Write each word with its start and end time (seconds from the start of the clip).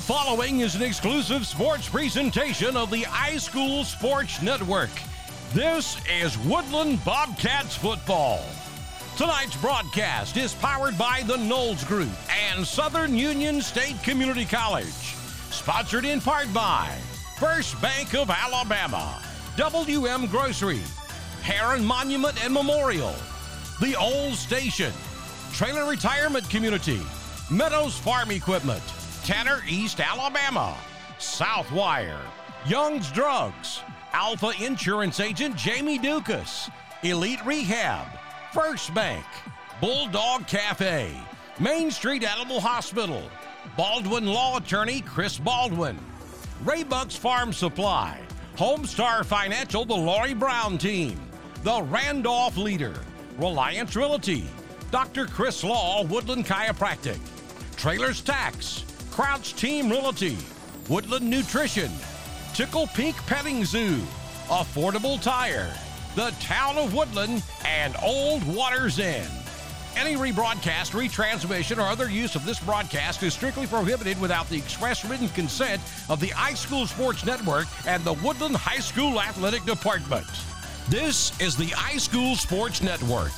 following 0.00 0.60
is 0.60 0.74
an 0.74 0.82
exclusive 0.82 1.46
sports 1.46 1.88
presentation 1.88 2.76
of 2.76 2.90
the 2.90 3.02
iSchool 3.02 3.84
Sports 3.84 4.40
Network. 4.40 4.90
This 5.52 5.98
is 6.10 6.38
Woodland 6.38 7.04
Bobcats 7.04 7.76
football. 7.76 8.42
Tonight's 9.16 9.56
broadcast 9.56 10.36
is 10.38 10.54
powered 10.54 10.96
by 10.96 11.22
the 11.26 11.36
Knowles 11.36 11.84
Group 11.84 12.08
and 12.48 12.66
Southern 12.66 13.14
Union 13.14 13.60
State 13.60 14.02
Community 14.02 14.46
College. 14.46 14.86
Sponsored 15.50 16.06
in 16.06 16.20
part 16.20 16.52
by 16.54 16.88
First 17.38 17.80
Bank 17.82 18.14
of 18.14 18.30
Alabama, 18.30 19.20
WM 19.56 20.26
Grocery, 20.26 20.80
Heron 21.42 21.84
Monument 21.84 22.42
and 22.42 22.54
Memorial, 22.54 23.14
The 23.80 23.96
Old 23.96 24.34
Station, 24.34 24.92
Trailer 25.52 25.88
Retirement 25.88 26.48
Community, 26.48 27.00
Meadows 27.50 27.98
Farm 27.98 28.30
Equipment, 28.30 28.82
Tanner 29.24 29.60
East, 29.68 30.00
Alabama, 30.00 30.76
Southwire, 31.18 32.20
Young's 32.66 33.10
Drugs, 33.12 33.80
Alfa 34.12 34.52
Insurance 34.60 35.20
Agent 35.20 35.56
Jamie 35.56 35.98
Dukas, 35.98 36.70
Elite 37.02 37.44
Rehab, 37.44 38.06
First 38.52 38.92
Bank, 38.94 39.24
Bulldog 39.80 40.46
Cafe, 40.46 41.14
Main 41.58 41.90
Street 41.90 42.24
Animal 42.24 42.60
Hospital, 42.60 43.22
Baldwin 43.76 44.26
Law 44.26 44.56
Attorney 44.56 45.02
Chris 45.02 45.38
Baldwin, 45.38 45.98
Raybuck's 46.64 47.16
Farm 47.16 47.52
Supply, 47.52 48.20
Homestar 48.56 49.24
Financial, 49.24 49.84
the 49.84 49.94
Laurie 49.94 50.34
Brown 50.34 50.78
Team, 50.78 51.20
the 51.62 51.82
Randolph 51.82 52.56
Leader, 52.56 52.94
Reliance 53.38 53.94
Realty, 53.96 54.46
Dr. 54.90 55.26
Chris 55.26 55.62
Law, 55.62 56.02
Woodland 56.04 56.46
Chiropractic, 56.46 57.18
Trailers 57.76 58.20
Tax, 58.20 58.84
Crouch 59.20 59.52
Team 59.52 59.90
Realty, 59.90 60.38
Woodland 60.88 61.28
Nutrition, 61.28 61.92
Tickle 62.54 62.86
Pink 62.86 63.14
Petting 63.26 63.66
Zoo, 63.66 63.98
Affordable 64.48 65.20
Tire, 65.20 65.70
the 66.16 66.30
Town 66.40 66.78
of 66.78 66.94
Woodland, 66.94 67.42
and 67.66 67.94
Old 68.02 68.42
Waters 68.46 68.98
Inn. 68.98 69.28
Any 69.94 70.14
rebroadcast, 70.14 70.92
retransmission, 70.92 71.76
or 71.76 71.82
other 71.82 72.08
use 72.08 72.34
of 72.34 72.46
this 72.46 72.60
broadcast 72.60 73.22
is 73.22 73.34
strictly 73.34 73.66
prohibited 73.66 74.18
without 74.22 74.48
the 74.48 74.56
express 74.56 75.04
written 75.04 75.28
consent 75.28 75.82
of 76.08 76.18
the 76.18 76.28
iSchool 76.28 76.88
Sports 76.88 77.26
Network 77.26 77.66
and 77.86 78.02
the 78.04 78.14
Woodland 78.24 78.56
High 78.56 78.80
School 78.80 79.20
Athletic 79.20 79.66
Department. 79.66 80.26
This 80.88 81.38
is 81.42 81.58
the 81.58 81.68
iSchool 81.72 82.36
Sports 82.36 82.82
Network. 82.82 83.32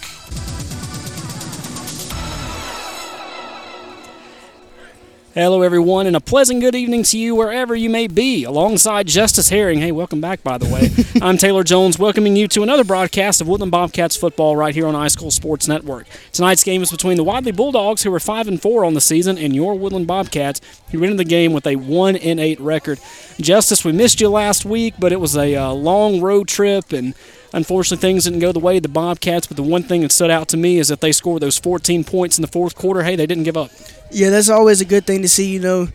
Hello, 5.35 5.63
everyone, 5.63 6.07
and 6.07 6.15
a 6.15 6.21
pleasant 6.21 6.61
good 6.61 6.75
evening 6.75 7.05
to 7.05 7.19
you 7.19 7.35
wherever 7.35 7.75
you 7.75 7.89
may 7.89 8.07
be. 8.07 8.45
Alongside 8.45 9.07
Justice 9.07 9.49
Herring. 9.49 9.79
Hey, 9.79 9.91
welcome 9.91 10.21
back, 10.21 10.43
by 10.43 10.59
the 10.59 10.67
way. 10.67 10.91
I'm 11.27 11.39
Taylor 11.39 11.65
Jones, 11.65 11.99
welcoming 11.99 12.37
you 12.37 12.47
to 12.49 12.63
another 12.63 12.85
broadcast 12.85 13.41
of 13.41 13.49
Woodland 13.49 13.73
Bobcats 13.73 14.15
football 14.15 14.57
right 14.57 14.75
here 14.75 14.87
on 14.87 14.93
iSchool 14.93 15.33
Sports 15.33 15.67
Network. 15.67 16.07
Tonight's 16.33 16.63
game 16.63 16.83
is 16.83 16.91
between 16.91 17.17
the 17.17 17.25
Wadley 17.25 17.51
Bulldogs, 17.51 18.03
who 18.03 18.13
are 18.13 18.21
5 18.21 18.47
and 18.47 18.61
4 18.61 18.85
on 18.85 18.93
the 18.93 19.01
season, 19.01 19.39
and 19.39 19.57
your 19.57 19.75
Woodland 19.75 20.07
Bobcats, 20.07 20.61
who 20.91 21.03
entered 21.03 21.17
the 21.17 21.25
game 21.25 21.55
with 21.55 21.67
a 21.67 21.77
1 21.77 22.17
and 22.17 22.39
8 22.39 22.61
record. 22.61 23.01
Justice, 23.41 23.87
we 23.87 23.93
missed 23.93 24.21
you 24.21 24.29
last 24.29 24.67
week, 24.67 24.93
but 24.99 25.13
it 25.13 25.21
was 25.21 25.35
a 25.35 25.57
uh, 25.57 25.73
long 25.73 26.21
road 26.21 26.47
trip, 26.47 26.93
and 26.93 27.15
Unfortunately, 27.55 28.01
things 28.01 28.25
didn't 28.25 28.39
go 28.39 28.53
the 28.53 28.59
way 28.59 28.79
of 28.79 28.83
the 28.83 28.89
Bobcats, 28.89 29.47
but 29.47 29.57
the 29.57 29.63
one 29.63 29.83
thing 29.83 30.01
that 30.01 30.13
stood 30.13 30.31
out 30.31 30.49
to 30.49 30.57
me 30.57 30.79
is 30.79 30.89
that 30.89 31.01
they 31.01 31.13
scored 31.13 31.43
those 31.43 31.59
14 31.59 32.03
points 32.05 32.39
in 32.39 32.43
the 32.43 32.49
fourth 32.49 32.75
quarter. 32.75 33.03
Hey, 33.03 33.17
they 33.17 33.27
didn't 33.27 33.45
give 33.45 33.57
up. 33.57 33.71
Yeah, 34.11 34.31
that's 34.31 34.49
always 34.49 34.81
a 34.81 34.87
good 34.87 35.07
thing 35.07 35.23
to 35.23 35.29
see. 35.29 35.53
You 35.53 35.61
know, 35.61 35.89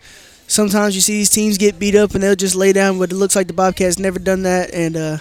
sometimes 0.46 0.94
you 0.94 1.00
see 1.00 1.14
these 1.14 1.30
teams 1.30 1.58
get 1.58 1.78
beat 1.78 1.96
up 1.96 2.14
and 2.14 2.22
they'll 2.22 2.36
just 2.36 2.54
lay 2.54 2.72
down, 2.72 2.98
but 2.98 3.10
it 3.10 3.16
looks 3.16 3.34
like 3.34 3.48
the 3.48 3.52
Bobcats 3.52 3.98
never 3.98 4.18
done 4.18 4.42
that, 4.42 4.72
and 4.72 4.96
uh, 4.96 5.18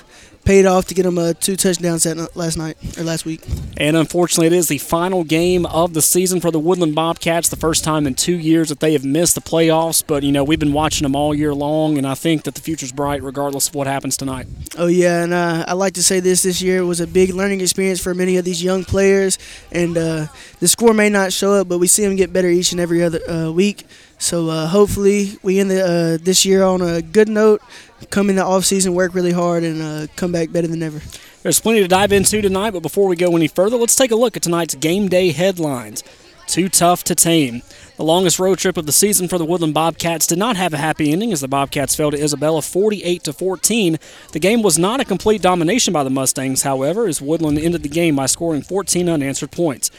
paid 0.47 0.65
off 0.65 0.85
to 0.85 0.93
get 0.93 1.03
them 1.03 1.17
a 1.17 1.33
two 1.33 1.57
touchdown 1.57 1.99
set 1.99 2.17
last 2.37 2.57
night 2.57 2.77
or 2.97 3.03
last 3.03 3.25
week. 3.25 3.41
And 3.75 3.97
unfortunately, 3.97 4.47
it 4.47 4.53
is 4.53 4.69
the 4.69 4.77
final 4.77 5.25
game 5.25 5.65
of 5.65 5.93
the 5.93 6.01
season 6.01 6.39
for 6.39 6.51
the 6.51 6.59
Woodland 6.59 6.95
Bobcats. 6.95 7.49
The 7.49 7.57
first 7.57 7.83
time 7.83 8.07
in 8.07 8.15
two 8.15 8.37
years 8.37 8.69
that 8.69 8.79
they 8.79 8.93
have 8.93 9.03
missed 9.03 9.35
the 9.35 9.41
playoffs. 9.41 10.01
But 10.07 10.23
you 10.23 10.31
know, 10.31 10.45
we've 10.45 10.57
been 10.57 10.71
watching 10.71 11.03
them 11.03 11.17
all 11.17 11.35
year 11.35 11.53
long, 11.53 11.97
and 11.97 12.07
I 12.07 12.15
think 12.15 12.43
that 12.43 12.55
the 12.55 12.61
future's 12.61 12.93
bright 12.93 13.21
regardless 13.21 13.67
of 13.67 13.75
what 13.75 13.87
happens 13.87 14.15
tonight. 14.15 14.47
Oh 14.77 14.87
yeah, 14.87 15.21
and 15.21 15.33
uh, 15.33 15.65
I 15.67 15.73
like 15.73 15.95
to 15.95 16.03
say 16.03 16.21
this: 16.21 16.43
this 16.43 16.61
year 16.61 16.85
was 16.85 17.01
a 17.01 17.07
big 17.07 17.33
learning 17.33 17.59
experience 17.59 17.99
for 18.01 18.13
many 18.13 18.37
of 18.37 18.45
these 18.45 18.63
young 18.63 18.85
players, 18.85 19.37
and 19.73 19.97
uh, 19.97 20.27
the 20.61 20.69
score 20.69 20.93
may 20.93 21.09
not 21.09 21.33
show 21.33 21.51
up, 21.51 21.67
but 21.67 21.79
we 21.79 21.87
see 21.87 22.05
them 22.05 22.15
get 22.15 22.31
better 22.31 22.47
each 22.47 22.71
and 22.71 22.79
every 22.79 23.03
other 23.03 23.19
uh, 23.29 23.51
week. 23.51 23.85
So 24.17 24.49
uh, 24.49 24.67
hopefully 24.67 25.37
we 25.43 25.59
end 25.59 25.71
the, 25.71 25.83
uh, 25.83 26.23
this 26.23 26.45
year 26.45 26.63
on 26.63 26.81
a 26.81 27.01
good 27.01 27.29
note. 27.29 27.61
Come 28.09 28.29
in 28.29 28.35
the 28.35 28.43
off 28.43 28.65
season, 28.65 28.93
work 28.93 29.13
really 29.13 29.31
hard, 29.31 29.63
and 29.63 29.81
uh, 29.81 30.07
come 30.15 30.31
back 30.31 30.51
better 30.51 30.67
than 30.67 30.81
ever. 30.83 31.01
There's 31.43 31.59
plenty 31.59 31.81
to 31.81 31.87
dive 31.87 32.11
into 32.11 32.41
tonight, 32.41 32.71
but 32.71 32.81
before 32.81 33.07
we 33.07 33.15
go 33.15 33.35
any 33.35 33.47
further, 33.47 33.77
let's 33.77 33.95
take 33.95 34.11
a 34.11 34.15
look 34.15 34.35
at 34.35 34.43
tonight's 34.43 34.75
game 34.75 35.07
day 35.07 35.31
headlines. 35.31 36.03
Too 36.47 36.69
tough 36.69 37.03
to 37.05 37.15
tame. 37.15 37.61
The 37.97 38.03
longest 38.03 38.39
road 38.39 38.57
trip 38.57 38.77
of 38.77 38.85
the 38.85 38.91
season 38.91 39.27
for 39.27 39.37
the 39.37 39.45
Woodland 39.45 39.73
Bobcats 39.73 40.27
did 40.27 40.37
not 40.37 40.55
have 40.55 40.73
a 40.73 40.77
happy 40.77 41.11
ending 41.11 41.33
as 41.33 41.41
the 41.41 41.47
Bobcats 41.47 41.95
fell 41.95 42.11
to 42.11 42.21
Isabella 42.21 42.61
48 42.61 43.23
to 43.23 43.33
14. 43.33 43.97
The 44.31 44.39
game 44.39 44.61
was 44.61 44.79
not 44.79 45.01
a 45.01 45.05
complete 45.05 45.41
domination 45.41 45.93
by 45.93 46.03
the 46.03 46.09
Mustangs, 46.09 46.61
however, 46.61 47.07
as 47.07 47.21
Woodland 47.21 47.59
ended 47.59 47.83
the 47.83 47.89
game 47.89 48.15
by 48.15 48.27
scoring 48.27 48.61
14 48.61 49.09
unanswered 49.09 49.51
points. 49.51 49.91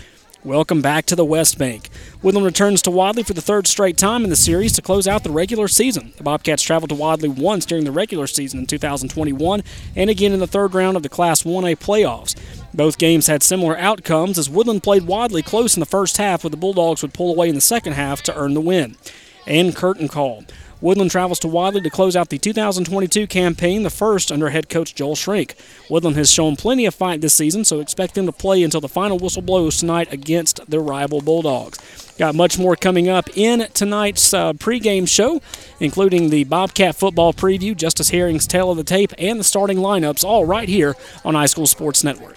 Welcome 0.44 0.82
back 0.82 1.04
to 1.06 1.16
the 1.16 1.24
West 1.24 1.58
Bank. 1.58 1.88
Woodland 2.22 2.46
returns 2.46 2.80
to 2.82 2.92
Wadley 2.92 3.24
for 3.24 3.34
the 3.34 3.42
third 3.42 3.66
straight 3.66 3.96
time 3.96 4.22
in 4.22 4.30
the 4.30 4.36
series 4.36 4.72
to 4.74 4.82
close 4.82 5.08
out 5.08 5.24
the 5.24 5.32
regular 5.32 5.66
season. 5.66 6.12
The 6.16 6.22
Bobcats 6.22 6.62
traveled 6.62 6.90
to 6.90 6.94
Wadley 6.94 7.28
once 7.28 7.66
during 7.66 7.82
the 7.82 7.90
regular 7.90 8.28
season 8.28 8.60
in 8.60 8.66
2021 8.66 9.64
and 9.96 10.08
again 10.08 10.32
in 10.32 10.38
the 10.38 10.46
third 10.46 10.74
round 10.74 10.96
of 10.96 11.02
the 11.02 11.08
Class 11.08 11.42
1A 11.42 11.80
playoffs. 11.80 12.36
Both 12.72 12.98
games 12.98 13.26
had 13.26 13.42
similar 13.42 13.76
outcomes 13.76 14.38
as 14.38 14.48
Woodland 14.48 14.84
played 14.84 15.08
Wadley 15.08 15.42
close 15.42 15.76
in 15.76 15.80
the 15.80 15.86
first 15.86 16.18
half, 16.18 16.42
but 16.42 16.52
the 16.52 16.56
Bulldogs 16.56 17.02
would 17.02 17.14
pull 17.14 17.32
away 17.32 17.48
in 17.48 17.56
the 17.56 17.60
second 17.60 17.94
half 17.94 18.22
to 18.22 18.36
earn 18.36 18.54
the 18.54 18.60
win. 18.60 18.94
And 19.44 19.74
curtain 19.74 20.06
call. 20.06 20.44
Woodland 20.80 21.10
travels 21.10 21.40
to 21.40 21.48
Wadley 21.48 21.80
to 21.80 21.90
close 21.90 22.14
out 22.14 22.28
the 22.28 22.38
2022 22.38 23.26
campaign, 23.26 23.82
the 23.82 23.90
first 23.90 24.30
under 24.30 24.50
head 24.50 24.68
coach 24.68 24.94
Joel 24.94 25.16
Shrink. 25.16 25.56
Woodland 25.90 26.16
has 26.16 26.30
shown 26.30 26.54
plenty 26.54 26.86
of 26.86 26.94
fight 26.94 27.20
this 27.20 27.34
season, 27.34 27.64
so 27.64 27.80
expect 27.80 28.14
them 28.14 28.26
to 28.26 28.32
play 28.32 28.62
until 28.62 28.80
the 28.80 28.88
final 28.88 29.18
whistle 29.18 29.42
blows 29.42 29.78
tonight 29.78 30.12
against 30.12 30.70
their 30.70 30.80
rival 30.80 31.20
Bulldogs. 31.20 31.78
Got 32.18 32.34
much 32.34 32.58
more 32.58 32.76
coming 32.76 33.08
up 33.08 33.28
in 33.36 33.66
tonight's 33.74 34.32
uh, 34.32 34.52
pregame 34.52 35.08
show, 35.08 35.40
including 35.80 36.30
the 36.30 36.44
Bobcat 36.44 36.96
football 36.96 37.32
preview, 37.32 37.76
Justice 37.76 38.10
Herring's 38.10 38.46
tale 38.46 38.70
of 38.70 38.76
the 38.76 38.84
tape, 38.84 39.12
and 39.18 39.40
the 39.40 39.44
starting 39.44 39.78
lineups, 39.78 40.24
all 40.24 40.44
right 40.44 40.68
here 40.68 40.94
on 41.24 41.34
iSchool 41.34 41.66
Sports 41.66 42.04
Network. 42.04 42.36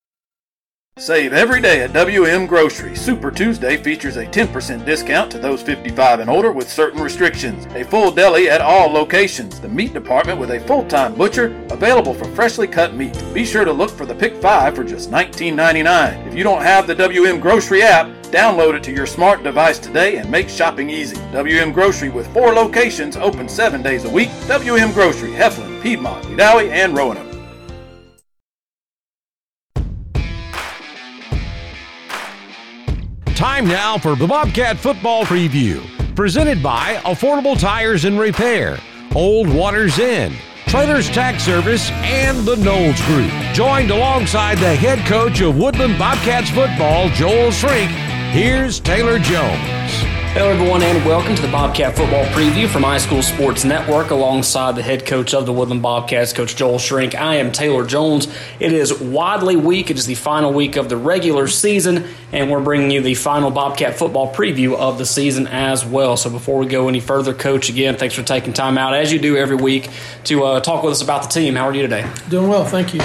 Save 0.97 1.31
every 1.31 1.61
day 1.61 1.81
at 1.81 1.93
WM 1.93 2.45
Grocery. 2.45 2.97
Super 2.97 3.31
Tuesday 3.31 3.77
features 3.77 4.17
a 4.17 4.25
10% 4.25 4.85
discount 4.85 5.31
to 5.31 5.39
those 5.39 5.61
55 5.61 6.19
and 6.19 6.29
older 6.29 6.51
with 6.51 6.69
certain 6.69 7.01
restrictions. 7.01 7.65
A 7.73 7.85
full 7.85 8.11
deli 8.11 8.49
at 8.49 8.59
all 8.59 8.91
locations. 8.91 9.61
The 9.61 9.69
meat 9.69 9.93
department 9.93 10.37
with 10.37 10.51
a 10.51 10.59
full-time 10.59 11.15
butcher 11.15 11.65
available 11.71 12.13
for 12.13 12.25
freshly 12.35 12.67
cut 12.67 12.93
meat. 12.93 13.17
Be 13.33 13.45
sure 13.45 13.63
to 13.63 13.71
look 13.71 13.89
for 13.89 14.05
the 14.05 14.13
Pick 14.13 14.35
5 14.41 14.75
for 14.75 14.83
just 14.83 15.09
$19.99. 15.09 16.27
If 16.27 16.35
you 16.35 16.43
don't 16.43 16.61
have 16.61 16.87
the 16.87 16.95
WM 16.95 17.39
Grocery 17.39 17.83
app, 17.83 18.07
download 18.25 18.75
it 18.75 18.83
to 18.83 18.91
your 18.91 19.07
smart 19.07 19.43
device 19.43 19.79
today 19.79 20.17
and 20.17 20.29
make 20.29 20.49
shopping 20.49 20.89
easy. 20.89 21.15
WM 21.31 21.71
Grocery 21.71 22.09
with 22.09 22.31
four 22.33 22.53
locations 22.53 23.15
open 23.15 23.47
seven 23.47 23.81
days 23.81 24.03
a 24.03 24.09
week. 24.09 24.29
WM 24.47 24.91
Grocery, 24.91 25.31
Heflin, 25.31 25.81
Piedmont, 25.81 26.25
Wedowee, 26.25 26.69
and 26.69 26.97
Roanoke. 26.97 27.30
Time 33.41 33.65
now 33.65 33.97
for 33.97 34.15
the 34.15 34.27
Bobcat 34.27 34.77
Football 34.77 35.25
Preview, 35.25 35.83
presented 36.15 36.61
by 36.61 36.97
Affordable 37.05 37.59
Tires 37.59 38.05
and 38.05 38.19
Repair, 38.19 38.77
Old 39.15 39.51
Waters 39.51 39.97
Inn, 39.97 40.31
Trailers 40.67 41.09
Tax 41.09 41.41
Service, 41.43 41.89
and 41.89 42.45
the 42.45 42.55
Knowles 42.57 43.01
Group. 43.07 43.31
Joined 43.55 43.89
alongside 43.89 44.59
the 44.59 44.75
head 44.75 45.03
coach 45.07 45.41
of 45.41 45.57
Woodland 45.57 45.97
Bobcats 45.97 46.51
football, 46.51 47.09
Joel 47.09 47.49
Shrink, 47.49 47.89
here's 48.29 48.79
Taylor 48.79 49.17
Jones. 49.17 50.10
Hello, 50.33 50.47
everyone, 50.49 50.81
and 50.81 51.05
welcome 51.05 51.35
to 51.35 51.41
the 51.41 51.49
Bobcat 51.49 51.93
Football 51.93 52.23
Preview 52.27 52.65
from 52.65 52.83
iSchool 52.83 53.21
Sports 53.21 53.65
Network 53.65 54.11
alongside 54.11 54.77
the 54.77 54.81
head 54.81 55.05
coach 55.05 55.33
of 55.33 55.45
the 55.45 55.51
Woodland 55.51 55.81
Bobcats, 55.81 56.31
Coach 56.31 56.55
Joel 56.55 56.79
Shrink. 56.79 57.15
I 57.15 57.35
am 57.35 57.51
Taylor 57.51 57.85
Jones. 57.85 58.29
It 58.57 58.71
is 58.71 58.97
Wadley 58.97 59.57
week. 59.57 59.91
It 59.91 59.97
is 59.97 60.05
the 60.05 60.15
final 60.15 60.53
week 60.53 60.77
of 60.77 60.87
the 60.87 60.95
regular 60.95 61.47
season, 61.47 62.05
and 62.31 62.49
we're 62.49 62.61
bringing 62.61 62.91
you 62.91 63.01
the 63.01 63.13
final 63.13 63.51
Bobcat 63.51 63.97
football 63.97 64.33
preview 64.33 64.77
of 64.77 64.97
the 64.97 65.05
season 65.05 65.47
as 65.47 65.85
well. 65.85 66.15
So 66.15 66.29
before 66.29 66.59
we 66.59 66.65
go 66.65 66.87
any 66.87 67.01
further, 67.01 67.33
Coach, 67.33 67.67
again, 67.67 67.97
thanks 67.97 68.15
for 68.15 68.23
taking 68.23 68.53
time 68.53 68.77
out, 68.77 68.93
as 68.93 69.11
you 69.11 69.19
do 69.19 69.35
every 69.35 69.57
week, 69.57 69.89
to 70.23 70.45
uh, 70.45 70.59
talk 70.61 70.81
with 70.81 70.93
us 70.93 71.01
about 71.01 71.23
the 71.23 71.29
team. 71.29 71.55
How 71.55 71.67
are 71.67 71.75
you 71.75 71.81
today? 71.81 72.09
Doing 72.29 72.47
well, 72.47 72.63
thank 72.63 72.93
you. 72.93 73.01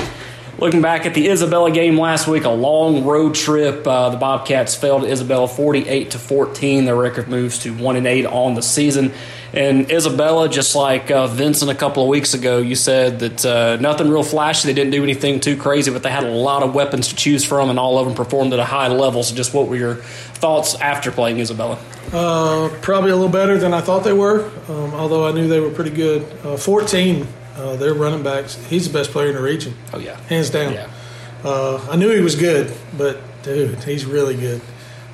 Looking 0.59 0.81
back 0.81 1.05
at 1.05 1.13
the 1.13 1.29
Isabella 1.29 1.71
game 1.71 1.99
last 1.99 2.27
week, 2.27 2.45
a 2.45 2.51
long 2.51 3.05
road 3.05 3.35
trip. 3.35 3.87
Uh, 3.87 4.09
the 4.09 4.17
Bobcats 4.17 4.75
fell 4.75 5.01
to 5.01 5.07
Isabella 5.07 5.47
48 5.47 6.13
to 6.13 6.19
14. 6.19 6.87
Their 6.87 6.97
record 6.97 7.29
moves 7.29 7.59
to 7.59 7.75
1 7.75 7.97
and 7.97 8.07
8 8.07 8.25
on 8.25 8.55
the 8.55 8.63
season. 8.63 9.13
And 9.53 9.91
Isabella, 9.91 10.49
just 10.49 10.75
like 10.75 11.11
uh, 11.11 11.27
Vincent 11.27 11.71
a 11.71 11.75
couple 11.75 12.03
of 12.03 12.09
weeks 12.09 12.33
ago, 12.33 12.57
you 12.57 12.75
said 12.75 13.19
that 13.19 13.45
uh, 13.45 13.77
nothing 13.83 14.09
real 14.09 14.23
flashy. 14.23 14.67
They 14.67 14.73
didn't 14.73 14.93
do 14.93 15.03
anything 15.03 15.41
too 15.41 15.59
crazy, 15.59 15.91
but 15.91 16.03
they 16.03 16.11
had 16.11 16.25
a 16.25 16.31
lot 16.31 16.63
of 16.63 16.75
weapons 16.75 17.09
to 17.09 17.17
choose 17.17 17.45
from, 17.45 17.69
and 17.69 17.79
all 17.79 17.99
of 17.99 18.07
them 18.07 18.15
performed 18.15 18.55
at 18.55 18.59
a 18.59 18.65
high 18.65 18.89
level. 18.89 19.23
So, 19.23 19.35
just 19.35 19.53
what 19.53 19.69
were 19.69 19.77
your 19.77 19.97
thoughts 19.97 20.75
after 20.77 21.11
playing 21.11 21.39
Isabella? 21.39 21.79
Uh, 22.15 22.71
probably 22.81 23.11
a 23.11 23.15
little 23.15 23.31
better 23.31 23.59
than 23.59 23.75
I 23.75 23.83
thought 23.83 24.05
they 24.05 24.15
were, 24.15 24.51
um, 24.69 24.95
although 24.95 25.27
I 25.27 25.33
knew 25.33 25.49
they 25.49 25.61
were 25.61 25.71
pretty 25.71 25.91
good. 25.91 26.23
Uh, 26.43 26.57
14 26.57 27.27
uh, 27.57 27.77
their 27.77 27.95
running 27.95 28.23
backs. 28.23 28.57
He's 28.67 28.87
the 28.87 28.93
best 28.93 29.11
player 29.11 29.29
in 29.29 29.35
the 29.35 29.43
region. 29.43 29.75
Oh 29.93 29.99
yeah, 29.99 30.21
hands 30.23 30.51
down. 30.51 30.73
Yeah. 30.73 30.91
Uh, 31.45 31.87
I 31.91 31.97
knew 31.97 32.11
he 32.11 32.21
was 32.21 32.35
good, 32.35 32.73
but 32.97 33.19
dude, 33.43 33.83
he's 33.85 34.05
really 34.05 34.37
good. 34.37 34.61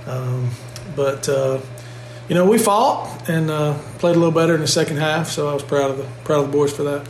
Um, 0.07 0.51
but 0.97 1.29
uh, 1.29 1.61
you 2.29 2.35
know, 2.35 2.49
we 2.49 2.59
fought 2.59 3.29
and 3.29 3.51
uh, 3.51 3.79
played 3.99 4.17
a 4.17 4.19
little 4.19 4.35
better 4.35 4.55
in 4.55 4.61
the 4.61 4.67
second 4.67 4.99
half, 4.99 5.29
so 5.29 5.49
I 5.49 5.55
was 5.55 5.63
proud 5.63 5.91
of 5.91 5.99
the 5.99 6.05
proud 6.25 6.45
of 6.45 6.51
the 6.51 6.57
boys 6.57 6.75
for 6.75 6.85
that. 6.85 7.07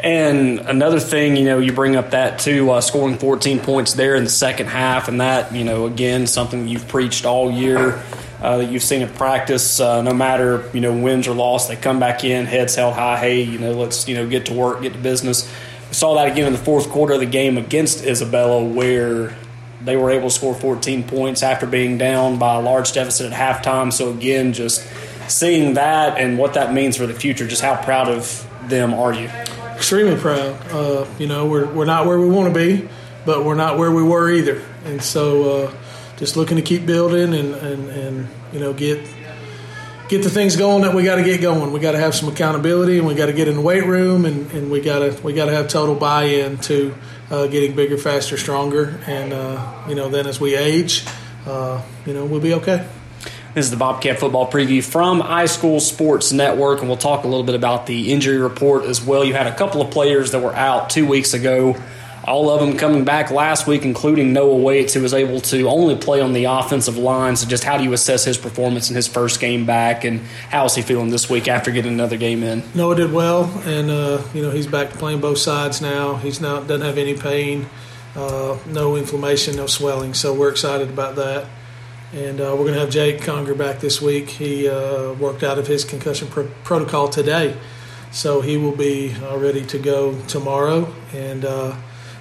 And 0.00 0.60
another 0.60 1.00
thing, 1.00 1.34
you 1.34 1.46
know, 1.46 1.60
you 1.60 1.72
bring 1.72 1.96
up 1.96 2.10
that 2.10 2.38
too, 2.38 2.70
uh, 2.70 2.82
scoring 2.82 3.16
14 3.16 3.60
points 3.60 3.94
there 3.94 4.14
in 4.16 4.24
the 4.24 4.30
second 4.30 4.66
half, 4.66 5.08
and 5.08 5.20
that, 5.22 5.54
you 5.54 5.64
know, 5.64 5.86
again, 5.86 6.26
something 6.26 6.68
you've 6.68 6.86
preached 6.88 7.24
all 7.24 7.50
year 7.50 8.02
uh, 8.40 8.58
that 8.58 8.70
you've 8.70 8.82
seen 8.82 9.02
in 9.02 9.08
practice. 9.08 9.80
Uh, 9.80 10.02
no 10.02 10.12
matter 10.12 10.68
you 10.72 10.80
know 10.80 10.96
wins 10.96 11.28
or 11.28 11.34
loss, 11.34 11.68
they 11.68 11.76
come 11.76 11.98
back 11.98 12.24
in, 12.24 12.46
heads 12.46 12.74
held 12.74 12.94
high. 12.94 13.18
Hey, 13.18 13.42
you 13.42 13.58
know, 13.58 13.72
let's 13.72 14.08
you 14.08 14.14
know 14.14 14.28
get 14.28 14.46
to 14.46 14.54
work, 14.54 14.82
get 14.82 14.92
to 14.92 14.98
business. 14.98 15.50
We 15.88 15.94
saw 15.94 16.14
that 16.16 16.32
again 16.32 16.46
in 16.46 16.52
the 16.52 16.58
fourth 16.58 16.88
quarter 16.90 17.14
of 17.14 17.20
the 17.20 17.26
game 17.26 17.58
against 17.58 18.04
Isabella, 18.04 18.64
where 18.64 19.36
they 19.82 19.96
were 19.96 20.10
able 20.10 20.28
to 20.28 20.34
score 20.34 20.54
14 20.54 21.04
points 21.04 21.42
after 21.42 21.66
being 21.66 21.98
down 21.98 22.38
by 22.38 22.54
a 22.54 22.60
large 22.60 22.92
deficit 22.92 23.32
at 23.32 23.62
halftime. 23.62 23.92
So 23.92 24.10
again, 24.10 24.52
just 24.52 24.86
seeing 25.28 25.74
that 25.74 26.18
and 26.18 26.38
what 26.38 26.54
that 26.54 26.72
means 26.72 26.96
for 26.96 27.06
the 27.06 27.14
future, 27.14 27.46
just 27.46 27.62
how 27.62 27.76
proud 27.82 28.08
of 28.08 28.48
them 28.68 28.94
are 28.94 29.12
you? 29.12 29.28
Extremely 29.74 30.16
proud. 30.16 30.56
Uh, 30.70 31.06
you 31.18 31.26
know, 31.26 31.46
we're 31.46 31.70
we're 31.72 31.84
not 31.84 32.06
where 32.06 32.18
we 32.18 32.28
want 32.28 32.52
to 32.52 32.58
be, 32.58 32.88
but 33.26 33.44
we're 33.44 33.54
not 33.54 33.78
where 33.78 33.90
we 33.90 34.02
were 34.02 34.30
either, 34.30 34.62
and 34.84 35.02
so. 35.02 35.66
Uh, 35.66 35.74
just 36.16 36.36
looking 36.36 36.56
to 36.56 36.62
keep 36.62 36.86
building 36.86 37.34
and, 37.34 37.54
and, 37.54 37.88
and 37.90 38.28
you 38.52 38.60
know 38.60 38.72
get 38.72 39.06
get 40.08 40.22
the 40.22 40.30
things 40.30 40.56
going 40.56 40.82
that 40.82 40.94
we 40.94 41.02
got 41.02 41.16
to 41.16 41.24
get 41.24 41.40
going. 41.40 41.72
We 41.72 41.80
got 41.80 41.92
to 41.92 41.98
have 41.98 42.14
some 42.14 42.28
accountability, 42.28 42.98
and 42.98 43.06
we 43.06 43.14
got 43.14 43.26
to 43.26 43.32
get 43.32 43.48
in 43.48 43.54
the 43.54 43.60
weight 43.60 43.84
room, 43.84 44.24
and, 44.24 44.50
and 44.52 44.70
we 44.70 44.80
got 44.80 45.00
to 45.00 45.22
we 45.22 45.32
got 45.32 45.46
to 45.46 45.52
have 45.52 45.68
total 45.68 45.94
buy-in 45.94 46.58
to 46.58 46.94
uh, 47.30 47.46
getting 47.46 47.74
bigger, 47.74 47.96
faster, 47.96 48.36
stronger, 48.36 49.00
and 49.06 49.32
uh, 49.32 49.84
you 49.88 49.94
know 49.94 50.08
then 50.08 50.26
as 50.26 50.40
we 50.40 50.54
age, 50.54 51.04
uh, 51.46 51.82
you 52.06 52.12
know 52.12 52.24
we'll 52.24 52.40
be 52.40 52.54
okay. 52.54 52.86
This 53.54 53.66
is 53.66 53.70
the 53.70 53.76
Bobcat 53.76 54.18
football 54.18 54.50
preview 54.50 54.82
from 54.82 55.22
iSchool 55.22 55.80
Sports 55.80 56.32
Network, 56.32 56.80
and 56.80 56.88
we'll 56.88 56.98
talk 56.98 57.22
a 57.22 57.28
little 57.28 57.44
bit 57.44 57.54
about 57.54 57.86
the 57.86 58.12
injury 58.12 58.38
report 58.38 58.84
as 58.84 59.00
well. 59.00 59.24
You 59.24 59.32
had 59.32 59.46
a 59.46 59.54
couple 59.54 59.80
of 59.80 59.92
players 59.92 60.32
that 60.32 60.40
were 60.40 60.54
out 60.54 60.90
two 60.90 61.06
weeks 61.06 61.34
ago 61.34 61.76
all 62.26 62.50
of 62.50 62.60
them 62.60 62.76
coming 62.76 63.04
back 63.04 63.30
last 63.30 63.66
week, 63.66 63.84
including 63.84 64.32
Noah 64.32 64.56
Waits, 64.56 64.94
who 64.94 65.02
was 65.02 65.14
able 65.14 65.40
to 65.42 65.68
only 65.68 65.96
play 65.96 66.20
on 66.20 66.32
the 66.32 66.44
offensive 66.44 66.96
line. 66.96 67.36
So, 67.36 67.46
just 67.46 67.64
how 67.64 67.76
do 67.76 67.84
you 67.84 67.92
assess 67.92 68.24
his 68.24 68.38
performance 68.38 68.90
in 68.90 68.96
his 68.96 69.06
first 69.06 69.40
game 69.40 69.66
back, 69.66 70.04
and 70.04 70.20
how 70.50 70.64
is 70.64 70.74
he 70.74 70.82
feeling 70.82 71.10
this 71.10 71.28
week 71.28 71.48
after 71.48 71.70
getting 71.70 71.92
another 71.92 72.16
game 72.16 72.42
in? 72.42 72.62
Noah 72.74 72.96
did 72.96 73.12
well, 73.12 73.44
and 73.64 73.90
uh, 73.90 74.22
you 74.32 74.42
know 74.42 74.50
he's 74.50 74.66
back 74.66 74.90
playing 74.90 75.20
both 75.20 75.38
sides 75.38 75.80
now. 75.80 76.16
He's 76.16 76.40
not 76.40 76.66
doesn't 76.66 76.86
have 76.86 76.98
any 76.98 77.14
pain, 77.14 77.66
uh, 78.16 78.58
no 78.66 78.96
inflammation, 78.96 79.56
no 79.56 79.66
swelling. 79.66 80.14
So 80.14 80.32
we're 80.32 80.50
excited 80.50 80.88
about 80.88 81.16
that. 81.16 81.46
And 82.12 82.40
uh, 82.40 82.54
we're 82.56 82.66
going 82.66 82.74
to 82.74 82.80
have 82.80 82.90
Jake 82.90 83.22
Conger 83.22 83.56
back 83.56 83.80
this 83.80 84.00
week. 84.00 84.30
He 84.30 84.68
uh, 84.68 85.14
worked 85.14 85.42
out 85.42 85.58
of 85.58 85.66
his 85.66 85.84
concussion 85.84 86.28
pr- 86.28 86.42
protocol 86.62 87.08
today, 87.08 87.56
so 88.12 88.40
he 88.40 88.56
will 88.56 88.76
be 88.76 89.12
uh, 89.14 89.36
ready 89.36 89.66
to 89.66 89.80
go 89.80 90.16
tomorrow. 90.28 90.94
And 91.12 91.44
uh, 91.44 91.74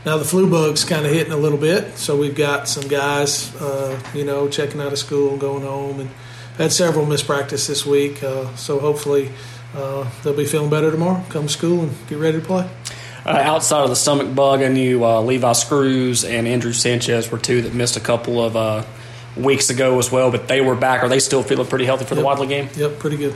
now 0.06 0.18
the 0.18 0.26
flu 0.26 0.50
bug's 0.50 0.84
kind 0.84 1.06
of 1.06 1.12
hitting 1.12 1.34
a 1.34 1.38
little 1.38 1.58
bit, 1.58 1.98
so 1.98 2.18
we've 2.18 2.36
got 2.36 2.68
some 2.68 2.88
guys, 2.88 3.56
uh, 3.62 4.00
you 4.14 4.26
know, 4.26 4.48
checking 4.50 4.82
out 4.82 4.92
of 4.92 5.00
school 5.00 5.32
and 5.32 5.40
going 5.40 5.64
home, 5.64 6.00
and 6.00 6.10
had 6.58 6.72
several 6.72 7.06
missed 7.06 7.26
practice 7.26 7.68
this 7.68 7.86
week. 7.86 8.24
Uh, 8.24 8.54
so 8.56 8.80
hopefully 8.80 9.32
uh, 9.76 10.10
they'll 10.24 10.36
be 10.36 10.46
feeling 10.46 10.70
better 10.70 10.92
tomorrow. 10.92 11.24
Come 11.30 11.48
to 11.48 11.50
school 11.50 11.82
and 11.82 12.08
get 12.08 12.20
ready 12.20 12.40
to 12.40 12.46
play. 12.46 12.70
Uh, 13.26 13.30
outside 13.30 13.84
of 13.84 13.90
the 13.90 13.96
stomach 13.96 14.36
bug, 14.36 14.62
I 14.62 14.68
knew 14.68 15.04
uh, 15.06 15.22
Levi 15.22 15.54
Screws 15.54 16.26
and 16.26 16.48
Andrew 16.48 16.74
Sanchez 16.74 17.32
were 17.32 17.38
two 17.38 17.62
that 17.62 17.74
missed 17.74 17.96
a 17.96 18.02
couple 18.02 18.44
of 18.44 18.58
uh, 18.58 18.84
weeks 19.38 19.70
ago 19.70 19.98
as 19.98 20.12
well, 20.12 20.30
but 20.30 20.50
they 20.50 20.60
were 20.60 20.76
back. 20.76 21.04
Are 21.04 21.10
they 21.10 21.20
still 21.20 21.42
feeling 21.42 21.68
pretty 21.68 21.86
healthy 21.86 22.04
for 22.04 22.16
yep. 22.16 22.22
the 22.22 22.26
Wadley 22.26 22.48
game? 22.48 22.68
Yep, 22.76 23.00
pretty 23.00 23.18
good. 23.18 23.34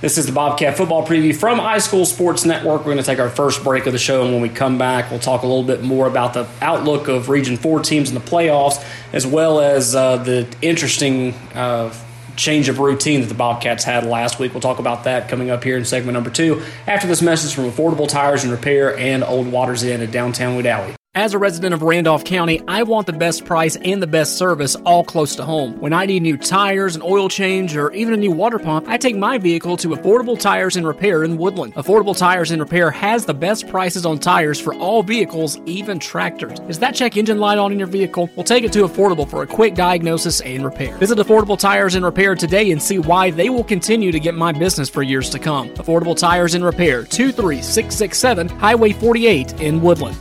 This 0.00 0.16
is 0.16 0.26
the 0.26 0.32
Bobcat 0.32 0.76
Football 0.76 1.04
Preview 1.04 1.34
from 1.34 1.58
iSchool 1.58 2.06
Sports 2.06 2.44
Network. 2.44 2.82
We're 2.82 2.92
going 2.92 2.98
to 2.98 3.02
take 3.02 3.18
our 3.18 3.28
first 3.28 3.64
break 3.64 3.84
of 3.86 3.92
the 3.92 3.98
show, 3.98 4.22
and 4.22 4.32
when 4.32 4.40
we 4.40 4.48
come 4.48 4.78
back, 4.78 5.10
we'll 5.10 5.18
talk 5.18 5.42
a 5.42 5.46
little 5.46 5.64
bit 5.64 5.82
more 5.82 6.06
about 6.06 6.34
the 6.34 6.46
outlook 6.60 7.08
of 7.08 7.28
Region 7.28 7.56
4 7.56 7.80
teams 7.80 8.08
in 8.08 8.14
the 8.14 8.20
playoffs, 8.20 8.80
as 9.12 9.26
well 9.26 9.58
as 9.58 9.96
uh, 9.96 10.18
the 10.18 10.46
interesting 10.62 11.34
uh, 11.52 11.92
change 12.36 12.68
of 12.68 12.78
routine 12.78 13.22
that 13.22 13.26
the 13.26 13.34
Bobcats 13.34 13.82
had 13.82 14.06
last 14.06 14.38
week. 14.38 14.54
We'll 14.54 14.60
talk 14.60 14.78
about 14.78 15.02
that 15.02 15.28
coming 15.28 15.50
up 15.50 15.64
here 15.64 15.76
in 15.76 15.84
segment 15.84 16.14
number 16.14 16.30
two 16.30 16.62
after 16.86 17.08
this 17.08 17.20
message 17.20 17.52
from 17.52 17.64
Affordable 17.64 18.08
Tires 18.08 18.44
and 18.44 18.52
Repair 18.52 18.96
and 18.96 19.24
Old 19.24 19.50
Waters 19.50 19.82
Inn 19.82 20.00
at 20.00 20.12
downtown 20.12 20.56
Wedowee. 20.56 20.97
As 21.18 21.34
a 21.34 21.38
resident 21.38 21.74
of 21.74 21.82
Randolph 21.82 22.24
County, 22.24 22.62
I 22.68 22.84
want 22.84 23.08
the 23.08 23.12
best 23.12 23.44
price 23.44 23.74
and 23.74 24.00
the 24.00 24.06
best 24.06 24.38
service 24.38 24.76
all 24.86 25.02
close 25.02 25.34
to 25.34 25.44
home. 25.44 25.76
When 25.80 25.92
I 25.92 26.06
need 26.06 26.22
new 26.22 26.36
tires, 26.36 26.94
an 26.94 27.02
oil 27.02 27.28
change, 27.28 27.76
or 27.76 27.90
even 27.90 28.14
a 28.14 28.16
new 28.16 28.30
water 28.30 28.60
pump, 28.60 28.86
I 28.88 28.98
take 28.98 29.16
my 29.16 29.36
vehicle 29.36 29.76
to 29.78 29.88
Affordable 29.88 30.38
Tires 30.38 30.76
and 30.76 30.86
Repair 30.86 31.24
in 31.24 31.36
Woodland. 31.36 31.74
Affordable 31.74 32.16
Tires 32.16 32.52
and 32.52 32.62
Repair 32.62 32.92
has 32.92 33.24
the 33.24 33.34
best 33.34 33.66
prices 33.66 34.06
on 34.06 34.20
tires 34.20 34.60
for 34.60 34.74
all 34.74 35.02
vehicles, 35.02 35.58
even 35.66 35.98
tractors. 35.98 36.56
Is 36.68 36.78
that 36.78 36.94
check 36.94 37.16
engine 37.16 37.40
light 37.40 37.58
on 37.58 37.72
in 37.72 37.80
your 37.80 37.88
vehicle? 37.88 38.30
We'll 38.36 38.44
take 38.44 38.62
it 38.62 38.72
to 38.74 38.84
Affordable 38.84 39.28
for 39.28 39.42
a 39.42 39.46
quick 39.48 39.74
diagnosis 39.74 40.40
and 40.42 40.64
repair. 40.64 40.96
Visit 40.98 41.18
Affordable 41.18 41.58
Tires 41.58 41.96
and 41.96 42.04
Repair 42.04 42.36
today 42.36 42.70
and 42.70 42.80
see 42.80 43.00
why 43.00 43.32
they 43.32 43.50
will 43.50 43.64
continue 43.64 44.12
to 44.12 44.20
get 44.20 44.36
my 44.36 44.52
business 44.52 44.88
for 44.88 45.02
years 45.02 45.30
to 45.30 45.40
come. 45.40 45.70
Affordable 45.70 46.16
Tires 46.16 46.54
and 46.54 46.64
Repair, 46.64 47.02
23667 47.02 48.50
Highway 48.50 48.92
48 48.92 49.60
in 49.60 49.82
Woodland. 49.82 50.16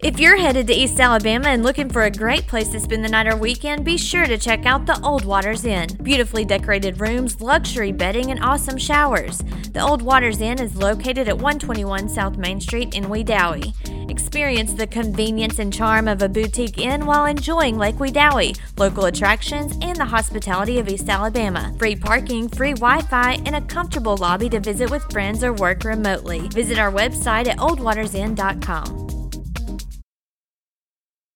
If 0.00 0.20
you're 0.20 0.36
headed 0.36 0.68
to 0.68 0.72
East 0.72 1.00
Alabama 1.00 1.48
and 1.48 1.64
looking 1.64 1.88
for 1.88 2.02
a 2.02 2.10
great 2.10 2.46
place 2.46 2.68
to 2.68 2.78
spend 2.78 3.04
the 3.04 3.08
night 3.08 3.26
or 3.26 3.36
weekend, 3.36 3.84
be 3.84 3.96
sure 3.96 4.26
to 4.26 4.38
check 4.38 4.64
out 4.64 4.86
the 4.86 5.00
Old 5.02 5.24
Waters 5.24 5.64
Inn. 5.64 5.88
Beautifully 6.04 6.44
decorated 6.44 7.00
rooms, 7.00 7.40
luxury 7.40 7.90
bedding, 7.90 8.30
and 8.30 8.38
awesome 8.44 8.78
showers. 8.78 9.38
The 9.72 9.82
Old 9.82 10.02
Waters 10.02 10.40
Inn 10.40 10.60
is 10.60 10.76
located 10.76 11.28
at 11.28 11.36
121 11.36 12.08
South 12.08 12.36
Main 12.36 12.60
Street 12.60 12.94
in 12.94 13.06
Wedowee. 13.06 13.74
Experience 14.08 14.72
the 14.72 14.86
convenience 14.86 15.58
and 15.58 15.72
charm 15.72 16.06
of 16.06 16.22
a 16.22 16.28
boutique 16.28 16.78
inn 16.78 17.04
while 17.04 17.26
enjoying 17.26 17.76
Lake 17.76 17.96
Wedowee, 17.96 18.56
local 18.78 19.06
attractions, 19.06 19.76
and 19.82 19.96
the 19.96 20.04
hospitality 20.04 20.78
of 20.78 20.88
East 20.88 21.08
Alabama. 21.08 21.74
Free 21.76 21.96
parking, 21.96 22.48
free 22.48 22.74
Wi 22.74 23.02
Fi, 23.02 23.32
and 23.46 23.56
a 23.56 23.62
comfortable 23.62 24.16
lobby 24.16 24.48
to 24.50 24.60
visit 24.60 24.92
with 24.92 25.10
friends 25.10 25.42
or 25.42 25.52
work 25.54 25.82
remotely. 25.82 26.46
Visit 26.48 26.78
our 26.78 26.92
website 26.92 27.48
at 27.48 27.58
oldwatersinn.com. 27.58 29.17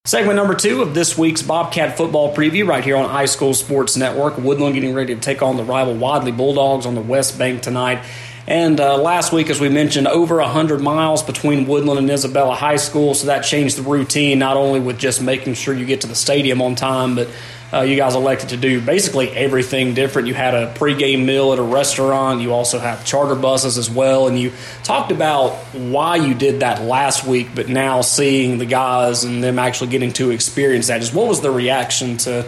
Segment 0.04 0.34
number 0.34 0.56
two 0.56 0.82
of 0.82 0.94
this 0.94 1.16
week's 1.16 1.42
Bobcat 1.42 1.96
football 1.96 2.34
preview 2.34 2.66
right 2.66 2.82
here 2.82 2.96
on 2.96 3.08
iSchool 3.08 3.54
Sports 3.54 3.96
Network. 3.96 4.36
Woodland 4.36 4.74
getting 4.74 4.94
ready 4.94 5.14
to 5.14 5.20
take 5.20 5.42
on 5.42 5.56
the 5.56 5.62
rival 5.62 5.94
Wadley 5.94 6.32
Bulldogs 6.32 6.86
on 6.86 6.96
the 6.96 7.00
West 7.00 7.38
Bank 7.38 7.62
tonight. 7.62 8.04
And 8.52 8.80
uh, 8.80 8.98
last 8.98 9.32
week, 9.32 9.48
as 9.48 9.60
we 9.60 9.70
mentioned, 9.70 10.06
over 10.06 10.36
100 10.36 10.82
miles 10.82 11.22
between 11.22 11.66
Woodland 11.66 11.98
and 11.98 12.10
Isabella 12.10 12.54
High 12.54 12.76
School, 12.76 13.14
so 13.14 13.28
that 13.28 13.46
changed 13.46 13.78
the 13.78 13.82
routine, 13.82 14.38
not 14.38 14.58
only 14.58 14.78
with 14.78 14.98
just 14.98 15.22
making 15.22 15.54
sure 15.54 15.72
you 15.72 15.86
get 15.86 16.02
to 16.02 16.06
the 16.06 16.14
stadium 16.14 16.60
on 16.60 16.74
time, 16.74 17.14
but 17.14 17.28
uh, 17.72 17.80
you 17.80 17.96
guys 17.96 18.14
elected 18.14 18.50
to 18.50 18.58
do 18.58 18.78
basically 18.82 19.30
everything 19.30 19.94
different. 19.94 20.28
You 20.28 20.34
had 20.34 20.52
a 20.52 20.70
pregame 20.74 21.24
meal 21.24 21.54
at 21.54 21.58
a 21.58 21.62
restaurant. 21.62 22.42
You 22.42 22.52
also 22.52 22.78
have 22.78 23.06
charter 23.06 23.36
buses 23.36 23.78
as 23.78 23.88
well. 23.88 24.28
And 24.28 24.38
you 24.38 24.52
talked 24.82 25.12
about 25.12 25.52
why 25.72 26.16
you 26.16 26.34
did 26.34 26.60
that 26.60 26.82
last 26.82 27.26
week, 27.26 27.54
but 27.54 27.70
now 27.70 28.02
seeing 28.02 28.58
the 28.58 28.66
guys 28.66 29.24
and 29.24 29.42
them 29.42 29.58
actually 29.58 29.88
getting 29.88 30.12
to 30.12 30.30
experience 30.30 30.88
that. 30.88 31.00
Just 31.00 31.14
what 31.14 31.26
was 31.26 31.40
the 31.40 31.50
reaction 31.50 32.18
to 32.18 32.44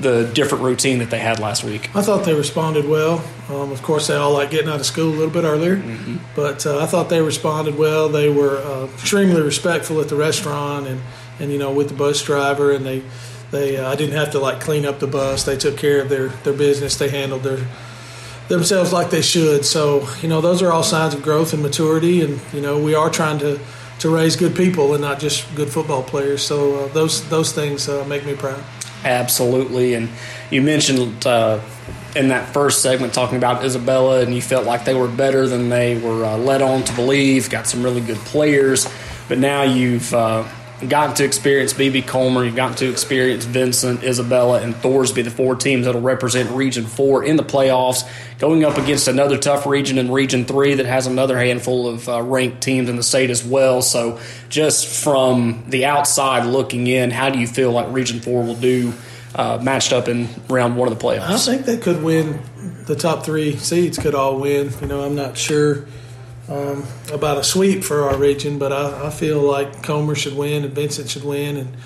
the 0.00 0.30
different 0.32 0.64
routine 0.64 0.98
that 0.98 1.10
they 1.10 1.18
had 1.18 1.38
last 1.40 1.64
week? 1.64 1.90
I 1.94 2.02
thought 2.02 2.24
they 2.24 2.34
responded 2.34 2.86
well. 2.86 3.22
Um, 3.48 3.72
of 3.72 3.82
course, 3.82 4.06
they 4.06 4.14
all 4.14 4.32
like 4.32 4.50
getting 4.50 4.68
out 4.68 4.80
of 4.80 4.86
school 4.86 5.08
a 5.08 5.16
little 5.16 5.30
bit 5.30 5.44
earlier, 5.44 5.76
Mm-hmm. 5.76 6.16
but 6.36 6.64
uh, 6.66 6.78
I 6.82 6.86
thought 6.86 7.08
they 7.08 7.20
responded 7.22 7.76
well. 7.76 8.08
They 8.08 8.28
were 8.28 8.58
uh, 8.58 8.84
extremely 8.94 9.42
respectful 9.42 10.00
at 10.00 10.08
the 10.08 10.16
restaurant 10.16 10.86
and, 10.86 11.00
and 11.40 11.50
you 11.52 11.58
know 11.58 11.72
with 11.72 11.88
the 11.88 11.94
bus 11.94 12.22
driver, 12.22 12.72
and 12.72 12.84
they 12.86 13.02
they 13.50 13.76
uh, 13.78 13.90
I 13.90 13.96
didn't 13.96 14.16
have 14.16 14.30
to 14.32 14.38
like 14.38 14.60
clean 14.60 14.84
up 14.86 14.98
the 15.00 15.06
bus. 15.06 15.44
They 15.44 15.56
took 15.56 15.76
care 15.76 16.00
of 16.02 16.08
their 16.08 16.28
their 16.44 16.52
business. 16.54 16.96
They 16.96 17.08
handled 17.08 17.42
their 17.42 17.66
themselves 18.48 18.92
like 18.92 19.10
they 19.10 19.22
should. 19.22 19.64
So 19.64 20.08
you 20.22 20.28
know 20.28 20.40
those 20.40 20.62
are 20.62 20.70
all 20.72 20.82
signs 20.82 21.14
of 21.14 21.22
growth 21.22 21.52
and 21.52 21.62
maturity, 21.62 22.20
and 22.22 22.40
you 22.52 22.60
know 22.60 22.78
we 22.82 22.94
are 22.94 23.10
trying 23.10 23.38
to 23.40 23.58
to 24.00 24.10
raise 24.14 24.36
good 24.36 24.54
people 24.54 24.92
and 24.94 25.02
not 25.02 25.18
just 25.18 25.52
good 25.56 25.68
football 25.70 26.02
players. 26.02 26.42
So 26.42 26.84
uh, 26.84 26.88
those 26.88 27.28
those 27.30 27.52
things 27.52 27.88
uh, 27.88 28.04
make 28.06 28.24
me 28.24 28.34
proud. 28.34 28.62
Absolutely. 29.04 29.94
And 29.94 30.08
you 30.50 30.62
mentioned 30.62 31.26
uh, 31.26 31.60
in 32.16 32.28
that 32.28 32.52
first 32.52 32.82
segment 32.82 33.14
talking 33.14 33.36
about 33.36 33.64
Isabella, 33.64 34.20
and 34.20 34.34
you 34.34 34.42
felt 34.42 34.66
like 34.66 34.84
they 34.84 34.94
were 34.94 35.08
better 35.08 35.46
than 35.46 35.68
they 35.68 35.98
were 35.98 36.24
uh, 36.24 36.36
led 36.36 36.62
on 36.62 36.82
to 36.84 36.92
believe. 36.94 37.50
Got 37.50 37.66
some 37.66 37.82
really 37.82 38.00
good 38.00 38.18
players, 38.18 38.88
but 39.28 39.38
now 39.38 39.62
you've 39.62 40.12
uh, 40.12 40.44
gotten 40.86 41.14
to 41.16 41.24
experience 41.24 41.72
BB 41.72 42.06
Comer, 42.06 42.44
you've 42.44 42.54
gotten 42.54 42.76
to 42.76 42.90
experience 42.90 43.44
Vincent, 43.44 44.04
Isabella, 44.04 44.60
and 44.60 44.74
Thorsby, 44.74 45.24
the 45.24 45.30
four 45.30 45.56
teams 45.56 45.86
that'll 45.86 46.00
represent 46.00 46.50
Region 46.50 46.86
4 46.86 47.24
in 47.24 47.36
the 47.36 47.42
playoffs, 47.42 48.08
going 48.38 48.64
up 48.64 48.78
against 48.78 49.08
another 49.08 49.38
tough 49.38 49.66
region 49.66 49.98
in 49.98 50.10
Region 50.10 50.44
3 50.44 50.74
that 50.74 50.86
has 50.86 51.06
another 51.06 51.38
handful 51.38 51.88
of 51.88 52.08
uh, 52.08 52.22
ranked 52.22 52.60
teams 52.60 52.88
in 52.88 52.96
the 52.96 53.02
state 53.02 53.30
as 53.30 53.44
well. 53.44 53.82
So, 53.82 54.20
just 54.48 54.86
from 55.02 55.64
the 55.68 55.86
outside 55.86 56.46
looking 56.46 56.86
in, 56.86 57.10
how 57.10 57.30
do 57.30 57.38
you 57.38 57.46
feel 57.46 57.72
like 57.72 57.92
Region 57.92 58.20
4 58.20 58.44
will 58.44 58.54
do 58.54 58.92
uh, 59.34 59.58
matched 59.60 59.92
up 59.92 60.08
in 60.08 60.28
round 60.48 60.76
one 60.76 60.90
of 60.90 60.96
the 60.96 61.04
playoffs? 61.04 61.28
I 61.28 61.38
think 61.38 61.66
they 61.66 61.78
could 61.78 62.02
win. 62.02 62.40
The 62.84 62.96
top 62.96 63.24
three 63.24 63.56
seeds 63.56 63.98
could 63.98 64.14
all 64.14 64.38
win. 64.38 64.70
You 64.80 64.86
know, 64.86 65.02
I'm 65.02 65.14
not 65.14 65.36
sure 65.36 65.86
um, 66.48 66.84
about 67.12 67.38
a 67.38 67.44
sweep 67.44 67.84
for 67.84 68.04
our 68.04 68.16
region, 68.16 68.58
but 68.58 68.72
I, 68.72 69.06
I 69.06 69.10
feel 69.10 69.40
like 69.40 69.82
Comer 69.82 70.14
should 70.14 70.36
win 70.36 70.64
and 70.64 70.74
Vincent 70.74 71.10
should 71.10 71.24
win. 71.24 71.56
And, 71.56 71.76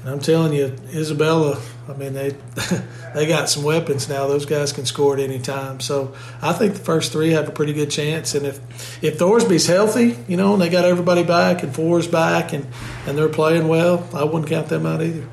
and 0.00 0.08
I'm 0.08 0.20
telling 0.20 0.52
you, 0.52 0.76
Isabella. 0.88 1.60
I 1.88 1.92
mean, 1.92 2.14
they 2.14 2.34
they 3.14 3.26
got 3.26 3.48
some 3.48 3.62
weapons 3.62 4.08
now. 4.08 4.26
Those 4.26 4.46
guys 4.46 4.72
can 4.72 4.86
score 4.86 5.14
at 5.14 5.20
any 5.20 5.38
time. 5.38 5.80
So 5.80 6.14
I 6.42 6.52
think 6.52 6.74
the 6.74 6.80
first 6.80 7.12
three 7.12 7.30
have 7.30 7.48
a 7.48 7.52
pretty 7.52 7.72
good 7.72 7.90
chance. 7.90 8.34
And 8.34 8.46
if 8.46 8.58
if 9.02 9.18
Thorsby's 9.18 9.66
healthy, 9.66 10.18
you 10.26 10.36
know, 10.36 10.54
and 10.54 10.62
they 10.62 10.68
got 10.68 10.84
everybody 10.84 11.22
back 11.22 11.62
and 11.62 11.74
Four's 11.74 12.08
back 12.08 12.52
and 12.52 12.66
and 13.06 13.16
they're 13.16 13.28
playing 13.28 13.68
well, 13.68 14.08
I 14.14 14.24
wouldn't 14.24 14.48
count 14.48 14.68
them 14.68 14.86
out 14.86 15.02
either. 15.02 15.28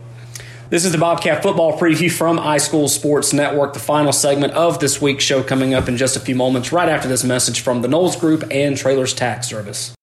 This 0.70 0.86
is 0.86 0.92
the 0.92 0.98
Bobcat 0.98 1.44
football 1.44 1.78
preview 1.78 2.12
from 2.12 2.40
iSchool 2.40 2.90
Sports 2.90 3.34
Network. 3.34 3.74
The 3.74 3.80
final 3.80 4.12
segment 4.12 4.54
of 4.54 4.80
this 4.80 5.02
week's 5.02 5.24
show 5.24 5.44
coming 5.44 5.74
up 5.74 5.88
in 5.88 5.98
just 5.98 6.16
a 6.16 6.20
few 6.20 6.36
moments, 6.36 6.72
right 6.72 6.90
after 6.90 7.08
this 7.08 7.24
message 7.24 7.60
from 7.60 7.82
the 7.82 7.88
Knowles 7.88 8.16
Group 8.16 8.44
and 8.50 8.76
Trailers 8.76 9.14
Tax 9.14 9.48
Service. 9.48 9.94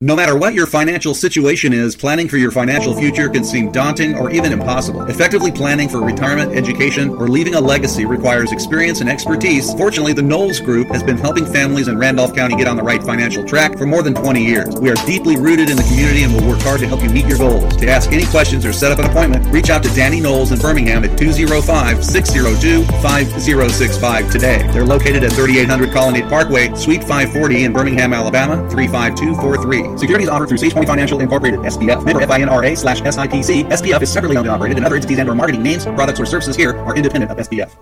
No 0.00 0.14
matter 0.14 0.38
what 0.38 0.54
your 0.54 0.68
financial 0.68 1.12
situation 1.12 1.72
is, 1.72 1.96
planning 1.96 2.28
for 2.28 2.36
your 2.36 2.52
financial 2.52 2.94
future 2.94 3.28
can 3.28 3.42
seem 3.42 3.72
daunting 3.72 4.16
or 4.16 4.30
even 4.30 4.52
impossible. 4.52 5.02
Effectively 5.06 5.50
planning 5.50 5.88
for 5.88 6.00
retirement, 6.00 6.52
education, 6.52 7.08
or 7.08 7.26
leaving 7.26 7.56
a 7.56 7.60
legacy 7.60 8.04
requires 8.04 8.52
experience 8.52 9.00
and 9.00 9.10
expertise. 9.10 9.74
Fortunately, 9.74 10.12
the 10.12 10.22
Knowles 10.22 10.60
Group 10.60 10.86
has 10.90 11.02
been 11.02 11.18
helping 11.18 11.44
families 11.44 11.88
in 11.88 11.98
Randolph 11.98 12.32
County 12.32 12.54
get 12.54 12.68
on 12.68 12.76
the 12.76 12.82
right 12.84 13.02
financial 13.02 13.44
track 13.44 13.76
for 13.76 13.86
more 13.86 14.04
than 14.04 14.14
20 14.14 14.40
years. 14.40 14.72
We 14.76 14.88
are 14.88 14.94
deeply 15.04 15.36
rooted 15.36 15.68
in 15.68 15.76
the 15.76 15.82
community 15.82 16.22
and 16.22 16.32
will 16.32 16.46
work 16.46 16.60
hard 16.60 16.78
to 16.78 16.86
help 16.86 17.02
you 17.02 17.10
meet 17.10 17.26
your 17.26 17.38
goals. 17.38 17.74
To 17.78 17.88
ask 17.88 18.12
any 18.12 18.26
questions 18.26 18.64
or 18.64 18.72
set 18.72 18.92
up 18.92 19.00
an 19.00 19.06
appointment, 19.06 19.52
reach 19.52 19.68
out 19.68 19.82
to 19.82 19.92
Danny 19.96 20.20
Knowles 20.20 20.52
in 20.52 20.60
Birmingham 20.60 21.04
at 21.04 21.18
205 21.18 22.04
602 22.04 22.84
5065 23.02 24.30
today. 24.30 24.64
They're 24.70 24.86
located 24.86 25.24
at 25.24 25.32
3800 25.32 25.92
Colonnade 25.92 26.28
Parkway, 26.28 26.72
Suite 26.76 27.02
540 27.02 27.64
in 27.64 27.72
Birmingham, 27.72 28.12
Alabama, 28.12 28.58
35243. 28.70 29.87
Securities 29.96 30.28
offered 30.28 30.48
through 30.48 30.58
SagePoint 30.58 30.86
Financial 30.86 31.20
Incorporated, 31.20 31.60
SPF, 31.60 32.04
member 32.04 32.20
FINRA 32.26 32.76
slash 32.76 33.00
SIPC. 33.02 33.70
SPF 33.70 34.02
is 34.02 34.12
separately 34.12 34.36
owned 34.36 34.46
and 34.46 34.54
operated, 34.54 34.76
and 34.76 34.86
other 34.86 34.96
entities 34.96 35.18
and 35.18 35.28
or 35.28 35.34
marketing 35.34 35.62
names, 35.62 35.84
products, 35.84 36.20
or 36.20 36.26
services 36.26 36.56
here 36.56 36.76
are 36.78 36.96
independent 36.96 37.30
of 37.30 37.38
SPF. 37.38 37.76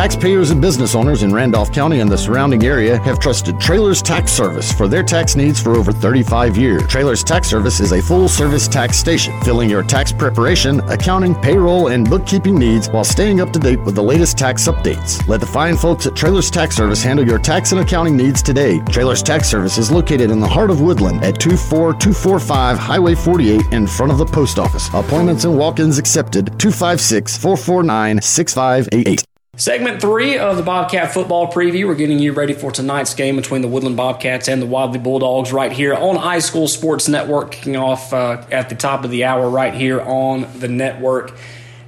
Taxpayers 0.00 0.50
and 0.50 0.62
business 0.62 0.94
owners 0.94 1.24
in 1.24 1.34
Randolph 1.34 1.72
County 1.72 2.00
and 2.00 2.10
the 2.10 2.16
surrounding 2.16 2.64
area 2.64 2.96
have 3.02 3.18
trusted 3.18 3.60
Trailers 3.60 4.00
Tax 4.00 4.32
Service 4.32 4.72
for 4.72 4.88
their 4.88 5.02
tax 5.02 5.36
needs 5.36 5.60
for 5.60 5.76
over 5.76 5.92
35 5.92 6.56
years. 6.56 6.86
Trailers 6.86 7.22
Tax 7.22 7.48
Service 7.50 7.80
is 7.80 7.92
a 7.92 8.00
full 8.00 8.26
service 8.26 8.66
tax 8.66 8.96
station, 8.96 9.38
filling 9.42 9.68
your 9.68 9.82
tax 9.82 10.10
preparation, 10.10 10.80
accounting, 10.88 11.34
payroll, 11.34 11.88
and 11.88 12.08
bookkeeping 12.08 12.58
needs 12.58 12.88
while 12.88 13.04
staying 13.04 13.42
up 13.42 13.52
to 13.52 13.58
date 13.58 13.80
with 13.80 13.94
the 13.94 14.02
latest 14.02 14.38
tax 14.38 14.68
updates. 14.68 15.26
Let 15.28 15.40
the 15.40 15.46
fine 15.46 15.76
folks 15.76 16.06
at 16.06 16.16
Trailers 16.16 16.50
Tax 16.50 16.76
Service 16.76 17.02
handle 17.02 17.26
your 17.26 17.38
tax 17.38 17.72
and 17.72 17.80
accounting 17.82 18.16
needs 18.16 18.42
today. 18.42 18.78
Trailers 18.90 19.22
Tax 19.22 19.50
Service 19.50 19.76
is 19.76 19.90
located 19.90 20.30
in 20.30 20.40
the 20.40 20.48
heart 20.48 20.70
of 20.70 20.80
Woodland 20.80 21.22
at 21.24 21.38
24245 21.40 22.78
Highway 22.78 23.14
48 23.16 23.72
in 23.72 23.86
front 23.86 24.12
of 24.12 24.18
the 24.18 24.24
post 24.24 24.58
office. 24.58 24.88
Appointments 24.94 25.44
and 25.44 25.58
walk 25.58 25.78
ins 25.78 25.98
accepted 25.98 26.46
256 26.58 27.36
449 27.36 28.22
6588. 28.22 29.24
Segment 29.60 30.00
three 30.00 30.38
of 30.38 30.56
the 30.56 30.62
Bobcat 30.62 31.12
football 31.12 31.52
preview. 31.52 31.86
We're 31.86 31.94
getting 31.94 32.18
you 32.18 32.32
ready 32.32 32.54
for 32.54 32.72
tonight's 32.72 33.12
game 33.12 33.36
between 33.36 33.60
the 33.60 33.68
Woodland 33.68 33.94
Bobcats 33.94 34.48
and 34.48 34.62
the 34.62 34.64
Wadley 34.64 34.98
Bulldogs 34.98 35.52
right 35.52 35.70
here 35.70 35.92
on 35.92 36.16
iSchool 36.16 36.66
Sports 36.66 37.08
Network, 37.08 37.50
kicking 37.50 37.76
off 37.76 38.10
uh, 38.14 38.42
at 38.50 38.70
the 38.70 38.74
top 38.74 39.04
of 39.04 39.10
the 39.10 39.24
hour 39.24 39.50
right 39.50 39.74
here 39.74 40.00
on 40.00 40.48
the 40.58 40.66
network. 40.66 41.36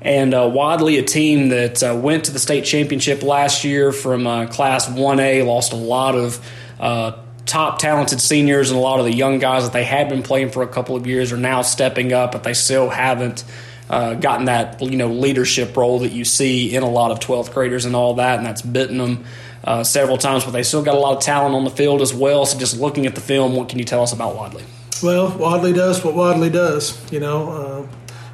And 0.02 0.34
uh, 0.34 0.50
Wadley, 0.52 0.98
a 0.98 1.02
team 1.02 1.48
that 1.48 1.82
uh, 1.82 1.94
went 1.96 2.26
to 2.26 2.32
the 2.32 2.38
state 2.38 2.66
championship 2.66 3.22
last 3.22 3.64
year 3.64 3.90
from 3.90 4.26
uh, 4.26 4.48
Class 4.48 4.86
1A, 4.90 5.46
lost 5.46 5.72
a 5.72 5.76
lot 5.76 6.14
of 6.14 6.46
uh, 6.78 7.12
top 7.46 7.78
talented 7.78 8.20
seniors 8.20 8.70
and 8.70 8.78
a 8.78 8.82
lot 8.82 8.98
of 8.98 9.06
the 9.06 9.14
young 9.14 9.38
guys 9.38 9.64
that 9.64 9.72
they 9.72 9.84
had 9.84 10.10
been 10.10 10.22
playing 10.22 10.50
for 10.50 10.62
a 10.62 10.68
couple 10.68 10.94
of 10.94 11.06
years 11.06 11.32
are 11.32 11.38
now 11.38 11.62
stepping 11.62 12.12
up, 12.12 12.32
but 12.32 12.42
they 12.44 12.52
still 12.52 12.90
haven't 12.90 13.44
uh, 13.92 14.14
gotten 14.14 14.46
that 14.46 14.80
you 14.80 14.96
know 14.96 15.08
leadership 15.08 15.76
role 15.76 15.98
that 16.00 16.12
you 16.12 16.24
see 16.24 16.74
in 16.74 16.82
a 16.82 16.88
lot 16.88 17.10
of 17.10 17.20
12th 17.20 17.52
graders 17.52 17.84
and 17.84 17.94
all 17.94 18.14
that, 18.14 18.38
and 18.38 18.46
that's 18.46 18.62
bitten 18.62 18.96
them 18.96 19.24
uh, 19.64 19.84
several 19.84 20.16
times. 20.16 20.44
But 20.44 20.52
they 20.52 20.62
still 20.62 20.82
got 20.82 20.94
a 20.94 20.98
lot 20.98 21.14
of 21.14 21.22
talent 21.22 21.54
on 21.54 21.64
the 21.64 21.70
field 21.70 22.00
as 22.00 22.14
well. 22.14 22.46
So 22.46 22.58
just 22.58 22.80
looking 22.80 23.06
at 23.06 23.14
the 23.14 23.20
film, 23.20 23.54
what 23.54 23.68
can 23.68 23.78
you 23.78 23.84
tell 23.84 24.02
us 24.02 24.14
about 24.14 24.34
Wadley? 24.34 24.64
Well, 25.02 25.36
Wadley 25.36 25.74
does 25.74 26.02
what 26.02 26.14
Wadley 26.14 26.48
does. 26.48 27.12
You 27.12 27.20
know, 27.20 27.50
uh, 27.50 27.86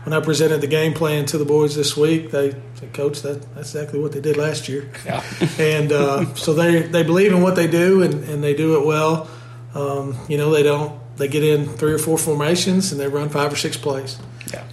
when 0.04 0.12
I 0.12 0.24
presented 0.24 0.60
the 0.60 0.68
game 0.68 0.94
plan 0.94 1.26
to 1.26 1.38
the 1.38 1.44
boys 1.44 1.74
this 1.74 1.96
week, 1.96 2.30
they 2.30 2.54
said, 2.74 2.92
"Coach, 2.94 3.22
that, 3.22 3.42
that's 3.56 3.74
exactly 3.74 3.98
what 3.98 4.12
they 4.12 4.20
did 4.20 4.36
last 4.36 4.68
year." 4.68 4.88
Yeah. 5.04 5.24
and 5.58 5.90
uh, 5.90 6.34
so 6.36 6.54
they 6.54 6.82
they 6.82 7.02
believe 7.02 7.32
in 7.32 7.42
what 7.42 7.56
they 7.56 7.66
do 7.66 8.02
and, 8.02 8.14
and 8.28 8.44
they 8.44 8.54
do 8.54 8.78
it 8.78 8.86
well. 8.86 9.28
Um, 9.74 10.16
you 10.28 10.38
know, 10.38 10.50
they 10.50 10.62
don't. 10.62 10.96
They 11.16 11.26
get 11.26 11.42
in 11.42 11.66
three 11.66 11.92
or 11.92 11.98
four 11.98 12.16
formations 12.16 12.92
and 12.92 13.00
they 13.00 13.08
run 13.08 13.28
five 13.28 13.52
or 13.52 13.56
six 13.56 13.76
plays. 13.76 14.18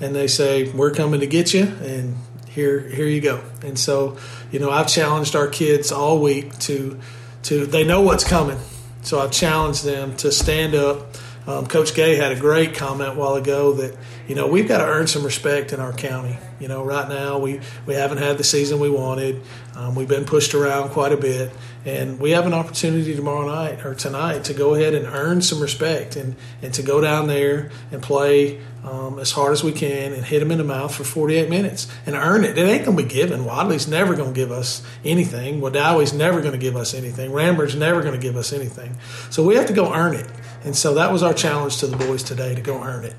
And 0.01 0.15
they 0.15 0.27
say, 0.27 0.69
"We're 0.71 0.91
coming 0.91 1.19
to 1.19 1.27
get 1.27 1.53
you," 1.53 1.63
and 1.63 2.15
here 2.47 2.79
here 2.79 3.07
you 3.07 3.21
go. 3.21 3.41
And 3.63 3.77
so, 3.77 4.17
you 4.51 4.59
know, 4.59 4.71
I've 4.71 4.87
challenged 4.87 5.35
our 5.35 5.47
kids 5.47 5.91
all 5.91 6.19
week 6.19 6.57
to 6.59 6.99
to 7.43 7.65
they 7.65 7.83
know 7.83 8.01
what's 8.01 8.23
coming. 8.23 8.57
So 9.03 9.19
I've 9.19 9.31
challenged 9.31 9.83
them 9.83 10.15
to 10.17 10.31
stand 10.31 10.73
up. 10.73 11.15
Um, 11.47 11.67
Coach 11.67 11.93
Gay 11.93 12.15
had 12.15 12.31
a 12.31 12.39
great 12.39 12.73
comment 12.73 13.11
a 13.11 13.13
while 13.13 13.35
ago 13.35 13.73
that 13.73 13.95
you 14.27 14.35
know 14.35 14.47
we've 14.47 14.67
got 14.67 14.79
to 14.79 14.85
earn 14.85 15.07
some 15.07 15.23
respect 15.23 15.73
in 15.73 15.79
our 15.79 15.93
county. 15.93 16.37
You 16.59 16.67
know, 16.67 16.83
right 16.83 17.07
now 17.07 17.39
we 17.39 17.59
we 17.85 17.93
haven't 17.93 18.17
had 18.17 18.37
the 18.37 18.43
season 18.43 18.79
we 18.79 18.89
wanted. 18.89 19.41
Um, 19.75 19.95
we've 19.95 20.07
been 20.07 20.25
pushed 20.25 20.53
around 20.53 20.89
quite 20.89 21.11
a 21.11 21.17
bit, 21.17 21.51
and 21.85 22.19
we 22.19 22.31
have 22.31 22.45
an 22.45 22.53
opportunity 22.53 23.15
tomorrow 23.15 23.47
night 23.47 23.85
or 23.85 23.93
tonight 23.93 24.45
to 24.45 24.53
go 24.53 24.73
ahead 24.75 24.93
and 24.93 25.05
earn 25.05 25.41
some 25.41 25.59
respect 25.59 26.15
and 26.15 26.35
and 26.61 26.73
to 26.73 26.81
go 26.81 27.01
down 27.01 27.27
there 27.27 27.71
and 27.91 28.01
play 28.01 28.59
um, 28.85 29.19
as 29.19 29.31
hard 29.31 29.51
as 29.51 29.63
we 29.63 29.71
can 29.71 30.13
and 30.13 30.23
hit 30.23 30.39
them 30.39 30.51
in 30.51 30.59
the 30.59 30.63
mouth 30.63 30.93
for 30.93 31.03
48 31.03 31.49
minutes 31.49 31.87
and 32.05 32.15
earn 32.15 32.43
it. 32.43 32.57
It 32.57 32.61
ain't 32.61 32.85
to 32.85 32.91
be 32.91 33.03
given. 33.03 33.43
Wadley's 33.43 33.87
never 33.87 34.15
to 34.15 34.31
give 34.31 34.51
us 34.51 34.83
anything. 35.03 35.59
Wedowee's 35.59 36.13
never 36.13 36.41
to 36.41 36.57
give 36.57 36.75
us 36.75 36.93
anything. 36.93 37.31
Ramber's 37.31 37.75
never 37.75 38.03
to 38.03 38.17
give 38.17 38.35
us 38.35 38.53
anything. 38.53 38.95
So 39.29 39.43
we 39.43 39.55
have 39.55 39.65
to 39.67 39.73
go 39.73 39.93
earn 39.93 40.15
it. 40.15 40.27
And 40.63 40.75
so 40.75 40.95
that 40.95 41.11
was 41.11 41.23
our 41.23 41.33
challenge 41.33 41.77
to 41.77 41.87
the 41.87 41.97
boys 41.97 42.23
today 42.23 42.53
to 42.55 42.61
go 42.61 42.83
earn 42.83 43.05
it. 43.05 43.15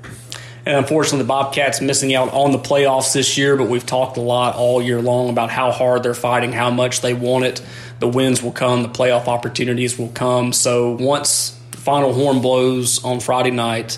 And 0.67 0.75
unfortunately, 0.75 1.19
the 1.19 1.29
Bobcats 1.29 1.79
missing 1.79 2.13
out 2.13 2.33
on 2.33 2.51
the 2.51 2.57
playoffs 2.57 3.13
this 3.13 3.37
year, 3.37 3.55
but 3.55 3.69
we've 3.69 3.85
talked 3.85 4.17
a 4.17 4.21
lot 4.21 4.57
all 4.57 4.81
year 4.81 5.01
long 5.01 5.29
about 5.29 5.49
how 5.49 5.71
hard 5.71 6.03
they're 6.03 6.13
fighting, 6.13 6.51
how 6.51 6.69
much 6.69 6.99
they 6.99 7.13
want 7.13 7.45
it. 7.45 7.61
The 7.99 8.07
wins 8.09 8.43
will 8.43 8.51
come, 8.51 8.83
the 8.83 8.89
playoff 8.89 9.29
opportunities 9.29 9.97
will 9.97 10.09
come. 10.09 10.51
So 10.51 10.91
once 10.91 11.57
the 11.71 11.77
final 11.77 12.11
horn 12.11 12.41
blows 12.41 13.01
on 13.05 13.21
Friday 13.21 13.51
night 13.51 13.97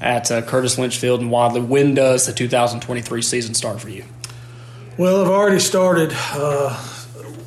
at 0.00 0.28
uh, 0.32 0.42
Curtis 0.42 0.76
Lynch 0.76 0.96
Field 0.96 1.20
in 1.20 1.30
Wadley, 1.30 1.60
when 1.60 1.94
does 1.94 2.26
the 2.26 2.32
2023 2.32 3.22
season 3.22 3.54
start 3.54 3.80
for 3.80 3.88
you? 3.88 4.04
Well, 4.96 5.22
I've 5.22 5.30
already 5.30 5.60
started 5.60 6.10
uh, 6.32 6.84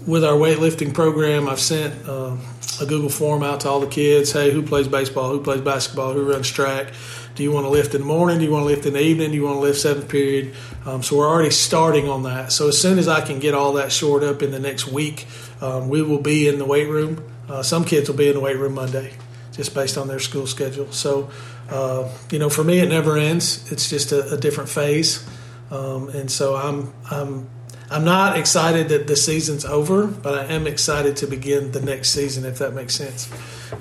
with 0.07 0.23
our 0.23 0.35
weightlifting 0.35 0.93
program. 0.93 1.49
I've 1.49 1.59
sent 1.59 2.07
uh, 2.07 2.37
a 2.79 2.85
Google 2.85 3.09
form 3.09 3.43
out 3.43 3.59
to 3.59 3.69
all 3.69 3.81
the 3.81 3.87
kids. 3.87 4.31
Hey, 4.31 4.49
who 4.49 4.63
plays 4.63 4.87
baseball? 4.87 5.29
Who 5.29 5.43
plays 5.43 5.59
basketball? 5.59 6.13
Who 6.13 6.31
runs 6.31 6.49
track? 6.49 6.93
Do 7.35 7.43
you 7.43 7.51
want 7.51 7.65
to 7.65 7.69
lift 7.69 7.95
in 7.95 8.01
the 8.01 8.07
morning? 8.07 8.39
Do 8.39 8.45
you 8.45 8.51
want 8.51 8.63
to 8.63 8.67
lift 8.67 8.85
in 8.85 8.93
the 8.93 9.01
evening? 9.01 9.31
Do 9.31 9.37
you 9.37 9.43
want 9.43 9.55
to 9.55 9.61
lift 9.61 9.79
seventh 9.79 10.09
period? 10.09 10.53
Um, 10.85 11.01
so 11.01 11.17
we're 11.17 11.29
already 11.29 11.51
starting 11.51 12.09
on 12.09 12.23
that. 12.23 12.51
So 12.51 12.67
as 12.67 12.79
soon 12.79 12.99
as 12.99 13.07
I 13.07 13.21
can 13.21 13.39
get 13.39 13.53
all 13.53 13.73
that 13.73 13.91
shored 13.91 14.23
up 14.23 14.41
in 14.41 14.51
the 14.51 14.59
next 14.59 14.87
week, 14.87 15.27
um, 15.61 15.89
we 15.89 16.01
will 16.01 16.19
be 16.19 16.47
in 16.47 16.59
the 16.59 16.65
weight 16.65 16.89
room. 16.89 17.23
Uh, 17.49 17.63
some 17.63 17.85
kids 17.85 18.09
will 18.09 18.17
be 18.17 18.27
in 18.27 18.33
the 18.33 18.39
weight 18.39 18.57
room 18.57 18.73
Monday, 18.73 19.13
just 19.53 19.73
based 19.73 19.97
on 19.97 20.07
their 20.07 20.19
school 20.19 20.47
schedule. 20.47 20.91
So, 20.91 21.29
uh, 21.69 22.09
you 22.31 22.39
know, 22.39 22.49
for 22.49 22.63
me, 22.63 22.79
it 22.79 22.89
never 22.89 23.17
ends. 23.17 23.71
It's 23.71 23.89
just 23.89 24.11
a, 24.11 24.33
a 24.33 24.37
different 24.37 24.69
phase, 24.69 25.27
um, 25.69 26.09
and 26.09 26.29
so 26.29 26.55
I'm 26.55 26.93
I'm 27.09 27.49
I'm 27.89 28.05
not 28.05 28.37
excited 28.37 28.89
that 28.89 29.07
the 29.07 29.15
season's 29.17 29.65
over, 29.65 30.07
but 30.07 30.33
I 30.33 30.53
am 30.53 30.65
excited 30.65 31.17
to 31.17 31.27
begin 31.27 31.71
the 31.71 31.81
next 31.81 32.11
season, 32.11 32.45
if 32.45 32.59
that 32.59 32.73
makes 32.73 32.95
sense. 32.95 33.29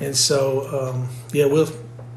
And 0.01 0.17
so, 0.17 0.93
um, 0.93 1.09
yeah, 1.33 1.47
we'll. 1.47 1.69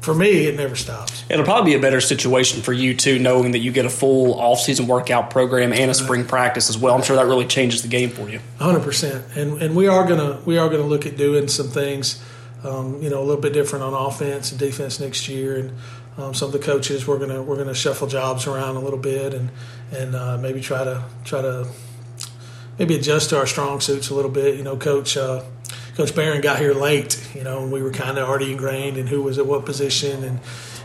For 0.04 0.12
me, 0.12 0.46
it 0.46 0.54
never 0.54 0.76
stops. 0.76 1.24
It'll 1.30 1.46
probably 1.46 1.72
be 1.72 1.78
a 1.78 1.80
better 1.80 1.98
situation 1.98 2.60
for 2.60 2.74
you 2.74 2.94
too, 2.94 3.18
knowing 3.18 3.52
that 3.52 3.60
you 3.60 3.72
get 3.72 3.86
a 3.86 3.90
full 3.90 4.38
off-season 4.38 4.86
workout 4.86 5.30
program 5.30 5.72
and 5.72 5.90
a 5.90 5.94
spring 5.94 6.26
practice 6.26 6.68
as 6.68 6.76
well. 6.76 6.94
I'm 6.94 7.02
sure 7.02 7.16
that 7.16 7.24
really 7.24 7.46
changes 7.46 7.80
the 7.80 7.88
game 7.88 8.10
for 8.10 8.28
you. 8.28 8.40
100 8.58 8.80
percent. 8.80 9.24
And 9.34 9.62
and 9.62 9.74
we 9.74 9.86
are 9.86 10.06
gonna 10.06 10.42
we 10.44 10.58
are 10.58 10.68
gonna 10.68 10.82
look 10.82 11.06
at 11.06 11.16
doing 11.16 11.48
some 11.48 11.68
things, 11.68 12.22
um, 12.64 13.02
you 13.02 13.08
know, 13.08 13.18
a 13.18 13.24
little 13.24 13.40
bit 13.40 13.54
different 13.54 13.82
on 13.82 13.94
offense 13.94 14.50
and 14.50 14.60
defense 14.60 15.00
next 15.00 15.26
year. 15.26 15.56
And 15.56 15.72
um, 16.18 16.34
some 16.34 16.48
of 16.48 16.52
the 16.52 16.58
coaches 16.58 17.06
we're 17.06 17.18
gonna 17.18 17.42
we're 17.42 17.56
gonna 17.56 17.74
shuffle 17.74 18.06
jobs 18.06 18.46
around 18.46 18.76
a 18.76 18.80
little 18.80 18.98
bit 18.98 19.32
and 19.32 19.50
and 19.90 20.14
uh, 20.14 20.36
maybe 20.36 20.60
try 20.60 20.84
to 20.84 21.02
try 21.24 21.40
to 21.40 21.66
maybe 22.78 22.94
adjust 22.94 23.30
to 23.30 23.38
our 23.38 23.46
strong 23.46 23.80
suits 23.80 24.10
a 24.10 24.14
little 24.14 24.30
bit. 24.30 24.56
You 24.56 24.64
know, 24.64 24.76
coach. 24.76 25.16
Uh, 25.16 25.44
Coach 25.96 26.14
Barron 26.14 26.40
got 26.40 26.58
here 26.58 26.74
late, 26.74 27.24
you 27.34 27.44
know, 27.44 27.62
and 27.62 27.70
we 27.70 27.82
were 27.82 27.92
kind 27.92 28.18
of 28.18 28.28
already 28.28 28.50
ingrained 28.50 28.96
in 28.96 29.06
who 29.06 29.22
was 29.22 29.38
at 29.38 29.46
what 29.46 29.64
position 29.64 30.24
and 30.24 30.40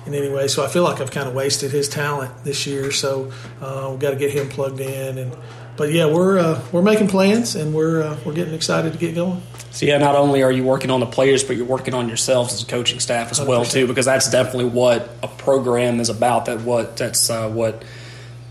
in 0.06 0.14
any 0.14 0.30
way. 0.30 0.48
So 0.48 0.64
I 0.64 0.68
feel 0.68 0.84
like 0.84 1.02
I've 1.02 1.12
kind 1.12 1.28
of 1.28 1.34
wasted 1.34 1.72
his 1.72 1.90
talent 1.90 2.44
this 2.44 2.68
year. 2.68 2.92
So 2.92 3.32
uh, 3.62 3.88
we've 3.92 4.00
got 4.00 4.12
to 4.12 4.16
get 4.16 4.32
him 4.32 4.50
plugged 4.50 4.80
in. 4.80 5.18
And 5.18 5.36
but 5.78 5.92
yeah, 5.92 6.06
we're 6.06 6.40
uh, 6.40 6.62
we're 6.72 6.82
making 6.82 7.08
plans 7.08 7.56
and 7.56 7.74
we're 7.74 8.04
uh, 8.04 8.18
we're 8.26 8.34
getting 8.34 8.54
excited 8.54 8.94
to 8.94 9.00
get 9.00 9.16
going. 9.16 9.42
So 9.72 9.86
yeah, 9.86 9.98
not 9.98 10.16
only 10.16 10.44
are 10.44 10.52
you 10.52 10.64
working 10.64 10.92
on 10.92 11.00
the 11.00 11.06
players, 11.06 11.44
but 11.44 11.56
you're 11.56 11.66
working 11.66 11.94
on 11.94 12.08
yourselves 12.08 12.54
as 12.54 12.64
a 12.64 12.66
coaching 12.66 13.00
staff 13.00 13.32
as 13.32 13.40
100%. 13.40 13.48
well 13.48 13.66
too, 13.66 13.88
because 13.88 14.06
that's 14.06 14.30
definitely 14.30 14.66
what 14.66 15.10
a 15.24 15.28
program 15.28 16.00
is 16.00 16.10
about. 16.10 16.46
That 16.46 16.62
what 16.62 16.98
that's 16.98 17.30
uh, 17.30 17.50
what 17.50 17.84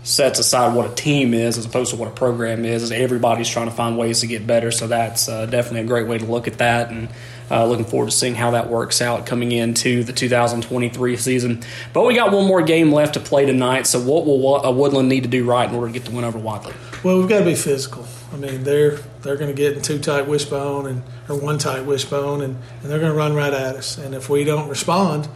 sets 0.09 0.39
aside 0.39 0.75
what 0.75 0.91
a 0.91 0.95
team 0.95 1.33
is 1.33 1.57
as 1.57 1.65
opposed 1.65 1.91
to 1.91 1.95
what 1.95 2.07
a 2.07 2.11
program 2.11 2.65
is. 2.65 2.83
is 2.83 2.91
everybody's 2.91 3.47
trying 3.47 3.67
to 3.69 3.75
find 3.75 3.97
ways 3.97 4.21
to 4.21 4.27
get 4.27 4.47
better. 4.47 4.71
So 4.71 4.87
that's 4.87 5.29
uh, 5.29 5.45
definitely 5.45 5.81
a 5.81 5.85
great 5.85 6.07
way 6.07 6.17
to 6.17 6.25
look 6.25 6.47
at 6.47 6.57
that, 6.57 6.89
and 6.89 7.09
uh, 7.51 7.65
looking 7.65 7.85
forward 7.85 8.09
to 8.09 8.15
seeing 8.15 8.35
how 8.35 8.51
that 8.51 8.69
works 8.69 9.01
out 9.01 9.25
coming 9.25 9.51
into 9.51 10.03
the 10.03 10.13
2023 10.13 11.17
season. 11.17 11.63
But 11.93 12.05
we 12.05 12.15
got 12.15 12.31
one 12.31 12.47
more 12.47 12.61
game 12.61 12.91
left 12.91 13.13
to 13.13 13.19
play 13.19 13.45
tonight. 13.45 13.87
So 13.87 13.99
what 13.99 14.25
will 14.25 14.65
uh, 14.65 14.71
Woodland 14.71 15.09
need 15.09 15.23
to 15.23 15.29
do 15.29 15.45
right 15.45 15.69
in 15.69 15.75
order 15.75 15.87
to 15.87 15.93
get 15.93 16.05
the 16.09 16.15
win 16.15 16.25
over 16.25 16.39
Wadley? 16.39 16.73
Well, 17.03 17.19
we've 17.19 17.29
got 17.29 17.39
to 17.39 17.45
be 17.45 17.55
physical. 17.55 18.05
I 18.33 18.37
mean, 18.37 18.63
they're 18.63 18.97
they're 19.21 19.37
going 19.37 19.49
to 19.49 19.55
get 19.55 19.75
in 19.75 19.81
two 19.81 19.99
tight 19.99 20.27
wishbone 20.27 20.87
and 20.87 21.03
or 21.27 21.39
one 21.39 21.59
tight 21.59 21.85
wishbone, 21.85 22.41
and, 22.41 22.57
and 22.81 22.91
they're 22.91 22.99
going 22.99 23.11
to 23.11 23.17
run 23.17 23.33
right 23.33 23.53
at 23.53 23.75
us. 23.75 23.97
And 23.97 24.15
if 24.15 24.29
we 24.29 24.43
don't 24.43 24.69
respond 24.69 25.27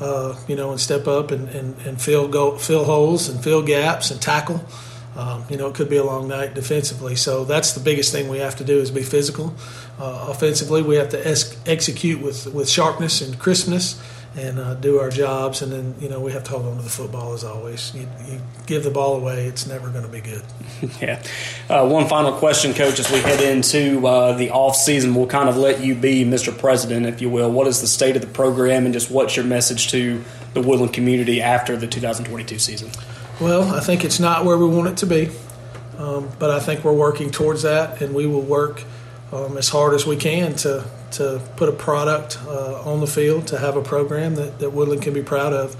uh, 0.00 0.36
you 0.48 0.56
know, 0.56 0.70
and 0.70 0.80
step 0.80 1.06
up 1.06 1.30
and, 1.30 1.48
and, 1.48 1.76
and 1.86 2.00
fill 2.00 2.28
go, 2.28 2.56
fill 2.56 2.84
holes 2.84 3.28
and 3.28 3.42
fill 3.42 3.62
gaps 3.62 4.10
and 4.10 4.20
tackle. 4.20 4.64
Um, 5.16 5.44
you 5.48 5.56
know, 5.56 5.68
it 5.68 5.74
could 5.74 5.88
be 5.88 5.96
a 5.96 6.04
long 6.04 6.26
night 6.26 6.54
defensively. 6.54 7.14
So 7.14 7.44
that's 7.44 7.72
the 7.72 7.80
biggest 7.80 8.10
thing 8.10 8.28
we 8.28 8.38
have 8.38 8.56
to 8.56 8.64
do 8.64 8.78
is 8.78 8.90
be 8.90 9.02
physical. 9.02 9.54
Uh, 9.98 10.26
offensively, 10.28 10.82
we 10.82 10.96
have 10.96 11.10
to 11.10 11.26
execute 11.66 12.20
with, 12.20 12.52
with 12.52 12.68
sharpness 12.68 13.20
and 13.20 13.38
crispness 13.38 14.00
and 14.36 14.58
uh, 14.58 14.74
do 14.74 14.98
our 14.98 15.10
jobs. 15.10 15.62
And 15.62 15.72
then, 15.72 15.94
you 16.00 16.08
know, 16.08 16.20
we 16.20 16.32
have 16.32 16.44
to 16.44 16.50
hold 16.50 16.66
on 16.66 16.76
to 16.76 16.82
the 16.82 16.90
football 16.90 17.32
as 17.34 17.44
always. 17.44 17.94
You, 17.94 18.08
you 18.26 18.40
give 18.66 18.82
the 18.82 18.90
ball 18.90 19.16
away, 19.16 19.46
it's 19.46 19.66
never 19.66 19.88
going 19.90 20.04
to 20.04 20.10
be 20.10 20.20
good. 20.20 20.42
yeah. 21.00 21.22
Uh, 21.68 21.88
one 21.88 22.08
final 22.08 22.32
question, 22.32 22.74
Coach, 22.74 22.98
as 22.98 23.10
we 23.10 23.20
head 23.20 23.40
into 23.40 24.06
uh, 24.06 24.36
the 24.36 24.50
off 24.50 24.76
season, 24.76 25.14
we'll 25.14 25.26
kind 25.26 25.48
of 25.48 25.56
let 25.56 25.80
you 25.80 25.94
be 25.94 26.24
Mr. 26.24 26.56
President, 26.56 27.06
if 27.06 27.20
you 27.20 27.30
will. 27.30 27.50
What 27.50 27.66
is 27.66 27.80
the 27.80 27.86
state 27.86 28.16
of 28.16 28.22
the 28.22 28.28
program, 28.28 28.84
and 28.84 28.92
just 28.92 29.10
what's 29.10 29.36
your 29.36 29.44
message 29.44 29.88
to 29.90 30.22
the 30.54 30.60
Woodland 30.60 30.92
community 30.92 31.40
after 31.40 31.76
the 31.76 31.86
2022 31.86 32.58
season? 32.58 32.90
Well, 33.40 33.74
I 33.74 33.80
think 33.80 34.04
it's 34.04 34.20
not 34.20 34.44
where 34.44 34.56
we 34.56 34.66
want 34.66 34.88
it 34.88 34.96
to 34.98 35.06
be, 35.06 35.30
um, 35.98 36.30
but 36.38 36.50
I 36.50 36.60
think 36.60 36.84
we're 36.84 36.92
working 36.92 37.30
towards 37.30 37.62
that, 37.62 38.00
and 38.00 38.14
we 38.14 38.26
will 38.26 38.42
work 38.42 38.82
um, 39.32 39.56
as 39.56 39.68
hard 39.68 39.94
as 39.94 40.06
we 40.06 40.16
can 40.16 40.54
to 40.56 40.84
to 41.14 41.42
put 41.56 41.68
a 41.68 41.72
product 41.72 42.38
uh, 42.46 42.82
on 42.82 43.00
the 43.00 43.06
field, 43.06 43.46
to 43.48 43.58
have 43.58 43.76
a 43.76 43.82
program 43.82 44.34
that, 44.36 44.58
that 44.58 44.70
Woodland 44.70 45.02
can 45.02 45.14
be 45.14 45.22
proud 45.22 45.52
of. 45.52 45.76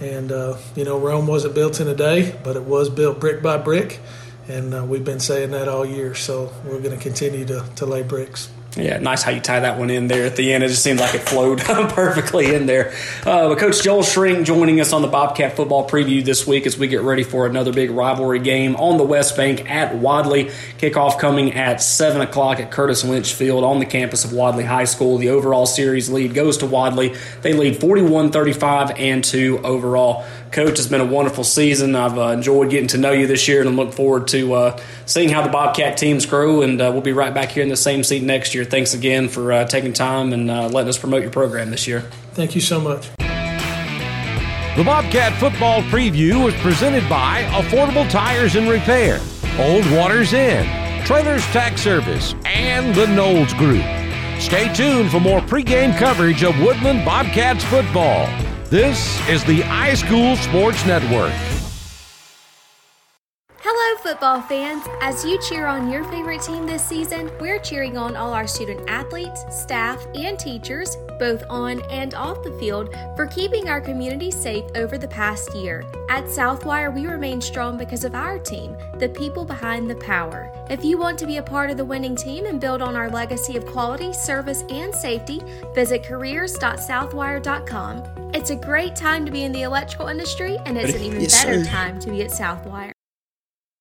And, 0.00 0.30
uh, 0.30 0.56
you 0.76 0.84
know, 0.84 0.98
Rome 0.98 1.26
wasn't 1.26 1.54
built 1.54 1.80
in 1.80 1.88
a 1.88 1.94
day, 1.94 2.38
but 2.44 2.56
it 2.56 2.62
was 2.62 2.88
built 2.88 3.18
brick 3.18 3.42
by 3.42 3.56
brick. 3.58 4.00
And 4.46 4.74
uh, 4.74 4.84
we've 4.84 5.04
been 5.04 5.20
saying 5.20 5.50
that 5.50 5.68
all 5.68 5.84
year. 5.84 6.14
So 6.14 6.52
we're 6.64 6.80
going 6.80 6.96
to 6.96 7.02
continue 7.02 7.44
to, 7.46 7.64
to 7.76 7.86
lay 7.86 8.02
bricks. 8.02 8.50
Yeah, 8.76 8.98
nice 8.98 9.22
how 9.22 9.30
you 9.30 9.40
tie 9.40 9.60
that 9.60 9.78
one 9.78 9.88
in 9.88 10.08
there 10.08 10.26
at 10.26 10.36
the 10.36 10.52
end. 10.52 10.62
It 10.62 10.68
just 10.68 10.82
seemed 10.82 11.00
like 11.00 11.14
it 11.14 11.22
flowed 11.22 11.58
perfectly 11.64 12.54
in 12.54 12.66
there. 12.66 12.92
Uh, 13.24 13.48
but 13.48 13.58
Coach 13.58 13.82
Joel 13.82 14.02
Shrink 14.02 14.46
joining 14.46 14.80
us 14.80 14.92
on 14.92 15.00
the 15.00 15.08
Bobcat 15.08 15.56
football 15.56 15.88
preview 15.88 16.22
this 16.22 16.46
week 16.46 16.66
as 16.66 16.78
we 16.78 16.86
get 16.86 17.00
ready 17.00 17.22
for 17.22 17.46
another 17.46 17.72
big 17.72 17.90
rivalry 17.90 18.38
game 18.38 18.76
on 18.76 18.98
the 18.98 19.04
West 19.04 19.36
Bank 19.36 19.68
at 19.70 19.96
Wadley. 19.96 20.44
Kickoff 20.78 21.18
coming 21.18 21.54
at 21.54 21.80
7 21.80 22.20
o'clock 22.20 22.60
at 22.60 22.70
Curtis 22.70 23.04
Lynch 23.04 23.32
Field 23.32 23.64
on 23.64 23.78
the 23.78 23.86
campus 23.86 24.24
of 24.24 24.32
Wadley 24.34 24.64
High 24.64 24.84
School. 24.84 25.16
The 25.16 25.30
overall 25.30 25.66
series 25.66 26.10
lead 26.10 26.34
goes 26.34 26.58
to 26.58 26.66
Wadley. 26.66 27.16
They 27.40 27.54
lead 27.54 27.80
41 27.80 28.30
35 28.30 28.90
and 28.92 29.24
2 29.24 29.60
overall. 29.64 30.26
Coach, 30.52 30.78
it's 30.78 30.86
been 30.86 31.00
a 31.00 31.06
wonderful 31.06 31.44
season. 31.44 31.94
I've 31.94 32.18
uh, 32.18 32.28
enjoyed 32.28 32.70
getting 32.70 32.88
to 32.88 32.98
know 32.98 33.12
you 33.12 33.26
this 33.26 33.46
year 33.48 33.60
and 33.60 33.70
I 33.70 33.72
look 33.72 33.92
forward 33.92 34.28
to 34.28 34.54
uh, 34.54 34.80
seeing 35.06 35.28
how 35.28 35.42
the 35.42 35.50
Bobcat 35.50 35.96
teams 35.96 36.26
grow. 36.26 36.62
And 36.62 36.80
uh, 36.80 36.90
we'll 36.92 37.02
be 37.02 37.12
right 37.12 37.32
back 37.32 37.50
here 37.50 37.62
in 37.62 37.68
the 37.68 37.76
same 37.76 38.02
seat 38.02 38.22
next 38.22 38.54
year. 38.54 38.64
Thanks 38.64 38.94
again 38.94 39.28
for 39.28 39.52
uh, 39.52 39.64
taking 39.66 39.92
time 39.92 40.32
and 40.32 40.50
uh, 40.50 40.68
letting 40.68 40.88
us 40.88 40.98
promote 40.98 41.22
your 41.22 41.30
program 41.30 41.70
this 41.70 41.86
year. 41.86 42.02
Thank 42.32 42.54
you 42.54 42.60
so 42.60 42.80
much. 42.80 43.08
The 44.76 44.84
Bobcat 44.84 45.38
Football 45.40 45.82
Preview 45.82 46.44
was 46.44 46.54
presented 46.56 47.08
by 47.08 47.42
Affordable 47.50 48.08
Tires 48.08 48.54
and 48.54 48.68
Repair, 48.68 49.20
Old 49.58 49.90
Waters 49.90 50.32
Inn, 50.32 50.66
Trailers 51.04 51.44
Tax 51.46 51.82
Service, 51.82 52.34
and 52.44 52.94
the 52.94 53.06
Knowles 53.08 53.52
Group. 53.54 53.82
Stay 54.40 54.72
tuned 54.72 55.10
for 55.10 55.18
more 55.18 55.40
pregame 55.40 55.98
coverage 55.98 56.44
of 56.44 56.58
Woodland 56.60 57.04
Bobcats 57.04 57.64
football. 57.64 58.28
This 58.70 59.18
is 59.30 59.42
the 59.44 59.60
iSchool 59.60 60.36
Sports 60.36 60.84
Network. 60.84 61.32
Football 64.18 64.42
fans. 64.42 64.82
As 65.00 65.24
you 65.24 65.40
cheer 65.40 65.68
on 65.68 65.88
your 65.88 66.02
favorite 66.02 66.42
team 66.42 66.66
this 66.66 66.84
season, 66.84 67.30
we're 67.38 67.60
cheering 67.60 67.96
on 67.96 68.16
all 68.16 68.32
our 68.32 68.48
student 68.48 68.80
athletes, 68.90 69.44
staff, 69.48 70.04
and 70.16 70.36
teachers, 70.36 70.96
both 71.20 71.44
on 71.48 71.80
and 71.82 72.14
off 72.14 72.42
the 72.42 72.50
field, 72.58 72.92
for 73.14 73.26
keeping 73.26 73.68
our 73.68 73.80
community 73.80 74.32
safe 74.32 74.64
over 74.74 74.98
the 74.98 75.06
past 75.06 75.54
year. 75.54 75.84
At 76.10 76.24
Southwire, 76.24 76.92
we 76.92 77.06
remain 77.06 77.40
strong 77.40 77.78
because 77.78 78.02
of 78.02 78.16
our 78.16 78.40
team, 78.40 78.76
the 78.98 79.08
people 79.08 79.44
behind 79.44 79.88
the 79.88 79.94
power. 79.94 80.52
If 80.68 80.84
you 80.84 80.98
want 80.98 81.16
to 81.20 81.26
be 81.26 81.36
a 81.36 81.42
part 81.42 81.70
of 81.70 81.76
the 81.76 81.84
winning 81.84 82.16
team 82.16 82.44
and 82.44 82.60
build 82.60 82.82
on 82.82 82.96
our 82.96 83.08
legacy 83.08 83.56
of 83.56 83.66
quality, 83.66 84.12
service, 84.12 84.64
and 84.68 84.92
safety, 84.92 85.40
visit 85.76 86.02
careers.southwire.com. 86.02 88.02
It's 88.34 88.50
a 88.50 88.56
great 88.56 88.96
time 88.96 89.24
to 89.26 89.30
be 89.30 89.44
in 89.44 89.52
the 89.52 89.62
electrical 89.62 90.08
industry, 90.08 90.58
and 90.66 90.76
it's 90.76 90.96
an 90.96 91.02
even 91.02 91.20
yes, 91.20 91.44
better 91.44 91.62
sir. 91.62 91.70
time 91.70 92.00
to 92.00 92.10
be 92.10 92.24
at 92.24 92.32
Southwire. 92.32 92.90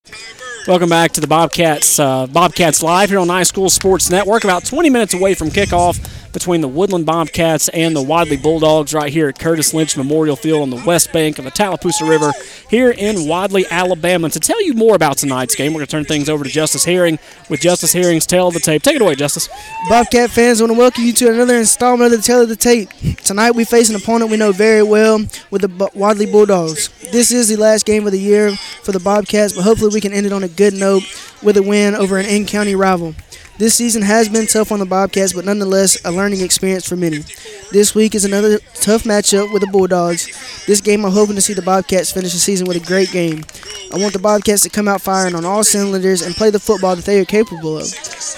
Timer! 0.08 0.47
Welcome 0.68 0.90
back 0.90 1.14
to 1.14 1.22
the 1.22 1.28
Bobcats. 1.28 1.98
Uh, 1.98 2.28
Bobcats 2.28 2.84
live 2.84 3.10
here 3.10 3.20
on 3.20 3.30
High 3.30 3.44
School 3.44 3.70
Sports 3.70 4.10
Network. 4.10 4.44
About 4.44 4.66
20 4.66 4.90
minutes 4.90 5.14
away 5.14 5.34
from 5.34 5.48
kickoff 5.48 5.98
between 6.34 6.60
the 6.60 6.68
Woodland 6.68 7.06
Bobcats 7.06 7.70
and 7.70 7.96
the 7.96 8.02
Wadley 8.02 8.38
Bulldogs 8.38 8.94
right 8.94 9.12
here 9.12 9.30
at 9.30 9.40
Curtis 9.40 9.74
Lynch 9.74 9.98
Memorial 9.98 10.36
Field 10.36 10.62
on 10.62 10.70
the 10.70 10.84
west 10.86 11.12
bank 11.14 11.40
of 11.40 11.46
the 11.46 11.52
Tallapoosa 11.52 12.08
River 12.08 12.32
here 12.70 12.92
in 12.92 13.28
Wadley, 13.28 13.66
Alabama. 13.72 14.30
To 14.30 14.40
tell 14.40 14.62
you 14.62 14.74
more 14.74 14.96
about 14.96 15.18
tonight's 15.18 15.56
game, 15.56 15.74
we're 15.74 15.80
going 15.80 15.88
to 15.88 15.92
turn 15.92 16.06
things 16.06 16.30
over 16.30 16.44
to 16.44 16.50
Justice 16.50 16.84
Herring 16.84 17.18
with 17.50 17.62
Justice 17.62 17.94
Herring's 17.94 18.26
Tale 18.26 18.50
of 18.50 18.54
the 18.54 18.60
Tape. 18.60 18.84
Take 18.84 18.98
it 18.98 19.02
away, 19.02 19.16
Justice. 19.16 19.50
Bobcat 19.90 20.30
fans, 20.30 20.60
I 20.60 20.66
want 20.66 20.74
to 20.74 20.78
welcome 20.78 21.06
you 21.06 21.14
to 21.14 21.32
another 21.32 21.56
installment 21.58 22.14
of 22.14 22.20
the 22.20 22.24
Tale 22.24 22.42
of 22.42 22.50
the 22.50 22.56
Tape. 22.56 22.90
Tonight 23.24 23.52
we 23.52 23.64
face 23.64 23.90
an 23.90 23.96
opponent 23.96 24.30
we 24.30 24.38
know 24.38 24.52
very 24.52 24.84
well 24.84 25.20
with 25.50 25.62
the 25.62 25.90
Wadley 25.96 26.26
Bulldogs. 26.26 26.90
This 27.12 27.32
is 27.32 27.48
the 27.48 27.56
last 27.56 27.86
game 27.86 28.06
of 28.06 28.12
the 28.12 28.20
year 28.20 28.52
for 28.84 28.92
the 28.92 29.00
Bobcats, 29.00 29.54
but 29.54 29.64
hopefully 29.64 29.92
we 29.94 30.02
can 30.02 30.14
end 30.14 30.26
it 30.26 30.34
on 30.34 30.44
a 30.44 30.50
good 30.58 30.74
note 30.74 31.04
with 31.44 31.56
a 31.56 31.64
win 31.64 31.96
over 31.96 32.18
an 32.18 32.26
in-county 32.26 32.76
rival. 32.76 33.14
This 33.60 33.76
season 33.76 34.02
has 34.02 34.28
been 34.28 34.46
tough 34.46 34.72
on 34.72 34.80
the 34.80 34.86
Bobcats, 34.86 35.34
but 35.34 35.46
nonetheless 35.46 36.04
a 36.06 36.12
learning 36.12 36.42
experience 36.42 36.88
for 36.88 36.96
many. 36.96 37.24
This 37.72 37.96
week 37.96 38.14
is 38.14 38.26
another 38.26 38.60
tough 38.76 39.04
matchup 39.04 39.52
with 39.52 39.62
the 39.62 39.68
Bulldogs. 39.68 40.66
This 40.66 40.82
game, 40.82 41.06
I'm 41.06 41.12
hoping 41.12 41.36
to 41.36 41.42
see 41.42 41.54
the 41.54 41.62
Bobcats 41.62 42.12
finish 42.12 42.34
the 42.34 42.40
season 42.40 42.68
with 42.68 42.78
a 42.78 42.86
great 42.86 43.12
game. 43.12 43.44
I 43.92 43.98
want 43.98 44.14
the 44.14 44.20
Bobcats 44.20 44.64
to 44.64 44.70
come 44.70 44.88
out 44.88 45.02
firing 45.02 45.34
on 45.34 45.46
all 45.46 45.64
cylinders 45.64 46.22
and 46.22 46.36
play 46.36 46.50
the 46.50 46.60
football 46.60 46.96
that 46.96 47.06
they 47.06 47.20
are 47.20 47.26
capable 47.26 47.78
of. 47.78 47.88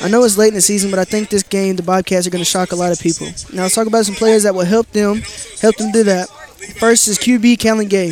I 0.01 0.07
know 0.07 0.23
it's 0.23 0.37
late 0.37 0.49
in 0.49 0.53
the 0.53 0.61
season, 0.61 0.89
but 0.89 0.99
I 0.99 1.05
think 1.05 1.29
this 1.29 1.43
game, 1.43 1.75
the 1.75 1.83
Bobcats 1.83 2.27
are 2.27 2.29
going 2.29 2.43
to 2.43 2.49
shock 2.49 2.71
a 2.71 2.77
lot 2.77 2.91
of 2.91 2.99
people. 2.99 3.27
Now 3.53 3.63
let's 3.63 3.75
talk 3.75 3.87
about 3.87 4.05
some 4.05 4.15
players 4.15 4.43
that 4.43 4.55
will 4.55 4.65
help 4.65 4.87
them, 4.91 5.21
help 5.61 5.75
them 5.75 5.91
do 5.91 6.03
that. 6.03 6.29
First 6.79 7.07
is 7.07 7.17
QB 7.17 7.59
Callan 7.59 7.87
Gay. 7.87 8.11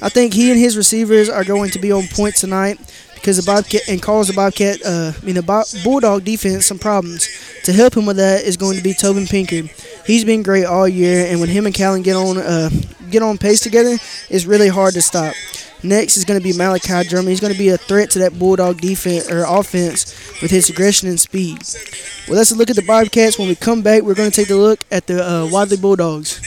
I 0.00 0.08
think 0.08 0.32
he 0.32 0.50
and 0.50 0.58
his 0.58 0.76
receivers 0.76 1.28
are 1.28 1.44
going 1.44 1.70
to 1.70 1.78
be 1.78 1.92
on 1.92 2.06
point 2.08 2.36
tonight 2.36 2.78
because 3.26 3.44
the 3.44 3.50
Bobcat 3.50 3.88
and 3.88 4.00
cause 4.00 4.28
the 4.28 4.34
Bobcat, 4.34 4.80
uh, 4.86 5.10
I 5.20 5.26
mean 5.26 5.34
the 5.34 5.80
Bulldog 5.82 6.22
defense 6.22 6.64
some 6.64 6.78
problems. 6.78 7.28
To 7.64 7.72
help 7.72 7.96
him 7.96 8.06
with 8.06 8.18
that 8.18 8.44
is 8.44 8.56
going 8.56 8.76
to 8.76 8.84
be 8.84 8.94
Tobin 8.94 9.26
Pinkard. 9.26 9.68
He's 10.06 10.24
been 10.24 10.44
great 10.44 10.64
all 10.64 10.86
year, 10.86 11.26
and 11.26 11.40
when 11.40 11.48
him 11.48 11.66
and 11.66 11.74
Callan 11.74 12.02
get 12.02 12.14
on 12.14 12.38
uh, 12.38 12.70
get 13.10 13.24
on 13.24 13.36
pace 13.36 13.58
together, 13.58 13.96
it's 14.30 14.44
really 14.44 14.68
hard 14.68 14.94
to 14.94 15.02
stop. 15.02 15.34
Next 15.82 16.16
is 16.16 16.24
going 16.24 16.38
to 16.38 16.44
be 16.44 16.56
Malachi 16.56 17.08
Drummond. 17.08 17.30
He's 17.30 17.40
going 17.40 17.52
to 17.52 17.58
be 17.58 17.70
a 17.70 17.76
threat 17.76 18.10
to 18.10 18.20
that 18.20 18.38
Bulldog 18.38 18.80
defense 18.80 19.28
or 19.28 19.42
offense 19.42 20.40
with 20.40 20.52
his 20.52 20.70
aggression 20.70 21.08
and 21.08 21.18
speed. 21.18 21.58
Well, 22.28 22.36
let's 22.36 22.54
look 22.54 22.70
at 22.70 22.76
the 22.76 22.82
Bobcats. 22.86 23.40
When 23.40 23.48
we 23.48 23.56
come 23.56 23.82
back, 23.82 24.04
we're 24.04 24.14
going 24.14 24.30
to 24.30 24.36
take 24.40 24.50
a 24.50 24.54
look 24.54 24.84
at 24.92 25.08
the 25.08 25.28
uh, 25.28 25.48
Wadley 25.50 25.78
Bulldogs. 25.78 26.38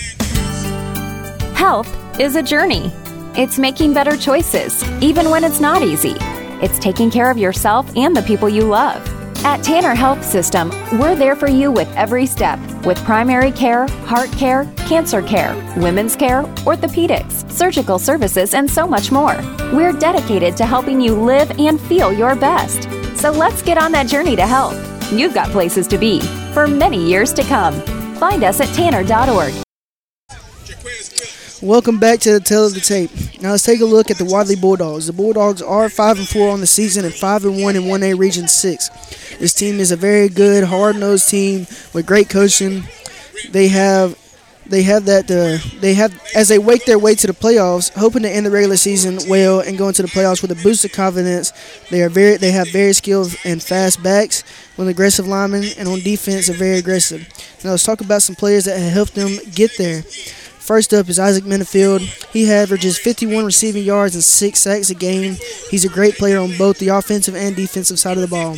Health 1.55 1.93
is 2.21 2.37
a 2.37 2.41
journey. 2.41 2.89
It's 3.35 3.59
making 3.59 3.93
better 3.93 4.15
choices, 4.15 4.81
even 5.01 5.29
when 5.29 5.43
it's 5.43 5.59
not 5.59 5.81
easy. 5.81 6.15
It's 6.61 6.79
taking 6.79 7.09
care 7.09 7.31
of 7.31 7.37
yourself 7.37 7.95
and 7.95 8.15
the 8.15 8.21
people 8.21 8.49
you 8.49 8.63
love. 8.63 9.01
At 9.45 9.63
Tanner 9.63 9.95
Health 9.95 10.23
System, 10.25 10.69
we're 10.99 11.15
there 11.15 11.35
for 11.35 11.47
you 11.47 11.71
with 11.71 11.87
every 11.95 12.25
step 12.25 12.59
with 12.85 12.97
primary 13.05 13.51
care, 13.51 13.87
heart 14.05 14.31
care, 14.33 14.65
cancer 14.87 15.21
care, 15.21 15.55
women's 15.77 16.15
care, 16.15 16.43
orthopedics, 16.65 17.49
surgical 17.49 17.99
services, 17.99 18.53
and 18.53 18.69
so 18.69 18.85
much 18.85 19.11
more. 19.11 19.37
We're 19.71 19.93
dedicated 19.93 20.57
to 20.57 20.65
helping 20.65 20.99
you 20.99 21.15
live 21.15 21.51
and 21.57 21.79
feel 21.79 22.11
your 22.11 22.35
best. 22.35 22.89
So 23.17 23.31
let's 23.31 23.61
get 23.61 23.77
on 23.77 23.93
that 23.93 24.07
journey 24.07 24.35
to 24.35 24.45
health. 24.45 24.77
You've 25.11 25.33
got 25.33 25.49
places 25.51 25.87
to 25.87 25.97
be 25.97 26.21
for 26.53 26.67
many 26.67 27.01
years 27.01 27.31
to 27.33 27.43
come. 27.43 27.79
Find 28.15 28.43
us 28.43 28.59
at 28.59 28.73
tanner.org. 28.75 29.68
Welcome 31.61 31.99
back 31.99 32.19
to 32.21 32.31
the 32.31 32.39
Tale 32.39 32.67
of 32.67 32.73
the 32.73 32.79
Tape. 32.79 33.11
Now 33.41 33.51
let's 33.51 33.63
take 33.63 33.81
a 33.81 33.85
look 33.85 34.09
at 34.09 34.17
the 34.17 34.23
Wadley 34.23 34.55
Bulldogs. 34.55 35.07
The 35.07 35.13
Bulldogs 35.13 35.61
are 35.61 35.89
five 35.89 36.17
and 36.17 36.25
four 36.25 36.51
on 36.51 36.61
the 36.61 36.67
season 36.67 37.03
and 37.03 37.13
five 37.13 37.43
and 37.43 37.61
one 37.61 37.75
in 37.75 37.85
one 37.85 38.01
A 38.01 38.13
Region 38.13 38.47
Six. 38.47 38.87
This 39.39 39.53
team 39.53 39.81
is 39.81 39.91
a 39.91 39.97
very 39.97 40.29
good, 40.29 40.63
hard-nosed 40.63 41.27
team 41.27 41.67
with 41.93 42.05
great 42.05 42.29
coaching. 42.29 42.83
They 43.51 43.67
have 43.67 44.17
they 44.67 44.83
have 44.83 45.05
that 45.05 45.29
uh, 45.29 45.57
they 45.81 45.95
have 45.95 46.17
as 46.33 46.47
they 46.47 46.59
wake 46.59 46.85
their 46.85 46.97
way 46.97 47.13
to 47.15 47.27
the 47.27 47.33
playoffs, 47.33 47.91
hoping 47.93 48.21
to 48.23 48.29
end 48.29 48.45
the 48.45 48.51
regular 48.51 48.77
season 48.77 49.19
well 49.27 49.59
and 49.59 49.77
go 49.77 49.89
into 49.89 50.01
the 50.01 50.07
playoffs 50.07 50.41
with 50.41 50.51
a 50.51 50.63
boost 50.63 50.85
of 50.85 50.93
confidence. 50.93 51.51
They 51.89 52.03
are 52.03 52.09
very 52.09 52.37
they 52.37 52.51
have 52.51 52.69
very 52.69 52.93
skilled 52.93 53.35
and 53.43 53.61
fast 53.61 54.01
backs 54.01 54.45
with 54.77 54.87
aggressive 54.87 55.27
linemen, 55.27 55.65
and 55.77 55.89
on 55.89 55.99
defense 55.99 56.49
are 56.49 56.53
very 56.53 56.77
aggressive. 56.77 57.27
Now 57.65 57.71
let's 57.71 57.83
talk 57.83 57.99
about 57.99 58.21
some 58.21 58.35
players 58.35 58.63
that 58.63 58.79
have 58.79 58.93
helped 58.93 59.15
them 59.15 59.39
get 59.53 59.71
there. 59.77 60.03
First 60.69 60.93
up 60.93 61.09
is 61.09 61.17
Isaac 61.17 61.45
Minifield. 61.45 62.01
He 62.31 62.47
averages 62.47 62.99
51 62.99 63.43
receiving 63.43 63.83
yards 63.83 64.13
and 64.13 64.23
six 64.23 64.59
sacks 64.59 64.91
a 64.91 64.93
game. 64.93 65.37
He's 65.71 65.83
a 65.83 65.89
great 65.89 66.13
player 66.13 66.37
on 66.37 66.55
both 66.59 66.77
the 66.77 66.89
offensive 66.89 67.35
and 67.35 67.55
defensive 67.55 67.97
side 67.97 68.17
of 68.17 68.21
the 68.21 68.27
ball. 68.27 68.55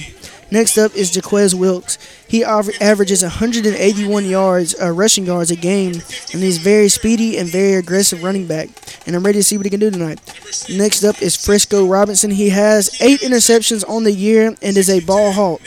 Next 0.52 0.78
up 0.78 0.94
is 0.94 1.16
Jaquez 1.16 1.56
Wilkes. 1.56 1.98
He 2.28 2.44
averages 2.44 3.24
181 3.24 4.26
yards, 4.26 4.76
uh, 4.78 4.92
rushing 4.92 5.26
yards 5.26 5.52
a 5.52 5.56
game, 5.56 6.02
and 6.34 6.44
he's 6.44 6.58
very 6.58 6.90
speedy 6.90 7.38
and 7.38 7.48
very 7.48 7.76
aggressive 7.76 8.22
running 8.22 8.46
back. 8.46 8.68
And 9.08 9.16
I'm 9.16 9.26
ready 9.26 9.40
to 9.40 9.44
see 9.46 9.56
what 9.56 9.66
he 9.66 9.70
can 9.70 9.80
do 9.80 9.90
tonight. 9.90 10.20
Next 10.70 11.06
up 11.06 11.22
is 11.22 11.38
Frisco 11.38 11.88
Robinson. 11.88 12.32
He 12.32 12.50
has 12.50 13.02
eight 13.02 13.22
interceptions 13.22 13.88
on 13.88 14.04
the 14.04 14.12
year 14.12 14.48
and 14.62 14.76
is 14.76 14.90
a 14.90 15.00
ball 15.00 15.32
hawk. 15.32 15.62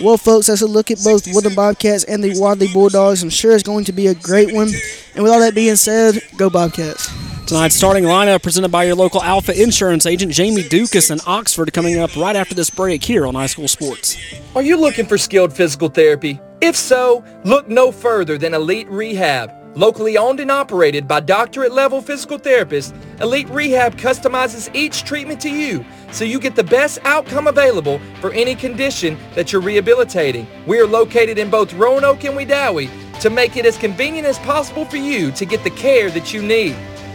Well, 0.00 0.16
folks, 0.16 0.46
that's 0.46 0.62
a 0.62 0.66
look 0.66 0.90
at 0.90 0.98
both 1.04 1.26
Woodland 1.26 1.56
Bobcats 1.56 2.04
and 2.04 2.24
the 2.24 2.38
Wadley 2.40 2.68
Bulldogs. 2.72 3.22
I'm 3.22 3.28
sure 3.28 3.52
it's 3.52 3.62
going 3.62 3.84
to 3.84 3.92
be 3.92 4.06
a 4.06 4.14
great 4.14 4.54
one. 4.54 4.68
And 5.14 5.22
with 5.22 5.30
all 5.30 5.40
that 5.40 5.54
being 5.54 5.76
said, 5.76 6.22
go 6.38 6.48
Bobcats. 6.48 7.10
Tonight's 7.46 7.74
starting 7.74 8.04
lineup 8.04 8.42
presented 8.42 8.70
by 8.70 8.84
your 8.84 8.94
local 8.94 9.22
Alfa 9.22 9.60
Insurance 9.60 10.06
agent 10.06 10.32
Jamie 10.32 10.62
Dukas 10.62 11.10
in 11.10 11.18
Oxford 11.26 11.72
coming 11.72 11.98
up 11.98 12.16
right 12.16 12.36
after 12.36 12.54
this 12.54 12.70
break 12.70 13.04
here 13.04 13.26
on 13.26 13.34
High 13.34 13.46
School 13.46 13.68
Sports. 13.68 14.16
Are 14.54 14.62
you 14.62 14.76
looking 14.78 15.04
for 15.04 15.18
skilled 15.18 15.52
physical 15.52 15.88
therapy? 15.88 16.40
If 16.62 16.76
so, 16.76 17.24
look 17.44 17.68
no 17.68 17.92
further 17.92 18.38
than 18.38 18.54
Elite 18.54 18.88
Rehab. 18.88 19.59
Locally 19.76 20.18
owned 20.18 20.40
and 20.40 20.50
operated 20.50 21.06
by 21.06 21.20
doctorate 21.20 21.70
level 21.72 22.00
physical 22.00 22.38
therapists, 22.38 22.92
Elite 23.20 23.48
Rehab 23.50 23.96
customizes 23.96 24.68
each 24.74 25.04
treatment 25.04 25.40
to 25.42 25.48
you 25.48 25.84
so 26.10 26.24
you 26.24 26.40
get 26.40 26.56
the 26.56 26.64
best 26.64 26.98
outcome 27.04 27.46
available 27.46 28.00
for 28.20 28.32
any 28.32 28.56
condition 28.56 29.16
that 29.34 29.52
you're 29.52 29.62
rehabilitating. 29.62 30.48
We 30.66 30.80
are 30.80 30.86
located 30.86 31.38
in 31.38 31.50
both 31.50 31.72
Roanoke 31.74 32.24
and 32.24 32.36
Wedowee 32.36 32.90
to 33.20 33.30
make 33.30 33.56
it 33.56 33.64
as 33.64 33.78
convenient 33.78 34.26
as 34.26 34.40
possible 34.40 34.84
for 34.84 34.96
you 34.96 35.30
to 35.32 35.44
get 35.44 35.62
the 35.62 35.70
care 35.70 36.10
that 36.10 36.34
you 36.34 36.42
need. 36.42 36.74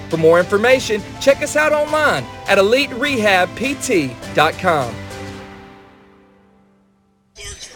For 0.09 0.15
more 0.17 0.39
information, 0.39 1.01
check 1.19 1.41
us 1.41 1.57
out 1.57 1.73
online 1.73 2.23
at 2.47 2.57
eliterehabpt.com. 2.57 5.04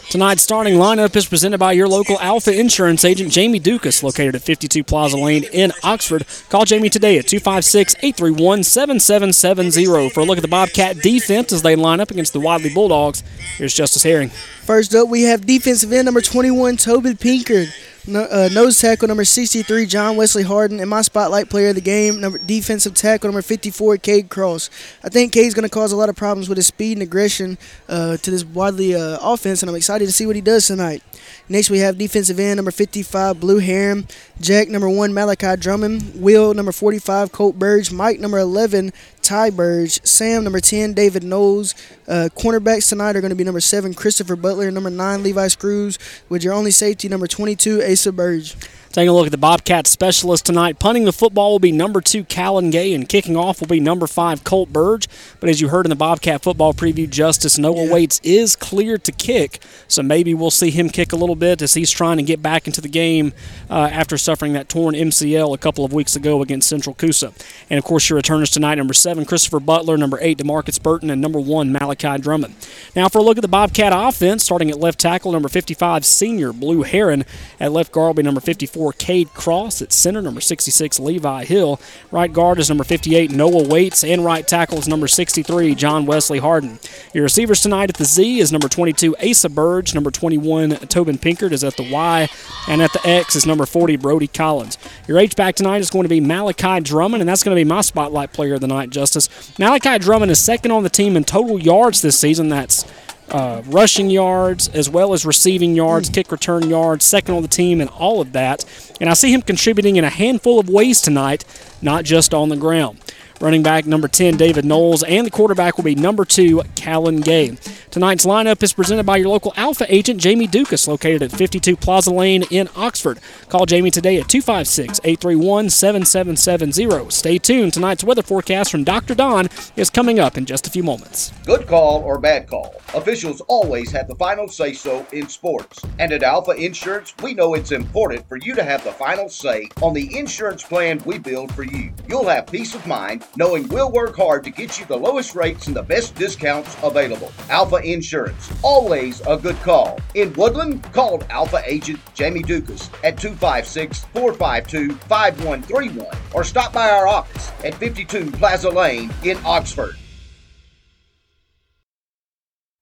Tonight's 0.10 0.42
starting 0.42 0.74
lineup 0.74 1.16
is 1.16 1.28
presented 1.28 1.60
by 1.60 1.72
your 1.72 1.88
local 1.88 2.20
Alfa 2.20 2.52
Insurance 2.52 3.06
agent, 3.06 3.32
Jamie 3.32 3.60
Dukas, 3.60 4.02
located 4.02 4.34
at 4.34 4.42
52 4.42 4.84
Plaza 4.84 5.18
Lane 5.18 5.44
in 5.54 5.72
Oxford. 5.84 6.26
Call 6.50 6.66
Jamie 6.66 6.90
today 6.90 7.20
at 7.20 7.28
256 7.28 7.94
831 8.02 8.64
7770 8.64 10.10
for 10.10 10.22
a 10.22 10.24
look 10.24 10.40
at 10.40 10.42
the 10.42 10.48
Bobcat 10.48 10.98
defense 11.04 11.54
as 11.54 11.62
they 11.62 11.76
line 11.76 12.00
up 12.00 12.10
against 12.10 12.34
the 12.34 12.40
Wadley 12.40 12.74
Bulldogs. 12.74 13.22
Here's 13.58 13.76
Justice 13.76 14.02
Herring. 14.02 14.30
First 14.30 14.96
up, 14.96 15.10
we 15.10 15.24
have 15.24 15.46
defensive 15.46 15.94
end 15.94 16.06
number 16.06 16.22
21, 16.22 16.78
Tobin 16.78 17.16
Pinkard. 17.16 17.72
No, 18.10 18.24
uh, 18.24 18.50
nose 18.52 18.80
tackle 18.80 19.08
number 19.08 19.24
63, 19.24 19.86
John 19.86 20.16
Wesley 20.16 20.42
Harden, 20.42 20.80
and 20.80 20.90
my 20.90 21.04
spotlight 21.04 21.48
player 21.48 21.70
of 21.70 21.76
the 21.76 21.82
game, 21.82 22.20
number 22.20 22.40
defensive 22.40 22.96
tackle 22.96 23.28
number 23.28 23.44
54, 23.44 23.98
Cade 23.98 24.30
Cross. 24.30 24.72
I 25.04 25.10
think 25.10 25.32
Cade's 25.32 25.54
going 25.54 25.68
to 25.68 25.70
cause 25.70 25.92
a 25.92 25.96
lot 25.96 26.10
of 26.10 26.16
problems 26.16 26.50
with 26.50 26.58
his 26.58 26.66
speed 26.66 26.94
and 26.94 27.04
aggression 27.04 27.60
uh, 27.88 28.18
to 28.18 28.32
this 28.32 28.44
Wadley 28.44 28.96
uh, 28.96 29.20
offense, 29.22 29.62
and 29.62 29.70
I'm 29.70 29.76
excited 29.76 30.08
to 30.08 30.12
see 30.12 30.26
what 30.26 30.36
he 30.36 30.42
does 30.42 30.66
tonight. 30.66 31.04
Next, 31.48 31.70
we 31.70 31.80
have 31.80 32.00
defensive 32.00 32.40
end 32.40 32.56
number 32.56 32.72
55, 32.72 33.40
Blue 33.40 33.60
Heron, 33.60 34.08
Jack 34.42 34.70
number 34.70 34.90
1, 34.90 35.14
Malachi 35.14 35.56
Drummond, 35.58 36.14
Will 36.16 36.56
number 36.56 36.72
45, 36.72 37.32
Colt 37.32 37.60
Burge, 37.60 37.92
Mike 37.92 38.20
number 38.20 38.40
11, 38.40 38.92
Ty 39.22 39.52
Burge, 39.52 40.04
Sam 40.06 40.44
number 40.44 40.60
10, 40.60 40.94
David 40.94 41.24
Knowles. 41.24 41.76
Uh, 42.08 42.30
cornerbacks 42.36 42.90
tonight 42.90 43.16
are 43.16 43.22
going 43.22 43.30
to 43.30 43.36
be 43.36 43.44
number 43.44 43.60
7, 43.60 43.94
Christopher 43.94 44.36
Butler, 44.36 44.72
number 44.72 44.90
9, 44.90 45.24
Levi 45.24 45.48
Screws, 45.48 46.00
with 46.30 46.44
your 46.44 46.54
only 46.54 46.72
safety, 46.72 47.08
number 47.08 47.28
22, 47.28 47.84
Asa 47.84 48.12
Burge. 48.12 48.56
Taking 48.92 49.10
a 49.10 49.14
look 49.14 49.28
at 49.28 49.32
the 49.32 49.38
Bobcats 49.38 49.92
specialist 49.92 50.48
tonight. 50.48 50.80
Punting 50.80 51.06
the 51.06 51.14
football 51.14 51.52
will 51.52 51.60
be 51.60 51.72
number 51.72 52.02
two, 52.02 52.24
Callan 52.24 52.72
Gay, 52.72 52.92
and 52.96 53.08
kicking 53.08 53.38
off 53.38 53.62
will 53.62 53.68
be 53.68 53.80
number 53.80 54.08
five, 54.08 54.44
Colt 54.44 54.74
Burge. 54.74 55.08
But 55.40 55.48
as 55.48 55.62
you 55.62 55.68
heard 55.68 55.86
in 55.86 55.92
the 55.92 55.96
Bobcat 55.96 56.42
football 56.42 56.74
preview, 56.74 57.08
Justice 57.08 57.60
Noah 57.60 57.86
yeah. 57.86 57.94
Waits 57.94 58.20
is 58.24 58.56
cleared 58.56 59.04
to 59.04 59.12
kick, 59.12 59.62
so 59.88 60.02
maybe 60.02 60.34
we'll 60.34 60.50
see 60.50 60.72
him 60.72 60.90
kick 60.90 61.14
a 61.14 61.16
little 61.16 61.36
bit 61.36 61.62
as 61.62 61.76
he's 61.76 61.92
trying 61.92 62.18
to 62.18 62.24
get 62.24 62.42
back 62.42 62.66
into 62.66 62.82
the 62.82 62.90
game 62.90 63.32
uh, 63.70 63.90
after 63.92 64.18
suffering 64.18 64.54
that 64.54 64.70
torn 64.70 64.96
MCL 64.96 65.54
a 65.54 65.60
couple 65.60 65.86
of 65.86 65.94
weeks 65.94 66.16
ago 66.16 66.42
against 66.42 66.68
Central 66.68 66.96
Coosa. 66.96 67.32
And 67.70 67.78
of 67.78 67.84
course, 67.84 68.10
your 68.10 68.18
returners 68.18 68.50
tonight: 68.50 68.76
number 68.76 68.96
seven, 68.96 69.24
Christopher 69.24 69.60
Butler, 69.60 69.98
number 69.98 70.18
eight, 70.20 70.40
Demarcus 70.40 70.82
Burton, 70.82 71.12
and 71.12 71.22
number 71.22 71.40
one, 71.40 71.72
Malachi 71.72 72.18
Drummond. 72.18 72.56
Now 72.96 73.08
for 73.08 73.20
a 73.20 73.22
look 73.22 73.38
at 73.38 73.44
the 73.44 73.48
Bobcat 73.48 73.94
offense, 73.96 74.44
starting 74.44 74.72
at 74.72 74.80
left 74.80 75.00
tackle, 75.00 75.32
number 75.32 75.48
55, 75.48 76.04
senior 76.06 76.52
Blue 76.54 76.82
Heron. 76.82 77.24
At 77.60 77.72
left 77.72 77.92
guard 77.92 78.08
will 78.08 78.14
be 78.16 78.24
number 78.24 78.42
54, 78.42 78.79
Cade 78.98 79.34
Cross. 79.34 79.82
At 79.82 79.92
center, 79.94 80.22
number 80.22 80.42
66, 80.42 81.00
Levi 81.00 81.46
Hill. 81.46 81.80
Right 82.12 82.32
guard 82.32 82.60
is 82.60 82.70
number 82.70 82.84
58, 82.84 83.32
Noah 83.32 83.68
Waits. 83.68 84.04
And 84.04 84.24
right 84.24 84.48
tackle 84.48 84.78
is 84.78 84.88
number 84.88 85.08
63, 85.08 85.76
John 85.76 86.06
Wesley 86.06 86.40
Harden. 86.40 86.80
Your 87.14 87.24
receivers 87.24 87.62
tonight 87.62 87.90
at 87.90 87.98
the 87.98 88.06
Z 88.06 88.40
is 88.40 88.52
number 88.52 88.68
22, 88.68 89.16
Asa 89.18 89.50
Burge. 89.50 89.94
Number 89.94 90.12
21, 90.12 90.72
Tobin 90.88 91.18
Pinkard 91.18 91.52
is 91.52 91.64
at 91.64 91.76
the 91.78 91.90
Y. 91.92 92.30
And 92.68 92.82
at 92.82 92.94
the 92.94 93.06
X 93.08 93.36
is 93.36 93.46
number 93.46 93.66
40, 93.66 93.98
Brody 93.98 94.28
Collins. 94.28 94.78
Your 95.08 95.20
H-back 95.20 95.56
tonight 95.56 95.82
is 95.82 95.90
going 95.90 96.04
to 96.04 96.10
be 96.10 96.22
Malachi 96.22 96.80
Drummond, 96.82 97.22
and 97.22 97.30
that's 97.30 97.44
going 97.44 97.56
to 97.56 97.60
be 97.60 97.68
my 97.68 97.82
spotlight 97.82 98.34
player 98.34 98.56
of 98.56 98.62
the 98.62 98.68
night, 98.68 98.90
Justice. 98.90 99.30
Malachi 99.60 99.98
Drummond 100.00 100.32
is 100.32 100.40
second 100.40 100.72
on 100.72 100.84
the 100.84 100.90
team 100.90 101.18
in 101.18 101.24
total 101.24 101.60
yards 101.60 102.02
this 102.02 102.18
season. 102.18 102.50
That's 102.50 102.86
uh, 103.32 103.62
rushing 103.66 104.10
yards 104.10 104.68
as 104.70 104.90
well 104.90 105.14
as 105.14 105.26
receiving 105.26 105.76
yards, 105.76 106.10
kick 106.10 106.32
return 106.32 106.70
yards, 106.70 107.06
second 107.06 107.36
on 107.36 107.42
the 107.42 107.48
team, 107.48 107.82
and 107.82 107.90
all 107.92 108.22
of 108.22 108.32
that. 108.34 108.66
And 109.00 109.10
I 109.10 109.14
see 109.14 109.34
him 109.34 109.42
contributing 109.42 109.96
in 109.96 110.04
a 110.04 110.10
handful 110.10 110.60
of 110.60 110.70
ways 110.70 111.02
tonight, 111.02 111.46
not 111.82 112.04
just 112.04 112.34
on 112.34 112.50
the 112.50 112.58
ground. 112.58 113.00
Running 113.42 113.64
back 113.64 113.86
number 113.86 114.10
10, 114.10 114.36
David 114.36 114.66
Knowles, 114.66 115.02
and 115.02 115.26
the 115.26 115.32
quarterback 115.32 115.78
will 115.78 115.86
be 115.86 115.96
number 115.96 116.26
two, 116.26 116.62
Callan 116.76 117.22
Gay. 117.22 117.56
Tonight's 117.90 118.26
lineup 118.26 118.62
is 118.62 118.74
presented 118.74 119.06
by 119.06 119.16
your 119.16 119.30
local 119.30 119.54
Alfa 119.56 119.86
agent, 119.94 120.20
Jamie 120.20 120.46
Dukas, 120.46 120.90
located 120.90 121.24
at 121.24 121.32
52 121.32 121.78
Plaza 121.78 122.12
Lane 122.12 122.44
in 122.52 122.68
Oxford. 122.76 123.20
Call 123.48 123.66
Jamie 123.66 123.92
today 123.92 124.20
at 124.20 124.28
256 124.28 125.00
831 125.06 125.70
7770. 125.70 127.10
Stay 127.10 127.38
tuned. 127.38 127.74
Tonight's 127.74 128.04
weather 128.04 128.22
forecast 128.22 128.72
from 128.72 128.84
Dr. 128.84 129.16
Don 129.16 129.48
is 129.78 129.90
coming 129.90 130.20
up 130.20 130.38
in 130.38 130.46
just 130.46 130.68
a 130.68 130.70
few 130.70 130.84
moments. 130.84 131.32
Good 131.46 131.66
call 131.66 132.02
or 132.02 132.20
bad 132.20 132.48
call. 132.48 132.76
Officials 132.94 133.40
always 133.48 133.90
have 133.92 134.10
the 134.10 134.16
final 134.16 134.50
say 134.50 134.74
so 134.74 135.08
in 135.14 135.30
sports. 135.30 135.82
And 135.98 136.12
at 136.12 136.24
Alfa 136.24 136.52
Insurance, 136.52 137.16
we 137.24 137.34
know 137.34 137.54
it's 137.54 137.72
important 137.72 138.28
for 138.28 138.38
you 138.38 138.54
to 138.56 138.64
have 138.64 138.84
the 138.84 138.92
final 138.92 139.30
say 139.30 139.70
on 139.82 139.94
the 139.94 140.18
insurance 140.18 140.62
plan 140.62 141.02
we 141.06 141.18
build 141.18 141.54
for 141.56 141.64
you. 141.64 141.94
You'll 142.08 142.28
have 142.28 142.48
peace 142.48 142.76
of 142.76 142.86
mind 142.86 143.24
knowing 143.36 143.68
we'll 143.70 143.92
work 143.92 144.16
hard 144.16 144.44
to 144.44 144.50
get 144.50 144.80
you 144.80 144.86
the 144.86 144.98
lowest 144.98 145.36
rates 145.36 145.68
and 145.68 145.76
the 145.76 145.84
best 145.84 146.16
discounts 146.16 146.76
available. 146.84 147.32
Alfa 147.50 147.78
Insurance, 147.78 148.52
always 148.62 149.22
a 149.28 149.38
good 149.38 149.58
call. 149.58 150.00
In 150.16 150.34
Woodland, 150.34 150.84
call 150.94 151.24
Alfa 151.30 151.62
agent 151.66 152.00
Jamie 152.14 152.44
Dukas 152.44 152.90
at 153.04 153.18
256 153.18 154.06
452 154.14 154.96
5131 154.96 156.08
or 156.34 156.44
stop 156.44 156.74
by 156.74 156.90
our 156.90 157.08
office 157.08 157.52
at 157.64 157.76
52 157.76 158.32
Plaza 158.32 158.70
Lane 158.70 159.12
in 159.24 159.38
Oxford. 159.46 159.96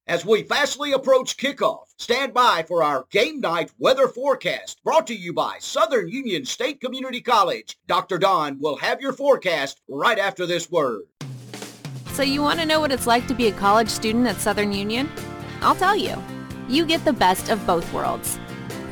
As 0.08 0.26
we 0.26 0.44
fastly 0.44 0.94
approach 0.94 1.36
kickoff, 1.36 1.87
stand 1.98 2.34
by 2.34 2.64
for 2.68 2.84
our 2.84 3.06
game 3.10 3.40
night 3.40 3.72
weather 3.80 4.08
forecast 4.08 4.82
brought 4.84 5.08
to 5.08 5.16
you 5.16 5.34
by 5.34 5.58
Southern 5.60 6.08
Union 6.08 6.46
State 6.46 6.80
Community 6.80 7.22
College. 7.22 7.78
Dr. 7.88 8.18
Don 8.18 8.60
will 8.60 8.78
have 8.78 9.02
your 9.02 9.14
forecast 9.14 9.82
right 9.88 10.20
after 10.20 10.46
this 10.46 10.70
word. 10.70 11.04
So 12.12 12.24
you 12.24 12.42
want 12.42 12.60
to 12.60 12.66
know 12.66 12.80
what 12.80 12.92
it's 12.92 13.08
like 13.08 13.28
to 13.28 13.34
be 13.34 13.48
a 13.48 13.52
college 13.52 13.90
student 13.90 14.28
at 14.28 14.38
Southern 14.38 14.72
Union? 14.72 15.10
I'll 15.62 15.76
tell 15.76 15.96
you. 15.96 16.16
You 16.68 16.86
get 16.86 17.04
the 17.06 17.14
best 17.14 17.50
of 17.50 17.66
both 17.66 17.92
worlds. 17.94 18.40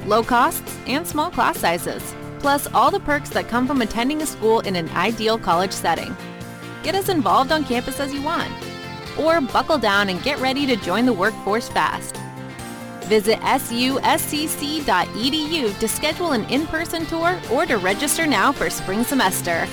Low 0.06 0.24
costs 0.24 0.78
and 0.88 1.06
small 1.08 1.30
class 1.30 1.60
sizes, 1.60 2.16
plus 2.40 2.68
all 2.74 2.92
the 2.92 3.00
perks 3.00 3.30
that 3.32 3.48
come 3.48 3.68
from 3.68 3.82
attending 3.82 4.22
a 4.22 4.26
school 4.26 4.62
in 4.62 4.76
an 4.76 4.90
ideal 4.90 5.38
college 5.38 5.72
setting. 5.72 6.16
Get 6.84 6.96
as 6.96 7.10
involved 7.10 7.52
on 7.52 7.66
campus 7.66 8.00
as 8.00 8.14
you 8.14 8.22
want 8.22 8.52
or 9.18 9.40
buckle 9.42 9.78
down 9.78 10.10
and 10.10 10.22
get 10.24 10.40
ready 10.40 10.66
to 10.66 10.76
join 10.76 11.06
the 11.06 11.14
workforce 11.14 11.70
fast. 11.70 12.16
Visit 13.06 13.40
suscc.edu 13.42 14.86
to 15.80 15.88
schedule 15.88 16.32
an 16.32 16.44
in-person 16.50 17.06
tour 17.06 17.40
or 17.52 17.66
to 17.66 17.78
register 17.78 18.26
now 18.26 18.52
for 18.52 18.70
spring 18.70 19.04
semester. 19.04 19.68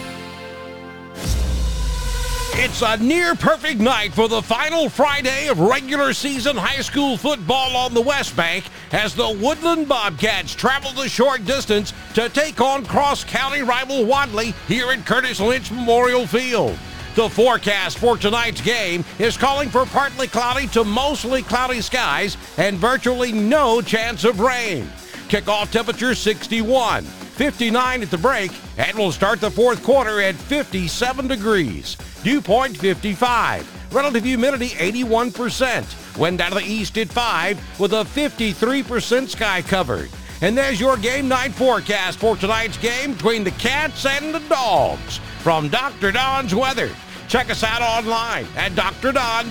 It's 2.54 2.82
a 2.82 2.98
near 2.98 3.34
perfect 3.34 3.80
night 3.80 4.12
for 4.12 4.28
the 4.28 4.42
final 4.42 4.90
Friday 4.90 5.48
of 5.48 5.58
regular 5.58 6.12
season 6.12 6.54
high 6.54 6.82
school 6.82 7.16
football 7.16 7.74
on 7.74 7.94
the 7.94 8.00
West 8.02 8.36
Bank 8.36 8.66
as 8.92 9.14
the 9.14 9.38
Woodland 9.42 9.88
Bobcats 9.88 10.54
travel 10.54 10.92
the 10.92 11.08
short 11.08 11.46
distance 11.46 11.94
to 12.14 12.28
take 12.28 12.60
on 12.60 12.84
cross 12.84 13.24
county 13.24 13.62
rival 13.62 14.04
Wadley 14.04 14.54
here 14.68 14.92
at 14.92 15.06
Curtis 15.06 15.40
Lynch 15.40 15.70
Memorial 15.70 16.26
Field. 16.26 16.78
The 17.14 17.28
forecast 17.28 17.98
for 17.98 18.16
tonight's 18.16 18.62
game 18.62 19.04
is 19.18 19.36
calling 19.36 19.68
for 19.68 19.84
partly 19.84 20.26
cloudy 20.26 20.66
to 20.68 20.82
mostly 20.82 21.42
cloudy 21.42 21.82
skies 21.82 22.38
and 22.56 22.78
virtually 22.78 23.32
no 23.32 23.82
chance 23.82 24.24
of 24.24 24.40
rain. 24.40 24.90
Kickoff 25.28 25.70
temperature 25.70 26.14
61, 26.14 27.04
59 27.04 28.02
at 28.02 28.10
the 28.10 28.16
break, 28.16 28.50
and 28.78 28.96
we'll 28.96 29.12
start 29.12 29.42
the 29.42 29.50
fourth 29.50 29.82
quarter 29.82 30.22
at 30.22 30.34
57 30.36 31.28
degrees. 31.28 31.98
Dew 32.22 32.40
point 32.40 32.78
55. 32.78 33.92
Relative 33.94 34.24
humidity 34.24 34.70
81%. 34.70 36.18
Wind 36.18 36.40
out 36.40 36.52
of 36.52 36.58
the 36.60 36.64
east 36.64 36.96
at 36.96 37.08
5 37.08 37.78
with 37.78 37.92
a 37.92 38.04
53% 38.04 39.28
sky 39.28 39.60
covered. 39.60 40.08
And 40.40 40.56
there's 40.56 40.80
your 40.80 40.96
game 40.96 41.28
night 41.28 41.52
forecast 41.52 42.18
for 42.18 42.36
tonight's 42.36 42.78
game 42.78 43.12
between 43.12 43.44
the 43.44 43.50
Cats 43.52 44.06
and 44.06 44.34
the 44.34 44.40
Dogs 44.48 45.20
from 45.42 45.68
Dr. 45.68 46.12
Don's 46.12 46.54
Weather. 46.54 46.90
Check 47.28 47.50
us 47.50 47.64
out 47.64 47.82
online 47.82 48.46
at 48.56 48.72
drdonwx.com. 48.72 49.50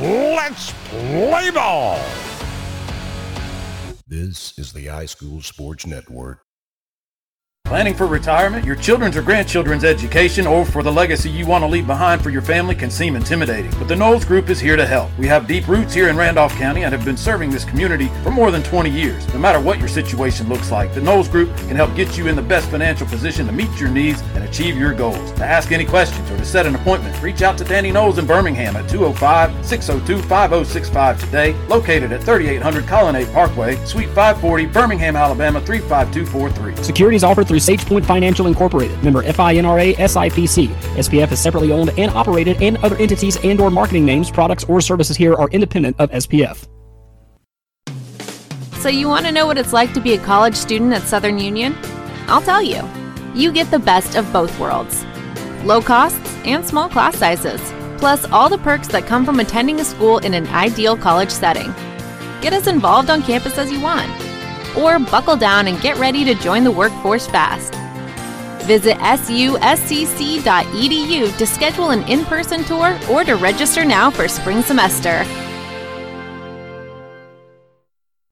Let's 0.00 0.72
play 0.88 1.50
ball. 1.50 2.02
This 4.06 4.58
is 4.58 4.72
the 4.72 4.86
iSchool 4.86 5.42
Sports 5.44 5.86
Network. 5.86 6.47
Planning 7.68 7.92
for 7.92 8.06
retirement, 8.06 8.64
your 8.64 8.76
children's 8.76 9.14
or 9.14 9.20
grandchildren's 9.20 9.84
education, 9.84 10.46
or 10.46 10.64
for 10.64 10.82
the 10.82 10.90
legacy 10.90 11.28
you 11.28 11.44
want 11.44 11.60
to 11.60 11.68
leave 11.68 11.86
behind 11.86 12.22
for 12.22 12.30
your 12.30 12.40
family 12.40 12.74
can 12.74 12.90
seem 12.90 13.14
intimidating. 13.14 13.70
But 13.72 13.88
the 13.88 13.94
Knowles 13.94 14.24
Group 14.24 14.48
is 14.48 14.58
here 14.58 14.74
to 14.74 14.86
help. 14.86 15.10
We 15.18 15.26
have 15.26 15.46
deep 15.46 15.68
roots 15.68 15.92
here 15.92 16.08
in 16.08 16.16
Randolph 16.16 16.54
County 16.54 16.84
and 16.84 16.94
have 16.94 17.04
been 17.04 17.18
serving 17.18 17.50
this 17.50 17.66
community 17.66 18.08
for 18.22 18.30
more 18.30 18.50
than 18.50 18.62
20 18.62 18.88
years. 18.88 19.28
No 19.34 19.38
matter 19.38 19.60
what 19.60 19.78
your 19.78 19.88
situation 19.88 20.48
looks 20.48 20.70
like, 20.70 20.94
the 20.94 21.02
Knowles 21.02 21.28
Group 21.28 21.54
can 21.58 21.76
help 21.76 21.94
get 21.94 22.16
you 22.16 22.26
in 22.26 22.36
the 22.36 22.40
best 22.40 22.70
financial 22.70 23.06
position 23.06 23.44
to 23.44 23.52
meet 23.52 23.68
your 23.78 23.90
needs 23.90 24.22
and 24.34 24.44
achieve 24.44 24.78
your 24.78 24.94
goals. 24.94 25.32
To 25.32 25.44
ask 25.44 25.70
any 25.70 25.84
questions 25.84 26.30
or 26.30 26.38
to 26.38 26.46
set 26.46 26.64
an 26.64 26.74
appointment, 26.74 27.22
reach 27.22 27.42
out 27.42 27.58
to 27.58 27.64
Danny 27.64 27.92
Knowles 27.92 28.16
in 28.16 28.26
Birmingham 28.26 28.76
at 28.76 28.88
205 28.88 29.66
602 29.66 30.26
5065 30.26 31.20
today, 31.20 31.52
located 31.68 32.12
at 32.12 32.22
3800 32.22 32.86
Colonnade 32.86 33.30
Parkway, 33.34 33.76
Suite 33.84 34.08
540, 34.08 34.64
Birmingham, 34.64 35.16
Alabama 35.16 35.60
35243. 35.60 36.82
Securities 36.82 37.22
offered 37.22 37.46
through 37.46 37.57
SagePoint 37.58 38.04
Financial 38.04 38.46
Incorporated, 38.46 39.02
member 39.02 39.22
FINRA 39.22 39.94
SIPC. 39.94 40.68
SPF 40.96 41.32
is 41.32 41.38
separately 41.40 41.72
owned 41.72 41.90
and 41.98 42.10
operated, 42.12 42.62
and 42.62 42.76
other 42.78 42.96
entities 42.96 43.36
and/or 43.44 43.70
marketing 43.70 44.04
names, 44.04 44.30
products, 44.30 44.64
or 44.64 44.80
services 44.80 45.16
here 45.16 45.34
are 45.34 45.48
independent 45.50 45.96
of 45.98 46.10
SPF. 46.10 46.66
So 48.80 48.88
you 48.88 49.08
want 49.08 49.26
to 49.26 49.32
know 49.32 49.46
what 49.46 49.58
it's 49.58 49.72
like 49.72 49.92
to 49.94 50.00
be 50.00 50.14
a 50.14 50.18
college 50.18 50.54
student 50.54 50.92
at 50.92 51.02
Southern 51.02 51.38
Union? 51.38 51.76
I'll 52.28 52.42
tell 52.42 52.62
you. 52.62 52.82
You 53.34 53.52
get 53.52 53.70
the 53.70 53.78
best 53.78 54.16
of 54.16 54.32
both 54.32 54.58
worlds. 54.58 55.04
Low 55.64 55.82
costs 55.82 56.34
and 56.44 56.64
small 56.64 56.88
class 56.88 57.16
sizes, 57.16 57.60
plus 57.98 58.24
all 58.26 58.48
the 58.48 58.58
perks 58.58 58.88
that 58.88 59.06
come 59.06 59.24
from 59.24 59.40
attending 59.40 59.80
a 59.80 59.84
school 59.84 60.18
in 60.18 60.34
an 60.34 60.46
ideal 60.48 60.96
college 60.96 61.30
setting. 61.30 61.74
Get 62.40 62.52
as 62.52 62.68
involved 62.68 63.10
on 63.10 63.22
campus 63.22 63.58
as 63.58 63.70
you 63.72 63.80
want 63.80 64.27
or 64.78 64.98
buckle 64.98 65.36
down 65.36 65.66
and 65.66 65.80
get 65.80 65.98
ready 65.98 66.24
to 66.24 66.34
join 66.34 66.64
the 66.64 66.70
workforce 66.70 67.26
fast. 67.26 67.74
Visit 68.66 68.98
suscc.edu 68.98 70.44
to 71.38 71.46
schedule 71.46 71.90
an 71.90 72.02
in 72.08 72.24
person 72.24 72.64
tour 72.64 72.98
or 73.10 73.24
to 73.24 73.34
register 73.34 73.84
now 73.84 74.10
for 74.10 74.28
spring 74.28 74.62
semester. 74.62 75.24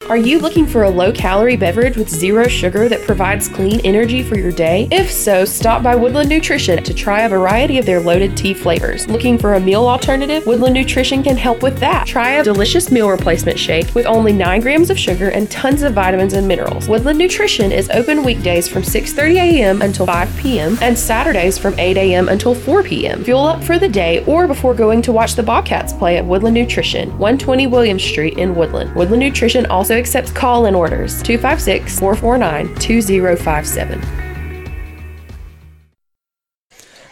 Are 0.08 0.16
you 0.16 0.38
looking 0.38 0.68
for 0.68 0.84
a 0.84 0.88
low 0.88 1.10
calorie 1.10 1.56
beverage 1.56 1.96
with 1.96 2.08
zero 2.08 2.46
sugar 2.46 2.88
that 2.88 3.02
provides 3.02 3.48
clean 3.48 3.80
energy 3.80 4.22
for 4.22 4.38
your 4.38 4.52
day? 4.52 4.86
If 4.92 5.10
so, 5.10 5.44
stop 5.44 5.82
by 5.82 5.96
Woodland 5.96 6.28
Nutrition 6.28 6.84
to 6.84 6.94
try 6.94 7.22
a 7.22 7.28
variety 7.28 7.78
of 7.78 7.86
their 7.86 7.98
loaded 7.98 8.36
tea 8.36 8.54
flavors. 8.54 9.08
Looking 9.08 9.36
for 9.36 9.54
a 9.54 9.60
meal 9.60 9.88
alternative? 9.88 10.46
Woodland 10.46 10.74
Nutrition 10.74 11.24
can 11.24 11.36
help 11.36 11.60
with 11.60 11.78
that. 11.78 12.06
Try 12.06 12.34
a 12.34 12.44
delicious 12.44 12.92
meal 12.92 13.10
replacement 13.10 13.58
shake 13.58 13.92
with 13.96 14.06
only 14.06 14.32
9 14.32 14.60
grams 14.60 14.90
of 14.90 14.98
sugar 14.98 15.30
and 15.30 15.50
tons 15.50 15.82
of 15.82 15.94
vitamins 15.94 16.34
and 16.34 16.46
minerals. 16.46 16.88
Woodland 16.88 17.18
Nutrition 17.18 17.72
is 17.72 17.90
open 17.90 18.22
weekdays 18.22 18.68
from 18.68 18.82
6:30 18.82 19.34
a.m. 19.34 19.82
until 19.82 20.06
5 20.06 20.36
p.m. 20.36 20.78
and 20.82 20.96
Saturdays 20.96 21.58
from 21.58 21.76
8 21.80 21.96
a.m. 21.96 22.28
until 22.28 22.54
4 22.54 22.84
p.m. 22.84 23.24
Fuel 23.24 23.44
up 23.44 23.64
for 23.64 23.76
the 23.76 23.88
day 23.88 24.24
or 24.26 24.46
before 24.46 24.72
going 24.72 25.02
to 25.02 25.10
watch 25.10 25.34
the 25.34 25.42
Bobcats 25.42 25.92
play 25.92 26.16
at 26.16 26.24
Woodland 26.24 26.54
Nutrition, 26.54 27.08
120 27.18 27.66
Williams 27.66 28.04
Street 28.04 28.38
in 28.38 28.54
Woodland. 28.54 28.94
Woodland 28.94 29.20
Nutrition 29.20 29.66
also 29.66 29.95
accepts 29.96 30.30
call 30.30 30.66
in 30.66 30.74
orders 30.74 31.22
256 31.22 31.98
449 31.98 32.74
2057. 32.76 34.25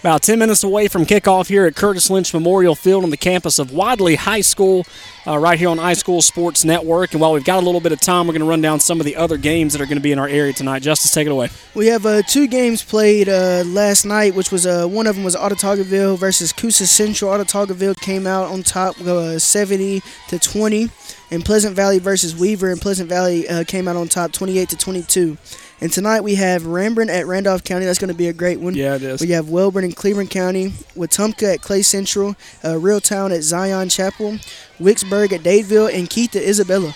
About 0.05 0.21
10 0.21 0.39
minutes 0.39 0.63
away 0.63 0.89
from 0.89 1.07
kickoff 1.07 1.49
here 1.49 1.65
at 1.65 1.77
Curtis 1.77 2.11
Lynch 2.11 2.35
Memorial 2.35 2.75
Field 2.75 3.05
on 3.05 3.09
the 3.09 3.17
campus 3.17 3.59
of 3.59 3.73
Wadley 3.73 4.17
High 4.17 4.43
School, 4.43 4.85
uh, 5.27 5.39
right 5.39 5.59
here 5.59 5.71
on 5.71 5.79
iSchool 5.79 6.23
Sports 6.23 6.63
Network. 6.63 7.13
And 7.13 7.23
while 7.23 7.33
we've 7.33 7.43
got 7.43 7.63
a 7.63 7.65
little 7.65 7.81
bit 7.81 7.91
of 7.91 8.03
time, 8.03 8.27
we're 8.27 8.35
going 8.35 8.43
to 8.43 8.47
run 8.47 8.61
down 8.61 8.81
some 8.81 9.01
of 9.01 9.07
the 9.07 9.17
other 9.17 9.39
games 9.39 9.73
that 9.73 9.81
are 9.81 9.87
going 9.87 9.97
to 9.97 10.03
be 10.03 10.13
in 10.13 10.19
our 10.19 10.29
area 10.29 10.53
tonight. 10.53 10.81
Justice, 10.81 11.11
take 11.11 11.27
it 11.27 11.31
away. 11.31 11.49
We 11.75 11.87
have 11.87 12.05
uh, 12.05 12.21
two 12.21 12.49
games 12.49 12.83
played 12.83 13.31
uh, 13.31 13.63
last 13.65 14.05
night, 14.05 14.35
which 14.35 14.53
was 14.53 14.67
uh, 14.67 14.87
one 14.87 15.07
of 15.07 15.15
them 15.15 15.25
was 15.25 15.37
Autaugaville 15.37 16.19
versus 16.19 16.53
Coosa 16.53 16.87
Central. 16.87 17.31
Autaugaville 17.31 17.99
came 17.99 18.27
out 18.27 18.49
on 18.49 18.63
top, 18.63 19.01
uh, 19.01 19.39
70 19.39 20.03
to 20.29 20.39
20, 20.39 20.91
and 21.31 21.47
Pleasant 21.47 21.75
Valley 21.75 21.99
versus 21.99 22.37
Weaver, 22.37 22.71
and 22.71 22.79
Pleasant 22.79 23.09
Valley 23.09 23.49
uh, 23.49 23.65
came 23.65 23.89
out 23.89 23.97
on 23.97 24.09
top, 24.09 24.33
28 24.33 24.69
to 24.69 24.77
22. 24.77 25.39
And 25.81 25.93
tonight 25.93 26.23
we 26.23 26.37
have 26.37 26.67
Rembrandt 26.67 27.11
at 27.11 27.27
Randolph 27.27 27.65
County. 27.65 27.85
That's 27.85 27.99
going 27.99 28.13
to 28.13 28.17
be 28.17 28.29
a 28.29 28.33
great 28.33 28.61
one. 28.61 28.75
Yeah, 28.75 28.95
it 28.95 29.03
is. 29.03 29.21
We 29.21 29.31
have 29.31 29.51
Wellborn 29.51 29.85
in 29.85 29.93
Cleburne 29.93 30.29
County, 30.29 30.69
Wetumpka 30.97 31.55
at 31.55 31.63
Clay 31.63 31.83
Central, 31.83 32.31
uh, 32.63 32.75
Reeltown 32.75 33.35
at 33.35 33.43
Zion 33.43 33.89
Chapel, 33.89 34.39
Wicksburg 34.79 35.33
at 35.33 35.43
Dadeville, 35.43 35.93
and 35.93 36.09
Keith 36.09 36.35
at 36.37 36.43
Isabella. 36.43 36.95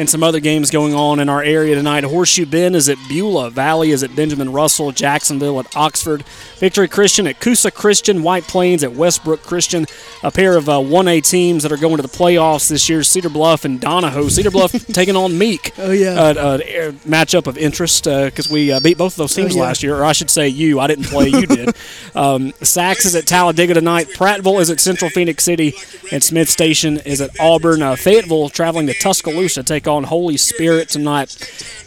And 0.00 0.08
some 0.08 0.22
other 0.22 0.40
games 0.40 0.70
going 0.70 0.94
on 0.94 1.20
in 1.20 1.28
our 1.28 1.42
area 1.42 1.74
tonight. 1.74 2.04
Horseshoe 2.04 2.46
Bend 2.46 2.74
is 2.74 2.88
at 2.88 2.96
Beulah, 3.06 3.50
Valley 3.50 3.90
is 3.90 4.02
at 4.02 4.16
Benjamin 4.16 4.50
Russell, 4.50 4.92
Jacksonville 4.92 5.60
at 5.60 5.76
Oxford, 5.76 6.24
Victory 6.56 6.88
Christian 6.88 7.26
at 7.26 7.38
Coosa 7.38 7.70
Christian, 7.70 8.22
White 8.22 8.44
Plains 8.44 8.82
at 8.82 8.94
Westbrook 8.94 9.42
Christian. 9.42 9.84
A 10.22 10.30
pair 10.30 10.56
of 10.56 10.70
uh, 10.70 10.78
1A 10.78 11.22
teams 11.22 11.64
that 11.64 11.70
are 11.70 11.76
going 11.76 11.96
to 11.96 12.02
the 12.02 12.08
playoffs 12.08 12.70
this 12.70 12.88
year: 12.88 13.02
Cedar 13.02 13.28
Bluff 13.28 13.66
and 13.66 13.78
Donoho. 13.78 14.30
Cedar 14.30 14.50
Bluff 14.50 14.72
taking 14.86 15.16
on 15.16 15.36
Meek. 15.36 15.72
Oh 15.76 15.90
yeah, 15.90 16.12
uh, 16.12 16.32
uh, 16.32 16.58
matchup 17.04 17.46
of 17.46 17.58
interest 17.58 18.04
because 18.04 18.50
we 18.50 18.72
uh, 18.72 18.80
beat 18.80 18.96
both 18.96 19.12
of 19.12 19.18
those 19.18 19.34
teams 19.34 19.52
oh, 19.52 19.56
yeah. 19.56 19.62
last 19.64 19.82
year, 19.82 19.96
or 19.96 20.04
I 20.06 20.12
should 20.12 20.30
say 20.30 20.48
you. 20.48 20.80
I 20.80 20.86
didn't 20.86 21.08
play, 21.08 21.28
you 21.28 21.46
did. 21.46 21.76
Um, 22.12 22.50
Saks 22.52 23.06
is 23.06 23.14
at 23.14 23.26
Talladega 23.26 23.74
tonight. 23.74 24.08
Prattville 24.08 24.60
is 24.60 24.68
at 24.68 24.80
Central 24.80 25.10
Phenix 25.10 25.44
City, 25.44 25.74
and 26.10 26.22
Smith 26.22 26.48
Station 26.48 26.98
is 26.98 27.20
at 27.20 27.38
Auburn. 27.38 27.82
Uh, 27.82 27.94
Fayetteville 27.94 28.48
traveling 28.48 28.88
to 28.88 28.94
Tuscaloosa 28.94 29.62
to 29.62 29.62
take 29.64 29.86
on 29.90 30.04
Holy 30.04 30.36
Spirit 30.36 30.88
tonight, 30.88 31.36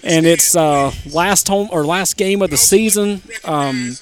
and 0.03 0.25
it's 0.25 0.55
uh, 0.55 0.91
last 1.11 1.47
home 1.47 1.69
or 1.71 1.85
last 1.85 2.17
game 2.17 2.41
of 2.41 2.49
the 2.49 2.57
season. 2.57 3.21
Um, 3.43 3.97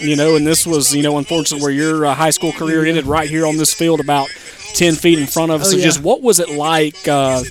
you 0.00 0.16
know, 0.16 0.36
and 0.36 0.46
this 0.46 0.66
was, 0.66 0.94
you 0.94 1.02
know, 1.02 1.18
unfortunately 1.18 1.62
where 1.62 1.72
your 1.72 2.06
uh, 2.06 2.14
high 2.14 2.30
school 2.30 2.52
career 2.52 2.84
ended 2.84 3.06
right 3.06 3.28
here 3.28 3.46
on 3.46 3.56
this 3.56 3.72
field 3.72 4.00
about 4.00 4.28
10 4.74 4.94
feet 4.94 5.18
in 5.18 5.26
front 5.26 5.52
of 5.52 5.60
us. 5.60 5.68
Oh, 5.68 5.70
so 5.72 5.76
yeah. 5.76 5.84
just 5.84 6.02
what 6.02 6.20
was 6.20 6.40
it 6.40 6.50
like 6.50 7.06
uh, 7.06 7.42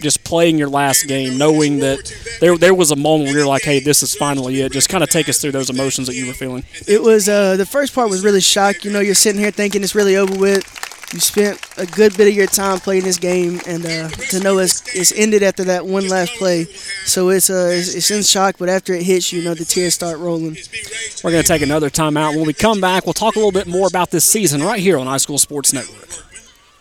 just 0.00 0.24
playing 0.24 0.56
your 0.56 0.68
last 0.68 1.06
game, 1.06 1.36
knowing 1.36 1.80
that 1.80 2.12
there 2.40 2.56
there 2.56 2.74
was 2.74 2.90
a 2.90 2.96
moment 2.96 3.28
where 3.28 3.38
you're 3.38 3.46
like, 3.46 3.62
hey, 3.62 3.80
this 3.80 4.02
is 4.02 4.14
finally 4.14 4.60
it? 4.62 4.72
Just 4.72 4.88
kind 4.88 5.04
of 5.04 5.10
take 5.10 5.28
us 5.28 5.40
through 5.40 5.52
those 5.52 5.68
emotions 5.68 6.06
that 6.06 6.14
you 6.14 6.26
were 6.26 6.32
feeling. 6.32 6.64
It 6.88 7.02
was, 7.02 7.28
uh, 7.28 7.56
the 7.56 7.66
first 7.66 7.94
part 7.94 8.08
was 8.08 8.24
really 8.24 8.40
shock. 8.40 8.84
You 8.84 8.90
know, 8.90 9.00
you're 9.00 9.14
sitting 9.14 9.40
here 9.40 9.50
thinking 9.50 9.82
it's 9.82 9.94
really 9.94 10.16
over 10.16 10.36
with 10.36 10.64
you 11.12 11.20
spent 11.20 11.60
a 11.76 11.86
good 11.86 12.16
bit 12.16 12.28
of 12.28 12.34
your 12.34 12.46
time 12.46 12.78
playing 12.78 13.04
this 13.04 13.18
game, 13.18 13.60
and 13.66 13.84
uh, 13.84 14.08
to 14.08 14.40
know 14.40 14.58
it's, 14.58 14.82
it's 14.94 15.12
ended 15.12 15.42
after 15.42 15.64
that 15.64 15.86
one 15.86 16.08
last 16.08 16.32
play, 16.34 16.64
so 17.04 17.30
it's, 17.30 17.50
uh, 17.50 17.70
it's, 17.72 17.94
it's 17.94 18.10
in 18.10 18.22
shock. 18.22 18.56
But 18.58 18.68
after 18.68 18.92
it 18.94 19.02
hits 19.02 19.32
you, 19.32 19.40
you 19.40 19.44
know 19.44 19.54
the 19.54 19.64
tears 19.64 19.94
start 19.94 20.18
rolling. 20.18 20.56
We're 21.24 21.30
going 21.30 21.42
to 21.42 21.48
take 21.48 21.62
another 21.62 21.90
timeout. 21.90 22.36
When 22.36 22.46
we 22.46 22.52
come 22.52 22.80
back, 22.80 23.06
we'll 23.06 23.12
talk 23.12 23.34
a 23.36 23.38
little 23.38 23.52
bit 23.52 23.66
more 23.66 23.88
about 23.88 24.10
this 24.10 24.24
season 24.24 24.62
right 24.62 24.80
here 24.80 24.98
on 24.98 25.06
High 25.06 25.16
School 25.16 25.38
Sports 25.38 25.72
Network. 25.72 26.08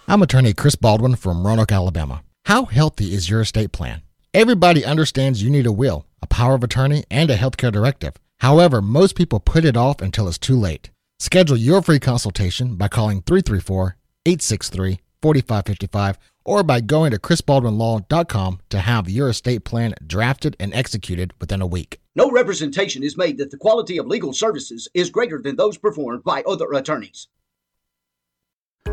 I'm 0.08 0.22
attorney 0.22 0.54
Chris 0.54 0.76
Baldwin 0.76 1.16
from 1.16 1.46
Roanoke, 1.46 1.72
Alabama. 1.72 2.24
How 2.46 2.66
healthy 2.66 3.14
is 3.14 3.30
your 3.30 3.42
estate 3.42 3.72
plan? 3.72 4.02
Everybody 4.34 4.86
understands 4.86 5.44
you 5.44 5.50
need 5.50 5.66
a 5.66 5.72
will, 5.72 6.06
a 6.22 6.28
power 6.28 6.54
of 6.56 6.64
attorney, 6.64 7.04
and 7.10 7.30
a 7.30 7.38
healthcare 7.38 7.72
directive. 7.72 8.16
However, 8.40 8.82
most 8.82 9.16
people 9.16 9.40
put 9.40 9.66
it 9.66 9.76
off 9.76 10.02
until 10.02 10.28
it's 10.28 10.38
too 10.38 10.58
late. 10.58 10.92
Schedule 11.20 11.58
your 11.58 11.82
free 11.82 12.00
consultation 12.00 12.76
by 12.76 12.88
calling 12.88 13.22
334 13.22 13.98
863 14.26 15.00
4555 15.22 16.18
or 16.46 16.64
by 16.64 16.82
going 16.82 17.12
to 17.12 17.20
chrisbaldwinlaw.com 17.20 18.60
to 18.70 18.80
have 18.80 19.10
your 19.10 19.30
estate 19.30 19.64
plan 19.64 19.94
drafted 20.06 20.56
and 20.60 20.74
executed 20.74 21.34
within 21.40 21.62
a 21.62 21.68
week. 21.68 22.00
No 22.16 22.32
representation 22.32 23.04
is 23.04 23.18
made 23.18 23.38
that 23.38 23.52
the 23.52 23.58
quality 23.58 23.98
of 23.98 24.08
legal 24.08 24.34
services 24.34 24.88
is 24.94 25.10
greater 25.10 25.40
than 25.42 25.56
those 25.56 25.78
performed 25.78 26.24
by 26.24 26.42
other 26.44 26.72
attorneys. 26.74 27.28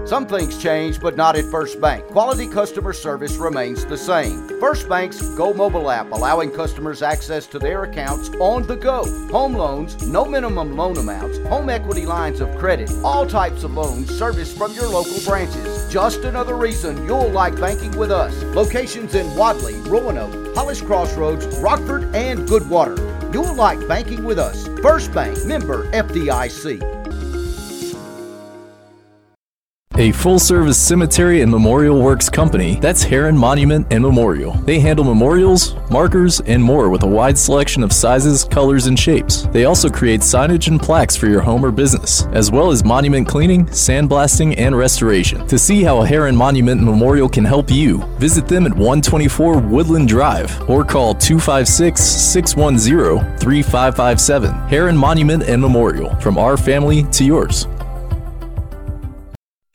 Some 0.04 0.26
things 0.26 0.60
change, 0.62 1.00
but 1.00 1.16
not 1.16 1.36
at 1.36 1.44
First 1.46 1.80
Bank. 1.80 2.04
Quality 2.06 2.46
customer 2.46 2.92
service 2.92 3.36
remains 3.36 3.84
the 3.84 3.96
same. 3.96 4.48
First 4.60 4.88
Bank's 4.88 5.20
Go 5.36 5.52
mobile 5.52 5.90
app 5.90 6.10
allowing 6.12 6.50
customers 6.50 7.02
access 7.02 7.46
to 7.48 7.58
their 7.58 7.84
accounts 7.84 8.30
on 8.40 8.66
the 8.66 8.76
go. 8.76 9.04
Home 9.30 9.54
loans, 9.54 10.06
no 10.06 10.24
minimum 10.24 10.76
loan 10.76 10.96
amounts, 10.96 11.38
home 11.48 11.68
equity 11.68 12.06
lines 12.06 12.40
of 12.40 12.56
credit, 12.56 12.90
all 13.02 13.26
types 13.26 13.64
of 13.64 13.74
loans 13.74 14.08
serviced 14.16 14.56
from 14.56 14.72
your 14.74 14.88
local 14.88 15.20
branches. 15.24 15.92
Just 15.92 16.24
another 16.24 16.56
reason 16.56 17.04
you'll 17.06 17.30
like 17.30 17.58
banking 17.60 17.96
with 17.98 18.10
us. 18.10 18.34
Locations 18.54 19.14
in 19.14 19.26
Wadley, 19.36 19.74
Roanoke, 19.90 20.54
Hollis 20.54 20.80
Crossroads, 20.80 21.46
Rockford, 21.58 22.14
and 22.14 22.48
Goodwater. 22.48 22.96
You'll 23.34 23.54
like 23.54 23.86
banking 23.88 24.24
with 24.24 24.38
us. 24.38 24.66
First 24.80 25.12
Bank, 25.12 25.44
member 25.44 25.90
FDIC. 25.92 26.95
A 29.98 30.12
full 30.12 30.38
service 30.38 30.76
cemetery 30.76 31.40
and 31.40 31.50
memorial 31.50 32.02
works 32.02 32.28
company, 32.28 32.78
that's 32.80 33.02
Heron 33.02 33.34
Monument 33.34 33.86
and 33.90 34.02
Memorial. 34.02 34.52
They 34.52 34.78
handle 34.78 35.06
memorials, 35.06 35.74
markers, 35.90 36.40
and 36.40 36.62
more 36.62 36.90
with 36.90 37.02
a 37.02 37.06
wide 37.06 37.38
selection 37.38 37.82
of 37.82 37.94
sizes, 37.94 38.44
colors, 38.44 38.88
and 38.88 38.98
shapes. 38.98 39.46
They 39.52 39.64
also 39.64 39.88
create 39.88 40.20
signage 40.20 40.68
and 40.68 40.78
plaques 40.78 41.16
for 41.16 41.28
your 41.28 41.40
home 41.40 41.64
or 41.64 41.70
business, 41.70 42.26
as 42.32 42.50
well 42.50 42.70
as 42.70 42.84
monument 42.84 43.26
cleaning, 43.26 43.64
sandblasting, 43.68 44.58
and 44.58 44.76
restoration. 44.76 45.46
To 45.46 45.58
see 45.58 45.82
how 45.82 46.02
a 46.02 46.06
Heron 46.06 46.36
Monument 46.36 46.78
and 46.78 46.90
Memorial 46.90 47.30
can 47.30 47.46
help 47.46 47.70
you, 47.70 48.02
visit 48.18 48.46
them 48.46 48.66
at 48.66 48.72
124 48.72 49.60
Woodland 49.60 50.08
Drive 50.08 50.68
or 50.68 50.84
call 50.84 51.14
256 51.14 51.98
610 51.98 53.38
3557. 53.38 54.52
Heron 54.68 54.96
Monument 54.98 55.44
and 55.44 55.62
Memorial, 55.62 56.14
from 56.16 56.36
our 56.36 56.58
family 56.58 57.04
to 57.12 57.24
yours. 57.24 57.66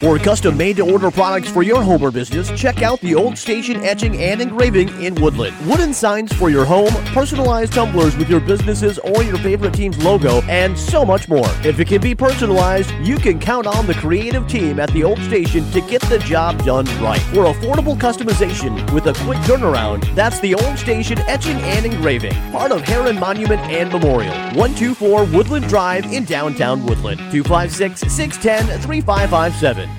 For 0.01 0.17
custom 0.17 0.57
made 0.57 0.77
to 0.77 0.91
order 0.91 1.11
products 1.11 1.47
for 1.47 1.61
your 1.61 1.83
home 1.83 2.01
or 2.01 2.09
business, 2.09 2.49
check 2.59 2.81
out 2.81 2.99
the 3.01 3.13
Old 3.13 3.37
Station 3.37 3.83
Etching 3.83 4.17
and 4.17 4.41
Engraving 4.41 4.89
in 4.99 5.13
Woodland. 5.13 5.55
Wooden 5.67 5.93
signs 5.93 6.33
for 6.33 6.49
your 6.49 6.65
home, 6.65 6.89
personalized 7.13 7.73
tumblers 7.73 8.17
with 8.17 8.27
your 8.27 8.39
businesses 8.39 8.97
or 8.97 9.21
your 9.21 9.37
favorite 9.37 9.75
team's 9.75 10.03
logo, 10.03 10.41
and 10.49 10.75
so 10.75 11.05
much 11.05 11.29
more. 11.29 11.45
If 11.63 11.79
it 11.79 11.87
can 11.87 12.01
be 12.01 12.15
personalized, 12.15 12.89
you 13.03 13.17
can 13.17 13.37
count 13.37 13.67
on 13.67 13.85
the 13.85 13.93
creative 13.93 14.47
team 14.47 14.79
at 14.79 14.91
the 14.91 15.03
Old 15.03 15.19
Station 15.19 15.69
to 15.69 15.81
get 15.81 16.01
the 16.01 16.17
job 16.17 16.57
done 16.65 16.85
right. 16.99 17.21
For 17.31 17.53
affordable 17.53 17.95
customization 17.95 18.91
with 18.93 19.05
a 19.05 19.13
quick 19.23 19.37
turnaround, 19.41 20.15
that's 20.15 20.39
the 20.39 20.55
Old 20.55 20.79
Station 20.79 21.19
Etching 21.27 21.57
and 21.57 21.85
Engraving, 21.85 22.33
part 22.51 22.71
of 22.71 22.81
Heron 22.81 23.19
Monument 23.19 23.61
and 23.69 23.91
Memorial. 23.91 24.33
124 24.55 25.25
Woodland 25.25 25.67
Drive 25.67 26.11
in 26.11 26.25
downtown 26.25 26.83
Woodland. 26.87 27.19
256 27.31 28.11
610 28.11 28.81
3557. 28.81 29.90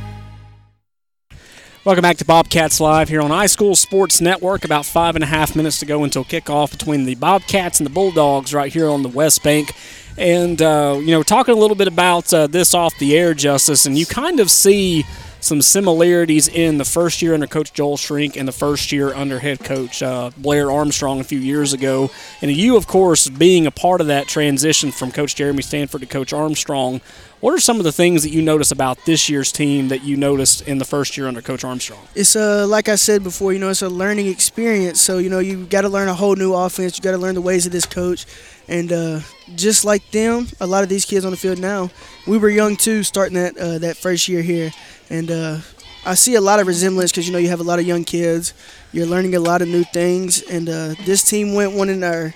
Welcome 1.85 2.03
back 2.03 2.19
to 2.19 2.25
Bobcats 2.25 2.79
Live 2.79 3.09
here 3.09 3.21
on 3.21 3.31
High 3.31 3.47
School 3.47 3.75
Sports 3.75 4.21
Network. 4.21 4.65
About 4.65 4.87
five 4.87 5.17
and 5.17 5.25
a 5.25 5.27
half 5.27 5.57
minutes 5.57 5.81
to 5.81 5.87
go 5.87 6.05
until 6.05 6.25
kickoff 6.25 6.71
between 6.71 7.07
the 7.07 7.17
Bobcats 7.17 7.81
and 7.81 7.85
the 7.85 7.91
Bulldogs 7.91 8.55
right 8.55 8.73
here 8.73 8.89
on 8.89 9.03
the 9.03 9.09
West 9.09 9.43
Bank. 9.43 9.75
And, 10.17 10.63
uh, 10.63 11.01
you 11.01 11.09
know, 11.09 11.25
talking 11.25 11.57
a 11.57 11.59
little 11.59 11.75
bit 11.75 11.89
about 11.89 12.33
uh, 12.33 12.47
this 12.47 12.73
off 12.73 12.97
the 13.01 13.19
air, 13.19 13.35
Justice, 13.35 13.85
and 13.85 13.99
you 13.99 14.07
kind 14.07 14.39
of 14.39 14.49
see 14.49 15.05
some 15.41 15.61
similarities 15.61 16.47
in 16.47 16.79
the 16.79 16.85
first 16.85 17.21
year 17.21 17.35
under 17.35 17.49
Coach 17.49 17.73
Joel 17.73 17.97
Shrink 17.97 18.37
and 18.37 18.47
the 18.47 18.53
first 18.53 18.93
year 18.93 19.13
under 19.13 19.41
head 19.41 19.59
coach 19.59 20.01
uh, 20.01 20.31
Blair 20.39 20.71
Armstrong 20.71 21.19
a 21.19 21.25
few 21.25 21.41
years 21.41 21.73
ago. 21.73 22.13
And 22.41 22.53
you, 22.53 22.77
of 22.77 22.87
course, 22.87 23.29
being 23.29 23.67
a 23.67 23.73
part 23.73 24.01
of 24.01 24.07
that 24.07 24.29
transition 24.29 24.93
from 24.93 25.11
Coach 25.11 25.35
Jeremy 25.35 25.63
Stanford 25.63 26.03
to 26.03 26.07
Coach 26.07 26.33
Armstrong, 26.33 27.01
what 27.43 27.53
are 27.53 27.59
some 27.61 27.79
of 27.79 27.85
the 27.85 27.91
things 27.91 28.23
that 28.23 28.31
you 28.31 28.41
notice 28.41 28.71
about 28.71 29.05
this 29.05 29.29
year's 29.29 29.51
team 29.51 29.89
that 29.89 30.05
you 30.05 30.17
noticed 30.17 30.63
in 30.63 30.79
the 30.79 30.85
first 30.85 31.17
year 31.17 31.27
under 31.27 31.43
Coach 31.43 31.65
Armstrong? 31.65 31.99
It's 32.15 32.37
uh, 32.37 32.69
like 32.69 32.89
I 32.89 32.95
said 32.95 33.25
before, 33.25 33.53
you 33.53 33.59
know, 33.59 33.69
it's 33.69 33.83
a 33.83 33.89
learning 33.89 34.29
experience. 34.29 35.01
So 35.01 35.19
you 35.19 35.29
know, 35.29 35.41
you 35.41 35.67
got 35.67 35.81
to 35.81 35.89
learn 35.89 36.09
a 36.09 36.15
whole 36.15 36.37
new 36.37 36.55
offense. 36.55 36.97
You 36.97 37.03
got 37.03 37.11
to 37.11 37.19
learn 37.19 37.35
the 37.35 37.41
ways 37.41 37.67
of 37.67 37.73
this 37.73 37.85
coach, 37.85 38.27
and 38.69 38.93
uh, 38.93 39.21
just 39.57 39.85
like 39.85 40.09
them, 40.13 40.47
a 40.61 40.67
lot 40.69 40.85
of 40.85 40.89
these 40.89 41.05
kids 41.05 41.25
on 41.25 41.33
the 41.33 41.37
field 41.37 41.59
now, 41.59 41.91
we 42.29 42.39
were 42.39 42.49
young 42.49 42.77
too, 42.77 43.03
starting 43.03 43.35
that 43.35 43.59
uh, 43.59 43.79
that 43.79 43.97
first 43.97 44.29
year 44.29 44.41
here, 44.41 44.71
and 45.11 45.29
uh, 45.29 45.59
I 46.07 46.15
see 46.15 46.37
a 46.37 46.41
lot 46.41 46.61
of 46.61 46.69
resemblance 46.69 47.11
because 47.11 47.27
you 47.27 47.33
know 47.33 47.41
you 47.41 47.49
have 47.49 47.61
a 47.61 47.65
lot 47.65 47.81
of 47.81 47.85
young 47.85 48.05
kids. 48.05 48.55
You're 48.93 49.07
learning 49.07 49.35
a 49.35 49.41
lot 49.41 49.63
of 49.63 49.69
new 49.69 49.83
things, 49.83 50.43
and 50.43 50.69
uh, 50.69 50.95
this 51.07 51.29
team 51.29 51.55
went 51.55 51.73
one 51.73 51.89
in 51.89 52.05
our. 52.05 52.35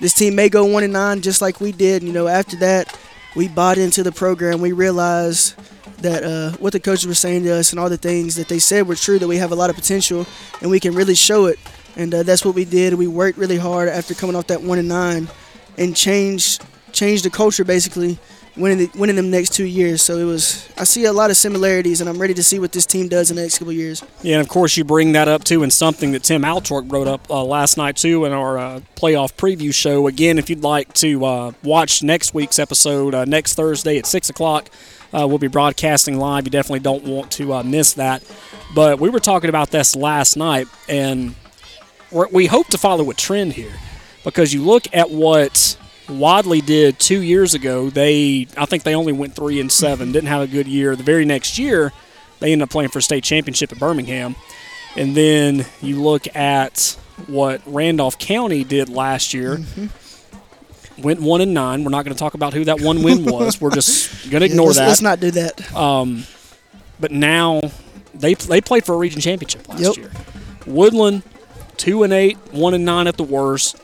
This 0.00 0.14
team 0.14 0.34
may 0.34 0.48
go 0.48 0.64
one 0.64 0.82
and 0.82 0.92
nine 0.92 1.20
just 1.20 1.40
like 1.40 1.60
we 1.60 1.70
did. 1.70 2.02
You 2.02 2.12
know, 2.12 2.26
after 2.26 2.56
that 2.56 2.96
we 3.34 3.48
bought 3.48 3.78
into 3.78 4.02
the 4.02 4.12
program. 4.12 4.60
We 4.60 4.72
realized 4.72 5.54
that 6.02 6.22
uh, 6.22 6.56
what 6.58 6.72
the 6.72 6.80
coaches 6.80 7.06
were 7.06 7.14
saying 7.14 7.42
to 7.44 7.54
us 7.54 7.70
and 7.72 7.80
all 7.80 7.88
the 7.88 7.96
things 7.96 8.36
that 8.36 8.48
they 8.48 8.58
said 8.58 8.86
were 8.86 8.94
true, 8.94 9.18
that 9.18 9.28
we 9.28 9.36
have 9.36 9.52
a 9.52 9.56
lot 9.56 9.70
of 9.70 9.76
potential 9.76 10.26
and 10.60 10.70
we 10.70 10.80
can 10.80 10.94
really 10.94 11.14
show 11.14 11.46
it. 11.46 11.58
And 11.96 12.14
uh, 12.14 12.22
that's 12.22 12.44
what 12.44 12.54
we 12.54 12.64
did. 12.64 12.94
We 12.94 13.06
worked 13.06 13.38
really 13.38 13.56
hard 13.56 13.88
after 13.88 14.14
coming 14.14 14.36
off 14.36 14.46
that 14.48 14.62
one 14.62 14.78
and 14.78 14.88
nine 14.88 15.28
and 15.76 15.96
changed 15.96 16.64
changed 16.92 17.24
the 17.24 17.30
culture 17.30 17.64
basically 17.64 18.18
winning 18.58 18.78
the, 18.78 18.98
winning 18.98 19.16
them 19.16 19.30
next 19.30 19.54
two 19.54 19.64
years. 19.64 20.02
So 20.02 20.18
it 20.18 20.24
was 20.24 20.68
I 20.76 20.84
see 20.84 21.04
a 21.04 21.12
lot 21.12 21.30
of 21.30 21.36
similarities, 21.36 22.00
and 22.00 22.08
I'm 22.08 22.20
ready 22.20 22.34
to 22.34 22.42
see 22.42 22.58
what 22.58 22.72
this 22.72 22.86
team 22.86 23.08
does 23.08 23.30
in 23.30 23.36
the 23.36 23.42
next 23.42 23.58
couple 23.58 23.72
years. 23.72 24.02
Yeah, 24.22 24.36
and 24.36 24.42
of 24.42 24.48
course 24.48 24.76
you 24.76 24.84
bring 24.84 25.12
that 25.12 25.28
up 25.28 25.44
too, 25.44 25.62
and 25.62 25.72
something 25.72 26.12
that 26.12 26.24
Tim 26.24 26.42
Altork 26.42 26.90
wrote 26.92 27.08
up 27.08 27.30
uh, 27.30 27.42
last 27.44 27.76
night 27.76 27.96
too 27.96 28.24
in 28.24 28.32
our 28.32 28.58
uh, 28.58 28.80
playoff 28.96 29.34
preview 29.34 29.72
show. 29.72 30.06
Again, 30.06 30.38
if 30.38 30.50
you'd 30.50 30.62
like 30.62 30.92
to 30.94 31.24
uh, 31.24 31.52
watch 31.62 32.02
next 32.02 32.34
week's 32.34 32.58
episode 32.58 33.14
uh, 33.14 33.24
next 33.24 33.54
Thursday 33.54 33.98
at 33.98 34.06
six 34.06 34.28
o'clock. 34.30 34.68
Uh, 35.10 35.26
we'll 35.26 35.38
be 35.38 35.48
broadcasting 35.48 36.18
live. 36.18 36.44
You 36.44 36.50
definitely 36.50 36.80
don't 36.80 37.04
want 37.04 37.30
to 37.32 37.54
uh, 37.54 37.62
miss 37.62 37.94
that. 37.94 38.22
But 38.74 39.00
we 39.00 39.08
were 39.08 39.20
talking 39.20 39.48
about 39.48 39.70
this 39.70 39.96
last 39.96 40.36
night, 40.36 40.68
and 40.86 41.34
we 42.30 42.44
hope 42.46 42.66
to 42.68 42.78
follow 42.78 43.08
a 43.10 43.14
trend 43.14 43.54
here 43.54 43.72
because 44.24 44.52
you 44.52 44.62
look 44.62 44.84
at 44.94 45.10
what 45.10 45.78
Wadley 46.08 46.60
did 46.60 46.98
two 46.98 47.20
years 47.20 47.54
ago. 47.54 47.90
They, 47.90 48.46
I 48.56 48.64
think 48.66 48.82
they 48.82 48.94
only 48.94 49.12
went 49.12 49.34
three 49.34 49.60
and 49.60 49.70
seven. 49.70 50.12
Didn't 50.12 50.28
have 50.28 50.42
a 50.42 50.46
good 50.46 50.66
year. 50.66 50.96
The 50.96 51.02
very 51.02 51.24
next 51.24 51.58
year, 51.58 51.92
they 52.40 52.52
ended 52.52 52.64
up 52.64 52.70
playing 52.70 52.90
for 52.90 52.98
a 52.98 53.02
state 53.02 53.24
championship 53.24 53.72
at 53.72 53.78
Birmingham. 53.78 54.34
And 54.96 55.14
then 55.16 55.66
you 55.82 56.02
look 56.02 56.34
at 56.34 56.96
what 57.26 57.60
Randolph 57.66 58.18
County 58.18 58.64
did 58.64 58.88
last 58.88 59.34
year. 59.34 59.56
Mm-hmm. 59.56 61.02
Went 61.02 61.20
one 61.20 61.40
and 61.40 61.54
nine. 61.54 61.84
We're 61.84 61.90
not 61.90 62.04
going 62.04 62.14
to 62.14 62.18
talk 62.18 62.34
about 62.34 62.54
who 62.54 62.64
that 62.64 62.80
one 62.80 63.02
win 63.02 63.24
was. 63.30 63.60
We're 63.60 63.70
just 63.70 64.30
going 64.30 64.40
to 64.40 64.46
ignore 64.46 64.68
let's, 64.68 64.78
that. 64.78 64.88
Let's 64.88 65.02
not 65.02 65.20
do 65.20 65.30
that. 65.32 65.74
Um, 65.76 66.24
but 66.98 67.12
now 67.12 67.60
they 68.14 68.34
they 68.34 68.60
played 68.60 68.84
for 68.84 68.94
a 68.94 68.98
region 68.98 69.20
championship 69.20 69.68
last 69.68 69.80
Yep. 69.80 69.96
year. 69.96 70.10
Woodland, 70.66 71.22
two 71.76 72.02
and 72.02 72.12
eight, 72.12 72.36
one 72.50 72.74
and 72.74 72.84
nine 72.84 73.06
at 73.06 73.16
the 73.16 73.22
worst, 73.22 73.76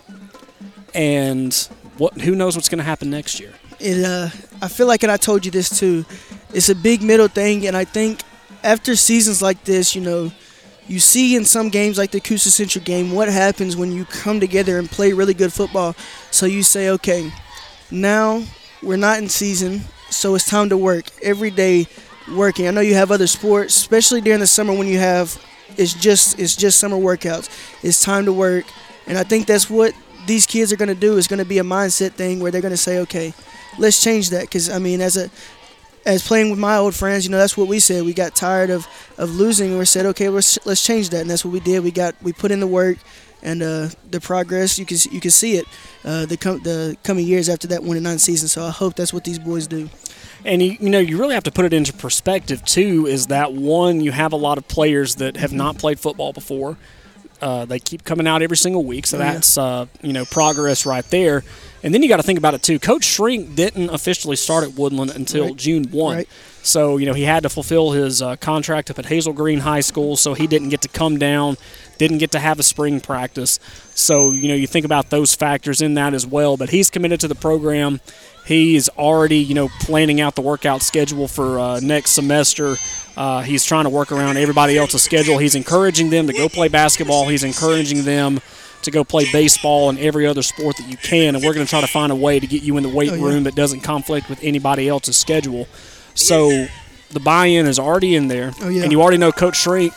and 0.92 1.68
what? 1.98 2.20
Who 2.20 2.34
knows 2.34 2.56
what's 2.56 2.68
going 2.68 2.78
to 2.78 2.84
happen 2.84 3.10
next 3.10 3.40
year? 3.40 3.52
uh 3.80 4.30
I 4.62 4.68
feel 4.68 4.86
like 4.86 5.02
and 5.02 5.12
I 5.12 5.16
told 5.16 5.44
you 5.44 5.50
this 5.50 5.78
too. 5.78 6.04
It's 6.52 6.68
a 6.68 6.74
big 6.74 7.02
middle 7.02 7.28
thing 7.28 7.66
and 7.66 7.76
I 7.76 7.84
think 7.84 8.22
after 8.62 8.96
seasons 8.96 9.42
like 9.42 9.64
this, 9.64 9.94
you 9.94 10.00
know, 10.00 10.32
you 10.86 11.00
see 11.00 11.36
in 11.36 11.44
some 11.44 11.68
games 11.68 11.98
like 11.98 12.10
the 12.10 12.20
Coosa 12.20 12.50
Central 12.50 12.84
game 12.84 13.12
what 13.12 13.28
happens 13.28 13.76
when 13.76 13.92
you 13.92 14.04
come 14.04 14.40
together 14.40 14.78
and 14.78 14.90
play 14.90 15.12
really 15.12 15.34
good 15.34 15.52
football. 15.52 15.94
So 16.30 16.46
you 16.46 16.62
say, 16.62 16.90
okay, 16.90 17.32
now 17.90 18.44
we're 18.82 18.96
not 18.96 19.18
in 19.18 19.28
season, 19.28 19.82
so 20.10 20.34
it's 20.34 20.46
time 20.46 20.68
to 20.70 20.76
work 20.76 21.06
every 21.22 21.50
day 21.50 21.86
working. 22.34 22.68
I 22.68 22.70
know 22.70 22.80
you 22.80 22.94
have 22.94 23.10
other 23.10 23.26
sports, 23.26 23.76
especially 23.76 24.20
during 24.20 24.40
the 24.40 24.46
summer 24.46 24.72
when 24.72 24.86
you 24.86 24.98
have 24.98 25.38
it's 25.76 25.94
just 25.94 26.38
it's 26.38 26.56
just 26.56 26.78
summer 26.78 26.96
workouts. 26.96 27.48
It's 27.82 28.02
time 28.02 28.26
to 28.26 28.32
work, 28.32 28.64
and 29.06 29.18
I 29.18 29.24
think 29.24 29.46
that's 29.46 29.68
what 29.68 29.94
these 30.26 30.46
kids 30.46 30.72
are 30.72 30.76
going 30.76 30.88
to 30.88 30.94
do. 30.94 31.16
Is 31.16 31.26
going 31.26 31.38
to 31.38 31.44
be 31.44 31.58
a 31.58 31.64
mindset 31.64 32.12
thing 32.12 32.40
where 32.40 32.50
they're 32.50 32.62
going 32.62 32.72
to 32.72 32.76
say, 32.76 32.98
okay, 33.00 33.34
let's 33.78 34.02
change 34.02 34.30
that. 34.30 34.42
Because 34.42 34.70
I 34.70 34.78
mean, 34.78 35.00
as 35.00 35.16
a 35.16 35.30
as 36.06 36.26
playing 36.26 36.50
with 36.50 36.58
my 36.58 36.76
old 36.76 36.94
friends, 36.94 37.24
you 37.24 37.30
know, 37.30 37.38
that's 37.38 37.56
what 37.56 37.68
we 37.68 37.78
said. 37.78 38.04
We 38.04 38.12
got 38.12 38.34
tired 38.34 38.70
of, 38.70 38.86
of 39.16 39.30
losing, 39.30 39.78
we 39.78 39.84
said, 39.84 40.06
okay, 40.06 40.28
let's 40.28 40.58
let's 40.66 40.84
change 40.84 41.10
that, 41.10 41.22
and 41.22 41.30
that's 41.30 41.44
what 41.44 41.52
we 41.52 41.60
did. 41.60 41.82
We 41.82 41.90
got 41.90 42.14
we 42.22 42.32
put 42.32 42.50
in 42.50 42.60
the 42.60 42.66
work, 42.66 42.98
and 43.42 43.62
uh, 43.62 43.88
the 44.10 44.20
progress 44.20 44.78
you 44.78 44.86
can 44.86 44.98
you 45.10 45.20
can 45.20 45.30
see 45.30 45.56
it 45.56 45.66
uh, 46.04 46.26
the 46.26 46.36
com- 46.36 46.60
the 46.60 46.96
coming 47.02 47.26
years 47.26 47.48
after 47.48 47.66
that 47.68 47.82
one 47.82 47.96
and 47.96 48.04
nine 48.04 48.18
season. 48.18 48.48
So 48.48 48.64
I 48.64 48.70
hope 48.70 48.94
that's 48.94 49.12
what 49.12 49.24
these 49.24 49.38
boys 49.38 49.66
do. 49.66 49.88
And 50.44 50.62
you, 50.62 50.76
you 50.78 50.90
know, 50.90 50.98
you 50.98 51.18
really 51.18 51.34
have 51.34 51.44
to 51.44 51.52
put 51.52 51.64
it 51.64 51.72
into 51.72 51.92
perspective 51.94 52.62
too. 52.64 53.06
Is 53.06 53.28
that 53.28 53.54
one? 53.54 54.00
You 54.00 54.12
have 54.12 54.32
a 54.32 54.36
lot 54.36 54.58
of 54.58 54.68
players 54.68 55.16
that 55.16 55.38
have 55.38 55.52
not 55.52 55.78
played 55.78 55.98
football 55.98 56.32
before. 56.32 56.76
Uh, 57.40 57.64
they 57.64 57.78
keep 57.78 58.04
coming 58.04 58.26
out 58.26 58.40
every 58.42 58.56
single 58.56 58.84
week, 58.84 59.06
so 59.06 59.18
Oh, 59.18 59.20
yeah. 59.20 59.32
that's 59.34 59.58
uh, 59.58 59.86
you 60.02 60.12
know 60.12 60.24
progress 60.24 60.86
right 60.86 61.04
there. 61.10 61.42
And 61.82 61.92
then 61.92 62.02
you 62.02 62.08
got 62.08 62.16
to 62.16 62.22
think 62.22 62.38
about 62.38 62.54
it 62.54 62.62
too. 62.62 62.78
Coach 62.78 63.04
Shrink 63.04 63.54
didn't 63.54 63.90
officially 63.90 64.36
start 64.36 64.64
at 64.64 64.72
Woodland 64.74 65.10
until 65.14 65.46
Right. 65.48 65.56
June 65.56 65.84
one, 65.90 66.16
Right. 66.16 66.28
so 66.62 66.96
you 66.96 67.04
know 67.04 67.12
he 67.12 67.24
had 67.24 67.42
to 67.42 67.50
fulfill 67.50 67.90
his 67.92 68.22
uh, 68.22 68.36
contract 68.36 68.90
up 68.90 68.98
at 68.98 69.06
Hazel 69.06 69.34
Green 69.34 69.60
High 69.60 69.80
School. 69.82 70.16
So 70.16 70.32
he 70.34 70.46
didn't 70.46 70.70
get 70.70 70.80
to 70.82 70.88
come 70.88 71.18
down, 71.18 71.58
didn't 71.98 72.18
get 72.18 72.30
to 72.30 72.38
have 72.38 72.58
a 72.58 72.62
spring 72.62 73.00
practice. 73.00 73.60
So 73.94 74.30
you 74.30 74.48
know 74.48 74.54
you 74.54 74.66
think 74.66 74.86
about 74.86 75.10
those 75.10 75.34
factors 75.34 75.82
in 75.82 75.94
that 75.94 76.14
as 76.14 76.26
well. 76.26 76.56
But 76.56 76.70
he's 76.70 76.88
committed 76.88 77.20
to 77.20 77.28
the 77.28 77.34
program. 77.34 78.00
He's 78.46 78.88
already, 78.90 79.38
you 79.38 79.54
know, 79.54 79.68
planning 79.80 80.20
out 80.20 80.34
the 80.34 80.42
workout 80.42 80.82
schedule 80.82 81.28
for 81.28 81.58
uh, 81.58 81.80
next 81.80 82.10
semester. 82.12 82.76
Uh, 83.16 83.42
he's 83.42 83.64
trying 83.64 83.84
to 83.84 83.90
work 83.90 84.10
around 84.12 84.36
everybody 84.36 84.76
else's 84.76 85.02
schedule. 85.02 85.38
He's 85.38 85.54
encouraging 85.54 86.10
them 86.10 86.26
to 86.26 86.32
go 86.32 86.48
play 86.48 86.68
basketball. 86.68 87.28
He's 87.28 87.44
encouraging 87.44 88.02
them 88.04 88.40
to 88.82 88.90
go 88.90 89.04
play 89.04 89.24
baseball 89.32 89.88
and 89.88 89.98
every 89.98 90.26
other 90.26 90.42
sport 90.42 90.76
that 90.78 90.88
you 90.88 90.96
can. 90.96 91.34
And 91.36 91.44
we're 91.44 91.54
going 91.54 91.64
to 91.64 91.70
try 91.70 91.80
to 91.80 91.86
find 91.86 92.10
a 92.12 92.16
way 92.16 92.40
to 92.40 92.46
get 92.46 92.62
you 92.62 92.76
in 92.76 92.82
the 92.82 92.88
weight 92.88 93.10
Oh, 93.12 93.14
yeah. 93.14 93.24
room 93.24 93.44
that 93.44 93.54
doesn't 93.54 93.80
conflict 93.80 94.28
with 94.28 94.42
anybody 94.42 94.88
else's 94.88 95.16
schedule. 95.16 95.66
So 96.14 96.66
the 97.10 97.20
buy-in 97.20 97.66
is 97.66 97.78
already 97.78 98.14
in 98.16 98.28
there, 98.28 98.52
Oh, 98.60 98.68
yeah. 98.68 98.82
and 98.82 98.92
you 98.92 99.00
already 99.00 99.18
know 99.18 99.30
Coach 99.32 99.56
Shrink 99.56 99.92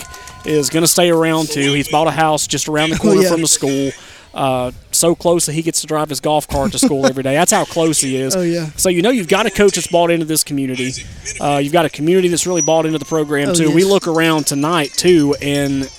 is 0.46 0.70
going 0.70 0.84
to 0.84 0.88
stay 0.88 1.10
around 1.10 1.50
too. 1.50 1.74
He's 1.74 1.90
bought 1.90 2.08
a 2.08 2.12
house 2.12 2.46
just 2.48 2.68
around 2.70 2.92
the 2.92 2.96
Oh, 3.00 3.00
corner 3.00 3.22
yeah. 3.24 3.32
from 3.32 3.42
the 3.42 3.48
school. 3.48 3.92
Uh, 4.34 4.72
so 4.98 5.16
close 5.16 5.46
that 5.46 5.54
he 5.54 5.62
gets 5.62 5.82
to 5.82 5.88
drive 5.88 6.10
his 6.10 6.20
golf 6.20 6.48
cart 6.48 6.72
to 6.74 6.80
school 6.80 7.06
every 7.06 7.24
day. 7.24 7.34
That's 7.36 7.52
how 7.52 7.66
close 7.66 8.00
he 8.02 8.18
is. 8.18 8.36
Oh, 8.38 8.42
yeah. 8.42 8.68
So 8.78 8.90
you 8.90 9.02
know 9.02 9.10
you've 9.10 9.28
got 9.28 9.46
a 9.46 9.50
coach 9.52 9.76
that's 9.76 9.88
bought 9.88 10.12
into 10.12 10.26
this 10.26 10.44
community. 10.44 10.92
Uh, 11.40 11.58
you've 11.64 11.74
got 11.74 11.86
a 11.86 11.90
community 11.90 12.28
that's 12.28 12.46
really 12.46 12.62
bought 12.62 12.86
into 12.86 13.00
the 13.00 13.06
program 13.06 13.50
Oh, 13.50 13.54
too. 13.54 13.64
yes. 13.66 13.76
We 13.76 13.84
look 13.84 14.08
around 14.08 14.46
tonight 14.48 14.92
too, 14.96 15.36
and 15.42 15.90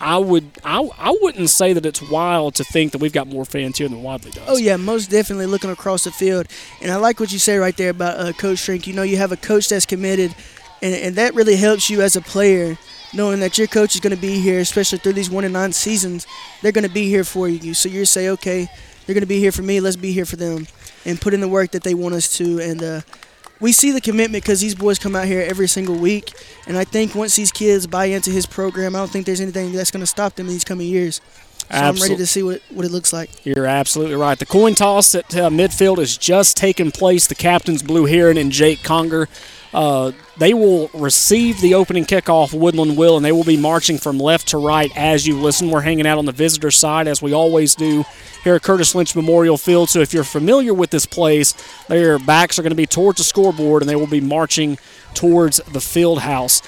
I 0.00 0.18
would 0.18 0.44
I, 0.64 0.88
I 0.98 1.16
wouldn't 1.22 1.48
say 1.50 1.72
that 1.72 1.86
it's 1.86 2.02
wild 2.02 2.54
to 2.56 2.64
think 2.64 2.92
that 2.92 2.98
we've 2.98 3.12
got 3.12 3.26
more 3.28 3.44
fans 3.44 3.78
here 3.78 3.88
than 3.88 4.02
Wadley 4.02 4.32
does. 4.32 4.44
Oh 4.48 4.56
yeah, 4.56 4.76
most 4.76 5.10
definitely 5.10 5.46
looking 5.46 5.70
across 5.70 6.04
the 6.04 6.10
field, 6.10 6.46
and 6.80 6.90
I 6.90 6.96
like 6.96 7.20
what 7.20 7.32
you 7.32 7.38
say 7.38 7.56
right 7.56 7.76
there 7.76 7.90
about 7.90 8.18
uh, 8.18 8.32
Coach 8.32 8.58
Shrink. 8.58 8.86
You 8.86 8.94
know, 8.94 9.02
you 9.02 9.16
have 9.16 9.32
a 9.32 9.36
coach 9.36 9.68
that's 9.68 9.86
committed, 9.86 10.34
and, 10.82 10.94
and 10.94 11.16
that 11.16 11.34
really 11.34 11.56
helps 11.56 11.88
you 11.90 12.02
as 12.02 12.16
a 12.16 12.20
player, 12.20 12.76
knowing 13.12 13.40
that 13.40 13.58
your 13.58 13.66
coach 13.66 13.94
is 13.94 14.00
going 14.00 14.14
to 14.14 14.20
be 14.20 14.40
here, 14.40 14.60
especially 14.60 14.98
through 14.98 15.14
these 15.14 15.30
one 15.30 15.44
and 15.44 15.52
nine 15.52 15.72
seasons. 15.72 16.26
They're 16.60 16.72
going 16.72 16.86
to 16.86 16.92
be 16.92 17.08
here 17.08 17.24
for 17.24 17.48
you, 17.48 17.74
so 17.74 17.88
you 17.88 18.04
say, 18.04 18.28
okay, 18.30 18.68
they're 19.06 19.14
going 19.14 19.22
to 19.22 19.26
be 19.26 19.38
here 19.38 19.52
for 19.52 19.62
me. 19.62 19.80
Let's 19.80 19.96
be 19.96 20.12
here 20.12 20.24
for 20.24 20.36
them, 20.36 20.66
and 21.04 21.20
put 21.20 21.34
in 21.34 21.40
the 21.40 21.48
work 21.48 21.72
that 21.72 21.82
they 21.82 21.94
want 21.94 22.14
us 22.14 22.36
to. 22.38 22.60
And 22.60 22.82
uh, 22.82 23.00
we 23.60 23.72
see 23.72 23.92
the 23.92 24.00
commitment 24.00 24.44
because 24.44 24.60
these 24.60 24.74
boys 24.74 24.98
come 24.98 25.14
out 25.14 25.26
here 25.26 25.40
every 25.40 25.68
single 25.68 25.96
week, 25.96 26.32
and 26.66 26.76
I 26.76 26.84
think 26.84 27.14
once 27.14 27.36
these 27.36 27.52
kids 27.52 27.86
buy 27.86 28.06
into 28.06 28.30
his 28.30 28.46
program, 28.46 28.96
I 28.96 28.98
don't 28.98 29.10
think 29.10 29.26
there's 29.26 29.40
anything 29.40 29.72
that's 29.72 29.90
going 29.90 30.00
to 30.00 30.06
stop 30.06 30.34
them 30.34 30.46
in 30.46 30.52
these 30.52 30.64
coming 30.64 30.88
years. 30.88 31.20
So 31.70 31.78
I'm 31.78 31.94
ready 31.94 32.16
to 32.16 32.26
see 32.26 32.42
what 32.42 32.56
it, 32.56 32.62
what 32.70 32.84
it 32.84 32.90
looks 32.90 33.12
like. 33.14 33.46
You're 33.46 33.64
absolutely 33.64 34.16
right. 34.16 34.38
The 34.38 34.44
coin 34.44 34.74
toss 34.74 35.14
at 35.14 35.34
uh, 35.34 35.48
midfield 35.48 35.98
has 35.98 36.18
just 36.18 36.56
taken 36.56 36.90
place. 36.90 37.26
The 37.28 37.34
captains, 37.34 37.82
Blue 37.82 38.04
Heron 38.04 38.36
and 38.36 38.52
Jake 38.52 38.82
Conger, 38.82 39.26
uh, 39.74 40.12
they 40.36 40.54
will 40.54 40.88
receive 40.94 41.60
the 41.60 41.74
opening 41.74 42.04
kickoff. 42.04 42.52
Woodland 42.52 42.96
will, 42.96 43.16
and 43.16 43.24
they 43.24 43.32
will 43.32 43.44
be 43.44 43.56
marching 43.56 43.98
from 43.98 44.18
left 44.18 44.48
to 44.48 44.58
right 44.58 44.90
as 44.96 45.26
you 45.26 45.38
listen. 45.38 45.70
We're 45.70 45.80
hanging 45.80 46.06
out 46.06 46.18
on 46.18 46.26
the 46.26 46.32
visitor 46.32 46.70
side 46.70 47.08
as 47.08 47.22
we 47.22 47.32
always 47.32 47.74
do 47.74 48.04
here 48.44 48.54
at 48.54 48.62
Curtis 48.62 48.94
Lynch 48.94 49.14
Memorial 49.14 49.56
Field. 49.56 49.88
So 49.88 50.00
if 50.00 50.12
you're 50.12 50.24
familiar 50.24 50.74
with 50.74 50.90
this 50.90 51.06
place, 51.06 51.54
their 51.88 52.18
backs 52.18 52.58
are 52.58 52.62
going 52.62 52.70
to 52.70 52.76
be 52.76 52.86
towards 52.86 53.18
the 53.18 53.24
scoreboard, 53.24 53.82
and 53.82 53.88
they 53.88 53.96
will 53.96 54.06
be 54.06 54.20
marching 54.20 54.78
towards 55.14 55.58
the 55.72 55.80
field 55.80 56.20
house. 56.20 56.62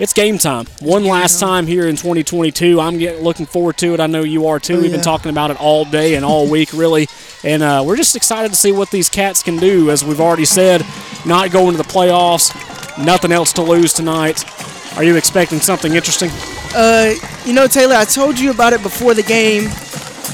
It's 0.00 0.14
game 0.14 0.38
time. 0.38 0.64
One 0.80 1.04
last 1.04 1.40
time 1.40 1.66
here 1.66 1.86
in 1.86 1.94
2022. 1.94 2.80
I'm 2.80 2.96
getting 2.96 3.22
looking 3.22 3.44
forward 3.44 3.76
to 3.76 3.92
it. 3.92 4.00
I 4.00 4.06
know 4.06 4.22
you 4.22 4.46
are 4.46 4.58
too. 4.58 4.76
Oh, 4.76 4.80
We've 4.80 4.90
been 4.90 5.02
talking 5.02 5.30
about 5.30 5.50
it 5.50 5.60
all 5.60 5.84
day 5.84 6.14
and 6.14 6.24
all 6.24 6.48
week, 6.50 6.72
really. 6.72 7.06
And 7.44 7.62
uh, 7.62 7.84
we're 7.86 7.98
just 7.98 8.16
excited 8.16 8.48
to 8.48 8.56
see 8.56 8.72
what 8.72 8.90
these 8.90 9.10
cats 9.10 9.42
can 9.42 9.58
do. 9.58 9.90
As 9.90 10.02
we've 10.02 10.18
already 10.18 10.46
said, 10.46 10.86
not 11.26 11.50
going 11.50 11.72
to 11.72 11.76
the 11.76 11.84
playoffs, 11.84 12.48
nothing 13.04 13.30
else 13.30 13.52
to 13.52 13.62
lose 13.62 13.92
tonight. 13.92 14.42
Are 14.96 15.04
you 15.04 15.16
expecting 15.16 15.60
something 15.60 15.92
interesting? 15.92 16.30
Uh, 16.74 17.12
you 17.44 17.52
know, 17.52 17.66
Taylor, 17.66 17.96
I 17.96 18.06
told 18.06 18.40
you 18.40 18.52
about 18.52 18.72
it 18.72 18.82
before 18.82 19.12
the 19.12 19.22
game, 19.22 19.64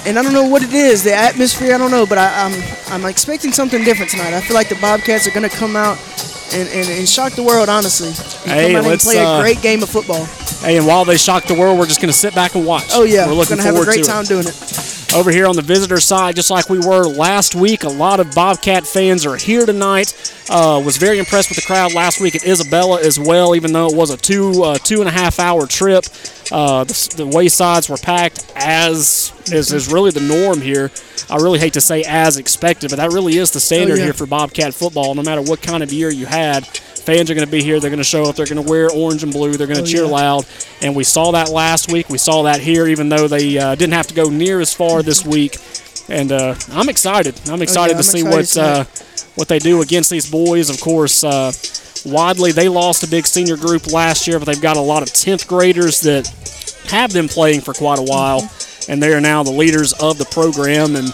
and 0.07 0.17
I 0.17 0.23
don't 0.23 0.33
know 0.33 0.47
what 0.47 0.63
it 0.63 0.75
is. 0.75 1.03
The 1.03 1.13
atmosphere, 1.13 1.75
I 1.75 1.79
don't 1.79 1.91
know, 1.91 2.07
but 2.07 2.19
I, 2.19 2.47
I'm 2.47 3.03
I'm 3.03 3.11
expecting 3.11 3.51
something 3.51 3.83
different 3.83 4.13
tonight. 4.13 4.33
I 4.33 4.41
feel 4.43 4.55
like 4.55 4.69
the 4.69 4.79
Bobcats 4.81 5.27
are 5.27 5.33
going 5.33 5.51
to 5.51 5.57
come 5.57 5.75
out 5.75 5.99
and, 6.53 6.69
and, 6.69 6.89
and 6.89 7.09
shock 7.09 7.33
the 7.33 7.43
world, 7.43 7.69
honestly. 7.69 8.09
And 8.09 8.61
Hey, 8.61 8.73
come 8.73 8.77
out 8.85 8.89
let's, 8.89 9.05
and 9.07 9.15
play 9.15 9.25
uh, 9.25 9.39
a 9.39 9.43
great 9.43 9.61
game 9.63 9.83
of 9.83 9.89
football. 9.91 10.25
Hey, 10.61 10.77
and 10.79 10.87
while 10.87 11.05
they 11.05 11.17
shock 11.17 11.45
the 11.45 11.55
world, 11.55 11.79
we're 11.79 11.87
just 11.87 12.01
going 12.01 12.13
to 12.13 12.19
sit 12.19 12.35
back 12.35 12.55
and 12.55 12.65
watch. 12.67 12.89
Oh 12.93 13.05
yeah, 13.05 13.27
we're 13.27 13.35
looking 13.35 13.57
going 13.57 13.67
to 13.69 13.75
have 13.75 13.81
a 13.81 13.85
great 13.85 14.05
time 14.05 14.25
it. 14.25 14.29
doing 14.29 14.47
it. 14.47 15.13
over 15.15 15.31
here 15.31 15.47
on 15.47 15.55
the 15.57 15.63
visitor 15.63 16.01
side, 16.01 16.35
just 16.35 16.51
like 16.51 16.69
we 16.69 16.79
were 16.79 17.05
last 17.07 17.55
week. 17.55 17.85
A 17.85 17.89
lot 17.89 18.21
of 18.21 18.35
Bobcat 18.35 18.87
fans 18.87 19.25
are 19.27 19.37
here 19.37 19.67
tonight. 19.67 20.15
Uh, 20.49 20.81
was 20.85 20.97
very 20.97 21.19
impressed 21.19 21.49
with 21.51 21.57
the 21.57 21.67
crowd 21.67 21.93
last 21.95 22.21
week 22.21 22.35
at 22.37 22.45
Isabella 22.45 23.01
as 23.03 23.19
well, 23.19 23.55
even 23.57 23.73
though 23.73 23.89
it 23.89 23.97
was 23.97 24.11
a 24.11 24.17
two 24.17 24.63
uh, 24.63 24.79
two 24.79 25.01
and 25.01 25.09
a 25.09 25.13
half 25.13 25.39
hour 25.39 25.67
trip. 25.67 26.05
Uh, 26.53 26.85
the, 26.85 27.15
the 27.17 27.27
waysides 27.27 27.91
were 27.91 27.97
packed 27.97 28.51
as 28.55 29.33
is, 29.53 29.73
is 29.73 29.93
really 29.93 30.11
the 30.13 30.21
norm 30.21 30.61
here. 30.61 30.91
I 31.29 31.37
really 31.37 31.59
hate 31.59 31.73
to 31.73 31.81
say 31.81 32.05
as 32.07 32.37
expected, 32.37 32.91
but 32.91 32.97
that 32.97 33.11
really 33.11 33.37
is 33.37 33.51
the 33.51 33.59
standard 33.59 33.95
Oh, 33.95 33.97
yeah. 33.97 34.05
here 34.05 34.13
for 34.13 34.27
Bobcat 34.27 34.73
football. 34.75 35.15
No 35.17 35.23
matter 35.23 35.43
what 35.43 35.61
kind 35.61 35.83
of 35.83 35.93
year 35.93 36.09
you 36.09 36.25
had, 36.37 36.67
fans 36.67 37.31
are 37.31 37.35
going 37.35 37.47
to 37.47 37.51
be 37.51 37.63
here. 37.63 37.81
They're 37.81 37.91
going 37.91 37.99
to 37.99 38.05
show 38.05 38.25
up. 38.25 38.37
They're 38.37 38.47
going 38.47 38.63
to 38.63 38.69
wear 38.69 38.91
orange 38.91 39.23
and 39.23 39.33
blue. 39.33 39.53
They're 39.57 39.67
going 39.67 39.79
to 39.79 39.83
Oh, 39.83 39.87
cheer 39.87 40.05
yeah. 40.05 40.11
loud. 40.11 40.47
And 40.83 40.95
we 40.97 41.05
saw 41.05 41.33
that 41.33 41.49
last 41.51 41.91
week. 41.93 42.09
We 42.09 42.19
saw 42.19 42.43
that 42.45 42.61
here, 42.61 42.87
even 42.87 43.09
though 43.09 43.29
they 43.29 43.59
uh, 43.59 43.75
didn't 43.75 43.95
have 43.95 44.07
to 44.09 44.15
go 44.15 44.29
near 44.29 44.61
as 44.61 44.73
far 44.75 45.03
this 45.03 45.25
week. 45.25 45.57
And 46.09 46.31
uh, 46.33 46.55
I'm 46.71 46.89
excited. 46.89 47.41
I'm 47.49 47.63
excited 47.63 47.95
Oh, 47.95 47.99
I'm 47.99 48.03
to 48.03 48.09
see 48.09 48.21
excited 48.21 48.57
what 48.57 48.57
uh, 48.57 48.85
what 49.35 49.49
they 49.49 49.59
do 49.59 49.83
against 49.83 50.09
these 50.11 50.31
boys. 50.31 50.71
Of 50.71 50.81
course, 50.81 51.25
uh, 51.25 51.53
Wadley 52.05 52.53
they 52.53 52.69
lost 52.69 53.03
a 53.03 53.09
big 53.09 53.27
senior 53.27 53.57
group 53.57 53.93
last 53.93 54.27
year, 54.29 54.39
but 54.39 54.45
they've 54.45 54.61
got 54.63 54.77
a 54.77 54.81
lot 54.81 55.03
of 55.03 55.09
10th 55.09 55.47
graders 55.49 56.01
that 56.03 56.27
have 56.91 57.13
been 57.13 57.27
playing 57.29 57.61
for 57.61 57.75
quite 57.75 57.99
a 57.99 58.03
while, 58.03 58.41
and 58.89 59.03
they 59.03 59.13
are 59.13 59.21
now 59.21 59.43
the 59.43 59.51
leaders 59.51 59.93
of 59.95 60.19
the 60.19 60.25
program. 60.27 60.97
And 60.97 61.13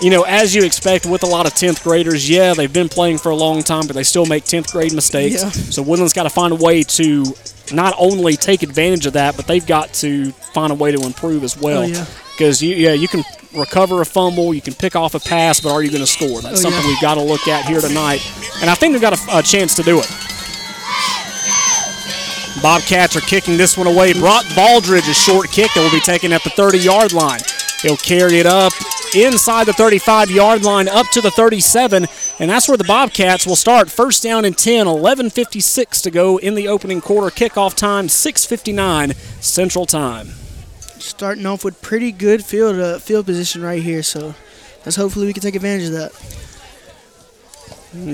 you 0.00 0.10
know, 0.10 0.22
as 0.22 0.54
you 0.54 0.64
expect 0.64 1.06
with 1.06 1.22
a 1.22 1.26
lot 1.26 1.46
of 1.46 1.52
10th 1.54 1.82
graders, 1.82 2.28
yeah, 2.28 2.54
they've 2.54 2.72
been 2.72 2.88
playing 2.88 3.18
for 3.18 3.30
a 3.30 3.36
long 3.36 3.62
time, 3.62 3.86
but 3.86 3.94
they 3.94 4.02
still 4.04 4.26
make 4.26 4.44
10th 4.44 4.72
grade 4.72 4.92
mistakes. 4.92 5.42
Yeah. 5.42 5.50
So 5.50 5.82
Woodland's 5.82 6.12
got 6.12 6.24
to 6.24 6.30
find 6.30 6.52
a 6.52 6.56
way 6.56 6.82
to 6.82 7.24
not 7.72 7.94
only 7.98 8.36
take 8.36 8.62
advantage 8.62 9.06
of 9.06 9.12
that, 9.14 9.36
but 9.36 9.46
they've 9.46 9.66
got 9.66 9.92
to 9.94 10.32
find 10.52 10.72
a 10.72 10.74
way 10.74 10.92
to 10.92 11.00
improve 11.06 11.42
as 11.44 11.56
well. 11.56 11.82
Oh, 11.82 11.86
yeah. 11.86 12.06
Because 12.32 12.62
you, 12.62 12.74
yeah, 12.74 12.92
you 12.92 13.08
can 13.08 13.22
recover 13.54 14.00
a 14.00 14.06
fumble, 14.06 14.52
you 14.54 14.60
can 14.62 14.74
pick 14.74 14.96
off 14.96 15.14
a 15.14 15.20
pass, 15.20 15.60
but 15.60 15.70
are 15.70 15.82
you 15.82 15.90
going 15.90 16.00
to 16.02 16.06
score? 16.06 16.40
That's 16.40 16.58
Oh, 16.60 16.62
something 16.70 16.80
yeah. 16.82 16.88
we've 16.88 17.00
got 17.00 17.14
to 17.14 17.22
look 17.22 17.46
at 17.46 17.66
here 17.66 17.80
tonight, 17.80 18.20
and 18.60 18.70
I 18.70 18.74
think 18.74 18.92
they've 18.92 19.00
got 19.02 19.18
a, 19.18 19.38
a 19.38 19.42
chance 19.42 19.74
to 19.76 19.82
do 19.82 19.98
it. 20.00 20.10
Bobcats 22.60 23.16
are 23.16 23.20
kicking 23.20 23.56
this 23.56 23.78
one 23.78 23.86
away. 23.86 24.12
Brock 24.12 24.44
Baldridge, 24.54 25.08
a 25.08 25.14
short 25.14 25.50
kick 25.50 25.70
that 25.74 25.80
will 25.82 25.90
be 25.90 26.00
taken 26.00 26.32
at 26.32 26.42
the 26.44 26.50
30 26.50 26.78
yard 26.78 27.12
line. 27.12 27.40
He'll 27.80 27.96
carry 27.96 28.38
it 28.38 28.46
up 28.46 28.72
inside 29.14 29.64
the 29.64 29.72
35 29.72 30.30
yard 30.30 30.62
line 30.62 30.88
up 30.88 31.06
to 31.08 31.20
the 31.20 31.30
37, 31.30 32.06
and 32.38 32.50
that's 32.50 32.68
where 32.68 32.76
the 32.76 32.84
Bobcats 32.84 33.46
will 33.46 33.56
start. 33.56 33.90
First 33.90 34.22
down 34.22 34.44
and 34.44 34.56
10, 34.56 34.86
11.56 34.86 36.02
to 36.02 36.10
go 36.10 36.36
in 36.38 36.54
the 36.54 36.68
opening 36.68 37.00
quarter. 37.00 37.28
Kickoff 37.34 37.74
time, 37.74 38.06
6.59 38.06 39.14
Central 39.42 39.86
Time. 39.86 40.28
Starting 40.98 41.46
off 41.46 41.64
with 41.64 41.80
pretty 41.82 42.12
good 42.12 42.44
field 42.44 42.78
uh, 42.78 42.98
field 42.98 43.26
position 43.26 43.62
right 43.62 43.82
here, 43.82 44.04
so 44.04 44.34
let's 44.84 44.96
hopefully 44.96 45.26
we 45.26 45.32
can 45.32 45.42
take 45.42 45.56
advantage 45.56 45.88
of 45.88 45.92
that. 45.94 46.12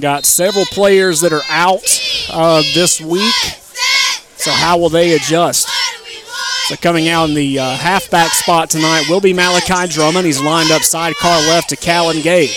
Got 0.01 0.25
several 0.25 0.65
players 0.65 1.21
that 1.21 1.33
are 1.33 1.43
out 1.51 1.85
uh, 2.33 2.63
this 2.75 3.01
week, 3.01 3.35
so 4.49 4.55
how 4.55 4.79
will 4.79 4.89
they 4.89 5.15
adjust? 5.15 5.69
So 6.69 6.77
coming 6.77 7.07
out 7.11 7.29
in 7.29 7.35
the 7.35 7.59
uh, 7.59 7.77
halfback 7.77 8.31
spot 8.31 8.71
tonight 8.71 9.05
will 9.07 9.21
be 9.21 9.35
Malachi 9.35 9.93
Drummond. 9.93 10.25
He's 10.25 10.41
lined 10.41 10.71
up 10.71 10.81
sidecar 10.81 11.41
left 11.49 11.69
to 11.69 11.77
Callan 11.77 12.23
Gay. 12.23 12.49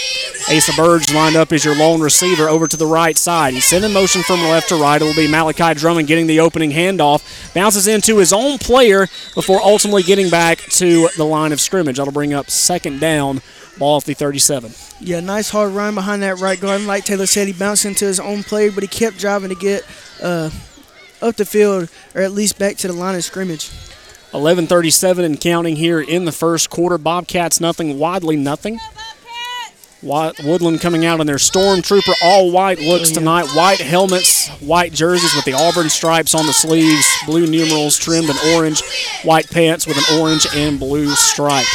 Asa 0.49 0.71
Burge 0.77 1.13
lined 1.13 1.35
up 1.35 1.51
as 1.51 1.65
your 1.65 1.75
lone 1.75 1.99
receiver 1.99 2.47
over 2.47 2.65
to 2.65 2.77
the 2.77 2.85
right 2.85 3.17
side. 3.17 3.53
He's 3.53 3.65
sending 3.65 3.91
motion 3.91 4.23
from 4.23 4.39
left 4.39 4.69
to 4.69 4.75
right. 4.75 5.01
It 5.01 5.03
will 5.03 5.15
be 5.15 5.27
Malachi 5.27 5.73
Drummond 5.73 6.07
getting 6.07 6.27
the 6.27 6.39
opening 6.39 6.71
handoff. 6.71 7.53
Bounces 7.53 7.87
into 7.87 8.19
his 8.19 8.31
own 8.31 8.57
player 8.57 9.07
before 9.35 9.61
ultimately 9.61 10.03
getting 10.03 10.29
back 10.29 10.59
to 10.59 11.09
the 11.17 11.25
line 11.25 11.51
of 11.51 11.59
scrimmage. 11.59 11.97
That'll 11.97 12.13
bring 12.13 12.33
up 12.33 12.49
second 12.49 13.01
down, 13.01 13.41
ball 13.77 13.97
off 13.97 14.05
the 14.05 14.13
37. 14.13 14.71
Yeah, 15.01 15.19
nice 15.19 15.49
hard 15.49 15.73
run 15.73 15.93
behind 15.93 16.23
that 16.23 16.39
right 16.39 16.59
guard. 16.59 16.83
Like 16.83 17.03
Taylor 17.03 17.25
said, 17.25 17.47
he 17.47 17.53
bounced 17.53 17.83
into 17.83 18.05
his 18.05 18.19
own 18.19 18.43
player, 18.43 18.71
but 18.71 18.81
he 18.81 18.87
kept 18.87 19.17
driving 19.17 19.49
to 19.49 19.55
get 19.55 19.85
uh, 20.21 20.49
up 21.21 21.35
the 21.35 21.45
field 21.45 21.89
or 22.15 22.21
at 22.21 22.31
least 22.31 22.57
back 22.57 22.77
to 22.77 22.87
the 22.87 22.93
line 22.93 23.15
of 23.15 23.23
scrimmage. 23.23 23.69
11:37 24.33 25.25
and 25.25 25.39
counting 25.41 25.75
here 25.75 25.99
in 25.99 26.25
the 26.25 26.31
first 26.31 26.69
quarter. 26.69 26.97
Bobcats 26.97 27.59
nothing, 27.59 27.99
Wadley 27.99 28.37
nothing. 28.37 28.79
Woodland 30.03 30.81
coming 30.81 31.05
out 31.05 31.19
in 31.19 31.27
their 31.27 31.35
Stormtrooper 31.35 32.13
all 32.23 32.49
white 32.51 32.79
looks 32.79 33.11
tonight. 33.11 33.45
White 33.49 33.79
helmets, 33.79 34.47
white 34.59 34.93
jerseys 34.93 35.35
with 35.35 35.45
the 35.45 35.53
Auburn 35.53 35.89
stripes 35.89 36.33
on 36.33 36.47
the 36.47 36.53
sleeves, 36.53 37.05
blue 37.27 37.45
numerals 37.45 37.99
trimmed 37.99 38.29
in 38.29 38.55
orange, 38.55 38.81
white 39.23 39.49
pants 39.51 39.85
with 39.85 39.97
an 39.97 40.19
orange 40.19 40.47
and 40.55 40.79
blue 40.79 41.09
stripe. 41.15 41.67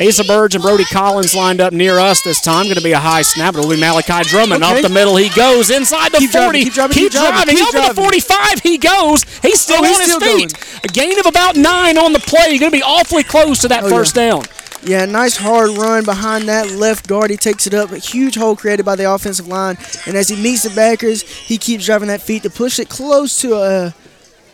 Asa 0.00 0.22
Burge 0.24 0.54
and 0.54 0.62
Brody 0.62 0.84
Collins 0.84 1.34
lined 1.34 1.60
up 1.60 1.72
near 1.72 1.98
us 1.98 2.22
this 2.22 2.40
time. 2.40 2.64
Going 2.64 2.76
to 2.76 2.82
be 2.82 2.92
a 2.92 2.98
high 2.98 3.22
snap. 3.22 3.54
It'll 3.54 3.68
be 3.68 3.76
Malachi 3.80 4.28
Drummond. 4.28 4.62
Okay. 4.62 4.76
Up 4.76 4.82
the 4.82 4.88
middle 4.88 5.16
he 5.16 5.28
goes. 5.30 5.70
Inside 5.70 6.12
the 6.12 6.18
Keep 6.18 6.30
40. 6.30 6.40
driving, 6.40 6.62
keep 6.64 6.72
driving, 6.74 6.94
keep 6.94 7.02
keep 7.04 7.12
driving, 7.12 7.32
driving. 7.32 7.56
keep 7.56 7.74
Over 7.74 7.88
the 7.88 7.94
45 7.94 8.58
he 8.60 8.78
goes. 8.78 9.22
He's 9.40 9.60
still 9.60 9.78
Oh, 9.80 9.84
he's 9.84 9.96
on 9.96 10.02
his 10.02 10.14
still 10.14 10.20
feet. 10.38 10.84
A 10.84 10.88
gain 10.88 11.18
of 11.18 11.26
about 11.26 11.56
nine 11.56 11.98
on 11.98 12.12
the 12.12 12.20
play. 12.20 12.58
Going 12.58 12.70
to 12.70 12.76
be 12.78 12.82
awfully 12.82 13.24
close 13.24 13.58
to 13.60 13.68
that 13.68 13.84
Oh, 13.84 13.88
first 13.90 14.14
yeah. 14.16 14.30
down. 14.30 14.42
Yeah, 14.84 15.04
nice 15.06 15.36
hard 15.36 15.70
run 15.76 16.04
behind 16.04 16.48
that 16.48 16.70
left 16.70 17.08
guard. 17.08 17.30
He 17.30 17.36
takes 17.36 17.66
it 17.66 17.74
up. 17.74 17.90
A 17.90 17.98
huge 17.98 18.36
hole 18.36 18.54
created 18.54 18.86
by 18.86 18.94
the 18.94 19.12
offensive 19.12 19.48
line. 19.48 19.76
And 20.06 20.16
as 20.16 20.28
he 20.28 20.40
meets 20.40 20.62
the 20.62 20.70
backers, 20.70 21.22
he 21.22 21.58
keeps 21.58 21.84
driving 21.86 22.06
that 22.08 22.22
feet 22.22 22.44
to 22.44 22.50
push 22.50 22.78
it 22.78 22.88
close 22.88 23.40
to 23.40 23.54
a, 23.56 23.94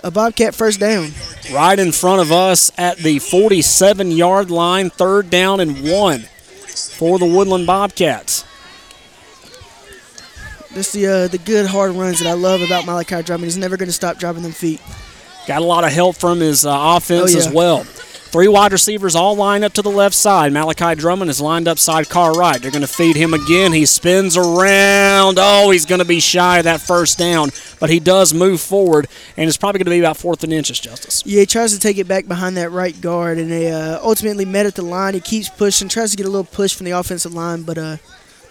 a 0.04 0.10
Bobcat 0.10 0.54
first 0.54 0.78
down. 0.78 1.10
Right 1.52 1.78
in 1.78 1.90
front 1.90 2.20
of 2.20 2.30
us 2.30 2.70
at 2.78 2.98
the 2.98 3.18
47 3.18 4.10
yard 4.12 4.50
line. 4.50 4.90
Third 4.90 5.30
down 5.30 5.58
and 5.60 5.82
one 5.90 6.20
for 6.98 7.18
the 7.18 7.26
Woodland 7.26 7.66
Bobcats. 7.66 8.44
That's 10.72 10.92
the 10.92 11.06
uh, 11.06 11.28
the 11.28 11.38
good 11.38 11.66
hard 11.66 11.92
runs 11.92 12.18
that 12.20 12.28
I 12.28 12.32
love 12.32 12.60
about 12.60 12.84
Malachi 12.84 13.22
Drummond. 13.22 13.44
He's 13.44 13.56
never 13.56 13.76
going 13.76 13.88
to 13.88 13.92
stop 13.92 14.18
driving 14.18 14.42
them 14.42 14.52
feet. 14.52 14.80
Got 15.46 15.62
a 15.62 15.64
lot 15.64 15.84
of 15.84 15.92
help 15.92 16.16
from 16.16 16.40
his 16.40 16.64
uh, 16.66 16.70
offense 16.96 17.30
Oh, 17.34 17.38
yeah. 17.38 17.46
as 17.46 17.48
well. 17.52 17.86
Three 18.34 18.48
wide 18.48 18.72
receivers 18.72 19.14
all 19.14 19.36
lined 19.36 19.62
up 19.62 19.74
to 19.74 19.82
the 19.82 19.92
left 19.92 20.16
side. 20.16 20.52
Malachi 20.52 20.96
Drummond 20.96 21.30
is 21.30 21.40
lined 21.40 21.68
up 21.68 21.78
sidecar 21.78 22.32
right. 22.32 22.60
They're 22.60 22.72
going 22.72 22.82
to 22.82 22.88
feed 22.88 23.14
him 23.14 23.32
again. 23.32 23.72
He 23.72 23.86
spins 23.86 24.36
around. 24.36 25.38
Oh, 25.40 25.70
he's 25.70 25.86
going 25.86 26.00
to 26.00 26.04
be 26.04 26.18
shy 26.18 26.58
of 26.58 26.64
that 26.64 26.80
first 26.80 27.16
down, 27.16 27.50
but 27.78 27.90
he 27.90 28.00
does 28.00 28.34
move 28.34 28.60
forward, 28.60 29.06
and 29.36 29.46
it's 29.46 29.56
probably 29.56 29.78
going 29.78 29.84
to 29.84 29.90
be 29.92 30.00
about 30.00 30.16
fourth 30.16 30.42
and 30.42 30.52
inches, 30.52 30.80
Justice. 30.80 31.22
Yeah, 31.24 31.42
he 31.42 31.46
tries 31.46 31.74
to 31.74 31.78
take 31.78 31.96
it 31.96 32.08
back 32.08 32.26
behind 32.26 32.56
that 32.56 32.72
right 32.72 33.00
guard, 33.00 33.38
and 33.38 33.48
they 33.48 33.70
uh, 33.70 34.00
ultimately 34.02 34.44
met 34.44 34.66
at 34.66 34.74
the 34.74 34.82
line. 34.82 35.14
He 35.14 35.20
keeps 35.20 35.48
pushing, 35.48 35.88
tries 35.88 36.10
to 36.10 36.16
get 36.16 36.26
a 36.26 36.28
little 36.28 36.42
push 36.42 36.74
from 36.74 36.86
the 36.86 36.90
offensive 36.90 37.34
line, 37.34 37.62
but 37.62 37.78
uh, 37.78 37.98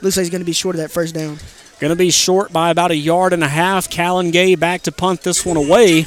looks 0.01 0.15
like 0.15 0.23
he's 0.23 0.29
going 0.29 0.39
to 0.39 0.45
be 0.45 0.53
short 0.53 0.75
of 0.75 0.79
that 0.79 0.91
first 0.91 1.13
down. 1.13 1.39
Going 1.81 1.91
to 1.91 1.97
be 1.97 2.09
short 2.09 2.53
by 2.53 2.69
about 2.69 2.91
a 2.91 2.95
yard 2.95 3.33
and 3.33 3.43
a 3.43 3.49
half. 3.49 3.89
Callan 3.89 4.31
Gay 4.31 4.55
back 4.55 4.83
to 4.83 4.93
punt 4.93 5.23
this 5.23 5.45
one 5.45 5.57
away. 5.57 6.05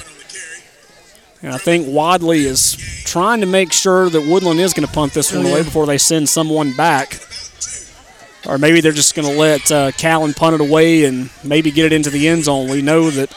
And 1.46 1.54
I 1.54 1.58
think 1.58 1.86
Wadley 1.88 2.44
is 2.44 2.74
trying 3.04 3.38
to 3.38 3.46
make 3.46 3.72
sure 3.72 4.10
that 4.10 4.20
Woodland 4.20 4.58
is 4.58 4.74
going 4.74 4.84
to 4.84 4.92
punt 4.92 5.12
this 5.12 5.32
one 5.32 5.44
yeah. 5.44 5.52
away 5.52 5.62
before 5.62 5.86
they 5.86 5.96
send 5.96 6.28
someone 6.28 6.72
back. 6.72 7.20
Or 8.48 8.58
maybe 8.58 8.80
they're 8.80 8.90
just 8.90 9.14
going 9.14 9.32
to 9.32 9.38
let 9.38 9.70
uh, 9.70 9.92
Callan 9.92 10.34
punt 10.34 10.56
it 10.56 10.60
away 10.60 11.04
and 11.04 11.30
maybe 11.44 11.70
get 11.70 11.84
it 11.84 11.92
into 11.92 12.10
the 12.10 12.26
end 12.26 12.42
zone. 12.42 12.68
We 12.68 12.82
know 12.82 13.10
that 13.10 13.32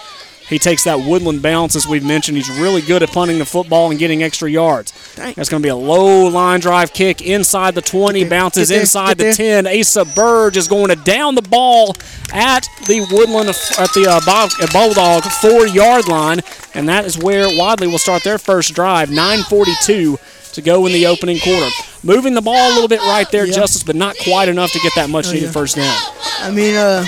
he 0.49 0.57
takes 0.59 0.83
that 0.85 0.99
Woodland 0.99 1.41
bounce, 1.41 1.75
as 1.75 1.87
we've 1.87 2.03
mentioned. 2.03 2.37
He's 2.37 2.49
really 2.59 2.81
good 2.81 3.03
at 3.03 3.11
punting 3.11 3.37
the 3.37 3.45
football 3.45 3.89
and 3.91 3.99
getting 3.99 4.23
extra 4.23 4.49
yards. 4.49 4.93
Dang. 5.15 5.33
That's 5.35 5.47
going 5.49 5.61
to 5.61 5.65
be 5.65 5.69
a 5.69 5.75
low 5.75 6.27
line 6.27 6.59
drive 6.59 6.91
kick 6.91 7.21
inside 7.21 7.75
the 7.75 7.81
20, 7.81 8.25
bounces 8.27 8.69
there, 8.69 8.79
inside 8.81 9.17
the 9.17 9.31
10. 9.33 9.67
Asa 9.67 10.05
Burge 10.05 10.57
is 10.57 10.67
going 10.67 10.89
to 10.89 10.95
down 10.95 11.35
the 11.35 11.41
ball 11.43 11.95
at 12.33 12.67
the 12.87 13.05
Woodland, 13.11 13.49
at 13.49 13.89
the 13.93 14.07
uh, 14.09 14.67
Bulldog 14.73 15.23
four 15.41 15.67
yard 15.67 16.07
line, 16.07 16.39
and 16.73 16.89
that 16.89 17.05
is 17.05 17.17
where 17.17 17.47
Wadley 17.47 17.87
will 17.87 17.97
start 17.99 18.23
their 18.23 18.37
first 18.37 18.73
drive. 18.73 19.09
9:42 19.09 20.17
to 20.53 20.61
go 20.61 20.85
in 20.87 20.93
the 20.93 21.05
opening 21.05 21.39
quarter. 21.39 21.69
Moving 22.03 22.33
the 22.33 22.41
ball 22.41 22.71
a 22.71 22.73
little 22.73 22.87
bit 22.87 23.01
right 23.01 23.29
there, 23.31 23.45
Yeah. 23.45 23.53
Justice, 23.53 23.83
but 23.83 23.95
not 23.95 24.15
quite 24.17 24.49
enough 24.49 24.71
to 24.71 24.79
get 24.79 24.93
that 24.95 25.09
much 25.09 25.27
Oh, 25.27 25.33
needed 25.33 25.45
yeah. 25.47 25.51
first 25.51 25.75
down. 25.75 25.95
I 26.41 26.49
mean, 26.51 26.75
uh, 26.75 27.05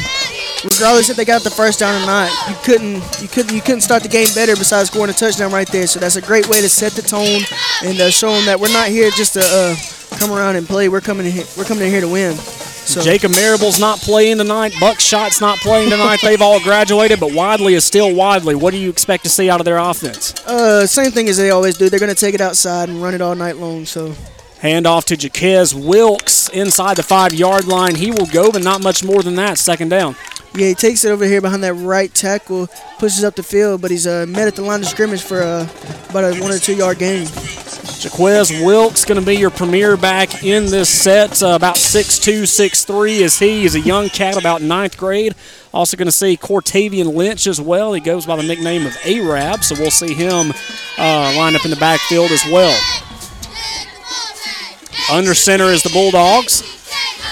regardless 0.63 1.09
if 1.09 1.17
they 1.17 1.25
got 1.25 1.43
the 1.43 1.49
first 1.49 1.79
down 1.79 2.01
or 2.01 2.05
not, 2.05 2.29
you 2.49 2.55
couldn't 2.63 3.01
you 3.21 3.27
couldn't 3.27 3.53
you 3.55 3.61
couldn't 3.61 3.81
start 3.81 4.03
the 4.03 4.09
game 4.09 4.27
better 4.35 4.55
besides 4.55 4.89
scoring 4.89 5.09
a 5.09 5.13
touchdown 5.13 5.51
right 5.51 5.67
there. 5.67 5.87
So 5.87 5.99
that's 5.99 6.15
a 6.15 6.21
great 6.21 6.47
way 6.49 6.61
to 6.61 6.69
set 6.69 6.93
the 6.93 7.01
tone 7.01 7.41
and 7.83 7.99
uh, 7.99 8.09
show 8.09 8.31
them 8.31 8.45
that 8.45 8.59
we're 8.59 8.73
not 8.73 8.89
here 8.89 9.09
just 9.11 9.33
to 9.33 9.41
uh, 9.43 9.75
come 10.17 10.31
around 10.31 10.55
and 10.55 10.67
play. 10.67 10.89
We're 10.89 11.01
coming 11.01 11.25
in 11.25 11.31
here, 11.31 11.45
we're 11.57 11.65
coming 11.65 11.85
in 11.85 11.91
here 11.91 12.01
to 12.01 12.09
win. 12.09 12.35
So 12.35 12.99
Jacob 12.99 13.31
Marable's 13.31 13.79
not 13.79 13.99
playing 13.99 14.37
tonight. 14.39 14.73
Buckshot's 14.79 15.39
not 15.39 15.59
playing 15.59 15.89
tonight. 15.91 16.19
They've 16.23 16.41
all 16.41 16.59
graduated, 16.59 17.19
but 17.19 17.31
Wadley 17.31 17.75
is 17.75 17.85
still 17.85 18.13
Wadley. 18.13 18.55
What 18.55 18.71
do 18.71 18.77
you 18.77 18.89
expect 18.89 19.23
to 19.23 19.29
see 19.29 19.49
out 19.49 19.61
of 19.61 19.65
their 19.65 19.77
offense? 19.77 20.33
uh, 20.45 20.85
same 20.87 21.11
thing 21.11 21.29
as 21.29 21.37
they 21.37 21.51
always 21.51 21.77
do. 21.77 21.89
They're 21.89 21.99
going 21.99 22.13
to 22.13 22.19
take 22.19 22.33
it 22.35 22.41
outside 22.41 22.89
and 22.89 23.01
run 23.01 23.13
it 23.13 23.21
all 23.21 23.35
night 23.35 23.57
long. 23.57 23.85
So 23.85 24.13
Hand 24.61 24.85
off 24.85 25.05
to 25.05 25.15
Jaquez 25.15 25.73
Wilkes 25.73 26.47
inside 26.49 26.95
the 26.97 27.03
five 27.03 27.33
yard 27.33 27.65
line. 27.65 27.95
He 27.95 28.11
will 28.11 28.27
go, 28.27 28.51
but 28.51 28.63
not 28.63 28.83
much 28.83 29.03
more 29.03 29.23
than 29.23 29.33
that. 29.35 29.57
Second 29.57 29.89
down. 29.89 30.15
yeah, 30.53 30.67
he 30.67 30.75
takes 30.75 31.03
it 31.03 31.09
over 31.09 31.25
here 31.25 31.41
behind 31.41 31.63
that 31.63 31.73
right 31.73 32.13
tackle, 32.13 32.67
pushes 32.99 33.23
up 33.23 33.35
the 33.35 33.41
field, 33.41 33.81
but 33.81 33.89
he's 33.89 34.05
uh, 34.05 34.27
met 34.27 34.47
at 34.47 34.55
the 34.55 34.61
line 34.61 34.81
of 34.81 34.85
scrimmage 34.85 35.23
for 35.23 35.41
uh, 35.41 35.67
about 36.11 36.25
a 36.25 36.39
one 36.39 36.51
or 36.51 36.59
two 36.59 36.75
yard 36.75 36.99
gain. 36.99 37.27
Jaquez 38.01 38.51
Wilkes 38.63 39.03
going 39.03 39.19
to 39.19 39.25
be 39.25 39.35
your 39.35 39.49
premier 39.49 39.97
back 39.97 40.43
in 40.43 40.65
this 40.67 40.89
set. 40.89 41.41
Uh, 41.41 41.49
about 41.55 41.75
6'2", 41.75 42.43
6'3", 42.43 43.19
is 43.19 43.39
he. 43.39 43.61
He's 43.61 43.75
a 43.75 43.79
young 43.79 44.09
cat, 44.09 44.37
about 44.37 44.61
ninth 44.61 44.97
grade. 44.97 45.33
Also 45.73 45.97
going 45.97 46.07
to 46.07 46.11
see 46.11 46.37
Cortavian 46.37 47.15
Lynch 47.15 47.47
as 47.47 47.59
well. 47.59 47.93
He 47.93 48.01
goes 48.01 48.25
by 48.27 48.35
the 48.35 48.43
nickname 48.43 48.85
of 48.85 48.95
Arab, 49.05 49.63
so 49.63 49.75
we'll 49.79 49.91
see 49.91 50.13
him 50.13 50.51
uh, 50.97 51.33
line 51.35 51.55
up 51.55 51.63
in 51.63 51.71
the 51.71 51.77
backfield 51.77 52.31
as 52.31 52.43
well. 52.45 52.79
Under 55.09 55.33
center 55.33 55.65
is 55.65 55.83
the 55.83 55.89
Bulldogs. 55.89 56.63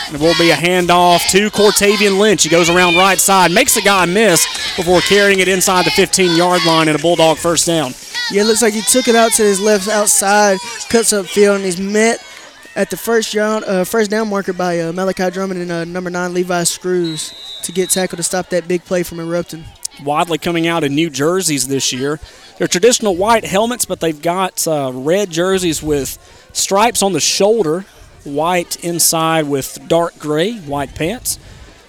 And 0.07 0.15
it 0.15 0.21
will 0.21 0.35
be 0.37 0.51
a 0.51 0.55
handoff 0.55 1.29
to 1.31 1.49
Cortavian 1.51 2.19
Lynch. 2.19 2.43
He 2.43 2.49
goes 2.49 2.69
around 2.69 2.95
right 2.95 3.19
side, 3.19 3.51
makes 3.51 3.75
the 3.75 3.81
guy 3.81 4.05
miss 4.05 4.45
before 4.75 5.01
carrying 5.01 5.39
it 5.39 5.47
inside 5.47 5.85
the 5.85 5.91
15-yard 5.91 6.65
line 6.65 6.87
and 6.87 6.97
a 6.97 7.01
Bulldog 7.01 7.37
first 7.37 7.67
down. 7.67 7.93
Yeah, 8.31 8.41
it 8.41 8.45
looks 8.45 8.61
like 8.61 8.73
he 8.73 8.81
took 8.81 9.07
it 9.07 9.15
out 9.15 9.31
to 9.33 9.43
his 9.43 9.59
left 9.59 9.87
outside, 9.87 10.57
cuts 10.89 11.13
up 11.13 11.25
field, 11.25 11.57
and 11.57 11.65
he's 11.65 11.79
met 11.79 12.23
at 12.75 12.89
the 12.89 12.97
first 12.97 13.33
down, 13.33 13.63
uh, 13.65 13.83
first 13.83 14.09
down 14.11 14.29
marker 14.29 14.53
by 14.53 14.79
uh, 14.79 14.91
Malachi 14.93 15.29
Drummond 15.31 15.61
and 15.61 15.71
uh, 15.71 15.83
number 15.85 16.09
nine 16.09 16.33
Levi 16.33 16.63
Screws 16.63 17.33
to 17.63 17.71
get 17.71 17.89
tackled 17.89 18.17
to 18.17 18.23
stop 18.23 18.49
that 18.49 18.67
big 18.67 18.83
play 18.85 19.03
from 19.03 19.19
erupting. 19.19 19.63
Wadley 20.03 20.37
coming 20.37 20.65
out 20.67 20.83
in 20.83 20.95
new 20.95 21.09
jerseys 21.09 21.67
this 21.67 21.91
year. 21.91 22.19
They're 22.57 22.67
traditional 22.67 23.15
white 23.15 23.45
helmets, 23.45 23.85
but 23.85 23.99
they've 23.99 24.21
got 24.21 24.65
uh, 24.67 24.91
red 24.93 25.29
jerseys 25.29 25.83
with 25.83 26.17
stripes 26.53 27.01
on 27.01 27.13
the 27.13 27.19
shoulder, 27.19 27.85
white 28.23 28.83
inside 28.83 29.47
with 29.47 29.79
dark 29.87 30.17
gray, 30.19 30.57
white 30.59 30.95
pants. 30.95 31.39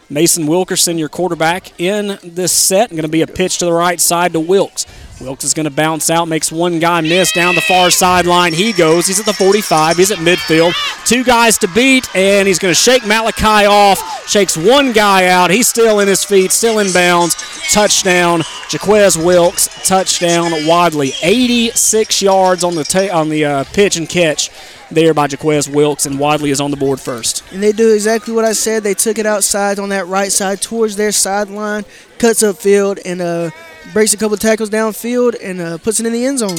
Mason 0.08 0.46
Wilkerson, 0.46 0.98
your 0.98 1.08
quarterback 1.08 1.78
in 1.80 2.18
this 2.24 2.50
set, 2.50 2.90
going 2.90 3.02
to 3.02 3.08
be 3.08 3.22
a 3.22 3.26
pitch 3.28 3.58
to 3.58 3.64
the 3.64 3.72
right 3.72 4.00
side 4.00 4.32
to 4.32 4.40
Wilkes. 4.40 4.84
Wilkes 5.20 5.44
is 5.44 5.52
going 5.54 5.64
to 5.64 5.70
bounce 5.70 6.08
out, 6.08 6.28
makes 6.28 6.50
one 6.50 6.78
guy 6.78 7.00
miss 7.02 7.32
down 7.32 7.54
the 7.54 7.60
far 7.60 7.90
sideline. 7.90 8.52
He 8.52 8.72
goes. 8.72 9.06
He's 9.06 9.20
at 9.20 9.26
the 9.26 9.32
45. 9.32 9.96
He's 9.96 10.10
at 10.10 10.18
midfield. 10.18 10.74
Two 11.06 11.24
guys 11.24 11.58
to 11.58 11.68
beat, 11.68 12.08
and 12.16 12.48
he's 12.48 12.58
going 12.58 12.72
to 12.72 12.80
shake 12.80 13.06
Malachi 13.06 13.66
off. 13.66 14.28
Shakes 14.28 14.56
one 14.56 14.92
guy 14.92 15.26
out. 15.26 15.50
He's 15.50 15.68
still 15.68 16.00
in 16.00 16.08
his 16.08 16.24
feet, 16.24 16.52
still 16.52 16.78
in 16.78 16.92
bounds. 16.92 17.34
Touchdown, 17.72 18.42
Jaquez 18.70 19.18
Wilkes. 19.18 19.68
Touchdown, 19.86 20.52
Wadley. 20.66 21.12
86 21.22 22.22
yards 22.22 22.64
on 22.64 22.74
the 22.74 22.84
ta- 22.84 23.14
on 23.14 23.28
the 23.28 23.44
uh, 23.44 23.64
pitch 23.72 23.96
and 23.96 24.08
catch 24.08 24.50
there 24.90 25.14
by 25.14 25.26
Jaquez 25.26 25.68
Wilkes, 25.68 26.06
and 26.06 26.18
Wadley 26.18 26.50
is 26.50 26.60
on 26.60 26.70
the 26.70 26.76
board 26.76 27.00
first. 27.00 27.44
And 27.52 27.62
they 27.62 27.72
do 27.72 27.92
exactly 27.92 28.34
what 28.34 28.44
I 28.44 28.52
said. 28.52 28.82
They 28.82 28.94
took 28.94 29.18
it 29.18 29.26
outside 29.26 29.78
on 29.78 29.88
that 29.90 30.06
right 30.06 30.32
side 30.32 30.60
towards 30.60 30.96
their 30.96 31.12
sideline, 31.12 31.84
cuts 32.18 32.42
upfield, 32.42 33.00
and 33.04 33.20
uh, 33.20 33.50
breaks 33.92 34.12
a 34.14 34.16
couple 34.16 34.34
of 34.34 34.40
tackles 34.40 34.70
downfield 34.70 35.36
and 35.42 35.60
uh, 35.60 35.78
puts 35.78 36.00
it 36.00 36.06
in 36.06 36.12
the 36.12 36.24
end 36.24 36.38
zone. 36.40 36.58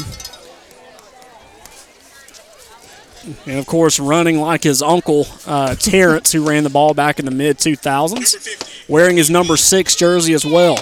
And 3.46 3.60
of 3.60 3.68
course, 3.68 4.00
running 4.00 4.40
like 4.40 4.64
his 4.64 4.82
uncle 4.82 5.28
uh, 5.46 5.76
Terrence, 5.76 6.32
who 6.32 6.48
ran 6.48 6.64
the 6.64 6.70
ball 6.72 6.94
back 6.94 7.20
in 7.20 7.26
the 7.26 7.32
mid 7.32 7.58
2000s, 7.58 8.90
wearing 8.90 9.18
his 9.18 9.30
number 9.30 9.58
six 9.58 9.96
jersey 9.96 10.34
as 10.34 10.46
well. 10.46 10.78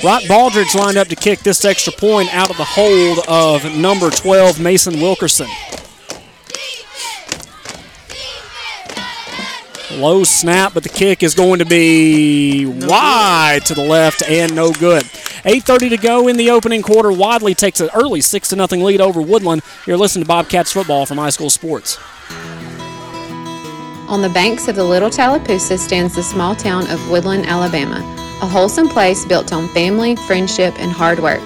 Brock 0.00 0.22
Baldridge 0.24 0.76
lined 0.76 0.96
up 0.96 1.08
to 1.08 1.16
kick 1.16 1.40
this 1.40 1.64
extra 1.64 1.92
point 1.92 2.32
out 2.32 2.50
of 2.50 2.56
the 2.56 2.64
hold 2.64 3.18
of 3.26 3.64
number 3.76 4.10
12, 4.10 4.60
Mason 4.60 5.00
Wilkerson. 5.00 5.48
Low 9.92 10.22
snap, 10.22 10.74
but 10.74 10.82
the 10.82 10.90
kick 10.90 11.22
is 11.22 11.34
going 11.34 11.60
to 11.60 11.64
be 11.64 12.66
wide 12.66 13.64
to 13.66 13.74
the 13.74 13.82
left 13.82 14.22
and 14.28 14.54
no 14.54 14.70
good. 14.72 15.02
8.30 15.02 15.90
to 15.90 15.96
go 15.96 16.28
in 16.28 16.36
the 16.36 16.50
opening 16.50 16.82
quarter. 16.82 17.10
Wadley 17.10 17.54
takes 17.54 17.80
an 17.80 17.88
early 17.94 18.20
6 18.20 18.48
to 18.48 18.56
nothing 18.56 18.82
lead 18.82 19.00
over 19.00 19.22
Woodland. 19.22 19.62
You're 19.86 19.96
listening 19.96 20.24
to 20.24 20.28
Bobcats 20.28 20.72
football 20.72 21.06
from 21.06 21.16
High 21.16 21.30
School 21.30 21.48
Sports. 21.48 21.98
On 24.08 24.20
the 24.20 24.28
banks 24.28 24.68
of 24.68 24.76
the 24.76 24.84
Little 24.84 25.10
Tallapoosa 25.10 25.78
stands 25.78 26.14
the 26.14 26.22
small 26.22 26.54
town 26.54 26.86
of 26.90 27.10
Woodland, 27.10 27.46
Alabama, 27.46 28.00
a 28.42 28.46
wholesome 28.46 28.88
place 28.88 29.24
built 29.24 29.52
on 29.52 29.68
family, 29.68 30.16
friendship, 30.16 30.74
and 30.78 30.92
hard 30.92 31.18
work. 31.18 31.42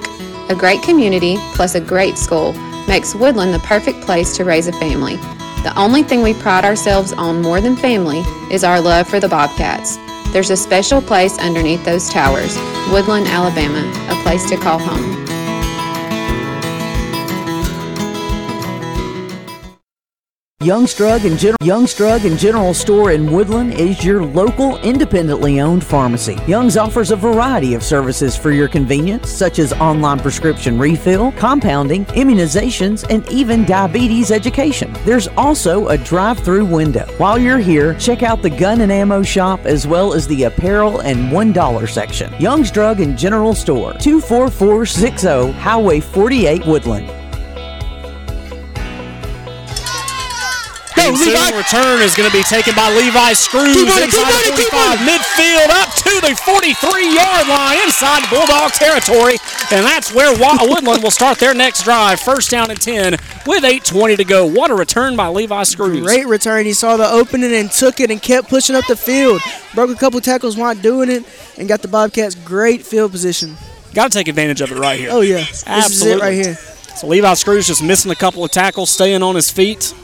A 0.48 0.54
great 0.56 0.82
community 0.82 1.36
plus 1.54 1.76
a 1.76 1.80
great 1.80 2.18
school 2.18 2.52
makes 2.88 3.14
Woodland 3.14 3.54
the 3.54 3.60
perfect 3.60 4.00
place 4.02 4.36
to 4.36 4.44
raise 4.44 4.66
a 4.66 4.72
family. 4.72 5.16
The 5.62 5.78
only 5.78 6.02
thing 6.02 6.22
we 6.22 6.34
pride 6.34 6.64
ourselves 6.64 7.12
on 7.12 7.40
more 7.40 7.60
than 7.60 7.76
family 7.76 8.24
is 8.50 8.64
our 8.64 8.80
love 8.80 9.06
for 9.06 9.20
the 9.20 9.28
Bobcats. 9.28 9.96
There's 10.32 10.50
a 10.50 10.56
special 10.56 11.00
place 11.00 11.38
underneath 11.38 11.84
those 11.84 12.10
towers, 12.10 12.56
Woodland, 12.90 13.28
Alabama, 13.28 13.88
a 14.10 14.22
place 14.24 14.48
to 14.50 14.56
call 14.56 14.80
home. 14.80 15.31
Young's 20.62 20.94
Drug 20.94 21.24
and 21.24 21.36
General 21.36 21.58
Young's 21.64 21.92
Drug 21.92 22.24
and 22.24 22.38
General 22.38 22.72
Store 22.72 23.10
in 23.10 23.32
Woodland 23.32 23.74
is 23.74 24.04
your 24.04 24.24
local 24.24 24.78
independently 24.82 25.58
owned 25.58 25.82
pharmacy. 25.82 26.38
Young's 26.46 26.76
offers 26.76 27.10
a 27.10 27.16
variety 27.16 27.74
of 27.74 27.82
services 27.82 28.36
for 28.36 28.52
your 28.52 28.68
convenience, 28.68 29.28
such 29.28 29.58
as 29.58 29.72
online 29.72 30.20
prescription 30.20 30.78
refill, 30.78 31.32
compounding, 31.32 32.04
immunizations, 32.06 33.04
and 33.10 33.28
even 33.28 33.64
diabetes 33.64 34.30
education. 34.30 34.96
There's 35.04 35.26
also 35.36 35.88
a 35.88 35.98
drive-through 35.98 36.66
window. 36.66 37.06
While 37.18 37.40
you're 37.40 37.58
here, 37.58 37.94
check 37.94 38.22
out 38.22 38.40
the 38.40 38.50
gun 38.50 38.82
and 38.82 38.92
ammo 38.92 39.24
shop 39.24 39.66
as 39.66 39.88
well 39.88 40.14
as 40.14 40.28
the 40.28 40.44
apparel 40.44 41.00
and 41.00 41.32
$1 41.32 41.88
section. 41.88 42.32
Young's 42.38 42.70
Drug 42.70 43.00
and 43.00 43.18
General 43.18 43.54
Store, 43.54 43.94
24460 43.94 45.58
Highway 45.58 45.98
48 45.98 46.66
Woodland. 46.66 47.21
Ensuing 51.08 51.56
return 51.56 52.00
is 52.02 52.14
going 52.14 52.30
to 52.30 52.36
be 52.36 52.44
taken 52.44 52.74
by 52.74 52.86
Levi 52.94 53.32
Screws 53.32 53.74
running, 53.74 54.10
keep 54.10 54.14
inside 54.14 54.30
running, 54.30 54.54
the 54.54 54.62
keep 54.62 54.70
45, 54.70 54.98
midfield 55.02 55.70
up 55.74 55.88
to 55.98 56.12
the 56.22 56.32
43-yard 56.46 57.48
line 57.48 57.78
inside 57.82 58.22
Bulldog 58.30 58.70
territory, 58.72 59.36
and 59.72 59.84
that's 59.84 60.14
where 60.14 60.30
Woodland 60.68 61.02
will 61.02 61.10
start 61.10 61.38
their 61.38 61.54
next 61.54 61.82
drive. 61.82 62.20
First 62.20 62.50
down 62.50 62.70
and 62.70 62.80
10 62.80 63.14
with 63.46 63.64
8:20 63.64 64.16
to 64.16 64.24
go. 64.24 64.46
What 64.46 64.70
a 64.70 64.74
return 64.74 65.16
by 65.16 65.28
Levi 65.28 65.62
Screws! 65.64 66.02
Great 66.02 66.26
return. 66.26 66.66
He 66.66 66.72
saw 66.72 66.96
the 66.96 67.10
opening 67.10 67.52
and 67.52 67.70
took 67.70 68.00
it 68.00 68.10
and 68.10 68.22
kept 68.22 68.48
pushing 68.48 68.76
up 68.76 68.86
the 68.86 68.96
field. 68.96 69.40
Broke 69.74 69.90
a 69.90 69.96
couple 69.96 70.20
tackles 70.20 70.56
while 70.56 70.74
doing 70.74 71.10
it 71.10 71.24
and 71.58 71.68
got 71.68 71.82
the 71.82 71.88
Bobcats 71.88 72.34
great 72.34 72.82
field 72.86 73.10
position. 73.10 73.56
Got 73.94 74.12
to 74.12 74.18
take 74.18 74.28
advantage 74.28 74.60
of 74.60 74.70
it 74.72 74.78
right 74.78 74.98
here. 74.98 75.10
Oh 75.12 75.20
yeah, 75.20 75.38
this 75.38 75.64
Absolutely. 75.66 76.22
right 76.22 76.34
here. 76.34 76.54
So 76.96 77.06
Levi 77.08 77.34
Screws 77.34 77.66
just 77.66 77.82
missing 77.82 78.12
a 78.12 78.14
couple 78.14 78.44
of 78.44 78.50
tackles, 78.50 78.90
staying 78.90 79.22
on 79.22 79.34
his 79.34 79.50
feet, 79.50 79.94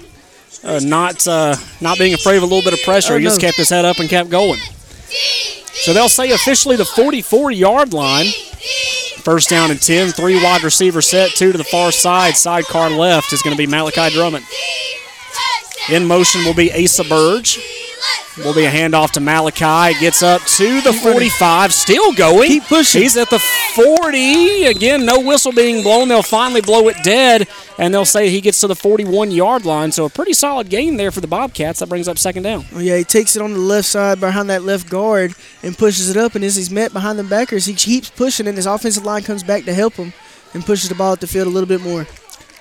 uh, 0.65 0.81
not 0.83 1.27
uh, 1.27 1.57
not 1.81 1.99
being 1.99 2.15
afraid 2.15 2.37
of 2.37 2.43
a 2.43 2.47
little 2.47 2.63
bit 2.63 2.73
of 2.73 2.83
pressure. 2.85 3.15
Oh, 3.15 3.19
he 3.19 3.25
just 3.25 3.41
no. 3.41 3.47
kept 3.47 3.59
his 3.59 3.69
head 3.69 3.85
up 3.85 3.99
and 3.99 4.09
kept 4.09 4.31
going. 4.31 4.61
So 5.73 5.93
they'll 5.95 6.09
say 6.09 6.31
officially 6.33 6.77
the 6.77 6.85
44 6.85 7.51
yard 7.53 7.93
line. 7.93 8.27
First 9.23 9.51
down 9.51 9.71
and 9.71 9.81
10, 9.81 10.13
three 10.13 10.43
wide 10.43 10.63
receiver 10.63 11.03
set, 11.03 11.31
two 11.31 11.53
to 11.53 11.59
the 11.59 11.65
far 11.65 11.93
side. 11.93 12.37
Sidecar 12.37 12.89
left 12.91 13.33
is 13.33 13.43
going 13.43 13.55
to 13.55 13.59
be 13.59 13.67
Malachi 13.67 14.11
Drummond. 14.11 14.45
In 15.91 16.07
motion 16.07 16.45
will 16.45 16.55
be 16.55 16.73
Asa 16.73 17.05
Burge. 17.05 17.59
Will 18.45 18.55
be 18.55 18.67
a 18.67 18.71
handoff 18.71 19.11
to 19.13 19.21
Malachi. 19.21 19.99
Gets 19.99 20.23
up 20.23 20.41
to 20.43 20.81
the 20.81 20.93
45. 20.93 21.75
Still 21.75 22.13
going. 22.13 22.49
Keep 22.49 22.65
pushing. 22.65 23.03
He's 23.03 23.17
at 23.17 23.29
the 23.31 23.41
40. 23.41 24.67
Again, 24.67 25.05
no 25.05 25.21
whistle 25.21 25.51
being 25.51 25.83
blown. 25.83 26.09
They'll 26.09 26.23
finally 26.23 26.61
blow 26.61 26.87
it 26.89 26.97
dead, 27.03 27.49
and 27.79 27.93
they'll 27.93 28.05
say 28.05 28.29
he 28.29 28.41
gets 28.41 28.61
to 28.61 28.69
the 28.69 28.77
41 28.77 29.33
yard 29.33 29.65
line. 29.65 29.91
So 29.91 30.05
a 30.05 30.11
pretty 30.11 30.35
solid 30.35 30.69
gain 30.69 30.97
there 30.97 31.11
for 31.11 31.21
the 31.21 31.27
Bobcats. 31.27 31.81
That 31.81 31.89
brings 31.89 32.07
up 32.07 32.17
second 32.17 32.45
down. 32.45 32.65
Oh 32.75 32.79
yeah, 32.79 32.97
he 32.97 33.05
takes 33.05 33.35
it 33.35 33.43
on 33.43 33.53
the 33.53 33.59
left 33.59 33.89
side 33.89 34.21
behind 34.21 34.49
that 34.51 34.63
left 34.63 34.89
guard 34.89 35.35
and 35.65 35.77
pushes 35.77 36.09
it 36.09 36.17
up. 36.17 36.37
And 36.37 36.45
as 36.45 36.55
he's 36.55 36.71
met 36.71 36.93
behind 36.93 37.19
the 37.19 37.25
backers, 37.25 37.67
he 37.67 37.75
keeps 37.75 38.09
pushing, 38.11 38.47
and 38.47 38.57
his 38.57 38.67
offensive 38.67 39.05
line 39.05 39.23
comes 39.23 39.43
back 39.43 39.65
to 39.65 39.75
help 39.75 39.95
him 39.95 40.13
and 40.55 40.65
pushes 40.65 40.89
the 40.89 40.95
ball 40.95 41.13
up 41.13 41.21
the 41.21 41.27
field 41.27 41.49
a 41.49 41.51
little 41.51 41.69
bit 41.69 41.83
more. 41.83 42.07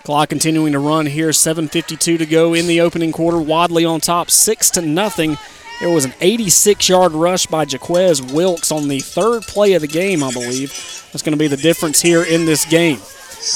Clock 0.07 0.29
continuing 0.29 0.71
to 0.71 0.79
run 0.79 1.05
here. 1.05 1.33
7:52 1.33 2.17
to 2.17 2.25
go 2.25 2.53
in 2.53 2.67
the 2.67 2.79
opening 2.79 3.11
quarter. 3.11 3.41
Wadley 3.41 3.83
on 3.83 3.99
top, 3.99 4.31
six 4.31 4.69
to 4.69 4.81
nothing. 4.81 5.37
There 5.81 5.89
was 5.89 6.05
an 6.05 6.13
86-yard 6.21 7.11
rush 7.11 7.45
by 7.45 7.65
Jaquez 7.65 8.21
Wilkes 8.21 8.71
on 8.71 8.87
the 8.87 9.01
third 9.01 9.43
play 9.43 9.73
of 9.73 9.81
the 9.81 9.87
game, 9.89 10.23
I 10.23 10.31
believe. 10.31 10.69
That's 11.11 11.21
going 11.21 11.33
to 11.33 11.37
be 11.37 11.49
the 11.49 11.57
difference 11.57 12.01
here 12.01 12.23
in 12.23 12.45
this 12.45 12.63
game. 12.63 13.01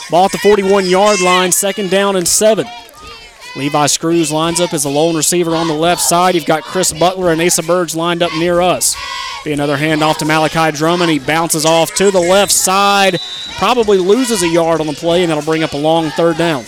Ball 0.10 0.26
at 0.26 0.34
the 0.34 0.40
41-yard 0.40 1.22
line, 1.22 1.54
second 1.54 1.90
down 1.90 2.18
and 2.18 2.28
seven. 2.28 2.68
Levi 3.56 3.88
Screws 3.88 4.32
lines 4.32 4.62
up 4.62 4.74
as 4.74 4.86
a 4.86 4.90
lone 4.90 5.16
receiver 5.16 5.56
on 5.56 5.68
the 5.68 5.74
left 5.74 6.02
side. 6.02 6.36
You've 6.36 6.46
got 6.46 6.64
Chris 6.64 6.94
Butler 6.94 7.32
and 7.32 7.42
Asa 7.42 7.64
Burge 7.64 7.96
lined 7.96 8.24
up 8.24 8.32
near 8.34 8.62
us. 8.62 8.96
Be 9.44 9.52
another 9.52 9.76
handoff 9.76 10.18
to 10.18 10.26
Malachi 10.26 10.76
Drummond. 10.76 11.10
He 11.10 11.20
bounces 11.20 11.66
off 11.66 11.94
to 11.96 12.12
the 12.12 12.20
left 12.20 12.52
side, 12.52 13.20
probably 13.58 13.98
loses 13.98 14.44
a 14.44 14.48
yard 14.48 14.80
on 14.80 14.88
the 14.88 14.94
play, 14.94 15.24
and 15.24 15.32
that'll 15.32 15.44
bring 15.44 15.64
up 15.64 15.74
a 15.74 15.78
long 15.78 16.10
third 16.12 16.38
down. 16.38 16.64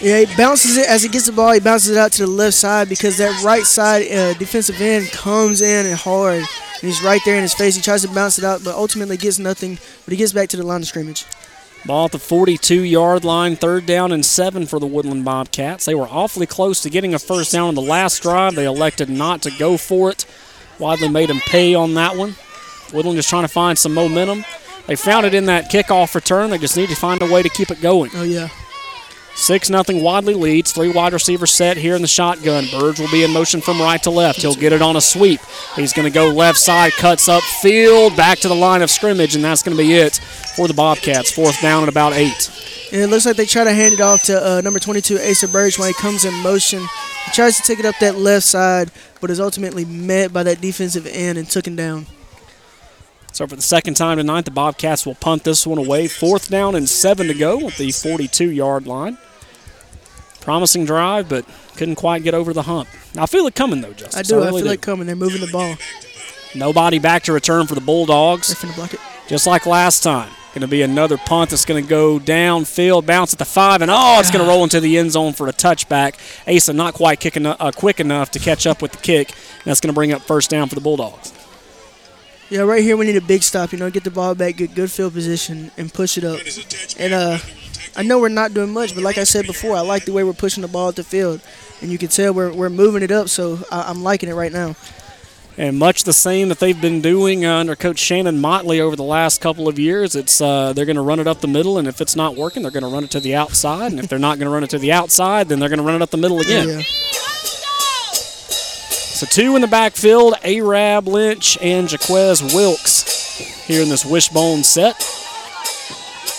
Yeah, 0.00 0.20
he 0.24 0.36
bounces 0.36 0.76
it 0.76 0.88
as 0.88 1.02
he 1.02 1.08
gets 1.08 1.26
the 1.26 1.32
ball. 1.32 1.52
He 1.52 1.60
bounces 1.60 1.90
it 1.90 1.98
out 1.98 2.12
to 2.12 2.24
the 2.24 2.30
left 2.30 2.56
side 2.56 2.88
because 2.88 3.18
that 3.18 3.42
right 3.42 3.64
side 3.64 4.10
uh, 4.10 4.34
defensive 4.34 4.80
end 4.80 5.10
comes 5.10 5.60
in 5.60 5.86
and 5.86 5.96
hard. 5.96 6.38
And 6.38 6.46
he's 6.80 7.02
right 7.02 7.20
there 7.24 7.36
in 7.36 7.42
his 7.42 7.54
face. 7.54 7.74
He 7.74 7.82
tries 7.82 8.02
to 8.02 8.08
bounce 8.08 8.38
it 8.38 8.44
out, 8.44 8.62
but 8.64 8.74
ultimately 8.74 9.16
gets 9.16 9.38
nothing. 9.38 9.78
But 10.04 10.12
he 10.12 10.16
gets 10.16 10.32
back 10.32 10.48
to 10.50 10.56
the 10.56 10.62
line 10.62 10.80
of 10.82 10.86
scrimmage. 10.86 11.26
Ball 11.86 12.06
at 12.06 12.12
the 12.12 12.18
42 12.18 12.82
yard 12.82 13.24
line, 13.24 13.56
third 13.56 13.86
down 13.86 14.12
and 14.12 14.24
seven 14.24 14.66
for 14.66 14.78
the 14.78 14.86
Woodland 14.86 15.24
Bobcats. 15.24 15.84
They 15.84 15.94
were 15.94 16.08
awfully 16.08 16.46
close 16.46 16.80
to 16.82 16.90
getting 16.90 17.14
a 17.14 17.18
first 17.18 17.52
down 17.52 17.68
on 17.68 17.74
the 17.74 17.80
last 17.82 18.20
drive. 18.22 18.54
They 18.54 18.66
elected 18.66 19.08
not 19.08 19.42
to 19.42 19.50
go 19.58 19.76
for 19.76 20.10
it. 20.10 20.26
Wadley 20.78 21.08
made 21.08 21.28
them 21.28 21.40
pay 21.40 21.74
on 21.74 21.94
that 21.94 22.16
one. 22.16 22.34
Woodland 22.92 23.16
just 23.16 23.28
trying 23.28 23.44
to 23.44 23.48
find 23.48 23.78
some 23.78 23.94
momentum. 23.94 24.44
They 24.86 24.96
found 24.96 25.26
it 25.26 25.34
in 25.34 25.46
that 25.46 25.70
kickoff 25.70 26.14
return. 26.14 26.50
They 26.50 26.58
just 26.58 26.76
need 26.76 26.88
to 26.88 26.96
find 26.96 27.20
a 27.22 27.26
way 27.26 27.42
to 27.42 27.48
keep 27.48 27.70
it 27.70 27.80
going. 27.80 28.10
Oh, 28.14 28.22
yeah. 28.22 28.48
6 29.38 29.68
0 29.68 29.82
Wadley 30.02 30.34
leads. 30.34 30.72
Three 30.72 30.90
wide 30.90 31.12
receivers 31.12 31.52
set 31.52 31.76
here 31.76 31.94
in 31.94 32.02
the 32.02 32.08
shotgun. 32.08 32.66
Burge 32.72 32.98
will 32.98 33.10
be 33.10 33.22
in 33.22 33.32
motion 33.32 33.60
from 33.60 33.80
right 33.80 34.02
to 34.02 34.10
left. 34.10 34.42
He'll 34.42 34.56
get 34.56 34.72
it 34.72 34.82
on 34.82 34.96
a 34.96 35.00
sweep. 35.00 35.40
He's 35.76 35.92
going 35.92 36.08
to 36.08 36.12
go 36.12 36.28
left 36.28 36.58
side, 36.58 36.90
cuts 36.92 37.28
up 37.28 37.44
field, 37.44 38.16
back 38.16 38.40
to 38.40 38.48
the 38.48 38.56
line 38.56 38.82
of 38.82 38.90
scrimmage, 38.90 39.36
and 39.36 39.44
that's 39.44 39.62
going 39.62 39.76
to 39.76 39.82
be 39.82 39.94
it 39.94 40.16
for 40.56 40.66
the 40.66 40.74
Bobcats. 40.74 41.30
Fourth 41.30 41.62
down 41.62 41.84
and 41.84 41.88
about 41.88 42.14
eight. 42.14 42.50
And 42.92 43.00
it 43.00 43.06
looks 43.06 43.26
like 43.26 43.36
they 43.36 43.46
try 43.46 43.62
to 43.62 43.72
hand 43.72 43.94
it 43.94 44.00
off 44.00 44.24
to 44.24 44.44
uh, 44.44 44.60
number 44.60 44.80
22, 44.80 45.18
Asa 45.20 45.46
Burge, 45.46 45.78
when 45.78 45.86
he 45.86 45.94
comes 45.94 46.24
in 46.24 46.34
motion. 46.42 46.80
He 46.80 47.30
tries 47.30 47.56
to 47.58 47.62
take 47.62 47.78
it 47.78 47.86
up 47.86 47.94
that 48.00 48.16
left 48.16 48.44
side, 48.44 48.90
but 49.20 49.30
is 49.30 49.38
ultimately 49.38 49.84
met 49.84 50.32
by 50.32 50.42
that 50.42 50.60
defensive 50.60 51.06
end 51.06 51.38
and 51.38 51.48
took 51.48 51.64
him 51.64 51.76
down. 51.76 52.06
So 53.32 53.46
for 53.46 53.54
the 53.54 53.62
second 53.62 53.94
time 53.94 54.16
tonight, 54.16 54.46
the 54.46 54.50
Bobcats 54.50 55.06
will 55.06 55.14
punt 55.14 55.44
this 55.44 55.64
one 55.64 55.78
away. 55.78 56.08
Fourth 56.08 56.50
down 56.50 56.74
and 56.74 56.88
seven 56.88 57.28
to 57.28 57.34
go 57.34 57.68
at 57.68 57.76
the 57.76 57.92
42 57.92 58.50
yard 58.50 58.84
line. 58.88 59.16
Promising 60.40 60.84
drive, 60.84 61.28
but 61.28 61.44
couldn't 61.76 61.96
quite 61.96 62.22
get 62.22 62.34
over 62.34 62.52
the 62.52 62.62
hump. 62.62 62.88
I 63.16 63.26
feel 63.26 63.46
it 63.46 63.54
coming 63.54 63.80
though, 63.80 63.92
Justice. 63.92 64.16
I 64.16 64.22
do. 64.22 64.42
I, 64.42 64.50
feel 64.50 64.70
it 64.70 64.80
coming. 64.82 65.06
They're 65.06 65.16
moving 65.16 65.40
the 65.40 65.52
ball. 65.52 65.76
Nobody 66.54 66.98
back 66.98 67.24
to 67.24 67.32
return 67.32 67.66
for 67.66 67.74
the 67.74 67.80
Bulldogs. 67.80 68.48
They're 68.48 68.56
finna 68.56 68.74
block 68.76 68.94
it. 68.94 69.00
Just 69.28 69.46
like 69.46 69.66
last 69.66 70.02
time. 70.02 70.30
Going 70.54 70.62
to 70.62 70.68
be 70.68 70.80
another 70.80 71.18
punt 71.18 71.50
that's 71.50 71.66
going 71.66 71.84
to 71.84 71.88
go 71.88 72.18
downfield, 72.18 73.04
bounce 73.04 73.34
at 73.34 73.38
the 73.38 73.44
five, 73.44 73.82
and 73.82 73.90
oh, 73.90 74.18
it's 74.18 74.30
going 74.30 74.42
to 74.42 74.48
roll 74.48 74.64
into 74.64 74.80
the 74.80 74.96
end 74.96 75.12
zone 75.12 75.34
for 75.34 75.46
a 75.46 75.52
touchback. 75.52 76.14
Asa 76.52 76.72
not 76.72 76.94
quite 76.94 77.20
kicking, 77.20 77.44
uh, 77.44 77.70
quick 77.76 78.00
enough 78.00 78.30
to 78.30 78.38
catch 78.38 78.66
up 78.66 78.80
with 78.80 78.92
the 78.92 78.98
kick, 78.98 79.28
and 79.30 79.64
that's 79.66 79.80
going 79.80 79.92
to 79.92 79.94
bring 79.94 80.10
up 80.10 80.22
first 80.22 80.48
down 80.48 80.68
for 80.68 80.74
the 80.74 80.80
Bulldogs. 80.80 81.34
Yeah, 82.48 82.62
right 82.62 82.82
here 82.82 82.96
we 82.96 83.04
need 83.04 83.16
a 83.16 83.20
big 83.20 83.42
stop. 83.42 83.72
You 83.72 83.78
know, 83.78 83.90
get 83.90 84.04
the 84.04 84.10
ball 84.10 84.34
back, 84.34 84.56
get 84.56 84.74
good 84.74 84.90
field 84.90 85.12
position, 85.12 85.70
and 85.76 85.92
push 85.92 86.16
it 86.16 86.24
up. 86.24 86.40
And 86.98 87.12
uh, 87.12 87.38
I 87.98 88.02
know 88.02 88.18
we're 88.18 88.28
not 88.28 88.54
doing 88.54 88.72
much, 88.72 88.94
but 88.94 89.04
like 89.04 89.18
I 89.18 89.24
said 89.24 89.46
before, 89.46 89.76
I 89.76 89.80
like 89.80 90.04
the 90.06 90.12
way 90.12 90.24
we're 90.24 90.32
pushing 90.32 90.62
the 90.62 90.68
ball 90.68 90.88
at 90.88 90.96
the 90.96 91.04
field, 91.04 91.40
and 91.82 91.90
you 91.90 91.98
can 91.98 92.08
tell 92.08 92.32
we're 92.32 92.52
we're 92.52 92.70
moving 92.70 93.02
it 93.02 93.10
up. 93.10 93.28
So 93.28 93.58
I, 93.70 93.90
I'm 93.90 94.02
liking 94.02 94.30
it 94.30 94.34
right 94.34 94.52
now 94.52 94.76
and 95.58 95.76
much 95.76 96.04
the 96.04 96.12
same 96.12 96.48
that 96.48 96.60
they've 96.60 96.80
been 96.80 97.00
doing 97.00 97.44
under 97.44 97.74
Coach 97.74 97.98
Shannon 97.98 98.40
Motley 98.40 98.80
over 98.80 98.94
the 98.94 99.02
last 99.02 99.40
couple 99.40 99.66
of 99.66 99.76
years. 99.78 100.14
It's 100.14 100.40
uh, 100.40 100.72
they're 100.72 100.86
going 100.86 100.96
to 100.96 101.02
run 101.02 101.18
it 101.18 101.26
up 101.26 101.40
the 101.40 101.48
middle, 101.48 101.78
and 101.78 101.88
if 101.88 102.00
it's 102.00 102.14
not 102.14 102.36
working, 102.36 102.62
they're 102.62 102.70
going 102.70 102.84
to 102.84 102.88
run 102.88 103.02
it 103.02 103.10
to 103.10 103.20
the 103.20 103.34
outside, 103.34 103.90
and 103.90 103.98
if 103.98 104.08
they're 104.08 104.20
not 104.20 104.38
going 104.38 104.46
to 104.46 104.54
run 104.54 104.62
it 104.62 104.70
to 104.70 104.78
the 104.78 104.92
outside, 104.92 105.48
then 105.48 105.58
they're 105.58 105.68
going 105.68 105.80
to 105.80 105.84
run 105.84 105.96
it 105.96 106.02
up 106.02 106.10
the 106.10 106.16
middle 106.16 106.38
again. 106.40 106.68
Yeah. 106.68 106.82
So 109.18 109.26
two 109.26 109.56
in 109.56 109.62
the 109.62 109.68
backfield, 109.68 110.34
Arab 110.44 111.08
Lynch 111.08 111.58
and 111.60 111.90
Jaquez 111.90 112.54
Wilkes 112.54 113.66
here 113.66 113.82
in 113.82 113.88
this 113.88 114.04
wishbone 114.04 114.62
set. 114.62 114.94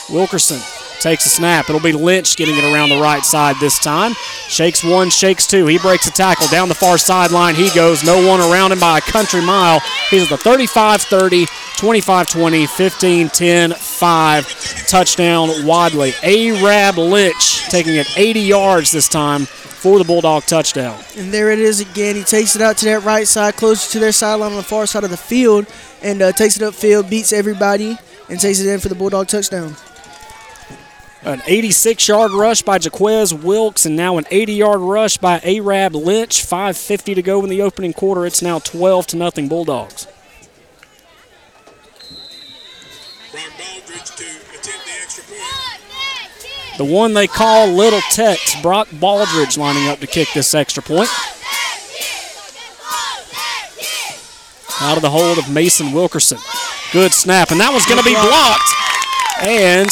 Wilkerson 0.10 0.62
takes 1.00 1.26
a 1.26 1.30
snap. 1.30 1.70
It'll 1.70 1.82
be 1.82 1.92
Lynch 1.92 2.36
getting 2.36 2.56
it 2.56 2.64
around 2.64 2.90
the 2.90 3.02
right 3.02 3.24
side 3.24 3.56
this 3.60 3.80
time. 3.80 4.14
Shakes 4.48 4.84
one, 4.84 5.10
shakes 5.10 5.48
two. 5.48 5.66
He 5.66 5.78
breaks 5.78 6.08
a 6.08 6.12
tackle 6.12 6.48
down 6.48 6.70
the 6.70 6.76
far 6.76 6.98
sideline. 6.98 7.56
He 7.56 7.70
goes. 7.76 8.04
No 8.04 8.26
one 8.28 8.40
around 8.40 8.72
him 8.72 8.80
by 8.80 8.98
a 8.98 9.02
country 9.02 9.42
mile. 9.42 9.82
He's 10.10 10.24
at 10.24 10.30
the 10.30 10.38
35 10.38 11.02
30, 11.02 11.46
25 11.78 12.30
20, 12.30 12.66
15 12.68 13.30
10, 13.30 13.72
5. 13.74 14.88
Touchdown 14.88 15.66
Wadley. 15.66 16.14
Arab 16.24 16.98
Lynch 16.98 17.68
taking 17.70 17.96
it 17.96 18.08
80 18.18 18.40
yards 18.40 18.92
this 18.92 19.08
time 19.08 19.46
for 19.46 19.98
the 19.98 20.04
Bulldog 20.04 20.44
touchdown. 20.44 21.02
And 21.18 21.32
there 21.34 21.52
it 21.52 21.60
is 21.60 21.80
again. 21.80 22.16
He 22.16 22.24
takes 22.24 22.56
it 22.56 22.62
out 22.62 22.78
to 22.78 22.86
that 22.86 23.04
right 23.04 23.28
side, 23.28 23.56
closer 23.56 23.90
to 23.94 24.00
their 24.00 24.12
sideline 24.12 24.52
on 24.52 24.58
the 24.58 24.64
far 24.64 24.86
side 24.86 25.06
of 25.06 25.10
the 25.10 25.18
field, 25.18 25.68
and 26.02 26.22
uh, 26.22 26.34
takes 26.34 26.58
it 26.58 26.62
upfield, 26.62 27.10
beats 27.10 27.32
everybody, 27.32 27.98
and 28.30 28.40
takes 28.40 28.60
it 28.60 28.68
in 28.68 28.80
for 28.80 28.90
the 28.90 28.96
Bulldog 28.96 29.28
touchdown. 29.28 29.76
An 31.22 31.42
86 31.46 32.08
yard 32.08 32.32
rush 32.32 32.62
by 32.62 32.78
Jaquez 32.78 33.34
Wilkes, 33.34 33.86
and 33.86 33.96
now 33.96 34.18
an 34.18 34.26
80 34.32 34.54
yard 34.54 34.80
rush 34.80 35.18
by 35.18 35.40
Arab 35.42 35.94
Lynch. 35.94 36.46
5.50 36.46 37.16
to 37.16 37.22
go 37.22 37.44
in 37.44 37.50
the 37.50 37.62
opening 37.62 37.92
quarter. 37.92 38.26
It's 38.26 38.42
now 38.42 38.60
12 38.60 39.08
to 39.08 39.18
nothing 39.18 39.50
Bulldogs. 39.50 40.08
The 46.78 46.86
one 46.86 47.14
they 47.14 47.28
call 47.28 47.68
Little 47.68 48.00
Tex, 48.00 48.56
Brock 48.62 48.88
Baldridge 48.88 49.58
lining 49.58 49.90
up 49.90 50.00
to 50.00 50.08
kick 50.08 50.30
this 50.34 50.54
extra 50.54 50.82
point. 50.82 51.10
Out 54.80 54.96
of 54.96 55.02
the 55.02 55.10
hold 55.10 55.38
of 55.38 55.52
Mason 55.52 55.92
Wilkerson. 55.92 56.38
Good 56.94 57.12
snap, 57.12 57.52
and 57.52 57.60
that 57.60 57.74
was 57.74 57.86
going 57.86 58.00
to 58.00 58.06
be 58.06 58.16
blocked. 58.16 58.72
And 59.42 59.90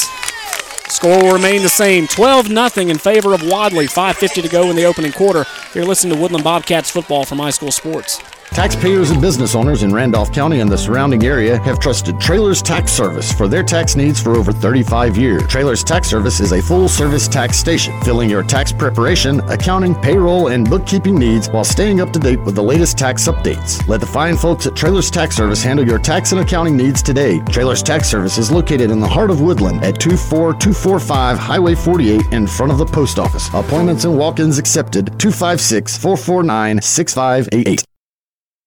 Score 0.89 1.21
will 1.21 1.33
remain 1.33 1.61
the 1.61 1.69
same 1.69 2.07
12 2.07 2.47
0 2.47 2.87
in 2.87 2.97
favor 2.97 3.33
of 3.33 3.43
Wadley. 3.43 3.87
5.50 3.87 4.41
to 4.43 4.49
go 4.49 4.69
in 4.69 4.75
the 4.75 4.85
opening 4.85 5.11
quarter. 5.11 5.45
You're 5.73 5.85
listening 5.85 6.15
to 6.15 6.21
Woodland 6.21 6.43
Bobcats 6.43 6.89
football 6.89 7.25
from 7.25 7.39
high 7.39 7.49
school 7.49 7.71
sports. 7.71 8.19
Taxpayers 8.57 9.11
and 9.11 9.21
business 9.21 9.53
owners 9.53 9.83
in 9.83 9.93
Randolph 9.93 10.33
County 10.33 10.61
and 10.61 10.71
the 10.71 10.77
surrounding 10.77 11.23
area 11.23 11.59
have 11.59 11.79
trusted 11.79 12.19
Trailers 12.19 12.61
Tax 12.61 12.91
Service 12.91 13.31
for 13.31 13.47
their 13.47 13.61
tax 13.61 13.95
needs 13.95 14.19
for 14.19 14.35
over 14.35 14.51
35 14.51 15.15
years. 15.15 15.45
Trailers 15.47 15.83
Tax 15.83 16.09
Service 16.09 16.39
is 16.39 16.53
a 16.53 16.61
full 16.61 16.89
service 16.89 17.27
tax 17.27 17.57
station, 17.57 17.93
filling 18.01 18.31
your 18.31 18.41
tax 18.41 18.71
preparation, 18.71 19.41
accounting, 19.41 19.93
payroll, 19.93 20.47
and 20.47 20.67
bookkeeping 20.67 21.19
needs 21.19 21.47
while 21.49 21.63
staying 21.63 22.01
up 22.01 22.11
to 22.13 22.19
date 22.19 22.41
with 22.41 22.55
the 22.55 22.63
latest 22.63 22.97
tax 22.97 23.27
updates. 23.27 23.87
Let 23.87 23.99
the 23.99 24.07
fine 24.07 24.35
folks 24.35 24.65
at 24.65 24.75
Trailers 24.75 25.11
Tax 25.11 25.35
Service 25.35 25.61
handle 25.61 25.85
your 25.85 25.99
tax 25.99 26.31
and 26.31 26.41
accounting 26.41 26.75
needs 26.75 27.03
today. 27.03 27.39
Trailers 27.51 27.83
Tax 27.83 28.09
Service 28.09 28.39
is 28.39 28.51
located 28.51 28.89
in 28.89 28.99
the 28.99 29.07
heart 29.07 29.29
of 29.29 29.39
Woodland 29.39 29.83
at 29.83 29.99
24245 29.99 31.37
Highway 31.37 31.75
48 31.75 32.33
in 32.33 32.47
front 32.47 32.71
of 32.71 32.79
the 32.79 32.85
post 32.85 33.19
office. 33.19 33.49
Appointments 33.53 34.03
and 34.05 34.17
walk 34.17 34.39
ins 34.39 34.57
accepted 34.57 35.05
256 35.19 35.95
449 35.97 36.81
6588. 36.81 37.83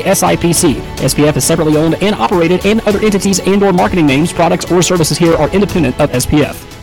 SIPC. 0.00 0.80
SPF 0.96 1.36
is 1.36 1.44
separately 1.44 1.76
owned 1.76 1.94
and 2.02 2.14
operated, 2.14 2.64
and 2.66 2.80
other 2.82 3.00
entities 3.00 3.40
and 3.40 3.62
or 3.62 3.72
marketing 3.72 4.06
names, 4.06 4.32
products, 4.32 4.70
or 4.70 4.82
services 4.82 5.18
here 5.18 5.34
are 5.34 5.48
independent 5.50 5.98
of 6.00 6.10
SPF. 6.10 6.73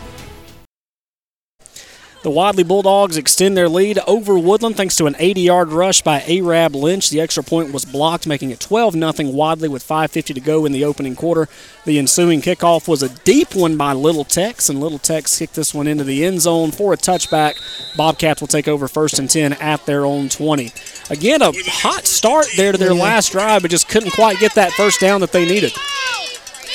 The 2.24 2.30
Wadley 2.30 2.63
Bulldogs 2.63 3.17
extend 3.17 3.57
their 3.57 3.67
lead 3.67 3.97
over 4.05 4.38
Woodland 4.38 4.78
thanks 4.78 4.95
to 4.97 5.07
an 5.07 5.15
80 5.17 5.41
yard 5.41 5.69
rush 5.69 6.03
by 6.03 6.22
Arab 6.22 6.76
Lynch. 6.76 7.09
The 7.09 7.19
extra 7.19 7.43
point 7.43 7.74
was 7.74 7.84
blocked, 7.84 8.28
making 8.28 8.51
it 8.51 8.59
12 8.59 8.93
0 8.93 9.32
Wadley 9.32 9.67
with 9.67 9.84
5.50 9.84 10.36
to 10.36 10.39
go 10.39 10.63
in 10.65 10.72
the 10.72 10.86
opening 10.86 11.15
quarter. 11.15 11.49
The 11.84 11.97
ensuing 11.97 12.41
kickoff 12.41 12.88
was 12.88 13.01
a 13.01 13.09
deep 13.09 13.55
one 13.55 13.76
by 13.76 13.93
Little 13.93 14.24
Tex, 14.24 14.69
and 14.69 14.80
Little 14.80 14.99
Tex 14.99 15.39
kicked 15.39 15.55
this 15.55 15.74
one 15.74 15.88
into 15.88 16.03
the 16.03 16.24
end 16.24 16.41
zone 16.41 16.69
for 16.69 16.93
a 16.93 16.97
touchback. 16.97 17.55
Bobcats 17.97 18.39
will 18.39 18.47
take 18.47 18.67
over 18.67 18.88
first 18.88 19.17
and 19.17 19.28
10 19.28 19.53
at 19.53 19.84
their 19.88 20.05
own 20.05 20.30
20. 20.30 20.72
Again, 21.09 21.41
a 21.41 21.51
hot 21.51 22.05
start 22.05 22.45
there 22.55 22.72
to 22.72 22.78
their 22.78 22.93
last 22.93 23.32
drive, 23.32 23.63
but 23.63 23.72
just 23.72 23.89
couldn't 23.89 24.11
quite 24.11 24.38
get 24.38 24.53
that 24.53 24.74
first 24.74 24.99
down 24.99 25.22
that 25.22 25.32
they 25.32 25.47
needed. 25.47 25.72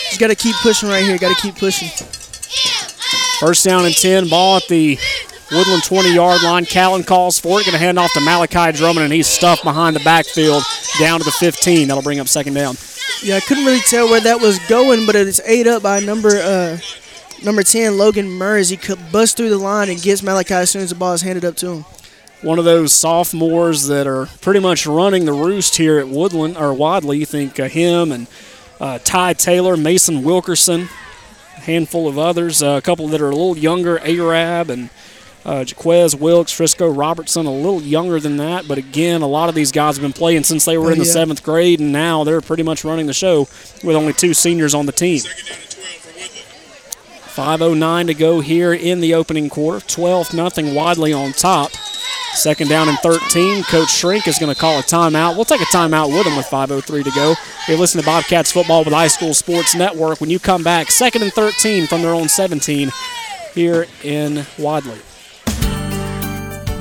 Just 0.08 0.18
got 0.18 0.26
to 0.26 0.34
keep 0.34 0.56
pushing 0.56 0.88
right 0.88 1.04
here. 1.04 1.18
Got 1.18 1.36
to 1.36 1.40
keep 1.40 1.54
pushing. 1.54 1.88
First 3.38 3.64
down 3.64 3.84
and 3.84 3.94
10, 3.94 4.28
ball 4.28 4.56
at 4.56 4.66
the 4.66 4.98
Woodland 5.50 5.84
20 5.84 6.14
yard 6.14 6.42
line. 6.42 6.64
Callan 6.64 7.04
calls 7.04 7.38
for 7.38 7.60
it. 7.60 7.64
Going 7.64 7.72
to 7.72 7.78
hand 7.78 7.98
off 7.98 8.12
to 8.14 8.20
Malachi 8.20 8.76
Drummond, 8.76 9.04
and 9.04 9.12
he's 9.12 9.26
stuffed 9.28 9.62
behind 9.62 9.94
the 9.94 10.00
backfield 10.00 10.62
down 10.98 11.20
to 11.20 11.24
the 11.24 11.30
15. 11.30 11.88
That'll 11.88 12.02
bring 12.02 12.18
up 12.18 12.28
second 12.28 12.54
down. 12.54 12.76
Yeah, 13.22 13.36
I 13.36 13.40
couldn't 13.40 13.64
really 13.64 13.80
tell 13.80 14.08
where 14.08 14.20
that 14.20 14.40
was 14.40 14.58
going, 14.68 15.06
but 15.06 15.14
it's 15.14 15.40
ate 15.40 15.66
up 15.66 15.82
by 15.82 16.00
number 16.00 16.36
uh, 16.36 16.78
number 17.42 17.62
10, 17.62 17.96
Logan 17.96 18.28
Murs. 18.28 18.68
He 18.68 18.76
could 18.76 18.98
bust 19.12 19.36
through 19.36 19.50
the 19.50 19.58
line 19.58 19.88
and 19.88 20.00
gets 20.00 20.22
Malachi 20.22 20.54
as 20.54 20.70
soon 20.70 20.82
as 20.82 20.90
the 20.90 20.96
ball 20.96 21.14
is 21.14 21.22
handed 21.22 21.44
up 21.44 21.56
to 21.56 21.70
him. 21.70 21.84
One 22.42 22.58
of 22.58 22.64
those 22.64 22.92
sophomores 22.92 23.86
that 23.86 24.06
are 24.06 24.26
pretty 24.40 24.60
much 24.60 24.86
running 24.86 25.24
the 25.24 25.32
roost 25.32 25.76
here 25.76 25.98
at 25.98 26.08
Woodland 26.08 26.56
or 26.56 26.74
Wadley. 26.74 27.18
You 27.18 27.26
think 27.26 27.58
uh, 27.58 27.68
him 27.68 28.12
and 28.12 28.26
uh, 28.80 28.98
Ty 29.02 29.34
Taylor, 29.34 29.76
Mason 29.76 30.22
Wilkerson, 30.22 30.88
a 31.56 31.60
handful 31.60 32.06
of 32.08 32.18
others. 32.18 32.62
Uh, 32.62 32.76
a 32.78 32.82
couple 32.82 33.08
that 33.08 33.20
are 33.20 33.30
a 33.30 33.34
little 33.34 33.56
younger, 33.56 33.98
Arab 34.00 34.70
and 34.70 34.90
uh, 35.46 35.64
Jaquez 35.64 36.16
Wilkes, 36.16 36.50
Frisco 36.50 36.90
Robertson, 36.90 37.46
a 37.46 37.52
little 37.52 37.80
younger 37.80 38.18
than 38.18 38.36
that, 38.38 38.66
but 38.66 38.78
again, 38.78 39.22
a 39.22 39.28
lot 39.28 39.48
of 39.48 39.54
these 39.54 39.70
guys 39.70 39.96
have 39.96 40.02
been 40.02 40.12
playing 40.12 40.42
since 40.42 40.64
they 40.64 40.76
were 40.76 40.88
oh, 40.88 40.92
in 40.92 40.98
the 40.98 41.04
yeah. 41.04 41.12
seventh 41.12 41.44
grade, 41.44 41.78
and 41.78 41.92
now 41.92 42.24
they're 42.24 42.40
pretty 42.40 42.64
much 42.64 42.84
running 42.84 43.06
the 43.06 43.14
show 43.14 43.42
with 43.84 43.94
only 43.94 44.12
two 44.12 44.34
seniors 44.34 44.74
on 44.74 44.86
the 44.86 44.92
team. 44.92 45.20
5.09 47.36 48.06
to 48.06 48.14
go 48.14 48.40
here 48.40 48.72
in 48.72 49.00
the 49.00 49.14
opening 49.14 49.48
quarter. 49.48 49.86
12 49.86 50.28
0 50.28 50.74
Wadley 50.74 51.12
on 51.12 51.32
top. 51.32 51.70
Second 52.32 52.68
down 52.68 52.88
and 52.88 52.98
13. 52.98 53.62
Coach 53.64 53.90
Shrink 53.90 54.26
is 54.26 54.38
going 54.38 54.52
to 54.52 54.58
call 54.58 54.78
a 54.78 54.82
timeout. 54.82 55.36
We'll 55.36 55.44
take 55.44 55.60
a 55.60 55.66
timeout 55.66 56.08
with 56.08 56.26
him 56.26 56.36
with 56.36 56.46
5.03 56.46 57.04
to 57.04 57.10
go. 57.10 57.34
You're 57.68 57.78
listening 57.78 58.02
to 58.02 58.10
Bobcats 58.10 58.50
Football 58.50 58.84
with 58.84 58.92
High 58.92 59.08
School 59.08 59.32
Sports 59.32 59.74
Network. 59.76 60.20
When 60.20 60.30
you 60.30 60.38
come 60.38 60.64
back, 60.64 60.90
second 60.90 61.22
and 61.22 61.32
13 61.32 61.86
from 61.86 62.02
their 62.02 62.14
own 62.14 62.28
17 62.28 62.90
here 63.54 63.86
in 64.02 64.46
Wadley. 64.58 64.98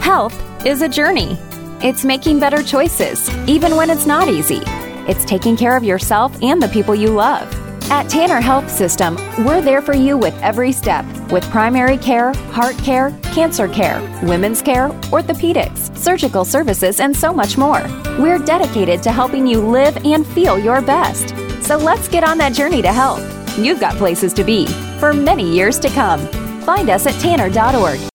Health 0.06 0.40
is 0.68 0.84
a 0.84 0.88
journey. 0.88 1.36
It's 1.82 2.06
making 2.06 2.40
better 2.40 2.62
choices, 2.62 3.28
even 3.48 3.76
when 3.76 3.90
it's 3.90 4.06
not 4.06 4.28
easy. 4.28 4.62
It's 5.10 5.26
taking 5.26 5.58
care 5.58 5.76
of 5.76 5.84
yourself 5.84 6.32
and 6.44 6.62
the 6.62 6.68
people 6.68 6.94
you 6.94 7.10
love. 7.10 7.52
At 7.90 8.08
Tanner 8.08 8.40
Health 8.40 8.70
System, 8.70 9.16
we're 9.44 9.64
there 9.64 9.82
for 9.82 9.96
you 9.96 10.16
with 10.16 10.40
every 10.44 10.72
step 10.72 11.06
with 11.32 11.44
primary 11.50 11.98
care, 11.98 12.34
heart 12.52 12.78
care, 12.78 13.18
cancer 13.34 13.68
care, 13.68 14.00
women's 14.22 14.62
care, 14.62 14.90
orthopedics, 15.10 15.98
surgical 15.98 16.46
services, 16.46 17.00
and 17.00 17.18
so 17.18 17.34
much 17.34 17.58
more. 17.58 17.82
We're 18.20 18.38
dedicated 18.38 19.02
to 19.04 19.12
helping 19.12 19.48
you 19.48 19.60
live 19.60 19.98
and 20.06 20.24
feel 20.24 20.60
your 20.60 20.84
best. 20.84 21.30
So 21.66 21.78
let's 21.78 22.08
get 22.08 22.24
on 22.24 22.38
that 22.38 22.54
journey 22.54 22.84
to 22.84 22.94
health. 22.94 23.26
You've 23.58 23.80
got 23.80 23.96
places 23.96 24.34
to 24.34 24.44
be 24.44 24.68
for 25.00 25.14
many 25.14 25.52
years 25.52 25.80
to 25.80 25.90
come. 25.90 26.20
Find 26.62 26.92
us 26.92 27.08
at 27.08 27.20
tanner.org. 27.20 28.15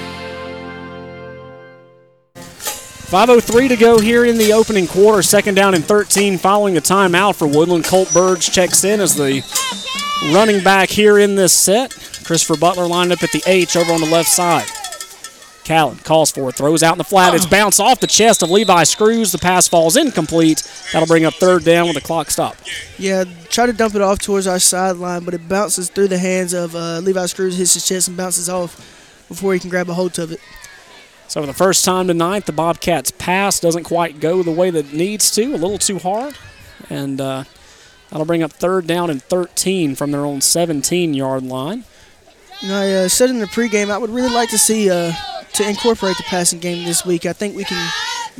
5.03 3.11 3.67
to 3.67 3.75
go 3.75 3.99
here 3.99 4.23
in 4.23 4.37
the 4.37 4.53
opening 4.53 4.87
quarter. 4.87 5.21
Second 5.21 5.55
down 5.55 5.73
and 5.73 5.83
13 5.83 6.37
following 6.37 6.77
a 6.77 6.79
timeout 6.79 7.35
for 7.35 7.45
Woodland. 7.45 7.83
Colt 7.83 8.09
Burge 8.13 8.49
checks 8.49 8.85
in 8.85 9.01
as 9.01 9.15
the 9.15 9.43
running 10.33 10.63
back 10.63 10.87
here 10.87 11.17
in 11.19 11.35
this 11.35 11.51
set. 11.51 11.91
Christopher 12.23 12.57
Butler 12.57 12.87
lined 12.87 13.11
up 13.11 13.21
at 13.21 13.33
the 13.33 13.43
H 13.45 13.75
over 13.75 13.91
on 13.91 13.99
the 13.99 14.09
left 14.09 14.29
side. 14.29 14.65
Callan 15.65 15.97
calls 15.97 16.31
for 16.31 16.47
it, 16.47 16.55
throws 16.55 16.83
out 16.83 16.93
in 16.93 16.99
the 16.99 17.03
flat. 17.03 17.35
It's 17.35 17.45
bounced 17.45 17.81
off 17.81 17.99
the 17.99 18.07
chest 18.07 18.43
of 18.43 18.49
Levi 18.49 18.85
Screws. 18.85 19.33
The 19.33 19.39
pass 19.39 19.67
falls 19.67 19.97
incomplete. 19.97 20.63
That'll 20.93 21.05
bring 21.05 21.25
up 21.25 21.33
third 21.33 21.65
down 21.65 21.87
with 21.87 21.95
the 21.95 22.01
clock 22.01 22.31
stop. 22.31 22.55
Yeah, 22.97 23.25
try 23.49 23.65
to 23.65 23.73
dump 23.73 23.93
it 23.93 24.01
off 24.01 24.19
towards 24.19 24.47
our 24.47 24.57
sideline, 24.57 25.25
but 25.25 25.33
it 25.33 25.49
bounces 25.49 25.89
through 25.89 26.07
the 26.07 26.17
hands 26.17 26.53
of 26.53 26.77
uh, 26.77 26.99
Levi 26.99 27.25
Screws, 27.25 27.57
hits 27.57 27.73
his 27.73 27.85
chest, 27.85 28.07
and 28.07 28.15
bounces 28.15 28.47
off 28.47 28.77
before 29.27 29.53
he 29.53 29.59
can 29.59 29.69
grab 29.69 29.89
a 29.89 29.93
hold 29.93 30.17
of 30.17 30.31
it. 30.31 30.39
So 31.31 31.39
for 31.39 31.47
the 31.47 31.53
first 31.53 31.85
time 31.85 32.07
tonight, 32.07 32.45
the 32.45 32.51
Bobcats 32.51 33.09
pass 33.09 33.61
doesn't 33.61 33.85
quite 33.85 34.19
go 34.19 34.43
the 34.43 34.51
way 34.51 34.69
that 34.69 34.87
it 34.87 34.93
needs 34.93 35.31
to, 35.31 35.45
a 35.45 35.55
little 35.55 35.77
too 35.77 35.97
hard. 35.97 36.35
And 36.89 37.21
uh, 37.21 37.45
that'll 38.09 38.25
bring 38.25 38.43
up 38.43 38.51
third 38.51 38.85
down 38.85 39.09
and 39.09 39.23
13 39.23 39.95
from 39.95 40.11
their 40.11 40.25
own 40.25 40.39
17-yard 40.39 41.43
line. 41.43 41.85
You 42.59 42.67
know, 42.67 42.81
I 42.81 42.91
uh, 42.91 43.07
said 43.07 43.29
in 43.29 43.39
the 43.39 43.45
pregame, 43.45 43.89
I 43.89 43.97
would 43.97 44.09
really 44.09 44.33
like 44.33 44.49
to 44.49 44.57
see 44.57 44.89
uh, 44.89 45.13
to 45.53 45.69
incorporate 45.69 46.17
the 46.17 46.23
passing 46.23 46.59
game 46.59 46.83
this 46.83 47.05
week. 47.05 47.25
I 47.25 47.31
think 47.31 47.55
we 47.55 47.63
can 47.63 47.93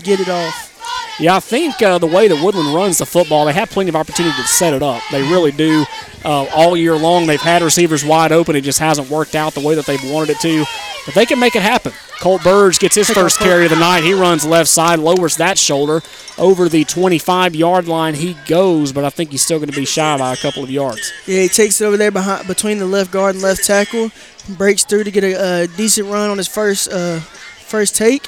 get 0.04 0.20
it 0.20 0.28
off. 0.28 1.16
Yeah, 1.18 1.38
I 1.38 1.40
think 1.40 1.82
uh, 1.82 1.98
the 1.98 2.08
way 2.08 2.28
that 2.28 2.44
Woodland 2.44 2.76
runs 2.76 2.98
the 2.98 3.06
football, 3.06 3.46
they 3.46 3.54
have 3.54 3.70
plenty 3.70 3.88
of 3.88 3.96
opportunity 3.96 4.36
to 4.36 4.48
set 4.50 4.74
it 4.74 4.84
up. 4.84 5.02
They 5.14 5.22
really 5.22 5.54
do. 5.54 5.86
Uh, 6.26 6.46
all 6.54 6.76
year 6.76 6.98
long, 6.98 7.26
they've 7.26 7.40
had 7.40 7.62
receivers 7.62 8.04
wide 8.04 8.34
open. 8.34 8.58
It 8.58 8.66
just 8.66 8.80
hasn't 8.80 9.10
worked 9.10 9.34
out 9.34 9.54
the 9.54 9.62
way 9.62 9.76
that 9.76 9.86
they've 9.86 10.12
wanted 10.12 10.32
it 10.32 10.42
to. 10.42 10.66
But 11.06 11.16
they 11.16 11.26
can 11.26 11.40
make 11.40 11.56
it 11.56 11.62
happen. 11.62 11.94
Colt 12.22 12.44
Burge 12.44 12.78
gets 12.78 12.94
his 12.94 13.10
first 13.10 13.40
carry 13.40 13.64
of 13.64 13.72
the 13.72 13.80
night. 13.80 14.04
He 14.04 14.14
runs 14.14 14.46
left 14.46 14.70
side, 14.70 15.00
lowers 15.00 15.38
that 15.38 15.58
shoulder 15.58 16.04
over 16.38 16.70
the 16.70 16.84
25 16.84 17.56
yard 17.56 17.88
line. 17.88 18.14
He 18.14 18.38
goes, 18.46 18.94
but 18.94 19.04
I 19.04 19.10
think 19.10 19.32
he's 19.32 19.42
still 19.42 19.58
going 19.58 19.72
to 19.72 19.76
be 19.76 19.86
shy 19.86 20.20
by 20.20 20.32
a 20.32 20.38
couple 20.38 20.64
of 20.64 20.70
yards. 20.70 21.12
Yeah, 21.26 21.42
he 21.42 21.48
takes 21.48 21.82
it 21.82 21.86
over 21.86 21.98
there 21.98 22.12
behind 22.12 22.48
between 22.48 22.78
the 22.78 22.86
left 22.86 23.10
guard 23.10 23.34
and 23.34 23.44
left 23.44 23.66
tackle, 23.66 24.12
breaks 24.48 24.84
through 24.84 25.06
to 25.06 25.10
get 25.10 25.24
a, 25.24 25.64
a 25.64 25.68
decent 25.68 26.10
run 26.10 26.30
on 26.30 26.38
his 26.38 26.48
first 26.48 26.92
uh, 26.92 27.22
first 27.22 27.96
take, 27.96 28.28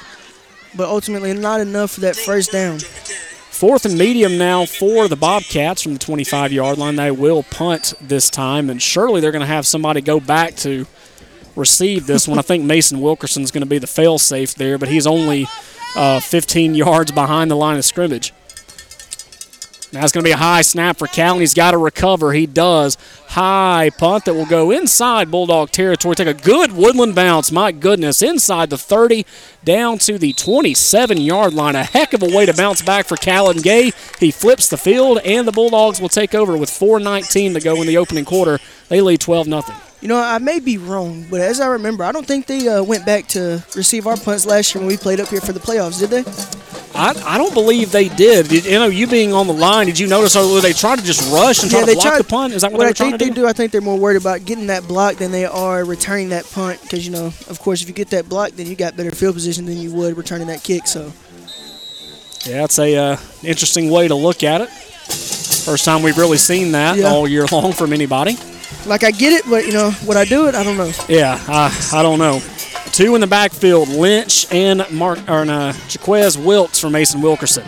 but 0.76 0.88
ultimately 0.88 1.32
not 1.32 1.60
enough 1.60 1.92
for 1.92 2.00
that 2.00 2.16
first 2.16 2.50
down. 2.50 2.80
Fourth 2.80 3.86
and 3.86 3.96
medium 3.96 4.36
now 4.36 4.66
for 4.66 5.06
the 5.06 5.14
Bobcats 5.14 5.82
from 5.82 5.92
the 5.92 6.00
25 6.00 6.52
yard 6.52 6.78
line. 6.78 6.96
They 6.96 7.12
will 7.12 7.44
punt 7.44 7.94
this 8.00 8.28
time, 8.28 8.70
and 8.70 8.82
surely 8.82 9.20
they're 9.20 9.30
going 9.30 9.38
to 9.38 9.46
have 9.46 9.68
somebody 9.68 10.00
go 10.00 10.18
back 10.18 10.56
to 10.56 10.84
receive 11.56 12.06
this 12.06 12.26
one. 12.28 12.38
I 12.38 12.42
think 12.42 12.64
Mason 12.64 13.00
Wilkerson's 13.00 13.50
going 13.50 13.62
to 13.62 13.68
be 13.68 13.78
the 13.78 13.86
fail 13.86 14.18
safe 14.18 14.54
there, 14.54 14.78
but 14.78 14.88
he's 14.88 15.06
only 15.06 15.46
uh, 15.96 16.20
15 16.20 16.74
yards 16.74 17.12
behind 17.12 17.50
the 17.50 17.56
line 17.56 17.78
of 17.78 17.84
scrimmage. 17.84 18.32
Now 19.94 20.02
it's 20.02 20.10
going 20.10 20.24
to 20.24 20.28
be 20.28 20.32
a 20.32 20.36
high 20.36 20.62
snap 20.62 20.98
for 20.98 21.06
Callan. 21.06 21.38
He's 21.38 21.54
got 21.54 21.70
to 21.70 21.78
recover. 21.78 22.32
He 22.32 22.46
does. 22.46 22.98
High 23.28 23.92
punt 23.96 24.24
that 24.24 24.34
will 24.34 24.44
go 24.44 24.72
inside 24.72 25.30
Bulldog 25.30 25.70
territory. 25.70 26.16
Take 26.16 26.26
a 26.26 26.34
good 26.34 26.72
woodland 26.72 27.14
bounce. 27.14 27.52
My 27.52 27.70
goodness. 27.70 28.20
Inside 28.20 28.70
the 28.70 28.78
30, 28.78 29.24
down 29.62 29.98
to 29.98 30.18
the 30.18 30.32
27 30.32 31.18
yard 31.18 31.54
line. 31.54 31.76
A 31.76 31.84
heck 31.84 32.12
of 32.12 32.24
a 32.24 32.36
way 32.36 32.44
to 32.44 32.52
bounce 32.52 32.82
back 32.82 33.06
for 33.06 33.16
Callan 33.16 33.58
Gay. 33.58 33.92
He 34.18 34.32
flips 34.32 34.68
the 34.68 34.76
field, 34.76 35.20
and 35.24 35.46
the 35.46 35.52
Bulldogs 35.52 36.00
will 36.00 36.08
take 36.08 36.34
over 36.34 36.56
with 36.56 36.70
4.19 36.70 37.54
to 37.54 37.60
go 37.60 37.80
in 37.80 37.86
the 37.86 37.96
opening 37.96 38.24
quarter. 38.24 38.58
They 38.88 39.00
lead 39.00 39.20
12 39.20 39.46
0. 39.46 39.62
You 40.04 40.08
know, 40.08 40.20
I 40.20 40.36
may 40.36 40.60
be 40.60 40.76
wrong, 40.76 41.24
but 41.30 41.40
as 41.40 41.62
I 41.62 41.66
remember, 41.68 42.04
I 42.04 42.12
don't 42.12 42.26
think 42.26 42.44
they 42.44 42.68
uh, 42.68 42.82
went 42.82 43.06
back 43.06 43.26
to 43.28 43.64
receive 43.74 44.06
our 44.06 44.18
punts 44.18 44.44
last 44.44 44.74
year 44.74 44.82
when 44.82 44.88
we 44.88 44.98
played 44.98 45.18
up 45.18 45.28
here 45.28 45.40
for 45.40 45.54
the 45.54 45.60
playoffs, 45.60 45.98
did 45.98 46.10
they? 46.10 46.24
I, 46.94 47.14
I 47.24 47.38
don't 47.38 47.54
believe 47.54 47.90
they 47.90 48.10
did. 48.10 48.48
did. 48.48 48.66
You 48.66 48.78
know, 48.80 48.88
you 48.88 49.06
being 49.06 49.32
on 49.32 49.46
the 49.46 49.54
line, 49.54 49.86
did 49.86 49.98
you 49.98 50.06
notice 50.06 50.36
or 50.36 50.60
they 50.60 50.74
tried 50.74 50.98
to 50.98 51.04
just 51.06 51.32
rush 51.32 51.62
and 51.62 51.70
try 51.70 51.80
yeah, 51.80 51.86
to 51.86 51.92
block 51.94 52.04
tried, 52.04 52.18
the 52.18 52.24
punt? 52.24 52.52
Is 52.52 52.60
that 52.60 52.72
what, 52.72 52.80
what 52.80 52.86
I 52.88 52.92
trying 52.92 53.16
think 53.16 53.34
they 53.34 53.40
do? 53.40 53.46
I 53.46 53.54
think 53.54 53.72
they're 53.72 53.80
more 53.80 53.98
worried 53.98 54.18
about 54.18 54.44
getting 54.44 54.66
that 54.66 54.86
block 54.86 55.16
than 55.16 55.32
they 55.32 55.46
are 55.46 55.86
returning 55.86 56.28
that 56.28 56.44
punt. 56.50 56.82
Because 56.82 57.06
you 57.06 57.10
know, 57.10 57.28
of 57.48 57.58
course, 57.60 57.80
if 57.80 57.88
you 57.88 57.94
get 57.94 58.10
that 58.10 58.28
block, 58.28 58.50
then 58.50 58.66
you 58.66 58.76
got 58.76 58.98
better 58.98 59.10
field 59.10 59.32
position 59.36 59.64
than 59.64 59.78
you 59.78 59.90
would 59.94 60.18
returning 60.18 60.48
that 60.48 60.62
kick. 60.62 60.86
So, 60.86 61.14
yeah, 62.44 62.64
it's 62.64 62.78
a 62.78 62.94
uh, 62.94 63.16
interesting 63.42 63.88
way 63.88 64.06
to 64.06 64.14
look 64.14 64.44
at 64.44 64.60
it. 64.60 64.68
First 64.68 65.86
time 65.86 66.02
we've 66.02 66.18
really 66.18 66.36
seen 66.36 66.72
that 66.72 66.98
Yeah. 66.98 67.06
all 67.08 67.26
year 67.26 67.46
long 67.52 67.72
from 67.72 67.94
anybody. 67.94 68.36
Like 68.86 69.04
I 69.04 69.10
get 69.10 69.32
it, 69.32 69.48
but 69.48 69.66
you 69.66 69.72
know, 69.72 69.92
would 70.06 70.16
I 70.16 70.24
do 70.24 70.48
it? 70.48 70.54
I 70.54 70.62
don't 70.62 70.76
know. 70.76 70.92
Yeah, 71.08 71.42
I, 71.48 71.90
I 71.92 72.02
don't 72.02 72.18
know. 72.18 72.40
Two 72.92 73.14
in 73.14 73.20
the 73.20 73.26
backfield, 73.26 73.88
Lynch 73.88 74.46
and 74.52 74.84
Mark 74.92 75.18
or 75.28 75.42
uh, 75.42 75.72
Jaquez 75.88 76.38
Wilkes 76.38 76.78
from 76.80 76.92
Mason 76.92 77.20
Wilkerson. 77.20 77.64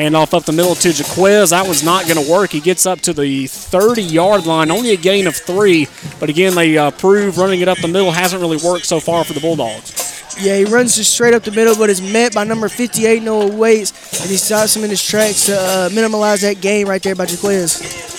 Handoff 0.00 0.32
up 0.32 0.44
the 0.44 0.52
middle 0.52 0.74
to 0.76 0.90
Jaquez. 0.90 1.50
That 1.50 1.66
one's 1.66 1.82
not 1.84 2.06
going 2.06 2.24
to 2.24 2.30
work. 2.30 2.50
He 2.50 2.60
gets 2.60 2.86
up 2.86 3.00
to 3.00 3.12
the 3.12 3.46
30 3.48 4.02
yard 4.02 4.46
line, 4.46 4.70
only 4.70 4.92
a 4.92 4.96
gain 4.96 5.26
of 5.26 5.36
three. 5.36 5.88
But 6.18 6.30
again, 6.30 6.54
they 6.54 6.78
uh, 6.78 6.92
prove 6.92 7.36
running 7.36 7.60
it 7.60 7.68
up 7.68 7.78
the 7.78 7.88
middle 7.88 8.10
hasn't 8.10 8.40
really 8.40 8.56
worked 8.64 8.86
so 8.86 9.00
far 9.00 9.24
for 9.24 9.34
the 9.34 9.40
Bulldogs. 9.40 10.10
Yeah, 10.40 10.56
he 10.56 10.64
runs 10.64 10.96
just 10.96 11.12
straight 11.12 11.34
up 11.34 11.42
the 11.42 11.50
middle, 11.50 11.76
but 11.76 11.90
is 11.90 12.00
met 12.00 12.34
by 12.34 12.44
number 12.44 12.68
58, 12.70 13.22
Noah 13.22 13.48
Waits, 13.54 14.22
and 14.22 14.30
he 14.30 14.38
stops 14.38 14.74
him 14.74 14.84
in 14.84 14.90
his 14.90 15.04
tracks 15.04 15.44
to 15.46 15.56
uh, 15.58 15.90
minimize 15.92 16.40
that 16.40 16.62
gain 16.62 16.86
right 16.86 17.02
there 17.02 17.14
by 17.14 17.26
Jaquez. 17.26 18.09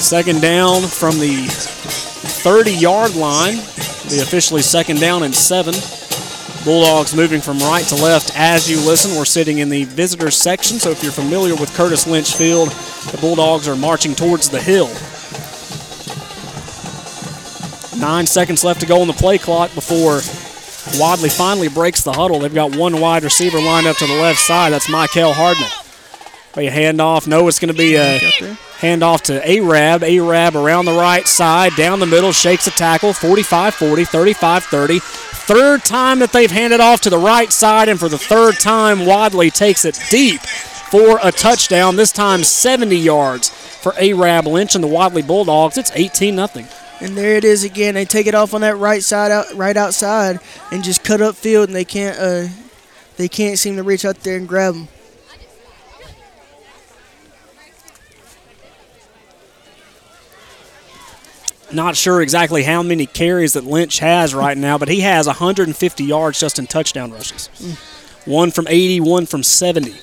Second 0.00 0.40
down 0.40 0.82
from 0.82 1.18
the 1.18 1.46
30 1.46 2.72
yard 2.72 3.14
line. 3.14 3.56
The 3.56 4.20
officially 4.22 4.62
second 4.62 4.98
down 4.98 5.22
and 5.22 5.34
seven. 5.34 5.74
Bulldogs 6.64 7.14
moving 7.14 7.40
from 7.40 7.58
right 7.58 7.84
to 7.84 7.94
left 7.96 8.32
as 8.34 8.68
you 8.68 8.76
listen. 8.78 9.16
We're 9.16 9.24
sitting 9.24 9.58
in 9.58 9.68
the 9.68 9.84
visitors 9.84 10.36
section, 10.36 10.78
so 10.78 10.90
if 10.90 11.02
you're 11.02 11.12
familiar 11.12 11.54
with 11.54 11.74
Curtis 11.74 12.06
Lynch 12.06 12.34
Field, 12.34 12.70
the 13.12 13.18
Bulldogs 13.20 13.68
are 13.68 13.76
marching 13.76 14.14
towards 14.14 14.48
the 14.48 14.60
hill. 14.60 14.88
Nine 18.00 18.26
seconds 18.26 18.64
left 18.64 18.80
to 18.80 18.86
go 18.86 19.02
on 19.02 19.06
the 19.06 19.12
play 19.12 19.36
clock 19.36 19.74
before 19.74 20.20
Wadley 20.98 21.28
finally 21.28 21.68
breaks 21.68 22.02
the 22.02 22.12
huddle. 22.12 22.40
They've 22.40 22.54
got 22.54 22.74
one 22.74 23.00
wide 23.00 23.22
receiver 23.22 23.60
lined 23.60 23.86
up 23.86 23.96
to 23.98 24.06
the 24.06 24.14
left 24.14 24.40
side. 24.40 24.72
That's 24.72 24.88
Michael 24.88 25.34
Hardman. 25.34 25.68
A 26.56 26.68
handoff. 26.68 27.26
No, 27.26 27.46
it's 27.48 27.58
going 27.58 27.72
to 27.72 27.78
be 27.78 27.96
a 27.96 28.18
handoff 28.80 29.22
to 29.22 29.48
Arab. 29.48 30.02
Arab 30.02 30.56
around 30.56 30.86
the 30.86 30.92
right 30.92 31.26
side, 31.26 31.74
down 31.76 32.00
the 32.00 32.06
middle, 32.06 32.32
shakes 32.32 32.66
a 32.66 32.70
tackle. 32.70 33.12
45 33.12 33.74
40, 33.74 34.04
35 34.04 34.64
30. 34.64 34.98
Third 35.00 35.84
time 35.84 36.20
that 36.20 36.32
they've 36.32 36.50
handed 36.50 36.80
off 36.80 37.00
to 37.02 37.10
the 37.10 37.18
right 37.18 37.52
side, 37.52 37.88
and 37.88 37.98
for 37.98 38.08
the 38.08 38.18
third 38.18 38.58
time, 38.58 39.04
Wadley 39.04 39.50
takes 39.50 39.84
it 39.84 39.98
deep 40.10 40.40
for 40.40 41.18
a 41.22 41.30
touchdown. 41.30 41.96
This 41.96 42.12
time, 42.12 42.42
70 42.44 42.96
yards 42.96 43.48
for 43.48 43.94
Arab 43.98 44.46
Lynch 44.46 44.74
and 44.74 44.82
the 44.82 44.88
Wadley 44.88 45.22
Bulldogs. 45.22 45.76
It's 45.76 45.92
18 45.94 46.36
0. 46.36 46.66
And 47.00 47.16
there 47.16 47.36
it 47.36 47.44
is 47.44 47.64
again. 47.64 47.94
They 47.94 48.04
take 48.04 48.26
it 48.26 48.34
off 48.34 48.52
on 48.54 48.60
that 48.60 48.76
right 48.76 49.02
side, 49.02 49.30
out, 49.30 49.46
right 49.54 49.76
outside, 49.76 50.38
and 50.70 50.84
just 50.84 51.02
cut 51.02 51.20
up 51.20 51.34
field, 51.34 51.68
and 51.68 51.76
they 51.76 51.84
can't, 51.84 52.18
uh, 52.18 52.52
they 53.16 53.28
can't 53.28 53.58
seem 53.58 53.76
to 53.76 53.82
reach 53.82 54.04
out 54.04 54.16
there 54.20 54.36
and 54.36 54.46
grab 54.46 54.74
them. 54.74 54.88
Not 61.72 61.96
sure 61.96 62.20
exactly 62.20 62.62
how 62.64 62.82
many 62.82 63.06
carries 63.06 63.52
that 63.52 63.64
Lynch 63.64 63.98
has 64.00 64.34
right 64.34 64.56
now, 64.56 64.76
but 64.78 64.88
he 64.88 65.00
has 65.00 65.26
150 65.26 66.04
yards 66.04 66.40
just 66.40 66.58
in 66.58 66.66
touchdown 66.66 67.12
rushes. 67.12 67.48
One 68.24 68.50
from 68.50 68.66
80, 68.68 69.00
one 69.00 69.26
from 69.26 69.42
70. 69.42 69.94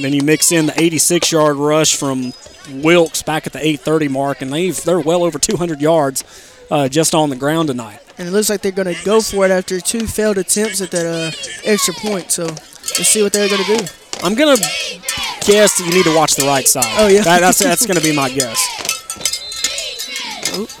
Then 0.00 0.12
you 0.12 0.22
mix 0.22 0.52
in 0.52 0.66
the 0.66 0.80
86 0.80 1.32
yard 1.32 1.56
rush 1.56 1.96
from 1.96 2.32
Wilkes 2.70 3.22
back 3.22 3.46
at 3.46 3.52
the 3.52 3.58
830 3.58 4.08
mark, 4.08 4.42
and 4.42 4.52
they've, 4.52 4.80
they're 4.84 5.00
well 5.00 5.24
over 5.24 5.38
200 5.38 5.80
yards 5.80 6.22
uh, 6.70 6.88
just 6.88 7.14
on 7.14 7.30
the 7.30 7.36
ground 7.36 7.68
tonight. 7.68 8.00
And 8.16 8.28
it 8.28 8.30
looks 8.30 8.48
like 8.50 8.62
they're 8.62 8.72
going 8.72 8.94
to 8.94 9.04
go 9.04 9.20
for 9.20 9.44
it 9.44 9.50
after 9.50 9.80
two 9.80 10.06
failed 10.06 10.38
attempts 10.38 10.80
at 10.80 10.90
that 10.92 11.06
uh, 11.06 11.30
extra 11.64 11.94
point. 11.94 12.30
So 12.30 12.46
let's 12.96 13.08
see 13.08 13.22
what 13.22 13.32
they're 13.32 13.48
going 13.48 13.64
to 13.64 13.76
do. 13.76 13.84
I'm 14.22 14.34
going 14.34 14.56
to 14.56 14.62
guess 15.46 15.78
that 15.78 15.84
you 15.86 15.92
need 15.92 16.04
to 16.04 16.16
watch 16.16 16.34
the 16.34 16.46
right 16.46 16.66
side. 16.66 16.84
Oh, 16.98 17.08
yeah. 17.08 17.22
That, 17.22 17.40
that's 17.40 17.58
that's 17.58 17.86
going 17.86 17.96
to 17.96 18.02
be 18.02 18.14
my 18.14 18.30
guess. 18.30 18.84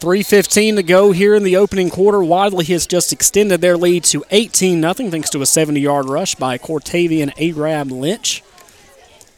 3.15 0.00 0.76
to 0.76 0.82
go 0.84 1.10
here 1.10 1.34
in 1.34 1.42
the 1.42 1.56
opening 1.56 1.90
quarter. 1.90 2.22
Wadley 2.22 2.64
has 2.66 2.86
just 2.86 3.12
extended 3.12 3.60
their 3.60 3.76
lead 3.76 4.04
to 4.04 4.24
18 4.30 4.80
0 4.80 4.94
thanks 5.10 5.28
to 5.30 5.42
a 5.42 5.46
70 5.46 5.80
yard 5.80 6.08
rush 6.08 6.36
by 6.36 6.56
Cortavian 6.56 7.32
Arab 7.36 7.90
Lynch. 7.90 8.44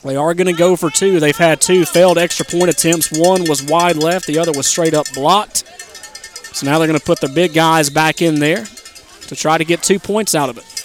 They 0.03 0.17
are 0.17 0.35
going 0.35 0.47
to 0.47 0.59
go 0.59 0.77
for 0.77 0.91
two. 0.91 1.19
They've 1.19 1.37
had 1.37 1.61
two 1.61 1.85
failed 1.87 2.19
extra 2.19 2.45
point 2.45 2.71
attempts. 2.71 3.11
One 3.11 3.49
was 3.49 3.63
wide 3.63 3.97
left, 3.97 4.27
the 4.27 4.39
other 4.39 4.53
was 4.53 4.67
straight 4.67 4.93
up 4.93 5.07
blocked. 5.15 5.65
So 6.55 6.67
now 6.67 6.79
they're 6.79 6.89
going 6.89 6.99
to 6.99 7.05
put 7.05 7.21
their 7.21 7.35
big 7.35 7.55
guys 7.55 7.89
back 7.89 8.21
in 8.21 8.39
there 8.41 8.65
to 8.65 9.37
try 9.37 9.57
to 9.57 9.65
get 9.65 9.83
two 9.83 9.99
points 9.99 10.35
out 10.35 10.51
of 10.51 10.59
it. 10.59 10.80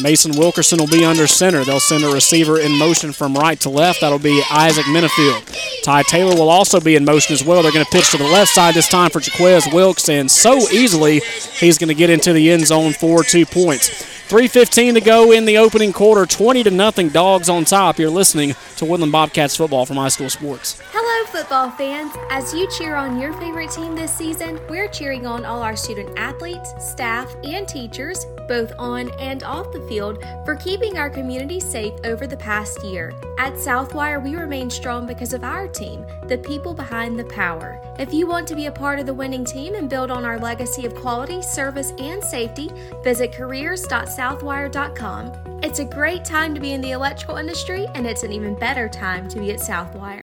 Mason 0.00 0.32
Wilkerson 0.32 0.78
will 0.78 0.86
be 0.86 1.04
under 1.04 1.26
center. 1.26 1.64
They'll 1.64 1.80
send 1.80 2.04
a 2.04 2.12
receiver 2.12 2.58
in 2.58 2.78
motion 2.78 3.12
from 3.12 3.34
right 3.34 3.58
to 3.60 3.70
left. 3.70 4.00
That'll 4.00 4.18
be 4.18 4.42
Isaac 4.50 4.86
Minifield. 4.86 5.82
Ty 5.82 6.02
Taylor 6.04 6.34
will 6.34 6.48
also 6.50 6.80
be 6.80 6.96
in 6.96 7.04
motion 7.04 7.34
as 7.34 7.44
well. 7.44 7.62
They're 7.62 7.72
going 7.72 7.84
to 7.84 7.90
pitch 7.90 8.10
to 8.12 8.16
the 8.16 8.24
left 8.24 8.50
side 8.52 8.74
this 8.74 8.88
time 8.88 9.10
for 9.10 9.20
Jaquez 9.20 9.68
Wilkes, 9.72 10.08
and 10.08 10.30
so 10.30 10.56
easily 10.70 11.20
he's 11.58 11.78
going 11.78 11.88
to 11.88 11.94
get 11.94 12.10
into 12.10 12.32
the 12.32 12.50
end 12.50 12.66
zone 12.66 12.92
for 12.92 13.22
two 13.22 13.44
points. 13.44 13.90
3.15 14.32 14.94
to 14.94 15.00
go 15.02 15.30
in 15.30 15.44
the 15.44 15.58
opening 15.58 15.92
quarter. 15.92 16.24
20 16.24 16.62
to 16.62 16.70
nothing. 16.70 17.10
Dogs 17.10 17.50
on 17.50 17.66
top. 17.66 17.98
You're 17.98 18.08
listening 18.08 18.54
to 18.76 18.86
Woodland 18.86 19.12
Bobcats 19.12 19.54
football 19.56 19.84
from 19.84 19.96
High 19.96 20.08
School 20.08 20.30
Sports. 20.30 20.80
Hello, 20.90 21.26
football 21.26 21.70
fans. 21.72 22.10
As 22.30 22.54
you 22.54 22.66
cheer 22.70 22.96
on 22.96 23.20
your 23.20 23.34
favorite 23.34 23.70
team 23.70 23.94
this 23.94 24.10
season, 24.10 24.58
we're 24.70 24.88
cheering 24.88 25.26
on 25.26 25.44
all 25.44 25.60
our 25.60 25.76
student 25.76 26.18
athletes, 26.18 26.72
staff, 26.78 27.30
and 27.44 27.68
teachers, 27.68 28.24
both 28.48 28.72
on 28.78 29.10
and 29.20 29.42
off 29.42 29.70
the 29.70 29.81
field, 29.88 30.22
for 30.44 30.56
keeping 30.56 30.98
our 30.98 31.10
community 31.10 31.60
safe 31.60 31.94
over 32.04 32.26
the 32.26 32.36
past 32.36 32.84
year. 32.84 33.12
At 33.38 33.54
Southwire, 33.54 34.22
we 34.22 34.36
remain 34.36 34.68
strong 34.70 35.06
because 35.06 35.32
of 35.32 35.44
our 35.44 35.68
team, 35.68 36.04
the 36.28 36.38
people 36.38 36.74
behind 36.74 37.18
the 37.18 37.24
power. 37.24 37.80
If 37.98 38.12
you 38.12 38.26
want 38.26 38.46
to 38.48 38.56
be 38.56 38.66
a 38.66 38.72
part 38.72 38.98
of 38.98 39.06
the 39.06 39.14
winning 39.14 39.44
team 39.44 39.74
and 39.74 39.90
build 39.90 40.10
on 40.10 40.24
our 40.24 40.38
legacy 40.38 40.86
of 40.86 40.94
quality, 40.94 41.42
service, 41.42 41.92
and 41.98 42.22
safety, 42.22 42.70
visit 43.04 43.32
careers.southwire.com. 43.32 45.32
It's 45.62 45.78
a 45.78 45.84
great 45.84 46.24
time 46.24 46.54
to 46.54 46.60
be 46.60 46.72
in 46.72 46.80
the 46.80 46.92
electrical 46.92 47.36
industry, 47.36 47.86
and 47.94 48.06
it's 48.06 48.22
an 48.22 48.32
even 48.32 48.58
better 48.58 48.88
time 48.88 49.28
to 49.28 49.38
be 49.38 49.52
at 49.52 49.60
Southwire. 49.60 50.22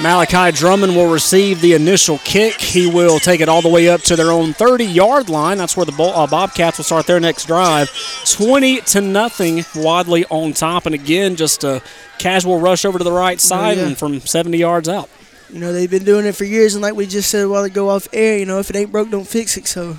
Malachi 0.00 0.56
Drummond 0.56 0.94
will 0.94 1.10
receive 1.10 1.60
the 1.60 1.72
initial 1.72 2.18
kick. 2.18 2.60
He 2.60 2.86
will 2.86 3.18
take 3.18 3.40
it 3.40 3.48
all 3.48 3.62
the 3.62 3.68
way 3.68 3.88
up 3.88 4.00
to 4.02 4.14
their 4.14 4.30
own 4.30 4.52
30 4.52 4.84
yard 4.84 5.28
line. 5.28 5.58
That's 5.58 5.76
where 5.76 5.84
the 5.84 5.92
uh, 6.00 6.24
Bobcats 6.28 6.78
will 6.78 6.84
start 6.84 7.08
their 7.08 7.18
next 7.18 7.46
drive. 7.46 7.90
20 8.30 8.80
to 8.82 9.00
nothing. 9.00 9.64
Wadley 9.74 10.24
on 10.26 10.52
top. 10.52 10.86
And 10.86 10.94
again, 10.94 11.34
just 11.34 11.64
a 11.64 11.82
casual 12.18 12.60
rush 12.60 12.84
over 12.84 12.98
to 12.98 13.02
the 13.04 13.10
right 13.10 13.40
side 13.40 13.76
yeah. 13.76 13.88
and 13.88 13.98
from 13.98 14.20
70 14.20 14.56
yards 14.56 14.88
out. 14.88 15.10
You 15.50 15.58
know, 15.58 15.72
they've 15.72 15.90
been 15.90 16.04
doing 16.04 16.26
it 16.26 16.36
for 16.36 16.44
years. 16.44 16.76
And 16.76 16.82
like 16.82 16.94
we 16.94 17.04
just 17.06 17.28
said 17.28 17.48
while 17.48 17.64
they 17.64 17.70
go 17.70 17.88
off 17.88 18.06
air, 18.12 18.38
you 18.38 18.46
know, 18.46 18.60
if 18.60 18.70
it 18.70 18.76
ain't 18.76 18.92
broke, 18.92 19.10
don't 19.10 19.26
fix 19.26 19.56
it. 19.56 19.66
So. 19.66 19.96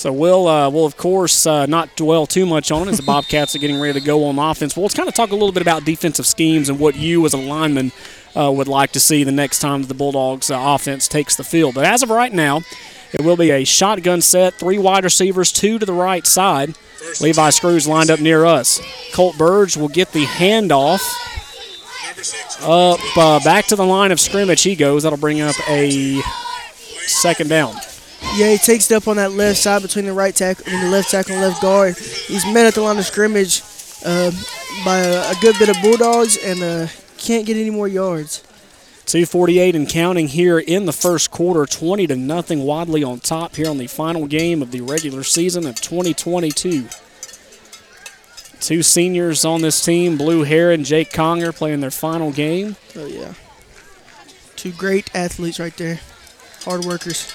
So 0.00 0.10
we'll, 0.10 0.48
uh, 0.48 0.70
we'll 0.70 0.86
of 0.86 0.96
course, 0.96 1.44
uh, 1.44 1.66
not 1.66 1.94
dwell 1.94 2.26
too 2.26 2.46
much 2.46 2.70
on 2.70 2.88
it 2.88 2.92
as 2.92 2.96
the 2.96 3.02
Bobcats 3.02 3.54
are 3.54 3.58
getting 3.58 3.78
ready 3.78 4.00
to 4.00 4.06
go 4.06 4.24
on 4.24 4.38
offense. 4.38 4.74
Well, 4.74 4.84
let's 4.84 4.94
kind 4.94 5.10
of 5.10 5.14
talk 5.14 5.28
a 5.28 5.34
little 5.34 5.52
bit 5.52 5.60
about 5.60 5.84
defensive 5.84 6.26
schemes 6.26 6.70
and 6.70 6.78
what 6.78 6.96
you 6.96 7.26
as 7.26 7.34
a 7.34 7.36
lineman 7.36 7.92
uh, 8.34 8.50
would 8.50 8.66
like 8.66 8.92
to 8.92 9.00
see 9.00 9.24
the 9.24 9.30
next 9.30 9.58
time 9.58 9.82
the 9.82 9.92
Bulldogs 9.92 10.50
uh, 10.50 10.58
offense 10.58 11.06
takes 11.06 11.36
the 11.36 11.44
field. 11.44 11.74
But 11.74 11.84
as 11.84 12.02
of 12.02 12.08
right 12.08 12.32
now, 12.32 12.62
it 13.12 13.20
will 13.20 13.36
be 13.36 13.50
a 13.50 13.62
shotgun 13.64 14.22
set, 14.22 14.54
three 14.54 14.78
wide 14.78 15.04
receivers, 15.04 15.52
two 15.52 15.78
to 15.78 15.84
the 15.84 15.92
right 15.92 16.26
side. 16.26 16.78
Levi 17.20 17.50
Screws 17.50 17.86
lined 17.86 18.10
up 18.10 18.20
near 18.20 18.46
us. 18.46 18.80
Colt 19.12 19.36
Burge 19.36 19.76
will 19.76 19.88
get 19.88 20.12
the 20.12 20.24
handoff. 20.24 21.02
Up 22.62 23.00
uh, 23.18 23.38
back 23.44 23.66
to 23.66 23.76
the 23.76 23.84
line 23.84 24.12
of 24.12 24.18
scrimmage 24.20 24.62
he 24.62 24.76
goes. 24.76 25.02
That'll 25.02 25.18
bring 25.18 25.42
up 25.42 25.56
a 25.68 26.22
second 27.06 27.48
down. 27.50 27.74
Yeah, 28.36 28.52
he 28.52 28.58
takes 28.58 28.90
it 28.90 28.94
up 28.94 29.08
on 29.08 29.16
that 29.16 29.32
left 29.32 29.58
side 29.58 29.82
between 29.82 30.04
the 30.04 30.12
right 30.12 30.34
tackle 30.34 30.64
and 30.68 30.86
the 30.86 30.90
left 30.90 31.10
tackle 31.10 31.34
and 31.34 31.42
left 31.42 31.62
guard. 31.62 31.96
He's 31.96 32.46
met 32.46 32.66
at 32.66 32.74
the 32.74 32.82
line 32.82 32.98
of 32.98 33.04
scrimmage 33.04 33.62
uh, 34.04 34.30
by 34.84 34.98
a, 34.98 35.30
a, 35.30 35.34
good 35.40 35.56
bit 35.58 35.68
of 35.68 35.76
Bulldogs 35.82 36.38
and 36.42 36.62
uh, 36.62 36.86
can't 37.18 37.46
get 37.46 37.56
any 37.56 37.70
more 37.70 37.88
yards. 37.88 38.42
248 39.06 39.74
and 39.74 39.88
counting 39.88 40.28
here 40.28 40.58
in 40.58 40.86
the 40.86 40.92
first 40.92 41.32
quarter, 41.32 41.66
20 41.66 42.06
to 42.06 42.16
nothing. 42.16 42.62
Wadley 42.62 43.02
on 43.02 43.18
top 43.18 43.56
here 43.56 43.68
on 43.68 43.78
the 43.78 43.88
final 43.88 44.26
game 44.26 44.62
of 44.62 44.70
the 44.70 44.80
regular 44.80 45.24
season 45.24 45.66
of 45.66 45.80
2022. 45.80 46.86
Two 48.60 48.82
seniors 48.82 49.44
on 49.44 49.62
this 49.62 49.84
team, 49.84 50.16
Blue 50.16 50.44
Hair 50.44 50.70
and 50.70 50.84
Jake 50.84 51.12
Conger, 51.12 51.50
playing 51.50 51.80
their 51.80 51.90
final 51.90 52.30
game. 52.30 52.76
Oh 52.94 53.06
yeah, 53.06 53.32
two 54.54 54.70
great 54.70 55.12
athletes 55.14 55.58
right 55.58 55.76
there, 55.76 55.98
hard 56.62 56.84
workers. 56.84 57.34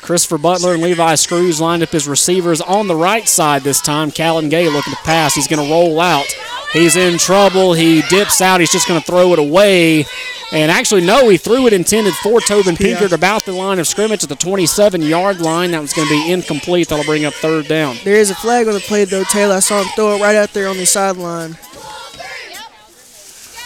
Christopher 0.00 0.38
Butler 0.38 0.74
and 0.74 0.82
Levi 0.82 1.14
Screws 1.16 1.60
lined 1.60 1.82
up 1.82 1.90
his 1.90 2.08
receivers 2.08 2.60
on 2.60 2.86
the 2.86 2.96
right 2.96 3.28
side 3.28 3.62
this 3.62 3.80
time. 3.80 4.10
Callan 4.10 4.48
Gay 4.48 4.68
looking 4.68 4.92
to 4.92 5.00
pass. 5.04 5.34
He's 5.34 5.48
going 5.48 5.64
to 5.64 5.70
roll 5.70 6.00
out. 6.00 6.26
He's 6.72 6.96
in 6.96 7.18
trouble. 7.18 7.72
He 7.72 8.02
dips 8.02 8.40
out. 8.40 8.60
He's 8.60 8.72
just 8.72 8.86
going 8.86 9.00
to 9.00 9.06
throw 9.06 9.32
it 9.32 9.38
away. 9.38 10.06
And 10.50 10.70
actually, 10.70 11.04
no, 11.04 11.28
he 11.28 11.36
threw 11.36 11.66
it 11.66 11.72
intended 11.72 12.14
for 12.14 12.40
Tobin 12.40 12.74
Pinkert 12.74 13.10
yeah. 13.10 13.14
about 13.14 13.44
the 13.44 13.52
line 13.52 13.78
of 13.78 13.86
scrimmage 13.86 14.22
at 14.22 14.28
the 14.28 14.36
27 14.36 15.02
yard 15.02 15.40
line. 15.40 15.72
That 15.72 15.80
was 15.80 15.92
going 15.92 16.08
to 16.08 16.14
be 16.14 16.32
incomplete. 16.32 16.88
That'll 16.88 17.04
bring 17.04 17.24
up 17.24 17.34
third 17.34 17.68
down. 17.68 17.96
There 18.04 18.16
is 18.16 18.30
a 18.30 18.34
flag 18.34 18.66
on 18.66 18.74
the 18.74 18.80
play, 18.80 19.04
though, 19.04 19.24
Taylor. 19.24 19.56
I 19.56 19.60
saw 19.60 19.82
him 19.82 19.88
throw 19.94 20.16
it 20.16 20.22
right 20.22 20.36
out 20.36 20.52
there 20.54 20.68
on 20.68 20.76
the 20.76 20.86
sideline. 20.86 21.54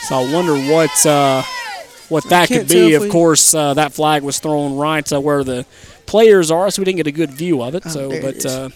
So 0.09 0.17
I 0.17 0.33
wonder 0.33 0.57
what. 0.73 1.07
Uh, 1.07 1.43
what 2.13 2.29
that 2.29 2.49
could 2.49 2.69
be. 2.69 2.95
Of 2.95 3.09
course, 3.09 3.55
uh, 3.55 3.75
that 3.75 3.95
flag 3.95 4.23
was 4.23 4.39
thrown 4.39 4.77
right 4.77 5.11
uh, 5.13 5.21
where 5.21 5.43
the 5.43 5.65
players 6.13 6.51
are, 6.51 6.71
so 6.71 6.83
we 6.83 6.85
didn't 6.85 6.99
get 6.99 7.07
a 7.07 7.13
good 7.13 7.31
view 7.31 7.63
of 7.63 7.75
it. 7.75 7.85
Oh, 7.87 7.89
so, 7.89 8.11
but 8.21 8.45
uh, 8.45 8.69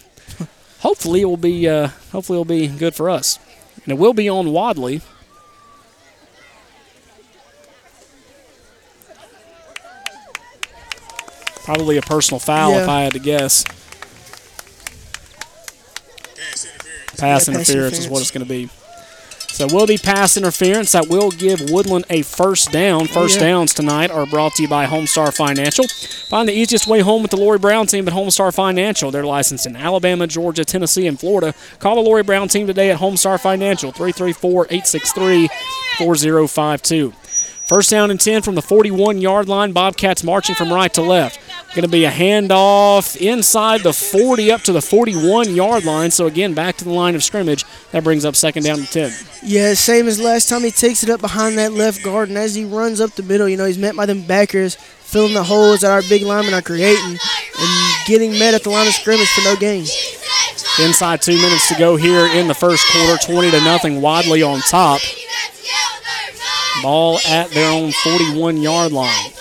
hopefully 0.79 1.21
it 1.21 1.25
will 1.25 1.37
be 1.37 1.69
uh, 1.69 1.89
hopefully 2.11 2.37
it 2.37 2.39
will 2.39 2.45
be 2.45 2.67
good 2.67 2.95
for 2.95 3.11
us, 3.11 3.37
and 3.83 3.93
it 3.93 3.99
will 3.99 4.13
be 4.13 4.27
on 4.27 4.51
Wadley. 4.51 5.01
Probably 11.63 11.97
a 11.97 12.01
personal 12.01 12.39
foul 12.39 12.71
yeah. 12.71 12.83
if 12.83 12.89
I 12.89 13.01
had 13.01 13.13
to 13.13 13.19
guess. 13.19 13.63
Pass 13.63 13.75
interference, 16.65 17.13
yeah, 17.13 17.19
pass 17.19 17.47
interference 17.49 17.99
is 17.99 18.07
what 18.07 18.21
it's 18.21 18.31
going 18.31 18.43
to 18.43 18.49
be. 18.49 18.67
So 19.57 19.65
will 19.65 19.87
be 19.87 19.97
pass 19.97 20.37
interference 20.37 20.91
that 20.91 21.07
will 21.07 21.31
give 21.31 21.71
Woodland 21.71 22.05
a 22.11 22.21
first 22.21 22.71
down. 22.71 23.07
First 23.07 23.39
oh, 23.39 23.41
yeah. 23.41 23.47
downs 23.53 23.73
tonight 23.73 24.11
are 24.11 24.27
brought 24.27 24.53
to 24.53 24.61
you 24.61 24.69
by 24.69 24.85
Homestar 24.85 25.35
Financial. 25.35 25.87
Find 26.29 26.47
the 26.47 26.53
easiest 26.53 26.85
way 26.85 26.99
home 26.99 27.23
with 27.23 27.31
the 27.31 27.37
Lori 27.37 27.57
Brown 27.57 27.87
team 27.87 28.07
at 28.07 28.13
Homestar 28.13 28.53
Financial. 28.53 29.09
They're 29.09 29.25
licensed 29.25 29.65
in 29.65 29.75
Alabama, 29.75 30.27
Georgia, 30.27 30.63
Tennessee, 30.63 31.07
and 31.07 31.19
Florida. 31.19 31.55
Call 31.79 31.95
the 31.95 32.01
Lori 32.01 32.21
Brown 32.21 32.49
team 32.49 32.67
today 32.67 32.91
at 32.91 32.99
Homestar 32.99 33.39
Financial, 33.39 33.91
334 33.91 34.65
863 34.65 35.47
4052. 35.97 37.13
First 37.67 37.89
down 37.89 38.11
and 38.11 38.19
10 38.19 38.43
from 38.43 38.55
the 38.55 38.61
41 38.61 39.19
yard 39.19 39.49
line. 39.49 39.73
Bobcats 39.73 40.23
marching 40.23 40.55
from 40.55 40.71
right 40.71 40.93
to 40.93 41.01
left. 41.01 41.37
Going 41.75 41.83
to 41.83 41.89
be 41.89 42.05
a 42.05 42.09
handoff 42.09 43.17
inside 43.17 43.81
the 43.81 43.91
40 43.91 44.51
up 44.53 44.61
to 44.61 44.71
the 44.71 44.81
41 44.81 45.53
yard 45.53 45.83
line. 45.83 46.09
So 46.11 46.27
again, 46.27 46.53
back 46.53 46.77
to 46.77 46.85
the 46.85 46.91
line 46.91 47.13
of 47.13 47.25
scrimmage. 47.25 47.65
That 47.91 48.05
brings 48.05 48.23
up 48.23 48.37
second 48.37 48.63
down 48.63 48.79
and 48.79 48.87
10. 48.87 49.11
Yeah, 49.43 49.73
same 49.73 50.07
as 50.07 50.17
last 50.17 50.47
time. 50.47 50.61
He 50.61 50.71
takes 50.71 51.03
it 51.03 51.09
up 51.09 51.19
behind 51.19 51.57
that 51.57 51.73
left 51.73 52.03
guard, 52.03 52.29
and 52.29 52.37
as 52.37 52.55
he 52.55 52.63
runs 52.63 53.01
up 53.01 53.11
the 53.11 53.23
middle, 53.23 53.49
you 53.49 53.57
know, 53.57 53.65
he's 53.65 53.77
met 53.77 53.97
by 53.97 54.05
them 54.05 54.21
backers, 54.21 54.75
filling 54.75 55.33
the 55.33 55.43
holes 55.43 55.81
that 55.81 55.91
our 55.91 56.01
big 56.03 56.21
linemen 56.21 56.53
are 56.53 56.61
creating, 56.61 57.17
and 57.59 58.07
getting 58.07 58.31
met 58.39 58.53
at 58.53 58.63
the 58.63 58.69
line 58.69 58.87
of 58.87 58.93
scrimmage 58.93 59.29
for 59.29 59.41
no 59.41 59.57
gain. 59.57 59.85
Inside 60.79 61.21
two 61.21 61.35
minutes 61.35 61.67
to 61.67 61.75
go 61.77 61.97
here 61.97 62.27
in 62.27 62.47
the 62.47 62.53
first 62.53 62.85
quarter, 62.93 63.17
20 63.25 63.51
to 63.51 63.59
nothing. 63.65 64.01
Wadley 64.01 64.41
on 64.41 64.61
top. 64.61 65.01
Ball 66.81 67.19
at 67.27 67.49
their 67.51 67.71
own 67.71 67.91
41 67.91 68.57
yard 68.57 68.91
line. 68.91 69.31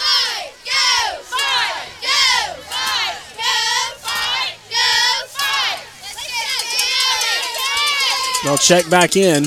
They'll 8.44 8.56
check 8.56 8.88
back 8.88 9.16
in. 9.16 9.46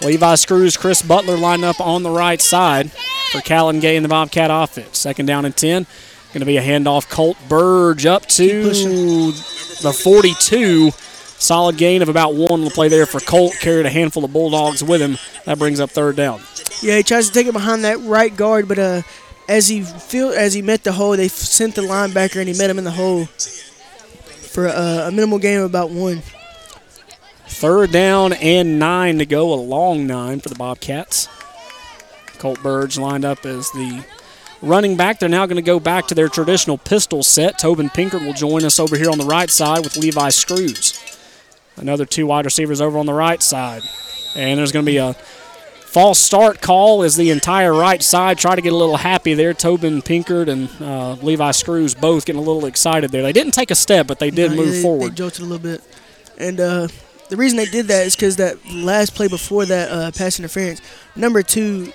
Levi 0.00 0.34
Screws, 0.36 0.76
Chris 0.78 1.02
Butler 1.02 1.36
lined 1.36 1.64
up 1.64 1.78
on 1.78 2.02
the 2.02 2.10
right 2.10 2.40
side 2.40 2.90
for 3.32 3.40
Callan 3.42 3.80
Gay 3.80 3.96
and 3.96 4.04
the 4.04 4.08
Bobcat 4.08 4.50
offense. 4.50 4.98
Second 4.98 5.26
down 5.26 5.44
and 5.44 5.54
10. 5.54 5.86
Going 6.32 6.40
to 6.40 6.46
be 6.46 6.56
a 6.56 6.62
handoff. 6.62 7.08
Colt 7.10 7.36
Burge 7.48 8.06
up 8.06 8.26
to 8.26 8.70
the 9.82 9.92
42. 9.92 10.90
Solid 11.38 11.76
gain 11.76 12.02
of 12.02 12.08
about 12.08 12.34
one 12.34 12.62
will 12.62 12.70
play 12.70 12.88
there 12.88 13.06
for 13.06 13.20
Colt. 13.20 13.54
Carried 13.60 13.86
a 13.86 13.90
handful 13.90 14.24
of 14.24 14.32
Bulldogs 14.32 14.82
with 14.82 15.00
him. 15.00 15.18
That 15.44 15.58
brings 15.58 15.80
up 15.80 15.90
third 15.90 16.16
down. 16.16 16.40
Yeah, 16.82 16.96
he 16.96 17.02
tries 17.02 17.28
to 17.28 17.32
take 17.32 17.46
it 17.46 17.52
behind 17.52 17.84
that 17.84 18.00
right 18.00 18.36
guard, 18.36 18.68
but 18.68 18.78
uh, 18.78 19.02
as 19.48 19.68
he 19.68 19.82
feel 19.82 20.30
as 20.30 20.54
he 20.54 20.62
met 20.62 20.84
the 20.84 20.92
hole, 20.92 21.16
they 21.16 21.28
sent 21.28 21.74
the 21.74 21.82
linebacker 21.82 22.36
and 22.36 22.48
he 22.48 22.58
met 22.58 22.70
him 22.70 22.78
in 22.78 22.84
the 22.84 22.90
hole 22.90 23.26
for 23.26 24.68
uh, 24.68 25.08
a 25.08 25.10
minimal 25.10 25.38
gain 25.38 25.58
of 25.58 25.64
about 25.64 25.90
one. 25.90 26.22
Third 27.46 27.90
down 27.92 28.34
and 28.34 28.78
nine 28.78 29.18
to 29.18 29.26
go, 29.26 29.52
a 29.52 29.56
long 29.56 30.06
nine 30.06 30.40
for 30.40 30.48
the 30.48 30.54
Bobcats. 30.54 31.28
Colt 32.38 32.62
Burge 32.62 32.98
lined 32.98 33.24
up 33.24 33.44
as 33.44 33.70
the 33.72 34.04
running 34.62 34.96
back. 34.96 35.18
They're 35.18 35.28
now 35.28 35.46
going 35.46 35.56
to 35.56 35.62
go 35.62 35.80
back 35.80 36.06
to 36.08 36.14
their 36.14 36.28
traditional 36.28 36.78
pistol 36.78 37.22
set. 37.22 37.58
Tobin 37.58 37.88
Pinkert 37.88 38.24
will 38.24 38.32
join 38.32 38.64
us 38.64 38.78
over 38.78 38.96
here 38.96 39.10
on 39.10 39.18
the 39.18 39.24
right 39.24 39.50
side 39.50 39.80
with 39.80 39.96
Levi 39.96 40.28
Screws. 40.30 41.17
Another 41.78 42.04
two 42.04 42.26
wide 42.26 42.44
receivers 42.44 42.80
over 42.80 42.98
on 42.98 43.06
the 43.06 43.14
right 43.14 43.42
side. 43.42 43.82
And 44.36 44.58
there's 44.58 44.72
going 44.72 44.84
to 44.84 44.90
be 44.90 44.98
a 44.98 45.14
false 45.88 46.18
start 46.18 46.60
call 46.60 47.02
as 47.02 47.16
the 47.16 47.30
entire 47.30 47.72
right 47.72 48.02
side 48.02 48.36
try 48.36 48.54
to 48.54 48.60
get 48.60 48.72
a 48.72 48.76
little 48.76 48.98
happy 48.98 49.34
there. 49.34 49.54
Tobin 49.54 50.02
Pinkert 50.02 50.48
and 50.48 50.68
uh, 50.82 51.14
Levi 51.24 51.50
Screws 51.52 51.94
both 51.94 52.26
getting 52.26 52.42
a 52.42 52.44
little 52.44 52.66
excited 52.66 53.10
there. 53.10 53.22
They 53.22 53.32
didn't 53.32 53.54
take 53.54 53.70
a 53.70 53.74
step, 53.74 54.06
but 54.06 54.18
they 54.18 54.30
did 54.30 54.50
No, 54.50 54.58
move 54.58 54.72
they, 54.72 54.82
forward. 54.82 55.12
They 55.12 55.14
jolted 55.14 55.40
a 55.40 55.46
little 55.46 55.62
bit, 55.62 55.80
and 56.36 56.60
uh, 56.60 56.88
the 57.30 57.36
reason 57.36 57.56
they 57.56 57.64
did 57.64 57.86
that 57.86 58.06
is 58.06 58.14
because 58.14 58.36
that 58.36 58.58
last 58.70 59.14
play 59.14 59.28
before 59.28 59.64
that 59.64 59.90
uh, 59.90 60.10
pass 60.12 60.38
interference, 60.38 60.82
number 61.16 61.42
two 61.42 61.92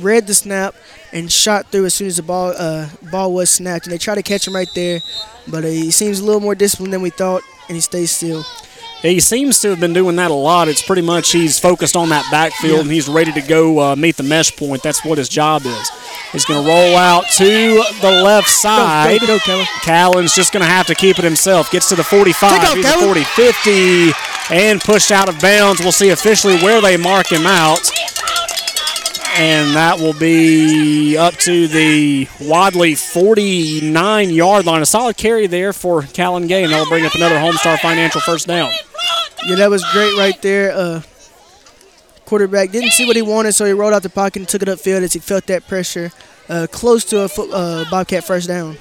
read 0.00 0.26
the 0.26 0.34
snap 0.34 0.74
and 1.12 1.32
shot 1.32 1.72
through 1.72 1.86
as 1.86 1.94
soon 1.94 2.08
as 2.08 2.18
the 2.18 2.22
ball 2.22 2.52
uh, 2.58 2.88
ball 3.10 3.32
was 3.32 3.48
snapped, 3.50 3.86
and 3.86 3.92
they 3.92 3.98
tried 3.98 4.16
to 4.16 4.22
catch 4.22 4.46
him 4.46 4.54
right 4.54 4.68
there, 4.74 5.00
but 5.48 5.64
uh, 5.64 5.68
he 5.68 5.90
seems 5.90 6.20
a 6.20 6.24
little 6.24 6.42
more 6.42 6.54
disciplined 6.54 6.92
than 6.92 7.00
we 7.00 7.10
thought, 7.10 7.42
and 7.68 7.74
he 7.74 7.80
stays 7.80 8.10
still. 8.10 8.44
He 9.02 9.20
seems 9.20 9.60
to 9.60 9.70
have 9.70 9.78
been 9.78 9.92
doing 9.92 10.16
that 10.16 10.30
a 10.32 10.34
lot. 10.34 10.66
It's 10.68 10.82
pretty 10.82 11.02
much 11.02 11.30
he's 11.30 11.56
focused 11.58 11.96
on 11.96 12.08
that 12.08 12.24
backfield 12.32 12.74
Yeah. 12.74 12.80
and 12.80 12.90
he's 12.90 13.08
ready 13.08 13.30
to 13.32 13.40
go 13.40 13.78
uh, 13.80 13.96
meet 13.96 14.16
the 14.16 14.24
mesh 14.24 14.54
point. 14.56 14.82
That's 14.82 15.04
what 15.04 15.18
his 15.18 15.28
job 15.28 15.62
is. 15.66 15.90
He's 16.32 16.44
going 16.44 16.62
to 16.64 16.68
roll 16.68 16.96
out 16.96 17.24
to 17.36 17.82
the 18.02 18.10
left 18.22 18.48
side. 18.48 19.20
go, 19.20 19.26
go, 19.26 19.38
Kellen. 19.38 19.66
Callan's 19.82 20.34
just 20.34 20.52
going 20.52 20.64
to 20.64 20.68
have 20.68 20.86
to 20.88 20.94
keep 20.96 21.18
it 21.18 21.24
himself. 21.24 21.70
Gets 21.70 21.88
to 21.90 21.94
the 21.94 22.02
45. 22.04 22.52
Off, 22.52 22.74
He's 22.74 22.84
a 22.84 22.98
40 22.98 23.22
50 23.24 24.10
and 24.50 24.80
pushed 24.80 25.12
out 25.12 25.28
of 25.28 25.38
bounds. 25.40 25.80
We'll 25.80 25.92
see 25.92 26.10
officially 26.10 26.56
where 26.58 26.80
they 26.80 26.96
mark 26.96 27.30
him 27.30 27.46
out. 27.46 27.88
And 29.36 29.76
that 29.76 29.98
will 30.00 30.14
be 30.14 31.16
up 31.16 31.34
to 31.34 31.68
the 31.68 32.28
Wadley 32.40 32.94
49 32.96 34.30
yard 34.30 34.66
line. 34.66 34.82
A 34.82 34.86
solid 34.86 35.16
carry 35.16 35.46
there 35.46 35.72
for 35.72 36.02
Callan 36.02 36.46
Gay, 36.46 36.64
and 36.64 36.72
that'll 36.72 36.88
bring 36.88 37.04
up 37.06 37.14
another 37.14 37.36
Homestar 37.36 37.78
Financial 37.78 38.20
first 38.20 38.46
down. 38.48 38.70
Yeah, 39.46 39.56
that 39.56 39.70
was 39.70 39.84
great 39.92 40.16
right 40.18 40.40
there. 40.42 40.72
Uh, 40.72 41.02
quarterback 42.24 42.70
didn't 42.70 42.90
see 42.90 43.06
what 43.06 43.14
he 43.16 43.22
wanted, 43.22 43.52
so 43.52 43.64
he 43.64 43.72
rolled 43.72 43.94
out 43.94 44.02
the 44.02 44.10
pocket 44.10 44.40
and 44.40 44.48
took 44.48 44.62
it 44.62 44.68
upfield 44.68 45.02
as 45.02 45.12
he 45.12 45.20
felt 45.20 45.46
that 45.46 45.68
pressure. 45.68 46.10
Uh, 46.48 46.66
close 46.70 47.04
to 47.04 47.20
a 47.20 47.28
foot, 47.28 47.50
uh, 47.52 47.84
Bobcat 47.90 48.24
first 48.24 48.48
down. 48.48 48.76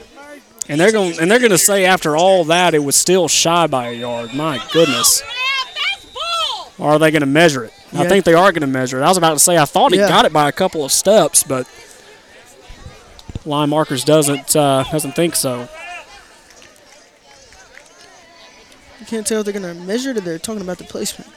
And 0.70 0.82
they're 0.82 0.92
going 0.92 1.18
and 1.20 1.32
they're 1.32 1.40
going 1.40 1.52
to 1.52 1.58
say 1.58 1.86
after 1.86 2.18
all 2.18 2.44
that 2.46 2.74
it 2.74 2.80
was 2.80 2.96
still 2.96 3.28
shy 3.28 3.68
by 3.68 3.90
a 3.90 3.94
yard. 3.94 4.34
My 4.34 4.62
goodness. 4.74 5.24
Or 6.78 6.92
are 6.92 7.00
they 7.00 7.12
going 7.12 7.22
to 7.22 7.26
measure 7.26 7.64
it? 7.64 7.74
I 7.94 8.08
think 8.08 8.26
they 8.26 8.34
are 8.34 8.52
going 8.52 8.62
to 8.62 8.68
measure 8.68 9.00
it. 9.00 9.04
I 9.04 9.08
was 9.08 9.18
about 9.18 9.34
to 9.34 9.40
say 9.40 9.58
I 9.58 9.66
thought 9.66 9.92
he 9.94 9.98
Yeah. 10.00 10.10
got 10.10 10.26
it 10.26 10.34
by 10.34 10.50
a 10.50 10.52
couple 10.52 10.84
of 10.84 10.92
steps, 10.92 11.44
but 11.44 11.68
line 13.46 13.70
markers 13.70 14.04
doesn't 14.04 14.56
uh, 14.56 14.84
doesn't 14.92 15.14
think 15.14 15.36
so. 15.36 15.68
You 19.00 19.06
can't 19.06 19.26
tell 19.26 19.40
if 19.40 19.46
they're 19.46 19.58
going 19.60 19.76
to 19.78 19.82
measure 19.84 20.12
it 20.12 20.18
or 20.18 20.22
they're 20.22 20.40
talking 20.40 20.62
about 20.62 20.80
the 20.80 20.84
placement. 20.84 21.32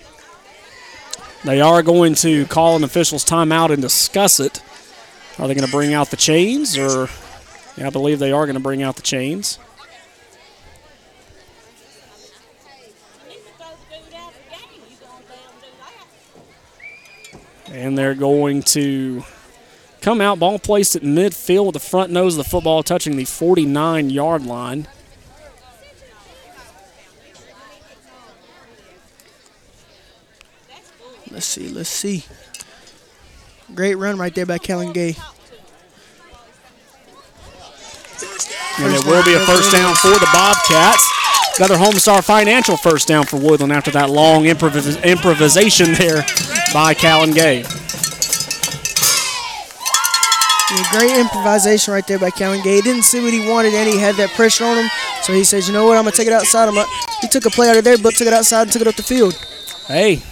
They 1.44 1.60
are 1.60 1.82
going 1.82 2.14
to 2.16 2.46
call 2.46 2.76
an 2.76 2.84
official's 2.84 3.24
timeout 3.24 3.70
and 3.70 3.80
discuss 3.80 4.40
it. 4.40 4.60
Are 5.38 5.46
they 5.48 5.54
going 5.54 5.66
to 5.66 5.72
bring 5.72 5.94
out 5.94 6.10
the 6.10 6.16
chains 6.16 6.76
or 6.76 7.08
yeah, 7.76 7.86
I 7.86 7.90
believe 7.90 8.18
they 8.18 8.32
are 8.32 8.44
going 8.44 8.54
to 8.54 8.60
bring 8.60 8.82
out 8.82 8.96
the 8.96 9.02
chains. 9.02 9.58
And 17.70 17.96
they're 17.96 18.14
going 18.14 18.62
to 18.62 19.22
come 20.00 20.20
out, 20.20 20.38
ball 20.38 20.58
placed 20.58 20.96
at 20.96 21.02
midfield 21.02 21.66
with 21.66 21.74
the 21.74 21.80
front 21.80 22.10
nose 22.10 22.36
of 22.36 22.44
the 22.44 22.50
football 22.50 22.82
touching 22.82 23.16
the 23.16 23.24
49 23.24 24.10
yard 24.10 24.44
line. 24.44 24.88
Let's 31.30 31.46
see, 31.46 31.68
let's 31.68 31.88
see. 31.88 32.24
Great 33.74 33.94
run 33.94 34.18
right 34.18 34.34
there 34.34 34.46
by 34.46 34.58
Kellen 34.58 34.92
Gay. 34.92 35.14
And 38.78 38.94
it 38.94 39.04
will 39.06 39.24
be 39.24 39.34
a 39.34 39.40
first 39.40 39.70
down 39.70 39.94
for 39.94 40.08
the 40.08 40.28
Bobcats. 40.32 41.08
Another 41.58 41.76
Homestar 41.76 42.24
Financial 42.24 42.76
first 42.76 43.06
down 43.06 43.26
for 43.26 43.36
Woodland 43.36 43.72
after 43.72 43.90
that 43.92 44.10
long 44.10 44.44
improvis- 44.44 45.02
improvisation 45.04 45.92
there 45.94 46.24
by 46.72 46.94
Callan 46.94 47.32
Gay. 47.32 47.64
Yeah, 50.72 50.84
great 50.92 51.16
improvisation 51.18 51.92
right 51.92 52.06
there 52.06 52.18
by 52.18 52.30
Kellen 52.30 52.62
Gay. 52.62 52.76
He 52.76 52.82
didn't 52.82 53.02
see 53.02 53.20
what 53.22 53.32
he 53.32 53.48
wanted 53.50 53.74
and 53.74 53.88
he 53.88 53.98
had 53.98 54.14
that 54.16 54.30
pressure 54.30 54.64
on 54.64 54.76
him. 54.76 54.88
So 55.22 55.32
he 55.32 55.42
says, 55.44 55.66
you 55.66 55.74
know 55.74 55.84
what, 55.86 55.96
I'm 55.96 56.04
going 56.04 56.12
to 56.12 56.16
take 56.16 56.28
it 56.28 56.32
outside. 56.32 56.68
I'm 56.68 56.86
he 57.20 57.28
took 57.28 57.44
a 57.44 57.50
play 57.50 57.68
out 57.68 57.76
of 57.76 57.84
there, 57.84 57.98
but 57.98 58.14
took 58.14 58.28
it 58.28 58.32
outside 58.32 58.62
and 58.62 58.72
took 58.72 58.82
it 58.82 58.88
up 58.88 58.94
the 58.94 59.02
field. 59.02 59.34
Hey, 59.88 60.22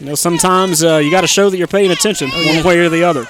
you 0.00 0.06
know, 0.06 0.14
sometimes 0.16 0.82
uh, 0.82 0.96
you 0.98 1.10
got 1.10 1.20
to 1.22 1.26
show 1.28 1.48
that 1.50 1.56
you're 1.56 1.66
paying 1.68 1.90
attention 1.92 2.30
Oh, 2.32 2.46
one 2.46 2.56
yeah. 2.56 2.66
way 2.66 2.78
or 2.80 2.88
the 2.88 3.04
other. 3.04 3.24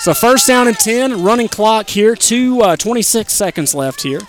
So 0.00 0.12
first 0.12 0.48
down 0.48 0.66
and 0.66 0.76
10, 0.76 1.22
running 1.22 1.46
clock 1.48 1.88
here, 1.88 2.16
two, 2.16 2.60
uh, 2.60 2.76
26 2.76 3.32
seconds 3.32 3.74
left 3.74 4.02
here. 4.02 4.20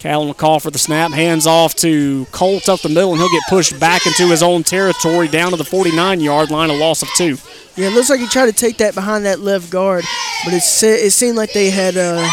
Callan 0.00 0.28
will 0.28 0.34
call 0.34 0.58
for 0.60 0.70
the 0.70 0.78
snap, 0.78 1.12
hands 1.12 1.46
off 1.46 1.74
to 1.76 2.24
Colt 2.32 2.70
up 2.70 2.80
the 2.80 2.88
middle, 2.88 3.10
and 3.12 3.20
he'll 3.20 3.30
get 3.30 3.42
pushed 3.50 3.78
back 3.78 4.06
into 4.06 4.26
his 4.28 4.42
own 4.42 4.62
territory 4.62 5.28
down 5.28 5.50
to 5.50 5.56
the 5.58 5.64
49 5.64 6.20
yard 6.20 6.50
line, 6.50 6.70
a 6.70 6.72
loss 6.72 7.02
of 7.02 7.08
two. 7.16 7.36
Yeah, 7.76 7.88
it 7.88 7.92
looks 7.92 8.08
like 8.08 8.18
he 8.18 8.26
tried 8.26 8.46
to 8.46 8.52
take 8.52 8.78
that 8.78 8.94
behind 8.94 9.26
that 9.26 9.40
left 9.40 9.70
guard, 9.70 10.04
but 10.44 10.54
it 10.54 10.62
se- 10.62 11.04
it 11.04 11.10
seemed 11.10 11.36
like 11.36 11.52
they 11.52 11.68
had 11.68 11.98
uh, 11.98 12.26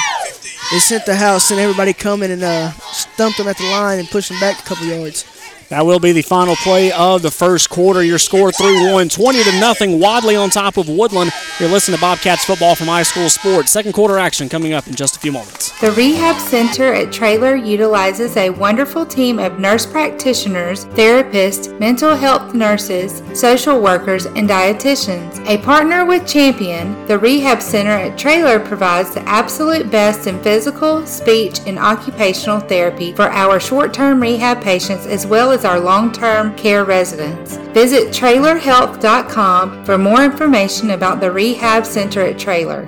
they 0.71 0.79
sent 0.79 1.05
the 1.05 1.15
house 1.15 1.51
and 1.51 1.59
everybody 1.59 1.91
coming 1.91 2.31
and 2.31 2.41
uh, 2.41 2.71
stumped 2.71 3.37
him 3.37 3.47
at 3.49 3.57
the 3.57 3.65
line 3.65 3.99
and 3.99 4.07
pushed 4.09 4.31
him 4.31 4.39
back 4.39 4.59
a 4.59 4.63
couple 4.63 4.85
yards. 4.85 5.25
That 5.69 5.85
will 5.85 5.99
be 5.99 6.13
the 6.13 6.21
final 6.21 6.55
play 6.55 6.93
of 6.93 7.21
the 7.21 7.31
first 7.31 7.69
quarter. 7.69 8.01
Your 8.01 8.19
score 8.19 8.53
3 8.53 8.93
1, 8.93 9.09
20 9.09 9.43
to 9.43 9.59
nothing. 9.59 9.99
Wadley 9.99 10.37
on 10.37 10.49
top 10.49 10.77
of 10.77 10.87
Woodland. 10.87 11.31
You're 11.59 11.67
listening 11.67 11.97
to 11.97 12.01
Bobcats 12.01 12.45
football 12.45 12.73
from 12.73 12.87
high 12.87 13.03
school 13.03 13.29
sports. 13.29 13.71
Second 13.71 13.91
quarter 13.91 14.17
action 14.17 14.47
coming 14.47 14.71
up 14.71 14.87
in 14.87 14.95
just 14.95 15.17
a 15.17 15.19
few 15.19 15.33
moments. 15.33 15.77
The 15.81 15.91
Rehab 15.91 16.39
Center 16.39 16.93
at 16.93 17.11
Traylor 17.11 17.57
utilizes 17.57 18.37
a 18.37 18.49
wonderful 18.49 19.05
team 19.05 19.39
of 19.39 19.59
nurse 19.59 19.85
practitioners, 19.85 20.85
therapists, 20.85 21.77
mental 21.81 22.15
health 22.15 22.53
nurses, 22.53 23.21
social 23.37 23.81
workers, 23.81 24.25
and 24.25 24.47
dietitians. 24.47 25.45
A 25.49 25.57
partner 25.57 26.05
with 26.05 26.25
Champion, 26.25 27.05
the 27.07 27.19
Rehab 27.19 27.61
Center 27.61 27.91
at 27.91 28.17
Traylor 28.17 28.61
provides 28.61 29.13
the 29.13 29.27
absolute 29.27 29.91
best 29.91 30.27
in 30.27 30.41
physical, 30.41 31.05
speech, 31.05 31.59
and 31.65 31.77
occupational 31.77 32.61
therapy 32.61 33.11
for 33.11 33.29
our 33.31 33.59
short 33.59 33.93
term 33.93 34.21
rehab 34.21 34.61
patients 34.61 35.05
as 35.05 35.27
well 35.27 35.51
as 35.51 35.56
as 35.57 35.65
our 35.65 35.79
long 35.79 36.11
term 36.11 36.55
care 36.55 36.85
residents. 36.85 37.57
Visit 37.73 38.09
traylorhealth.com 38.09 39.85
for 39.85 39.97
more 39.97 40.23
information 40.23 40.91
about 40.91 41.19
the 41.19 41.31
Rehab 41.31 41.83
Center 41.83 42.21
at 42.21 42.37
Traylor. 42.37 42.87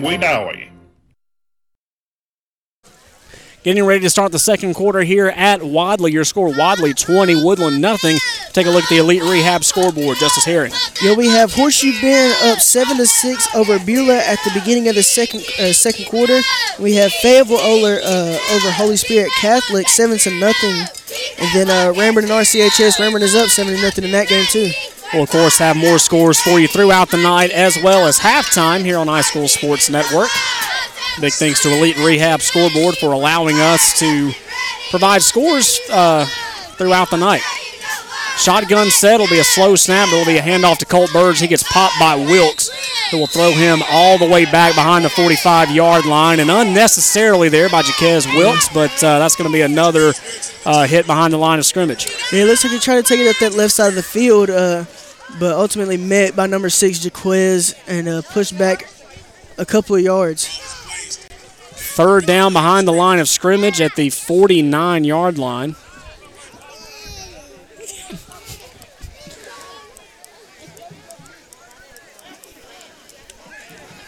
Wedowee. 0.01 0.71
Getting 3.63 3.85
ready 3.85 3.99
to 3.99 4.09
start 4.09 4.31
the 4.31 4.39
second 4.39 4.73
quarter 4.73 5.01
here 5.01 5.27
at 5.27 5.61
Wadley. 5.61 6.11
Your 6.11 6.23
score 6.23 6.51
Wadley 6.51 6.95
20, 6.95 7.43
Woodland 7.45 7.79
nothing. 7.79 8.17
Take 8.53 8.65
a 8.65 8.71
look 8.71 8.85
at 8.85 8.89
the 8.89 8.97
Elite 8.97 9.21
Rehab 9.21 9.63
scoreboard. 9.63 10.17
Justice 10.17 10.45
Herring. 10.45 10.71
Yeah, 11.03 11.15
we 11.15 11.27
have 11.27 11.53
Horseshoe 11.53 11.93
Bend 12.01 12.33
up 12.45 12.59
seven 12.59 12.97
to 12.97 13.05
six 13.05 13.53
over 13.53 13.77
Beulah 13.77 14.17
at 14.17 14.39
the 14.43 14.49
beginning 14.59 14.87
of 14.87 14.95
the 14.95 15.03
second 15.03 15.41
uh, 15.59 15.73
second 15.73 16.05
quarter. 16.07 16.39
We 16.79 16.95
have 16.95 17.11
Fayetteville 17.11 17.59
Oler 17.59 17.99
uh, 18.03 18.55
over 18.55 18.71
Holy 18.71 18.97
Spirit 18.97 19.31
Catholic 19.39 19.87
seven 19.89 20.17
to 20.17 20.39
nothing, 20.39 20.79
and 21.37 21.49
then 21.53 21.69
uh, 21.69 21.93
Ranburne 21.93 22.23
and 22.23 22.31
RCHS. 22.31 22.97
Ranburne 22.99 23.21
is 23.21 23.35
up 23.35 23.49
seven 23.49 23.75
to 23.75 23.81
nothing 23.83 24.05
in 24.05 24.11
that 24.11 24.27
game 24.27 24.45
too. 24.49 24.71
We'll, 25.13 25.23
of 25.23 25.29
course, 25.29 25.57
have 25.57 25.75
more 25.75 25.99
scores 25.99 26.39
for 26.39 26.59
you 26.59 26.67
throughout 26.69 27.09
the 27.09 27.17
night 27.17 27.51
as 27.51 27.77
well 27.83 28.07
as 28.07 28.17
halftime 28.19 28.85
here 28.85 28.97
on 28.97 29.07
High 29.07 29.21
School 29.21 29.47
Sports 29.49 29.89
Network. 29.89 30.29
Big 31.19 31.33
thanks 31.33 31.61
to 31.63 31.69
Elite 31.69 31.97
Rehab 31.97 32.41
Scoreboard 32.41 32.95
for 32.95 33.11
allowing 33.11 33.59
us 33.59 33.99
to 33.99 34.31
provide 34.89 35.21
scores 35.21 35.79
uh, 35.91 36.25
throughout 36.77 37.09
the 37.09 37.17
night. 37.17 37.41
Shotgun 38.37 38.89
set 38.89 39.19
will 39.19 39.27
be 39.27 39.39
a 39.39 39.43
slow 39.43 39.75
snap. 39.75 40.07
It 40.07 40.15
will 40.15 40.25
be 40.25 40.37
a 40.37 40.41
handoff 40.41 40.77
to 40.77 40.85
Colt 40.85 41.11
Burge. 41.11 41.39
He 41.39 41.47
gets 41.47 41.63
popped 41.63 41.99
by 41.99 42.15
Wilkes, 42.15 42.69
who 43.11 43.17
will 43.19 43.27
throw 43.27 43.51
him 43.51 43.81
all 43.91 44.17
the 44.17 44.27
way 44.27 44.45
back 44.45 44.73
behind 44.73 45.03
the 45.03 45.09
45 45.09 45.71
yard 45.71 46.05
line 46.05 46.39
and 46.39 46.49
unnecessarily 46.49 47.49
there 47.49 47.69
by 47.69 47.81
Jaquez 47.81 48.25
Wilkes, 48.27 48.69
but 48.73 48.91
uh, 49.03 49.19
that's 49.19 49.35
going 49.35 49.49
to 49.49 49.53
be 49.53 49.61
another 49.61 50.13
uh, 50.65 50.87
hit 50.87 51.05
behind 51.05 51.33
the 51.33 51.37
line 51.37 51.59
of 51.59 51.65
scrimmage. 51.65 52.07
Yeah, 52.31 52.43
it 52.43 52.45
looks 52.45 52.63
like 52.63 52.71
they 52.71 52.79
tried 52.79 52.95
to 52.95 53.03
take 53.03 53.19
it 53.19 53.27
up 53.27 53.37
that 53.41 53.53
left 53.53 53.73
side 53.73 53.89
of 53.89 53.95
the 53.95 54.03
field, 54.03 54.49
uh, 54.49 54.85
but 55.39 55.53
ultimately 55.53 55.97
met 55.97 56.35
by 56.35 56.47
number 56.47 56.69
six 56.69 57.03
Jaquez 57.03 57.75
and 57.87 58.07
uh, 58.07 58.21
pushed 58.21 58.57
back 58.57 58.89
a 59.57 59.65
couple 59.65 59.95
of 59.95 60.01
yards. 60.01 60.47
Third 60.47 62.25
down 62.25 62.53
behind 62.53 62.87
the 62.87 62.93
line 62.93 63.19
of 63.19 63.27
scrimmage 63.27 63.81
at 63.81 63.95
the 63.95 64.09
49 64.09 65.03
yard 65.03 65.37
line. 65.37 65.75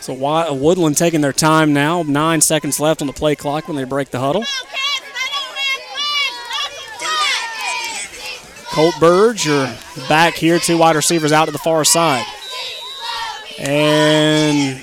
So 0.04 0.14
Woodland 0.54 0.98
taking 0.98 1.22
their 1.22 1.32
time 1.32 1.72
now. 1.72 2.04
Nine 2.04 2.42
seconds 2.42 2.78
left 2.78 3.00
on 3.00 3.08
the 3.08 3.14
play 3.14 3.36
clock 3.36 3.70
when 3.70 3.78
they 3.78 3.86
break 3.86 4.12
the 4.12 4.20
huddle. 4.20 4.44
Colt 8.74 8.96
Burge, 9.00 9.46
you're 9.46 9.72
back 10.10 10.34
here. 10.34 10.58
Two 10.60 10.78
wide 10.80 10.96
receivers 10.96 11.32
out 11.32 11.46
to 11.46 11.52
the 11.52 11.60
far 11.60 11.84
side. 11.86 12.26
And 13.60 14.82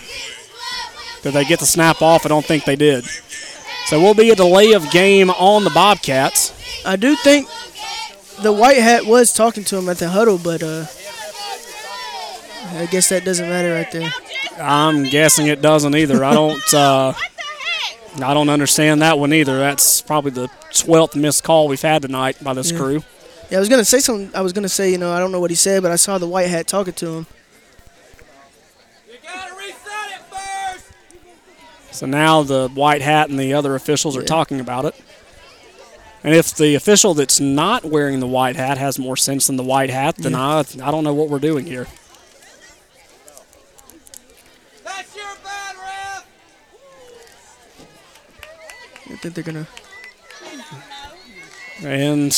did 1.23 1.33
they 1.35 1.45
get 1.45 1.59
the 1.59 1.67
snap 1.67 2.01
off? 2.01 2.25
I 2.25 2.29
don't 2.29 2.45
think 2.45 2.65
they 2.65 2.77
did. 2.77 3.05
So 3.87 4.01
we'll 4.01 4.15
be 4.15 4.31
a 4.31 4.37
delay 4.37 4.73
of 4.73 4.89
game 4.93 5.31
on 5.31 5.65
the 5.65 5.71
Bobcats. 5.71 6.53
I 6.87 6.95
do 6.95 7.17
think 7.17 7.49
the 8.43 8.53
white 8.53 8.77
hat 8.79 9.07
was 9.07 9.33
talking 9.35 9.65
to 9.65 9.77
him 9.77 9.89
at 9.89 9.99
the 9.99 10.09
huddle, 10.09 10.39
but 10.39 10.62
uh, 10.62 10.87
I 12.79 12.87
guess 12.87 13.09
that 13.09 13.25
doesn't 13.25 13.49
matter 13.49 13.73
right 13.75 13.91
there. 13.91 14.12
I'm 14.61 15.05
guessing 15.05 15.49
it 15.49 15.61
doesn't 15.62 15.97
either. 15.97 16.23
I 16.25 16.33
don't. 16.33 16.75
Uh, 16.75 17.12
I 18.23 18.35
don't 18.35 18.49
understand 18.51 19.03
that 19.03 19.19
one 19.19 19.33
either. 19.33 19.59
That's 19.59 20.01
probably 20.03 20.31
the 20.31 20.49
12th 20.73 21.17
missed 21.17 21.43
call 21.43 21.67
we've 21.69 21.81
had 21.83 22.03
tonight 22.03 22.43
by 22.43 22.55
this 22.55 22.71
Yeah. 22.71 22.79
crew. 22.79 23.03
Yeah, 23.51 23.56
I 23.56 23.60
was 23.60 23.68
gonna 23.68 23.85
say 23.85 23.98
something. 23.98 24.31
I 24.35 24.43
was 24.43 24.52
gonna 24.52 24.68
say, 24.68 24.90
you 24.93 24.98
know, 24.98 25.12
I 25.12 25.18
don't 25.18 25.32
know 25.32 25.40
what 25.40 25.51
he 25.51 25.56
said, 25.56 25.82
but 25.82 25.90
I 25.90 25.97
saw 25.97 26.18
the 26.18 26.28
white 26.28 26.48
hat 26.48 26.68
talking 26.68 26.94
to 26.94 27.16
him. 27.16 27.27
So 31.90 32.06
now 32.06 32.43
the 32.43 32.68
white 32.68 33.02
hat 33.02 33.28
and 33.28 33.39
the 33.39 33.52
other 33.52 33.74
officials 33.74 34.16
are 34.16 34.22
talking 34.22 34.60
about 34.60 34.86
it. 34.86 34.94
And 36.22 36.35
if 36.35 36.55
the 36.55 36.74
official 36.74 37.12
that's 37.12 37.40
not 37.40 37.85
wearing 37.85 38.20
the 38.20 38.27
white 38.27 38.56
hat 38.56 38.78
has 38.78 38.98
more 38.98 39.16
sense 39.16 39.48
than 39.48 39.56
the 39.56 39.62
white 39.64 39.90
hat, 39.90 40.16
then 40.16 40.35
I, 40.35 40.60
I 40.60 40.90
don't 40.90 41.05
know 41.05 41.12
what 41.12 41.28
we're 41.28 41.39
doing 41.39 41.66
here. 41.66 41.86
That's 44.85 45.16
your 45.16 45.27
bad, 45.43 45.77
ref. 45.77 46.27
I 49.10 49.16
think 49.16 49.35
they're 49.35 49.44
gonna. 49.44 49.66
And 51.82 52.32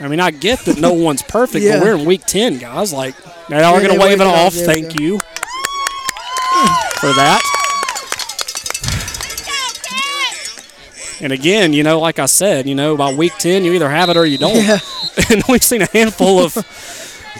I 0.00 0.08
mean, 0.08 0.20
I 0.20 0.30
get 0.30 0.60
that 0.60 0.78
no 0.78 0.92
one's 0.92 1.22
perfect, 1.22 1.64
Yeah. 1.64 1.78
but 1.78 1.84
we're 1.84 1.94
in 1.96 2.04
week 2.04 2.24
10, 2.26 2.58
guys. 2.58 2.92
Like, 2.92 3.14
now 3.48 3.72
we're 3.72 3.82
going 3.82 3.94
to 3.94 4.00
wave 4.00 4.20
it 4.20 4.26
off. 4.26 4.52
There 4.54 4.66
Thank 4.66 5.00
you 5.00 5.18
for 7.00 7.12
that. 7.12 7.40
And 11.20 11.32
again, 11.32 11.72
you 11.72 11.82
know, 11.84 12.00
like 12.00 12.18
I 12.18 12.26
said, 12.26 12.66
you 12.68 12.74
know, 12.74 12.96
by 12.96 13.14
week 13.14 13.32
10, 13.38 13.64
you 13.64 13.72
either 13.72 13.88
have 13.88 14.10
it 14.10 14.16
or 14.16 14.26
you 14.26 14.36
don't. 14.36 14.56
Yeah. 14.56 14.78
and 15.30 15.42
we've 15.48 15.62
seen 15.62 15.82
a 15.82 15.88
handful 15.92 16.40
of 16.40 16.54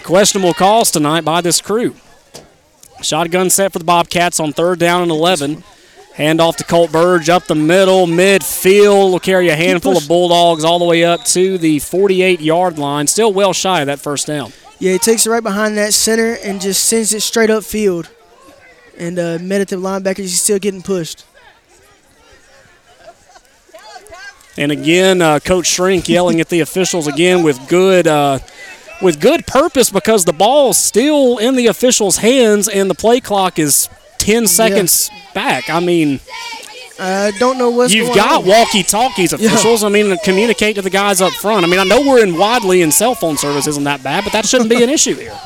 questionable 0.03 0.53
calls 0.53 0.91
tonight 0.91 1.25
by 1.25 1.41
this 1.41 1.61
crew. 1.61 1.95
Shotgun 3.01 3.49
set 3.49 3.73
for 3.73 3.79
the 3.79 3.85
Bobcats 3.85 4.39
on 4.39 4.53
third 4.53 4.79
down 4.79 5.01
and 5.01 5.11
11. 5.11 5.63
Handoff 6.17 6.55
to 6.57 6.63
Colt 6.63 6.93
Burge 6.93 7.27
up 7.27 7.43
the 7.45 7.55
middle, 7.55 8.07
midfield. 8.07 9.11
Will 9.11 9.19
carry 9.19 9.49
a 9.49 9.55
handful 9.55 9.97
of 9.97 10.07
Bulldogs 10.07 10.63
all 10.63 10.79
the 10.79 10.85
way 10.85 11.03
up 11.03 11.25
to 11.25 11.57
the 11.57 11.79
48 11.79 12.39
yard 12.39 12.79
line. 12.79 13.07
Still 13.07 13.33
well 13.33 13.51
shy 13.51 13.81
of 13.81 13.87
that 13.87 13.99
first 13.99 14.25
down. 14.25 14.53
Yeah, 14.79 14.93
he 14.93 14.97
takes 14.97 15.25
it 15.25 15.29
right 15.29 15.43
behind 15.43 15.77
that 15.77 15.93
center 15.93 16.37
and 16.43 16.61
just 16.61 16.85
sends 16.85 17.13
it 17.13 17.21
straight 17.21 17.49
up 17.49 17.65
field. 17.65 18.09
And 18.97 19.19
uh, 19.19 19.39
meditative 19.41 19.83
linebacker, 19.83 20.19
he's 20.19 20.41
still 20.41 20.57
getting 20.57 20.81
pushed. 20.81 21.25
And 24.57 24.71
again, 24.71 25.21
uh, 25.21 25.39
Coach 25.39 25.67
Shrink 25.67 26.07
yelling 26.07 26.39
at 26.39 26.47
the 26.47 26.61
officials 26.61 27.07
again 27.07 27.43
with 27.43 27.67
good, 27.67 28.07
uh, 28.07 28.39
with 29.01 29.19
good 29.19 29.45
purpose 29.45 29.89
because 29.89 30.23
the 30.23 30.31
ball's 30.31 30.77
still 30.77 31.37
in 31.39 31.57
the 31.57 31.67
officials' 31.67 32.17
hands 32.17 32.69
and 32.69 32.89
the 32.89 32.95
play 32.95 33.19
clock 33.19 33.59
is 33.59 33.89
10 34.25 34.47
seconds 34.47 35.09
back. 35.33 35.69
I 35.69 35.79
mean, 35.79 36.19
I 36.99 37.31
don't 37.39 37.57
know 37.57 37.69
what's 37.69 37.93
going 37.93 38.03
on. 38.03 38.07
you've 38.07 38.15
got 38.15 38.43
walkie-talkies 38.45 39.33
officials. 39.33 39.83
I 39.83 39.89
mean, 39.89 40.17
communicate 40.23 40.75
to 40.77 40.81
the 40.81 40.89
guys 40.89 41.21
up 41.21 41.33
front. 41.33 41.63
I 41.63 41.67
mean, 41.67 41.79
I 41.79 41.83
know 41.83 42.01
we're 42.01 42.23
in 42.23 42.37
Wadley 42.37 42.81
and 42.81 42.93
cell 42.93 43.15
phone 43.15 43.37
service 43.37 43.67
isn't 43.67 43.83
that 43.83 44.01
bad, 44.01 44.23
but 44.23 44.33
that 44.33 44.45
shouldn't 44.45 44.69
be 44.69 44.81
an 44.83 44.89
issue 44.97 45.15
here. 45.15 45.37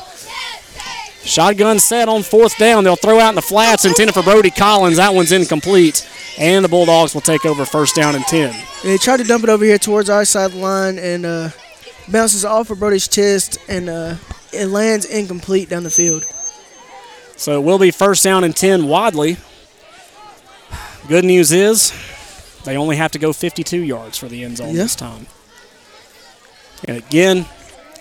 Shotgun 1.22 1.78
set 1.78 2.08
on 2.08 2.22
fourth 2.22 2.56
down. 2.56 2.82
They'll 2.84 2.96
throw 2.96 3.20
out 3.20 3.28
in 3.30 3.34
the 3.34 3.42
flats 3.42 3.84
intended 3.84 4.14
for 4.14 4.22
Brody 4.22 4.50
Collins. 4.50 4.96
That 4.96 5.12
one's 5.14 5.32
incomplete. 5.32 6.08
And 6.38 6.64
the 6.64 6.68
Bulldogs 6.68 7.12
will 7.12 7.20
take 7.20 7.44
over 7.44 7.66
first 7.66 7.94
down 7.94 8.14
and 8.14 8.24
10. 8.24 8.54
They 8.82 8.96
tried 8.96 9.18
to 9.18 9.24
dump 9.24 9.44
it 9.44 9.50
over 9.50 9.64
here 9.64 9.76
towards 9.78 10.08
our 10.08 10.24
side 10.24 10.54
line 10.54 10.98
and 10.98 11.26
uh, 11.26 11.50
bounces 12.08 12.44
off 12.46 12.70
of 12.70 12.78
Brody's 12.78 13.06
chest 13.06 13.58
and 13.68 13.90
uh, 13.90 14.14
it 14.52 14.66
lands 14.68 15.04
incomplete 15.04 15.68
down 15.68 15.82
the 15.82 15.90
field. 15.90 16.24
So 17.40 17.58
it 17.58 17.64
will 17.64 17.78
be 17.78 17.90
first 17.90 18.22
down 18.22 18.44
and 18.44 18.54
10 18.54 18.86
Wadley. 18.86 19.38
Good 21.08 21.24
news 21.24 21.52
is 21.52 21.90
they 22.66 22.76
only 22.76 22.96
have 22.96 23.12
to 23.12 23.18
go 23.18 23.32
52 23.32 23.80
yards 23.80 24.18
for 24.18 24.28
the 24.28 24.44
end 24.44 24.58
zone 24.58 24.74
Yeah. 24.74 24.82
this 24.82 24.94
time. 24.94 25.26
And 26.84 26.98
again, 26.98 27.46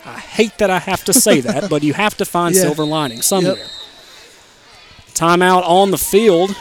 I 0.06 0.20
hate 0.20 0.57
that 0.57 0.70
I 0.70 0.80
have 0.80 1.06
to 1.06 1.14
say 1.14 1.40
that, 1.48 1.70
but 1.70 1.84
you 1.84 1.94
have 1.94 2.18
to 2.18 2.26
find 2.26 2.53
Yeah. 2.53 2.64
silver 2.64 2.84
lining 2.84 3.22
somewhere. 3.22 3.56
Yep. 3.56 3.68
Timeout 5.14 5.64
on 5.66 5.91
the 5.91 5.98
field 5.98 6.53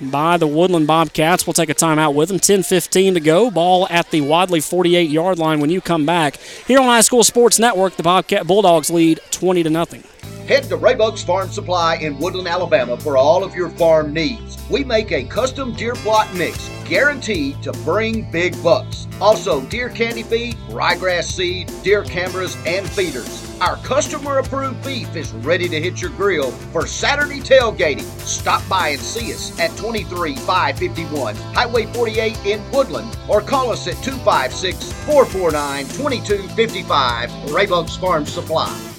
by 0.00 0.38
the 0.38 0.46
Woodland 0.46 0.86
Bobcats. 0.86 1.46
We'll 1.46 1.52
take 1.52 1.68
a 1.68 1.74
timeout 1.74 2.14
with 2.14 2.30
them. 2.30 2.38
10 2.38 2.62
15 2.62 3.12
to 3.12 3.20
go. 3.20 3.50
Ball 3.50 3.86
at 3.90 4.10
the 4.10 4.22
Wadley 4.22 4.60
48 4.62 5.10
yard 5.10 5.38
line 5.38 5.60
when 5.60 5.68
you 5.68 5.82
come 5.82 6.06
back. 6.06 6.38
Here 6.66 6.78
on 6.78 6.86
High 6.86 7.02
School 7.02 7.24
Sports 7.24 7.58
Network, 7.58 7.96
the 7.96 8.02
Bobcat 8.02 8.46
Bulldogs 8.46 8.88
lead 8.88 9.20
20 9.30 9.62
to 9.64 9.68
nothing. 9.70 10.02
Head 10.46 10.64
to 10.64 10.76
Raybuck's 10.76 11.24
Farm 11.24 11.48
Supply 11.48 11.96
in 11.96 12.18
Woodland, 12.18 12.48
Alabama 12.48 12.98
for 12.98 13.16
all 13.16 13.42
of 13.42 13.54
your 13.54 13.70
farm 13.70 14.12
needs. 14.12 14.58
We 14.68 14.84
make 14.84 15.10
a 15.10 15.24
custom 15.24 15.72
deer 15.72 15.94
plot 15.94 16.32
mix 16.34 16.68
guaranteed 16.84 17.62
to 17.62 17.72
bring 17.84 18.30
big 18.30 18.60
bucks. 18.62 19.06
Also, 19.20 19.62
deer 19.62 19.88
candy 19.88 20.22
feed, 20.22 20.54
ryegrass 20.68 21.24
seed, 21.24 21.72
deer 21.82 22.04
cameras, 22.04 22.56
and 22.66 22.88
feeders. 22.90 23.58
Our 23.60 23.76
customer 23.78 24.38
approved 24.38 24.84
beef 24.84 25.14
is 25.16 25.32
ready 25.32 25.68
to 25.68 25.80
hit 25.80 26.02
your 26.02 26.10
grill 26.10 26.50
for 26.50 26.86
Saturday 26.86 27.40
tailgating. 27.40 28.04
Stop 28.20 28.68
by 28.68 28.88
and 28.88 29.00
see 29.00 29.32
us 29.32 29.58
at 29.58 29.70
23551 29.76 31.36
Highway 31.36 31.86
48 31.86 32.44
in 32.44 32.70
Woodland 32.70 33.16
or 33.28 33.40
call 33.40 33.70
us 33.70 33.86
at 33.86 34.02
256 34.02 34.92
449 35.04 35.84
2255 35.84 37.30
Raybugs 37.50 37.96
Farm 37.96 38.26
Supply. 38.26 38.93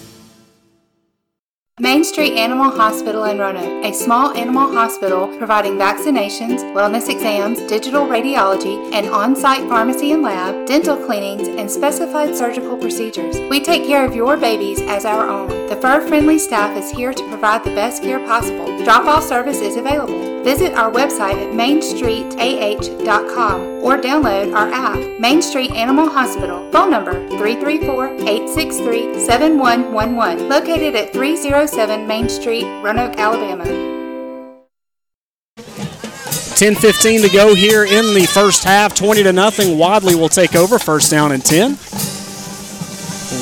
Main 1.81 2.05
Street 2.05 2.37
Animal 2.37 2.71
Hospital 2.71 3.25
in 3.25 3.37
Roanoke, 3.37 3.83
a 3.83 3.91
small 3.91 4.31
animal 4.31 4.71
hospital 4.71 5.27
providing 5.37 5.73
vaccinations, 5.73 6.61
wellness 6.73 7.09
exams, 7.09 7.59
digital 7.63 8.07
radiology, 8.07 8.93
and 8.93 9.09
on 9.09 9.35
site 9.35 9.67
pharmacy 9.67 10.13
and 10.13 10.21
lab, 10.21 10.65
dental 10.65 10.95
cleanings, 10.95 11.49
and 11.49 11.69
specified 11.69 12.33
surgical 12.33 12.77
procedures. 12.77 13.37
We 13.49 13.59
take 13.59 13.85
care 13.85 14.05
of 14.05 14.15
your 14.15 14.37
babies 14.37 14.79
as 14.83 15.03
our 15.03 15.27
own. 15.27 15.49
The 15.67 15.75
fur 15.75 16.07
friendly 16.07 16.39
staff 16.39 16.77
is 16.77 16.89
here 16.89 17.11
to 17.11 17.27
provide 17.27 17.65
the 17.65 17.75
best 17.75 18.01
care 18.01 18.19
possible. 18.19 18.81
Drop 18.85 19.05
off 19.05 19.25
service 19.25 19.59
is 19.59 19.75
available. 19.75 20.33
Visit 20.45 20.75
our 20.75 20.91
website 20.91 21.43
at 21.43 21.51
mainstreetah.com 21.53 23.61
or 23.83 23.97
download 23.97 24.55
our 24.55 24.71
app, 24.71 24.97
Main 25.19 25.41
Street 25.41 25.71
Animal 25.71 26.07
Hospital. 26.07 26.71
Phone 26.71 26.91
number 26.91 27.27
334 27.29 28.19
863 28.19 29.19
7111, 29.19 30.47
located 30.47 30.95
at 30.95 31.11
307 31.67 32.07
Main 32.07 32.29
Street, 32.29 32.65
Roanoke, 32.83 33.17
Alabama. 33.17 33.63
10-15 35.57 37.23
to 37.23 37.29
go 37.29 37.55
here 37.55 37.83
in 37.83 38.13
the 38.13 38.27
first 38.27 38.63
half. 38.63 38.93
20 38.95 39.23
to 39.23 39.33
nothing. 39.33 39.77
Wadley 39.77 40.13
will 40.15 40.29
take 40.29 40.55
over. 40.55 40.77
First 40.77 41.09
down 41.09 41.31
and 41.31 41.43
10. 41.43 41.71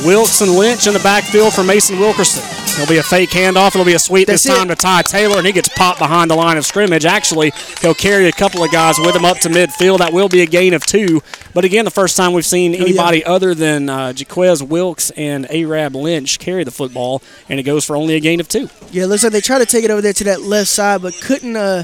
Wilkes 0.05 0.41
and 0.41 0.51
Lynch 0.51 0.87
in 0.87 0.93
the 0.93 0.99
backfield 0.99 1.53
for 1.53 1.63
Mason 1.63 1.99
Wilkerson. 1.99 2.43
There'll 2.75 2.89
be 2.89 2.97
a 2.97 3.03
fake 3.03 3.29
handoff. 3.29 3.67
It'll 3.67 3.85
be 3.85 3.93
a 3.93 3.99
sweep 3.99 4.27
That's 4.27 4.43
this 4.43 4.55
time 4.55 4.71
it. 4.71 4.75
to 4.75 4.81
Ty 4.81 5.03
Taylor, 5.03 5.37
and 5.37 5.45
he 5.45 5.51
gets 5.53 5.69
popped 5.69 5.99
behind 5.99 6.31
the 6.31 6.35
line 6.35 6.57
of 6.57 6.65
scrimmage. 6.65 7.05
Actually, 7.05 7.51
he'll 7.81 7.93
carry 7.93 8.27
a 8.27 8.31
couple 8.31 8.63
of 8.63 8.71
guys 8.71 8.97
with 8.97 9.15
him 9.15 9.25
up 9.25 9.37
to 9.39 9.49
midfield. 9.49 9.99
That 9.99 10.11
will 10.13 10.29
be 10.29 10.41
a 10.41 10.45
gain 10.47 10.73
of 10.73 10.83
two. 10.85 11.21
But 11.53 11.65
again, 11.65 11.85
the 11.85 11.91
first 11.91 12.17
time 12.17 12.33
we've 12.33 12.45
seen 12.45 12.73
Oh, 12.73 12.77
yeah. 12.77 12.83
anybody 12.85 13.23
other 13.25 13.53
than 13.53 13.89
uh, 13.89 14.13
Jaquez 14.15 14.63
Wilkes 14.63 15.11
and 15.11 15.49
Arab 15.51 15.95
Lynch 15.95 16.39
carry 16.39 16.63
the 16.63 16.71
football, 16.71 17.21
and 17.47 17.59
it 17.59 17.63
goes 17.63 17.85
for 17.85 17.95
only 17.95 18.15
a 18.15 18.19
gain 18.19 18.39
of 18.39 18.47
two. 18.47 18.69
Yeah, 18.91 19.03
it 19.03 19.07
looks 19.07 19.23
like 19.23 19.33
they 19.33 19.41
tried 19.41 19.59
to 19.59 19.65
take 19.67 19.83
it 19.83 19.91
over 19.91 20.01
there 20.01 20.13
to 20.13 20.23
that 20.25 20.41
left 20.41 20.69
side, 20.69 21.01
but 21.03 21.13
couldn't 21.21 21.55
uh, 21.55 21.83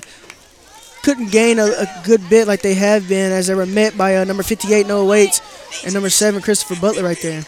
couldn't 1.04 1.32
gain 1.32 1.60
a, 1.60 1.66
a 1.66 2.02
good 2.04 2.28
bit 2.30 2.48
like 2.48 2.62
they 2.62 2.74
have 2.74 3.08
been 3.08 3.32
as 3.32 3.48
they 3.48 3.56
were 3.56 3.66
met 3.68 3.96
by 3.98 4.18
uh, 4.18 4.24
number 4.24 4.44
58 4.44 4.88
Noah 4.88 5.06
Waits 5.06 5.40
and 5.86 5.94
number 5.94 6.10
seven 6.10 6.42
Christopher 6.42 6.80
Butler 6.82 7.04
right 7.04 7.22
there. 7.22 7.44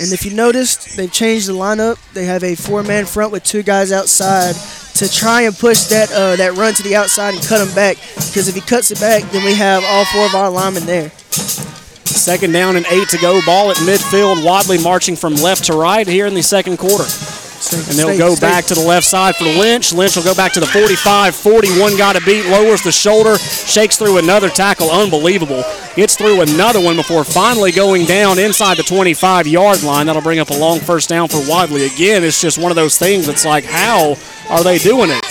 And 0.00 0.12
if 0.12 0.24
you 0.24 0.32
noticed, 0.32 0.96
they've 0.96 1.12
changed 1.12 1.48
the 1.48 1.54
lineup. 1.54 1.98
They 2.12 2.24
have 2.24 2.44
a 2.44 2.54
four-man 2.54 3.04
front 3.04 3.32
with 3.32 3.42
two 3.42 3.64
guys 3.64 3.90
outside 3.90 4.54
to 4.94 5.10
try 5.10 5.42
and 5.42 5.56
push 5.56 5.84
that 5.84 6.10
uh, 6.12 6.36
that 6.36 6.54
run 6.54 6.74
to 6.74 6.82
the 6.82 6.94
outside 6.94 7.34
and 7.34 7.42
cut 7.44 7.66
him 7.66 7.74
back. 7.74 7.96
Because 8.14 8.48
if 8.48 8.54
he 8.54 8.60
cuts 8.60 8.90
it 8.90 9.00
back, 9.00 9.22
then 9.32 9.44
we 9.44 9.54
have 9.54 9.82
all 9.84 10.04
four 10.06 10.26
of 10.26 10.34
our 10.34 10.50
linemen 10.50 10.86
there. 10.86 11.10
Second 11.10 12.52
down 12.52 12.76
and 12.76 12.86
eight 12.90 13.08
to 13.08 13.18
go. 13.18 13.40
Ball 13.44 13.70
at 13.70 13.76
midfield. 13.78 14.44
Wadley 14.44 14.82
marching 14.82 15.16
from 15.16 15.34
left 15.34 15.64
to 15.64 15.72
right 15.74 16.06
here 16.06 16.26
in 16.26 16.34
the 16.34 16.42
second 16.42 16.78
quarter. 16.78 17.04
And 17.72 17.82
they'll 17.98 18.08
stay- 18.08 18.18
go 18.18 18.34
stay- 18.34 18.46
back 18.46 18.64
to 18.66 18.74
the 18.74 18.80
left 18.80 19.06
side 19.06 19.36
for 19.36 19.44
Lynch. 19.44 19.92
Lynch 19.92 20.16
will 20.16 20.22
go 20.24 20.34
back 20.34 20.52
to 20.54 20.60
the 20.60 20.66
45, 20.66 21.34
41 21.34 21.96
got 21.96 22.16
a 22.16 22.20
beat, 22.22 22.46
lowers 22.46 22.82
the 22.82 22.92
shoulder, 22.92 23.38
shakes 23.38 23.96
through 23.96 24.18
another 24.18 24.48
tackle. 24.48 24.90
Unbelievable. 24.90 25.64
Gets 25.96 26.16
through 26.16 26.40
another 26.42 26.80
one 26.80 26.96
before 26.96 27.24
finally 27.24 27.72
going 27.72 28.04
down 28.06 28.38
inside 28.38 28.76
the 28.76 28.82
25 28.84 29.46
yard 29.46 29.82
line. 29.82 30.06
That'll 30.06 30.22
bring 30.22 30.38
up 30.38 30.50
a 30.50 30.54
long 30.54 30.80
first 30.80 31.08
down 31.08 31.28
for 31.28 31.38
Wadley. 31.48 31.86
Again, 31.86 32.24
it's 32.24 32.40
just 32.40 32.58
one 32.58 32.70
of 32.70 32.76
those 32.76 32.96
things. 32.98 33.28
It's 33.28 33.44
like, 33.44 33.64
how 33.64 34.16
are 34.48 34.62
they 34.62 34.78
doing 34.78 35.10
it? 35.10 35.24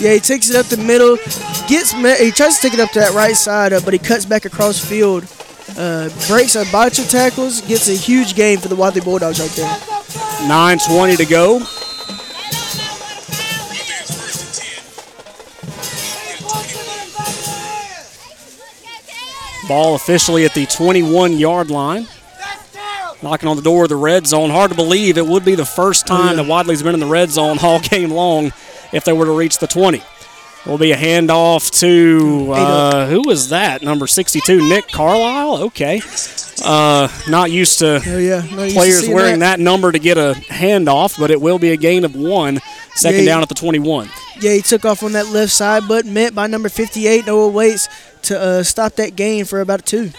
Yeah, 0.00 0.12
he 0.14 0.20
takes 0.20 0.50
it 0.50 0.56
up 0.56 0.66
the 0.66 0.76
middle, 0.76 1.16
gets 1.68 1.92
he 1.92 2.30
tries 2.30 2.56
to 2.56 2.62
take 2.62 2.74
it 2.74 2.80
up 2.80 2.90
to 2.90 2.98
that 3.00 3.12
right 3.14 3.36
side, 3.36 3.72
uh, 3.72 3.80
but 3.84 3.92
he 3.94 3.98
cuts 3.98 4.24
back 4.26 4.44
across 4.44 4.78
field, 4.78 5.24
uh, 5.76 6.08
breaks 6.28 6.54
a 6.56 6.64
bunch 6.72 6.98
of 6.98 7.08
tackles, 7.08 7.60
gets 7.62 7.88
a 7.88 7.94
huge 7.94 8.34
game 8.34 8.58
for 8.58 8.68
the 8.68 8.76
Wadley 8.76 9.00
Bulldogs 9.00 9.40
right 9.40 9.50
there. 9.50 9.68
9.20 10.48 11.16
to 11.18 11.26
go. 11.26 11.60
Ball 19.68 19.96
officially 19.96 20.44
at 20.44 20.54
the 20.54 20.66
21 20.66 21.32
yard 21.38 21.70
line. 21.70 22.06
Knocking 23.22 23.48
on 23.48 23.56
the 23.56 23.62
door 23.62 23.84
of 23.84 23.88
the 23.88 23.96
red 23.96 24.26
zone. 24.26 24.50
Hard 24.50 24.70
to 24.70 24.76
believe 24.76 25.18
it 25.18 25.26
would 25.26 25.44
be 25.44 25.54
the 25.54 25.64
first 25.64 26.06
time 26.06 26.36
that 26.36 26.46
Wadley's 26.46 26.82
been 26.82 26.94
in 26.94 27.00
the 27.00 27.06
red 27.06 27.30
zone 27.30 27.58
all 27.62 27.80
game 27.90 28.10
long 28.10 28.52
if 28.92 29.04
they 29.04 29.12
were 29.12 29.24
to 29.24 29.36
reach 29.36 29.58
the 29.58 29.66
20. 29.66 30.02
Will 30.66 30.78
be 30.78 30.90
a 30.90 30.96
handoff 30.96 31.70
to 31.80 32.52
uh, 32.52 33.06
who 33.06 33.22
was 33.24 33.50
that? 33.50 33.82
Number 33.82 34.06
62, 34.08 34.68
Nick 34.68 34.88
Carlisle. 34.88 35.62
Okay, 35.66 36.00
uh, 36.64 37.08
not 37.28 37.52
used 37.52 37.78
to 37.78 38.02
Oh, 38.04 38.18
yeah. 38.18 38.40
Not 38.40 38.50
used 38.64 38.70
to 38.70 38.74
players 38.74 39.08
wearing 39.08 39.38
that. 39.40 39.58
that. 39.58 39.60
number 39.60 39.92
to 39.92 39.98
get 40.00 40.18
a 40.18 40.34
handoff, 40.48 41.18
but 41.20 41.30
it 41.30 41.40
will 41.40 41.60
be 41.60 41.70
a 41.70 41.76
gain 41.76 42.04
of 42.04 42.16
one. 42.16 42.60
Second 42.96 43.20
Yeah. 43.20 43.26
down 43.26 43.42
at 43.42 43.48
the 43.48 43.54
21. 43.54 44.08
Yeah, 44.40 44.54
he 44.54 44.60
took 44.62 44.84
off 44.84 45.02
on 45.04 45.12
that 45.12 45.28
left 45.28 45.52
side, 45.52 45.84
but 45.86 46.04
met 46.04 46.34
by 46.34 46.46
number 46.48 46.68
58 46.68 47.26
Noah 47.26 47.48
Waits 47.48 47.88
to 48.22 48.38
uh, 48.40 48.62
stop 48.64 48.96
that 48.96 49.14
gain 49.14 49.44
for 49.44 49.60
about 49.60 49.86
two. 49.86 50.10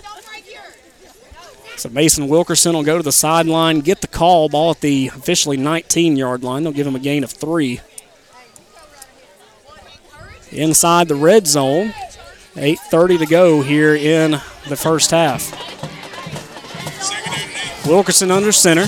So 1.75 1.89
Mason 1.89 2.27
Wilkerson 2.27 2.73
will 2.73 2.83
go 2.83 2.97
to 2.97 3.03
the 3.03 3.11
sideline, 3.11 3.81
get 3.81 4.01
the 4.01 4.07
call, 4.07 4.49
ball 4.49 4.71
at 4.71 4.81
the 4.81 5.07
officially 5.13 5.57
19 5.57 6.15
yard 6.15 6.43
line. 6.43 6.63
They'll 6.63 6.71
give 6.71 6.87
him 6.87 6.95
a 6.95 6.99
gain 6.99 7.23
of 7.23 7.31
three. 7.31 7.81
Inside 10.51 11.07
the 11.07 11.15
red 11.15 11.45
zone, 11.47 11.93
8.30 12.55 13.19
to 13.19 13.25
go 13.25 13.61
here 13.61 13.95
in 13.95 14.31
the 14.67 14.75
first 14.75 15.11
half. 15.11 15.51
Wilkerson 17.85 18.31
under 18.31 18.51
center. 18.51 18.85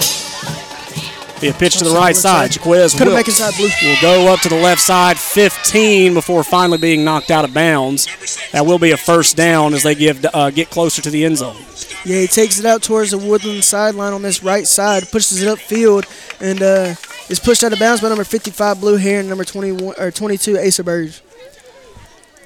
Be 1.41 1.47
a 1.47 1.53
pitch 1.53 1.77
to 1.77 1.85
the 1.85 1.91
right 1.91 2.17
side. 2.17 2.53
Jaquez 2.53 2.93
Could 2.93 3.07
Wilkes 3.07 3.29
inside 3.29 3.53
blue. 3.55 3.69
will 3.81 4.01
go 4.01 4.33
up 4.33 4.41
to 4.41 4.49
the 4.49 4.59
left 4.59 4.81
side, 4.81 5.17
15 5.17 6.13
before 6.13 6.43
finally 6.43 6.77
being 6.77 7.05
knocked 7.05 7.31
out 7.31 7.45
of 7.45 7.53
bounds. 7.53 8.07
That 8.51 8.65
will 8.65 8.79
be 8.79 8.91
a 8.91 8.97
first 8.97 9.37
down 9.37 9.73
as 9.73 9.83
they 9.83 9.95
give 9.95 10.25
uh, 10.33 10.49
get 10.49 10.69
closer 10.69 11.01
to 11.01 11.09
the 11.09 11.23
end 11.23 11.37
zone. 11.37 11.55
Yeah, 12.03 12.19
he 12.21 12.27
takes 12.27 12.59
it 12.59 12.65
out 12.65 12.83
towards 12.83 13.11
the 13.11 13.17
Woodland 13.17 13.63
sideline 13.63 14.11
on 14.11 14.21
this 14.21 14.43
right 14.43 14.67
side, 14.67 15.09
pushes 15.11 15.41
it 15.41 15.47
upfield, 15.47 16.05
and 16.41 16.61
uh, 16.61 16.95
is 17.29 17.39
pushed 17.39 17.63
out 17.63 17.71
of 17.71 17.79
bounds 17.79 18.01
by 18.01 18.09
number 18.09 18.25
55 18.25 18.81
Blue 18.81 18.97
Hair 18.97 19.21
and 19.21 19.29
number 19.29 19.45
21 19.45 19.95
or 19.97 20.11
22 20.11 20.59
Asa 20.59 20.83
Burge. 20.83 21.21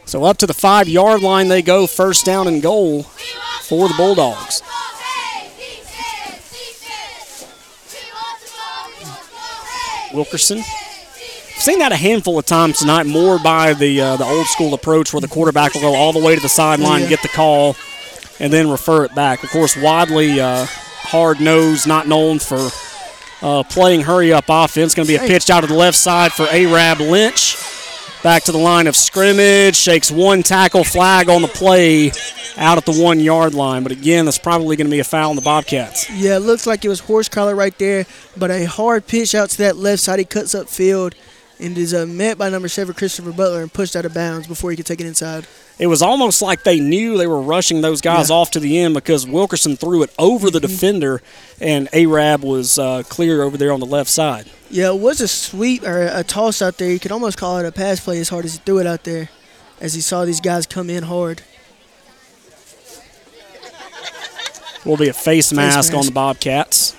So 0.06 0.24
up 0.26 0.38
to 0.38 0.48
the 0.48 0.54
five 0.54 0.88
yard 0.88 1.22
line 1.22 1.48
they 1.48 1.62
go, 1.62 1.88
first 1.88 2.26
down 2.26 2.48
and 2.48 2.62
goal 2.62 3.04
for 3.62 3.88
the 3.88 3.94
Bulldogs. 3.96 4.62
Wilkerson. 10.14 10.62
Seen 11.56 11.80
that 11.80 11.92
a 11.92 11.96
handful 11.96 12.38
of 12.38 12.46
times 12.46 12.80
tonight, 12.80 13.06
more 13.06 13.40
by 13.40 13.74
the 13.74 14.00
uh, 14.02 14.18
the 14.18 14.26
old 14.26 14.46
school 14.48 14.74
approach 14.74 15.14
where 15.14 15.22
the 15.22 15.28
quarterback 15.28 15.74
will 15.74 15.82
go 15.82 15.96
all 15.96 16.12
the 16.12 16.20
way 16.20 16.36
to 16.36 16.42
the 16.42 16.50
sideline, 16.50 17.02
Yeah. 17.04 17.10
get 17.10 17.22
the 17.22 17.30
call, 17.30 17.76
and 18.40 18.52
then 18.52 18.70
refer 18.70 19.06
it 19.06 19.16
back. 19.16 19.44
Of 19.44 19.50
course, 19.50 19.76
Wadley, 19.78 20.40
uh, 20.42 20.66
hard 20.68 21.40
nosed, 21.40 21.88
not 21.88 22.08
known 22.08 22.40
for 22.40 22.70
uh, 23.42 23.64
playing 23.64 24.02
hurry 24.02 24.34
up 24.34 24.46
offense. 24.50 24.94
Going 24.94 25.08
to 25.08 25.18
be 25.18 25.24
a 25.24 25.28
pitch 25.28 25.50
out 25.50 25.64
of 25.64 25.70
the 25.70 25.76
left 25.76 25.98
side 25.98 26.34
for 26.34 26.44
Arab 26.48 27.00
Lynch. 27.00 27.56
Back 28.24 28.44
to 28.44 28.54
the 28.54 28.58
line 28.58 28.88
of 28.88 28.96
scrimmage, 28.96 29.76
shakes 29.76 30.10
one 30.10 30.44
tackle 30.44 30.86
flag 30.86 31.28
on 31.30 31.42
the 31.42 31.50
play 31.50 32.12
out 32.58 32.78
at 32.78 32.86
the 32.86 32.94
one 32.94 33.20
yard 33.20 33.54
line. 33.54 33.84
But 33.84 33.92
again, 33.92 34.24
that's 34.24 34.38
probably 34.40 34.78
going 34.78 34.88
to 34.88 34.92
be 34.92 35.00
a 35.00 35.04
foul 35.04 35.32
on 35.32 35.36
the 35.36 35.42
Bobcats. 35.42 36.10
Yeah, 36.10 36.38
it 36.38 36.40
looks 36.40 36.66
like 36.66 36.86
it 36.86 36.90
was 36.90 37.02
horse 37.02 37.28
collar 37.28 37.54
right 37.54 37.78
there, 37.78 38.06
but 38.38 38.50
a 38.50 38.64
hard 38.64 39.08
pitch 39.08 39.36
out 39.36 39.50
to 39.52 39.58
that 39.60 39.76
left 39.76 40.02
side. 40.02 40.20
He 40.20 40.26
cuts 40.26 40.56
up 40.56 40.70
field 40.70 41.16
and 41.60 41.78
is 41.78 41.94
uh, 41.94 42.06
met 42.06 42.38
by 42.38 42.48
number 42.50 42.70
seven 42.70 42.94
Christopher 42.94 43.34
Butler 43.34 43.62
and 43.62 43.72
pushed 43.74 43.96
out 43.96 44.06
of 44.06 44.14
bounds 44.14 44.48
before 44.48 44.72
he 44.72 44.78
could 44.78 44.86
take 44.86 45.02
it 45.02 45.06
inside. 45.06 45.46
It 45.78 45.88
was 45.88 46.02
almost 46.02 46.42
like 46.42 46.64
they 46.64 46.80
knew 46.80 47.18
they 47.18 47.28
were 47.28 47.42
rushing 47.42 47.82
those 47.82 48.00
guys 48.00 48.30
Yeah. 48.30 48.38
off 48.38 48.52
to 48.52 48.60
the 48.62 48.80
end 48.80 48.94
because 48.94 49.28
Wilkerson 49.28 49.76
threw 49.76 50.02
it 50.02 50.14
over 50.18 50.50
the 50.50 50.62
defender, 50.62 51.22
and 51.60 51.90
Arab 51.94 52.44
was 52.44 52.80
uh, 52.80 53.04
clear 53.10 53.44
over 53.44 53.58
there 53.58 53.74
on 53.74 53.82
the 53.82 53.86
left 53.86 54.10
side. 54.10 54.50
Yeah, 54.74 54.88
it 54.88 55.00
was 55.00 55.22
a 55.22 55.28
sweep 55.28 55.84
or 55.84 56.08
a 56.08 56.24
toss 56.24 56.60
out 56.60 56.80
there. 56.80 56.90
You 56.90 56.98
could 56.98 57.12
almost 57.12 57.38
call 57.38 57.60
it 57.60 57.66
a 57.68 57.72
pass 57.72 58.00
play 58.00 58.18
as 58.18 58.30
hard 58.30 58.44
as 58.44 58.54
he 58.56 58.60
threw 58.66 58.80
it 58.80 58.88
out 58.88 59.04
there 59.04 59.30
as 59.80 59.94
he 59.94 60.02
saw 60.02 60.26
these 60.26 60.42
guys 60.42 60.66
come 60.66 60.90
in 60.90 61.04
hard. 61.04 61.44
Will 64.84 64.98
be 64.98 65.10
a 65.10 65.14
face 65.14 65.54
mask, 65.54 65.94
on 65.94 66.08
the 66.08 66.12
Bobcats. 66.12 66.96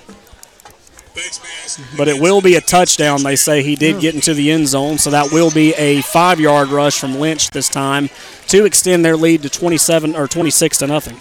but 1.97 2.07
it 2.07 2.21
will 2.21 2.39
be 2.39 2.55
a 2.55 2.61
touchdown. 2.61 3.23
They 3.23 3.35
say 3.35 3.61
he 3.61 3.75
did 3.75 3.99
get 3.99 4.15
into 4.15 4.33
the 4.33 4.51
end 4.51 4.69
zone, 4.69 4.97
so 4.97 5.09
that 5.09 5.33
will 5.33 5.51
be 5.51 5.73
a 5.73 6.01
five-yard 6.01 6.69
rush 6.69 6.97
from 6.97 7.19
Lynch 7.19 7.49
this 7.49 7.67
time 7.67 8.09
to 8.47 8.63
extend 8.63 9.03
their 9.03 9.17
lead 9.17 9.41
to 9.41 9.49
27 9.49 10.15
or 10.15 10.29
26 10.29 10.77
to 10.77 10.87
nothing. 10.87 11.17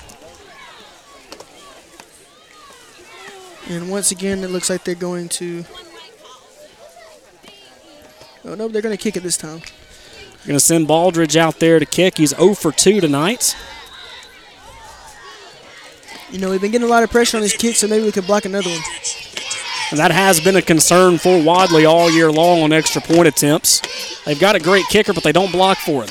And 3.69 3.91
once 3.91 4.13
again, 4.13 4.45
it 4.45 4.51
looks 4.51 4.71
like 4.71 4.85
they're 4.85 4.95
going 4.95 5.29
to. 5.31 5.65
Oh 8.47 8.55
no, 8.55 8.69
they're 8.69 8.83
going 8.83 8.97
to 8.97 9.03
kick 9.03 9.17
it 9.17 9.23
this 9.23 9.37
time. 9.37 9.61
They're 9.61 10.49
going 10.49 10.59
to 10.59 10.61
send 10.61 10.87
Baldridge 10.87 11.37
out 11.37 11.61
there 11.61 11.79
to 11.79 11.87
kick. 11.87 12.19
He's 12.19 12.37
0 12.37 12.55
for 12.55 12.73
2 12.73 13.01
tonight. 13.01 13.57
You 16.31 16.39
know, 16.39 16.51
we've 16.51 16.61
been 16.61 16.73
getting 16.73 16.87
a 16.87 16.91
lot 16.91 17.03
of 17.03 17.11
pressure 17.11 17.37
on 17.37 17.43
his 17.43 17.55
kick, 17.55 17.77
so 17.77 17.87
maybe 17.87 18.05
we 18.05 18.13
could 18.13 18.27
block 18.27 18.45
another 18.45 18.69
one. 18.69 18.81
And 19.91 19.99
that 19.99 20.11
has 20.11 20.41
been 20.41 20.57
a 20.57 20.63
concern 20.63 21.19
for 21.19 21.43
Wadley 21.43 21.87
all 21.87 22.11
year 22.11 22.31
long 22.31 22.63
on 22.63 22.73
extra 22.73 23.01
point 23.01 23.29
attempts. 23.29 23.81
They've 24.25 24.39
got 24.39 24.57
a 24.57 24.61
great 24.61 24.85
kicker, 24.87 25.13
but 25.15 25.23
they 25.23 25.33
don't 25.33 25.53
block 25.53 25.79
for 25.79 26.03
him. 26.03 26.11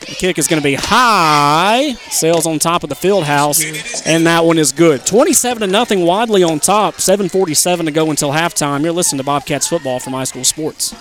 The 0.00 0.14
kick 0.14 0.38
is 0.38 0.46
going 0.46 0.60
to 0.60 0.64
be 0.64 0.76
high. 0.78 1.94
Sails 2.10 2.46
on 2.46 2.58
top 2.58 2.82
of 2.82 2.88
the 2.88 2.94
field 2.94 3.24
house, 3.24 3.62
and 4.06 4.26
that 4.26 4.44
one 4.44 4.56
is 4.56 4.72
good. 4.72 5.04
27 5.04 5.60
to 5.60 5.66
nothing. 5.66 6.06
Wadley 6.06 6.44
on 6.44 6.60
top. 6.60 6.94
7:47 6.94 7.86
to 7.86 7.90
go 7.90 8.08
until 8.10 8.30
halftime. 8.30 8.84
You're 8.84 8.92
listening 8.92 9.18
to 9.18 9.24
Bobcats 9.24 9.66
football 9.66 9.98
from 9.98 10.12
High 10.12 10.24
School 10.24 10.44
Sports. 10.44 10.94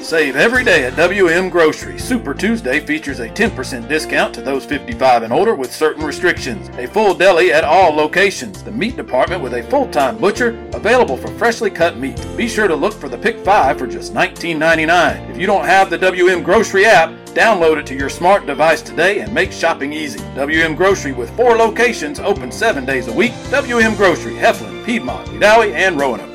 Save 0.00 0.36
every 0.36 0.64
day 0.64 0.84
at 0.84 0.96
WM 0.96 1.48
Grocery. 1.48 1.98
Super 1.98 2.34
Tuesday 2.34 2.78
features 2.80 3.20
a 3.20 3.28
10% 3.28 3.88
discount 3.88 4.34
to 4.34 4.42
those 4.42 4.66
55 4.66 5.22
and 5.22 5.32
older 5.32 5.54
with 5.54 5.72
certain 5.74 6.04
restrictions. 6.04 6.68
A 6.76 6.86
full 6.86 7.14
deli 7.14 7.52
at 7.52 7.64
all 7.64 7.94
locations. 7.94 8.62
The 8.62 8.70
meat 8.70 8.96
department 8.96 9.42
with 9.42 9.54
a 9.54 9.62
full-time 9.62 10.18
butcher 10.18 10.50
available 10.74 11.16
for 11.16 11.28
freshly 11.28 11.70
cut 11.70 11.96
meat. 11.96 12.20
Be 12.36 12.48
sure 12.48 12.68
to 12.68 12.74
look 12.74 12.92
for 12.92 13.08
the 13.08 13.16
Pick 13.16 13.38
5 13.38 13.78
for 13.78 13.86
just 13.86 14.12
$19.99. 14.12 15.30
If 15.30 15.38
you 15.38 15.46
don't 15.46 15.64
have 15.64 15.88
the 15.88 15.98
WM 15.98 16.42
Grocery 16.42 16.84
app, 16.84 17.10
download 17.28 17.78
it 17.78 17.86
to 17.86 17.94
your 17.94 18.10
smart 18.10 18.46
device 18.46 18.82
today 18.82 19.20
and 19.20 19.32
make 19.32 19.52
shopping 19.52 19.92
easy. 19.92 20.20
WM 20.34 20.74
Grocery 20.74 21.12
with 21.12 21.34
four 21.36 21.56
locations 21.56 22.20
open 22.20 22.52
seven 22.52 22.84
days 22.84 23.08
a 23.08 23.12
week. 23.12 23.32
WM 23.50 23.94
Grocery, 23.96 24.34
Heflin, 24.34 24.84
Piedmont, 24.84 25.26
Wedowee, 25.28 25.72
and 25.72 25.98
Roanoke. 25.98 26.33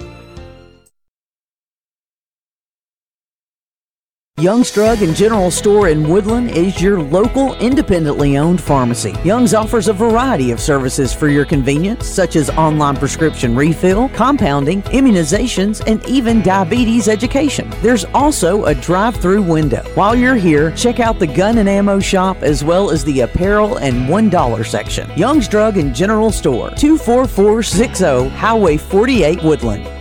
Young's 4.40 4.72
Drug 4.72 5.02
and 5.02 5.14
General 5.14 5.52
Store 5.52 5.90
in 5.90 6.08
Woodland 6.08 6.52
is 6.52 6.82
your 6.82 7.02
local 7.02 7.56
independently 7.56 8.38
owned 8.38 8.62
pharmacy. 8.62 9.14
Young's 9.26 9.54
offers 9.54 9.90
a 9.90 9.94
variety 9.94 10.52
of 10.52 10.62
services 10.62 11.14
for 11.14 11.28
your 11.28 11.44
convenience, 11.44 12.08
such 12.08 12.38
as 12.38 12.50
online 12.52 12.96
prescription 12.96 13.54
refill, 13.54 14.08
compounding, 14.10 14.82
immunizations, 14.84 15.86
and 15.86 16.06
even 16.06 16.42
diabetes 16.42 17.10
education. 17.10 17.70
There's 17.82 18.06
also 18.14 18.64
a 18.64 18.74
drive 18.74 19.18
through 19.18 19.42
window. 19.42 19.84
While 19.96 20.16
you're 20.16 20.36
here, 20.36 20.72
check 20.72 21.02
out 21.02 21.20
the 21.20 21.28
gun 21.28 21.58
and 21.58 21.68
ammo 21.68 22.00
shop 22.00 22.42
as 22.42 22.64
well 22.64 22.92
as 22.92 23.04
the 23.04 23.22
apparel 23.22 23.76
and 23.80 24.08
$1 24.08 24.66
section. 24.66 25.12
Young's 25.18 25.50
Drug 25.50 25.76
and 25.76 25.94
General 25.94 26.32
Store, 26.32 26.70
24460 26.78 28.30
Highway 28.38 28.78
48 28.78 29.44
Woodland. 29.44 29.99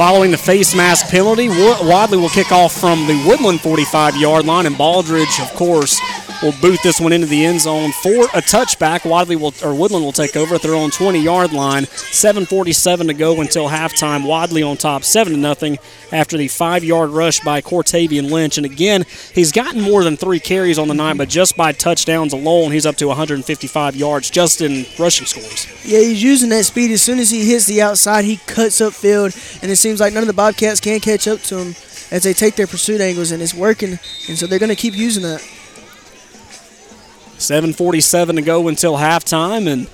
Following 0.00 0.30
the 0.30 0.38
face 0.38 0.74
mask 0.74 1.10
penalty, 1.10 1.50
Wadley 1.50 2.16
will 2.16 2.30
kick 2.30 2.52
off 2.52 2.72
from 2.72 3.06
the 3.06 3.22
Woodland 3.26 3.60
45 3.60 4.16
yard 4.16 4.46
line, 4.46 4.64
and 4.64 4.74
Baldridge, 4.74 5.42
of 5.42 5.54
course, 5.54 6.00
will 6.42 6.54
boot 6.60 6.80
this 6.82 7.00
one 7.00 7.12
into 7.12 7.26
the 7.26 7.44
end 7.44 7.60
zone 7.60 7.92
for 8.02 8.24
a 8.24 8.42
touchback. 8.42 9.08
Wadley 9.08 9.36
will 9.36 9.54
or 9.62 9.74
Woodland 9.74 10.04
will 10.04 10.12
take 10.12 10.36
over 10.36 10.54
at 10.54 10.62
their 10.62 10.74
own 10.74 10.90
20 10.90 11.20
yard 11.20 11.52
line. 11.52 11.84
7:47 11.84 13.08
to 13.08 13.14
go 13.14 13.40
until 13.40 13.68
halftime. 13.68 14.24
Wadley 14.24 14.62
on 14.62 14.76
top, 14.76 15.04
seven 15.04 15.34
to 15.34 15.38
nothing 15.38 15.78
after 16.12 16.36
the 16.36 16.48
five 16.48 16.84
yard 16.84 17.10
rush 17.10 17.40
by 17.40 17.60
Cortavian 17.60 18.30
Lynch. 18.30 18.56
And 18.56 18.66
again, 18.66 19.04
he's 19.34 19.52
gotten 19.52 19.80
more 19.80 20.04
than 20.04 20.16
three 20.16 20.40
carries 20.40 20.78
on 20.78 20.88
the 20.88 20.94
night, 20.94 21.16
but 21.16 21.28
just 21.28 21.56
by 21.56 21.72
touchdowns 21.72 22.32
alone, 22.32 22.72
he's 22.72 22.86
up 22.86 22.96
to 22.96 23.08
155 23.08 23.96
yards 23.96 24.30
just 24.30 24.60
in 24.60 24.86
rushing 24.98 25.26
scores. 25.26 25.66
Yeah, 25.84 26.00
he's 26.00 26.22
using 26.22 26.48
that 26.50 26.64
speed. 26.64 26.90
As 26.90 27.02
soon 27.02 27.18
as 27.18 27.30
he 27.30 27.44
hits 27.50 27.66
the 27.66 27.82
outside, 27.82 28.24
he 28.24 28.38
cuts 28.46 28.80
upfield, 28.80 29.60
and 29.62 29.70
it 29.70 29.76
seems 29.76 30.00
like 30.00 30.12
none 30.12 30.22
of 30.22 30.26
the 30.26 30.32
Bobcats 30.32 30.80
can 30.80 31.00
catch 31.00 31.28
up 31.28 31.40
to 31.42 31.58
him 31.58 31.74
as 32.10 32.22
they 32.22 32.32
take 32.32 32.56
their 32.56 32.66
pursuit 32.66 33.00
angles, 33.00 33.30
and 33.30 33.42
it's 33.42 33.54
working. 33.54 33.98
And 34.28 34.38
so 34.38 34.46
they're 34.46 34.58
going 34.58 34.70
to 34.70 34.76
keep 34.76 34.96
using 34.96 35.22
that. 35.22 35.42
7:47 37.40 38.36
to 38.36 38.42
go 38.42 38.68
until 38.68 38.96
halftime, 38.96 39.66
and 39.66 39.88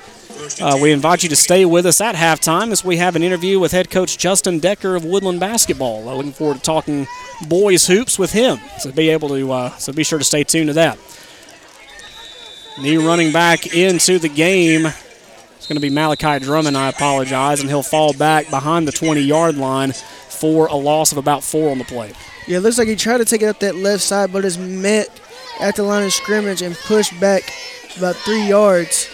uh, 0.60 0.78
we 0.80 0.92
invite 0.92 1.22
you 1.22 1.28
to 1.28 1.36
stay 1.36 1.64
with 1.64 1.86
us 1.86 2.00
at 2.00 2.14
halftime 2.14 2.72
as 2.72 2.84
we 2.84 2.96
have 2.96 3.16
an 3.16 3.22
interview 3.22 3.58
with 3.58 3.72
head 3.72 3.90
coach 3.90 4.18
Justin 4.18 4.58
Decker 4.58 4.96
of 4.96 5.04
Woodland 5.04 5.40
basketball. 5.40 6.04
Looking 6.04 6.32
forward 6.32 6.58
to 6.58 6.62
talking 6.62 7.06
boys 7.48 7.86
hoops 7.86 8.18
with 8.18 8.32
him. 8.32 8.58
So 8.78 8.90
be 8.92 9.10
able 9.10 9.28
to 9.30 9.52
uh, 9.52 9.70
so 9.76 9.92
be 9.92 10.04
sure 10.04 10.18
to 10.18 10.24
stay 10.24 10.44
tuned 10.44 10.68
to 10.68 10.72
that. 10.74 10.98
Knee 12.80 12.96
running 12.98 13.32
back 13.32 13.74
into 13.74 14.18
the 14.18 14.28
game. 14.28 14.86
It's 15.56 15.66
going 15.66 15.80
to 15.80 15.80
be 15.80 15.88
Malachi 15.88 16.44
Drummond. 16.44 16.76
I 16.76 16.88
apologize, 16.88 17.60
and 17.60 17.70
he'll 17.70 17.82
fall 17.82 18.12
back 18.12 18.50
behind 18.50 18.86
the 18.86 18.92
20-yard 18.92 19.56
line 19.56 19.92
for 19.92 20.66
a 20.66 20.74
loss 20.74 21.10
of 21.10 21.18
about 21.18 21.42
four 21.42 21.70
on 21.70 21.78
the 21.78 21.84
play. 21.84 22.12
Yeah, 22.46 22.58
it 22.58 22.60
looks 22.60 22.76
like 22.76 22.86
he 22.86 22.94
tried 22.94 23.18
to 23.18 23.24
take 23.24 23.42
it 23.42 23.46
up 23.46 23.60
that 23.60 23.74
left 23.74 24.02
side, 24.02 24.32
but 24.32 24.44
is 24.44 24.58
met 24.58 25.08
at 25.60 25.76
the 25.76 25.82
line 25.82 26.04
of 26.04 26.12
scrimmage 26.12 26.62
and 26.62 26.74
pushed 26.74 27.18
back 27.20 27.52
about 27.96 28.16
three 28.16 28.46
yards 28.46 29.08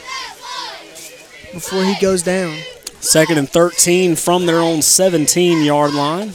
before 1.52 1.84
he 1.84 1.94
goes 2.00 2.22
down. 2.22 2.56
Second 3.00 3.38
and 3.38 3.48
13 3.48 4.16
from 4.16 4.46
their 4.46 4.60
own 4.60 4.82
17 4.82 5.64
yard 5.64 5.92
line. 5.94 6.32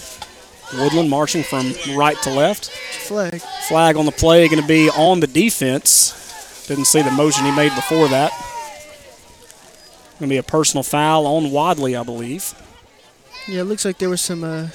Woodland 0.73 1.09
marching 1.09 1.43
from 1.43 1.73
right 1.95 2.17
to 2.23 2.29
left. 2.29 2.69
Flag. 2.69 3.41
Flag 3.67 3.95
on 3.95 4.05
the 4.05 4.11
play 4.11 4.47
going 4.49 4.61
to 4.61 4.67
be 4.67 4.89
on 4.89 5.21
the 5.21 5.27
defense. 5.27 6.65
Didn't 6.67 6.85
see 6.85 7.01
the 7.01 7.11
motion 7.11 7.45
he 7.45 7.51
made 7.55 7.73
before 7.73 8.09
that. 8.09 8.31
Going 10.19 10.27
to 10.29 10.33
be 10.33 10.37
a 10.37 10.43
personal 10.43 10.83
foul 10.83 11.25
on 11.25 11.51
Wadley, 11.51 11.95
I 11.95 12.03
believe. 12.03 12.53
Yeah, 13.47 13.61
it 13.61 13.65
looks 13.65 13.85
like 13.85 13.97
there 13.97 14.09
was 14.09 14.19
some 14.19 14.43
uh, 14.43 14.67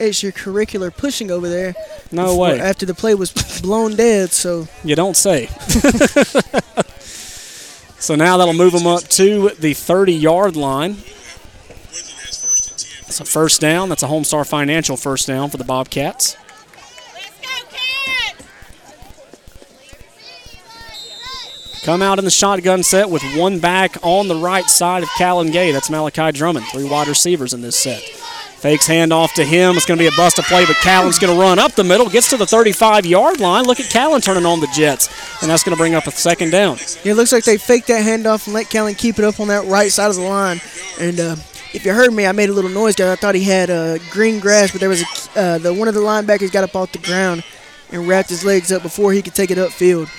extracurricular 0.00 0.96
pushing 0.96 1.30
over 1.30 1.48
there. 1.48 1.74
No 2.10 2.36
way. 2.36 2.58
After 2.58 2.84
the 2.86 2.94
play 2.94 3.14
was 3.14 3.32
blown 3.62 3.94
dead, 3.96 4.32
so. 4.32 4.66
You 4.82 4.96
don't 4.96 5.16
say. 5.16 5.46
so 7.98 8.16
now 8.16 8.36
that'll 8.36 8.54
move 8.54 8.72
them 8.72 8.86
up 8.86 9.02
to 9.04 9.50
the 9.50 9.74
30 9.74 10.12
yard 10.12 10.56
line. 10.56 10.96
It's 13.06 13.20
a 13.20 13.24
first 13.24 13.60
down. 13.60 13.88
That's 13.88 14.02
a 14.02 14.06
Homestar 14.06 14.48
Financial 14.48 14.96
first 14.96 15.26
down 15.26 15.50
for 15.50 15.56
the 15.56 15.64
Bobcats. 15.64 16.36
Come 21.82 22.02
out 22.02 22.18
in 22.18 22.24
the 22.26 22.30
shotgun 22.30 22.82
set 22.82 23.08
with 23.08 23.22
one 23.36 23.58
back 23.58 23.96
on 24.02 24.28
the 24.28 24.36
right 24.36 24.66
side 24.66 25.02
of 25.02 25.08
Callan 25.16 25.50
Gay. 25.50 25.72
That's 25.72 25.88
Malachi 25.88 26.30
Drummond. 26.30 26.66
Three 26.66 26.84
wide 26.88 27.08
receivers 27.08 27.54
in 27.54 27.62
this 27.62 27.76
set. 27.76 28.02
Fakes 28.60 28.86
handoff 28.86 29.32
to 29.32 29.44
him. 29.44 29.74
It's 29.74 29.86
going 29.86 29.96
to 29.96 30.02
be 30.02 30.06
a 30.06 30.16
bust 30.18 30.38
of 30.38 30.44
play, 30.44 30.66
but 30.66 30.76
Callan's 30.76 31.18
going 31.18 31.34
to 31.34 31.40
run 31.40 31.58
up 31.58 31.72
the 31.72 31.82
middle, 31.82 32.10
gets 32.10 32.28
to 32.28 32.36
the 32.36 32.44
35 32.44 33.06
yard 33.06 33.40
line. 33.40 33.64
Look 33.64 33.80
at 33.80 33.88
Callan 33.88 34.20
turning 34.20 34.44
on 34.44 34.60
the 34.60 34.68
Jets, 34.74 35.08
and 35.40 35.50
that's 35.50 35.64
going 35.64 35.74
to 35.74 35.80
bring 35.80 35.94
up 35.94 36.06
a 36.06 36.10
second 36.10 36.50
down. 36.50 36.76
Yeah, 37.02 37.12
it 37.12 37.14
looks 37.14 37.32
like 37.32 37.44
they 37.44 37.56
faked 37.56 37.86
that 37.86 38.04
handoff 38.04 38.46
and 38.46 38.52
let 38.52 38.68
Callan 38.68 38.96
keep 38.96 39.18
it 39.18 39.24
up 39.24 39.40
on 39.40 39.48
that 39.48 39.64
right 39.64 39.90
side 39.90 40.10
of 40.10 40.16
the 40.16 40.22
line. 40.22 40.60
And 41.00 41.18
uh, 41.18 41.36
if 41.72 41.86
you 41.86 41.94
heard 41.94 42.12
me, 42.12 42.26
I 42.26 42.32
made 42.32 42.50
a 42.50 42.52
little 42.52 42.68
noise 42.68 42.96
because 42.96 43.10
I 43.10 43.16
thought 43.16 43.34
he 43.34 43.44
had 43.44 43.70
uh, 43.70 43.96
green 44.10 44.40
grass, 44.40 44.72
but 44.72 44.80
there 44.80 44.90
was 44.90 45.04
a, 45.34 45.40
uh, 45.40 45.58
the 45.58 45.72
one 45.72 45.88
of 45.88 45.94
the 45.94 46.00
linebackers 46.00 46.52
got 46.52 46.62
up 46.62 46.76
off 46.76 46.92
the 46.92 46.98
ground 46.98 47.42
and 47.90 48.06
wrapped 48.06 48.28
his 48.28 48.44
legs 48.44 48.70
up 48.70 48.82
before 48.82 49.14
he 49.14 49.22
could 49.22 49.34
take 49.34 49.50
it 49.50 49.56
upfield. 49.56 50.10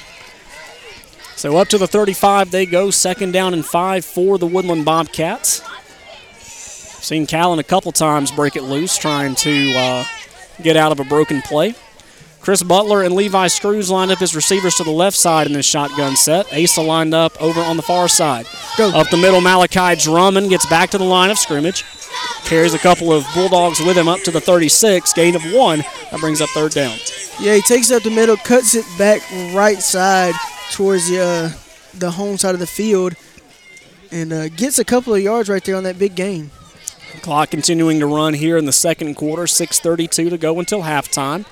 So 1.35 1.57
up 1.57 1.67
to 1.67 1.77
the 1.77 1.87
35 1.87 2.49
they 2.49 2.65
go, 2.65 2.89
second 2.89 3.33
down 3.33 3.53
and 3.53 3.63
five 3.63 4.03
for 4.03 4.39
the 4.39 4.47
Woodland 4.47 4.83
Bobcats. 4.83 5.61
Seen 7.01 7.25
Callan 7.25 7.57
a 7.57 7.63
couple 7.63 7.91
times 7.91 8.31
break 8.31 8.55
it 8.55 8.61
loose, 8.61 8.95
trying 8.95 9.33
to 9.35 9.73
uh, 9.75 10.05
get 10.61 10.77
out 10.77 10.91
of 10.91 10.99
a 10.99 11.03
broken 11.03 11.41
play. 11.41 11.73
Chris 12.41 12.63
Butler 12.63 13.03
and 13.03 13.15
Levi 13.15 13.47
Screws 13.47 13.89
lined 13.89 14.11
up 14.11 14.21
as 14.21 14.35
receivers 14.35 14.75
to 14.75 14.83
the 14.83 14.91
left 14.91 15.17
side 15.17 15.45
in 15.47 15.53
this 15.53 15.65
shotgun 15.65 16.15
set. 16.15 16.51
Asa 16.53 16.81
lined 16.81 17.13
up 17.13 17.39
over 17.41 17.59
on 17.59 17.75
the 17.75 17.83
far 17.83 18.07
side. 18.07 18.45
Go. 18.77 18.89
Up 18.89 19.09
the 19.09 19.17
middle, 19.17 19.41
Malachi 19.41 19.95
Drummond 20.01 20.49
gets 20.49 20.65
back 20.67 20.89
to 20.91 20.97
the 20.97 21.03
line 21.03 21.29
of 21.29 21.37
scrimmage. 21.37 21.83
Carries 22.45 22.73
a 22.73 22.79
couple 22.79 23.11
of 23.11 23.25
Bulldogs 23.33 23.79
with 23.79 23.97
him 23.97 24.07
up 24.07 24.21
to 24.21 24.31
the 24.31 24.41
36. 24.41 25.13
Gain 25.13 25.35
of 25.35 25.43
one. 25.53 25.79
That 26.11 26.19
brings 26.19 26.41
up 26.41 26.49
third 26.49 26.71
down. 26.71 26.97
Yeah, 27.39 27.55
he 27.55 27.61
takes 27.61 27.89
it 27.89 27.95
up 27.95 28.03
the 28.03 28.11
middle, 28.11 28.37
cuts 28.37 28.75
it 28.75 28.85
back 28.97 29.21
right 29.55 29.79
side 29.79 30.33
towards 30.71 31.09
the, 31.09 31.19
uh, 31.19 31.97
the 31.97 32.11
home 32.11 32.37
side 32.37 32.53
of 32.53 32.59
the 32.59 32.67
field, 32.67 33.15
and 34.11 34.33
uh, 34.33 34.49
gets 34.49 34.77
a 34.79 34.85
couple 34.85 35.13
of 35.13 35.21
yards 35.21 35.49
right 35.49 35.63
there 35.63 35.75
on 35.75 35.83
that 35.83 35.97
big 35.97 36.15
gain. 36.15 36.51
Clock 37.21 37.51
continuing 37.51 37.99
to 37.99 38.07
run 38.07 38.33
here 38.33 38.57
in 38.57 38.65
the 38.65 38.71
second 38.71 39.15
quarter. 39.15 39.43
6:32 39.43 40.29
to 40.29 40.37
go 40.37 40.59
until 40.59 40.81
halftime. 40.83 41.45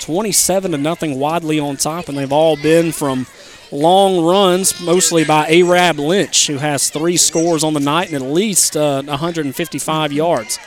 27 0.00 0.72
to 0.72 0.78
nothing. 0.78 1.18
Wadley 1.18 1.58
on 1.58 1.76
top, 1.76 2.08
and 2.08 2.16
they've 2.16 2.32
all 2.32 2.56
been 2.56 2.92
from 2.92 3.26
long 3.72 4.24
runs, 4.24 4.80
mostly 4.80 5.24
by 5.24 5.48
Arab 5.48 5.98
Lynch, 5.98 6.46
who 6.46 6.58
has 6.58 6.90
three 6.90 7.16
scores 7.16 7.64
on 7.64 7.74
the 7.74 7.80
night 7.80 8.12
and 8.12 8.22
at 8.22 8.30
least 8.30 8.76
uh, 8.76 9.02
155 9.02 10.12
yards. 10.12 10.58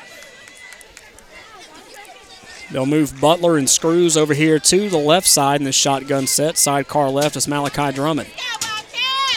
They'll 2.72 2.86
move 2.86 3.20
Butler 3.20 3.58
and 3.58 3.70
Screws 3.70 4.16
over 4.16 4.34
here 4.34 4.58
to 4.58 4.90
the 4.90 4.98
left 4.98 5.28
side 5.28 5.60
in 5.60 5.66
the 5.66 5.74
shotgun 5.74 6.26
set. 6.26 6.58
Sidecar 6.58 7.10
left 7.10 7.36
is 7.36 7.48
Malachi 7.48 7.92
Drummond. 7.92 8.30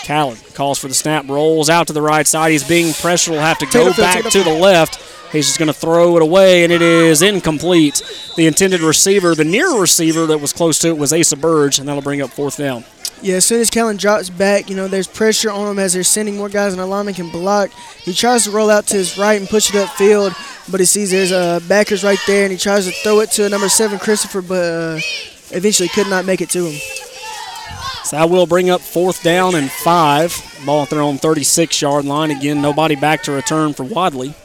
Callan 0.05 0.37
calls 0.55 0.79
for 0.79 0.87
the 0.87 0.95
snap, 0.95 1.29
rolls 1.29 1.69
out 1.71 1.87
to 1.89 1.93
the 1.93 2.03
right 2.03 2.27
side. 2.27 2.53
He's 2.53 2.67
being 2.67 2.93
pressured. 2.95 3.35
Will 3.35 3.41
have 3.41 3.59
to 3.59 3.67
go 3.67 3.93
back 3.95 4.25
to 4.31 4.43
the 4.43 4.53
left. 4.53 5.01
He's 5.33 5.47
just 5.47 5.59
going 5.59 5.67
to 5.67 5.73
throw 5.73 6.17
it 6.17 6.23
away, 6.23 6.63
and 6.63 6.73
it 6.73 6.83
is 6.83 7.23
incomplete. 7.23 8.03
The 8.37 8.47
intended 8.47 8.83
receiver, 8.83 9.35
the 9.35 9.45
near 9.45 9.81
receiver 9.81 10.27
that 10.27 10.39
was 10.39 10.53
close 10.53 10.79
to 10.81 10.89
it, 10.89 10.99
was 10.99 11.13
Asa 11.13 11.37
Burge, 11.37 11.81
and 11.81 11.89
that'll 11.89 12.03
bring 12.03 12.23
up 12.23 12.31
fourth 12.31 12.57
down. 12.57 12.85
Yeah, 13.21 13.37
as 13.37 13.47
soon 13.47 13.61
as 13.61 13.71
Callan 13.71 13.97
drops 13.97 14.29
back, 14.29 14.69
you 14.69 14.77
know, 14.77 14.87
there's 14.87 15.09
pressure 15.09 15.51
on 15.51 15.67
him 15.67 15.79
as 15.79 15.95
they're 15.95 16.05
sending 16.05 16.37
more 16.37 16.51
guys, 16.51 16.73
and 16.73 16.81
the 16.81 16.87
lineman 16.87 17.15
can 17.15 17.31
block. 17.31 17.71
He 18.03 18.13
tries 18.13 18.45
to 18.45 18.51
roll 18.51 18.71
out 18.71 18.87
to 18.89 18.97
his 18.97 19.17
right 19.17 19.41
and 19.41 19.49
push 19.49 19.75
it 19.75 19.77
upfield, 19.77 20.37
but 20.71 20.79
he 20.79 20.87
sees 20.87 21.11
there's 21.11 21.33
uh, 21.33 21.61
backers 21.67 22.05
right 22.05 22.19
there, 22.27 22.45
and 22.45 22.53
he 22.53 22.59
tries 22.59 22.85
to 22.85 22.93
throw 22.93 23.21
it 23.21 23.31
to 23.33 23.49
number 23.49 23.69
seven, 23.69 23.99
Christopher, 23.99 24.43
but 24.43 24.63
uh, 24.63 25.01
eventually 25.51 25.89
could 25.89 26.09
not 26.09 26.27
make 26.27 26.43
it 26.43 26.51
to 26.51 26.67
him. 26.67 26.81
That 28.15 28.31
will 28.31 28.47
bring 28.47 28.71
up 28.71 28.81
fourth 28.81 29.25
down 29.25 29.57
and 29.57 29.69
five. 29.69 30.33
Ball 30.65 30.85
at 30.85 30.91
their 30.91 31.01
own 31.01 31.19
36 31.19 31.83
yard 31.83 32.05
line. 32.05 32.31
Again, 32.31 32.63
nobody 32.63 32.95
back 32.95 33.25
to 33.25 33.33
return 33.33 33.75
for 33.75 33.83
Wadley. 33.83 34.37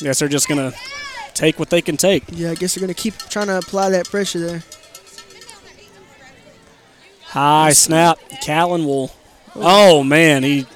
Guess 0.00 0.18
they're 0.18 0.28
just 0.28 0.46
going 0.46 0.70
to 0.70 0.76
take 1.32 1.58
what 1.58 1.70
they 1.70 1.80
can 1.80 1.96
take. 1.96 2.24
Yeah, 2.30 2.50
I 2.50 2.54
guess 2.54 2.74
they're 2.74 2.82
going 2.82 2.94
to 2.94 3.02
keep 3.02 3.16
trying 3.16 3.46
to 3.46 3.56
apply 3.56 3.88
that 3.88 4.10
pressure 4.10 4.38
there. 4.38 4.62
High 7.22 7.72
snap. 7.72 8.18
Callan 8.42 8.84
will. 8.84 9.10
Oh, 9.54 10.04
man. 10.04 10.42
He 10.42 10.66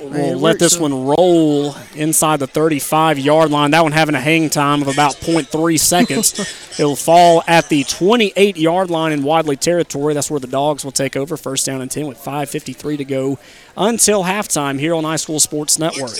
will 0.00 0.38
let 0.38 0.58
this 0.58 0.78
one 0.78 1.06
roll 1.06 1.74
inside 1.94 2.40
the 2.40 2.46
35 2.46 3.18
yard 3.18 3.50
line. 3.50 3.72
That 3.72 3.82
one 3.82 3.92
having 3.92 4.14
a 4.14 4.20
hang 4.20 4.50
time 4.50 4.82
of 4.82 4.88
about 4.88 5.14
0.3 5.14 5.78
seconds. 5.78 6.38
It'll 6.78 6.96
fall 6.96 7.42
at 7.46 7.68
the 7.68 7.84
28 7.84 8.56
yard 8.56 8.90
line 8.90 9.12
in 9.12 9.22
Wadley 9.22 9.56
territory. 9.56 10.14
That's 10.14 10.30
where 10.30 10.40
the 10.40 10.46
Dogs 10.46 10.84
will 10.84 10.92
take 10.92 11.16
over. 11.16 11.36
First 11.36 11.66
down 11.66 11.80
and 11.80 11.90
10 11.90 12.06
with 12.06 12.18
5.53 12.18 12.98
to 12.98 13.04
go 13.04 13.38
until 13.78 14.24
halftime 14.24 14.78
here 14.78 14.94
on 14.94 15.04
High 15.04 15.16
School 15.16 15.38
Sports 15.40 15.78
Network. 15.78 16.16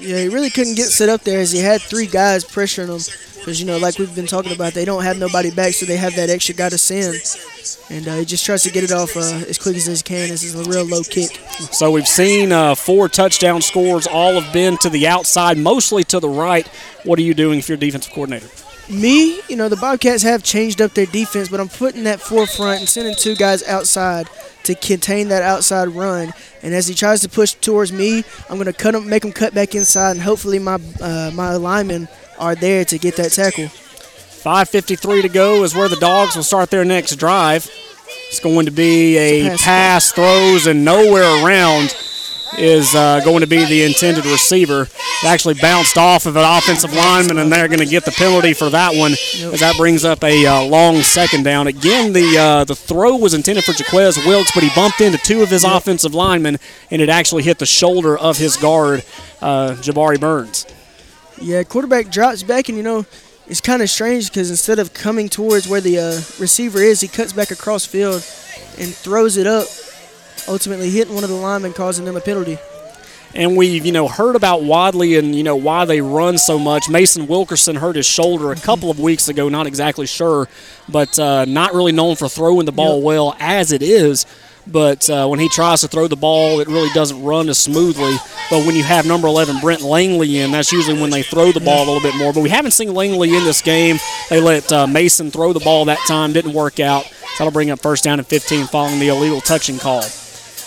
Yeah, 0.00 0.18
he 0.18 0.28
really 0.28 0.50
couldn't 0.50 0.74
get 0.74 0.86
set 0.86 1.08
up 1.08 1.20
there 1.20 1.40
as 1.40 1.52
he 1.52 1.60
had 1.60 1.82
three 1.82 2.06
guys 2.06 2.44
pressuring 2.44 2.88
him. 2.88 3.28
Because, 3.38 3.60
you 3.60 3.66
know, 3.66 3.76
like 3.76 3.98
we've 3.98 4.14
been 4.14 4.26
talking 4.26 4.52
about, 4.52 4.72
they 4.72 4.84
don't 4.84 5.02
have 5.02 5.18
nobody 5.18 5.50
back, 5.50 5.74
so 5.74 5.84
they 5.84 5.96
have 5.96 6.14
that 6.14 6.30
extra 6.30 6.54
guy 6.54 6.68
to 6.68 6.78
send. 6.78 7.16
And 7.90 8.06
uh, 8.06 8.16
he 8.16 8.24
just 8.24 8.46
tries 8.46 8.62
to 8.62 8.70
get 8.70 8.84
it 8.84 8.92
off 8.92 9.16
uh, 9.16 9.20
as 9.20 9.58
quick 9.58 9.76
as 9.76 9.86
he 9.86 9.96
can. 10.02 10.28
This 10.28 10.44
is 10.44 10.54
a 10.54 10.70
real 10.70 10.84
low 10.84 11.02
kick. 11.02 11.30
So 11.72 11.90
we've 11.90 12.06
seen 12.06 12.52
uh, 12.52 12.76
four 12.76 13.08
touchdown 13.08 13.60
scores. 13.60 14.06
All 14.06 14.40
have 14.40 14.52
been 14.52 14.78
to 14.78 14.88
the 14.88 15.08
outside, 15.08 15.58
mostly 15.58 16.04
to 16.04 16.20
the 16.20 16.28
right. 16.28 16.66
What 17.02 17.18
are 17.18 17.22
you 17.22 17.34
doing 17.34 17.58
if 17.58 17.68
you're 17.68 17.76
defensive 17.76 18.12
coordinator? 18.12 18.46
Me, 18.88 19.40
you 19.48 19.56
know, 19.56 19.68
the 19.68 19.76
Bobcats 19.76 20.22
have 20.22 20.44
changed 20.44 20.80
up 20.80 20.94
their 20.94 21.06
defense, 21.06 21.48
but 21.48 21.58
I'm 21.58 21.68
putting 21.68 22.04
that 22.04 22.20
forefront 22.20 22.80
and 22.80 22.88
sending 22.88 23.14
two 23.16 23.34
guys 23.34 23.64
outside 23.64 24.28
to 24.64 24.74
contain 24.74 25.28
that 25.28 25.42
outside 25.42 25.88
run. 25.88 26.32
And 26.62 26.74
as 26.74 26.86
he 26.86 26.94
tries 26.94 27.20
to 27.20 27.28
push 27.28 27.54
towards 27.54 27.92
me, 27.92 28.24
I'm 28.48 28.56
going 28.56 28.66
to 28.66 28.72
cut 28.72 28.94
him, 28.94 29.08
make 29.08 29.24
him 29.24 29.32
cut 29.32 29.54
back 29.54 29.74
inside, 29.74 30.12
and 30.12 30.20
hopefully 30.20 30.58
my 30.58 30.78
uh, 31.00 31.30
my 31.34 31.56
linemen– 31.56 32.08
are 32.42 32.54
there 32.56 32.84
to 32.84 32.98
get 32.98 33.16
that 33.16 33.30
tackle. 33.30 33.66
5.53 33.66 35.22
to 35.22 35.28
go 35.28 35.62
is 35.62 35.74
where 35.74 35.88
the 35.88 35.96
Dogs 35.96 36.34
will 36.34 36.42
start 36.42 36.70
their 36.70 36.84
next 36.84 37.16
drive. 37.16 37.70
It's 38.28 38.40
going 38.40 38.66
to 38.66 38.72
be 38.72 39.16
a, 39.16 39.46
a 39.46 39.50
pass, 39.50 39.62
pass 39.62 40.12
throws, 40.12 40.66
and 40.66 40.84
nowhere 40.84 41.44
around 41.44 41.94
is 42.58 42.94
uh, 42.94 43.20
going 43.24 43.40
to 43.40 43.46
be 43.46 43.64
the 43.64 43.82
intended 43.84 44.26
receiver. 44.26 44.82
It 44.82 45.24
actually 45.24 45.54
bounced 45.54 45.96
off 45.96 46.26
of 46.26 46.36
an 46.36 46.44
offensive 46.44 46.92
lineman, 46.92 47.38
and 47.38 47.52
they're 47.52 47.68
going 47.68 47.80
to 47.80 47.86
get 47.86 48.04
the 48.04 48.10
penalty 48.12 48.52
for 48.54 48.70
that 48.70 48.94
one, 48.94 49.12
as 49.12 49.60
that 49.60 49.76
brings 49.76 50.04
up 50.04 50.22
a 50.24 50.46
uh, 50.46 50.64
long 50.64 51.02
second 51.02 51.44
down. 51.44 51.66
Again, 51.66 52.12
the 52.12 52.38
uh, 52.38 52.64
the 52.64 52.74
throw 52.74 53.16
was 53.16 53.34
intended 53.34 53.64
for 53.64 53.72
Jaquez 53.72 54.18
Wilkes, 54.26 54.52
but 54.52 54.62
he 54.62 54.70
bumped 54.74 55.00
into 55.00 55.18
two 55.18 55.42
of 55.42 55.48
his 55.48 55.64
offensive 55.64 56.14
linemen, 56.14 56.58
and 56.90 57.00
it 57.00 57.08
actually 57.08 57.42
hit 57.42 57.58
the 57.58 57.66
shoulder 57.66 58.16
of 58.18 58.38
his 58.38 58.56
guard, 58.56 59.04
uh, 59.40 59.72
Jabari 59.80 60.20
Burns. 60.20 60.66
Yeah, 61.40 61.62
quarterback 61.64 62.10
drops 62.10 62.42
back, 62.42 62.68
and 62.68 62.76
you 62.76 62.84
know, 62.84 63.06
it's 63.46 63.60
kind 63.60 63.82
of 63.82 63.90
strange 63.90 64.28
because 64.28 64.50
instead 64.50 64.78
of 64.78 64.94
coming 64.94 65.28
towards 65.28 65.68
where 65.68 65.80
the 65.80 65.98
uh, 65.98 66.12
receiver 66.40 66.80
is, 66.80 67.00
he 67.00 67.08
cuts 67.08 67.32
back 67.32 67.50
across 67.50 67.84
field 67.84 68.24
and 68.78 68.94
throws 68.94 69.36
it 69.36 69.46
up, 69.46 69.66
ultimately 70.48 70.90
hitting 70.90 71.14
one 71.14 71.24
of 71.24 71.30
the 71.30 71.36
linemen, 71.36 71.72
causing 71.72 72.04
them 72.04 72.16
a 72.16 72.20
penalty. 72.20 72.58
And 73.34 73.56
we've, 73.56 73.86
you 73.86 73.92
know, 73.92 74.08
heard 74.08 74.36
about 74.36 74.62
Wadley 74.62 75.16
and, 75.16 75.34
you 75.34 75.42
know, 75.42 75.56
why 75.56 75.86
they 75.86 76.02
run 76.02 76.36
so 76.36 76.58
much. 76.58 76.90
Mason 76.90 77.26
Wilkerson 77.26 77.76
hurt 77.76 77.96
his 77.96 78.04
shoulder 78.04 78.52
a 78.52 78.56
couple 78.56 78.90
of 78.90 79.00
weeks 79.00 79.28
ago, 79.28 79.48
not 79.48 79.66
exactly 79.66 80.06
sure, 80.06 80.48
but 80.88 81.18
uh, 81.18 81.46
not 81.46 81.72
really 81.72 81.92
known 81.92 82.16
for 82.16 82.28
throwing 82.28 82.66
the 82.66 82.72
ball 82.72 82.96
yep. 82.96 83.04
well 83.04 83.36
as 83.38 83.72
it 83.72 83.82
is 83.82 84.26
but 84.66 85.08
uh, 85.10 85.26
when 85.26 85.40
he 85.40 85.48
tries 85.48 85.80
to 85.80 85.88
throw 85.88 86.06
the 86.06 86.16
ball, 86.16 86.60
it 86.60 86.68
really 86.68 86.90
doesn't 86.90 87.22
run 87.22 87.48
as 87.48 87.58
smoothly. 87.58 88.14
But 88.50 88.64
when 88.64 88.76
you 88.76 88.84
have 88.84 89.06
number 89.06 89.26
11 89.26 89.60
Brent 89.60 89.82
Langley 89.82 90.38
in, 90.38 90.52
that's 90.52 90.72
usually 90.72 91.00
when 91.00 91.10
they 91.10 91.22
throw 91.22 91.52
the 91.52 91.60
ball 91.60 91.84
a 91.84 91.86
little 91.86 92.00
bit 92.00 92.16
more. 92.16 92.32
But 92.32 92.42
we 92.42 92.48
haven't 92.48 92.70
seen 92.72 92.94
Langley 92.94 93.34
in 93.34 93.44
this 93.44 93.60
game. 93.60 93.96
They 94.30 94.40
let 94.40 94.70
uh, 94.72 94.86
Mason 94.86 95.30
throw 95.30 95.52
the 95.52 95.60
ball 95.60 95.84
that 95.86 95.98
time, 96.06 96.32
didn't 96.32 96.52
work 96.52 96.80
out. 96.80 97.04
So 97.04 97.44
that'll 97.44 97.52
bring 97.52 97.70
up 97.70 97.80
first 97.80 98.04
down 98.04 98.18
and 98.18 98.26
15 98.26 98.66
following 98.66 99.00
the 99.00 99.08
illegal 99.08 99.40
touching 99.40 99.78
call. 99.78 100.02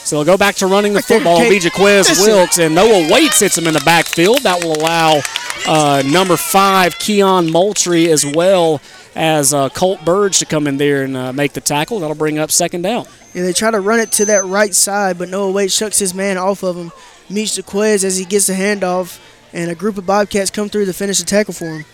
So 0.05 0.17
they'll 0.17 0.33
go 0.33 0.37
back 0.37 0.55
to 0.55 0.67
running 0.67 0.93
the 0.93 1.01
football. 1.01 1.39
BJ 1.39 1.71
Quiz 1.73 2.19
Wilkes 2.19 2.59
and 2.59 2.75
Noah 2.75 3.11
Waits 3.11 3.39
hits 3.39 3.57
him 3.57 3.65
in 3.65 3.73
the 3.73 3.81
backfield. 3.83 4.43
That 4.43 4.63
will 4.63 4.73
allow 4.73 5.21
uh, 5.67 6.03
number 6.05 6.37
five 6.37 6.97
Keon 6.99 7.51
Moultrie 7.51 8.11
as 8.11 8.23
well 8.23 8.81
as 9.15 9.51
uh, 9.53 9.69
Colt 9.69 10.05
Burge 10.05 10.37
to 10.39 10.45
come 10.45 10.67
in 10.67 10.77
there 10.77 11.03
and 11.03 11.17
uh, 11.17 11.33
make 11.33 11.53
the 11.53 11.61
tackle. 11.61 11.99
That'll 11.99 12.15
bring 12.15 12.37
up 12.37 12.51
second 12.51 12.83
down. 12.83 13.05
Yeah, 13.33 13.43
they 13.43 13.53
try 13.53 13.71
to 13.71 13.79
run 13.79 13.99
it 13.99 14.11
to 14.13 14.25
that 14.25 14.45
right 14.45 14.75
side, 14.75 15.17
but 15.17 15.29
Noah 15.29 15.51
Wade 15.51 15.71
shucks 15.71 15.97
his 15.97 16.13
man 16.13 16.37
off 16.37 16.63
of 16.63 16.77
him, 16.77 16.91
meets 17.29 17.57
Jaquez 17.57 18.05
as 18.05 18.17
he 18.17 18.25
gets 18.25 18.45
the 18.47 18.53
handoff, 18.53 19.19
and 19.53 19.71
a 19.71 19.75
group 19.75 19.97
of 19.97 20.05
Bobcats 20.05 20.51
come 20.51 20.69
through 20.69 20.85
to 20.85 20.93
finish 20.93 21.17
the 21.19 21.25
tackle 21.25 21.53
for 21.53 21.65
him. 21.65 21.85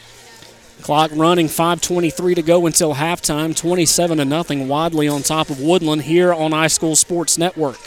Clock 0.81 1.11
running, 1.13 1.47
5:23 1.47 2.35
to 2.35 2.41
go 2.41 2.65
until 2.65 2.95
halftime. 2.95 3.55
27 3.55 4.17
to 4.17 4.25
nothing. 4.25 4.67
Wadley 4.67 5.07
on 5.07 5.23
top 5.23 5.49
of 5.49 5.59
Woodland 5.59 6.03
here 6.03 6.33
on 6.33 6.51
High 6.51 6.67
School 6.67 6.95
Sports 6.95 7.37
Network. 7.37 7.77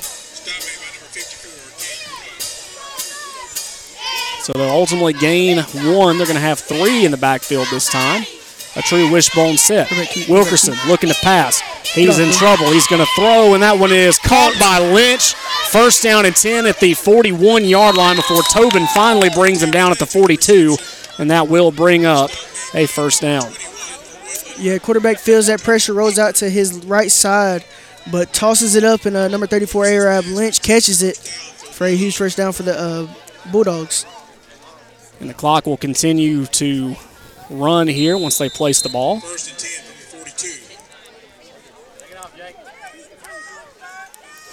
So 4.40 4.52
they'll 4.52 4.68
ultimately 4.68 5.14
gain 5.14 5.58
one. 5.58 6.18
They're 6.18 6.26
going 6.26 6.34
to 6.34 6.40
have 6.40 6.58
three 6.58 7.04
in 7.04 7.10
the 7.10 7.16
backfield 7.16 7.66
this 7.70 7.88
time 7.90 8.24
a 8.76 8.82
true 8.82 9.10
wishbone 9.10 9.56
set. 9.56 9.90
Wilkerson 10.28 10.74
looking 10.88 11.08
to 11.08 11.16
pass. 11.22 11.60
He's 11.92 12.18
in 12.18 12.32
trouble. 12.32 12.66
He's 12.72 12.86
going 12.86 13.04
to 13.04 13.10
throw, 13.14 13.54
and 13.54 13.62
that 13.62 13.78
one 13.78 13.92
is 13.92 14.18
caught 14.18 14.54
by 14.58 14.78
Lynch. 14.78 15.34
First 15.70 16.02
down 16.02 16.26
and 16.26 16.34
10 16.34 16.66
at 16.66 16.80
the 16.80 16.94
41 16.94 17.64
yard 17.64 17.96
line 17.96 18.16
before 18.16 18.42
Tobin 18.52 18.86
finally 18.88 19.30
brings 19.30 19.62
him 19.62 19.70
down 19.70 19.92
at 19.92 19.98
the 19.98 20.06
42, 20.06 20.76
and 21.18 21.30
that 21.30 21.48
will 21.48 21.70
bring 21.70 22.04
up 22.04 22.30
a 22.74 22.86
first 22.86 23.22
down. 23.22 23.50
Yeah, 24.58 24.78
quarterback 24.78 25.18
feels 25.18 25.46
that 25.48 25.62
pressure, 25.62 25.94
rolls 25.94 26.18
out 26.18 26.36
to 26.36 26.48
his 26.50 26.84
right 26.84 27.10
side, 27.10 27.64
but 28.10 28.32
tosses 28.32 28.74
it 28.76 28.84
up, 28.84 29.04
and 29.04 29.16
uh, 29.16 29.28
number 29.28 29.46
34 29.46 29.86
Arab 29.86 30.26
Lynch 30.26 30.62
catches 30.62 31.02
it 31.02 31.16
for 31.16 31.86
a 31.86 31.90
huge 31.90 32.16
first 32.16 32.36
down 32.36 32.52
for 32.52 32.62
the 32.62 32.78
uh, 32.78 33.08
Bulldogs. 33.50 34.06
And 35.20 35.28
the 35.28 35.34
clock 35.34 35.66
will 35.66 35.76
continue 35.76 36.46
to 36.46 36.94
run 37.50 37.88
here 37.88 38.16
once 38.18 38.38
they 38.38 38.48
place 38.48 38.82
the 38.82 38.88
ball. 38.88 39.20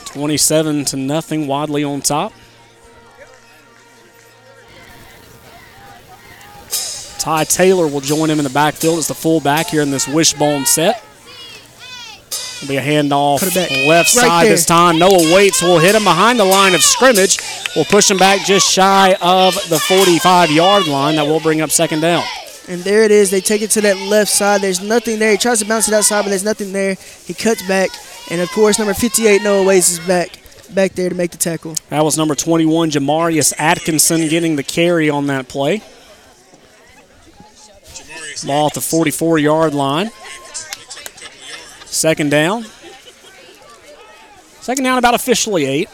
27 0.06 0.86
to 0.86 0.98
nothing, 0.98 1.48
Wadley 1.48 1.84
on 1.84 2.02
top. 2.02 2.34
Ty 7.22 7.44
Taylor 7.44 7.86
will 7.86 8.02
join 8.02 8.32
him 8.32 8.40
in 8.40 8.44
the 8.44 8.50
backfield 8.50 8.98
as 8.98 9.08
the 9.08 9.14
fullback 9.14 9.68
here 9.68 9.84
in 9.84 9.92
this 9.92 10.08
wishbone 10.08 10.66
set. 10.66 11.04
It'll 12.58 12.68
be 12.68 12.78
a 12.78 12.82
handoff 12.82 13.42
left 13.88 14.10
side 14.10 14.28
right 14.28 14.48
this 14.48 14.66
time. 14.66 14.98
Noah 14.98 15.32
Waits 15.32 15.62
will 15.62 15.78
hit 15.78 15.94
him 15.94 16.04
behind 16.04 16.40
the 16.40 16.46
line 16.46 16.74
of 16.74 16.82
scrimmage. 16.82 17.38
We'll 17.76 17.86
push 17.86 18.10
him 18.10 18.18
back 18.18 18.44
just 18.44 18.72
shy 18.72 19.16
of 19.22 19.54
the 19.70 19.78
45 19.78 20.50
yard 20.50 20.88
line. 20.88 21.18
That 21.18 21.28
will 21.28 21.40
bring 21.40 21.62
up 21.62 21.70
second 21.70 22.00
down. 22.02 22.24
And 22.68 22.82
there 22.82 23.04
it 23.04 23.12
is. 23.12 23.30
They 23.30 23.40
take 23.40 23.62
it 23.62 23.70
to 23.72 23.82
that 23.82 23.98
left 23.98 24.32
side. 24.32 24.62
There's 24.62 24.82
nothing 24.82 25.20
there. 25.20 25.32
He 25.32 25.38
tries 25.38 25.60
to 25.60 25.66
bounce 25.66 25.88
it 25.88 25.94
outside, 25.94 26.24
but 26.24 26.30
there's 26.30 26.44
nothing 26.44 26.74
there. 26.74 26.96
He 27.26 27.36
cuts 27.36 27.68
back. 27.68 27.92
And 28.32 28.42
of 28.42 28.50
course, 28.50 28.80
number 28.80 28.96
58, 28.96 29.44
Noah 29.44 29.64
Waits, 29.64 29.92
is 29.92 30.00
back 30.00 30.40
back 30.74 30.94
there 30.94 31.10
to 31.10 31.16
make 31.16 31.30
the 31.30 31.38
tackle. 31.38 31.76
That 31.90 32.04
was 32.04 32.18
number 32.18 32.34
21, 32.34 32.92
Jamarius 32.92 33.54
Atkinson, 33.60 34.28
getting 34.28 34.56
the 34.56 34.64
carry 34.64 35.10
on 35.10 35.28
that 35.28 35.48
play. 35.48 35.84
Ball 38.46 38.68
at 38.68 38.74
the 38.74 38.82
44 38.82 39.40
yard 39.40 39.74
line. 39.74 40.10
Second 41.86 42.32
down. 42.32 42.66
Second 44.62 44.84
down, 44.84 44.98
about 44.98 45.14
officially 45.14 45.66
eight. 45.66 45.90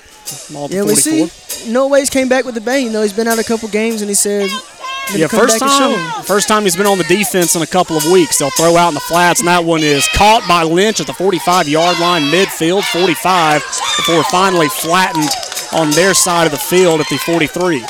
Ball 0.52 0.70
Yeah, 0.70 0.84
we 0.84 0.96
see 0.96 1.30
Noah 1.72 1.88
Waits 1.88 2.10
came 2.10 2.28
back 2.30 2.46
with 2.46 2.56
the 2.56 2.62
bang. 2.62 2.86
You 2.86 2.92
know, 2.92 3.02
he's 3.02 3.14
been 3.14 3.28
out 3.28 3.40
a 3.40 3.44
couple 3.44 3.68
games, 3.70 4.02
and 4.02 4.10
he 4.10 4.14
said, 4.16 4.50
Yeah, 5.16 5.28
first 5.28 5.60
back 5.60 5.70
and 5.70 5.72
show 5.72 5.96
time, 5.96 6.24
first 6.24 6.48
time 6.48 6.64
he's 6.64 6.76
been 6.76 6.86
on 6.86 6.98
the 6.98 7.04
defense 7.06 7.56
in 7.56 7.62
a 7.62 7.68
couple 7.68 7.96
of 7.98 8.06
weeks. 8.12 8.40
They'll 8.40 8.50
throw 8.52 8.76
out 8.76 8.90
in 8.90 8.94
the 8.94 9.00
flats, 9.00 9.40
and 9.40 9.48
that 9.48 9.64
one 9.64 9.82
is 9.84 10.08
caught 10.10 10.46
by 10.48 10.64
Lynch 10.64 11.00
at 11.00 11.08
the 11.08 11.14
45-yard 11.14 12.00
line, 12.00 12.24
midfield, 12.24 12.84
45, 12.84 13.62
before 13.62 14.24
finally 14.26 14.70
flattened 14.70 15.30
on 15.74 15.92
their 15.92 16.14
side 16.14 16.46
of 16.46 16.52
the 16.52 16.58
field 16.58 17.00
at 17.00 17.08
the 17.10 17.18
43. 17.18 17.84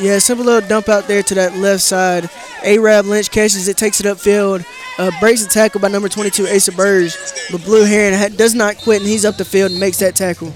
Yeah, 0.00 0.18
simple 0.20 0.46
little 0.46 0.66
dump 0.68 0.88
out 0.88 1.08
there 1.08 1.22
to 1.24 1.34
that 1.34 1.56
left 1.56 1.82
side. 1.82 2.30
Arab 2.62 3.06
Lynch 3.06 3.30
catches 3.30 3.66
it, 3.66 3.76
takes 3.76 3.98
it 4.00 4.06
upfield, 4.06 4.64
uh, 4.98 5.10
breaks 5.18 5.42
the 5.42 5.48
tackle 5.50 5.80
by 5.80 5.88
number 5.88 6.08
22, 6.08 6.46
Asa 6.46 6.72
Burge. 6.72 7.14
But 7.50 7.64
Blue 7.64 7.84
Heron 7.84 8.14
ha- 8.16 8.28
does 8.28 8.54
not 8.54 8.76
quit, 8.78 9.00
and 9.00 9.08
he's 9.08 9.24
up 9.24 9.36
the 9.36 9.44
field 9.44 9.72
and 9.72 9.80
makes 9.80 9.98
that 9.98 10.14
tackle. 10.14 10.52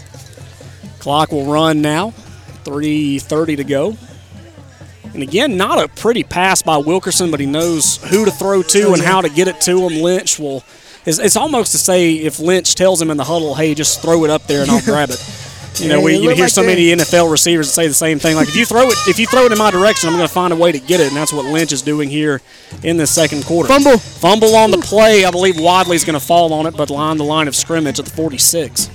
Clock 1.00 1.32
will 1.32 1.46
run 1.52 1.82
now. 1.82 2.10
3.30 2.64 3.56
to 3.56 3.64
go. 3.64 3.96
And 5.14 5.22
again, 5.22 5.56
not 5.56 5.82
a 5.82 5.88
pretty 5.88 6.22
pass 6.22 6.62
by 6.62 6.76
Wilkerson, 6.76 7.30
but 7.32 7.40
he 7.40 7.46
knows 7.46 7.96
who 8.10 8.24
to 8.24 8.30
throw 8.30 8.62
to 8.62 8.82
Oh, 8.84 8.94
and 8.94 9.02
how 9.02 9.20
to 9.20 9.28
get 9.28 9.48
it 9.48 9.60
to 9.62 9.86
him. 9.88 10.00
Lynch 10.02 10.38
will. 10.38 10.62
It's, 11.04 11.18
it's 11.18 11.36
almost 11.36 11.72
to 11.72 11.78
say 11.78 12.14
if 12.14 12.38
Lynch 12.38 12.76
tells 12.76 13.02
him 13.02 13.10
in 13.10 13.16
the 13.16 13.24
huddle, 13.24 13.56
"Hey, 13.56 13.74
just 13.74 14.00
throw 14.00 14.24
it 14.24 14.30
up 14.30 14.46
there 14.46 14.62
and 14.62 14.70
I'll 14.70 14.80
grab 14.84 15.10
it." 15.10 15.18
You 15.76 15.88
know, 15.88 16.00
we, 16.00 16.16
you 16.16 16.30
hear 16.30 16.44
like 16.44 16.50
so 16.50 16.62
many 16.62 16.86
NFL 16.88 17.30
receivers 17.30 17.66
that 17.68 17.72
say 17.72 17.88
the 17.88 17.94
same 17.94 18.18
thing. 18.18 18.36
Like 18.36 18.48
if 18.48 18.56
you 18.56 18.66
throw 18.66 18.88
it, 18.88 18.98
if 19.08 19.18
you 19.18 19.26
throw 19.26 19.46
it 19.46 19.52
in 19.52 19.58
my 19.58 19.70
direction, 19.70 20.08
I'm 20.08 20.16
going 20.16 20.28
to 20.28 20.32
find 20.32 20.52
a 20.52 20.56
way 20.56 20.70
to 20.70 20.78
get 20.78 21.00
it, 21.00 21.08
and 21.08 21.16
that's 21.16 21.32
what 21.32 21.46
Lynch 21.46 21.72
is 21.72 21.82
doing 21.82 22.08
here 22.08 22.40
in 22.82 22.98
the 22.98 23.06
second 23.06 23.44
quarter. 23.44 23.68
Fumble, 23.68 23.98
fumble 23.98 24.54
on 24.54 24.70
the 24.70 24.78
play. 24.78 25.24
I 25.24 25.30
believe 25.30 25.58
Wadley's 25.58 26.04
going 26.04 26.18
to 26.18 26.24
fall 26.24 26.52
on 26.52 26.66
it, 26.66 26.76
but 26.76 26.90
line 26.90 27.16
the 27.16 27.24
line 27.24 27.48
of 27.48 27.56
scrimmage 27.56 27.98
at 27.98 28.04
the 28.04 28.10
46. 28.10 28.90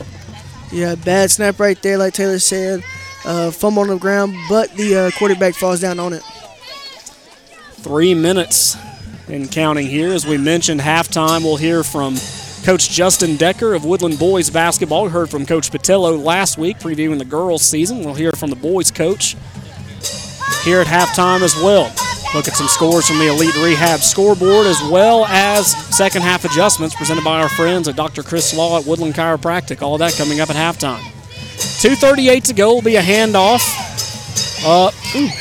Yeah, 0.72 0.96
bad 0.96 1.32
snap 1.32 1.60
right 1.60 1.82
there, 1.82 1.98
like 1.98 2.14
Taylor 2.14 2.40
said. 2.40 2.84
Uh, 3.26 3.52
fumble 3.52 3.82
on 3.82 3.88
the 3.90 3.98
ground, 3.98 4.36
but 4.48 4.72
the 4.76 4.96
uh, 4.96 5.12
quarterback 5.18 5.56
falls 5.56 5.82
down 5.82 6.00
on 6.00 6.14
it. 6.14 6.24
Three 7.82 8.14
minutes 8.14 8.78
in 9.28 9.48
counting 9.48 9.88
here. 9.88 10.14
As 10.14 10.26
we 10.26 10.38
mentioned, 10.38 10.82
halftime, 10.82 11.44
we'll 11.44 11.58
hear 11.58 11.84
from 11.84 12.16
Coach 12.68 12.90
Justin 12.90 13.38
Decker 13.38 13.76
of 13.76 13.86
Woodland 13.86 14.20
Boys 14.20 14.50
Basketball. 14.50 15.06
We 15.06 15.10
heard 15.10 15.30
from 15.30 15.46
Coach 15.46 15.72
Patello 15.72 16.22
last 16.22 16.58
week 16.58 16.80
previewing 16.80 17.18
the 17.18 17.24
girls' 17.24 17.62
season. 17.62 18.04
We'll 18.04 18.14
hear 18.14 18.34
from 18.34 18.50
the 18.50 18.58
boys' 18.58 18.92
coach 18.92 19.38
here 20.66 20.82
at 20.82 20.88
halftime 20.88 21.44
as 21.44 21.56
well. 21.56 21.86
Look 22.36 22.50
at 22.50 22.56
some 22.56 22.68
scores 22.68 23.08
from 23.08 23.20
the 23.20 23.28
Elite 23.28 23.56
Rehab 23.56 24.02
scoreboard 24.02 24.68
as 24.68 24.82
well 24.92 25.26
as 25.28 25.72
second 25.96 26.24
half 26.24 26.44
adjustments 26.44 26.94
presented 26.94 27.24
by 27.24 27.40
our 27.40 27.48
friends 27.48 27.88
at 27.88 27.96
Dr. 27.96 28.22
Chris 28.22 28.54
Law 28.54 28.78
at 28.78 28.86
Woodland 28.86 29.14
Chiropractic. 29.14 29.82
All 29.82 29.98
that 30.00 30.16
coming 30.16 30.42
up 30.42 30.50
at 30.50 30.58
halftime. 30.58 31.00
2.38 31.80 32.44
to 32.44 32.54
go 32.54 32.74
will 32.74 32.82
be 32.82 32.98
a 32.98 33.02
handoff 33.02 33.97
up 34.66 34.94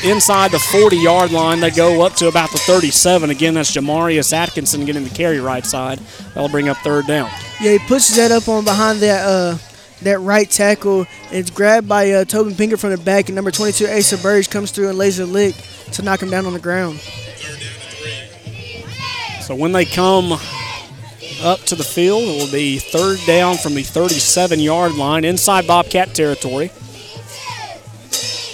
inside 0.05 0.51
the 0.51 0.59
40 0.59 0.97
yard 0.97 1.31
line. 1.31 1.61
They 1.61 1.71
go 1.71 2.05
up 2.05 2.15
to 2.15 2.29
about 2.29 2.51
the 2.53 2.59
37. 2.59 3.31
Again, 3.31 3.55
that's 3.55 3.75
Jamarius 3.75 4.33
Atkinson 4.33 4.85
getting 4.85 5.05
the 5.05 5.11
carry 5.11 5.41
right 5.41 5.65
side. 5.65 5.99
That'll 6.35 6.49
bring 6.49 6.69
up 6.69 6.77
third 6.79 7.07
down. 7.07 7.31
Yeah, 7.61 7.73
he 7.73 7.79
pushes 7.81 8.17
that 8.17 8.31
up 8.31 8.49
on 8.49 8.65
behind 8.65 9.01
that 9.01 9.25
uh, 9.27 9.59
that 10.03 10.21
right 10.21 10.51
tackle. 10.51 11.07
It's 11.31 11.51
grabbed 11.51 11.89
by 11.89 12.11
uh, 12.11 12.25
Tobin 12.25 12.55
Pinker 12.55 12.77
from 12.77 12.91
the 12.91 12.99
back, 12.99 13.29
and 13.29 13.37
number 13.37 13.51
22, 13.51 13.87
Asa 13.87 14.19
Burge, 14.19 14.51
comes 14.51 14.71
through 14.71 14.89
and 14.89 14.99
lays 14.99 15.19
a 15.19 15.27
lick 15.27 15.55
to 15.93 16.03
knock 16.03 16.23
him 16.23 16.31
down 16.31 16.47
on 16.47 16.53
the 16.53 16.59
ground. 16.59 16.99
So 19.41 19.55
when 19.55 19.73
they 19.73 19.85
come 19.85 20.33
up 21.43 21.61
to 21.61 21.75
the 21.77 21.85
field, 21.85 22.23
it 22.23 22.43
will 22.43 22.53
be 22.53 22.79
third 22.79 23.19
down 23.27 23.57
from 23.57 23.75
the 23.75 23.83
37 23.83 24.61
yard 24.61 24.95
line 24.95 25.25
inside 25.25 25.67
Bobcat 25.67 26.15
territory. 26.15 26.71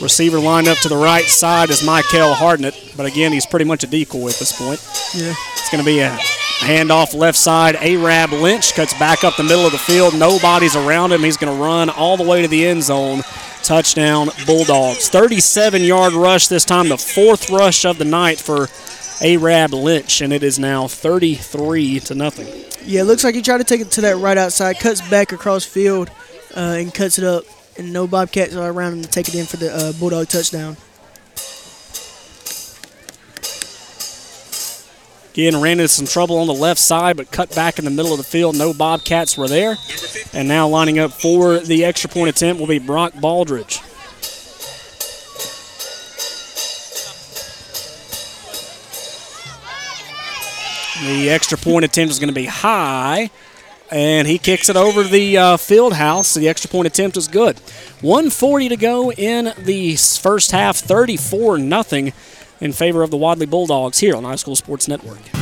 Receiver 0.03 0.41
lined 0.41 0.66
up 0.66 0.79
to 0.79 0.89
the 0.89 0.97
right 0.97 1.24
side 1.24 1.70
is 1.70 1.85
Michael 1.85 2.35
Hardnett, 2.35 2.97
but 2.97 3.07
again, 3.07 3.33
he's 3.33 3.47
pretty 3.47 3.65
much 3.65 3.85
a 3.85 3.87
decoy 3.87 4.29
at 4.29 4.35
this 4.35 4.51
point. 4.51 4.81
Yeah. 5.15 5.33
It's 5.53 5.70
going 5.70 5.83
to 5.83 5.89
be 5.89 6.01
a 6.01 6.11
handoff 6.59 7.15
left 7.15 7.39
side. 7.39 7.77
Arab 7.77 8.33
Lynch 8.33 8.74
cuts 8.74 8.99
back 8.99 9.23
up 9.23 9.37
the 9.37 9.45
middle 9.45 9.65
of 9.65 9.70
the 9.73 9.79
field. 9.79 10.19
Nobody's 10.19 10.74
around 10.74 11.12
him. 11.12 11.23
He's 11.23 11.37
going 11.37 11.57
to 11.57 11.62
run 11.62 11.89
all 11.89 12.16
the 12.16 12.24
way 12.24 12.43
to 12.43 12.49
the 12.49 12.66
end 12.66 12.83
zone. 12.83 13.23
Touchdown, 13.62 14.31
Bulldogs. 14.45 15.09
37 15.09 15.83
yard 15.83 16.15
rush 16.15 16.49
this 16.49 16.65
time, 16.65 16.89
the 16.89 16.99
fourth 16.99 17.49
rush 17.49 17.85
of 17.85 17.99
the 17.99 18.05
night 18.05 18.41
for 18.41 18.69
Arab 19.24 19.73
Lynch, 19.73 20.20
and 20.20 20.33
it 20.33 20.43
is 20.43 20.59
now 20.59 20.89
33 20.89 22.01
to 22.01 22.15
nothing. 22.16 22.49
Yeah, 22.85 23.03
it 23.03 23.05
looks 23.05 23.23
like 23.23 23.37
he 23.37 23.43
tried 23.43 23.59
to 23.59 23.65
take 23.65 23.81
it 23.81 23.93
to 23.93 24.01
that 24.01 24.16
right 24.16 24.37
outside, 24.37 24.81
cuts 24.81 25.01
back 25.09 25.31
across 25.31 25.65
field, 25.65 26.11
uh, 26.57 26.77
and 26.79 26.93
cuts 26.93 27.19
it 27.19 27.24
up. 27.24 27.45
And 27.77 27.93
no 27.93 28.07
Bobcats 28.07 28.55
are 28.55 28.70
around 28.70 28.94
him 28.94 29.03
to 29.03 29.09
take 29.09 29.28
it 29.28 29.35
in 29.35 29.47
for 29.47 29.57
the 29.57 29.74
uh, 29.74 29.93
Bulldog 29.93 30.28
touchdown. 30.28 30.77
Again, 35.32 35.59
ran 35.62 35.81
into 35.81 35.89
some 35.89 36.07
trouble 36.07 36.36
on 36.36 36.47
the 36.47 36.53
left 36.53 36.78
side, 36.78 37.16
but 37.16 37.31
cut 37.31 37.55
back 37.55 37.78
in 37.78 37.86
the 37.86 37.90
middle 37.90 38.12
of 38.12 38.19
the 38.19 38.24
field. 38.24 38.55
No 38.55 38.74
Bobcats 38.74 39.39
were 39.39 39.49
there. 39.49 39.77
And 40.35 40.47
now 40.47 40.69
lining 40.69 40.99
up 40.99 41.12
for 41.12 41.59
the 41.59 41.86
extra 41.86 42.11
point 42.11 42.28
attempt 42.28 42.61
will 42.61 42.66
be 42.66 42.78
Brock 42.78 43.15
Baldridge. 43.15 43.81
The 51.03 51.31
extra 51.31 51.57
point 51.57 51.86
attempt 51.86 52.12
is 52.12 52.19
going 52.19 52.28
to 52.28 52.35
be 52.35 52.44
high, 52.44 53.31
and 53.93 54.27
he 54.27 54.39
kicks 54.39 54.69
it 54.69 54.77
over 54.77 55.02
the 55.02 55.36
uh, 55.36 55.56
field 55.56 55.93
house. 55.93 56.35
The 56.35 56.48
extra 56.48 56.70
point 56.70 56.86
attempt 56.86 57.16
is 57.16 57.28
good. 57.28 57.59
140 58.01 58.70
to 58.70 58.77
go 58.77 59.12
in 59.12 59.52
the 59.59 59.97
first 59.97 60.51
half, 60.51 60.78
34 60.78 61.59
nothing 61.59 62.12
in 62.60 62.73
favor 62.73 63.02
of 63.02 63.10
the 63.10 63.16
Wadley 63.16 63.47
Bulldogs 63.47 63.98
here 63.98 64.16
on 64.16 64.24
High 64.24 64.36
School 64.36 64.56
Sports 64.56 64.89
Network. 64.89 65.41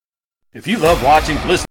If 0.53 0.67
you 0.67 0.77
love 0.79 1.01
watching, 1.01 1.37
listen. 1.47 1.70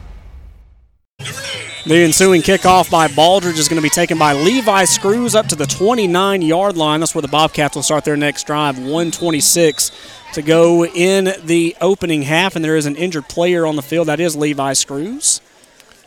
The 1.83 2.03
ensuing 2.03 2.43
kickoff 2.43 2.91
by 2.91 3.07
Baldridge 3.07 3.57
is 3.57 3.67
going 3.67 3.81
to 3.81 3.83
be 3.83 3.89
taken 3.89 4.17
by 4.19 4.33
Levi 4.33 4.85
Screws 4.85 5.33
up 5.33 5.47
to 5.47 5.55
the 5.55 5.65
29 5.65 6.43
yard 6.43 6.77
line. 6.77 6.99
That's 6.99 7.15
where 7.15 7.23
the 7.23 7.27
Bobcats 7.27 7.75
will 7.75 7.81
start 7.81 8.05
their 8.05 8.15
next 8.15 8.45
drive. 8.45 8.77
126 8.77 9.91
to 10.33 10.41
go 10.43 10.85
in 10.85 11.33
the 11.43 11.75
opening 11.81 12.21
half, 12.21 12.55
and 12.55 12.63
there 12.63 12.75
is 12.75 12.85
an 12.85 12.95
injured 12.95 13.27
player 13.27 13.65
on 13.65 13.75
the 13.75 13.81
field. 13.81 14.07
That 14.07 14.19
is 14.19 14.35
Levi 14.35 14.73
Screws. 14.73 15.41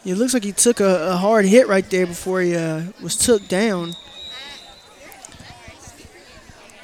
It 0.04 0.14
looks 0.14 0.32
like 0.32 0.44
he 0.44 0.52
took 0.52 0.78
a, 0.78 1.12
a 1.12 1.16
hard 1.16 1.44
hit 1.44 1.66
right 1.66 1.88
there 1.90 2.06
before 2.06 2.40
he 2.40 2.54
uh, 2.54 2.84
was 3.02 3.16
took 3.16 3.48
down. 3.48 3.94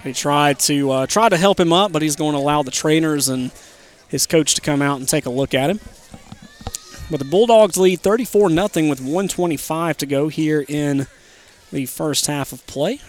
They 0.02 0.12
tried 0.12 0.58
to 0.60 0.90
uh, 0.90 1.06
try 1.06 1.28
to 1.28 1.36
help 1.36 1.60
him 1.60 1.72
up, 1.72 1.92
but 1.92 2.02
he's 2.02 2.16
going 2.16 2.32
to 2.32 2.38
allow 2.38 2.62
the 2.62 2.70
trainers 2.70 3.28
and 3.28 3.52
his 4.08 4.26
coach 4.26 4.54
to 4.56 4.60
come 4.60 4.82
out 4.82 4.98
and 4.98 5.08
take 5.08 5.26
a 5.26 5.30
look 5.30 5.54
at 5.54 5.70
him. 5.70 5.78
But 7.10 7.18
the 7.18 7.24
Bulldogs 7.24 7.76
lead 7.76 8.00
34 8.00 8.50
0 8.50 8.62
with 8.88 9.00
125 9.00 9.98
to 9.98 10.06
go 10.06 10.28
here 10.28 10.64
in 10.68 11.08
the 11.72 11.86
first 11.86 12.26
half 12.26 12.52
of 12.52 12.64
play. 12.68 13.00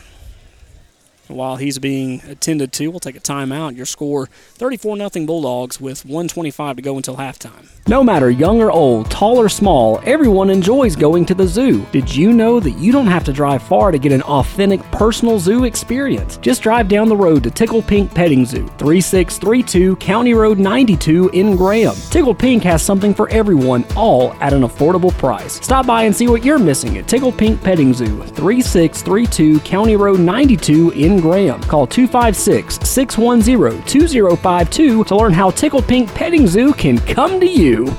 While 1.32 1.58
he's 1.58 1.80
being 1.80 2.22
attended 2.28 2.72
to. 2.74 2.88
We'll 2.90 3.00
take 3.00 3.16
a 3.16 3.20
timeout. 3.20 3.76
Your 3.76 3.86
score 3.86 4.28
34 4.28 4.98
0 4.98 5.26
Bulldogs 5.26 5.80
with 5.80 6.06
125 6.06 6.78
to 6.78 6.82
go 6.82 6.98
until 6.98 7.18
halftime. 7.18 7.70
No 7.88 8.04
matter 8.04 8.30
young 8.30 8.62
or 8.62 8.72
old, 8.72 9.10
tall 9.10 9.38
or 9.38 9.50
small, 9.50 10.00
everyone 10.06 10.50
enjoys 10.50 10.96
going 10.96 11.26
to 11.26 11.34
the 11.34 11.48
zoo. 11.48 11.86
Did 11.92 12.14
you 12.14 12.32
know 12.32 12.60
that 12.60 12.72
you 12.72 12.92
don't 12.92 13.08
have 13.08 13.24
to 13.24 13.34
drive 13.34 13.64
far 13.64 13.92
to 13.92 13.98
get 13.98 14.12
an 14.12 14.22
authentic 14.22 14.82
personal 14.92 15.40
zoo 15.40 15.64
experience? 15.64 16.38
Just 16.38 16.62
drive 16.62 16.88
down 16.88 17.10
the 17.10 17.18
road 17.18 17.44
to 17.44 17.50
Tickle 17.52 17.82
Pink 17.82 18.14
Petting 18.14 18.46
Zoo, 18.46 18.68
3632 18.78 19.96
County 19.96 20.34
Road 20.34 20.60
92 20.60 21.30
in 21.30 21.56
Graham. 21.56 21.96
Tickle 22.12 22.36
Pink 22.36 22.64
has 22.64 22.84
something 22.84 23.14
for 23.14 23.30
everyone, 23.30 23.84
all 23.96 24.34
at 24.36 24.54
an 24.54 24.62
affordable 24.62 25.12
price. 25.18 25.54
Stop 25.54 25.88
by 25.88 26.04
and 26.04 26.16
see 26.16 26.28
what 26.28 26.46
you're 26.46 26.60
missing 26.60 26.98
at 26.98 27.08
Tickle 27.08 27.32
Pink 27.32 27.62
Petting 27.64 27.94
Zoo, 27.94 28.22
3632 28.24 29.60
County 29.62 29.96
Road 29.96 30.20
92 30.20 30.92
in 30.92 31.20
Graham. 31.22 31.62
Call 31.62 31.88
256 31.88 32.80
610 32.88 33.86
2052 33.86 35.04
to 35.04 35.16
learn 35.16 35.34
how 35.34 35.50
Tickle 35.52 35.82
Pink 35.82 36.14
Petting 36.14 36.48
Zoo 36.48 36.74
can 36.74 36.98
come 37.00 37.40
to 37.40 37.48
you. 37.48 37.96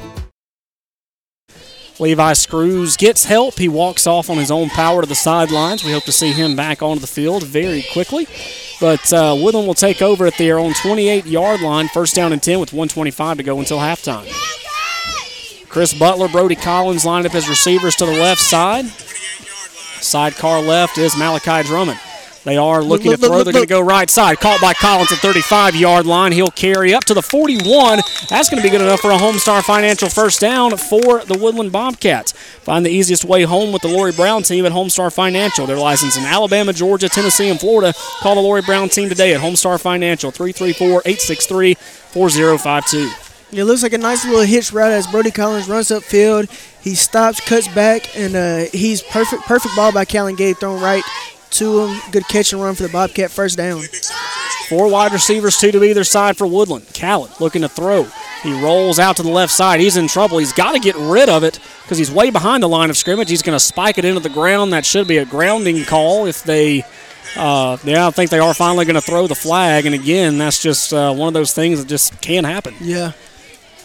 Levi 1.99 2.32
Screws 2.32 2.97
gets 2.97 3.24
help. 3.24 3.59
He 3.59 3.69
walks 3.69 4.07
off 4.07 4.28
on 4.28 4.36
his 4.36 4.51
own 4.51 4.69
power 4.70 5.03
to 5.03 5.09
the 5.09 5.15
sidelines. 5.15 5.85
We 5.85 5.93
hope 5.93 6.05
to 6.05 6.12
see 6.12 6.32
him 6.32 6.57
back 6.57 6.82
onto 6.82 7.01
the 7.01 7.07
field 7.07 7.44
very 7.44 7.85
quickly. 7.93 8.27
But 8.81 9.12
uh, 9.12 9.36
Woodland 9.39 9.69
will 9.69 9.74
take 9.74 10.03
over 10.03 10.27
at 10.27 10.36
their 10.36 10.59
own 10.59 10.74
28 10.74 11.27
yard 11.27 11.61
line, 11.61 11.89
first 11.89 12.16
down 12.16 12.32
and 12.32 12.43
10 12.43 12.59
with 12.59 12.73
125 12.73 13.36
to 13.36 13.43
go 13.43 13.59
until 13.61 13.78
halftime. 13.78 14.27
Chris 15.69 15.94
Butler, 15.94 16.28
Brody 16.28 16.57
Collins 16.57 17.05
lined 17.05 17.24
up 17.24 17.35
as 17.35 17.49
receivers 17.49 17.94
to 17.97 18.05
the 18.05 18.12
left 18.12 18.40
side. 18.40 18.86
Sidecar 20.03 20.61
left 20.61 20.99
is 20.99 21.16
Malachi 21.16 21.66
Drummond. 21.66 22.01
They 22.44 22.56
are 22.56 22.82
looking 22.82 23.12
Look, 23.12 23.20
to 23.20 23.27
throw. 23.27 23.36
look, 23.36 23.44
They're 23.44 23.52
going 23.52 23.64
to 23.66 23.69
go 23.69 23.81
right 23.81 24.10
side. 24.10 24.40
Caught 24.40 24.60
by 24.60 24.74
Collins 24.74 25.12
at 25.12 25.19
35 25.19 25.77
yard 25.77 26.06
line. 26.06 26.32
He'll 26.32 26.51
carry 26.51 26.93
up 26.93 27.05
to 27.05 27.14
the 27.14 27.23
41. 27.23 28.01
That's 28.28 28.51
going 28.51 28.60
to 28.60 28.62
be 28.62 28.70
good 28.70 28.81
enough 28.81 29.01
for 29.01 29.12
a 29.12 29.16
Homestar 29.16 29.62
Financial 29.62 30.09
first 30.09 30.40
down 30.40 30.77
for 30.77 31.24
the 31.24 31.39
Woodland 31.39 31.70
Bobcats. 31.70 32.32
Find 32.32 32.85
the 32.85 32.90
easiest 32.90 33.24
way 33.24 33.43
home 33.44 33.73
with 33.73 33.82
the 33.82 33.89
Lori 33.89 34.10
Brown 34.12 34.43
team 34.43 34.66
at 34.66 34.73
Homestar 34.73 35.12
Financial. 35.14 35.66
They're 35.66 35.77
licensed 35.77 36.19
in 36.19 36.24
Alabama, 36.24 36.73
Georgia, 36.73 37.09
Tennessee, 37.09 37.48
and 37.48 37.60
Florida. 37.60 37.94
Call 38.20 38.35
the 38.35 38.40
Lori 38.40 38.62
Brown 38.62 38.89
team 38.89 39.09
today 39.09 39.35
at 39.35 39.40
Homestar 39.40 39.81
Financial 39.81 40.32
334 40.32 41.02
863 41.05 41.74
4052. 41.74 43.10
It 43.52 43.64
looks 43.64 43.82
like 43.82 43.93
a 43.93 43.98
nice 43.98 44.24
little 44.24 44.40
hitch 44.40 44.73
route 44.73 44.90
as 44.93 45.06
Brody 45.06 45.31
Collins 45.31 45.69
runs 45.69 45.89
upfield. 45.90 46.51
He 46.82 46.94
stops, 46.94 47.39
cuts 47.40 47.69
back, 47.69 48.16
and 48.16 48.35
uh, 48.35 48.70
he's 48.73 49.02
perfect. 49.02 49.43
Perfect 49.43 49.77
ball 49.77 49.93
by 49.93 50.06
Callan 50.06 50.36
Gay 50.36 50.55
thrown 50.55 50.81
right 50.81 51.05
to 51.53 51.87
him. 51.87 52.01
Good 52.11 52.27
catch 52.29 52.53
and 52.53 52.62
run 52.62 52.74
for 52.74 52.83
the 52.83 52.89
Bobcat 52.89 53.31
first 53.31 53.57
down. 53.57 53.83
Four 54.69 54.89
wide 54.89 55.12
receivers, 55.12 55.57
two 55.57 55.70
to 55.73 55.85
either 55.85 56.05
side 56.05 56.37
for 56.37 56.47
Woodland. 56.47 56.87
Callan 56.93 57.31
looking 57.41 57.62
to 57.62 57.69
throw. 57.69 58.07
He 58.43 58.53
rolls 58.61 58.99
out 58.99 59.16
to 59.16 59.23
the 59.23 59.31
left 59.31 59.53
side. 59.53 59.79
He's 59.79 59.97
in 59.97 60.09
trouble. 60.09 60.39
He's 60.39 60.53
got 60.53 60.73
to 60.73 60.81
get 60.81 60.97
rid 60.97 61.29
of 61.29 61.45
it 61.45 61.61
because 61.83 61.99
he's 61.99 62.11
way 62.11 62.31
behind 62.31 62.62
the 62.62 62.69
line 62.69 62.91
of 62.91 62.97
scrimmage. 62.97 63.31
He's 63.31 63.43
going 63.43 63.57
to 63.57 63.61
spike 63.61 63.99
it 63.99 64.05
into 64.05 64.20
the 64.20 64.31
ground. 64.31 64.73
That 64.73 64.85
should 64.85 65.07
be 65.07 65.19
a 65.19 65.24
grounding 65.24 65.85
call 65.85 66.27
if 66.27 66.43
they. 66.43 66.85
Uh, 67.37 67.79
yeah, 67.85 68.07
I 68.07 68.11
think 68.11 68.31
they 68.31 68.41
are 68.41 68.53
finally 68.53 68.85
going 68.85 68.97
to 68.97 69.01
throw 69.01 69.27
the 69.27 69.35
flag. 69.35 69.87
And 69.87 69.95
again, 69.95 70.39
that's 70.39 70.61
just 70.61 70.93
uh, 70.93 71.15
one 71.15 71.29
of 71.29 71.35
those 71.35 71.55
things 71.55 71.79
that 71.79 71.89
just 71.89 72.20
can't 72.20 72.47
happen. 72.47 72.74
Yeah. 72.81 73.12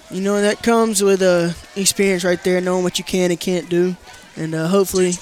You 0.09 0.21
know, 0.21 0.41
that 0.41 0.63
comes 0.63 1.03
with 1.03 1.21
uh, 1.21 1.51
experience 1.75 2.23
right 2.23 2.41
there, 2.43 2.59
knowing 2.61 2.83
what 2.83 2.97
you 2.97 3.05
can 3.05 3.29
and 3.29 3.39
can't 3.39 3.69
do. 3.69 3.95
And 4.35 4.55
uh, 4.55 4.67
hopefully 4.67 5.13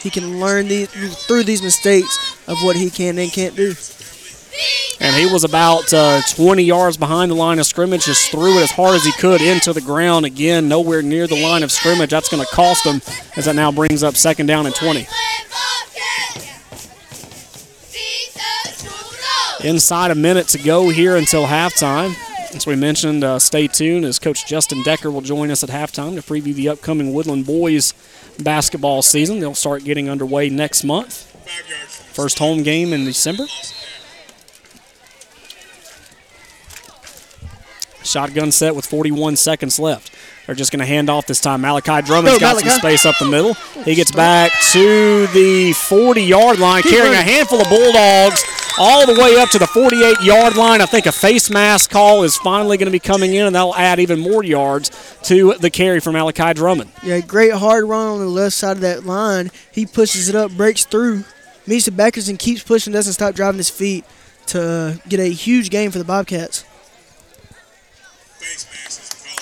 he 0.00 0.10
can 0.10 0.40
learn 0.40 0.68
these, 0.68 0.88
through 1.26 1.44
these 1.44 1.62
mistakes 1.62 2.36
of 2.46 2.62
what 2.62 2.76
he 2.76 2.90
can 2.90 3.18
and 3.18 3.32
can't 3.32 3.56
do. 3.56 3.74
And 5.00 5.14
he 5.14 5.32
was 5.32 5.44
about 5.44 5.92
uh, 5.92 6.22
20 6.34 6.62
yards 6.62 6.96
behind 6.96 7.30
the 7.30 7.36
line 7.36 7.58
of 7.58 7.66
scrimmage, 7.66 8.06
just 8.06 8.30
threw 8.30 8.58
it 8.58 8.62
as 8.62 8.70
hard 8.72 8.96
as 8.96 9.04
he 9.04 9.12
could 9.12 9.40
into 9.40 9.72
the 9.72 9.80
ground. 9.80 10.26
Again, 10.26 10.68
nowhere 10.68 11.02
near 11.02 11.26
the 11.26 11.40
line 11.40 11.62
of 11.62 11.70
scrimmage. 11.70 12.10
That's 12.10 12.28
going 12.28 12.44
to 12.44 12.54
cost 12.54 12.84
him 12.84 13.00
as 13.36 13.44
that 13.44 13.54
now 13.54 13.70
brings 13.70 14.02
up 14.02 14.16
second 14.16 14.46
down 14.46 14.66
and 14.66 14.74
20. 14.74 15.06
Inside 19.64 20.10
a 20.10 20.14
minute 20.14 20.48
to 20.48 20.58
go 20.58 20.88
here 20.88 21.16
until 21.16 21.44
halftime. 21.46 22.14
As 22.54 22.66
we 22.66 22.76
mentioned, 22.76 23.22
uh, 23.24 23.38
stay 23.38 23.66
tuned 23.68 24.04
as 24.06 24.18
Coach 24.18 24.46
Justin 24.46 24.82
Decker 24.82 25.10
will 25.10 25.20
join 25.20 25.50
us 25.50 25.62
at 25.62 25.68
halftime 25.68 26.14
to 26.14 26.22
preview 26.22 26.54
the 26.54 26.70
upcoming 26.70 27.12
Woodland 27.12 27.44
Boys 27.46 27.92
basketball 28.38 29.02
season. 29.02 29.38
They'll 29.38 29.54
start 29.54 29.84
getting 29.84 30.08
underway 30.08 30.48
next 30.48 30.82
month. 30.82 31.26
First 32.14 32.38
home 32.38 32.62
game 32.62 32.92
in 32.92 33.04
December. 33.04 33.46
Shotgun 38.08 38.50
set 38.52 38.74
with 38.74 38.86
41 38.86 39.36
seconds 39.36 39.78
left. 39.78 40.12
They're 40.46 40.54
just 40.54 40.72
going 40.72 40.80
to 40.80 40.86
hand 40.86 41.10
off 41.10 41.26
this 41.26 41.40
time. 41.40 41.60
Malachi 41.60 42.02
Drummond's 42.06 42.38
Go, 42.38 42.40
got 42.40 42.58
some 42.58 42.70
space 42.70 43.04
up 43.04 43.16
the 43.18 43.26
middle. 43.26 43.54
He 43.84 43.94
gets 43.94 44.10
back 44.10 44.50
to 44.72 45.26
the 45.28 45.72
40 45.74 46.22
yard 46.22 46.58
line, 46.58 46.82
carrying 46.82 47.12
a 47.12 47.22
handful 47.22 47.60
of 47.60 47.68
Bulldogs 47.68 48.42
all 48.78 49.06
the 49.06 49.20
way 49.20 49.36
up 49.36 49.50
to 49.50 49.58
the 49.58 49.66
48 49.66 50.22
yard 50.22 50.56
line. 50.56 50.80
I 50.80 50.86
think 50.86 51.06
a 51.06 51.12
face 51.12 51.50
mask 51.50 51.90
call 51.90 52.22
is 52.22 52.36
finally 52.38 52.76
going 52.76 52.86
to 52.86 52.92
be 52.92 52.98
coming 52.98 53.34
in, 53.34 53.46
and 53.46 53.54
that'll 53.54 53.74
add 53.74 53.98
even 54.00 54.20
more 54.20 54.42
yards 54.44 54.90
to 55.24 55.54
the 55.54 55.70
carry 55.70 56.00
from 56.00 56.14
Malachi 56.14 56.54
Drummond. 56.54 56.90
Yeah, 57.02 57.20
great 57.20 57.52
hard 57.52 57.84
run 57.84 58.06
on 58.06 58.18
the 58.20 58.26
left 58.26 58.54
side 58.54 58.76
of 58.76 58.80
that 58.82 59.04
line. 59.04 59.50
He 59.70 59.84
pushes 59.84 60.28
it 60.28 60.34
up, 60.34 60.50
breaks 60.52 60.84
through, 60.84 61.24
meets 61.66 61.86
the 61.86 61.92
backers, 61.92 62.28
and 62.28 62.38
keeps 62.38 62.62
pushing, 62.62 62.92
doesn't 62.92 63.12
stop 63.12 63.34
driving 63.34 63.58
his 63.58 63.70
feet 63.70 64.04
to 64.46 64.62
uh, 64.62 64.94
get 65.08 65.20
a 65.20 65.28
huge 65.28 65.70
game 65.70 65.90
for 65.90 65.98
the 65.98 66.04
Bobcats. 66.04 66.64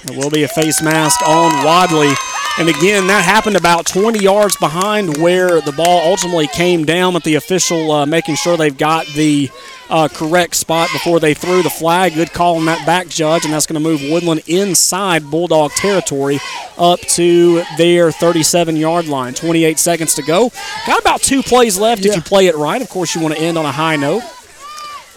There 0.07 0.19
will 0.19 0.31
be 0.31 0.45
a 0.45 0.49
face 0.49 0.83
mask 0.83 1.21
on 1.27 1.65
Wadley. 1.65 2.13
And 2.59 2.69
again, 2.71 3.07
that 3.09 3.25
happened 3.25 3.57
about 3.57 3.87
20 3.87 4.19
yards 4.19 4.57
behind 4.57 5.19
where 5.19 5.61
the 5.61 5.73
ball 5.73 6.09
ultimately 6.09 6.47
came 6.47 6.85
down 6.87 7.13
with 7.13 7.23
the 7.25 7.35
official 7.35 7.91
uh, 7.93 8.07
making 8.07 8.37
sure 8.37 8.57
they've 8.57 8.77
got 8.77 9.07
the 9.09 9.51
uh, 9.91 10.09
correct 10.09 10.55
spot 10.55 10.89
before 10.93 11.21
they 11.21 11.35
threw 11.35 11.63
the 11.63 11.69
flag. 11.69 12.15
Good 12.15 12.33
call 12.33 12.57
on 12.57 12.65
that 12.65 12.87
back 12.87 13.09
judge, 13.09 13.45
and 13.45 13.53
that's 13.53 13.67
going 13.67 13.83
to 13.83 13.87
move 13.87 14.01
Woodland 14.11 14.43
inside 14.47 15.31
Bulldog 15.31 15.73
territory 15.73 16.39
up 16.79 17.01
to 17.01 17.63
their 17.77 18.11
37 18.11 18.77
yard 18.77 19.07
line. 19.07 19.35
28 19.35 19.79
seconds 19.79 20.15
to 20.15 20.23
go. 20.23 20.51
Got 20.87 21.01
about 21.01 21.21
two 21.21 21.43
plays 21.43 21.79
left 21.79 22.07
if 22.07 22.17
you 22.17 22.23
play 22.23 22.47
it 22.47 22.55
right. 22.55 22.81
Of 22.81 22.89
course, 22.89 23.15
you 23.15 23.21
want 23.21 23.35
to 23.35 23.41
end 23.41 23.59
on 23.59 23.67
a 23.67 23.73
high 23.73 23.97
note. 23.97 24.23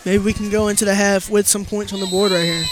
Maybe 0.03 0.23
we 0.23 0.33
can 0.33 0.49
go 0.49 0.67
into 0.67 0.83
the 0.83 0.95
half 0.95 1.29
with 1.29 1.47
some 1.47 1.63
points 1.63 1.93
on 1.93 1.99
the 1.99 2.07
board 2.07 2.31
right 2.31 2.43
here. 2.43 2.65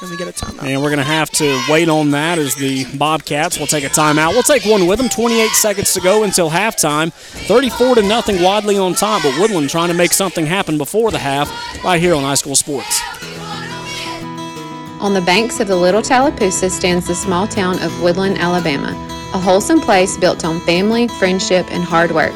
And 0.00 0.10
we 0.10 0.16
get 0.16 0.28
a 0.28 0.32
timeout. 0.32 0.62
And 0.62 0.80
we're 0.82 0.88
going 0.88 0.98
to 0.98 1.04
have 1.04 1.30
to 1.32 1.62
wait 1.68 1.88
on 1.90 2.10
that 2.12 2.38
as 2.38 2.54
the 2.54 2.86
Bobcats 2.96 3.58
will 3.58 3.66
take 3.66 3.84
a 3.84 3.88
timeout. 3.88 4.30
We'll 4.30 4.42
take 4.42 4.64
one 4.64 4.86
with 4.86 4.98
them. 4.98 5.10
28 5.10 5.48
seconds 5.50 5.92
to 5.92 6.00
go 6.00 6.22
until 6.22 6.48
halftime. 6.48 7.12
34 7.12 7.96
to 7.96 8.02
nothing. 8.02 8.42
Wadley 8.42 8.78
on 8.78 8.94
top, 8.94 9.22
but 9.22 9.38
Woodland 9.38 9.68
trying 9.68 9.88
to 9.88 9.94
make 9.94 10.12
something 10.12 10.46
happen 10.46 10.78
before 10.78 11.10
the 11.10 11.18
half 11.18 11.50
right 11.84 12.00
here 12.00 12.14
on 12.14 12.22
High 12.22 12.34
School 12.34 12.56
Sports. 12.56 13.00
On 15.00 15.14
the 15.14 15.22
banks 15.22 15.60
of 15.60 15.68
the 15.68 15.76
Little 15.76 16.02
Tallapoosa 16.02 16.70
stands 16.70 17.06
the 17.06 17.14
small 17.14 17.46
town 17.46 17.78
of 17.82 18.02
Woodland, 18.02 18.38
Alabama, 18.38 18.92
a 19.34 19.38
wholesome 19.38 19.80
place 19.80 20.16
built 20.16 20.44
on 20.44 20.60
family, 20.60 21.08
friendship, 21.08 21.66
and 21.70 21.84
hard 21.84 22.12
work. 22.12 22.34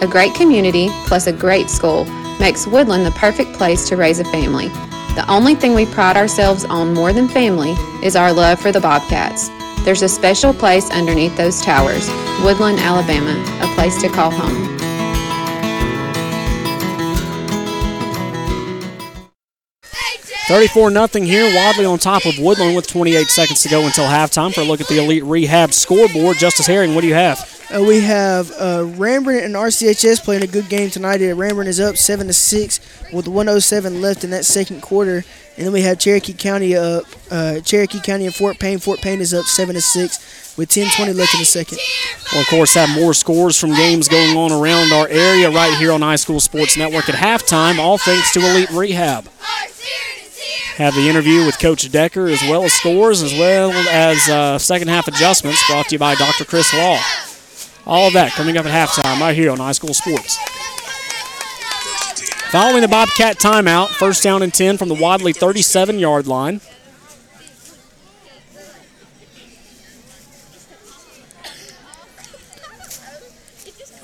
A 0.00 0.06
great 0.06 0.34
community 0.34 0.88
plus 1.06 1.26
a 1.26 1.32
great 1.32 1.70
school 1.70 2.04
makes 2.38 2.66
Woodland 2.66 3.06
the 3.06 3.12
perfect 3.12 3.52
place 3.54 3.88
to 3.88 3.96
raise 3.96 4.18
a 4.20 4.24
family. 4.24 4.68
The 5.14 5.30
only 5.30 5.54
thing 5.54 5.74
we 5.74 5.86
pride 5.86 6.16
ourselves 6.16 6.64
on 6.64 6.92
more 6.92 7.12
than 7.12 7.28
family 7.28 7.76
is 8.02 8.16
our 8.16 8.32
love 8.32 8.58
for 8.58 8.72
the 8.72 8.80
Bobcats. 8.80 9.48
There's 9.84 10.02
a 10.02 10.08
special 10.08 10.52
place 10.52 10.90
underneath 10.90 11.36
those 11.36 11.62
towers, 11.62 12.08
Woodland, 12.42 12.80
Alabama, 12.80 13.40
a 13.62 13.74
place 13.76 14.00
to 14.02 14.08
call 14.08 14.32
home. 14.32 14.83
34 20.46 20.90
nothing 20.90 21.24
here. 21.24 21.44
Wadley 21.54 21.86
on 21.86 21.98
top 21.98 22.26
of 22.26 22.38
Woodland 22.38 22.76
with 22.76 22.86
28 22.86 23.28
seconds 23.28 23.62
to 23.62 23.68
go 23.70 23.86
until 23.86 24.04
halftime 24.04 24.52
for 24.52 24.60
a 24.60 24.64
look 24.64 24.80
at 24.80 24.88
the 24.88 24.98
Elite 25.02 25.24
Rehab 25.24 25.72
scoreboard. 25.72 26.36
Justice 26.36 26.66
Herring, 26.66 26.94
what 26.94 27.00
do 27.00 27.06
you 27.06 27.14
have? 27.14 27.50
Uh, 27.74 27.82
we 27.82 28.00
have 28.00 28.50
uh, 28.52 28.84
Ranburne 28.84 29.42
and 29.42 29.54
RCHS 29.54 30.22
playing 30.22 30.42
a 30.42 30.46
good 30.46 30.68
game 30.68 30.90
tonight. 30.90 31.20
Ranburne 31.20 31.66
is 31.66 31.80
up 31.80 31.96
seven 31.96 32.26
to 32.26 32.34
six 32.34 32.78
with 33.10 33.26
107 33.26 34.02
left 34.02 34.22
in 34.22 34.30
that 34.30 34.44
second 34.44 34.82
quarter, 34.82 35.24
and 35.56 35.66
then 35.66 35.72
we 35.72 35.80
have 35.80 35.98
Cherokee 35.98 36.34
County 36.34 36.76
up. 36.76 37.04
Uh, 37.30 37.60
Cherokee 37.60 38.00
County 38.00 38.26
and 38.26 38.34
Fort 38.34 38.58
Payne. 38.58 38.78
Fort 38.78 39.00
Payne 39.00 39.22
is 39.22 39.32
up 39.32 39.46
seven 39.46 39.74
to 39.76 39.80
six 39.80 40.56
with 40.58 40.68
10:20 40.68 41.14
left 41.14 41.32
in 41.32 41.40
the 41.40 41.46
second. 41.46 41.78
We'll, 42.32 42.42
of 42.42 42.48
course, 42.48 42.74
have 42.74 42.90
more 42.90 43.14
scores 43.14 43.58
from 43.58 43.70
games 43.70 44.08
going 44.08 44.36
on 44.36 44.52
around 44.52 44.92
our 44.92 45.08
area 45.08 45.50
right 45.50 45.74
here 45.78 45.90
on 45.90 46.02
High 46.02 46.16
School 46.16 46.40
Sports 46.40 46.76
Network 46.76 47.08
at 47.08 47.14
halftime, 47.14 47.78
all 47.78 47.96
thanks 47.96 48.30
to 48.34 48.40
Elite 48.40 48.70
Rehab. 48.72 49.26
Have 50.76 50.94
the 50.94 51.08
interview 51.08 51.46
with 51.46 51.60
Coach 51.60 51.90
Decker 51.92 52.26
as 52.26 52.42
well 52.42 52.64
as 52.64 52.72
scores, 52.72 53.22
as 53.22 53.32
well 53.32 53.70
as 53.70 54.28
uh, 54.28 54.58
second 54.58 54.88
half 54.88 55.06
adjustments 55.06 55.64
brought 55.68 55.86
to 55.86 55.94
you 55.94 55.98
by 56.00 56.16
Dr. 56.16 56.44
Chris 56.44 56.74
Law. 56.74 56.98
All 57.86 58.08
of 58.08 58.12
that 58.14 58.32
coming 58.32 58.56
up 58.56 58.66
at 58.66 58.72
halftime 58.88 59.20
right 59.20 59.36
here 59.36 59.52
on 59.52 59.58
High 59.58 59.72
School 59.72 59.94
Sports. 59.94 60.36
Following 62.50 62.82
the 62.82 62.88
Bobcat 62.88 63.38
timeout, 63.38 63.88
first 63.88 64.22
down 64.22 64.42
and 64.42 64.52
10 64.52 64.76
from 64.76 64.88
the 64.88 64.94
Wadley 64.94 65.32
37 65.32 65.98
yard 65.98 66.26
line. 66.26 66.60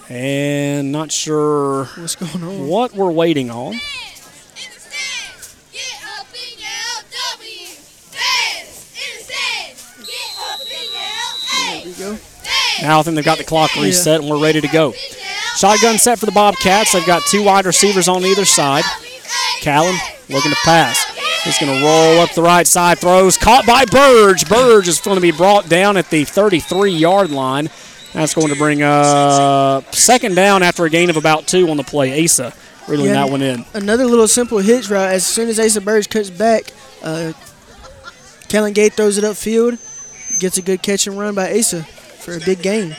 And 0.08 0.90
not 0.90 1.12
sure 1.12 1.84
what's 1.96 2.16
going 2.16 2.42
on. 2.42 2.68
What 2.68 2.94
we're 2.94 3.12
waiting 3.12 3.50
on. 3.50 3.74
There 11.80 11.86
you 11.86 11.94
go. 11.94 12.18
Now 12.82 13.00
I 13.00 13.02
think 13.02 13.16
they've 13.16 13.24
got 13.24 13.38
the 13.38 13.44
clock 13.44 13.74
reset 13.76 14.20
and 14.20 14.30
we're 14.30 14.42
ready 14.42 14.60
to 14.60 14.68
go. 14.68 14.92
Shotgun 15.56 15.98
set 15.98 16.18
for 16.18 16.26
the 16.26 16.32
Bobcats. 16.32 16.92
They've 16.92 17.06
got 17.06 17.22
two 17.22 17.44
wide 17.44 17.66
receivers 17.66 18.08
on 18.08 18.24
either 18.24 18.44
side. 18.44 18.84
Callan 19.60 19.96
looking 20.28 20.50
to 20.50 20.56
pass. 20.64 21.04
He's 21.44 21.58
going 21.58 21.76
to 21.78 21.84
roll 21.84 22.18
up 22.20 22.32
the 22.34 22.42
right 22.42 22.66
side, 22.66 22.98
throws, 22.98 23.36
caught 23.36 23.66
by 23.66 23.84
Burge. 23.86 24.48
Burge 24.48 24.88
is 24.88 25.00
going 25.00 25.16
to 25.16 25.20
be 25.20 25.32
brought 25.32 25.68
down 25.68 25.96
at 25.96 26.10
the 26.10 26.24
33 26.24 26.92
yard 26.92 27.30
line. 27.30 27.68
That's 28.12 28.34
going 28.34 28.48
to 28.48 28.56
bring 28.56 28.82
up 28.82 29.94
second 29.94 30.34
down 30.34 30.62
after 30.62 30.84
a 30.84 30.90
gain 30.90 31.10
of 31.10 31.16
about 31.16 31.46
two 31.46 31.68
on 31.70 31.76
the 31.76 31.84
play. 31.84 32.24
Asa 32.24 32.52
reeling 32.88 33.06
Yeah, 33.06 33.12
that 33.14 33.30
one 33.30 33.40
in. 33.42 33.64
Another 33.72 34.04
little 34.04 34.28
simple 34.28 34.58
hitch 34.58 34.88
route. 34.90 35.10
As 35.12 35.24
soon 35.24 35.48
as 35.48 35.60
Asa 35.60 35.80
Burge 35.80 36.08
cuts 36.08 36.28
back, 36.30 36.72
uh, 37.02 37.32
Callan 38.48 38.72
Gay 38.72 38.88
throws 38.88 39.16
it 39.16 39.24
upfield, 39.24 39.78
gets 40.40 40.58
a 40.58 40.62
good 40.62 40.82
catch 40.82 41.06
and 41.06 41.18
run 41.18 41.34
by 41.34 41.56
Asa 41.58 41.86
for 42.20 42.36
a 42.36 42.40
big 42.40 42.62
game. 42.62 42.94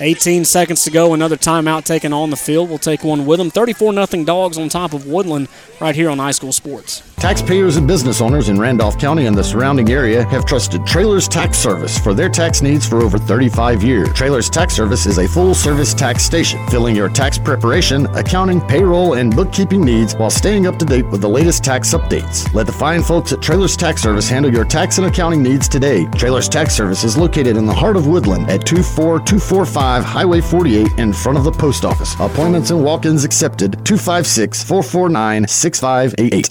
18 0.00 0.44
seconds 0.44 0.84
to 0.84 0.90
go. 0.90 1.12
Another 1.14 1.36
timeout 1.36 1.84
taken 1.84 2.12
on 2.12 2.30
the 2.30 2.36
field. 2.36 2.68
We'll 2.68 2.78
take 2.78 3.02
one 3.02 3.26
with 3.26 3.38
them. 3.38 3.50
34 3.50 3.92
0 4.06 4.24
dogs 4.24 4.58
on 4.58 4.68
top 4.68 4.92
of 4.92 5.06
Woodland 5.06 5.48
right 5.80 5.94
here 5.94 6.08
on 6.08 6.18
High 6.18 6.30
School 6.30 6.52
Sports. 6.52 7.02
Taxpayers 7.18 7.76
and 7.76 7.88
business 7.88 8.20
owners 8.20 8.48
in 8.48 8.60
Randolph 8.60 8.96
County 8.96 9.26
and 9.26 9.36
the 9.36 9.42
surrounding 9.42 9.90
area 9.90 10.24
have 10.26 10.46
trusted 10.46 10.86
Traylor's 10.86 11.26
Tax 11.26 11.58
Service 11.58 11.98
for 11.98 12.14
their 12.14 12.28
tax 12.28 12.62
needs 12.62 12.86
for 12.86 13.02
over 13.02 13.18
35 13.18 13.82
years. 13.82 14.12
Traylor's 14.12 14.48
Tax 14.48 14.74
Service 14.74 15.04
is 15.04 15.18
a 15.18 15.26
full 15.26 15.52
service 15.52 15.92
tax 15.94 16.22
station, 16.22 16.64
filling 16.68 16.94
your 16.94 17.08
tax 17.08 17.36
preparation, 17.36 18.06
accounting, 18.14 18.60
payroll, 18.60 19.14
and 19.14 19.34
bookkeeping 19.34 19.84
needs 19.84 20.14
while 20.14 20.30
staying 20.30 20.68
up 20.68 20.78
to 20.78 20.84
date 20.84 21.06
with 21.08 21.20
the 21.20 21.28
latest 21.28 21.64
tax 21.64 21.92
updates. 21.92 22.52
Let 22.54 22.66
the 22.66 22.72
fine 22.72 23.02
folks 23.02 23.32
at 23.32 23.42
Traylor's 23.42 23.76
Tax 23.76 24.00
Service 24.00 24.28
handle 24.28 24.52
your 24.52 24.64
tax 24.64 24.98
and 24.98 25.08
accounting 25.08 25.42
needs 25.42 25.68
today. 25.68 26.06
Traylor's 26.14 26.48
Tax 26.48 26.72
Service 26.76 27.02
is 27.02 27.16
located 27.16 27.56
in 27.56 27.66
the 27.66 27.74
heart 27.74 27.96
of 27.96 28.06
Woodland 28.06 28.48
at 28.48 28.64
24245 28.64 30.04
Highway 30.04 30.40
48 30.40 30.86
in 30.98 31.12
front 31.12 31.36
of 31.36 31.42
the 31.42 31.50
post 31.50 31.84
office. 31.84 32.14
Appointments 32.20 32.70
and 32.70 32.84
walk 32.84 33.06
ins 33.06 33.24
accepted 33.24 33.72
256 33.84 34.62
449 34.62 35.48
6588. 35.48 36.50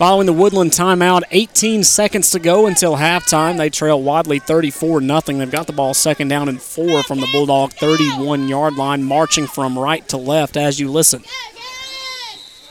Following 0.00 0.24
the 0.24 0.32
Woodland 0.32 0.70
timeout, 0.70 1.24
18 1.30 1.84
seconds 1.84 2.30
to 2.30 2.38
go 2.38 2.64
until 2.64 2.96
halftime. 2.96 3.58
They 3.58 3.68
trail 3.68 4.02
Wadley 4.02 4.38
34 4.38 5.02
0. 5.02 5.20
They've 5.20 5.50
got 5.50 5.66
the 5.66 5.74
ball 5.74 5.92
second 5.92 6.28
down 6.28 6.48
and 6.48 6.58
four 6.58 7.02
from 7.02 7.20
the 7.20 7.28
Bulldog 7.30 7.74
31 7.74 8.48
yard 8.48 8.76
line, 8.76 9.04
marching 9.04 9.46
from 9.46 9.78
right 9.78 10.08
to 10.08 10.16
left 10.16 10.56
as 10.56 10.80
you 10.80 10.90
listen. 10.90 11.22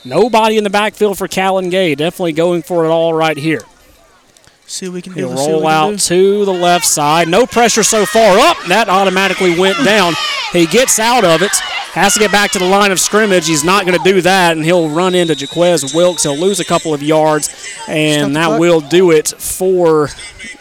Nobody 0.04 0.58
in 0.58 0.64
the 0.64 0.70
backfield 0.70 1.18
for 1.18 1.28
Callan 1.28 1.70
Gay. 1.70 1.94
Definitely 1.94 2.32
going 2.32 2.62
for 2.62 2.84
it 2.84 2.88
all 2.88 3.14
right 3.14 3.36
here. 3.36 3.62
See 4.66 4.88
what 4.88 4.94
we 4.94 5.02
can. 5.02 5.12
He'll 5.12 5.28
Let's 5.28 5.44
see 5.44 5.52
what 5.52 5.60
roll 5.60 5.68
out 5.68 5.98
to 6.00 6.44
the 6.44 6.52
left 6.52 6.84
side. 6.84 7.28
No 7.28 7.46
pressure 7.46 7.84
so 7.84 8.06
far. 8.06 8.40
Up. 8.40 8.56
that 8.66 8.88
automatically 8.88 9.56
went 9.56 9.76
down. 9.84 10.14
He 10.52 10.66
gets 10.66 10.98
out 10.98 11.24
of 11.24 11.42
it. 11.42 11.52
Has 11.92 12.14
to 12.14 12.20
get 12.20 12.30
back 12.30 12.52
to 12.52 12.60
the 12.60 12.66
line 12.66 12.92
of 12.92 13.00
scrimmage. 13.00 13.48
He's 13.48 13.64
not 13.64 13.84
going 13.84 13.98
to 13.98 14.04
do 14.04 14.20
that, 14.20 14.56
and 14.56 14.64
he'll 14.64 14.88
run 14.88 15.12
into 15.14 15.34
Jaquez 15.34 15.92
Wilkes. 15.92 16.22
He'll 16.22 16.38
lose 16.38 16.60
a 16.60 16.64
couple 16.64 16.94
of 16.94 17.02
yards, 17.02 17.48
and 17.88 18.36
that 18.36 18.60
will 18.60 18.80
do 18.80 19.10
it 19.10 19.28
for 19.28 20.08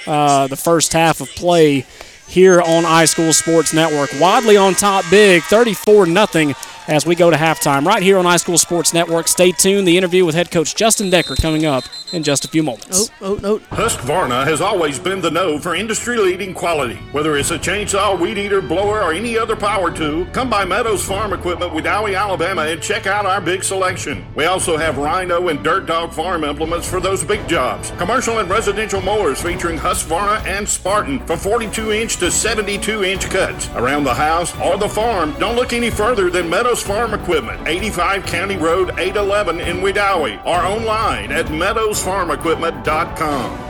uh, 0.08 0.48
the 0.48 0.56
first 0.56 0.92
half 0.94 1.22
of 1.22 1.30
play 1.30 1.86
here 2.28 2.62
on 2.62 2.84
High 2.84 3.06
School 3.06 3.32
Sports 3.32 3.74
Network. 3.74 4.10
Wadley 4.20 4.58
on 4.58 4.74
top 4.74 5.06
big, 5.12 5.44
34 5.44 6.08
0 6.08 6.56
as 6.90 7.06
we 7.06 7.16
go 7.16 7.30
to 7.30 7.38
halftime. 7.38 7.86
Right 7.86 8.02
here 8.02 8.18
on 8.18 8.26
High 8.26 8.38
School 8.38 8.58
Sports 8.58 8.94
Network. 8.94 9.28
Stay 9.28 9.52
tuned. 9.52 9.88
The 9.88 9.96
interview 9.96 10.26
with 10.26 10.34
head 10.34 10.50
coach 10.50 10.76
Justin 10.76 11.12
Decker 11.12 11.36
coming 11.36 11.66
up 11.66 11.84
in 12.12 12.24
just 12.24 12.44
a 12.44 12.48
few 12.48 12.64
moments. 12.64 13.12
Oh, 13.22 13.34
oh, 13.34 13.36
no. 13.36 13.60
Husqvarna 13.60 14.44
has 14.44 14.60
always 14.60 14.98
been 14.98 15.22
the 15.22 15.30
know 15.30 15.60
for 15.60 15.76
industry-leading 15.76 16.56
quality. 16.56 16.96
Whether 17.12 17.38
it's 17.38 17.52
a 17.52 17.60
chainsaw, 17.60 18.20
weed 18.20 18.40
eater, 18.40 18.62
blower, 18.62 19.04
or 19.04 19.14
any 19.14 19.38
other 19.38 19.56
power 19.56 19.92
tool, 19.92 20.26
come 20.28 20.50
by 20.50 20.66
Meadows 20.66 21.06
Farm 21.06 21.34
Equipment 21.34 21.72
Wedowee, 21.72 22.18
Alabama, 22.18 22.64
and 22.64 22.82
check 22.82 23.06
out 23.06 23.28
our 23.28 23.40
big 23.40 23.64
selection. 23.64 24.26
We 24.36 24.46
also 24.46 24.76
have 24.76 24.98
Rhino 24.98 25.50
and 25.50 25.64
Dirt 25.64 25.86
Dog 25.86 26.12
farm 26.12 26.44
implements 26.44 26.90
for 26.90 27.00
those 27.00 27.24
big 27.24 27.48
jobs. 27.48 27.92
Commercial 27.92 28.40
and 28.40 28.50
residential 28.50 29.02
mowers 29.02 29.40
featuring 29.40 29.78
Husqvarna 29.78 30.44
and 30.48 30.68
Spartan 30.68 31.20
for 31.28 31.36
42-inch 31.36 32.18
to 32.18 32.26
72-inch 32.26 33.30
cuts. 33.30 33.70
Around 33.76 34.06
the 34.06 34.14
house 34.16 34.58
or 34.60 34.78
the 34.78 34.90
farm, 34.90 35.36
don't 35.38 35.56
look 35.56 35.74
any 35.74 35.92
further 35.92 36.32
than 36.32 36.50
Meadows 36.50 36.79
Farm 36.82 37.14
Equipment, 37.14 37.68
85 37.68 38.26
County 38.26 38.58
Road 38.58 38.98
811 38.98 39.60
in 39.60 39.78
Wedowee, 39.78 40.44
or 40.46 40.66
online 40.66 41.32
at 41.32 41.46
meadowsfarmequipment.com. 41.48 43.66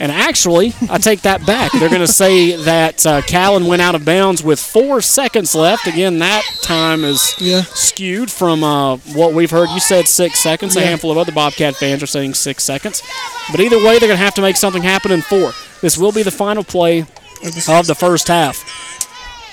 And 0.00 0.12
actually, 0.12 0.74
I 0.88 0.98
take 0.98 1.22
that 1.22 1.44
back. 1.44 1.72
They're 1.72 1.88
going 1.88 2.00
to 2.00 2.06
say 2.06 2.54
that 2.54 3.04
uh, 3.04 3.20
Callan 3.22 3.66
went 3.66 3.82
out 3.82 3.96
of 3.96 4.04
bounds 4.04 4.44
with 4.44 4.60
four 4.60 5.00
seconds 5.00 5.56
left. 5.56 5.88
Again, 5.88 6.20
that 6.20 6.44
time 6.62 7.02
is 7.02 7.34
skewed 7.74 8.30
from 8.30 8.62
uh, 8.62 8.98
what 9.14 9.34
we've 9.34 9.50
heard. 9.50 9.70
You 9.70 9.80
said 9.80 10.06
six 10.06 10.38
seconds. 10.38 10.76
A 10.76 10.82
handful 10.82 11.10
of 11.10 11.18
other 11.18 11.32
Bobcat 11.32 11.74
fans 11.74 12.00
are 12.04 12.06
saying 12.06 12.34
six 12.34 12.62
seconds. 12.62 13.02
But 13.50 13.58
either 13.58 13.78
way, 13.78 13.98
they're 13.98 14.08
going 14.08 14.10
to 14.10 14.24
have 14.24 14.34
to 14.34 14.42
make 14.42 14.56
something 14.56 14.82
happen 14.82 15.10
in 15.10 15.20
four. 15.20 15.50
This 15.80 15.98
will 15.98 16.12
be 16.12 16.22
the 16.22 16.30
final 16.30 16.62
play 16.62 17.00
of 17.00 17.86
the 17.86 17.96
first 17.98 18.28
half. 18.28 18.97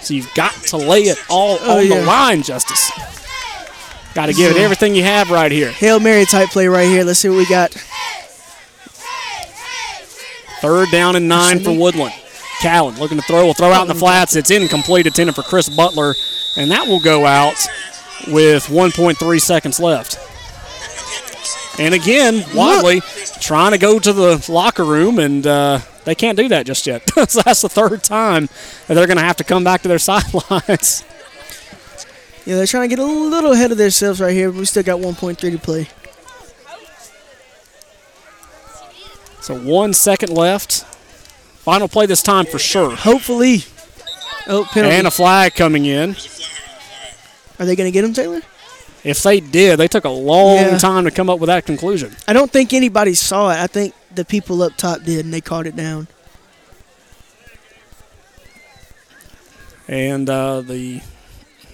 So 0.05 0.13
you've 0.13 0.33
got 0.35 0.53
to 0.67 0.77
lay 0.77 1.03
it 1.03 1.17
all 1.29 1.57
Oh, 1.61 1.79
on 1.79 1.87
yeah. 1.87 1.99
the 1.99 2.05
line, 2.05 2.43
Justice. 2.43 2.91
Got 4.13 4.27
to 4.27 4.33
give 4.33 4.51
it 4.55 4.57
everything 4.57 4.95
you 4.95 5.03
have 5.03 5.29
right 5.31 5.51
here. 5.51 5.71
Hail 5.71 5.99
Mary 5.99 6.25
type 6.25 6.49
play 6.49 6.67
right 6.67 6.87
here. 6.87 7.03
Let's 7.03 7.19
see 7.19 7.27
what 7.29 7.37
we 7.37 7.45
got. 7.47 7.71
Third 10.61 10.89
down 10.91 11.15
and 11.15 11.27
nine 11.27 11.59
for 11.59 11.71
Woodland. 11.77 12.13
Callan 12.61 12.97
looking 12.97 13.17
to 13.17 13.23
throw. 13.23 13.45
Will 13.45 13.53
throw 13.53 13.71
out 13.71 13.81
in 13.81 13.87
the 13.87 13.95
flats. 13.95 14.35
It's 14.35 14.49
incomplete. 14.51 15.05
Intended 15.05 15.35
for 15.35 15.43
Chris 15.43 15.67
Butler, 15.69 16.13
and 16.55 16.71
that 16.71 16.87
will 16.87 16.99
go 17.01 17.25
out 17.25 17.55
with 18.27 18.65
1.3 18.67 19.41
seconds 19.41 19.79
left. 19.79 20.17
And 21.77 21.93
again, 21.93 22.43
Wadley 22.53 23.01
trying 23.41 23.71
to 23.71 23.77
go 23.77 23.99
to 23.99 24.13
the 24.13 24.45
locker 24.49 24.85
room, 24.85 25.19
and 25.19 25.45
uh, 25.45 25.79
they 26.05 26.15
can't 26.15 26.37
do 26.37 26.47
that 26.49 26.65
just 26.65 26.87
yet. 26.87 27.09
so 27.29 27.41
that's 27.41 27.61
the 27.61 27.69
third 27.69 28.03
time 28.03 28.47
that 28.87 28.93
they're 28.93 29.07
going 29.07 29.17
to 29.17 29.23
have 29.23 29.37
to 29.37 29.43
come 29.43 29.63
back 29.63 29.81
to 29.81 29.87
their 29.87 29.99
sidelines. 29.99 31.03
Yeah, 32.45 32.55
they're 32.55 32.67
trying 32.67 32.89
to 32.89 32.95
get 32.95 33.03
a 33.03 33.05
little 33.05 33.51
ahead 33.53 33.71
of 33.71 33.77
themselves 33.77 34.21
right 34.21 34.33
here, 34.33 34.51
but 34.51 34.59
we 34.59 34.65
still 34.65 34.83
got 34.83 34.99
1.3 34.99 35.37
to 35.37 35.57
play. 35.57 35.87
So 39.41 39.59
one 39.59 39.93
second 39.93 40.31
left. 40.31 40.83
Final 41.65 41.87
play 41.87 42.05
this 42.05 42.21
time 42.21 42.45
for 42.45 42.59
sure. 42.59 42.95
Hopefully. 42.95 43.63
Oh, 44.47 44.67
penalty. 44.71 44.95
And 44.95 45.07
a 45.07 45.11
flag 45.11 45.55
coming 45.55 45.85
in. 45.85 46.15
Are 47.59 47.65
they 47.65 47.75
going 47.75 47.87
to 47.87 47.91
get 47.91 48.03
him, 48.03 48.13
Taylor? 48.13 48.41
If 49.05 49.21
they 49.21 49.39
did, 49.39 49.77
they 49.77 49.87
took 49.87 50.03
a 50.03 50.09
long 50.09 50.55
Yeah. 50.57 50.77
time 50.79 51.05
to 51.05 51.11
come 51.11 51.29
up 51.29 51.39
with 51.39 51.47
that 51.47 51.65
conclusion. 51.65 52.15
I 52.27 52.33
don't 52.33 52.51
think 52.51 52.73
anybody 52.73 53.13
saw 53.13 53.51
it. 53.51 53.57
I 53.59 53.67
think 53.67 53.93
the 54.13 54.25
people 54.25 54.61
up 54.63 54.75
top 54.77 55.03
did, 55.03 55.23
and 55.25 55.33
they 55.33 55.41
caught 55.41 55.67
it 55.67 55.75
down. 55.75 56.07
And 59.87 60.29
uh, 60.29 60.61
the 60.61 61.01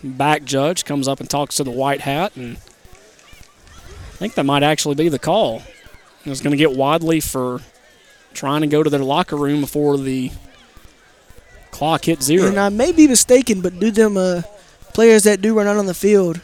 back 0.03 0.44
judge 0.44 0.84
comes 0.84 1.08
up 1.08 1.20
and 1.22 1.30
talks 1.30 1.56
to 1.56 1.64
the 1.64 1.72
white 1.72 2.02
hat, 2.02 2.36
and 2.36 2.58
I 2.58 4.18
think 4.18 4.34
that 4.36 4.44
might 4.45 4.64
actually 4.64 4.95
be 4.95 5.08
the 5.10 5.20
call. 5.20 5.64
It's 6.26 6.41
going 6.41 6.52
to 6.52 6.58
get 6.58 6.74
Wadley 6.76 7.22
for 7.22 7.62
trying 8.34 8.62
to 8.62 8.68
go 8.68 8.84
to 8.84 8.90
their 8.90 8.99
locker 8.99 9.38
room 9.38 9.62
before 9.62 9.98
the 9.98 10.32
clock 11.72 12.06
hit 12.06 12.22
zero. 12.22 12.48
And 12.48 12.60
I 12.60 12.70
may 12.70 12.91
be 12.91 13.08
mistaken, 13.08 13.62
but 13.62 13.80
do 13.80 13.90
them 13.90 14.18
uh, 14.18 14.41
players 14.94 15.24
that 15.24 15.41
do 15.41 15.53
run 15.56 15.68
out 15.68 15.78
on 15.78 15.86
the 15.86 15.94
field, 15.94 16.41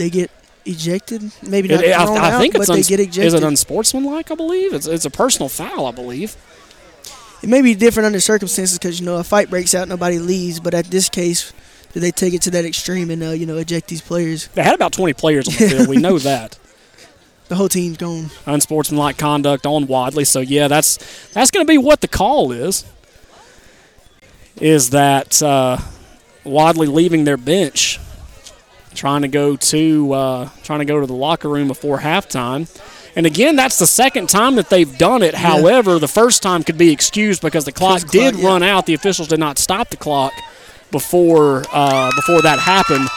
they 0.00 0.10
get 0.10 0.30
ejected. 0.64 1.30
Maybe 1.42 1.68
not 1.68 1.84
It- 1.84 1.94
I, 1.94 2.04
thrown 2.06 2.16
I 2.18 2.30
out, 2.32 2.40
think 2.40 2.54
but 2.54 2.62
it's 2.62 2.70
they 2.70 2.76
uns- 2.78 2.88
get 2.88 3.00
ejected. 3.00 3.24
is 3.24 3.34
it 3.34 3.42
unsportsmanlike? 3.44 4.30
I 4.30 4.34
believe 4.34 4.72
it's 4.74 4.86
it's 4.86 5.04
a 5.04 5.10
personal 5.10 5.48
foul. 5.48 5.86
I 5.86 5.90
believe. 5.92 6.36
It 7.42 7.48
may 7.48 7.62
be 7.62 7.74
different 7.74 8.06
under 8.06 8.20
circumstances 8.20 8.78
because 8.78 8.98
you 9.00 9.06
know 9.06 9.16
a 9.16 9.24
fight 9.24 9.48
breaks 9.50 9.74
out, 9.74 9.88
nobody 9.88 10.18
leaves. 10.18 10.58
But 10.60 10.74
at 10.74 10.86
this 10.86 11.08
case, 11.08 11.52
do 11.92 12.00
they 12.00 12.10
take 12.10 12.34
it 12.34 12.42
to 12.42 12.50
that 12.52 12.64
extreme 12.64 13.10
and 13.10 13.22
uh, 13.22 13.30
you 13.30 13.46
know 13.46 13.56
eject 13.58 13.88
these 13.88 14.00
players? 14.02 14.48
They 14.48 14.62
had 14.62 14.74
about 14.74 14.92
20 14.92 15.12
players 15.14 15.46
on 15.48 15.54
the 15.54 15.68
field. 15.70 15.88
We 15.88 15.96
know 15.98 16.18
that. 16.18 16.58
The 17.50 17.56
whole 17.56 17.68
team's 17.68 17.96
gone. 17.96 18.30
Unsportsmanlike 18.46 19.18
conduct 19.18 19.66
on 19.66 19.88
Wadley. 19.88 20.24
So 20.24 20.38
yeah, 20.38 20.68
that's 20.68 20.98
that's 21.32 21.50
going 21.50 21.66
to 21.66 21.68
be 21.68 21.78
what 21.78 22.00
the 22.00 22.06
call 22.06 22.52
is. 22.52 22.84
Is 24.60 24.90
that 24.90 25.42
uh, 25.42 25.78
Wadley 26.44 26.86
leaving 26.86 27.24
their 27.24 27.36
bench, 27.36 27.98
trying 28.94 29.22
to 29.22 29.28
go 29.28 29.56
to 29.56 30.12
uh, 30.12 30.48
trying 30.62 30.80
to 30.80 30.84
go 30.84 31.00
to 31.00 31.06
the 31.06 31.14
locker 31.14 31.48
room 31.48 31.68
before 31.68 31.98
halftime. 31.98 32.68
And 33.16 33.26
again, 33.26 33.56
that's 33.56 33.78
the 33.78 33.86
second 33.86 34.28
time 34.28 34.54
that 34.56 34.70
they've 34.70 34.96
done 34.96 35.22
it. 35.22 35.34
However, 35.34 35.98
the 35.98 36.08
first 36.08 36.42
time 36.42 36.62
could 36.62 36.78
be 36.78 36.92
excused 36.92 37.42
because 37.42 37.64
the 37.64 37.72
clock 37.72 38.02
clock, 38.02 38.12
did 38.12 38.36
yeah. 38.36 38.46
run 38.46 38.62
out. 38.62 38.86
The 38.86 38.94
officials 38.94 39.28
did 39.28 39.40
not 39.40 39.58
stop 39.58 39.90
the 39.90 39.96
clock 39.96 40.32
before 40.90 41.64
uh, 41.72 42.10
before 42.14 42.42
that 42.42 42.58
happened. 42.58 43.08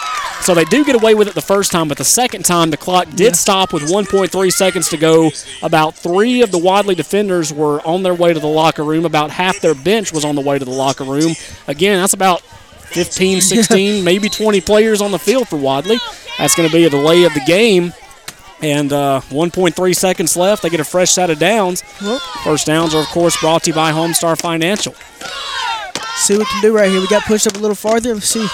So 0.42 0.54
they 0.54 0.66
do 0.66 0.84
get 0.84 0.96
away 0.96 1.16
with 1.16 1.30
it 1.30 1.36
the 1.36 1.42
first 1.42 1.72
time, 1.72 1.88
but 1.88 1.98
the 1.98 2.04
second 2.04 2.44
time 2.44 2.70
the 2.70 2.76
clock 2.76 3.10
did 3.12 3.34
stop 3.34 3.72
with 3.72 3.84
1.3 3.84 4.52
seconds 4.52 4.90
to 4.90 4.98
go. 4.98 5.32
About 5.62 5.96
three 5.96 6.42
of 6.42 6.52
the 6.52 6.58
Wadley 6.58 6.96
defenders 6.96 7.54
were 7.54 7.80
on 7.88 8.04
their 8.04 8.14
way 8.14 8.34
to 8.34 8.40
the 8.42 8.48
locker 8.48 8.84
room. 8.84 9.06
About 9.06 9.32
half 9.32 9.62
their 9.62 9.74
bench 9.74 10.12
was 10.12 10.26
on 10.26 10.36
the 10.36 10.42
way 10.42 10.60
to 10.60 10.66
the 10.66 10.72
locker 10.72 11.06
room. 11.06 11.34
Again, 11.68 12.02
that's 12.02 12.14
about 12.14 12.42
15, 12.94 13.42
16, 13.42 14.04
maybe 14.04 14.30
20 14.30 14.62
players 14.62 15.02
on 15.02 15.12
the 15.12 15.20
field 15.20 15.48
for 15.48 15.58
Wadley. 15.58 15.98
That's 16.38 16.56
going 16.56 16.70
to 16.70 16.74
be 16.76 16.86
a 16.86 16.90
delay 16.90 17.24
of 17.26 17.34
the 17.34 17.42
game. 17.46 17.94
And 18.62 18.94
uh, 18.94 19.20
1.3 19.30 19.96
seconds 19.96 20.38
left. 20.38 20.64
They 20.64 20.70
get 20.70 20.80
a 20.80 20.86
fresh 20.86 21.12
set 21.12 21.30
of 21.30 21.38
downs. 21.38 21.82
First 22.46 22.66
downs 22.66 22.96
are, 22.96 23.02
of 23.02 23.08
course, 23.08 23.38
brought 23.42 23.64
to 23.64 23.72
you 23.72 23.74
by 23.76 23.92
Homestar 23.92 24.40
Financial. 24.40 24.94
See 26.16 26.38
what 26.38 26.40
we 26.40 26.46
can 26.46 26.62
do 26.62 26.74
right 26.74 26.90
here. 26.90 27.02
We 27.02 27.08
got 27.08 27.24
pushed 27.24 27.46
up 27.46 27.56
a 27.56 27.60
little 27.60 27.76
farther. 27.76 28.14
Let's 28.14 28.28
see. 28.28 28.48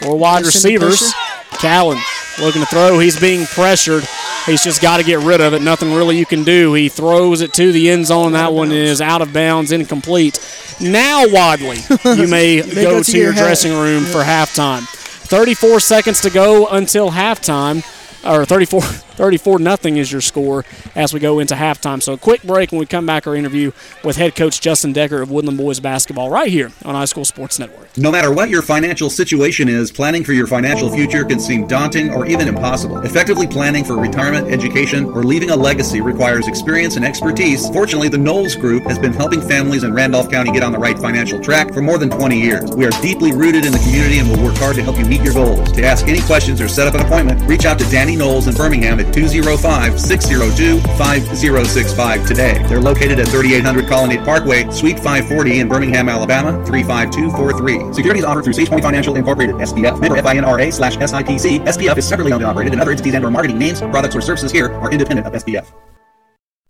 Four 0.00 0.18
wide 0.18 0.46
receivers. 0.46 1.12
Callan 1.58 1.98
looking 2.40 2.62
to 2.62 2.66
throw. 2.66 2.98
He's 2.98 3.18
being 3.18 3.46
pressured. 3.46 4.04
He's 4.46 4.62
just 4.62 4.80
got 4.80 4.96
to 4.98 5.04
get 5.04 5.18
rid 5.20 5.40
of 5.40 5.54
it. 5.54 5.62
Nothing 5.62 5.92
really 5.92 6.18
you 6.18 6.26
can 6.26 6.44
do. 6.44 6.74
He 6.74 6.88
throws 6.88 7.40
it 7.40 7.52
to 7.54 7.72
the 7.72 7.90
end 7.90 8.06
zone. 8.06 8.32
That 8.32 8.52
one 8.52 8.72
is 8.72 9.00
out 9.00 9.22
of 9.22 9.32
bounds, 9.32 9.72
incomplete. 9.72 10.38
Now, 10.80 11.26
Wadley, 11.28 11.78
you 12.04 12.26
may 12.28 12.56
You 12.64 12.74
may 12.74 12.82
go 12.82 13.02
to 13.02 13.18
your 13.18 13.32
dressing 13.32 13.72
room 13.72 14.04
for 14.04 14.22
halftime. 14.22 14.86
34 14.88 15.80
seconds 15.80 16.20
to 16.22 16.30
go 16.30 16.66
until 16.68 17.10
halftime. 17.10 17.84
Or 18.24 18.44
34, 18.44 18.80
34 19.20 19.58
nothing 19.58 19.98
is 19.98 20.10
your 20.10 20.22
score 20.22 20.64
as 20.94 21.12
we 21.12 21.20
go 21.20 21.40
into 21.40 21.54
halftime. 21.54 22.02
So 22.02 22.14
a 22.14 22.16
quick 22.16 22.42
break 22.42 22.72
when 22.72 22.78
we 22.78 22.86
come 22.86 23.04
back 23.04 23.26
our 23.26 23.36
interview 23.36 23.70
with 24.02 24.16
head 24.16 24.34
coach 24.34 24.62
Justin 24.62 24.94
Decker 24.94 25.20
of 25.20 25.30
Woodland 25.30 25.58
Boys 25.58 25.78
Basketball 25.78 26.30
right 26.30 26.50
here 26.50 26.72
on 26.86 26.94
High 26.94 27.04
School 27.04 27.26
Sports 27.26 27.58
Network. 27.58 27.94
No 27.98 28.10
matter 28.10 28.32
what 28.32 28.48
your 28.48 28.62
financial 28.62 29.10
situation 29.10 29.68
is, 29.68 29.92
planning 29.92 30.24
for 30.24 30.32
your 30.32 30.46
financial 30.46 30.90
future 30.90 31.22
can 31.22 31.38
seem 31.38 31.66
daunting 31.66 32.14
or 32.14 32.24
even 32.24 32.48
impossible. 32.48 32.96
Effectively 33.00 33.46
planning 33.46 33.84
for 33.84 33.98
retirement, 33.98 34.50
education, 34.50 35.04
or 35.04 35.22
leaving 35.22 35.50
a 35.50 35.56
legacy 35.56 36.00
requires 36.00 36.48
experience 36.48 36.96
and 36.96 37.04
expertise. 37.04 37.68
Fortunately, 37.68 38.08
the 38.08 38.16
Knowles 38.16 38.56
Group 38.56 38.84
has 38.84 38.98
been 38.98 39.12
helping 39.12 39.42
families 39.42 39.84
in 39.84 39.92
Randolph 39.92 40.30
County 40.30 40.50
get 40.50 40.62
on 40.62 40.72
the 40.72 40.78
right 40.78 40.98
financial 40.98 41.38
track 41.38 41.74
for 41.74 41.82
more 41.82 41.98
than 41.98 42.08
20 42.08 42.40
years. 42.40 42.70
We 42.70 42.86
are 42.86 43.02
deeply 43.02 43.32
rooted 43.32 43.66
in 43.66 43.72
the 43.72 43.80
community 43.80 44.18
and 44.18 44.30
will 44.30 44.42
work 44.42 44.56
hard 44.56 44.76
to 44.76 44.82
help 44.82 44.98
you 44.98 45.04
meet 45.04 45.20
your 45.20 45.34
goals. 45.34 45.72
To 45.72 45.84
ask 45.84 46.08
any 46.08 46.22
questions 46.22 46.58
or 46.62 46.68
set 46.68 46.86
up 46.86 46.94
an 46.94 47.04
appointment, 47.04 47.42
reach 47.42 47.66
out 47.66 47.78
to 47.80 47.84
Danny 47.90 48.16
Knowles 48.16 48.46
in 48.46 48.54
Birmingham 48.54 48.98
at 48.98 49.09
205 49.12 50.00
602 50.00 50.80
5065 50.80 52.26
today. 52.26 52.62
They're 52.68 52.80
located 52.80 53.18
at 53.18 53.28
3800 53.28 53.86
Colonnade 53.86 54.24
Parkway, 54.24 54.70
Suite 54.70 54.98
540 54.98 55.60
in 55.60 55.68
Birmingham, 55.68 56.08
Alabama 56.08 56.64
35243. 56.66 57.92
Securities 57.94 58.24
offered 58.24 58.44
through 58.44 58.54
SagePoint 58.54 58.82
Financial 58.82 59.16
Incorporated, 59.16 59.56
SPF, 59.56 60.00
member 60.00 60.16
FINRA 60.22 60.72
slash 60.72 60.96
SIPC. 60.96 61.64
SPF 61.66 61.96
is 61.96 62.06
separately 62.08 62.32
owned 62.32 62.42
and 62.42 62.50
operated, 62.50 62.72
and 62.72 62.80
other 62.80 62.92
entities 62.92 63.14
and 63.14 63.24
or 63.24 63.30
marketing 63.30 63.58
names, 63.58 63.80
products, 63.80 64.16
or 64.16 64.20
services 64.20 64.52
here 64.52 64.72
are 64.74 64.90
independent 64.90 65.26
of 65.26 65.32
SPF. 65.32 65.72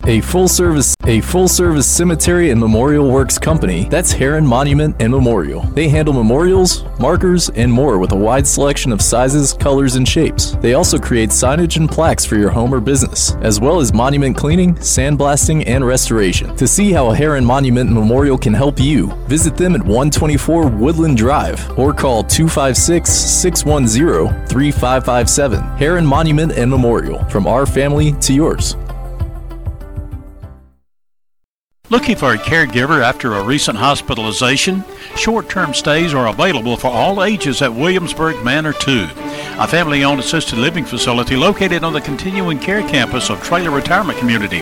A 0.07 0.23
full 0.23 0.49
service 0.49 0.95
a 1.05 1.21
full 1.21 1.47
service 1.47 1.87
cemetery 1.87 2.51
and 2.51 2.59
memorial 2.61 3.11
works 3.11 3.39
company. 3.39 3.87
That's 3.89 4.13
Heron 4.13 4.47
Monument 4.47 4.97
and 4.99 5.13
Memorial. 5.13 5.63
They 5.63 5.89
handle 5.89 6.15
memorials, 6.15 6.85
markers, 6.99 7.51
and 7.51 7.71
more 7.71 7.99
with 7.99 8.13
a 8.13 8.17
wide 8.17 8.47
selection 8.47 8.93
of 8.93 9.03
sizes, 9.03 9.53
colors, 9.53 9.97
and 9.97 10.09
shapes. 10.09 10.53
They 10.61 10.75
also 10.75 10.99
create 10.99 11.31
signage 11.31 11.77
and 11.77 11.91
plaques 11.91 12.25
for 12.25 12.37
your 12.37 12.51
home 12.51 12.73
or 12.73 12.81
business, 12.81 13.33
as 13.43 13.61
well 13.61 13.81
as 13.81 13.93
monument 13.93 14.37
cleaning, 14.37 14.75
sandblasting, 14.77 15.65
and 15.67 15.85
restoration. 15.85 16.57
To 16.57 16.67
see 16.67 16.93
how 16.93 17.11
Heron 17.11 17.45
Monument 17.45 17.91
and 17.91 17.99
Memorial 17.99 18.39
can 18.39 18.55
help 18.55 18.79
you, 18.81 19.09
visit 19.27 19.57
them 19.57 19.75
at 19.75 19.83
124 19.83 20.69
Woodland 20.69 21.17
Drive 21.19 21.79
or 21.79 21.93
call 21.93 22.23
256 22.23 23.11
610 23.11 24.47
3557. 24.47 25.61
Heron 25.77 26.07
Monument 26.07 26.53
and 26.53 26.71
Memorial. 26.71 27.25
From 27.25 27.47
our 27.47 27.67
family 27.67 28.13
to 28.21 28.33
yours. 28.33 28.77
Looking 31.91 32.15
for 32.15 32.33
a 32.35 32.39
caregiver 32.39 33.03
after 33.03 33.35
a 33.35 33.43
recent 33.43 33.77
hospitalization? 33.77 34.85
Short 35.17 35.49
term 35.49 35.75
stays 35.75 36.15
are 36.15 36.29
available 36.29 36.77
for 36.77 36.87
all 36.87 37.25
ages 37.25 37.63
at 37.63 37.75
Williamsburg 37.75 38.45
Manor 38.45 38.73
2, 38.73 39.09
a 39.59 39.67
family 39.67 40.05
owned 40.05 40.21
assisted 40.21 40.61
living 40.61 40.85
facility 40.85 41.35
located 41.35 41.83
on 41.83 41.93
the 41.93 42.01
continuing 42.01 42.61
care 42.61 42.89
campus 42.89 43.29
of 43.29 43.43
Traylor 43.43 43.73
Retirement 43.73 44.21
Community, 44.21 44.61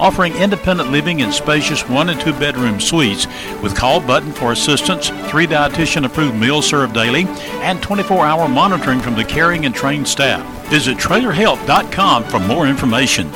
offering 0.00 0.34
independent 0.34 0.90
living 0.90 1.20
in 1.20 1.30
spacious 1.30 1.88
one 1.88 2.08
and 2.08 2.20
two 2.20 2.32
bedroom 2.32 2.80
suites 2.80 3.28
with 3.62 3.76
call 3.76 4.00
button 4.00 4.32
for 4.32 4.50
assistance, 4.50 5.10
three 5.30 5.46
dietitian 5.46 6.04
approved 6.04 6.34
meals 6.34 6.66
served 6.66 6.92
daily, 6.92 7.26
and 7.62 7.80
24 7.84 8.26
hour 8.26 8.48
monitoring 8.48 8.98
from 8.98 9.14
the 9.14 9.24
caring 9.24 9.64
and 9.64 9.76
trained 9.76 10.08
staff. 10.08 10.44
Visit 10.70 10.98
traylorhealth.com 10.98 12.24
for 12.24 12.40
more 12.40 12.66
information. 12.66 13.30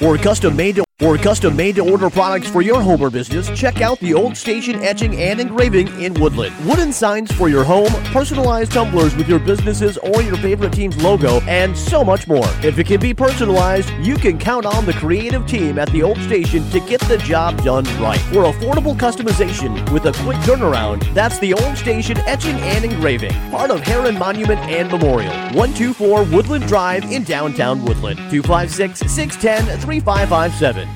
For 0.00 0.16
custom 0.16 0.56
made 0.56 0.76
to 0.76 0.89
for 1.00 1.16
custom 1.16 1.56
made 1.56 1.76
to 1.76 1.90
order 1.90 2.10
products 2.10 2.46
for 2.46 2.60
your 2.60 2.82
home 2.82 3.00
or 3.00 3.08
business, 3.08 3.48
check 3.58 3.80
out 3.80 3.98
the 4.00 4.12
Old 4.12 4.36
Station 4.36 4.76
Etching 4.82 5.16
and 5.16 5.40
Engraving 5.40 5.88
in 5.98 6.12
Woodland. 6.20 6.54
Wooden 6.66 6.92
signs 6.92 7.32
for 7.32 7.48
your 7.48 7.64
home, 7.64 7.90
personalized 8.12 8.72
tumblers 8.72 9.16
with 9.16 9.26
your 9.26 9.38
businesses 9.38 9.96
or 9.96 10.20
your 10.20 10.36
favorite 10.36 10.74
team's 10.74 11.02
logo, 11.02 11.40
and 11.42 11.76
so 11.76 12.04
much 12.04 12.28
more. 12.28 12.46
If 12.62 12.78
it 12.78 12.86
can 12.86 13.00
be 13.00 13.14
personalized, 13.14 13.90
you 14.02 14.16
can 14.16 14.38
count 14.38 14.66
on 14.66 14.84
the 14.84 14.92
creative 14.92 15.46
team 15.46 15.78
at 15.78 15.90
the 15.90 16.02
Old 16.02 16.18
Station 16.18 16.68
to 16.68 16.80
get 16.80 17.00
the 17.02 17.16
job 17.18 17.62
done 17.64 17.84
right. 17.98 18.20
For 18.32 18.44
affordable 18.44 18.94
customization 18.94 19.90
with 19.92 20.04
a 20.04 20.12
quick 20.22 20.36
turnaround, 20.38 21.12
that's 21.14 21.38
the 21.38 21.54
Old 21.54 21.78
Station 21.78 22.18
Etching 22.26 22.56
and 22.56 22.84
Engraving, 22.84 23.32
part 23.50 23.70
of 23.70 23.80
Heron 23.80 24.18
Monument 24.18 24.60
and 24.60 24.90
Memorial. 24.90 25.32
124 25.54 26.24
Woodland 26.24 26.66
Drive 26.66 27.04
in 27.10 27.24
downtown 27.24 27.82
Woodland. 27.82 28.18
256 28.30 29.00
610 29.10 29.78
3557. 29.80 30.89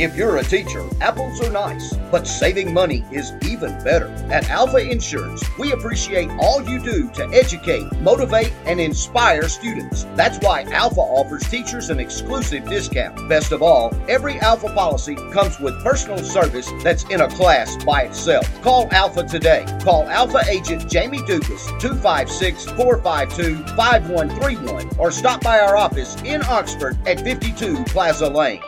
If 0.00 0.16
you're 0.16 0.38
a 0.38 0.42
teacher, 0.42 0.82
apples 1.02 1.42
are 1.42 1.52
nice, 1.52 1.94
but 2.10 2.26
saving 2.26 2.72
money 2.72 3.04
is 3.12 3.34
even 3.46 3.76
better. 3.84 4.06
At 4.30 4.48
Alfa 4.48 4.78
Insurance, 4.78 5.44
we 5.58 5.72
appreciate 5.72 6.30
all 6.40 6.62
you 6.66 6.78
do 6.82 7.10
to 7.10 7.28
educate, 7.34 7.84
motivate, 8.00 8.50
and 8.64 8.80
inspire 8.80 9.46
students. 9.46 10.06
That's 10.14 10.38
why 10.38 10.62
Alfa 10.72 11.00
offers 11.00 11.46
teachers 11.50 11.90
an 11.90 12.00
exclusive 12.00 12.66
discount. 12.66 13.28
Best 13.28 13.52
of 13.52 13.60
all, 13.60 13.92
every 14.08 14.40
Alfa 14.40 14.72
policy 14.72 15.16
comes 15.32 15.60
with 15.60 15.84
personal 15.84 16.24
service 16.24 16.70
that's 16.82 17.04
in 17.10 17.20
a 17.20 17.28
class 17.28 17.76
by 17.84 18.04
itself. 18.04 18.48
Call 18.62 18.88
Alfa 18.92 19.24
today. 19.24 19.66
Call 19.82 20.08
Alfa 20.08 20.40
agent 20.48 20.90
Jamie 20.90 21.22
Dukas 21.26 21.66
256 21.78 22.64
452 22.70 23.56
5131 23.74 24.88
or 24.98 25.10
stop 25.10 25.42
by 25.42 25.58
our 25.60 25.76
office 25.76 26.16
in 26.22 26.42
Oxford 26.44 26.96
at 27.06 27.20
52 27.20 27.84
Plaza 27.84 28.30
Lane. 28.30 28.62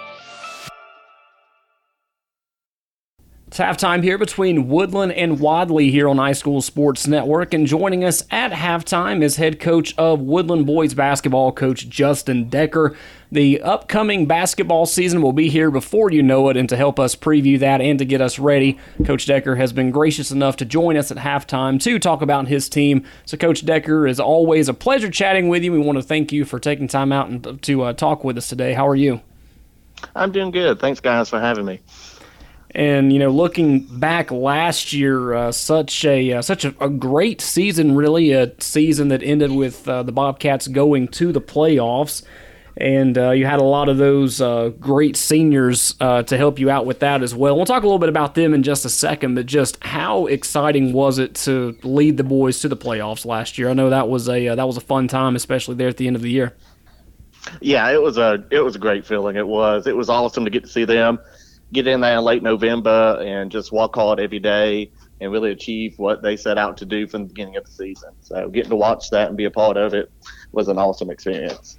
It's 3.52 3.58
halftime 3.58 4.02
here 4.02 4.16
between 4.16 4.66
Woodland 4.66 5.12
and 5.12 5.38
Wadley 5.38 5.90
here 5.90 6.08
on 6.08 6.16
High 6.16 6.32
School 6.32 6.62
Sports 6.62 7.06
Network. 7.06 7.52
And 7.52 7.66
joining 7.66 8.02
us 8.02 8.24
at 8.30 8.50
halftime 8.50 9.22
is 9.22 9.36
head 9.36 9.60
coach 9.60 9.94
of 9.98 10.20
Woodland 10.20 10.64
Boys 10.64 10.94
Basketball, 10.94 11.52
Coach 11.52 11.86
Justin 11.90 12.48
Decker. 12.48 12.96
The 13.30 13.60
upcoming 13.60 14.24
basketball 14.24 14.86
season 14.86 15.20
will 15.20 15.34
be 15.34 15.50
here 15.50 15.70
before 15.70 16.10
you 16.10 16.22
know 16.22 16.48
it. 16.48 16.56
And 16.56 16.66
to 16.70 16.78
help 16.78 16.98
us 16.98 17.14
preview 17.14 17.58
that 17.58 17.82
and 17.82 17.98
to 17.98 18.06
get 18.06 18.22
us 18.22 18.38
ready, 18.38 18.78
Coach 19.04 19.26
Decker 19.26 19.56
has 19.56 19.74
been 19.74 19.90
gracious 19.90 20.30
enough 20.30 20.56
to 20.56 20.64
join 20.64 20.96
us 20.96 21.10
at 21.10 21.18
halftime 21.18 21.78
to 21.82 21.98
talk 21.98 22.22
about 22.22 22.48
his 22.48 22.70
team. 22.70 23.04
So, 23.26 23.36
Coach 23.36 23.66
Decker, 23.66 24.06
is 24.06 24.18
always 24.18 24.70
a 24.70 24.74
pleasure 24.74 25.10
chatting 25.10 25.48
with 25.48 25.62
you. 25.62 25.72
We 25.72 25.78
want 25.78 25.98
to 25.98 26.02
thank 26.02 26.32
you 26.32 26.46
for 26.46 26.58
taking 26.58 26.88
time 26.88 27.12
out 27.12 27.28
and 27.28 27.62
to 27.64 27.82
uh, 27.82 27.92
talk 27.92 28.24
with 28.24 28.38
us 28.38 28.48
today. 28.48 28.72
How 28.72 28.88
are 28.88 28.96
you? 28.96 29.20
I'm 30.16 30.32
doing 30.32 30.52
good. 30.52 30.80
Thanks, 30.80 31.00
guys, 31.00 31.28
for 31.28 31.38
having 31.38 31.66
me. 31.66 31.80
And 32.74 33.12
you 33.12 33.18
know, 33.18 33.28
looking 33.28 33.80
back 33.80 34.30
last 34.30 34.94
year, 34.94 35.34
uh, 35.34 35.52
such 35.52 36.04
a 36.06 36.32
uh, 36.32 36.42
such 36.42 36.64
a, 36.64 36.74
a, 36.80 36.88
great 36.88 37.42
season, 37.42 37.94
really 37.94 38.32
a 38.32 38.52
season 38.60 39.08
that 39.08 39.22
ended 39.22 39.52
with 39.52 39.86
uh, 39.86 40.02
the 40.02 40.12
Bobcats 40.12 40.68
going 40.68 41.08
to 41.08 41.32
the 41.32 41.40
playoffs, 41.40 42.22
and 42.78 43.18
uh, 43.18 43.32
you 43.32 43.44
had 43.44 43.60
a 43.60 43.64
lot 43.64 43.90
of 43.90 43.98
those 43.98 44.40
uh, 44.40 44.70
great 44.80 45.18
seniors 45.18 45.94
uh, 46.00 46.22
to 46.22 46.38
help 46.38 46.58
you 46.58 46.70
out 46.70 46.86
with 46.86 47.00
that 47.00 47.22
as 47.22 47.34
well. 47.34 47.56
We'll 47.56 47.66
talk 47.66 47.82
a 47.82 47.86
little 47.86 47.98
bit 47.98 48.08
about 48.08 48.34
them 48.34 48.54
in 48.54 48.62
just 48.62 48.86
a 48.86 48.88
second, 48.88 49.34
but 49.34 49.44
just 49.44 49.76
how 49.84 50.24
exciting 50.24 50.94
was 50.94 51.18
it 51.18 51.34
to 51.36 51.76
lead 51.82 52.16
the 52.16 52.24
boys 52.24 52.60
to 52.60 52.68
the 52.68 52.76
playoffs 52.76 53.26
last 53.26 53.58
year? 53.58 53.68
I 53.68 53.74
know 53.74 53.90
that 53.90 54.08
was 54.08 54.30
a 54.30 54.54
that 54.54 54.66
was 54.66 54.78
a 54.78 54.82
fun 54.82 55.08
time, 55.08 55.36
especially 55.36 55.74
there 55.74 55.88
at 55.88 55.98
the 55.98 56.06
end 56.06 56.16
of 56.16 56.22
the 56.22 56.30
year. 56.30 56.56
Yeah, 57.60 57.90
it 57.90 58.00
was 58.00 58.16
a 58.16 58.42
it 58.50 58.60
was 58.60 58.76
a 58.76 58.78
great 58.78 59.04
feeling. 59.04 59.36
It 59.36 59.46
was 59.46 59.86
it 59.86 59.94
was 59.94 60.08
awesome 60.08 60.46
to 60.46 60.50
get 60.50 60.62
to 60.62 60.70
see 60.70 60.86
them 60.86 61.18
get 61.72 61.86
in 61.86 62.00
there 62.00 62.18
in 62.18 62.24
late 62.24 62.42
November 62.42 63.22
and 63.24 63.50
just 63.50 63.72
walk 63.72 63.94
hard 63.94 64.20
every 64.20 64.38
day 64.38 64.90
and 65.20 65.32
really 65.32 65.50
achieve 65.50 65.98
what 65.98 66.22
they 66.22 66.36
set 66.36 66.58
out 66.58 66.76
to 66.76 66.84
do 66.84 67.06
from 67.06 67.22
the 67.22 67.28
beginning 67.28 67.56
of 67.56 67.64
the 67.64 67.70
season. 67.70 68.10
So 68.20 68.48
getting 68.48 68.70
to 68.70 68.76
watch 68.76 69.10
that 69.10 69.28
and 69.28 69.36
be 69.36 69.44
a 69.44 69.50
part 69.50 69.76
of 69.76 69.94
it 69.94 70.10
was 70.52 70.68
an 70.68 70.78
awesome 70.78 71.10
experience. 71.10 71.78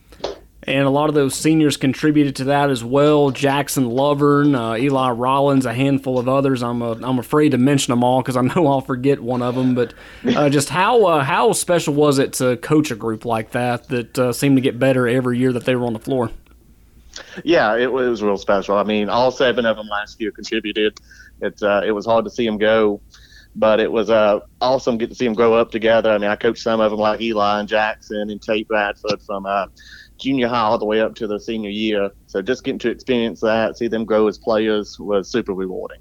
And 0.66 0.86
a 0.86 0.90
lot 0.90 1.10
of 1.10 1.16
those 1.16 1.36
seniors 1.36 1.76
contributed 1.76 2.38
to 2.38 2.46
that 2.46 2.70
as 2.70 2.86
well. 2.86 3.32
Jackson 3.32 3.90
Lovern, 3.90 4.56
uh, 4.56 4.78
Eli 4.78 5.10
Rollins, 5.10 5.66
a 5.66 5.74
handful 5.74 6.18
of 6.18 6.30
others. 6.30 6.64
I'm 6.64 6.82
uh, 6.82 6.96
I'm 7.04 7.20
afraid 7.20 7.50
to 7.50 7.58
mention 7.58 7.92
them 7.92 8.02
all 8.02 8.22
because 8.22 8.38
I 8.38 8.42
know 8.42 8.68
I'll 8.72 8.80
forget 8.80 9.22
one 9.22 9.42
of 9.42 9.56
them. 9.56 9.76
But 9.76 9.94
uh, 10.26 10.50
just 10.50 10.70
how 10.70 11.06
uh, 11.06 11.24
how 11.24 11.52
special 11.52 11.94
was 11.94 12.18
it 12.18 12.32
to 12.34 12.56
coach 12.58 12.92
a 12.92 12.96
group 12.96 13.26
like 13.26 13.52
that 13.52 13.90
that 13.90 14.18
uh, 14.18 14.32
seemed 14.32 14.56
to 14.56 14.62
get 14.62 14.80
better 14.80 15.06
every 15.06 15.38
year 15.38 15.52
that 15.52 15.66
they 15.66 15.76
were 15.76 15.86
on 15.86 15.92
the 15.94 16.00
floor? 16.00 16.32
Yeah, 17.44 17.78
it 17.78 17.92
was 17.92 18.24
real 18.24 18.38
special. 18.38 18.78
I 18.78 18.84
mean, 18.84 19.10
all 19.10 19.32
seven 19.32 19.66
of 19.66 19.78
them 19.78 19.88
last 19.88 20.20
year 20.20 20.32
contributed. 20.32 21.00
It's 21.42 21.62
uh, 21.62 21.82
it 21.86 21.92
was 21.92 22.06
hard 22.06 22.26
to 22.26 22.32
see 22.32 22.46
them 22.46 22.58
go, 22.58 23.02
but 23.56 23.80
it 23.80 23.92
was 23.92 24.10
uh, 24.10 24.40
awesome 24.62 24.98
get 24.98 25.10
to 25.10 25.16
see 25.16 25.26
them 25.26 25.34
grow 25.34 25.54
up 25.54 25.72
together. 25.72 26.12
I 26.12 26.18
mean, 26.18 26.30
I 26.30 26.36
coached 26.36 26.64
some 26.64 26.80
of 26.80 26.92
them 26.92 27.00
like 27.00 27.22
Eli 27.22 27.60
and 27.60 27.70
Jackson 27.70 28.30
and 28.30 28.42
Tate 28.42 28.68
Bradford 28.68 29.22
from 29.22 29.46
uh, 29.46 29.68
junior 30.18 30.48
high 30.48 30.62
all 30.62 30.78
the 30.78 30.86
way 30.86 31.02
up 31.02 31.16
to 31.16 31.28
their 31.28 31.40
senior 31.40 31.70
year. 31.70 32.12
So 32.28 32.42
just 32.42 32.64
getting 32.64 32.80
to 32.80 32.90
experience 32.90 33.42
that, 33.42 33.78
see 33.78 33.88
them 33.88 34.06
grow 34.06 34.28
as 34.28 34.38
players, 34.38 35.00
was 35.00 35.30
super 35.30 35.54
rewarding. 35.54 36.00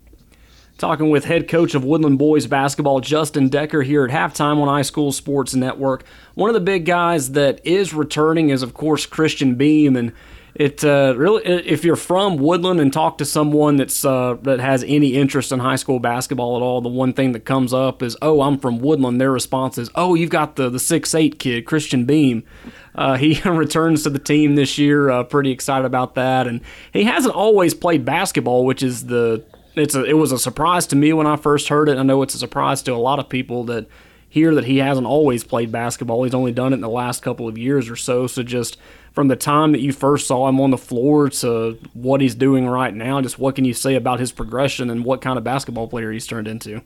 Talking 0.78 1.10
with 1.10 1.26
head 1.26 1.48
coach 1.48 1.74
of 1.74 1.84
Woodland 1.84 2.18
Boys 2.18 2.46
basketball, 2.46 3.00
Justin 3.00 3.48
Decker, 3.48 3.82
here 3.82 4.04
at 4.04 4.10
halftime 4.10 4.56
on 4.58 4.68
High 4.68 4.82
School 4.82 5.12
Sports 5.12 5.54
Network. 5.54 6.04
One 6.34 6.50
of 6.50 6.54
the 6.54 6.60
big 6.60 6.86
guys 6.86 7.32
that 7.32 7.64
is 7.64 7.94
returning 7.94 8.48
is, 8.48 8.62
of 8.62 8.74
course, 8.74 9.06
Christian 9.06 9.54
Beam, 9.54 9.94
and 9.96 10.12
it 10.54 10.84
uh, 10.84 11.14
really 11.16 11.42
if 11.44 11.82
you're 11.82 11.96
from 11.96 12.36
Woodland 12.36 12.78
and 12.78 12.92
talk 12.92 13.18
to 13.18 13.24
someone 13.24 13.76
that's 13.76 14.04
uh, 14.04 14.36
that 14.42 14.60
has 14.60 14.84
any 14.86 15.14
interest 15.14 15.50
in 15.50 15.60
high 15.60 15.76
school 15.76 15.98
basketball 15.98 16.56
at 16.56 16.62
all, 16.62 16.82
the 16.82 16.90
one 16.90 17.14
thing 17.14 17.32
that 17.32 17.46
comes 17.46 17.72
up 17.72 18.02
is, 18.02 18.16
"Oh, 18.20 18.42
I'm 18.42 18.58
from 18.58 18.78
Woodland." 18.78 19.20
Their 19.20 19.32
response 19.32 19.78
is, 19.78 19.90
"Oh, 19.94 20.14
you've 20.14 20.30
got 20.30 20.56
the 20.56 20.68
the 20.68 20.78
six 20.78 21.14
eight 21.14 21.38
kid, 21.38 21.64
Christian 21.64 22.04
Beam." 22.04 22.44
Uh, 22.94 23.16
he 23.16 23.40
returns 23.48 24.02
to 24.02 24.10
the 24.10 24.18
team 24.18 24.54
this 24.54 24.76
year. 24.76 25.08
Uh, 25.08 25.24
pretty 25.24 25.50
excited 25.50 25.86
about 25.86 26.16
that, 26.16 26.46
and 26.46 26.60
he 26.92 27.04
hasn't 27.04 27.34
always 27.34 27.72
played 27.72 28.04
basketball, 28.04 28.66
which 28.66 28.82
is 28.82 29.06
the 29.06 29.42
it's 29.74 29.94
a, 29.94 30.04
it 30.04 30.14
was 30.14 30.32
a 30.32 30.38
surprise 30.38 30.86
to 30.88 30.96
me 30.96 31.14
when 31.14 31.26
I 31.26 31.36
first 31.36 31.68
heard 31.68 31.88
it. 31.88 31.96
I 31.96 32.02
know 32.02 32.20
it's 32.20 32.34
a 32.34 32.38
surprise 32.38 32.82
to 32.82 32.92
a 32.92 32.96
lot 32.96 33.18
of 33.18 33.28
people 33.28 33.64
that 33.64 33.86
hear 34.28 34.54
that 34.54 34.64
he 34.64 34.78
hasn't 34.78 35.06
always 35.06 35.44
played 35.44 35.70
basketball. 35.70 36.24
He's 36.24 36.34
only 36.34 36.52
done 36.52 36.72
it 36.72 36.76
in 36.76 36.80
the 36.80 36.88
last 36.88 37.22
couple 37.22 37.48
of 37.48 37.58
years 37.58 37.90
or 37.90 37.96
so. 37.96 38.26
So 38.26 38.42
just 38.42 38.78
from 39.12 39.28
the 39.28 39.36
time 39.36 39.72
that 39.72 39.80
you 39.80 39.92
first 39.92 40.26
saw 40.26 40.48
him 40.48 40.60
on 40.60 40.70
the 40.70 40.78
floor 40.78 41.28
to 41.28 41.78
what 41.92 42.20
he's 42.20 42.34
doing 42.34 42.66
right 42.66 42.94
now, 42.94 43.20
just 43.20 43.38
what 43.38 43.54
can 43.54 43.64
you 43.64 43.74
say 43.74 43.94
about 43.94 44.20
his 44.20 44.32
progression 44.32 44.90
and 44.90 45.04
what 45.04 45.20
kind 45.20 45.38
of 45.38 45.44
basketball 45.44 45.88
player 45.88 46.10
he's 46.10 46.26
turned 46.26 46.48
into? 46.48 46.82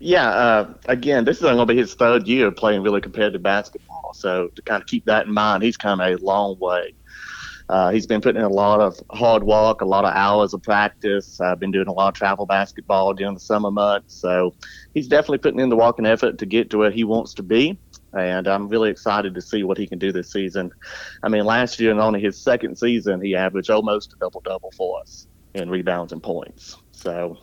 Yeah, 0.00 0.28
uh, 0.28 0.74
again, 0.86 1.24
this 1.24 1.38
is 1.38 1.42
going 1.42 1.58
to 1.58 1.66
be 1.66 1.76
his 1.76 1.94
third 1.94 2.28
year 2.28 2.52
playing 2.52 2.82
really 2.82 3.00
competitive 3.00 3.42
basketball. 3.42 4.14
So 4.14 4.48
to 4.54 4.62
kind 4.62 4.80
of 4.80 4.86
keep 4.86 5.04
that 5.06 5.26
in 5.26 5.32
mind, 5.32 5.64
he's 5.64 5.76
kind 5.76 6.00
of 6.00 6.20
a 6.20 6.24
long 6.24 6.56
way. 6.60 6.94
Uh, 7.68 7.90
he's 7.90 8.06
been 8.06 8.20
putting 8.20 8.40
in 8.40 8.46
a 8.46 8.52
lot 8.52 8.80
of 8.80 8.98
hard 9.10 9.44
work, 9.44 9.82
a 9.82 9.84
lot 9.84 10.04
of 10.04 10.14
hours 10.14 10.54
of 10.54 10.62
practice. 10.62 11.40
I've 11.40 11.60
been 11.60 11.70
doing 11.70 11.88
a 11.88 11.92
lot 11.92 12.08
of 12.08 12.14
travel 12.14 12.46
basketball 12.46 13.12
during 13.12 13.34
the 13.34 13.40
summer 13.40 13.70
months. 13.70 14.14
So 14.14 14.54
he's 14.94 15.06
definitely 15.06 15.38
putting 15.38 15.60
in 15.60 15.68
the 15.68 15.76
work 15.76 15.98
and 15.98 16.06
effort 16.06 16.38
to 16.38 16.46
get 16.46 16.70
to 16.70 16.78
where 16.78 16.90
he 16.90 17.04
wants 17.04 17.34
to 17.34 17.42
be 17.42 17.78
and 18.16 18.46
I'm 18.48 18.68
really 18.68 18.90
excited 18.90 19.34
to 19.34 19.42
see 19.42 19.62
what 19.62 19.78
he 19.78 19.86
can 19.86 19.98
do 19.98 20.12
this 20.12 20.32
season. 20.32 20.72
I 21.22 21.28
mean, 21.28 21.44
last 21.44 21.78
year 21.80 21.90
and 21.90 22.00
only 22.00 22.20
his 22.20 22.40
second 22.40 22.76
season, 22.76 23.20
he 23.20 23.34
averaged 23.34 23.70
almost 23.70 24.12
a 24.14 24.16
double 24.16 24.40
double 24.40 24.70
for 24.76 25.00
us 25.00 25.26
in 25.54 25.68
rebounds 25.68 26.12
and 26.12 26.22
points. 26.22 26.76
So 26.92 27.36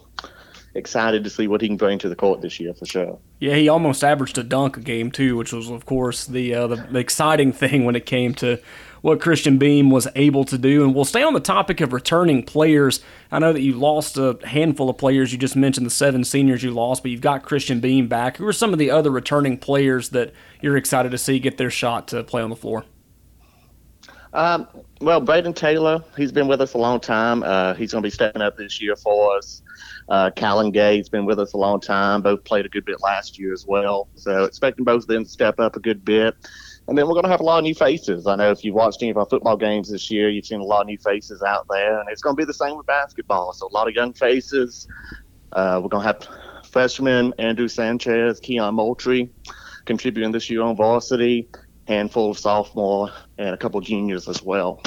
excited 0.74 1.24
to 1.24 1.30
see 1.30 1.48
what 1.48 1.62
he 1.62 1.68
can 1.68 1.78
bring 1.78 1.98
to 2.00 2.10
the 2.10 2.16
court 2.16 2.42
this 2.42 2.60
year 2.60 2.74
for 2.74 2.86
sure. 2.86 3.20
Yeah, 3.40 3.56
he 3.56 3.70
almost 3.70 4.04
averaged 4.04 4.38
a 4.38 4.44
dunk 4.44 4.78
a 4.78 4.82
game 4.82 5.12
too, 5.12 5.38
which 5.38 5.54
was 5.54 5.70
of 5.70 5.86
course 5.86 6.26
the 6.26 6.54
uh, 6.54 6.68
the, 6.68 6.76
the 6.76 7.00
exciting 7.00 7.54
thing 7.54 7.86
when 7.86 7.96
it 7.96 8.06
came 8.06 8.34
to 8.36 8.60
what 9.06 9.22
Christian 9.22 9.60
Beam 9.60 9.92
was 9.92 10.08
able 10.16 10.46
to 10.46 10.58
do. 10.58 10.84
And 10.84 10.96
we'll 10.96 11.06
stay 11.06 11.22
on 11.22 11.36
the 11.36 11.40
topic 11.40 11.80
of 11.80 11.94
returning 11.94 12.42
players. 12.42 13.02
I 13.32 13.38
know 13.38 13.54
that 13.54 13.62
you 13.62 13.74
lost 13.74 14.18
a 14.18 14.40
handful 14.44 14.90
of 14.90 14.98
players. 14.98 15.32
You 15.32 15.38
just 15.38 15.56
mentioned 15.56 15.86
the 15.86 15.92
seven 15.92 16.24
seniors 16.24 16.64
you 16.64 16.72
lost, 16.72 17.04
but 17.04 17.12
you've 17.12 17.22
got 17.22 17.44
Christian 17.44 17.80
Beam 17.80 18.08
back. 18.08 18.38
Who 18.38 18.48
are 18.48 18.52
some 18.52 18.74
of 18.74 18.80
the 18.80 18.90
other 18.90 19.12
returning 19.12 19.60
players 19.60 20.10
that 20.10 20.34
you're 20.60 20.76
excited 20.76 21.12
to 21.12 21.20
see 21.20 21.38
get 21.38 21.60
their 21.60 21.70
shot 21.70 22.08
to 22.08 22.24
play 22.24 22.42
on 22.42 22.50
the 22.50 22.56
floor? 22.56 22.84
Um, 24.34 24.68
well, 25.00 25.22
Braden 25.22 25.54
Taylor, 25.54 26.04
he's 26.18 26.32
been 26.32 26.48
with 26.48 26.60
us 26.60 26.74
a 26.74 26.80
long 26.80 27.00
time. 27.00 27.44
Uh, 27.44 27.76
he's 27.76 27.92
going 27.92 28.02
to 28.02 28.08
be 28.08 28.12
stepping 28.12 28.42
up 28.42 28.58
this 28.58 28.82
year 28.82 28.96
for 28.96 29.38
us. 29.38 29.62
Uh, 30.10 30.32
Callan 30.32 30.72
Gay's 30.72 31.10
been 31.10 31.26
with 31.26 31.40
us 31.40 31.54
a 31.54 31.58
long 31.58 31.80
time. 31.80 32.24
Both 32.24 32.44
played 32.44 32.66
a 32.66 32.70
good 32.70 32.86
bit 32.86 33.02
last 33.02 33.38
year 33.38 33.54
as 33.54 33.68
well. 33.68 34.08
So 34.16 34.46
expecting 34.46 34.84
both 34.84 35.04
of 35.04 35.08
them 35.10 35.26
to 35.26 35.30
step 35.30 35.60
up 35.60 35.76
a 35.76 35.80
good 35.80 36.04
bit. 36.04 36.36
And 36.88 36.98
then 36.98 37.08
we're 37.08 37.14
going 37.14 37.24
to 37.24 37.30
have 37.30 37.40
a 37.40 37.44
lot 37.44 37.58
of 37.58 37.64
new 37.64 37.74
faces. 37.74 38.28
I 38.28 38.36
know 38.36 38.52
if 38.52 38.64
you've 38.64 38.76
watched 38.76 39.02
any 39.02 39.10
of 39.10 39.18
our 39.18 39.26
football 39.26 39.58
games 39.58 39.90
this 39.90 40.12
year, 40.12 40.30
you've 40.30 40.46
seen 40.46 40.60
a 40.60 40.64
lot 40.64 40.82
of 40.82 40.88
new 40.88 41.00
faces 41.00 41.42
out 41.42 41.66
there, 41.70 42.00
and 42.00 42.08
it's 42.10 42.22
going 42.22 42.36
to 42.36 42.40
be 42.40 42.46
the 42.46 42.54
same 42.54 42.78
with 42.78 42.86
basketball. 42.86 43.54
So 43.54 43.68
a 43.68 43.74
lot 43.74 43.88
of 43.88 43.96
young 43.96 44.14
faces. 44.14 44.88
Uh, 45.52 45.80
we're 45.82 45.90
going 45.90 46.06
to 46.06 46.08
have 46.08 46.28
freshman 46.70 47.34
Andrew 47.40 47.68
Sanchez, 47.68 48.40
Keon 48.40 48.76
Moultrie 48.76 49.32
contributing 49.86 50.32
this 50.32 50.50
year 50.50 50.62
on 50.62 50.76
varsity, 50.76 51.48
handful 51.88 52.32
of 52.32 52.38
sophomore, 52.38 53.12
and 53.38 53.50
a 53.50 53.58
couple 53.58 53.80
juniors 53.82 54.28
as 54.28 54.44
well. 54.44 54.82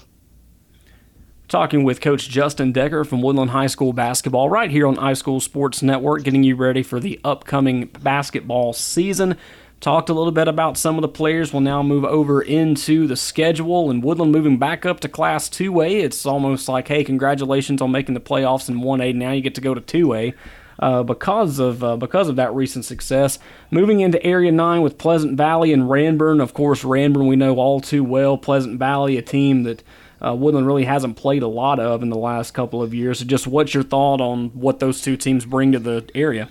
Talking 1.48 1.82
with 1.82 2.02
Coach 2.02 2.28
Justin 2.28 2.72
Decker 2.72 3.04
from 3.04 3.22
Woodland 3.22 3.52
High 3.52 3.68
School 3.68 3.94
basketball 3.94 4.50
right 4.50 4.70
here 4.70 4.86
on 4.86 4.96
High 4.96 5.14
School 5.14 5.40
Sports 5.40 5.82
Network, 5.82 6.22
getting 6.24 6.42
you 6.44 6.56
ready 6.56 6.82
for 6.82 7.00
the 7.00 7.18
upcoming 7.24 7.86
basketball 7.86 8.74
season. 8.74 9.38
Talked 9.80 10.08
a 10.08 10.12
little 10.12 10.32
bit 10.32 10.48
about 10.48 10.76
some 10.76 10.96
of 10.96 11.02
the 11.02 11.08
players. 11.08 11.52
We'll 11.52 11.60
now 11.60 11.84
move 11.84 12.04
over 12.04 12.42
into 12.42 13.06
the 13.06 13.14
schedule 13.16 13.90
and 13.90 14.02
Woodland 14.02 14.32
moving 14.32 14.58
back 14.58 14.84
up 14.84 14.98
to 15.00 15.08
Class 15.08 15.48
2A. 15.48 16.02
It's 16.02 16.26
almost 16.26 16.68
like, 16.68 16.88
hey, 16.88 17.04
congratulations 17.04 17.80
on 17.80 17.92
making 17.92 18.14
the 18.14 18.20
playoffs 18.20 18.68
in 18.68 18.80
1A. 18.80 19.14
Now 19.14 19.30
you 19.30 19.40
get 19.40 19.54
to 19.54 19.60
go 19.60 19.74
to 19.74 19.80
2A. 19.80 20.34
Uh, 20.80 21.02
because 21.02 21.58
of 21.58 21.82
uh, 21.82 21.96
because 21.96 22.28
of 22.28 22.36
that 22.36 22.54
recent 22.54 22.84
success. 22.84 23.40
Moving 23.72 23.98
into 23.98 24.24
Area 24.24 24.52
9 24.52 24.80
with 24.80 24.96
Pleasant 24.96 25.36
Valley 25.36 25.72
and 25.72 25.82
Ranburne, 25.90 26.40
Of 26.40 26.54
course, 26.54 26.84
Ranburne 26.84 27.26
we 27.26 27.34
know 27.34 27.56
all 27.56 27.80
too 27.80 28.04
well. 28.04 28.38
Pleasant 28.38 28.78
Valley, 28.78 29.16
a 29.16 29.22
team 29.22 29.64
that 29.64 29.82
uh, 30.24 30.36
Woodland 30.36 30.68
really 30.68 30.84
hasn't 30.84 31.16
played 31.16 31.42
a 31.42 31.48
lot 31.48 31.80
of 31.80 32.02
in 32.04 32.10
the 32.10 32.18
last 32.18 32.52
couple 32.52 32.80
of 32.80 32.94
years. 32.94 33.18
So 33.18 33.24
just 33.24 33.48
what's 33.48 33.74
your 33.74 33.82
thought 33.82 34.20
on 34.20 34.50
what 34.50 34.78
those 34.78 35.00
two 35.00 35.16
teams 35.16 35.44
bring 35.44 35.72
to 35.72 35.80
the 35.80 36.08
area? 36.14 36.48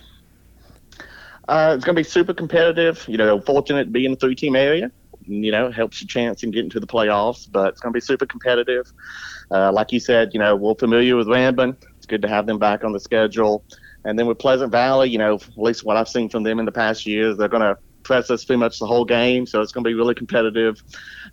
Uh, 1.47 1.73
it's 1.75 1.85
going 1.85 1.95
to 1.95 1.99
be 1.99 2.03
super 2.03 2.33
competitive. 2.33 3.05
You 3.07 3.17
know, 3.17 3.39
fortunate 3.39 3.85
to 3.85 3.91
be 3.91 4.05
in 4.05 4.11
the 4.11 4.17
three 4.17 4.35
team 4.35 4.55
area. 4.55 4.91
You 5.25 5.51
know, 5.51 5.71
helps 5.71 6.01
your 6.01 6.07
chance 6.07 6.43
in 6.43 6.51
getting 6.51 6.69
to 6.71 6.79
the 6.79 6.87
playoffs, 6.87 7.51
but 7.51 7.69
it's 7.69 7.81
going 7.81 7.91
to 7.91 7.97
be 7.97 8.01
super 8.01 8.25
competitive. 8.25 8.91
Uh, 9.51 9.71
like 9.71 9.91
you 9.91 9.99
said, 9.99 10.31
you 10.33 10.39
know, 10.39 10.55
we're 10.55 10.75
familiar 10.75 11.15
with 11.15 11.27
Ranburne. 11.27 11.75
It's 11.97 12.05
good 12.05 12.21
to 12.21 12.27
have 12.27 12.45
them 12.45 12.59
back 12.59 12.83
on 12.83 12.93
the 12.93 12.99
schedule. 12.99 13.63
And 14.05 14.17
then 14.17 14.25
with 14.25 14.39
Pleasant 14.39 14.71
Valley, 14.71 15.09
you 15.09 15.17
know, 15.17 15.35
at 15.35 15.57
least 15.57 15.83
what 15.83 15.97
I've 15.97 16.07
seen 16.07 16.29
from 16.29 16.43
them 16.43 16.59
in 16.59 16.65
the 16.65 16.71
past 16.71 17.05
years, 17.05 17.37
they're 17.37 17.49
going 17.49 17.63
to 17.63 17.77
press 18.03 18.31
us 18.31 18.45
pretty 18.45 18.59
much 18.59 18.79
the 18.79 18.85
whole 18.85 19.03
game. 19.03 19.45
So 19.45 19.61
it's 19.61 19.73
going 19.73 19.83
to 19.83 19.89
be 19.89 19.93
really 19.93 20.15
competitive. 20.15 20.81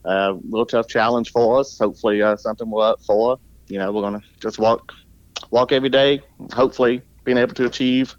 A 0.04 0.08
uh, 0.08 0.32
little 0.48 0.66
tough 0.66 0.88
challenge 0.88 1.30
for 1.30 1.60
us. 1.60 1.78
Hopefully, 1.78 2.20
uh, 2.20 2.36
something 2.36 2.68
we're 2.68 2.84
up 2.84 3.00
for. 3.06 3.38
You 3.68 3.78
know, 3.78 3.92
we're 3.92 4.02
going 4.02 4.20
to 4.20 4.26
just 4.40 4.58
walk, 4.58 4.92
walk 5.50 5.70
every 5.70 5.88
day. 5.88 6.20
Hopefully, 6.52 7.00
being 7.22 7.38
able 7.38 7.54
to 7.54 7.66
achieve, 7.66 8.14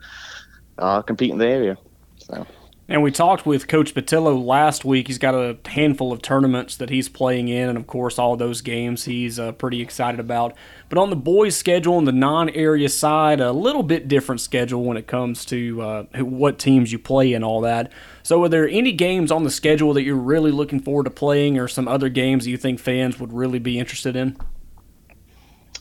uh, 0.77 1.01
compete 1.01 1.31
in 1.31 1.37
the 1.37 1.47
area. 1.47 1.77
So. 2.25 2.45
And 2.87 3.01
we 3.01 3.09
talked 3.09 3.47
with 3.47 3.67
Coach 3.67 3.95
Patillo 3.95 4.43
last 4.43 4.85
week. 4.85 5.07
He's 5.07 5.17
got 5.17 5.33
a 5.33 5.57
handful 5.65 6.11
of 6.11 6.21
tournaments 6.21 6.77
that 6.77 6.91
he's 6.91 7.09
playing 7.09 7.47
in, 7.47 7.67
and 7.67 7.79
of 7.79 7.87
course, 7.87 8.19
all 8.19 8.35
those 8.35 8.61
games 8.61 9.05
he's 9.05 9.39
uh, 9.39 9.53
pretty 9.53 9.81
excited 9.81 10.19
about. 10.19 10.55
But 10.87 10.99
on 10.99 11.09
the 11.09 11.15
boys' 11.15 11.55
schedule, 11.55 11.95
on 11.95 12.05
the 12.05 12.11
non 12.11 12.47
area 12.49 12.89
side, 12.89 13.39
a 13.39 13.51
little 13.51 13.81
bit 13.81 14.07
different 14.07 14.39
schedule 14.39 14.83
when 14.83 14.97
it 14.97 15.07
comes 15.07 15.45
to 15.45 15.81
uh, 15.81 16.03
what 16.19 16.59
teams 16.59 16.91
you 16.91 16.99
play 16.99 17.33
and 17.33 17.43
all 17.43 17.59
that. 17.61 17.91
So, 18.21 18.43
are 18.43 18.49
there 18.49 18.69
any 18.69 18.91
games 18.91 19.31
on 19.31 19.43
the 19.43 19.51
schedule 19.51 19.93
that 19.93 20.03
you're 20.03 20.15
really 20.15 20.51
looking 20.51 20.79
forward 20.79 21.05
to 21.05 21.09
playing, 21.09 21.57
or 21.57 21.67
some 21.67 21.87
other 21.87 22.09
games 22.09 22.43
that 22.43 22.51
you 22.51 22.57
think 22.57 22.79
fans 22.79 23.19
would 23.19 23.33
really 23.33 23.59
be 23.59 23.79
interested 23.79 24.15
in? 24.15 24.37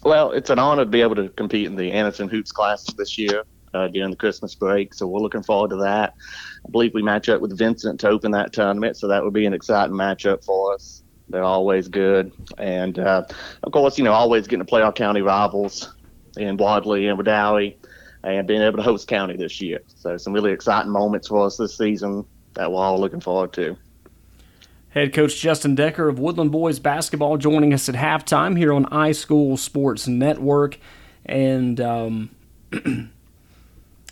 Well, 0.03 0.33
it's 0.33 0.49
an 0.49 0.59
honor 0.59 0.85
to 0.85 0.91
be 0.91 1.03
able 1.03 1.17
to 1.17 1.29
compete 1.29 1.67
in 1.67 1.77
the 1.77 1.93
Anderson 1.93 2.29
Hoops 2.31 2.51
Classic 2.51 2.97
this 2.97 3.19
year 3.19 3.45
uh, 3.75 3.89
during 3.89 4.11
the 4.11 4.17
Christmas 4.17 4.55
break. 4.55 4.95
So 4.95 5.07
we're 5.07 5.21
looking 5.21 5.43
forward 5.43 5.71
to 5.71 5.77
that. 5.77 6.15
I 6.67 6.71
believe 6.71 6.95
we 6.95 7.03
match 7.03 7.29
up 7.29 7.41
with 7.41 7.57
Vincent 7.59 8.01
to 8.01 8.09
open 8.09 8.31
that 8.33 8.53
tournament, 8.53 8.97
so 8.97 9.09
that 9.09 9.23
would 9.23 9.35
be 9.35 9.47
an 9.47 9.53
exciting 9.53 9.95
matchup 9.95 10.45
for 10.45 10.75
us. 10.75 11.03
They're 11.29 11.43
always 11.43 11.89
good, 11.89 12.33
and 12.59 12.99
uh, 12.99 13.25
of 13.63 13.73
course, 13.73 13.99
you 13.99 14.05
know, 14.05 14.13
always 14.13 14.47
getting 14.47 14.65
to 14.65 14.69
play 14.69 14.83
our 14.83 14.93
county 14.93 15.23
rivals 15.23 15.95
in 16.37 16.57
Wadley 16.57 17.09
and 17.09 17.19
Wedowee, 17.19 17.77
and 18.23 18.47
being 18.47 18.61
able 18.61 18.77
to 18.77 18.83
host 18.83 19.09
county 19.09 19.37
this 19.37 19.61
year. 19.61 19.81
So 19.97 20.17
some 20.17 20.33
really 20.33 20.53
exciting 20.53 20.93
moments 20.93 21.29
for 21.29 21.47
us 21.47 21.57
this 21.57 21.77
season 21.77 22.27
that 22.55 22.71
we're 22.71 22.79
all 22.79 23.01
looking 23.01 23.21
forward 23.21 23.53
to. 23.55 23.77
Head 24.91 25.13
coach 25.13 25.41
Justin 25.41 25.75
Decker 25.75 26.09
of 26.09 26.21
Woodland 26.21 26.53
Boys 26.53 26.79
Basketball 26.79 27.37
joining 27.37 27.75
us 27.75 27.89
at 27.89 27.97
halftime 27.97 28.57
here 28.57 28.73
on 28.73 28.85
High 28.85 29.13
School 29.13 29.57
Sports 29.57 30.07
Network. 30.07 30.79
And, 31.27 31.81
um, 31.81 32.31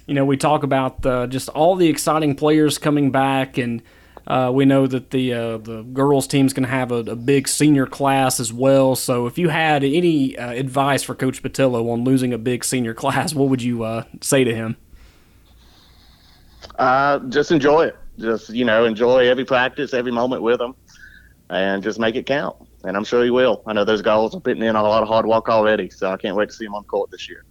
you 0.07 0.15
know, 0.15 0.24
we 0.24 0.37
talk 0.37 0.62
about 0.62 1.05
uh, 1.07 1.27
just 1.27 1.49
all 1.51 1.77
the 1.77 1.89
exciting 1.89 2.35
players 2.35 2.79
coming 2.79 3.11
back, 3.11 3.59
and 3.59 3.83
uh, 4.27 4.51
we 4.53 4.65
know 4.65 4.87
that 4.87 5.11
the 5.11 5.33
uh, 5.33 5.59
the 5.59 5.83
girls 5.83 6.27
team's 6.27 6.53
going 6.53 6.65
to 6.65 6.70
have 6.70 6.93
a, 6.93 6.97
a, 6.97 7.16
big 7.16 7.49
senior 7.49 7.87
class 7.87 8.41
as 8.41 8.53
well. 8.53 8.95
So, 8.95 9.27
if 9.27 9.39
you 9.39 9.49
had 9.49 9.85
any 9.85 10.37
uh, 10.37 10.53
advice 10.53 11.03
for 11.03 11.15
Coach 11.15 11.43
Patillo 11.43 11.93
on 11.93 12.05
losing 12.05 12.33
a 12.33 12.39
big 12.39 12.65
senior 12.65 12.95
class, 13.03 13.35
what 13.35 13.49
would 13.49 13.62
you 13.62 13.85
uh, 13.85 14.05
say 14.20 14.45
to 14.45 14.55
him? 14.55 14.77
Uh, 16.79 17.19
just 17.29 17.51
enjoy 17.51 17.87
it 17.87 17.97
just 18.19 18.51
you 18.51 18.65
know 18.65 18.85
enjoy 18.85 19.29
every 19.29 19.45
practice, 19.45 19.95
every 19.95 20.12
moment 20.12 20.43
with 20.43 20.59
them, 20.59 20.74
and 21.51 21.83
just 21.83 21.99
make 21.99 22.15
it 22.15 22.27
count. 22.27 22.57
And 22.85 22.97
I'm 22.97 23.05
sure 23.05 23.23
he 23.23 23.31
will. 23.31 23.62
I 23.66 23.73
know 23.73 23.85
those 23.85 24.03
goals 24.03 24.35
are 24.35 24.41
putting 24.41 24.62
in 24.62 24.74
a 24.74 24.83
lot 24.83 25.03
of 25.03 25.09
hard 25.09 25.27
work 25.27 25.49
already, 25.49 25.89
so 25.91 26.11
I 26.11 26.16
can't 26.16 26.37
wait 26.37 26.49
to 26.49 26.55
see 26.55 26.65
him 26.65 26.74
on 26.74 26.85
court 26.85 27.11
this 27.11 27.29
year. 27.29 27.45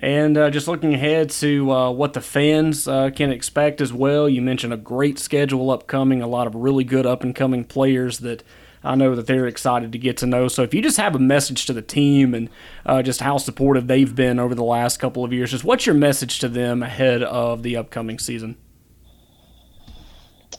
And 0.00 0.38
uh, 0.38 0.50
just 0.50 0.68
looking 0.68 0.94
ahead 0.94 1.30
to 1.30 1.72
uh, 1.72 1.90
what 1.90 2.12
the 2.12 2.20
fans 2.20 2.86
uh, 2.86 3.10
can 3.10 3.32
expect 3.32 3.80
as 3.80 3.92
well. 3.92 4.28
You 4.28 4.40
mentioned 4.40 4.72
a 4.72 4.76
great 4.76 5.18
schedule 5.18 5.70
upcoming, 5.70 6.22
a 6.22 6.28
lot 6.28 6.46
of 6.46 6.54
really 6.54 6.84
good 6.84 7.04
up 7.04 7.22
and 7.24 7.34
coming 7.34 7.64
players 7.64 8.18
that 8.18 8.44
I 8.84 8.94
know 8.94 9.16
that 9.16 9.26
they're 9.26 9.48
excited 9.48 9.90
to 9.90 9.98
get 9.98 10.16
to 10.18 10.26
know. 10.26 10.46
So 10.46 10.62
if 10.62 10.72
you 10.72 10.82
just 10.82 10.98
have 10.98 11.16
a 11.16 11.18
message 11.18 11.66
to 11.66 11.72
the 11.72 11.82
team 11.82 12.32
and 12.32 12.48
uh, 12.86 13.02
just 13.02 13.20
how 13.20 13.38
supportive 13.38 13.88
they've 13.88 14.14
been 14.14 14.38
over 14.38 14.54
the 14.54 14.62
last 14.62 14.98
couple 14.98 15.24
of 15.24 15.32
years, 15.32 15.50
just 15.50 15.64
what's 15.64 15.84
your 15.84 15.96
message 15.96 16.38
to 16.40 16.48
them 16.48 16.82
ahead 16.84 17.24
of 17.24 17.64
the 17.64 17.76
upcoming 17.76 18.20
season? 18.20 18.56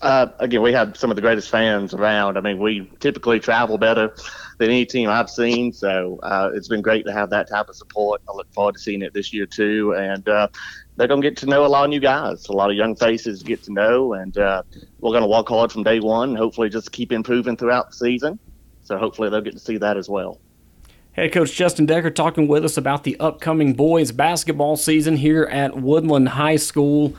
uh, 0.02 0.28
again, 0.40 0.62
we 0.62 0.74
have 0.74 0.96
some 0.98 1.10
of 1.10 1.16
the 1.16 1.22
greatest 1.22 1.50
fans 1.50 1.94
around. 1.94 2.38
I 2.38 2.42
mean, 2.42 2.60
we 2.60 2.90
typically 3.00 3.40
travel 3.40 3.78
better 3.78 4.16
than 4.60 4.70
any 4.70 4.86
team 4.86 5.10
I've 5.10 5.30
seen, 5.30 5.72
so 5.74 6.20
uh, 6.22 6.52
it's 6.54 6.68
been 6.68 6.82
great 6.82 7.06
to 7.06 7.14
have 7.14 7.30
that 7.32 7.50
type 7.50 7.70
of 7.70 7.76
support. 7.76 8.22
I 8.30 8.34
look 8.34 8.52
forward 8.54 8.76
to 8.76 8.80
seeing 8.80 9.02
it 9.02 9.14
this 9.14 9.34
year 9.34 9.46
too, 9.46 9.96
and 9.96 10.28
uh, 10.28 10.50
they're 10.98 11.08
going 11.08 11.22
to 11.22 11.28
get 11.28 11.38
to 11.38 11.46
know 11.46 11.66
a 11.66 11.68
lot 11.68 11.86
of 11.86 11.90
new 11.90 12.02
guys, 12.02 12.46
a 12.48 12.52
lot 12.52 12.70
of 12.70 12.76
young 12.76 12.96
faces 12.96 13.40
to 13.40 13.46
get 13.46 13.64
to 13.64 13.74
know, 13.74 14.14
and 14.14 14.38
uh, 14.38 14.62
we're 15.00 15.12
going 15.12 15.24
to 15.24 15.30
work 15.30 15.48
hard 15.48 15.72
from 15.72 15.84
day 15.84 16.02
one. 16.02 16.30
And 16.30 16.38
hopefully, 16.38 16.70
just 16.70 16.92
keep 16.92 17.12
improving 17.12 17.56
throughout 17.56 17.90
the 17.90 17.96
season. 17.96 18.38
So 18.84 18.98
hopefully, 18.98 19.30
they'll 19.30 19.42
get 19.42 19.54
to 19.54 19.60
see 19.60 19.78
that 19.78 19.96
as 19.96 20.10
well. 20.10 20.40
Head 21.14 21.32
coach 21.32 21.54
Justin 21.54 21.86
Decker 21.86 22.12
talking 22.12 22.48
with 22.48 22.66
us 22.66 22.76
about 22.76 23.06
the 23.06 23.18
upcoming 23.20 23.74
boys 23.74 24.12
basketball 24.12 24.76
season 24.76 25.16
here 25.18 25.46
at 25.46 25.78
Woodland 25.78 26.30
High 26.30 26.58
School. 26.58 27.16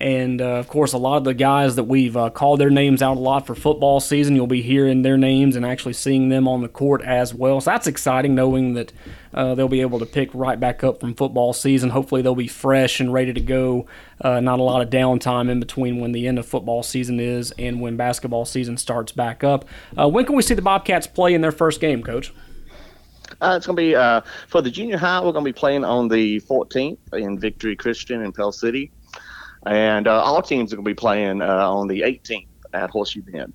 And 0.00 0.40
uh, 0.40 0.56
of 0.56 0.66
course, 0.66 0.94
a 0.94 0.98
lot 0.98 1.18
of 1.18 1.24
the 1.24 1.34
guys 1.34 1.76
that 1.76 1.84
we've 1.84 2.16
uh, 2.16 2.30
called 2.30 2.58
their 2.58 2.70
names 2.70 3.02
out 3.02 3.18
a 3.18 3.20
lot 3.20 3.46
for 3.46 3.54
football 3.54 4.00
season, 4.00 4.34
you'll 4.34 4.46
be 4.46 4.62
hearing 4.62 5.02
their 5.02 5.18
names 5.18 5.56
and 5.56 5.66
actually 5.66 5.92
seeing 5.92 6.30
them 6.30 6.48
on 6.48 6.62
the 6.62 6.68
court 6.68 7.02
as 7.02 7.34
well. 7.34 7.60
So 7.60 7.70
that's 7.70 7.86
exciting 7.86 8.34
knowing 8.34 8.72
that 8.74 8.94
uh, 9.34 9.54
they'll 9.54 9.68
be 9.68 9.82
able 9.82 9.98
to 9.98 10.06
pick 10.06 10.30
right 10.32 10.58
back 10.58 10.82
up 10.82 11.00
from 11.00 11.14
football 11.14 11.52
season. 11.52 11.90
Hopefully, 11.90 12.22
they'll 12.22 12.34
be 12.34 12.48
fresh 12.48 12.98
and 12.98 13.12
ready 13.12 13.34
to 13.34 13.42
go. 13.42 13.86
Uh, 14.22 14.40
not 14.40 14.58
a 14.58 14.62
lot 14.62 14.80
of 14.80 14.88
downtime 14.88 15.50
in 15.50 15.60
between 15.60 16.00
when 16.00 16.12
the 16.12 16.26
end 16.26 16.38
of 16.38 16.46
football 16.46 16.82
season 16.82 17.20
is 17.20 17.52
and 17.58 17.82
when 17.82 17.98
basketball 17.98 18.46
season 18.46 18.78
starts 18.78 19.12
back 19.12 19.44
up. 19.44 19.66
Uh, 19.98 20.08
when 20.08 20.24
can 20.24 20.34
we 20.34 20.42
see 20.42 20.54
the 20.54 20.62
Bobcats 20.62 21.06
play 21.06 21.34
in 21.34 21.42
their 21.42 21.52
first 21.52 21.78
game, 21.78 22.02
Coach? 22.02 22.32
Uh, 23.42 23.54
it's 23.56 23.66
going 23.66 23.76
to 23.76 23.82
be 23.82 23.94
uh, 23.94 24.22
for 24.48 24.62
the 24.62 24.70
junior 24.70 24.96
high. 24.96 25.18
We're 25.20 25.32
going 25.32 25.44
to 25.44 25.52
be 25.52 25.58
playing 25.58 25.84
on 25.84 26.08
the 26.08 26.40
14th 26.40 26.98
in 27.12 27.38
Victory 27.38 27.76
Christian 27.76 28.22
in 28.22 28.32
Pell 28.32 28.50
City 28.50 28.90
and 29.66 30.06
uh, 30.06 30.22
all 30.22 30.42
teams 30.42 30.72
are 30.72 30.76
going 30.76 30.84
to 30.84 30.90
be 30.90 30.94
playing 30.94 31.42
uh, 31.42 31.70
on 31.70 31.88
the 31.88 32.00
18th 32.02 32.46
at 32.72 32.90
Horseshoe 32.90 33.22
Bend. 33.22 33.52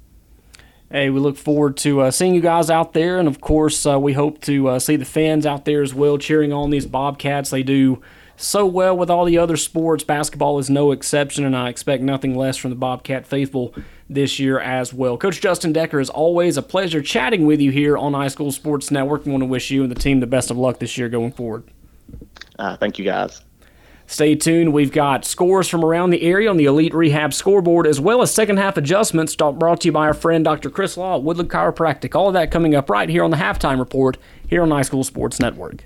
Hey, 0.91 1.09
we 1.09 1.19
look 1.19 1.35
forward 1.35 1.77
to 1.77 2.01
uh, 2.01 2.11
seeing 2.11 2.35
you 2.35 2.41
guys 2.41 2.69
out 2.69 2.93
there, 2.93 3.17
and 3.17 3.27
of 3.27 3.41
course, 3.41 3.85
uh, 3.85 3.99
we 3.99 4.13
hope 4.13 4.41
to 4.41 4.67
uh, 4.67 4.79
see 4.79 4.95
the 4.95 5.05
fans 5.05 5.45
out 5.45 5.65
there 5.65 5.81
as 5.81 5.93
well 5.93 6.17
cheering 6.17 6.53
on 6.53 6.69
these 6.69 6.85
Bobcats. 6.85 7.49
They 7.49 7.63
do 7.63 8.01
so 8.37 8.65
well 8.65 8.95
with 8.95 9.09
all 9.09 9.25
the 9.25 9.37
other 9.37 9.57
sports. 9.57 10.03
Basketball 10.03 10.59
is 10.59 10.69
no 10.69 10.91
exception, 10.91 11.43
and 11.43 11.55
I 11.55 11.69
expect 11.69 12.03
nothing 12.03 12.35
less 12.35 12.55
from 12.55 12.69
the 12.69 12.75
Bobcat 12.75 13.25
faithful 13.25 13.73
this 14.09 14.39
year 14.39 14.59
as 14.59 14.93
well. 14.93 15.17
Coach 15.17 15.41
Justin 15.41 15.73
Decker, 15.73 15.99
is 15.99 16.09
always 16.09 16.55
a 16.55 16.61
pleasure 16.61 17.01
chatting 17.01 17.47
with 17.47 17.59
you 17.59 17.71
here 17.71 17.97
on 17.97 18.13
High 18.13 18.27
School 18.27 18.51
Sports 18.51 18.91
Network. 18.91 19.25
I 19.25 19.31
want 19.31 19.41
to 19.41 19.47
wish 19.47 19.71
you 19.71 19.83
and 19.83 19.91
the 19.91 19.99
team 19.99 20.19
the 20.19 20.27
best 20.27 20.51
of 20.51 20.57
luck 20.57 20.79
this 20.79 20.97
year 20.97 21.09
going 21.09 21.31
forward. 21.31 21.63
Uh, 22.59 22.77
thank 22.77 22.99
you, 22.99 23.05
guys. 23.05 23.44
Stay 24.07 24.35
tuned. 24.35 24.73
We've 24.73 24.91
got 24.91 25.25
scores 25.25 25.67
from 25.67 25.83
around 25.83 26.11
the 26.11 26.21
area 26.23 26.49
on 26.49 26.57
the 26.57 26.65
Elite 26.65 26.93
Rehab 26.93 27.33
scoreboard, 27.33 27.87
as 27.87 27.99
well 27.99 28.21
as 28.21 28.33
second 28.33 28.57
half 28.57 28.77
adjustments 28.77 29.35
brought 29.35 29.81
to 29.81 29.87
you 29.87 29.91
by 29.91 30.05
our 30.05 30.13
friend 30.13 30.43
Dr. 30.43 30.69
Chris 30.69 30.95
Law 30.97 31.15
at 31.17 31.23
Woodland 31.23 31.49
Chiropractic. 31.49 32.15
All 32.15 32.27
of 32.27 32.33
that 32.33 32.51
coming 32.51 32.75
up 32.75 32.89
right 32.89 33.09
here 33.09 33.23
on 33.23 33.31
the 33.31 33.37
halftime 33.37 33.79
report 33.79 34.17
here 34.47 34.61
on 34.61 34.71
High 34.71 34.83
School 34.83 35.03
Sports 35.03 35.39
Network 35.39 35.85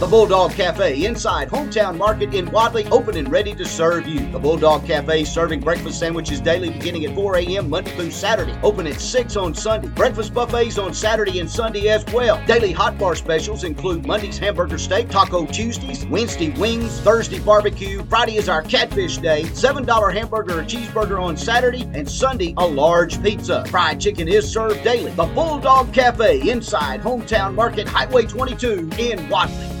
The 0.00 0.06
Bulldog 0.06 0.52
Cafe 0.52 1.04
inside 1.04 1.50
Hometown 1.50 1.98
Market 1.98 2.32
in 2.32 2.50
Wadley, 2.50 2.86
open 2.86 3.18
and 3.18 3.30
ready 3.30 3.54
to 3.54 3.66
serve 3.66 4.08
you. 4.08 4.20
The 4.32 4.38
Bulldog 4.38 4.86
Cafe 4.86 5.24
serving 5.24 5.60
breakfast 5.60 5.98
sandwiches 5.98 6.40
daily 6.40 6.70
beginning 6.70 7.04
at 7.04 7.14
4 7.14 7.36
a.m. 7.36 7.68
Monday 7.68 7.90
through 7.90 8.10
Saturday. 8.10 8.58
Open 8.62 8.86
at 8.86 8.98
6 8.98 9.36
on 9.36 9.54
Sunday. 9.54 9.88
Breakfast 9.88 10.32
buffets 10.32 10.78
on 10.78 10.94
Saturday 10.94 11.38
and 11.38 11.50
Sunday 11.50 11.88
as 11.88 12.02
well. 12.14 12.42
Daily 12.46 12.72
hot 12.72 12.96
bar 12.96 13.14
specials 13.14 13.62
include 13.62 14.06
Monday's 14.06 14.38
hamburger 14.38 14.78
steak, 14.78 15.10
Taco 15.10 15.44
Tuesdays, 15.44 16.06
Wednesday 16.06 16.48
wings, 16.58 16.98
Thursday 17.00 17.38
barbecue. 17.38 18.02
Friday 18.06 18.36
is 18.36 18.48
our 18.48 18.62
catfish 18.62 19.18
day. 19.18 19.42
$7 19.42 20.14
hamburger 20.14 20.60
or 20.60 20.64
cheeseburger 20.64 21.22
on 21.22 21.36
Saturday, 21.36 21.82
and 21.92 22.10
Sunday 22.10 22.54
a 22.56 22.66
large 22.66 23.22
pizza. 23.22 23.66
Fried 23.66 24.00
chicken 24.00 24.28
is 24.28 24.50
served 24.50 24.82
daily. 24.82 25.10
The 25.10 25.26
Bulldog 25.26 25.92
Cafe 25.92 26.48
inside 26.48 27.02
Hometown 27.02 27.54
Market, 27.54 27.86
Highway 27.86 28.24
22 28.24 28.88
in 28.96 29.28
Wadley. 29.28 29.80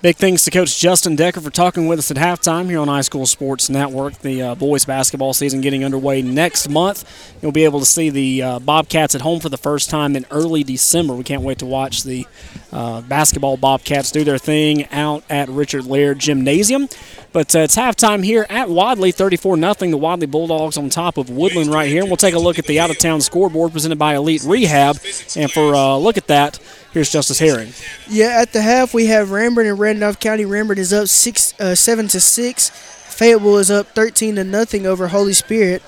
Big 0.00 0.14
thanks 0.14 0.44
to 0.44 0.52
Coach 0.52 0.78
Justin 0.78 1.16
Decker 1.16 1.40
for 1.40 1.50
talking 1.50 1.88
with 1.88 1.98
us 1.98 2.08
at 2.12 2.16
halftime 2.16 2.66
here 2.66 2.78
on 2.78 2.86
High 2.86 3.00
School 3.00 3.26
Sports 3.26 3.68
Network. 3.68 4.16
The 4.20 4.40
uh, 4.42 4.54
boys 4.54 4.84
basketball 4.84 5.34
season 5.34 5.60
getting 5.60 5.84
underway 5.84 6.22
next 6.22 6.68
month. 6.68 7.34
You'll 7.42 7.50
be 7.50 7.64
able 7.64 7.80
to 7.80 7.84
see 7.84 8.08
the 8.08 8.42
uh, 8.44 8.58
Bobcats 8.60 9.16
at 9.16 9.22
home 9.22 9.40
for 9.40 9.48
the 9.48 9.56
first 9.56 9.90
time 9.90 10.14
in 10.14 10.24
early 10.30 10.62
December. 10.62 11.14
We 11.14 11.24
can't 11.24 11.42
wait 11.42 11.58
to 11.58 11.66
watch 11.66 12.04
the 12.04 12.28
uh, 12.70 13.00
basketball 13.00 13.56
Bobcats 13.56 14.12
do 14.12 14.22
their 14.22 14.38
thing 14.38 14.86
out 14.92 15.24
at 15.28 15.48
Richard 15.48 15.84
Laird 15.84 16.20
Gymnasium. 16.20 16.88
But 17.32 17.56
uh, 17.56 17.60
it's 17.60 17.74
halftime 17.74 18.24
here 18.24 18.46
at 18.48 18.70
Wadley, 18.70 19.10
34 19.10 19.56
0. 19.56 19.74
The 19.74 19.96
Wadley 19.96 20.26
Bulldogs 20.26 20.78
on 20.78 20.90
top 20.90 21.18
of 21.18 21.28
Woodland 21.28 21.72
right 21.72 21.88
here. 21.88 22.02
And 22.02 22.08
we'll 22.08 22.16
take 22.16 22.34
a 22.34 22.38
look 22.38 22.60
at 22.60 22.66
the 22.66 22.78
out 22.78 22.90
of 22.90 22.98
town 22.98 23.20
scoreboard 23.20 23.72
presented 23.72 23.98
by 23.98 24.14
Elite 24.14 24.44
Rehab. 24.44 25.00
And 25.34 25.50
for 25.50 25.72
a 25.72 25.98
look 25.98 26.16
at 26.16 26.28
that, 26.28 26.60
here's 26.92 27.10
Justice 27.10 27.38
Herring. 27.38 27.72
Yeah, 28.08 28.40
at 28.40 28.52
the 28.52 28.62
half 28.62 28.94
we 28.94 29.06
have 29.06 29.28
Ranburne 29.28 29.68
and 29.68 29.78
Randolph 29.78 30.20
County. 30.20 30.44
Ranburne 30.44 30.78
is 30.78 30.92
up 30.92 31.08
six, 31.08 31.58
uh, 31.60 31.74
seven 31.74 32.08
to 32.08 32.20
six. 32.20 32.70
Fayetteville 32.70 33.58
is 33.58 33.70
up 33.70 33.88
13 33.88 34.36
to 34.36 34.44
nothing 34.44 34.86
over 34.86 35.08
Holy 35.08 35.32
Spirit. 35.32 35.82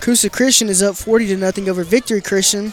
Coosa 0.00 0.30
Christian 0.30 0.68
is 0.68 0.82
up 0.82 0.96
40 0.96 1.28
to 1.28 1.36
nothing 1.36 1.68
over 1.68 1.84
Victory 1.84 2.20
Christian. 2.20 2.72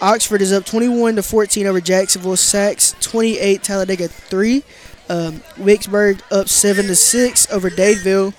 Oxford 0.00 0.42
is 0.42 0.52
up 0.52 0.64
21 0.64 1.16
to 1.16 1.22
14 1.22 1.66
over 1.66 1.80
Jacksonville. 1.80 2.32
Saks 2.32 2.98
28, 3.00 3.62
Talladega 3.62 4.08
3. 4.08 4.64
Um, 5.08 5.42
up 6.30 6.48
7 6.48 6.86
to 6.86 6.96
6 6.96 7.52
over 7.52 7.70
Dadeville. 7.70 8.34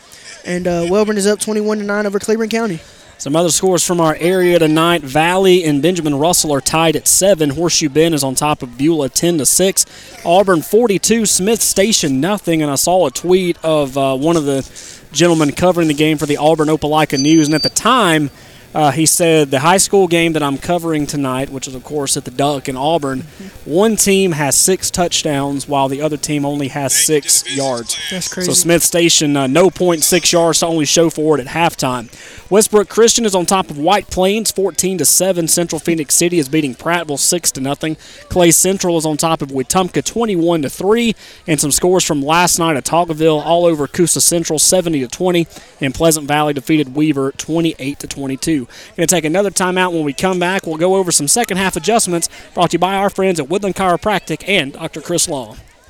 And 0.45 0.67
uh, 0.67 0.87
Wellborn 0.89 1.17
is 1.17 1.25
up 1.25 1.39
21 1.39 1.77
to 1.77 1.83
9 1.85 2.05
over 2.05 2.19
Cleburne 2.19 2.49
County. 2.49 2.79
Some 3.23 3.37
other 3.37 3.51
scores 3.51 3.87
from 3.87 4.01
our 4.01 4.17
area 4.19 4.59
tonight: 4.59 5.01
Valley 5.01 5.63
and 5.63 5.81
Benjamin 5.81 6.13
Russell 6.13 6.51
are 6.51 6.59
tied 6.59 6.97
at 6.97 7.07
seven. 7.07 7.51
Horseshoe 7.51 7.87
Bend 7.87 8.13
is 8.13 8.21
on 8.21 8.35
top 8.35 8.61
of 8.61 8.77
Beulah, 8.77 9.07
ten 9.07 9.37
to 9.37 9.45
six. 9.45 9.85
Auburn 10.25 10.61
forty-two, 10.61 11.25
Smiths 11.25 11.63
Station 11.63 12.19
nothing. 12.19 12.61
And 12.61 12.69
I 12.69 12.75
saw 12.75 13.07
a 13.07 13.11
tweet 13.11 13.57
of 13.63 13.97
uh, 13.97 14.17
one 14.17 14.35
of 14.35 14.43
the 14.43 14.69
gentlemen 15.13 15.53
covering 15.53 15.87
the 15.87 15.93
game 15.93 16.17
for 16.17 16.25
the 16.25 16.35
Auburn 16.35 16.67
Opelika 16.67 17.17
News, 17.17 17.47
and 17.47 17.55
at 17.55 17.63
the 17.63 17.69
time. 17.69 18.29
Uh, 18.73 18.91
he 18.91 19.05
said 19.05 19.51
the 19.51 19.59
high 19.59 19.77
school 19.77 20.07
game 20.07 20.33
that 20.33 20.43
I'm 20.43 20.57
covering 20.57 21.05
tonight, 21.05 21.49
which 21.49 21.67
is 21.67 21.75
of 21.75 21.83
course 21.83 22.17
at 22.17 22.25
the 22.25 22.31
Duck 22.31 22.67
in 22.67 22.75
Auburn, 22.75 23.21
one 23.65 23.95
team 23.95 24.31
has 24.31 24.57
six 24.57 24.89
touchdowns 24.89 25.67
while 25.67 25.87
the 25.87 26.01
other 26.01 26.17
team 26.17 26.45
only 26.45 26.69
has 26.69 26.93
six 26.93 27.49
yards. 27.55 27.97
That's 28.09 28.33
crazy. 28.33 28.49
So 28.49 28.53
Smiths 28.53 28.85
Station, 28.85 29.37
uh, 29.37 29.47
no 29.47 29.69
point 29.69 30.03
six 30.03 30.31
yards 30.33 30.59
to 30.59 30.67
only 30.67 30.85
show 30.85 31.09
for 31.09 31.37
it 31.37 31.47
at 31.47 31.53
halftime. 31.53 32.09
Westbrook 32.49 32.87
Christian 32.89 33.25
is 33.25 33.33
on 33.33 33.45
top 33.45 33.71
of 33.71 33.77
White 33.79 34.09
Plains, 34.09 34.51
14 34.51 34.99
to 34.99 35.05
seven. 35.05 35.47
Central 35.47 35.79
Phenix 35.79 36.13
City 36.13 36.37
is 36.39 36.49
beating 36.49 36.75
Prattville 36.75 37.17
six 37.17 37.51
to 37.53 37.61
nothing. 37.61 37.95
Clay 38.29 38.51
Central 38.51 38.97
is 38.97 39.05
on 39.05 39.17
top 39.17 39.41
of 39.41 39.49
Wetumpka, 39.49 40.03
21 40.03 40.63
to 40.63 40.69
three, 40.69 41.15
and 41.47 41.59
some 41.59 41.71
scores 41.71 42.03
from 42.03 42.21
last 42.21 42.59
night 42.59 42.75
at 42.75 42.83
Autaugaville 42.83 43.43
all 43.43 43.65
over 43.65 43.87
Coosa 43.87 44.21
Central, 44.21 44.59
70 44.59 44.99
to 44.99 45.07
20, 45.07 45.47
and 45.81 45.95
Pleasant 45.95 46.27
Valley 46.27 46.53
defeated 46.53 46.95
Weaver, 46.95 47.31
28 47.31 47.99
to 47.99 48.07
22. 48.07 48.62
Going 48.65 49.07
to 49.07 49.15
take 49.15 49.25
another 49.25 49.51
timeout. 49.51 49.93
When 49.93 50.03
we 50.03 50.13
come 50.13 50.39
back, 50.39 50.65
we'll 50.65 50.77
go 50.77 50.95
over 50.95 51.11
some 51.11 51.27
second 51.27 51.57
half 51.57 51.75
adjustments 51.75 52.29
brought 52.53 52.71
to 52.71 52.75
you 52.75 52.79
by 52.79 52.95
our 52.95 53.09
friends 53.09 53.39
at 53.39 53.49
Woodland 53.49 53.75
Chiropractic 53.75 54.43
and 54.47 54.73
Dr. 54.73 55.01
Chris 55.01 55.27
Law. 55.27 55.55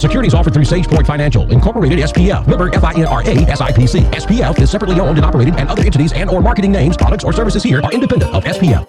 Securities 0.00 0.32
offered 0.32 0.54
through 0.54 0.64
SagePoint 0.64 1.06
Financial, 1.06 1.42
Incorporated 1.52 1.98
SPF, 1.98 2.46
member 2.46 2.70
FINRA 2.70 3.46
SIPC. 3.46 4.10
SPF 4.12 4.58
is 4.58 4.70
separately 4.70 4.98
owned 4.98 5.18
and 5.18 5.26
operated, 5.26 5.56
and 5.56 5.68
other 5.68 5.82
entities 5.82 6.14
and 6.14 6.30
or 6.30 6.40
marketing 6.40 6.72
names, 6.72 6.96
products, 6.96 7.22
or 7.22 7.34
services 7.34 7.62
here 7.62 7.82
are 7.82 7.92
independent 7.92 8.32
of 8.32 8.42
SPF. 8.44 8.88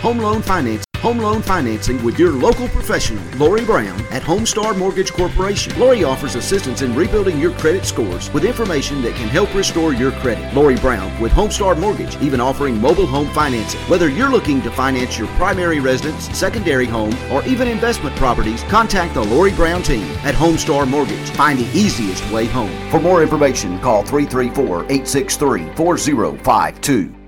Home 0.00 0.16
loan 0.16 0.40
finance. 0.40 0.82
Home 1.00 1.18
loan 1.18 1.42
financing 1.42 2.02
with 2.02 2.18
your 2.18 2.32
local 2.32 2.68
professional, 2.68 3.22
Lori 3.36 3.66
Brown 3.66 4.00
at 4.10 4.22
Homestar 4.22 4.74
Mortgage 4.74 5.12
Corporation. 5.12 5.78
Lori 5.78 6.04
offers 6.04 6.36
assistance 6.36 6.80
in 6.80 6.94
rebuilding 6.94 7.38
your 7.38 7.52
credit 7.52 7.84
scores 7.84 8.32
with 8.32 8.46
information 8.46 9.02
that 9.02 9.14
can 9.14 9.28
help 9.28 9.54
restore 9.54 9.92
your 9.92 10.12
credit. 10.12 10.54
Lori 10.54 10.76
Brown 10.76 11.20
with 11.20 11.32
Homestar 11.32 11.78
Mortgage, 11.78 12.16
even 12.22 12.40
offering 12.40 12.80
mobile 12.80 13.04
home 13.06 13.28
financing. 13.28 13.78
Whether 13.90 14.08
you're 14.08 14.30
looking 14.30 14.62
to 14.62 14.70
finance 14.70 15.18
your 15.18 15.28
primary 15.36 15.80
residence, 15.80 16.34
secondary 16.34 16.86
home, 16.86 17.14
or 17.30 17.44
even 17.44 17.68
investment 17.68 18.16
properties, 18.16 18.62
contact 18.64 19.12
the 19.12 19.24
Lori 19.24 19.52
Brown 19.52 19.82
team 19.82 20.04
at 20.24 20.34
Homestar 20.34 20.88
Mortgage. 20.88 21.28
Find 21.32 21.58
the 21.58 21.78
easiest 21.78 22.26
way 22.32 22.46
home. 22.46 22.72
For 22.90 23.00
more 23.00 23.22
information, 23.22 23.78
call 23.80 24.02
334 24.02 24.84
863 24.84 25.74
4052. 25.74 27.19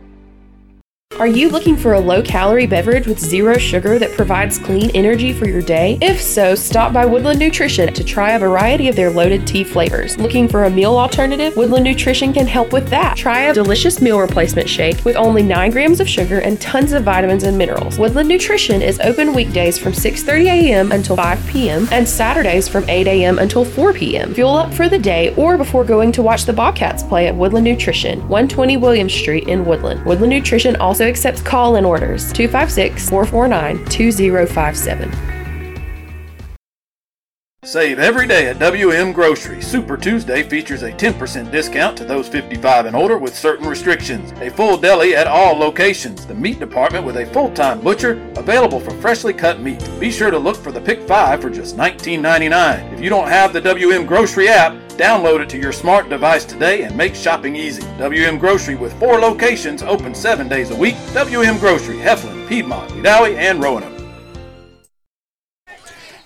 Are 1.18 1.26
you 1.26 1.50
looking 1.50 1.76
for 1.76 1.92
a 1.92 2.00
low 2.00 2.22
calorie 2.22 2.66
beverage 2.66 3.06
with 3.06 3.20
zero 3.20 3.58
sugar 3.58 3.98
that 3.98 4.16
provides 4.16 4.58
clean 4.58 4.90
energy 4.94 5.34
for 5.34 5.46
your 5.46 5.60
day? 5.60 5.98
If 6.00 6.20
so, 6.20 6.54
stop 6.54 6.94
by 6.94 7.04
Woodland 7.04 7.38
Nutrition 7.38 7.92
to 7.92 8.02
try 8.02 8.32
a 8.32 8.38
variety 8.38 8.88
of 8.88 8.96
their 8.96 9.10
loaded 9.10 9.46
tea 9.46 9.62
flavors. 9.62 10.16
Looking 10.16 10.48
for 10.48 10.64
a 10.64 10.70
meal 10.70 10.96
alternative? 10.96 11.54
Woodland 11.54 11.84
Nutrition 11.84 12.32
can 12.32 12.46
help 12.46 12.72
with 12.72 12.88
that. 12.88 13.18
Try 13.18 13.42
a 13.42 13.54
delicious 13.54 14.00
meal 14.00 14.18
replacement 14.18 14.68
shake 14.70 15.04
with 15.04 15.14
only 15.16 15.42
9 15.42 15.70
grams 15.70 16.00
of 16.00 16.08
sugar 16.08 16.38
and 16.40 16.58
tons 16.60 16.92
of 16.92 17.04
vitamins 17.04 17.44
and 17.44 17.58
minerals. 17.58 17.98
Woodland 17.98 18.28
Nutrition 18.30 18.80
is 18.80 18.98
open 19.00 19.34
weekdays 19.34 19.76
from 19.78 19.92
6:30 19.92 20.46
a.m. 20.46 20.92
until 20.92 21.16
5 21.16 21.46
p.m. 21.46 21.88
and 21.92 22.08
Saturdays 22.08 22.68
from 22.68 22.88
8 22.88 23.06
a.m. 23.06 23.38
until 23.38 23.66
4 23.66 23.92
p.m. 23.92 24.32
Fuel 24.34 24.56
up 24.56 24.72
for 24.72 24.88
the 24.88 24.98
day 24.98 25.34
or 25.36 25.58
before 25.58 25.84
going 25.84 26.10
to 26.12 26.22
watch 26.22 26.46
the 26.46 26.54
Bobcats 26.54 27.02
play 27.02 27.28
at 27.28 27.36
Woodland 27.36 27.64
Nutrition, 27.64 28.18
120 28.28 28.78
Williams 28.78 29.12
Street 29.12 29.46
in 29.46 29.66
Woodland. 29.66 30.04
Woodland 30.06 30.32
Nutrition 30.32 30.74
also 30.76 31.01
accepts 31.02 31.42
call 31.42 31.76
in 31.76 31.84
orders 31.84 32.32
256 32.32 33.08
449 33.08 33.84
2057. 33.86 35.32
Save 37.64 38.00
every 38.00 38.26
day 38.26 38.48
at 38.48 38.58
WM 38.58 39.12
Grocery. 39.12 39.62
Super 39.62 39.96
Tuesday 39.96 40.42
features 40.42 40.82
a 40.82 40.90
10% 40.90 41.52
discount 41.52 41.96
to 41.96 42.04
those 42.04 42.26
55 42.26 42.86
and 42.86 42.96
older 42.96 43.18
with 43.18 43.38
certain 43.38 43.68
restrictions. 43.68 44.32
A 44.40 44.50
full 44.50 44.76
deli 44.76 45.14
at 45.14 45.28
all 45.28 45.56
locations. 45.56 46.26
The 46.26 46.34
meat 46.34 46.58
department 46.58 47.06
with 47.06 47.18
a 47.18 47.26
full-time 47.26 47.80
butcher 47.80 48.20
available 48.34 48.80
for 48.80 48.90
freshly 49.00 49.32
cut 49.32 49.60
meat. 49.60 49.88
Be 50.00 50.10
sure 50.10 50.32
to 50.32 50.40
look 50.40 50.56
for 50.56 50.72
the 50.72 50.80
Pick 50.80 51.06
5 51.06 51.40
for 51.40 51.50
just 51.50 51.76
$19.99. 51.76 52.92
If 52.94 53.00
you 53.00 53.08
don't 53.08 53.28
have 53.28 53.52
the 53.52 53.60
WM 53.60 54.06
Grocery 54.06 54.48
app, 54.48 54.81
download 54.92 55.40
it 55.40 55.48
to 55.50 55.58
your 55.58 55.72
smart 55.72 56.08
device 56.08 56.44
today 56.44 56.82
and 56.82 56.96
make 56.96 57.14
shopping 57.14 57.56
easy. 57.56 57.82
WM 57.98 58.38
Grocery 58.38 58.74
with 58.74 58.98
four 58.98 59.18
locations 59.18 59.82
open 59.82 60.14
seven 60.14 60.48
days 60.48 60.70
a 60.70 60.76
week. 60.76 60.96
WM 61.14 61.58
Grocery, 61.58 61.96
Heflin, 61.96 62.48
Piedmont, 62.48 62.90
Wedowee, 62.92 63.36
and 63.36 63.62
Roanoke. 63.62 64.01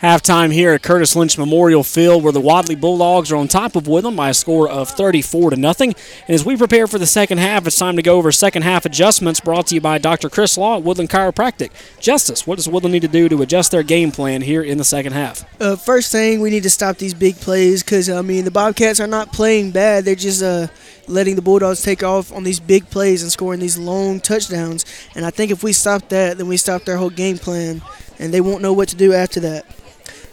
Halftime 0.02 0.52
here 0.52 0.72
at 0.72 0.82
Curtis 0.82 1.16
Lynch 1.16 1.38
Memorial 1.38 1.82
Field, 1.82 2.22
where 2.22 2.32
the 2.32 2.40
Wadley 2.40 2.74
Bulldogs 2.74 3.32
are 3.32 3.36
on 3.36 3.48
top 3.48 3.76
of 3.76 3.88
Woodland 3.88 4.14
by 4.14 4.28
a 4.28 4.34
score 4.34 4.68
of 4.68 4.90
34 4.90 5.50
to 5.50 5.56
nothing. 5.56 5.94
And 6.28 6.34
as 6.34 6.44
we 6.44 6.54
prepare 6.54 6.86
for 6.86 6.98
the 6.98 7.06
second 7.06 7.38
half, 7.38 7.66
it's 7.66 7.78
time 7.78 7.96
to 7.96 8.02
go 8.02 8.18
over 8.18 8.30
second 8.30 8.60
half 8.62 8.84
adjustments 8.84 9.40
brought 9.40 9.68
to 9.68 9.74
you 9.74 9.80
by 9.80 9.96
Dr. 9.96 10.28
Chris 10.28 10.58
Law 10.58 10.76
at 10.76 10.82
Woodland 10.82 11.08
Chiropractic. 11.08 11.70
Justice, 11.98 12.46
what 12.46 12.56
does 12.56 12.68
Woodland 12.68 12.92
need 12.92 13.02
to 13.02 13.08
do 13.08 13.26
to 13.30 13.40
adjust 13.40 13.70
their 13.70 13.82
game 13.82 14.12
plan 14.12 14.42
here 14.42 14.62
in 14.62 14.76
the 14.76 14.84
second 14.84 15.14
half? 15.14 15.46
Uh, 15.62 15.76
first 15.76 16.12
thing, 16.12 16.42
we 16.42 16.50
need 16.50 16.64
to 16.64 16.70
stop 16.70 16.98
these 16.98 17.14
big 17.14 17.36
plays 17.36 17.82
because, 17.82 18.10
I 18.10 18.20
mean, 18.20 18.44
the 18.44 18.50
Bobcats 18.50 19.00
are 19.00 19.06
not 19.06 19.32
playing 19.32 19.70
bad. 19.70 20.04
They're 20.04 20.14
just 20.14 20.42
uh, 20.42 20.66
letting 21.08 21.36
the 21.36 21.42
Bulldogs 21.42 21.80
take 21.80 22.02
off 22.02 22.32
on 22.32 22.44
these 22.44 22.60
big 22.60 22.90
plays 22.90 23.22
and 23.22 23.32
scoring 23.32 23.60
these 23.60 23.78
long 23.78 24.20
touchdowns. 24.20 24.84
And 25.14 25.24
I 25.24 25.30
think 25.30 25.50
if 25.50 25.62
we 25.62 25.72
stop 25.72 26.10
that, 26.10 26.36
then 26.36 26.48
we 26.48 26.58
stop 26.58 26.84
their 26.84 26.98
whole 26.98 27.08
game 27.08 27.38
plan, 27.38 27.80
and 28.18 28.34
they 28.34 28.42
won't 28.42 28.60
know 28.60 28.74
what 28.74 28.90
to 28.90 28.96
do 28.96 29.14
after 29.14 29.40
that. 29.40 29.64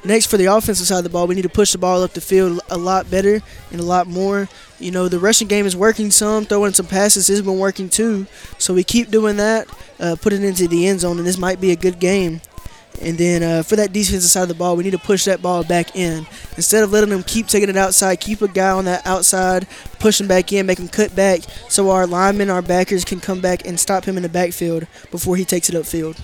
Next, 0.06 0.26
for 0.26 0.38
the 0.38 0.46
offensive 0.46 0.86
side 0.86 0.98
of 0.98 1.04
the 1.04 1.10
ball, 1.10 1.28
we 1.28 1.36
need 1.36 1.44
to 1.44 1.50
push 1.50 1.72
the 1.72 1.78
ball 1.78 2.04
up 2.04 2.12
the 2.12 2.22
field 2.22 2.60
a 2.70 2.78
lot 2.78 3.10
better 3.10 3.42
and 3.72 3.80
a 3.80 3.84
lot 3.84 4.08
more. 4.08 4.50
You 4.80 4.92
know, 4.92 5.08
the 5.08 5.20
rushing 5.20 5.48
game 5.48 5.66
is 5.66 5.78
working 5.78 6.12
some, 6.12 6.46
throwing 6.46 6.74
some 6.74 6.88
passes 6.88 7.28
has 7.30 7.42
been 7.42 7.58
working 7.58 7.90
too. 7.90 8.28
So 8.58 8.74
we 8.74 8.84
keep 8.84 9.10
doing 9.10 9.38
that, 9.38 9.68
uh, 10.00 10.18
put 10.20 10.34
it 10.34 10.44
into 10.44 10.68
the 10.68 10.88
end 10.88 11.00
zone, 11.00 11.18
and 11.18 11.28
this 11.28 11.38
might 11.38 11.62
be 11.62 11.72
a 11.72 11.76
good 11.78 12.00
game. 12.00 12.42
And 13.02 13.18
then 13.18 13.44
uh, 13.44 13.64
for 13.64 13.76
that 13.76 13.92
defensive 13.92 14.30
side 14.30 14.44
of 14.44 14.50
the 14.50 14.54
ball, 14.54 14.76
we 14.76 14.84
need 14.84 14.92
to 14.92 15.00
push 15.00 15.26
that 15.26 15.42
ball 15.42 15.64
back 15.64 15.96
in. 15.96 16.28
Instead 16.58 16.84
of 16.84 16.92
letting 16.92 17.10
them 17.10 17.24
keep 17.24 17.48
taking 17.48 17.70
it 17.70 17.78
outside, 17.78 18.20
keep 18.20 18.42
a 18.42 18.48
guy 18.48 18.70
on 18.70 18.86
that 18.86 19.06
outside 19.06 19.68
push 20.04 20.20
him 20.20 20.28
back 20.28 20.52
in, 20.52 20.66
make 20.66 20.80
him 20.80 20.90
cut 20.90 21.16
back, 21.16 21.40
so 21.70 21.90
our 21.90 22.06
linemen, 22.06 22.50
our 22.50 22.62
backers 22.62 23.06
can 23.06 23.22
come 23.22 23.40
back 23.40 23.66
and 23.66 23.80
stop 23.80 24.04
him 24.04 24.18
in 24.18 24.24
the 24.24 24.28
backfield 24.28 24.86
before 25.12 25.38
he 25.38 25.46
takes 25.46 25.70
it 25.70 25.76
upfield. 25.76 26.20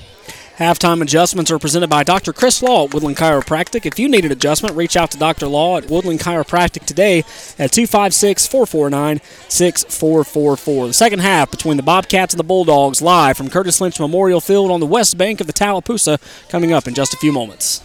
Halftime 0.60 1.02
adjustments 1.02 1.52
are 1.52 1.57
presented 1.57 1.90
by 1.90 2.03
Dr. 2.03 2.34
Chris 2.34 2.61
Law 2.61 2.84
at 2.84 2.94
Woodland 2.94 3.15
Chiropractic. 3.15 3.86
If 3.86 3.98
you 3.98 4.10
need 4.10 4.26
an 4.26 4.31
adjustment, 4.34 4.76
reach 4.76 4.98
out 4.98 5.10
to 5.11 5.18
Dr. 5.18 5.48
Law 5.48 5.77
at 5.77 5.90
Woodland 5.90 6.19
Chiropractic 6.19 6.86
today 6.86 7.19
at 7.57 7.72
256 7.72 8.45
449 8.45 9.22
6444. 9.48 10.88
The 10.88 10.94
second 10.94 11.19
half 11.19 11.49
between 11.49 11.77
the 11.77 11.84
Bobcats 11.84 12.34
and 12.34 12.40
the 12.40 12.44
Bulldogs 12.44 13.02
live 13.02 13.38
from 13.38 13.49
Curtis 13.49 13.80
Lynch 13.80 14.02
Memorial 14.02 14.41
Field 14.41 14.69
on 14.69 14.81
the 14.81 14.86
west 14.86 15.18
bank 15.18 15.40
of 15.40 15.48
the 15.48 15.53
Tallapoosa 15.53 16.19
coming 16.49 16.73
up 16.73 16.90
in 16.90 16.94
just 16.94 17.14
a 17.14 17.18
few 17.18 17.31
moments. 17.31 17.81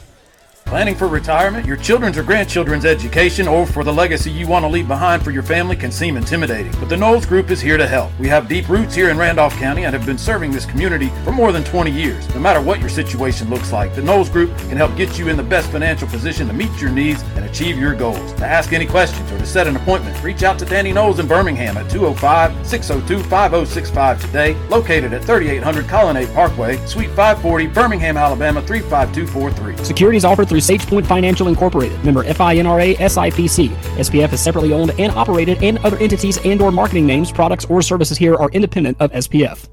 Planning 0.67 0.95
for 0.97 1.07
retirement, 1.07 1.67
your 1.67 1.77
children's 1.77 2.19
or 2.19 2.23
grandchildren's 2.25 2.85
education, 2.85 3.47
or 3.47 3.65
for 3.67 3.85
the 3.85 3.93
legacy 3.93 4.31
you 4.31 4.49
want 4.49 4.65
to 4.65 4.69
leave 4.69 4.89
behind 4.89 5.23
for 5.23 5.31
your 5.31 5.43
family 5.43 5.77
can 5.77 5.93
seem 5.93 6.17
intimidating. 6.17 6.73
But 6.81 6.89
the 6.89 6.97
Knowles 6.97 7.27
Group 7.27 7.51
is 7.51 7.61
here 7.61 7.77
to 7.77 7.87
help. 7.87 8.11
We 8.19 8.29
have 8.29 8.49
deep 8.49 8.69
roots 8.69 8.95
here 8.95 9.11
in 9.11 9.19
Randolph 9.19 9.55
County 9.57 9.85
and 9.85 9.95
have 9.95 10.07
been 10.07 10.19
serving 10.19 10.51
this 10.51 10.67
community 10.67 11.11
for 11.23 11.33
more 11.33 11.53
than 11.53 11.65
20 11.65 11.91
years. 11.93 12.29
No 12.35 12.41
matter 12.41 12.61
what 12.61 12.81
your 12.81 12.89
situation 12.89 13.51
looks 13.51 13.73
like, 13.73 13.95
the 13.95 14.03
Knowles 14.03 14.31
Group 14.31 14.57
can 14.59 14.77
help 14.77 14.97
get 14.97 15.17
you 15.19 15.29
in 15.29 15.37
the 15.37 15.43
best 15.43 15.71
financial 15.71 16.09
position 16.09 16.49
to 16.49 16.53
meet 16.53 16.73
your 16.81 16.91
needs 16.91 17.23
and 17.37 17.45
achieve 17.45 17.79
your 17.79 17.95
goals. 17.95 18.33
To 18.35 18.47
ask 18.47 18.73
any 18.73 18.87
questions 18.87 19.31
or 19.31 19.39
to 19.39 19.47
set 19.47 19.69
an 19.69 19.77
appointment, 19.77 20.21
reach 20.25 20.43
out 20.43 20.59
to 20.59 20.65
Danny 20.65 20.93
Knowles 20.93 21.21
in 21.21 21.29
Birmingham 21.29 21.77
at 21.77 21.91
205 21.91 22.67
602 22.67 23.23
5065 23.29 24.21
today, 24.21 24.55
located 24.69 25.13
at 25.13 25.23
3800 25.25 25.87
Colonnade 25.87 26.33
Parkway, 26.35 26.85
Suite 26.87 27.11
540, 27.11 27.67
Birmingham, 27.69 28.17
Alabama 28.17 28.61
35243. 28.63 29.85
Securities 29.85 30.25
offered 30.25 30.49
SagePoint 30.61 31.07
Financial 31.07 31.49
Incorporated, 31.49 32.03
member 32.05 32.25
FINRA 32.25 32.97
SIPC. 32.97 33.69
SPF 33.99 34.33
is 34.33 34.41
separately 34.41 34.73
owned 34.73 34.93
and 34.99 35.13
operated, 35.13 35.63
and 35.63 35.79
other 35.79 35.97
entities 35.99 36.39
and/or 36.45 36.71
marketing 36.71 37.07
names, 37.07 37.33
products, 37.33 37.65
or 37.67 37.83
services 37.83 38.19
here 38.19 38.35
are 38.37 38.51
independent 38.51 38.97
of 39.01 39.11
SPF. 39.13 39.69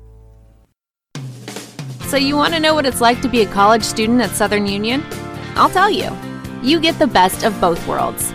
So, 2.08 2.18
you 2.18 2.36
want 2.36 2.54
to 2.54 2.60
know 2.60 2.74
what 2.74 2.86
it's 2.86 3.00
like 3.00 3.22
to 3.22 3.30
be 3.30 3.42
a 3.42 3.46
college 3.46 3.84
student 3.84 4.22
at 4.22 4.32
Southern 4.32 4.68
Union? 4.68 5.04
I'll 5.56 5.70
tell 5.70 5.90
you. 5.90 6.10
You 6.62 6.80
get 6.80 7.00
the 7.00 7.08
best 7.08 7.44
of 7.44 7.60
both 7.60 7.88
worlds 7.88 8.34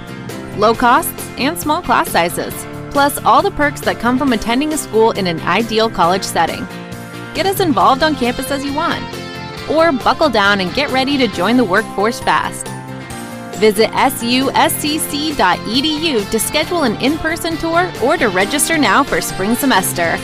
low 0.57 0.75
costs 0.75 1.29
and 1.39 1.59
small 1.59 1.83
class 1.83 2.09
sizes, 2.09 2.55
plus 2.91 3.19
all 3.25 3.43
the 3.43 3.51
perks 3.51 3.83
that 3.83 3.99
come 3.99 4.19
from 4.19 4.33
attending 4.33 4.73
a 4.73 4.79
school 4.79 5.11
in 5.13 5.27
an 5.27 5.39
ideal 5.41 5.91
college 5.91 6.25
setting. 6.25 6.67
Get 7.35 7.45
as 7.45 7.61
involved 7.61 8.03
on 8.03 8.17
campus 8.17 8.51
as 8.51 8.65
you 8.65 8.73
want, 8.73 9.05
or 9.71 9.93
buckle 9.93 10.29
down 10.29 10.61
and 10.61 10.75
get 10.75 10.91
ready 10.91 11.17
to 11.19 11.29
join 11.29 11.57
the 11.57 11.65
workforce 11.65 12.21
fast. 12.21 12.67
Visit 13.59 13.91
suscc.edu 13.91 14.71
to 16.31 16.39
schedule 16.39 16.83
an 16.83 17.01
in 17.03 17.17
person 17.19 17.57
tour 17.57 17.91
or 18.03 18.17
to 18.17 18.29
register 18.29 18.77
now 18.77 19.03
for 19.03 19.21
spring 19.21 19.55
semester. 19.55 20.19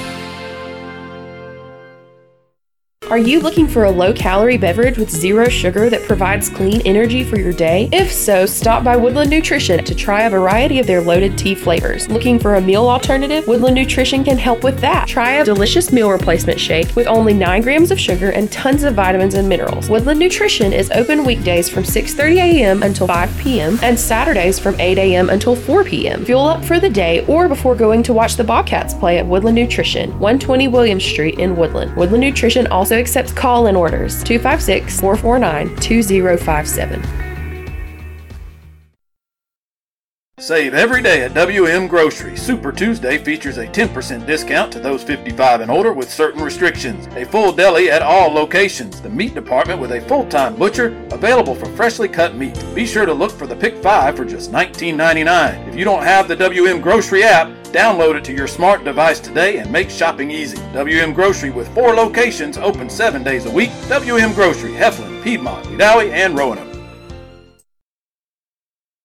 Are 3.13 3.19
you 3.19 3.41
looking 3.41 3.69
for 3.69 3.85
a 3.85 3.91
low 3.91 4.15
calorie 4.15 4.57
beverage 4.57 4.97
with 4.97 5.11
zero 5.11 5.47
sugar 5.47 5.91
that 5.91 6.03
provides 6.05 6.49
clean 6.49 6.81
energy 6.87 7.23
for 7.23 7.39
your 7.39 7.53
day? 7.53 7.91
If 7.93 8.11
so, 8.11 8.47
stop 8.47 8.85
by 8.85 8.97
Woodland 8.97 9.29
Nutrition 9.29 9.85
to 9.85 9.95
try 9.95 10.23
a 10.23 10.31
variety 10.31 10.79
of 10.79 10.87
their 10.87 11.03
loaded 11.03 11.37
tea 11.37 11.55
flavors. 11.55 12.09
Looking 12.09 12.39
for 12.39 12.55
a 12.55 12.61
meal 12.63 12.89
alternative? 12.89 13.47
Woodland 13.47 13.75
Nutrition 13.75 14.25
can 14.25 14.39
help 14.39 14.65
with 14.65 14.81
that. 14.81 15.09
Try 15.09 15.33
a 15.33 15.45
delicious 15.45 15.93
meal 15.93 16.11
replacement 16.11 16.59
shake 16.59 16.97
with 16.97 17.07
only 17.07 17.35
9 17.35 17.61
grams 17.61 17.91
of 17.91 18.01
sugar 18.01 18.31
and 18.31 18.51
tons 18.51 18.83
of 18.83 18.95
vitamins 18.95 19.35
and 19.35 19.47
minerals. 19.47 19.91
Woodland 19.91 20.19
Nutrition 20.19 20.73
is 20.73 20.91
open 20.93 21.27
weekdays 21.27 21.69
from 21.69 21.83
6:30 21.83 22.37
a.m. 22.37 22.83
until 22.83 23.09
5 23.09 23.39
p.m. 23.39 23.79
and 23.83 24.01
Saturdays 24.01 24.59
from 24.59 24.81
8 24.81 24.97
a.m. 24.97 25.29
until 25.29 25.55
4 25.55 25.85
p.m. 25.85 26.25
Fuel 26.25 26.47
up 26.47 26.65
for 26.65 26.81
the 26.81 26.89
day 26.89 27.27
or 27.27 27.47
before 27.47 27.75
going 27.75 28.03
to 28.05 28.15
watch 28.15 28.37
the 28.37 28.45
Bobcats 28.45 28.95
play 28.95 29.19
at 29.19 29.27
Woodland 29.27 29.57
Nutrition, 29.57 30.09
120 30.19 30.69
Williams 30.69 31.05
Street 31.05 31.39
in 31.39 31.55
Woodland. 31.55 31.95
Woodland 31.95 32.23
Nutrition 32.25 32.67
also 32.69 33.02
accepts 33.03 33.33
call 33.33 33.67
in 33.67 33.77
orders 33.77 34.23
256 34.23 35.01
449 35.01 35.77
2057. 35.77 37.32
Save 40.43 40.75
every 40.75 41.03
day 41.03 41.23
at 41.23 41.35
WM 41.35 41.87
Grocery. 41.87 42.37
Super 42.37 42.73
Tuesday 42.73 43.17
features 43.17 43.59
a 43.59 43.67
10% 43.69 44.27
discount 44.27 44.73
to 44.73 44.81
those 44.81 45.05
55 45.05 45.61
and 45.61 45.71
older 45.71 45.93
with 45.93 46.13
certain 46.13 46.43
restrictions. 46.43 47.07
A 47.15 47.25
full 47.25 47.53
deli 47.53 47.93
at 47.93 48.03
all 48.03 48.29
locations. 48.29 49.01
The 49.01 49.09
meat 49.09 49.35
department 49.35 49.81
with 49.81 49.93
a 49.93 50.01
full-time 50.01 50.57
butcher 50.57 51.01
available 51.13 51.55
for 51.55 51.67
freshly 51.67 52.09
cut 52.09 52.35
meat. 52.35 52.61
Be 52.75 52.87
sure 52.87 53.07
to 53.07 53.15
look 53.15 53.31
for 53.31 53.47
the 53.47 53.55
Pick 53.55 53.81
5 53.81 54.17
for 54.17 54.25
just 54.25 54.51
$19.99. 54.51 55.69
If 55.69 55.77
you 55.77 55.85
don't 55.85 56.03
have 56.03 56.27
the 56.27 56.35
WM 56.35 56.81
Grocery 56.81 57.23
app, 57.23 57.47
download 57.67 58.17
it 58.17 58.25
to 58.25 58.33
your 58.33 58.49
smart 58.49 58.83
device 58.83 59.21
today 59.21 59.59
and 59.59 59.71
make 59.71 59.91
shopping 59.91 60.33
easy. 60.33 60.59
WM 60.73 61.13
Grocery 61.13 61.51
with 61.51 61.73
four 61.73 61.95
locations 61.95 62.59
open 62.59 62.91
seven 62.91 63.23
days 63.23 63.47
a 63.47 63.51
week. 63.53 63.71
WM 63.89 64.35
Grocery, 64.35 64.73
Heflin, 64.73 65.23
Piedmont, 65.23 65.65
Wedowee, 65.67 66.11
and 66.11 66.37
Roanoke. 66.37 66.72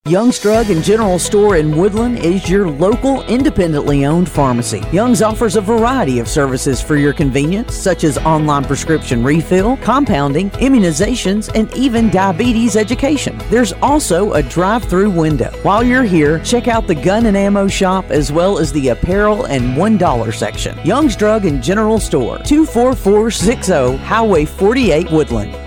Young's 0.07 0.39
Drug 0.39 0.69
and 0.69 0.81
General 0.81 1.19
Store 1.19 1.57
in 1.57 1.75
Woodland 1.75 2.19
is 2.19 2.49
your 2.49 2.69
local 2.69 3.23
independently 3.23 4.05
owned 4.05 4.29
pharmacy. 4.29 4.81
Young's 4.93 5.21
offers 5.21 5.57
a 5.57 5.61
variety 5.61 6.19
of 6.19 6.29
services 6.29 6.81
for 6.81 6.95
your 6.95 7.11
convenience, 7.11 7.75
such 7.75 8.05
as 8.05 8.17
online 8.19 8.63
prescription 8.63 9.21
refill, 9.21 9.75
compounding, 9.77 10.49
immunizations, 10.51 11.53
and 11.53 11.73
even 11.73 12.09
diabetes 12.09 12.77
education. 12.77 13.37
There's 13.49 13.73
also 13.81 14.31
a 14.31 14.41
drive 14.41 14.85
through 14.85 15.09
window. 15.09 15.51
While 15.63 15.83
you're 15.83 16.03
here, 16.03 16.39
check 16.39 16.69
out 16.69 16.87
the 16.87 16.95
gun 16.95 17.25
and 17.25 17.35
ammo 17.35 17.67
shop 17.67 18.05
as 18.09 18.31
well 18.31 18.59
as 18.59 18.71
the 18.71 18.89
apparel 18.89 19.43
and 19.47 19.75
$1 19.75 20.33
section. 20.33 20.79
Young's 20.85 21.17
Drug 21.17 21.45
and 21.45 21.61
General 21.61 21.99
Store, 21.99 22.37
24460 22.45 23.97
Highway 24.05 24.45
48 24.45 25.11
Woodland. 25.11 25.66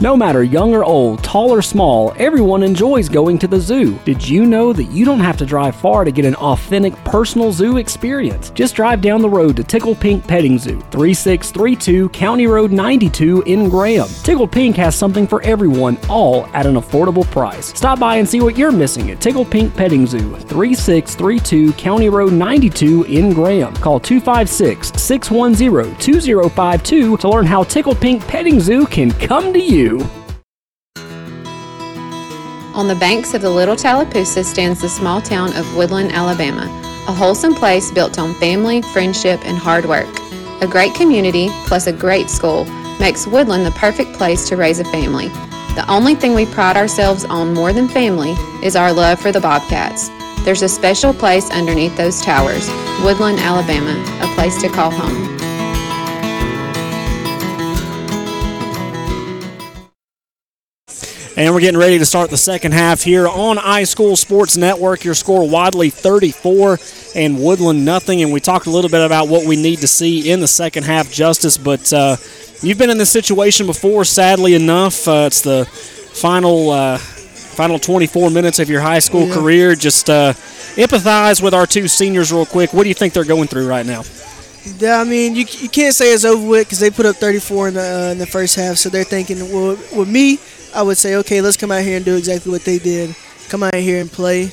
No 0.00 0.16
matter 0.16 0.42
young 0.42 0.74
or 0.74 0.84
old, 0.84 1.22
tall 1.22 1.50
or 1.50 1.62
small, 1.62 2.12
everyone 2.18 2.64
enjoys 2.64 3.08
going 3.08 3.38
to 3.38 3.46
the 3.46 3.60
zoo. 3.60 3.96
Did 4.04 4.28
you 4.28 4.44
know 4.44 4.72
that 4.72 4.90
you 4.90 5.04
don't 5.04 5.20
have 5.20 5.36
to 5.36 5.46
drive 5.46 5.76
far 5.76 6.04
to 6.04 6.10
get 6.10 6.24
an 6.24 6.34
authentic 6.34 6.92
personal 7.04 7.52
zoo 7.52 7.76
experience? 7.76 8.50
Just 8.50 8.74
drive 8.74 9.00
down 9.00 9.22
the 9.22 9.30
road 9.30 9.54
to 9.54 9.62
Tickle 9.62 9.94
Pink 9.94 10.26
Petting 10.26 10.58
Zoo, 10.58 10.80
3632 10.90 12.08
County 12.08 12.48
Road 12.48 12.72
92 12.72 13.42
in 13.42 13.68
Graham. 13.68 14.08
Tickle 14.24 14.48
Pink 14.48 14.74
has 14.76 14.96
something 14.96 15.28
for 15.28 15.40
everyone, 15.42 15.96
all 16.08 16.48
at 16.48 16.66
an 16.66 16.74
affordable 16.74 17.24
price. 17.30 17.66
Stop 17.66 18.00
by 18.00 18.16
and 18.16 18.28
see 18.28 18.40
what 18.40 18.58
you're 18.58 18.72
missing 18.72 19.12
at 19.12 19.20
Tickle 19.20 19.44
Pink 19.44 19.76
Petting 19.76 20.08
Zoo, 20.08 20.34
3632 20.34 21.72
County 21.74 22.08
Road 22.08 22.32
92 22.32 23.04
in 23.04 23.32
Graham. 23.32 23.72
Call 23.76 24.00
256 24.00 25.00
610 25.00 25.96
2052 26.00 27.16
to 27.16 27.28
learn 27.28 27.46
how 27.46 27.62
Tickle 27.62 27.94
Pink 27.94 28.26
Petting 28.26 28.58
Zoo 28.58 28.86
can 28.86 29.12
come 29.12 29.52
to 29.52 29.60
you. 29.60 29.83
On 32.74 32.88
the 32.88 32.96
banks 32.98 33.34
of 33.34 33.42
the 33.42 33.50
Little 33.50 33.76
Tallapoosa 33.76 34.42
stands 34.44 34.80
the 34.80 34.88
small 34.88 35.20
town 35.20 35.54
of 35.56 35.76
Woodland, 35.76 36.12
Alabama, 36.12 36.62
a 37.06 37.12
wholesome 37.12 37.54
place 37.54 37.90
built 37.90 38.18
on 38.18 38.34
family, 38.34 38.80
friendship, 38.80 39.40
and 39.44 39.58
hard 39.58 39.84
work. 39.84 40.08
A 40.62 40.66
great 40.66 40.94
community 40.94 41.50
plus 41.66 41.86
a 41.86 41.92
great 41.92 42.30
school 42.30 42.64
makes 42.98 43.26
Woodland 43.26 43.66
the 43.66 43.72
perfect 43.72 44.14
place 44.14 44.48
to 44.48 44.56
raise 44.56 44.80
a 44.80 44.84
family. 44.84 45.28
The 45.74 45.84
only 45.88 46.14
thing 46.14 46.34
we 46.34 46.46
pride 46.46 46.76
ourselves 46.76 47.24
on 47.26 47.52
more 47.52 47.72
than 47.72 47.88
family 47.88 48.34
is 48.62 48.76
our 48.76 48.92
love 48.92 49.20
for 49.20 49.32
the 49.32 49.40
Bobcats. 49.40 50.08
There's 50.44 50.62
a 50.62 50.68
special 50.68 51.12
place 51.12 51.50
underneath 51.50 51.96
those 51.96 52.22
towers, 52.22 52.68
Woodland, 53.02 53.38
Alabama, 53.38 53.92
a 54.22 54.34
place 54.34 54.60
to 54.62 54.68
call 54.68 54.90
home. 54.90 55.43
And 61.36 61.52
we're 61.52 61.60
getting 61.60 61.80
ready 61.80 61.98
to 61.98 62.06
start 62.06 62.30
the 62.30 62.36
second 62.36 62.72
half 62.74 63.02
here 63.02 63.26
on 63.26 63.56
High 63.56 63.82
School 63.82 64.14
Sports 64.14 64.56
Network. 64.56 65.02
Your 65.02 65.14
score 65.14 65.48
Wadley 65.48 65.90
34 65.90 66.78
and 67.16 67.42
Woodland 67.42 67.84
nothing. 67.84 68.22
And 68.22 68.32
we 68.32 68.38
talked 68.38 68.66
a 68.66 68.70
little 68.70 68.88
bit 68.90 69.04
about 69.04 69.26
what 69.26 69.44
we 69.44 69.56
need 69.56 69.80
to 69.80 69.88
see 69.88 70.30
in 70.30 70.38
the 70.38 70.46
second 70.46 70.84
half, 70.84 71.10
Justice. 71.10 71.58
But 71.58 71.92
uh, 71.92 72.16
you've 72.62 72.78
been 72.78 72.88
in 72.90 72.98
this 72.98 73.10
situation 73.10 73.66
before, 73.66 74.04
sadly 74.04 74.54
enough. 74.54 75.08
Uh, 75.08 75.24
it's 75.26 75.40
the 75.40 75.64
final. 75.64 76.70
Uh, 76.70 76.98
final 77.54 77.78
24 77.78 78.30
minutes 78.30 78.58
of 78.58 78.68
your 78.68 78.80
high 78.80 78.98
school 78.98 79.28
Yeah. 79.28 79.34
career. 79.34 79.74
Just 79.76 80.10
uh, 80.10 80.32
empathize 80.74 81.40
with 81.40 81.54
our 81.54 81.68
two 81.68 81.86
seniors 81.86 82.32
real 82.32 82.44
quick. 82.46 82.72
What 82.74 82.82
do 82.82 82.88
you 82.88 82.96
think 82.96 83.12
they're 83.14 83.22
going 83.24 83.46
through 83.46 83.68
right 83.68 83.86
now? 83.86 84.02
Yeah, 84.80 84.98
I 85.00 85.04
mean, 85.04 85.36
you, 85.36 85.44
you 85.60 85.68
can't 85.68 85.94
say 85.94 86.12
it's 86.12 86.24
over 86.24 86.44
with 86.44 86.66
because 86.66 86.80
they 86.80 86.90
put 86.90 87.06
up 87.06 87.14
34 87.14 87.68
in 87.68 87.74
the 87.74 87.80
uh, 88.08 88.10
in 88.12 88.18
the 88.18 88.26
first 88.26 88.56
half. 88.56 88.76
So 88.76 88.88
they're 88.88 89.04
thinking, 89.04 89.38
well, 89.52 89.78
with 89.96 90.08
me, 90.08 90.40
I 90.74 90.82
would 90.82 90.96
say, 90.98 91.16
okay, 91.16 91.40
let's 91.40 91.56
come 91.56 91.70
out 91.70 91.82
here 91.82 91.96
and 91.96 92.04
do 92.04 92.16
exactly 92.16 92.50
what 92.50 92.64
they 92.64 92.78
did. 92.78 93.14
Come 93.48 93.62
out 93.62 93.74
here 93.74 94.00
and 94.00 94.10
play. 94.10 94.50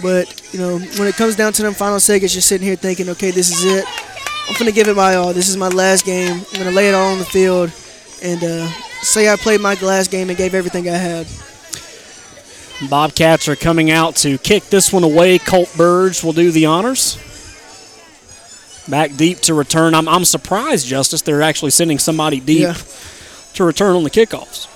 But 0.00 0.40
you 0.52 0.60
know, 0.60 0.78
when 0.78 1.08
it 1.08 1.16
comes 1.16 1.36
down 1.36 1.52
to 1.54 1.62
them 1.62 1.74
final 1.74 2.00
seconds, 2.00 2.34
you're 2.34 2.42
sitting 2.42 2.66
here 2.66 2.76
thinking, 2.76 3.08
okay, 3.10 3.30
this 3.30 3.50
is 3.50 3.64
it. 3.64 3.84
I'm 4.48 4.54
gonna 4.58 4.72
give 4.72 4.88
it 4.88 4.96
my 4.96 5.14
all. 5.16 5.32
This 5.32 5.48
is 5.48 5.56
my 5.56 5.68
last 5.68 6.04
game. 6.04 6.40
I'm 6.52 6.58
gonna 6.58 6.70
lay 6.70 6.88
it 6.88 6.94
all 6.94 7.12
on 7.12 7.18
the 7.18 7.24
field 7.24 7.70
and 8.22 8.42
uh, 8.42 8.66
say 9.02 9.28
I 9.30 9.36
played 9.36 9.60
my 9.60 9.74
last 9.74 10.10
game 10.10 10.28
and 10.28 10.38
gave 10.38 10.54
everything 10.54 10.88
I 10.88 10.96
had. 10.96 11.26
Bobcats 12.88 13.48
are 13.48 13.56
coming 13.56 13.90
out 13.90 14.16
to 14.16 14.38
kick 14.38 14.64
this 14.64 14.92
one 14.92 15.04
away. 15.04 15.38
Colt 15.38 15.72
Burge 15.76 16.22
will 16.24 16.32
do 16.32 16.50
the 16.50 16.66
honors. 16.66 17.16
Back 18.88 19.14
deep 19.16 19.38
to 19.42 19.54
return. 19.54 19.94
I'm, 19.94 20.08
I'm 20.08 20.24
surprised, 20.24 20.86
Justice, 20.88 21.22
they're 21.22 21.42
actually 21.42 21.70
sending 21.70 22.00
somebody 22.00 22.40
deep 22.40 22.62
Yeah. 22.62 22.74
to 23.54 23.64
return 23.64 23.94
on 23.94 24.02
the 24.02 24.10
kickoffs. 24.10 24.66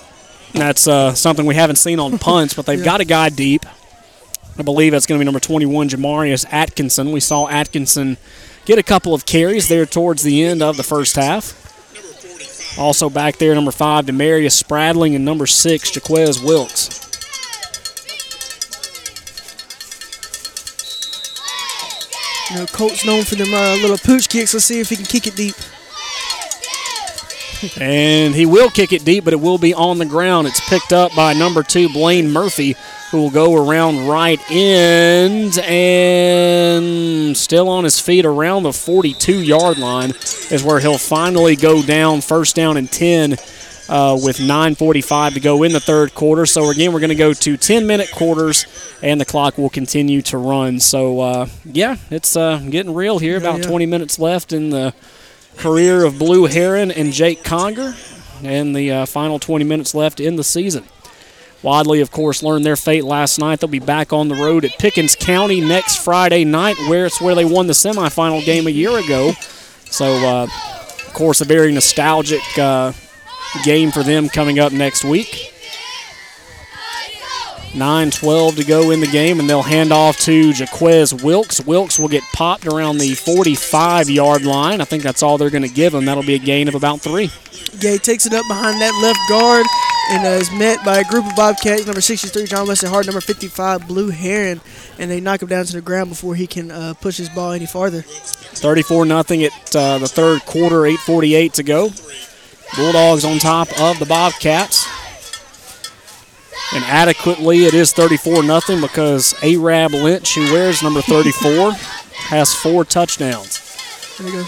That's 0.57 0.87
uh, 0.87 1.13
something 1.13 1.45
we 1.45 1.55
haven't 1.55 1.75
seen 1.77 1.99
on 1.99 2.17
punts, 2.17 2.53
but 2.53 2.65
they've 2.65 2.79
Yeah. 2.79 2.85
got 2.85 3.01
a 3.01 3.05
guy 3.05 3.29
deep. 3.29 3.65
I 4.57 4.63
believe 4.63 4.91
that's 4.91 5.05
going 5.05 5.19
to 5.19 5.21
be 5.21 5.25
number 5.25 5.39
21, 5.39 5.89
Jamarius 5.89 6.45
Atkinson. 6.51 7.11
We 7.11 7.19
saw 7.19 7.47
Atkinson 7.47 8.17
get 8.65 8.79
a 8.79 8.83
couple 8.83 9.13
of 9.13 9.25
carries 9.25 9.67
there 9.69 9.85
towards 9.85 10.23
the 10.23 10.43
end 10.43 10.61
of 10.63 10.77
the 10.77 10.83
first 10.83 11.15
half. 11.15 11.63
Also 12.79 13.09
back 13.09 13.37
there, 13.37 13.53
number 13.55 13.71
five, 13.71 14.05
Demarius 14.05 14.53
Spradling, 14.53 15.15
and 15.15 15.23
number 15.25 15.45
six, 15.47 15.93
Jaquez 15.95 16.41
Wilkes. 16.41 17.03
You 22.49 22.55
know, 22.59 22.65
Colt's 22.67 23.05
known 23.05 23.23
for 23.25 23.35
them 23.35 23.53
uh, 23.53 23.75
little 23.75 23.97
pooch 23.97 24.29
kicks. 24.29 24.53
Let's 24.53 24.65
see 24.65 24.79
if 24.79 24.89
he 24.89 24.95
can 24.95 25.05
kick 25.05 25.27
it 25.27 25.35
deep. 25.35 25.55
And 27.79 28.35
he 28.35 28.45
will 28.45 28.69
kick 28.69 28.93
it 28.93 29.03
deep, 29.05 29.23
but 29.23 29.33
it 29.33 29.39
will 29.39 29.57
be 29.57 29.73
on 29.73 29.97
the 29.97 30.05
ground. 30.05 30.47
It's 30.47 30.59
picked 30.69 30.93
up 30.93 31.15
by 31.15 31.33
number 31.33 31.63
two, 31.63 31.89
Blaine 31.89 32.31
Murphy, 32.31 32.75
who 33.11 33.21
will 33.21 33.29
go 33.29 33.55
around 33.55 34.07
right 34.07 34.39
end 34.51 35.57
and 35.59 37.35
still 37.37 37.69
on 37.69 37.83
his 37.83 37.99
feet 37.99 38.25
around 38.25 38.63
the 38.63 38.73
42 38.73 39.41
yard 39.41 39.77
line 39.77 40.11
is 40.51 40.63
where 40.63 40.79
he'll 40.79 40.97
finally 40.97 41.55
go 41.55 41.81
down, 41.81 42.21
first 42.21 42.55
down 42.55 42.77
and 42.77 42.91
10 42.91 43.37
uh, 43.89 44.19
with 44.21 44.37
9.45 44.37 45.35
to 45.35 45.39
go 45.39 45.63
in 45.63 45.71
the 45.71 45.79
third 45.79 46.13
quarter. 46.13 46.45
So, 46.45 46.69
again, 46.69 46.93
we're 46.93 46.99
going 46.99 47.09
to 47.09 47.15
go 47.15 47.33
to 47.33 47.57
10 47.57 47.87
minute 47.87 48.11
quarters 48.11 48.65
and 49.01 49.19
the 49.21 49.25
clock 49.25 49.57
will 49.57 49.69
continue 49.69 50.21
to 50.23 50.37
run. 50.37 50.79
So, 50.79 51.19
uh, 51.21 51.47
yeah, 51.63 51.97
it's 52.09 52.35
uh, 52.35 52.57
getting 52.69 52.93
real 52.93 53.19
here. 53.19 53.37
About 53.37 53.59
yeah. 53.59 53.67
20 53.67 53.85
minutes 53.85 54.19
left 54.19 54.51
in 54.51 54.69
the 54.69 54.93
career 55.57 56.05
of 56.05 56.19
Blue 56.19 56.45
Heron 56.45 56.91
and 56.91 57.11
Jake 57.11 57.43
Conger, 57.43 57.95
and 58.43 58.75
the 58.75 58.91
uh, 58.91 59.05
final 59.05 59.39
20 59.39 59.65
minutes 59.65 59.93
left 59.93 60.19
in 60.19 60.35
the 60.35 60.43
season. 60.43 60.85
Wadley, 61.63 62.01
of 62.01 62.11
course, 62.11 62.43
learned 62.43 62.65
their 62.65 62.75
fate 62.75 63.03
last 63.03 63.39
night. 63.39 63.59
They'll 63.59 63.67
be 63.67 63.79
back 63.79 64.13
on 64.13 64.27
the 64.27 64.35
road 64.35 64.63
at 64.63 64.77
Pickens 64.77 65.15
County 65.15 65.59
next 65.59 65.97
Friday 66.03 66.45
night, 66.45 66.77
where 66.87 67.07
it's 67.07 67.19
where 67.19 67.33
they 67.33 67.45
won 67.45 67.67
the 67.67 67.73
semifinal 67.73 68.45
game 68.45 68.67
a 68.67 68.71
year 68.71 68.97
ago. 68.97 69.31
So, 69.89 70.05
uh, 70.05 70.43
of 70.43 71.13
course, 71.13 71.41
a 71.41 71.45
very 71.45 71.71
nostalgic 71.71 72.43
uh, 72.57 72.93
game 73.63 73.91
for 73.91 74.03
them 74.03 74.29
coming 74.29 74.59
up 74.59 74.71
next 74.71 75.03
week. 75.03 75.53
9 77.75 78.11
12 78.11 78.55
to 78.55 78.63
go 78.63 78.91
in 78.91 78.99
the 78.99 79.07
game, 79.07 79.39
and 79.39 79.49
they'll 79.49 79.61
hand 79.61 79.91
off 79.91 80.17
to 80.19 80.51
Jaquez 80.51 81.13
Wilkes. 81.13 81.61
Wilkes 81.61 81.99
will 81.99 82.07
get 82.07 82.23
popped 82.33 82.65
around 82.65 82.97
the 82.97 83.13
45 83.13 84.09
yard 84.09 84.43
line. 84.43 84.81
I 84.81 84.85
think 84.85 85.03
that's 85.03 85.21
all 85.21 85.37
they're 85.37 85.49
going 85.49 85.67
to 85.67 85.73
give 85.73 85.93
him. 85.93 86.05
That'll 86.05 86.23
be 86.23 86.35
a 86.35 86.39
gain 86.39 86.67
of 86.67 86.75
about 86.75 87.01
three. 87.01 87.31
Yeah, 87.79 87.91
he 87.91 87.97
takes 87.97 88.25
it 88.25 88.33
up 88.33 88.45
behind 88.47 88.81
that 88.81 88.97
left 89.01 89.19
guard 89.29 89.65
and 90.09 90.25
uh, 90.25 90.29
is 90.29 90.51
met 90.51 90.83
by 90.85 90.99
a 90.99 91.03
group 91.03 91.25
of 91.25 91.35
Bobcats, 91.35 91.85
number 91.85 92.01
63, 92.01 92.45
John 92.45 92.67
Weston 92.67 92.89
Hart, 92.89 93.05
number 93.05 93.21
55, 93.21 93.87
Blue 93.87 94.09
Heron, 94.09 94.61
and 94.97 95.11
they 95.11 95.19
knock 95.19 95.41
him 95.41 95.49
down 95.49 95.65
to 95.65 95.73
the 95.73 95.81
ground 95.81 96.09
before 96.09 96.35
he 96.35 96.47
can 96.47 96.71
uh, 96.71 96.93
push 96.95 97.17
his 97.17 97.29
ball 97.29 97.51
any 97.51 97.65
farther. 97.65 98.01
34 98.01 99.05
nothing 99.05 99.43
at 99.43 99.75
uh, 99.75 99.97
the 99.97 100.07
third 100.07 100.45
quarter, 100.45 100.81
8:48 100.81 101.51
to 101.53 101.63
go. 101.63 101.89
Bulldogs 102.75 103.25
on 103.25 103.39
top 103.39 103.67
of 103.79 103.99
the 103.99 104.05
Bobcats. 104.05 104.87
And 106.73 106.83
adequately, 106.83 107.65
it 107.65 107.73
is 107.73 107.93
34 107.93 108.43
nothing 108.43 108.81
because 108.81 109.33
Arab 109.41 109.93
Lynch, 109.93 110.35
who 110.35 110.51
wears 110.51 110.83
number 110.83 111.01
34, 111.01 111.71
has 112.29 112.53
four 112.53 112.83
touchdowns. 112.83 113.63
There 114.17 114.27
you 114.27 114.43
go. 114.43 114.45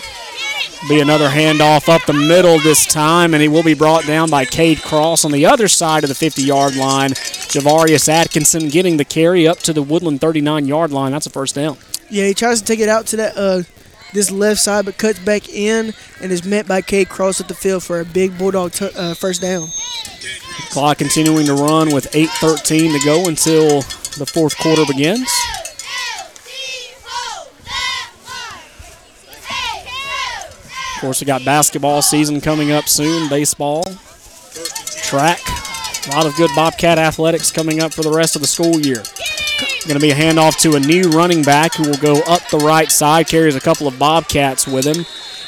Be 0.88 1.02
another 1.02 1.28
handoff 1.28 1.90
up 1.90 2.06
the 2.06 2.14
middle 2.14 2.58
this 2.60 2.86
time, 2.86 3.34
and 3.34 3.42
he 3.42 3.50
will 3.50 3.64
be 3.64 3.74
brought 3.74 4.06
down 4.06 4.30
by 4.30 4.46
Cade 4.46 4.82
Cross 4.82 5.26
on 5.26 5.32
the 5.32 5.46
other 5.46 5.68
side 5.68 6.04
of 6.04 6.08
the 6.08 6.16
50 6.16 6.42
yard 6.42 6.76
line. 6.76 7.12
Javarius 7.12 8.08
Atkinson 8.08 8.70
getting 8.70 8.96
the 8.96 9.04
carry 9.04 9.46
up 9.46 9.60
to 9.60 9.74
the 9.74 9.84
Woodland 9.84 10.22
39 10.22 10.68
yard 10.68 10.92
line. 10.92 11.12
That's 11.12 11.26
a 11.26 11.30
first 11.30 11.56
down. 11.56 11.78
Yeah, 12.10 12.28
he 12.28 12.34
tries 12.34 12.62
to 12.62 12.66
take 12.66 12.80
it 12.80 12.88
out 12.88 13.08
to 13.08 13.18
that 13.18 13.38
uh, 13.38 13.64
this 14.14 14.32
left 14.32 14.60
side, 14.60 14.86
but 14.86 14.98
cuts 14.98 15.20
back 15.20 15.50
in 15.50 15.94
and 16.22 16.32
is 16.32 16.46
met 16.46 16.68
by 16.68 16.82
Cade 16.82 17.10
Cross 17.10 17.42
at 17.42 17.48
the 17.48 17.54
field 17.54 17.84
for 17.84 18.00
a 18.00 18.06
big 18.06 18.38
Bulldog 18.38 18.72
t- 18.72 18.90
uh, 18.96 19.14
first 19.14 19.42
down. 19.42 19.68
Clock 20.72 20.98
continuing 21.00 21.46
to 21.48 21.54
run 21.54 21.94
with 21.94 22.12
8.13 22.12 23.00
to 23.00 23.06
go 23.06 23.28
until 23.28 23.82
the 24.18 24.26
fourth 24.26 24.58
quarter 24.58 24.86
begins. 24.86 25.30
Of 30.96 31.02
course, 31.02 31.22
we 31.22 31.26
got 31.26 31.46
basketball 31.46 32.02
season 32.02 32.42
coming 32.42 32.72
up 32.72 32.90
soon, 32.90 33.30
baseball, 33.30 33.86
track. 35.02 35.40
A 36.08 36.12
lot 36.12 36.26
of 36.26 36.36
good 36.36 36.50
Bobcat 36.56 37.00
athletics 37.00 37.52
coming 37.52 37.82
up 37.82 37.94
for 37.94 38.02
the 38.02 38.12
rest 38.12 38.36
of 38.36 38.42
the 38.42 38.48
school 38.48 38.80
year. 38.80 39.02
Going 39.88 40.00
to 40.00 40.06
be 40.06 40.12
a 40.12 40.16
handoff 40.16 40.60
to 40.62 40.76
a 40.76 40.80
new 40.80 41.10
running 41.10 41.42
back 41.42 41.74
who 41.74 41.90
will 41.90 41.98
go 41.98 42.22
up 42.28 42.48
the 42.50 42.58
right 42.58 42.92
side, 42.92 43.28
carries 43.28 43.56
a 43.56 43.62
couple 43.62 43.88
of 43.88 43.98
Bobcats 43.98 44.68
with 44.68 44.86
him. 44.86 45.06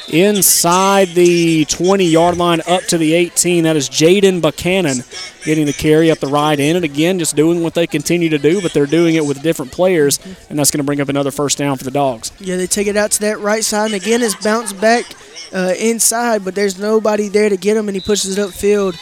Inside 0.08 1.08
the 1.10 1.64
20 1.66 2.04
yard 2.04 2.36
line 2.36 2.60
up 2.66 2.82
to 2.84 2.98
the 2.98 3.14
18, 3.14 3.64
that 3.64 3.76
is 3.76 3.88
Jaden 3.88 4.42
Buchanan 4.42 5.04
getting 5.44 5.66
the 5.66 5.72
carry 5.72 6.10
up 6.10 6.18
the 6.18 6.26
right 6.26 6.58
end. 6.58 6.76
And 6.76 6.84
again, 6.84 7.18
just 7.18 7.36
doing 7.36 7.62
what 7.62 7.74
they 7.74 7.86
continue 7.86 8.28
to 8.30 8.38
do, 8.38 8.60
but 8.60 8.72
they're 8.72 8.86
doing 8.86 9.14
it 9.14 9.24
with 9.24 9.42
different 9.42 9.70
players, 9.70 10.18
and 10.50 10.58
that's 10.58 10.70
going 10.70 10.78
to 10.78 10.84
bring 10.84 11.00
up 11.00 11.08
another 11.08 11.30
first 11.30 11.56
down 11.58 11.76
for 11.76 11.84
the 11.84 11.90
Dogs. 11.90 12.32
Yeah, 12.40 12.56
they 12.56 12.66
take 12.66 12.88
it 12.88 12.96
out 12.96 13.12
to 13.12 13.20
that 13.20 13.38
right 13.38 13.62
side, 13.64 13.92
and 13.92 13.94
again, 13.94 14.22
it's 14.22 14.34
bounced 14.34 14.80
back 14.80 15.04
uh, 15.52 15.74
inside, 15.78 16.44
but 16.44 16.54
there's 16.54 16.78
nobody 16.78 17.28
there 17.28 17.48
to 17.48 17.56
get 17.56 17.76
him, 17.76 17.88
and 17.88 17.94
he 17.94 18.00
pushes 18.00 18.36
it 18.36 18.40
upfield, 18.40 18.96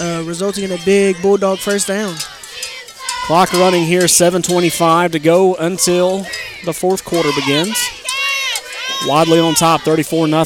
uh, 0.00 0.24
resulting 0.24 0.64
in 0.64 0.72
a 0.72 0.84
big 0.84 1.20
Bulldog 1.22 1.58
first 1.58 1.86
down. 1.86 2.16
Clock 3.30 3.52
running 3.52 3.84
here, 3.84 4.06
7.25 4.06 5.12
to 5.12 5.20
go 5.20 5.54
until 5.54 6.26
the 6.64 6.72
fourth 6.72 7.04
quarter 7.04 7.30
begins. 7.36 7.78
Wadley 9.06 9.38
on 9.38 9.54
top, 9.54 9.82
34 9.82 10.26
0. 10.26 10.44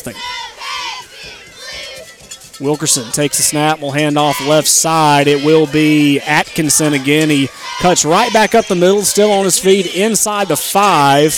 Wilkerson 2.61 3.11
takes 3.13 3.39
a 3.39 3.43
snap, 3.43 3.81
will 3.81 3.93
hand 3.93 4.19
off 4.19 4.39
left 4.47 4.69
side. 4.69 5.29
It 5.29 5.47
will 5.47 5.67
be 5.67 6.21
Atkinson 6.21 6.93
again. 6.93 7.31
He 7.31 7.49
cuts 7.81 8.05
right 8.05 8.31
back 8.35 8.55
up 8.55 8.67
the 8.67 8.75
middle, 8.75 9.01
still 9.01 9.33
on 9.33 9.47
his 9.47 9.59
feet 9.59 9.97
inside 9.97 10.49
the 10.49 10.57
five. 10.59 11.33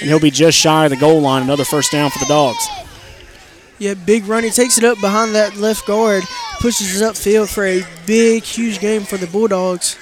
And 0.00 0.10
he'll 0.10 0.18
be 0.18 0.32
just 0.32 0.58
shy 0.58 0.86
of 0.86 0.90
the 0.90 0.96
goal 0.96 1.20
line. 1.20 1.42
Another 1.42 1.64
first 1.64 1.92
down 1.92 2.10
for 2.10 2.18
the 2.18 2.26
Dogs. 2.26 2.66
Yeah, 3.78 3.94
big 3.94 4.26
run. 4.26 4.42
He 4.42 4.50
takes 4.50 4.76
it 4.76 4.82
up 4.82 5.00
behind 5.00 5.36
that 5.36 5.56
left 5.58 5.86
guard, 5.86 6.24
pushes 6.58 7.00
it 7.00 7.04
upfield 7.04 7.48
for 7.48 7.64
a 7.64 7.84
big, 8.06 8.42
huge 8.42 8.80
game 8.80 9.02
for 9.02 9.16
the 9.16 9.28
Bulldogs. 9.28 9.96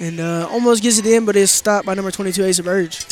And 0.00 0.18
uh, 0.20 0.48
almost 0.50 0.82
gets 0.82 0.98
it 0.98 1.06
in, 1.06 1.24
but 1.24 1.36
is 1.36 1.50
stopped 1.50 1.86
by 1.86 1.94
number 1.94 2.10
22, 2.10 2.46
Asa 2.46 2.62
Burge. 2.62 3.06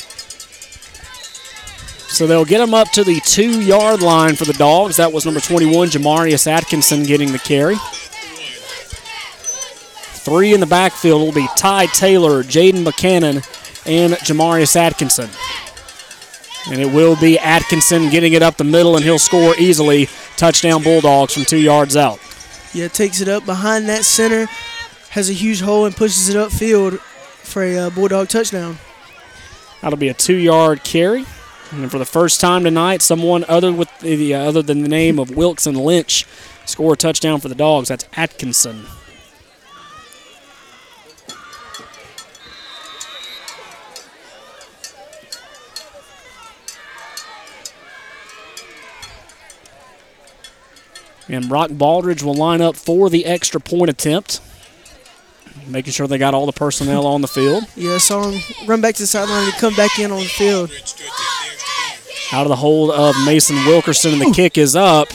So 2.12 2.26
they'll 2.26 2.44
get 2.44 2.60
him 2.60 2.74
up 2.74 2.90
to 2.90 3.04
the 3.04 3.20
two 3.20 3.62
yard 3.62 4.02
line 4.02 4.34
for 4.34 4.44
the 4.44 4.52
Dogs. 4.52 4.96
That 4.96 5.12
was 5.12 5.24
number 5.24 5.40
21, 5.40 5.88
Jamarius 5.88 6.46
Atkinson, 6.46 7.04
getting 7.04 7.32
the 7.32 7.38
carry. 7.38 7.76
Three 10.24 10.52
in 10.52 10.60
the 10.60 10.66
backfield 10.66 11.22
will 11.22 11.32
be 11.32 11.48
Ty 11.56 11.86
Taylor, 11.86 12.42
Jaden 12.42 12.84
Buchanan, 12.84 13.36
and 13.86 14.12
Jamarius 14.12 14.76
Atkinson. 14.76 15.30
And 16.70 16.80
it 16.80 16.92
will 16.92 17.16
be 17.16 17.38
Atkinson 17.38 18.08
getting 18.10 18.34
it 18.34 18.42
up 18.42 18.56
the 18.56 18.64
middle, 18.64 18.94
and 18.94 19.04
he'll 19.04 19.18
score 19.18 19.56
easily. 19.56 20.08
Touchdown 20.36 20.82
Bulldogs 20.82 21.34
from 21.34 21.44
two 21.44 21.58
yards 21.58 21.96
out. 21.96 22.20
Yeah, 22.72 22.88
takes 22.88 23.20
it 23.20 23.28
up 23.28 23.44
behind 23.44 23.88
that 23.88 24.04
center, 24.04 24.46
has 25.12 25.28
a 25.28 25.34
huge 25.34 25.60
hole, 25.60 25.84
and 25.84 25.94
pushes 25.94 26.28
it 26.30 26.36
upfield 26.36 26.98
for 26.98 27.62
a 27.62 27.76
uh, 27.76 27.90
Bulldog 27.90 28.28
touchdown. 28.28 28.78
That'll 29.82 29.98
be 29.98 30.08
a 30.08 30.14
two-yard 30.14 30.84
carry. 30.84 31.26
And 31.70 31.90
for 31.90 31.98
the 31.98 32.06
first 32.06 32.40
time 32.40 32.64
tonight, 32.64 33.02
someone 33.02 33.44
other 33.48 33.72
with 33.72 33.90
the 34.00 34.34
uh, 34.34 34.40
other 34.40 34.62
than 34.62 34.82
the 34.82 34.88
name 34.88 35.18
of 35.18 35.34
Wilkes 35.36 35.66
and 35.66 35.76
Lynch 35.76 36.26
score 36.64 36.94
a 36.94 36.96
touchdown 36.96 37.40
for 37.40 37.48
the 37.48 37.54
Dogs. 37.54 37.88
That's 37.88 38.06
Atkinson. 38.14 38.86
And 51.28 51.48
Brock 51.48 51.70
Baldridge 51.70 52.22
will 52.22 52.34
line 52.34 52.60
up 52.60 52.76
for 52.76 53.08
the 53.08 53.24
extra 53.24 53.60
point 53.60 53.90
attempt. 53.90 54.40
Making 55.68 55.92
sure 55.92 56.06
they 56.06 56.18
got 56.18 56.34
all 56.34 56.46
the 56.46 56.52
personnel 56.52 57.06
on 57.06 57.20
the 57.20 57.28
field. 57.28 57.64
Yeah, 57.76 57.98
saw 57.98 58.30
him 58.30 58.40
run 58.66 58.80
back 58.80 58.94
to 58.96 59.02
the 59.02 59.06
sideline 59.06 59.44
and 59.44 59.54
come 59.54 59.74
back 59.74 59.98
in 59.98 60.10
on 60.10 60.18
the 60.20 60.24
field. 60.24 60.70
Out 62.32 62.42
of 62.42 62.48
the 62.48 62.56
hold 62.56 62.90
of 62.90 63.14
Mason 63.26 63.56
Wilkerson, 63.66 64.12
and 64.14 64.20
the 64.22 64.32
kick 64.32 64.56
is 64.56 64.74
up. 64.74 65.08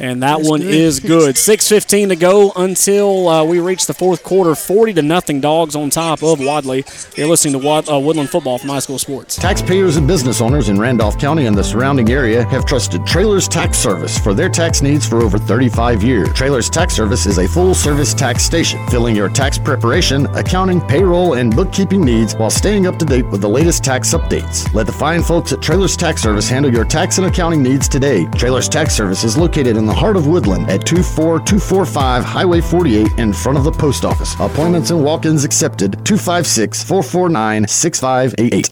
And 0.00 0.22
that 0.22 0.36
That's 0.38 0.48
one 0.48 0.60
good. 0.60 0.72
is 0.74 1.00
good. 1.00 1.34
6.15 1.34 2.08
to 2.10 2.16
go 2.16 2.52
until 2.54 3.28
uh, 3.28 3.44
we 3.44 3.58
reach 3.58 3.86
the 3.86 3.94
fourth 3.94 4.22
quarter. 4.22 4.54
40 4.54 4.94
to 4.94 5.02
nothing 5.02 5.40
dogs 5.40 5.74
on 5.74 5.90
top 5.90 6.22
of 6.22 6.38
Wadley. 6.38 6.84
You're 7.16 7.26
listening 7.26 7.52
to 7.60 7.66
Wad- 7.66 7.90
uh, 7.90 7.98
Woodland 7.98 8.30
Football 8.30 8.58
from 8.58 8.70
High 8.70 8.78
School 8.78 8.98
Sports. 8.98 9.34
Taxpayers 9.36 9.96
and 9.96 10.06
business 10.06 10.40
owners 10.40 10.68
in 10.68 10.78
Randolph 10.78 11.18
County 11.18 11.46
and 11.46 11.56
the 11.56 11.64
surrounding 11.64 12.10
area 12.10 12.44
have 12.44 12.64
trusted 12.64 13.04
Traylor's 13.06 13.48
Tax 13.48 13.76
Service 13.76 14.16
for 14.18 14.34
their 14.34 14.48
tax 14.48 14.82
needs 14.82 15.04
for 15.04 15.20
over 15.20 15.36
35 15.36 16.04
years. 16.04 16.28
Traylor's 16.32 16.70
Tax 16.70 16.94
Service 16.94 17.26
is 17.26 17.38
a 17.38 17.48
full 17.48 17.74
service 17.74 18.14
tax 18.14 18.44
station, 18.44 18.86
filling 18.88 19.16
your 19.16 19.28
tax 19.28 19.58
preparation, 19.58 20.26
accounting, 20.36 20.80
payroll, 20.82 21.34
and 21.34 21.54
bookkeeping 21.56 22.04
needs 22.04 22.34
while 22.36 22.50
staying 22.50 22.86
up 22.86 22.98
to 23.00 23.04
date 23.04 23.26
with 23.30 23.40
the 23.40 23.48
latest 23.48 23.82
tax 23.82 24.14
updates. 24.14 24.72
Let 24.74 24.86
the 24.86 24.92
fine 24.92 25.24
folks 25.24 25.52
at 25.52 25.60
Traylor's 25.60 25.96
Tax 25.96 26.22
Service 26.22 26.48
handle 26.48 26.72
your 26.72 26.84
tax 26.84 27.18
and 27.18 27.26
accounting 27.26 27.64
needs 27.64 27.88
today. 27.88 28.26
Traylor's 28.36 28.68
Tax 28.68 28.94
Service 28.94 29.24
is 29.24 29.36
located 29.36 29.76
in 29.76 29.87
the 29.88 29.94
heart 29.94 30.16
of 30.16 30.26
Woodland 30.26 30.70
at 30.70 30.86
24245 30.86 32.24
Highway 32.24 32.60
48 32.60 33.18
in 33.18 33.32
front 33.32 33.58
of 33.58 33.64
the 33.64 33.72
post 33.72 34.04
office. 34.04 34.34
Appointments 34.34 34.90
and 34.90 35.02
walk 35.02 35.26
ins 35.26 35.44
accepted 35.44 35.92
256 36.04 36.84
449 36.84 37.66
6588. 37.66 38.70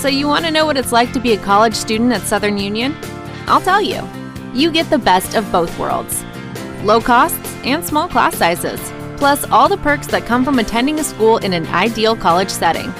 So, 0.00 0.08
you 0.08 0.26
want 0.26 0.44
to 0.44 0.50
know 0.50 0.66
what 0.66 0.76
it's 0.76 0.92
like 0.92 1.12
to 1.12 1.20
be 1.20 1.32
a 1.32 1.38
college 1.38 1.74
student 1.74 2.12
at 2.12 2.22
Southern 2.22 2.58
Union? 2.58 2.94
I'll 3.46 3.60
tell 3.60 3.80
you. 3.82 4.02
You 4.54 4.70
get 4.70 4.88
the 4.88 4.98
best 4.98 5.34
of 5.34 5.50
both 5.52 5.78
worlds 5.78 6.24
low 6.82 7.00
costs 7.00 7.54
and 7.64 7.84
small 7.84 8.08
class 8.08 8.36
sizes, 8.36 8.80
plus 9.16 9.44
all 9.50 9.68
the 9.68 9.76
perks 9.78 10.06
that 10.06 10.24
come 10.24 10.44
from 10.44 10.58
attending 10.58 10.98
a 11.00 11.04
school 11.04 11.38
in 11.38 11.52
an 11.52 11.66
ideal 11.68 12.14
college 12.14 12.50
setting. 12.50 12.92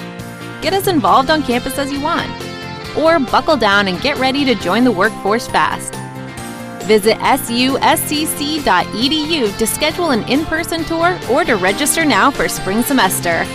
Get 0.61 0.73
as 0.73 0.87
involved 0.87 1.29
on 1.29 1.41
campus 1.43 1.77
as 1.77 1.91
you 1.91 2.01
want, 2.01 2.29
or 2.97 3.19
buckle 3.19 3.57
down 3.57 3.87
and 3.87 4.01
get 4.01 4.17
ready 4.17 4.43
to 4.45 4.55
join 4.55 4.83
the 4.83 4.91
workforce 4.91 5.47
fast. 5.47 5.93
Visit 6.85 7.17
suscc.edu 7.17 8.65
to 9.57 9.67
schedule 9.67 10.11
an 10.11 10.23
in 10.29 10.45
person 10.45 10.83
tour 10.85 11.19
or 11.29 11.43
to 11.43 11.55
register 11.55 12.05
now 12.05 12.31
for 12.31 12.47
spring 12.47 12.81
semester. 12.81 13.45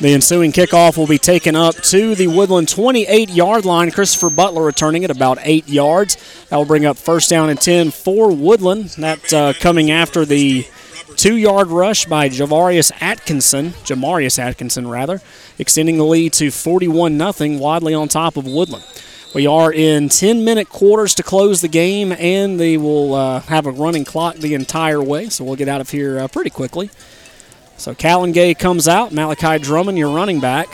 The 0.00 0.14
ensuing 0.14 0.52
kickoff 0.52 0.96
will 0.96 1.06
be 1.06 1.18
taken 1.18 1.56
up 1.56 1.74
to 1.76 2.14
the 2.14 2.28
Woodland 2.28 2.68
28 2.68 3.30
yard 3.30 3.64
line. 3.64 3.90
Christopher 3.90 4.30
Butler 4.30 4.62
returning 4.62 5.04
at 5.04 5.10
about 5.10 5.38
eight 5.42 5.68
yards. 5.68 6.16
That 6.48 6.56
will 6.56 6.64
bring 6.64 6.86
up 6.86 6.96
first 6.96 7.28
down 7.28 7.50
and 7.50 7.60
10 7.60 7.90
for 7.90 8.30
Woodland. 8.30 8.90
That 8.98 9.32
uh, 9.32 9.52
coming 9.54 9.90
after 9.90 10.24
the 10.24 10.66
two 11.16 11.36
yard 11.36 11.68
rush 11.68 12.06
by 12.06 12.28
Javarius 12.28 12.92
Atkinson, 13.00 13.70
Jamarius 13.84 14.38
Atkinson, 14.38 14.88
rather, 14.88 15.20
extending 15.58 15.96
the 15.96 16.04
lead 16.04 16.32
to 16.34 16.50
41 16.50 17.18
0. 17.32 17.58
Wadley 17.58 17.94
on 17.94 18.08
top 18.08 18.36
of 18.36 18.46
Woodland. 18.46 18.84
We 19.34 19.48
are 19.48 19.72
in 19.72 20.10
10 20.10 20.44
minute 20.44 20.68
quarters 20.68 21.14
to 21.16 21.24
close 21.24 21.60
the 21.60 21.68
game, 21.68 22.12
and 22.12 22.60
they 22.60 22.76
will 22.76 23.14
uh, 23.14 23.40
have 23.40 23.66
a 23.66 23.72
running 23.72 24.04
clock 24.04 24.36
the 24.36 24.54
entire 24.54 25.02
way, 25.02 25.28
so 25.28 25.44
we'll 25.44 25.56
get 25.56 25.68
out 25.68 25.80
of 25.80 25.90
here 25.90 26.20
uh, 26.20 26.28
pretty 26.28 26.50
quickly. 26.50 26.88
So 27.76 27.94
Callan 27.94 28.30
Gay 28.30 28.54
comes 28.54 28.86
out. 28.86 29.12
Malachi 29.12 29.58
Drummond, 29.58 29.98
your 29.98 30.14
running 30.14 30.38
back. 30.38 30.68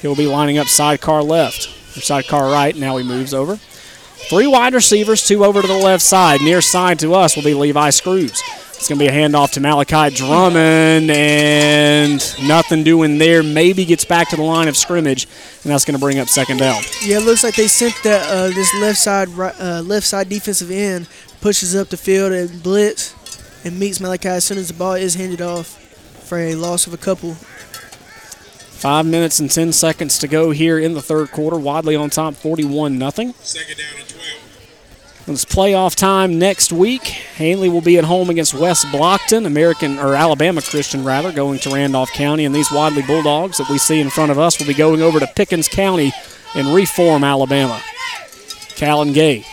He'll 0.00 0.14
be 0.14 0.26
lining 0.26 0.58
up 0.58 0.68
sidecar 0.68 1.22
left 1.22 1.66
or 1.96 2.00
sidecar 2.00 2.50
right. 2.52 2.76
Now 2.76 2.96
he 2.96 3.04
moves 3.04 3.34
over. 3.34 3.56
Three 3.56 4.46
wide 4.46 4.74
receivers, 4.74 5.26
two 5.26 5.44
over 5.44 5.60
to 5.60 5.66
the 5.68 5.74
left 5.74 6.02
side. 6.02 6.40
Near 6.40 6.60
side 6.60 7.00
to 7.00 7.14
us 7.14 7.34
will 7.34 7.42
be 7.42 7.54
Levi 7.54 7.90
Screws. 7.90 8.42
It's 8.76 8.88
going 8.88 8.98
to 8.98 9.04
be 9.04 9.08
a 9.08 9.12
handoff 9.12 9.52
to 9.52 9.60
Malachi 9.60 10.14
Drummond, 10.14 11.10
and 11.10 12.20
nothing 12.46 12.84
doing 12.84 13.18
there. 13.18 13.42
Maybe 13.42 13.84
gets 13.84 14.04
back 14.04 14.28
to 14.30 14.36
the 14.36 14.42
line 14.42 14.68
of 14.68 14.76
scrimmage, 14.76 15.26
and 15.62 15.72
that's 15.72 15.84
going 15.84 15.94
to 15.94 16.00
bring 16.00 16.18
up 16.18 16.28
second 16.28 16.58
down. 16.58 16.82
Yeah, 17.02 17.18
it 17.18 17.24
looks 17.24 17.42
like 17.42 17.56
they 17.56 17.68
sent 17.68 17.94
that 18.04 18.28
uh, 18.30 18.48
this 18.48 18.74
left 18.80 18.98
side 18.98 19.28
ri- 19.30 19.52
uh, 19.58 19.82
left 19.82 20.06
side 20.06 20.28
defensive 20.28 20.70
end 20.70 21.08
pushes 21.40 21.76
up 21.76 21.88
the 21.88 21.96
field 21.96 22.32
and 22.32 22.62
blitz 22.62 23.14
and 23.64 23.78
meets 23.78 24.00
Malachi 24.00 24.28
as 24.28 24.44
soon 24.44 24.58
as 24.58 24.68
the 24.68 24.74
ball 24.74 24.94
is 24.94 25.14
handed 25.14 25.40
off 25.42 25.66
for 26.26 26.38
a 26.38 26.54
loss 26.54 26.86
of 26.86 26.94
a 26.94 26.98
couple. 26.98 27.34
Five 27.34 29.06
minutes 29.06 29.40
and 29.40 29.50
10 29.50 29.72
seconds 29.72 30.18
to 30.18 30.28
go 30.28 30.50
here 30.50 30.78
in 30.78 30.92
the 30.92 31.00
third 31.00 31.30
quarter. 31.30 31.56
Wadley 31.56 31.96
on 31.96 32.10
top 32.10 32.34
41 32.34 32.98
0. 32.98 33.32
It's 35.26 35.46
playoff 35.46 35.94
time 35.94 36.38
next 36.38 36.70
week. 36.70 37.04
Handley 37.04 37.70
will 37.70 37.80
be 37.80 37.96
at 37.96 38.04
home 38.04 38.28
against 38.28 38.52
West 38.52 38.84
Blockton, 38.88 39.46
American 39.46 39.98
or 39.98 40.14
Alabama 40.14 40.60
Christian 40.60 41.02
rather, 41.02 41.32
going 41.32 41.58
to 41.60 41.70
Randolph 41.70 42.12
County, 42.12 42.44
and 42.44 42.54
these 42.54 42.70
Wadley 42.70 43.00
Bulldogs 43.00 43.56
that 43.56 43.70
we 43.70 43.78
see 43.78 44.00
in 44.00 44.10
front 44.10 44.32
of 44.32 44.38
us 44.38 44.58
will 44.58 44.66
be 44.66 44.74
going 44.74 45.00
over 45.00 45.18
to 45.18 45.26
Pickens 45.26 45.66
County 45.66 46.12
in 46.54 46.74
Reform, 46.74 47.24
Alabama. 47.24 47.80
Callan 48.76 49.14
Gay 49.14 49.46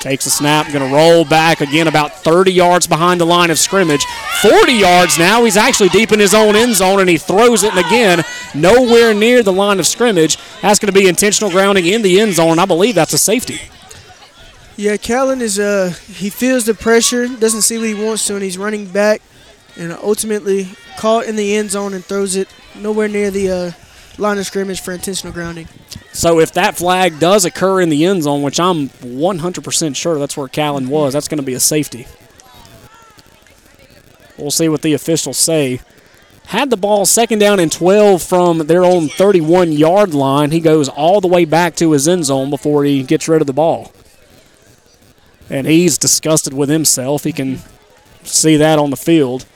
takes 0.00 0.26
a 0.26 0.30
snap, 0.30 0.70
going 0.70 0.86
to 0.86 0.94
roll 0.94 1.24
back 1.24 1.62
again 1.62 1.88
about 1.88 2.22
30 2.22 2.52
yards 2.52 2.86
behind 2.86 3.18
the 3.18 3.24
line 3.24 3.50
of 3.50 3.58
scrimmage. 3.58 4.04
40 4.42 4.72
yards 4.74 5.18
now. 5.18 5.44
He's 5.44 5.56
actually 5.56 5.88
deep 5.88 6.12
in 6.12 6.20
his 6.20 6.34
own 6.34 6.54
end 6.54 6.74
zone, 6.74 7.00
and 7.00 7.08
he 7.08 7.16
throws 7.16 7.64
it, 7.64 7.74
and 7.74 7.86
again, 7.86 8.22
nowhere 8.54 9.14
near 9.14 9.42
the 9.42 9.52
line 9.52 9.78
of 9.78 9.86
scrimmage. 9.86 10.36
That's 10.60 10.78
going 10.78 10.92
to 10.92 11.00
be 11.00 11.08
intentional 11.08 11.50
grounding 11.50 11.86
in 11.86 12.02
the 12.02 12.20
end 12.20 12.34
zone, 12.34 12.58
I 12.58 12.66
believe 12.66 12.94
that's 12.94 13.14
a 13.14 13.18
safety. 13.18 13.62
Yeah, 14.76 14.98
Callan 14.98 15.40
is 15.40 15.58
uh 15.58 15.94
he 16.06 16.28
feels 16.28 16.66
the 16.66 16.74
pressure, 16.74 17.28
doesn't 17.28 17.62
see 17.62 17.78
what 17.78 17.86
he 17.86 17.94
wants 17.94 18.26
to, 18.26 18.34
and 18.34 18.42
he's 18.42 18.58
running 18.58 18.86
back, 18.86 19.22
and 19.76 19.92
ultimately 19.92 20.68
caught 20.98 21.24
in 21.26 21.36
the 21.36 21.56
end 21.56 21.70
zone 21.70 21.94
and 21.94 22.04
throws 22.04 22.36
it 22.36 22.48
nowhere 22.74 23.08
near 23.08 23.30
the 23.30 23.50
uh, 23.50 23.72
line 24.18 24.38
of 24.38 24.46
scrimmage 24.46 24.80
for 24.80 24.92
intentional 24.92 25.32
grounding. 25.32 25.68
So 26.12 26.40
if 26.40 26.52
that 26.52 26.76
flag 26.76 27.18
does 27.18 27.44
occur 27.44 27.80
in 27.80 27.88
the 27.88 28.04
end 28.04 28.22
zone, 28.22 28.42
which 28.42 28.58
I'm 28.58 28.88
100% 28.88 29.96
sure 29.96 30.18
that's 30.18 30.36
where 30.36 30.48
Callan 30.48 30.88
was, 30.88 31.12
that's 31.12 31.28
going 31.28 31.38
to 31.38 31.44
be 31.44 31.54
a 31.54 31.60
safety. 31.60 32.06
We'll 34.38 34.50
see 34.50 34.68
what 34.68 34.82
the 34.82 34.94
officials 34.94 35.38
say. 35.38 35.80
Had 36.46 36.70
the 36.70 36.76
ball 36.76 37.06
second 37.06 37.40
down 37.40 37.60
and 37.60 37.72
12 37.72 38.22
from 38.22 38.58
their 38.58 38.84
own 38.84 39.08
31 39.08 39.72
yard 39.72 40.14
line. 40.14 40.52
He 40.52 40.60
goes 40.60 40.88
all 40.88 41.20
the 41.20 41.28
way 41.28 41.44
back 41.44 41.74
to 41.76 41.92
his 41.92 42.06
end 42.06 42.26
zone 42.26 42.50
before 42.50 42.84
he 42.84 43.02
gets 43.02 43.28
rid 43.28 43.40
of 43.40 43.46
the 43.46 43.52
ball. 43.52 43.92
And 45.48 45.66
he's 45.66 45.96
disgusted 45.98 46.52
with 46.52 46.68
himself. 46.68 47.24
He 47.24 47.32
can 47.32 47.60
see 48.24 48.56
that 48.56 48.78
on 48.78 48.90
the 48.90 48.96
field. 48.96 49.46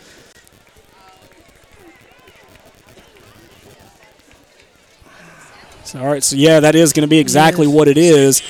So, 5.85 5.99
all 6.01 6.07
right, 6.07 6.23
so 6.23 6.37
yeah, 6.37 6.61
that 6.61 6.75
is 6.75 6.93
going 6.93 7.03
to 7.03 7.11
be 7.11 7.19
exactly 7.19 7.67
what 7.67 7.89
it 7.89 7.99
is. 7.99 8.43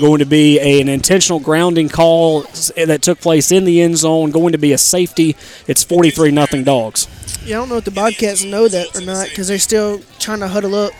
Going 0.00 0.18
to 0.20 0.26
be 0.26 0.58
a- 0.58 0.80
an 0.80 0.88
intentional 0.88 1.40
grounding 1.40 1.88
call 1.88 2.42
that 2.76 3.02
took 3.02 3.20
place 3.20 3.50
in 3.52 3.64
the 3.64 3.80
end 3.80 3.98
zone. 3.98 4.30
Going 4.30 4.52
to 4.52 4.58
be 4.58 4.72
a 4.72 4.78
safety. 4.78 5.36
It's 5.66 5.82
43 5.84 6.30
nothing 6.30 6.64
dogs. 6.64 7.06
Yeah, 7.44 7.56
I 7.56 7.60
don't 7.60 7.68
know 7.68 7.76
if 7.78 7.84
the 7.84 7.90
Bobcats 7.90 8.44
know 8.44 8.68
that 8.68 8.96
or 8.96 9.00
not 9.00 9.28
because 9.28 9.48
they're 9.48 9.58
still 9.58 10.00
trying 10.18 10.40
to 10.40 10.48
huddle 10.48 10.74
up. 10.74 10.92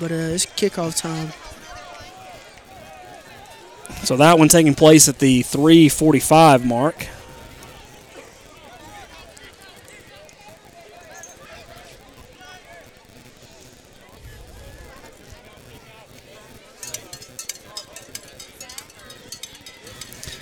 But 0.00 0.10
uh, 0.12 0.14
it's 0.14 0.44
kickoff 0.46 0.98
time. 1.00 1.32
So 4.04 4.18
that 4.18 4.38
one 4.38 4.48
taking 4.48 4.74
place 4.74 5.08
at 5.08 5.18
the 5.18 5.40
345 5.42 6.66
mark. 6.66 7.06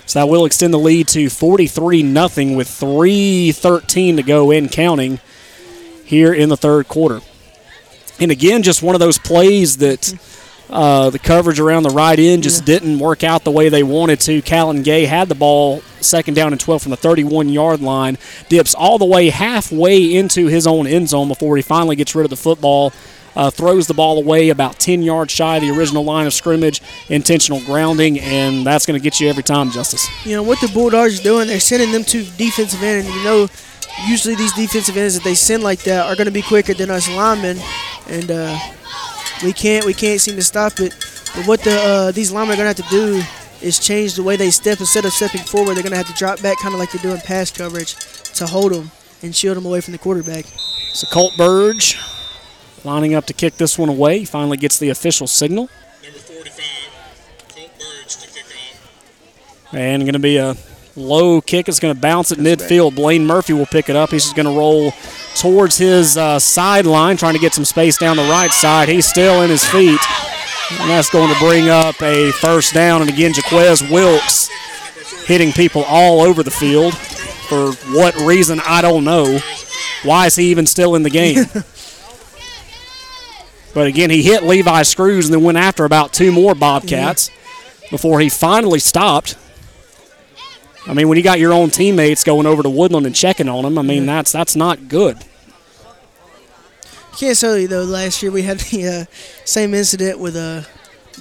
So 0.06 0.18
that 0.18 0.28
will 0.28 0.44
extend 0.44 0.74
the 0.74 0.78
lead 0.78 1.06
to 1.08 1.30
43 1.30 2.02
nothing 2.02 2.56
with 2.56 2.68
3:13 2.68 4.16
to 4.16 4.22
go 4.22 4.50
in 4.50 4.68
counting 4.68 5.20
here 6.04 6.34
in 6.34 6.48
the 6.48 6.56
third 6.56 6.88
quarter. 6.88 7.22
And 8.18 8.30
again, 8.30 8.62
just 8.62 8.82
one 8.82 8.94
of 8.94 9.00
those 9.00 9.18
plays 9.18 9.78
that 9.78 10.12
uh, 10.70 11.10
the 11.10 11.18
coverage 11.18 11.60
around 11.60 11.82
the 11.82 11.90
right 11.90 12.18
end 12.18 12.42
just 12.42 12.64
didn't 12.64 12.98
work 12.98 13.22
out 13.22 13.44
the 13.44 13.50
way 13.50 13.68
they 13.68 13.82
wanted 13.82 14.20
to. 14.20 14.40
Callan 14.42 14.82
Gay 14.82 15.04
had 15.04 15.28
the 15.28 15.34
ball 15.34 15.82
second 16.00 16.34
down 16.34 16.52
and 16.52 16.60
12 16.60 16.82
from 16.82 16.90
the 16.90 16.96
31 16.96 17.48
yard 17.48 17.80
line, 17.80 18.18
dips 18.48 18.74
all 18.74 18.98
the 18.98 19.04
way 19.04 19.30
halfway 19.30 20.14
into 20.14 20.46
his 20.46 20.66
own 20.66 20.86
end 20.86 21.08
zone 21.08 21.28
before 21.28 21.56
he 21.56 21.62
finally 21.62 21.96
gets 21.96 22.14
rid 22.14 22.24
of 22.24 22.30
the 22.30 22.36
football. 22.36 22.92
Uh, 23.34 23.50
throws 23.50 23.86
the 23.86 23.94
ball 23.94 24.18
away 24.18 24.50
about 24.50 24.78
10 24.78 25.02
yards 25.02 25.32
shy 25.32 25.56
of 25.56 25.62
the 25.62 25.70
original 25.70 26.04
line 26.04 26.26
of 26.26 26.34
scrimmage, 26.34 26.82
intentional 27.08 27.62
grounding, 27.64 28.20
and 28.20 28.66
that's 28.66 28.84
going 28.84 28.98
to 28.98 29.02
get 29.02 29.20
you 29.20 29.28
every 29.30 29.42
time, 29.42 29.70
Justice. 29.70 30.06
You 30.26 30.36
know 30.36 30.42
what 30.42 30.60
the 30.60 30.68
Bulldogs 30.68 31.18
are 31.18 31.22
doing? 31.22 31.48
They're 31.48 31.58
sending 31.58 31.92
them 31.92 32.04
to 32.04 32.24
defensive 32.36 32.82
end, 32.82 33.06
and 33.06 33.14
you 33.14 33.24
know, 33.24 33.48
usually 34.06 34.34
these 34.34 34.52
defensive 34.52 34.98
ends 34.98 35.14
that 35.14 35.24
they 35.24 35.34
send 35.34 35.62
like 35.62 35.82
that 35.84 36.04
are 36.04 36.14
going 36.14 36.26
to 36.26 36.30
be 36.30 36.42
quicker 36.42 36.74
than 36.74 36.90
us 36.90 37.08
linemen, 37.08 37.58
and 38.06 38.30
uh, 38.30 38.58
we 39.42 39.52
can't 39.52 39.84
we 39.84 39.94
can't 39.94 40.20
seem 40.20 40.36
to 40.36 40.42
stop 40.42 40.80
it. 40.80 40.94
But 41.34 41.46
what 41.46 41.60
the 41.62 41.74
uh, 41.74 42.12
these 42.12 42.30
linemen 42.30 42.54
are 42.54 42.62
going 42.62 42.74
to 42.74 42.82
have 42.82 42.90
to 42.90 42.96
do 42.96 43.22
is 43.60 43.78
change 43.78 44.14
the 44.14 44.22
way 44.22 44.36
they 44.36 44.50
step. 44.50 44.80
Instead 44.80 45.04
of 45.04 45.12
stepping 45.12 45.42
forward, 45.42 45.74
they're 45.74 45.82
going 45.82 45.92
to 45.92 45.96
have 45.96 46.08
to 46.08 46.14
drop 46.14 46.42
back, 46.42 46.58
kind 46.58 46.74
of 46.74 46.80
like 46.80 46.92
they're 46.92 47.02
doing 47.02 47.20
pass 47.20 47.50
coverage, 47.50 47.94
to 48.34 48.46
hold 48.46 48.72
them 48.72 48.90
and 49.22 49.34
shield 49.34 49.56
them 49.56 49.66
away 49.66 49.80
from 49.80 49.92
the 49.92 49.98
quarterback. 49.98 50.44
So 50.92 51.06
Colt 51.06 51.36
Burge 51.36 51.98
lining 52.84 53.14
up 53.14 53.26
to 53.26 53.32
kick 53.32 53.56
this 53.56 53.78
one 53.78 53.88
away. 53.88 54.20
He 54.20 54.24
finally 54.24 54.56
gets 54.56 54.78
the 54.78 54.90
official 54.90 55.26
signal. 55.26 55.68
Number 56.02 56.18
45, 56.18 56.64
Colt 57.54 57.70
Burge 57.78 58.16
to 58.16 58.28
kick 58.28 58.44
off. 58.46 59.74
And 59.74 60.02
going 60.02 60.12
to 60.14 60.18
be 60.18 60.36
a 60.36 60.56
low 60.96 61.40
kick. 61.40 61.68
is 61.68 61.80
going 61.80 61.94
to 61.94 62.00
bounce 62.00 62.32
at 62.32 62.38
midfield. 62.38 62.94
Blaine 62.94 63.26
Murphy 63.26 63.52
will 63.52 63.66
pick 63.66 63.88
it 63.88 63.96
up. 63.96 64.10
He's 64.10 64.24
just 64.24 64.36
going 64.36 64.46
to 64.46 64.58
roll 64.58 64.92
towards 65.36 65.78
his 65.78 66.16
uh, 66.16 66.38
sideline, 66.38 67.16
trying 67.16 67.34
to 67.34 67.40
get 67.40 67.54
some 67.54 67.64
space 67.64 67.98
down 67.98 68.16
the 68.16 68.22
right 68.24 68.50
side. 68.50 68.88
He's 68.88 69.06
still 69.06 69.42
in 69.42 69.50
his 69.50 69.64
feet. 69.64 70.00
And 70.80 70.90
that's 70.90 71.10
going 71.10 71.32
to 71.32 71.38
bring 71.38 71.68
up 71.68 72.00
a 72.02 72.30
first 72.32 72.72
down. 72.72 73.02
And 73.02 73.10
again, 73.10 73.32
Jaquez 73.34 73.82
Wilkes 73.90 74.48
hitting 75.26 75.52
people 75.52 75.84
all 75.84 76.20
over 76.20 76.42
the 76.42 76.50
field. 76.50 76.96
For 76.96 77.72
what 77.94 78.14
reason, 78.16 78.60
I 78.66 78.80
don't 78.80 79.04
know. 79.04 79.38
Why 80.04 80.26
is 80.26 80.36
he 80.36 80.50
even 80.50 80.66
still 80.66 80.94
in 80.94 81.02
the 81.02 81.10
game? 81.10 81.44
but 83.74 83.86
again, 83.86 84.10
he 84.10 84.22
hit 84.22 84.42
Levi 84.42 84.82
Screws 84.82 85.26
and 85.26 85.34
then 85.34 85.42
went 85.42 85.58
after 85.58 85.84
about 85.84 86.12
two 86.12 86.32
more 86.32 86.54
Bobcats 86.54 87.30
before 87.90 88.20
he 88.20 88.28
finally 88.28 88.78
stopped. 88.78 89.36
I 90.86 90.94
mean, 90.94 91.08
when 91.08 91.16
you 91.16 91.22
got 91.22 91.38
your 91.38 91.52
own 91.52 91.70
teammates 91.70 92.24
going 92.24 92.46
over 92.46 92.62
to 92.62 92.70
Woodland 92.70 93.06
and 93.06 93.14
checking 93.14 93.48
on 93.48 93.64
him, 93.64 93.78
I 93.78 93.82
mean, 93.82 94.06
that's 94.06 94.32
that's 94.32 94.56
not 94.56 94.88
good. 94.88 95.24
Can't 97.16 97.38
tell 97.38 97.56
you 97.56 97.68
though. 97.68 97.84
Last 97.84 98.22
year 98.22 98.32
we 98.32 98.42
had 98.42 98.58
the 98.58 99.06
uh, 99.08 99.14
same 99.44 99.74
incident 99.74 100.18
with 100.18 100.34
a 100.36 100.66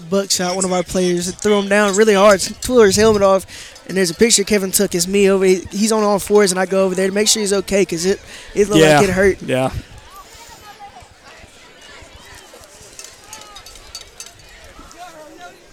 buckshot. 0.09 0.55
One 0.55 0.65
of 0.65 0.71
our 0.71 0.83
players 0.83 1.33
threw 1.35 1.59
him 1.59 1.69
down 1.69 1.95
really 1.95 2.13
hard, 2.13 2.41
tore 2.61 2.85
his 2.85 2.95
helmet 2.95 3.21
off, 3.21 3.45
and 3.87 3.95
there's 3.95 4.09
a 4.09 4.15
picture 4.15 4.43
Kevin 4.43 4.71
took. 4.71 4.95
Is 4.95 5.07
me 5.07 5.29
over. 5.29 5.45
He's 5.45 5.91
on 5.91 6.03
all 6.03 6.17
fours, 6.17 6.51
and 6.51 6.59
I 6.59 6.65
go 6.65 6.85
over 6.85 6.95
there 6.95 7.07
to 7.07 7.13
make 7.13 7.27
sure 7.27 7.41
he's 7.41 7.53
okay 7.53 7.83
because 7.83 8.05
it 8.05 8.19
it 8.55 8.67
looked 8.67 8.81
yeah, 8.81 8.99
like 8.99 9.09
it 9.09 9.13
hurt. 9.13 9.41
Yeah. 9.43 9.71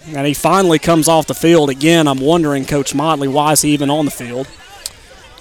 And 0.07 0.25
he 0.25 0.33
finally 0.33 0.79
comes 0.79 1.07
off 1.07 1.27
the 1.27 1.33
field 1.35 1.69
again. 1.69 2.07
I'm 2.07 2.19
wondering, 2.19 2.65
Coach 2.65 2.95
Motley, 2.95 3.27
why 3.27 3.51
is 3.51 3.61
he 3.61 3.71
even 3.71 3.89
on 3.89 4.05
the 4.05 4.11
field? 4.11 4.47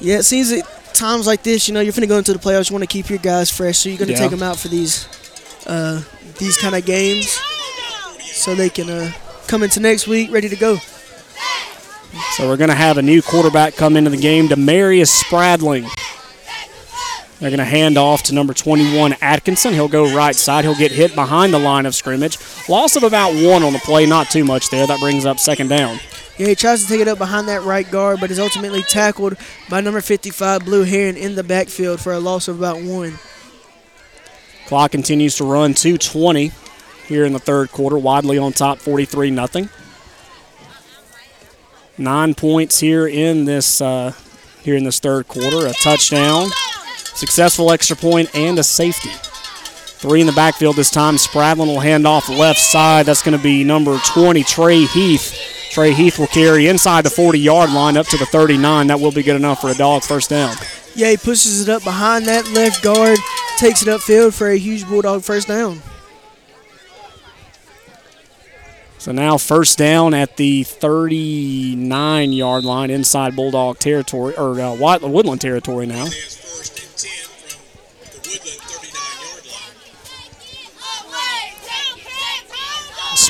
Yeah, 0.00 0.18
it 0.18 0.24
seems 0.24 0.52
at 0.52 0.64
times 0.94 1.26
like 1.26 1.42
this, 1.42 1.68
you 1.68 1.74
know, 1.74 1.80
you're 1.80 1.92
going 1.92 2.02
to 2.02 2.06
go 2.08 2.18
into 2.18 2.32
the 2.32 2.38
playoffs. 2.38 2.68
You 2.70 2.74
want 2.74 2.82
to 2.82 2.92
keep 2.92 3.08
your 3.08 3.18
guys 3.18 3.50
fresh, 3.50 3.78
so 3.78 3.88
you're 3.88 3.98
going 3.98 4.08
to 4.08 4.14
Yeah. 4.14 4.20
take 4.20 4.30
them 4.30 4.42
out 4.42 4.58
for 4.58 4.68
these 4.68 5.06
uh, 5.66 6.02
these 6.38 6.56
kind 6.56 6.74
of 6.74 6.84
games, 6.84 7.38
so 8.20 8.54
they 8.54 8.68
can 8.70 8.88
uh, 8.90 9.12
come 9.46 9.62
into 9.62 9.80
next 9.80 10.06
week 10.06 10.30
ready 10.32 10.48
to 10.48 10.56
go. 10.56 10.76
So 12.36 12.48
we're 12.48 12.56
going 12.56 12.70
to 12.70 12.76
have 12.76 12.96
a 12.98 13.02
new 13.02 13.20
quarterback 13.22 13.74
come 13.76 13.96
into 13.96 14.10
the 14.10 14.16
game, 14.16 14.48
Demarius 14.48 15.08
Spradling. 15.08 15.86
They're 17.40 17.50
going 17.50 17.58
to 17.58 17.64
hand 17.64 17.96
off 17.96 18.24
to 18.24 18.34
number 18.34 18.52
21, 18.52 19.14
Atkinson. 19.20 19.72
He'll 19.72 19.86
go 19.86 20.12
right 20.14 20.34
side. 20.34 20.64
He'll 20.64 20.74
get 20.74 20.90
hit 20.90 21.14
behind 21.14 21.54
the 21.54 21.58
line 21.58 21.86
of 21.86 21.94
scrimmage. 21.94 22.36
Loss 22.68 22.96
of 22.96 23.04
about 23.04 23.32
one 23.32 23.62
on 23.62 23.72
the 23.72 23.78
play, 23.78 24.06
not 24.06 24.28
too 24.28 24.44
much 24.44 24.70
there. 24.70 24.86
That 24.86 24.98
brings 24.98 25.24
up 25.24 25.38
second 25.38 25.68
down. 25.68 26.00
Yeah, 26.36 26.48
he 26.48 26.54
tries 26.54 26.82
to 26.82 26.88
take 26.88 27.00
it 27.00 27.08
up 27.08 27.18
behind 27.18 27.48
that 27.48 27.62
right 27.62 27.88
guard, 27.88 28.20
but 28.20 28.30
is 28.30 28.38
ultimately 28.38 28.82
tackled 28.82 29.36
by 29.68 29.80
number 29.80 30.00
55, 30.00 30.64
Blue 30.64 30.84
Heron, 30.84 31.16
in 31.16 31.36
the 31.36 31.44
backfield 31.44 32.00
for 32.00 32.12
a 32.12 32.20
loss 32.20 32.48
of 32.48 32.58
about 32.58 32.80
one. 32.82 33.18
Clock 34.66 34.90
continues 34.90 35.36
to 35.36 35.44
run 35.44 35.74
220 35.74 36.52
here 37.06 37.24
in 37.24 37.32
the 37.32 37.38
third 37.38 37.72
quarter. 37.72 37.98
Wadley 37.98 38.38
on 38.38 38.52
top, 38.52 38.78
43 38.78 39.30
nothing. 39.30 39.68
Nine 41.96 42.34
points 42.34 42.78
here 42.78 43.08
in 43.08 43.44
this 43.44 43.80
uh, 43.80 44.12
here 44.62 44.76
in 44.76 44.84
this 44.84 45.00
third 45.00 45.26
quarter. 45.26 45.66
A 45.66 45.72
touchdown, 45.72 46.48
successful 47.18 47.72
extra 47.72 47.96
point, 47.96 48.34
and 48.34 48.58
a 48.58 48.62
safety. 48.62 49.10
Three 49.98 50.20
in 50.20 50.28
the 50.28 50.32
backfield 50.32 50.76
this 50.76 50.90
time. 50.90 51.16
Spradlin 51.16 51.66
will 51.66 51.80
hand 51.80 52.06
off 52.06 52.28
left 52.28 52.60
side. 52.60 53.06
That's 53.06 53.22
going 53.22 53.36
to 53.36 53.42
be 53.42 53.64
number 53.64 53.98
20, 53.98 54.44
Trey 54.44 54.84
Heath. 54.84 55.36
Trey 55.70 55.92
Heath 55.92 56.18
will 56.18 56.28
carry 56.28 56.68
inside 56.68 57.04
the 57.04 57.10
40 57.10 57.40
yard 57.40 57.72
line 57.72 57.96
up 57.96 58.06
to 58.06 58.16
the 58.16 58.26
39. 58.26 58.86
That 58.86 59.00
will 59.00 59.10
be 59.10 59.24
good 59.24 59.36
enough 59.36 59.60
for 59.60 59.70
a 59.70 59.74
dog 59.74 60.04
first 60.04 60.30
down. 60.30 60.54
Yeah, 60.94 61.10
he 61.10 61.16
pushes 61.16 61.62
it 61.62 61.68
up 61.68 61.82
behind 61.82 62.26
that 62.26 62.48
left 62.52 62.82
guard, 62.82 63.18
takes 63.56 63.82
it 63.82 63.88
upfield 63.88 64.34
for 64.34 64.48
a 64.48 64.56
huge 64.56 64.86
Bulldog 64.86 65.22
first 65.22 65.48
down. 65.48 65.82
So 68.98 69.12
now 69.12 69.36
first 69.36 69.78
down 69.78 70.14
at 70.14 70.36
the 70.36 70.64
39 70.64 72.32
yard 72.32 72.64
line 72.64 72.90
inside 72.90 73.34
Bulldog 73.34 73.78
territory, 73.78 74.36
or 74.36 74.60
uh, 74.60 74.74
Woodland 74.74 75.40
territory 75.40 75.86
now. 75.86 76.06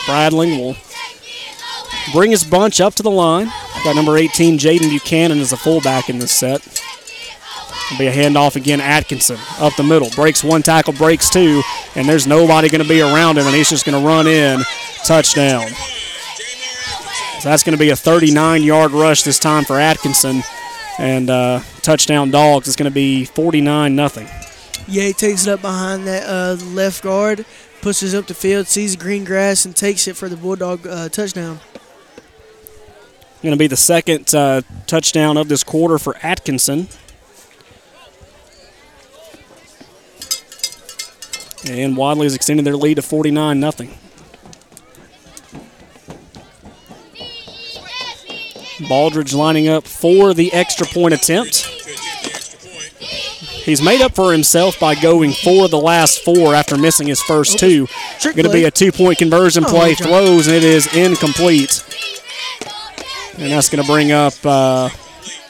Spradling 0.09 0.59
will 0.59 0.75
bring 2.15 2.31
his 2.31 2.43
bunch 2.43 2.81
up 2.81 2.95
to 2.95 3.03
the 3.03 3.11
line. 3.11 3.53
Got 3.85 3.95
number 3.95 4.17
18, 4.17 4.59
Jaden 4.59 4.89
Buchanan, 4.89 5.39
as 5.39 5.53
a 5.53 5.57
fullback 5.59 6.09
in 6.09 6.19
this 6.19 6.33
set. 6.33 6.67
It'll 7.87 7.99
be 7.99 8.07
a 8.07 8.13
handoff 8.13 8.57
again. 8.57 8.81
Atkinson 8.81 9.37
up 9.61 9.77
the 9.77 9.83
middle. 9.83 10.09
Breaks 10.17 10.43
one 10.43 10.63
tackle, 10.63 10.95
breaks 10.95 11.29
two, 11.29 11.61
and 11.95 12.09
there's 12.09 12.27
nobody 12.27 12.71
going 12.71 12.83
to 12.83 12.89
be 12.89 13.03
around 13.03 13.37
him, 13.37 13.45
and 13.45 13.55
he's 13.55 13.69
just 13.69 13.85
going 13.85 14.01
to 14.01 14.07
run 14.07 14.27
in. 14.27 14.61
Touchdown. 15.05 15.69
So 17.41 17.51
that's 17.51 17.63
going 17.63 17.77
to 17.77 17.79
be 17.79 17.91
a 17.91 17.97
39 17.97 18.63
yard 18.63 18.93
rush 18.93 19.25
this 19.25 19.39
time 19.39 19.65
for 19.65 19.79
Atkinson. 19.79 20.43
And 20.99 21.29
uh, 21.29 21.61
touchdown 21.83 22.31
dogs 22.31 22.67
is 22.67 22.77
going 22.77 22.91
to 22.91 22.95
be 22.95 23.27
49 23.27 23.95
nothing. 23.95 24.27
Yeah, 24.89 25.05
he 25.05 25.13
takes 25.13 25.47
it 25.47 25.51
up 25.51 25.61
behind 25.61 26.07
that 26.07 26.27
uh, 26.27 26.57
left 26.65 27.03
guard, 27.03 27.45
pushes 27.81 28.15
up 28.15 28.27
the 28.27 28.35
field, 28.35 28.67
sees 28.67 28.97
green 28.97 29.25
grass, 29.25 29.65
and 29.65 29.75
takes 29.75 30.09
it 30.09 30.17
for 30.17 30.29
the 30.29 30.37
Bulldog 30.37 30.87
uh, 30.87 31.09
touchdown. 31.09 31.61
Going 33.43 33.53
to 33.53 33.59
be 33.59 33.69
the 33.69 33.77
second 33.77 34.35
uh, 34.35 34.63
touchdown 34.87 35.37
of 35.37 35.49
this 35.49 35.63
quarter 35.63 35.99
for 35.99 36.17
Atkinson. 36.23 36.89
And 41.69 41.97
Wadley 41.97 42.25
has 42.25 42.35
extended 42.35 42.65
their 42.65 42.77
lead 42.77 42.95
to 42.95 43.03
49 43.03 43.61
nothing. 43.61 43.97
Baldridge 48.89 49.35
lining 49.35 49.69
up 49.69 49.87
for 49.87 50.35
the 50.35 50.53
extra 50.53 50.87
point 50.87 51.15
attempt. 51.15 51.78
He's 53.69 53.83
made 53.83 54.01
up 54.01 54.15
for 54.15 54.33
himself 54.33 54.81
by 54.81 54.95
going 54.95 55.33
for 55.33 55.69
the 55.69 55.79
last 55.79 56.25
four 56.25 56.55
after 56.55 56.79
missing 56.79 57.07
his 57.07 57.21
first 57.21 57.59
two. 57.59 57.87
Going 58.23 58.45
to 58.45 58.51
be 58.51 58.65
a 58.65 58.71
two 58.71 58.91
point 58.91 59.19
conversion 59.19 59.63
Oh, 59.63 59.69
play. 59.69 59.95
Throws, 59.95 60.47
and 60.47 60.57
it 60.57 60.65
is 60.65 60.87
incomplete. 60.97 61.85
And 63.37 63.53
that's 63.53 63.69
going 63.69 63.85
to 63.85 63.87
bring 63.87 64.11
up 64.11 64.33
uh, 64.43 64.89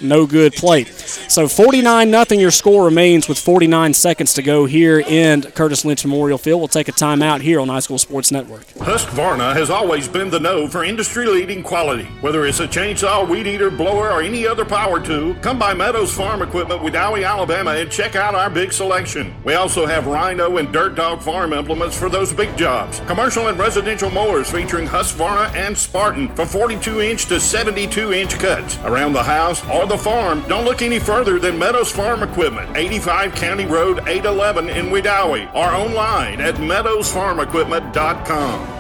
no 0.01 0.27
good 0.27 0.55
play. 0.55 0.85
So 0.85 1.49
49 1.49 2.10
nothing. 2.10 2.41
Your 2.41 2.51
score 2.51 2.85
remains 2.85 3.28
with 3.28 3.39
49 3.39 3.94
seconds 3.94 4.35
to 4.35 4.43
go 4.43 4.67
here 4.67 5.01
in 5.01 5.43
Curtis 5.43 5.85
Lynch 5.85 6.05
Memorial 6.05 6.39
Field. 6.39 6.60
We'll 6.60 6.68
take 6.68 6.89
a 6.89 6.93
timeout 6.93 7.41
here 7.41 7.60
on 7.60 7.68
High 7.68 7.81
School 7.81 7.99
Sports 7.99 8.31
Network. 8.31 8.67
Husqvarna 8.75 9.55
has 9.55 9.70
always 9.70 10.09
been 10.09 10.31
the 10.31 10.41
know 10.41 10.68
for 10.68 10.85
industry-leading 10.85 11.62
quality. 11.62 12.05
Whether 12.20 12.47
it's 12.47 12.60
a 12.60 12.68
chainsaw, 12.68 13.28
weed 13.28 13.47
eater, 13.47 13.70
blower, 13.70 14.10
or 14.10 14.23
any 14.23 14.47
other 14.47 14.65
power 14.65 15.01
tool, 15.01 15.35
come 15.36 15.59
by 15.59 15.75
Meadows 15.75 16.12
Farm 16.12 16.43
Equipment 16.43 16.81
Wedowee, 16.83 17.27
Alabama, 17.27 17.73
and 17.73 17.91
check 17.91 18.17
out 18.17 18.35
our 18.35 18.51
big 18.51 18.73
selection. 18.73 19.35
We 19.44 19.55
also 19.55 19.86
have 19.86 20.07
Rhino 20.07 20.59
and 20.59 20.73
Dirt 20.73 20.94
Dog 20.94 21.23
farm 21.23 21.52
implements 21.52 21.99
for 21.99 22.09
those 22.09 22.33
big 22.33 22.57
jobs. 22.57 23.01
Commercial 23.01 23.49
and 23.49 23.59
residential 23.59 24.10
mowers 24.10 24.51
featuring 24.51 24.86
Husqvarna 24.86 25.55
and 25.55 25.77
Spartan 25.77 26.28
for 26.28 26.44
42-inch 26.44 27.27
to 27.27 27.35
72-inch 27.35 28.39
cuts. 28.39 28.78
Around 28.85 29.12
the 29.15 29.23
house 29.23 29.65
or 29.68 29.86
the 29.89 29.99
farm, 29.99 30.42
don't 30.49 30.65
look 30.65 30.83
any 30.83 30.99
further 30.99 31.39
than 31.39 31.58
Meadows 31.58 31.91
Farm 31.91 32.23
Equipment, 32.23 32.76
85 32.76 33.34
County 33.34 33.65
Road 33.67 34.00
811 34.07 34.68
in 34.68 34.86
Wedowee, 34.86 35.49
or 35.55 35.75
online 35.75 36.41
at 36.41 36.55
meadowsfarmequipment.com. 36.57 38.77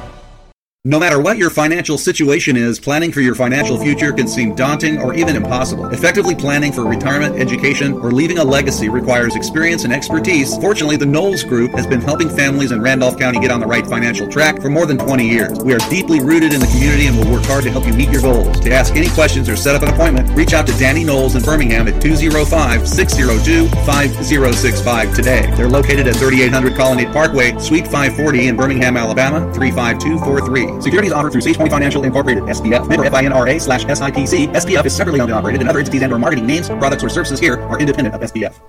No 0.84 1.00
matter 1.00 1.20
what 1.20 1.38
your 1.38 1.50
financial 1.50 1.98
situation 1.98 2.56
is, 2.56 2.78
planning 2.78 3.10
for 3.10 3.20
your 3.20 3.34
financial 3.34 3.76
future 3.76 4.12
can 4.12 4.28
seem 4.28 4.54
daunting 4.54 5.02
or 5.02 5.12
even 5.12 5.34
impossible. 5.34 5.86
Effectively 5.86 6.36
planning 6.36 6.70
for 6.70 6.84
retirement, 6.84 7.34
education, 7.34 7.94
or 7.94 8.12
leaving 8.12 8.38
a 8.38 8.44
legacy 8.44 8.88
requires 8.88 9.34
experience 9.34 9.82
and 9.82 9.92
expertise. 9.92 10.56
Fortunately, 10.58 10.96
the 10.96 11.04
Knowles 11.04 11.42
Group 11.42 11.72
has 11.72 11.84
been 11.84 12.00
helping 12.00 12.28
families 12.30 12.70
in 12.70 12.80
Randolph 12.80 13.18
County 13.18 13.40
get 13.40 13.50
on 13.50 13.58
the 13.58 13.66
right 13.66 13.84
financial 13.84 14.28
track 14.28 14.62
for 14.62 14.70
more 14.70 14.86
than 14.86 14.96
20 14.96 15.28
years. 15.28 15.58
We 15.64 15.74
are 15.74 15.90
deeply 15.90 16.20
rooted 16.20 16.52
in 16.52 16.60
the 16.60 16.68
community 16.68 17.08
and 17.08 17.18
will 17.18 17.32
work 17.32 17.44
hard 17.46 17.64
to 17.64 17.72
help 17.72 17.84
you 17.84 17.92
meet 17.92 18.10
your 18.10 18.22
goals. 18.22 18.60
To 18.60 18.70
ask 18.70 18.94
any 18.94 19.08
questions 19.08 19.48
or 19.48 19.56
set 19.56 19.74
up 19.74 19.82
an 19.82 19.88
appointment, 19.88 20.30
reach 20.36 20.52
out 20.52 20.68
to 20.68 20.78
Danny 20.78 21.02
Knowles 21.02 21.34
in 21.34 21.42
Birmingham 21.42 21.88
at 21.88 22.00
205 22.00 22.88
602 22.88 23.68
5065 23.84 25.14
today. 25.14 25.52
They're 25.56 25.68
located 25.68 26.06
at 26.06 26.14
3800 26.14 26.76
Colonnade 26.76 27.12
Parkway, 27.12 27.58
Suite 27.58 27.86
540 27.86 28.46
in 28.46 28.56
Birmingham, 28.56 28.96
Alabama 28.96 29.52
35243. 29.54 30.67
Securities 30.80 31.12
offered 31.12 31.32
through 31.32 31.42
SagePoint 31.42 31.70
Financial 31.70 32.04
Incorporated, 32.04 32.44
SPF, 32.44 32.88
member 32.88 33.04
FINRA 33.10 33.60
slash 33.60 33.84
SIPC. 33.84 34.54
SPF 34.54 34.84
is 34.84 34.94
separately 34.94 35.20
owned 35.20 35.30
and 35.30 35.38
operated, 35.38 35.60
and 35.60 35.68
other 35.68 35.80
entities 35.80 36.02
and 36.02 36.12
or 36.12 36.18
marketing 36.18 36.46
names, 36.46 36.68
products, 36.68 37.02
or 37.02 37.08
services 37.08 37.40
here 37.40 37.60
are 37.62 37.78
independent 37.78 38.14
of 38.14 38.20
SPF. 38.20 38.60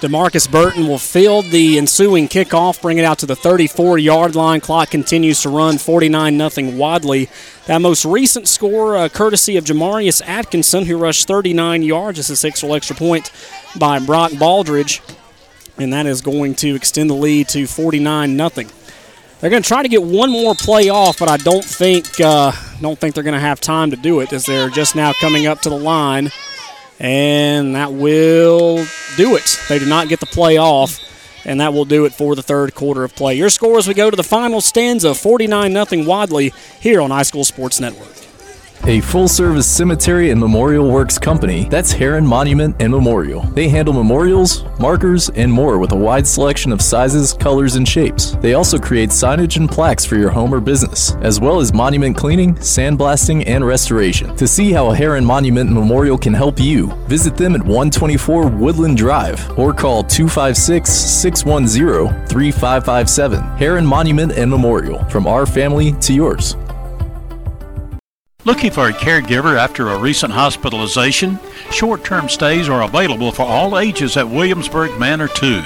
Demarcus 0.00 0.50
Burton 0.50 0.88
will 0.88 0.98
field 0.98 1.44
the 1.46 1.76
ensuing 1.76 2.26
kickoff, 2.26 2.80
bring 2.80 2.96
it 2.96 3.04
out 3.04 3.18
to 3.18 3.26
the 3.26 3.36
34 3.36 3.98
yard 3.98 4.34
line. 4.34 4.58
Clock 4.62 4.88
continues 4.88 5.42
to 5.42 5.50
run 5.50 5.76
49 5.76 6.50
0 6.50 6.70
Wadley. 6.78 7.28
That 7.66 7.82
most 7.82 8.06
recent 8.06 8.48
score, 8.48 8.96
uh, 8.96 9.10
courtesy 9.10 9.58
of 9.58 9.64
Jamarius 9.64 10.22
Atkinson, 10.26 10.86
who 10.86 10.96
rushed 10.96 11.28
39 11.28 11.82
yards. 11.82 12.18
It's 12.18 12.30
a 12.30 12.36
six 12.36 12.64
extra 12.64 12.96
point 12.96 13.30
by 13.78 13.98
Brock 13.98 14.32
Baldridge, 14.32 15.02
and 15.76 15.92
that 15.92 16.06
is 16.06 16.22
going 16.22 16.54
to 16.56 16.74
extend 16.74 17.10
the 17.10 17.14
lead 17.14 17.48
to 17.48 17.66
49 17.66 18.38
0 18.38 18.70
They're 19.40 19.48
going 19.48 19.62
to 19.62 19.68
try 19.68 19.82
to 19.82 19.88
get 19.88 20.02
one 20.02 20.30
more 20.30 20.54
play 20.54 20.90
off, 20.90 21.18
but 21.18 21.30
I 21.30 21.38
don't 21.38 21.64
think 21.64 22.20
uh, 22.20 22.52
don't 22.82 22.98
think 22.98 23.14
they're 23.14 23.24
going 23.24 23.34
to 23.34 23.40
have 23.40 23.58
time 23.58 23.90
to 23.90 23.96
do 23.96 24.20
it 24.20 24.32
as 24.34 24.44
they're 24.44 24.68
just 24.68 24.94
now 24.94 25.12
coming 25.14 25.46
up 25.46 25.60
to 25.62 25.70
the 25.70 25.78
line. 25.78 26.30
And 26.98 27.74
that 27.74 27.94
will 27.94 28.84
do 29.16 29.36
it. 29.36 29.58
They 29.70 29.78
did 29.78 29.88
not 29.88 30.08
get 30.10 30.20
the 30.20 30.26
play 30.26 30.58
off, 30.58 30.98
and 31.46 31.58
that 31.62 31.72
will 31.72 31.86
do 31.86 32.04
it 32.04 32.12
for 32.12 32.34
the 32.34 32.42
third 32.42 32.74
quarter 32.74 33.02
of 33.02 33.14
play. 33.16 33.34
Your 33.34 33.48
score 33.48 33.78
as 33.78 33.88
we 33.88 33.94
go 33.94 34.10
to 34.10 34.16
the 34.16 34.22
final 34.22 34.60
stanza 34.60 35.14
49 35.14 35.86
0 35.86 36.04
Wadley 36.04 36.52
here 36.78 37.00
on 37.00 37.10
High 37.10 37.22
School 37.22 37.44
Sports 37.44 37.80
Network. 37.80 38.19
A 38.86 39.00
full 39.02 39.28
service 39.28 39.66
cemetery 39.66 40.30
and 40.30 40.40
memorial 40.40 40.90
works 40.90 41.18
company, 41.18 41.68
that's 41.68 41.92
Heron 41.92 42.26
Monument 42.26 42.74
and 42.80 42.90
Memorial. 42.90 43.42
They 43.42 43.68
handle 43.68 43.92
memorials, 43.92 44.64
markers, 44.78 45.28
and 45.28 45.52
more 45.52 45.78
with 45.78 45.92
a 45.92 45.96
wide 45.96 46.26
selection 46.26 46.72
of 46.72 46.80
sizes, 46.80 47.34
colors, 47.34 47.76
and 47.76 47.86
shapes. 47.86 48.32
They 48.40 48.54
also 48.54 48.78
create 48.78 49.10
signage 49.10 49.58
and 49.58 49.70
plaques 49.70 50.06
for 50.06 50.16
your 50.16 50.30
home 50.30 50.54
or 50.54 50.60
business, 50.60 51.12
as 51.20 51.38
well 51.38 51.60
as 51.60 51.74
monument 51.74 52.16
cleaning, 52.16 52.54
sandblasting, 52.54 53.46
and 53.46 53.66
restoration. 53.66 54.34
To 54.36 54.48
see 54.48 54.72
how 54.72 54.90
Heron 54.92 55.26
Monument 55.26 55.68
and 55.68 55.78
Memorial 55.78 56.16
can 56.16 56.32
help 56.32 56.58
you, 56.58 56.90
visit 57.06 57.36
them 57.36 57.54
at 57.54 57.60
124 57.60 58.46
Woodland 58.48 58.96
Drive 58.96 59.58
or 59.58 59.74
call 59.74 60.02
256 60.02 60.90
610 60.90 62.26
3557. 62.28 63.42
Heron 63.58 63.84
Monument 63.84 64.32
and 64.32 64.50
Memorial, 64.50 65.04
from 65.10 65.26
our 65.26 65.44
family 65.44 65.92
to 66.00 66.14
yours. 66.14 66.56
Looking 68.46 68.70
for 68.70 68.88
a 68.88 68.92
caregiver 68.92 69.58
after 69.58 69.90
a 69.90 69.98
recent 69.98 70.32
hospitalization? 70.32 71.38
Short 71.70 72.04
term 72.04 72.26
stays 72.30 72.70
are 72.70 72.82
available 72.82 73.32
for 73.32 73.42
all 73.42 73.78
ages 73.78 74.16
at 74.16 74.26
Williamsburg 74.26 74.98
Manor 74.98 75.28
2, 75.28 75.62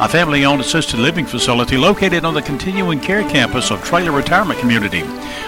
a 0.00 0.08
family 0.08 0.44
owned 0.44 0.60
assisted 0.60 0.98
living 0.98 1.24
facility 1.24 1.76
located 1.76 2.24
on 2.24 2.34
the 2.34 2.42
continuing 2.42 2.98
care 2.98 3.22
campus 3.30 3.70
of 3.70 3.84
Traylor 3.84 4.10
Retirement 4.10 4.58
Community, 4.58 5.02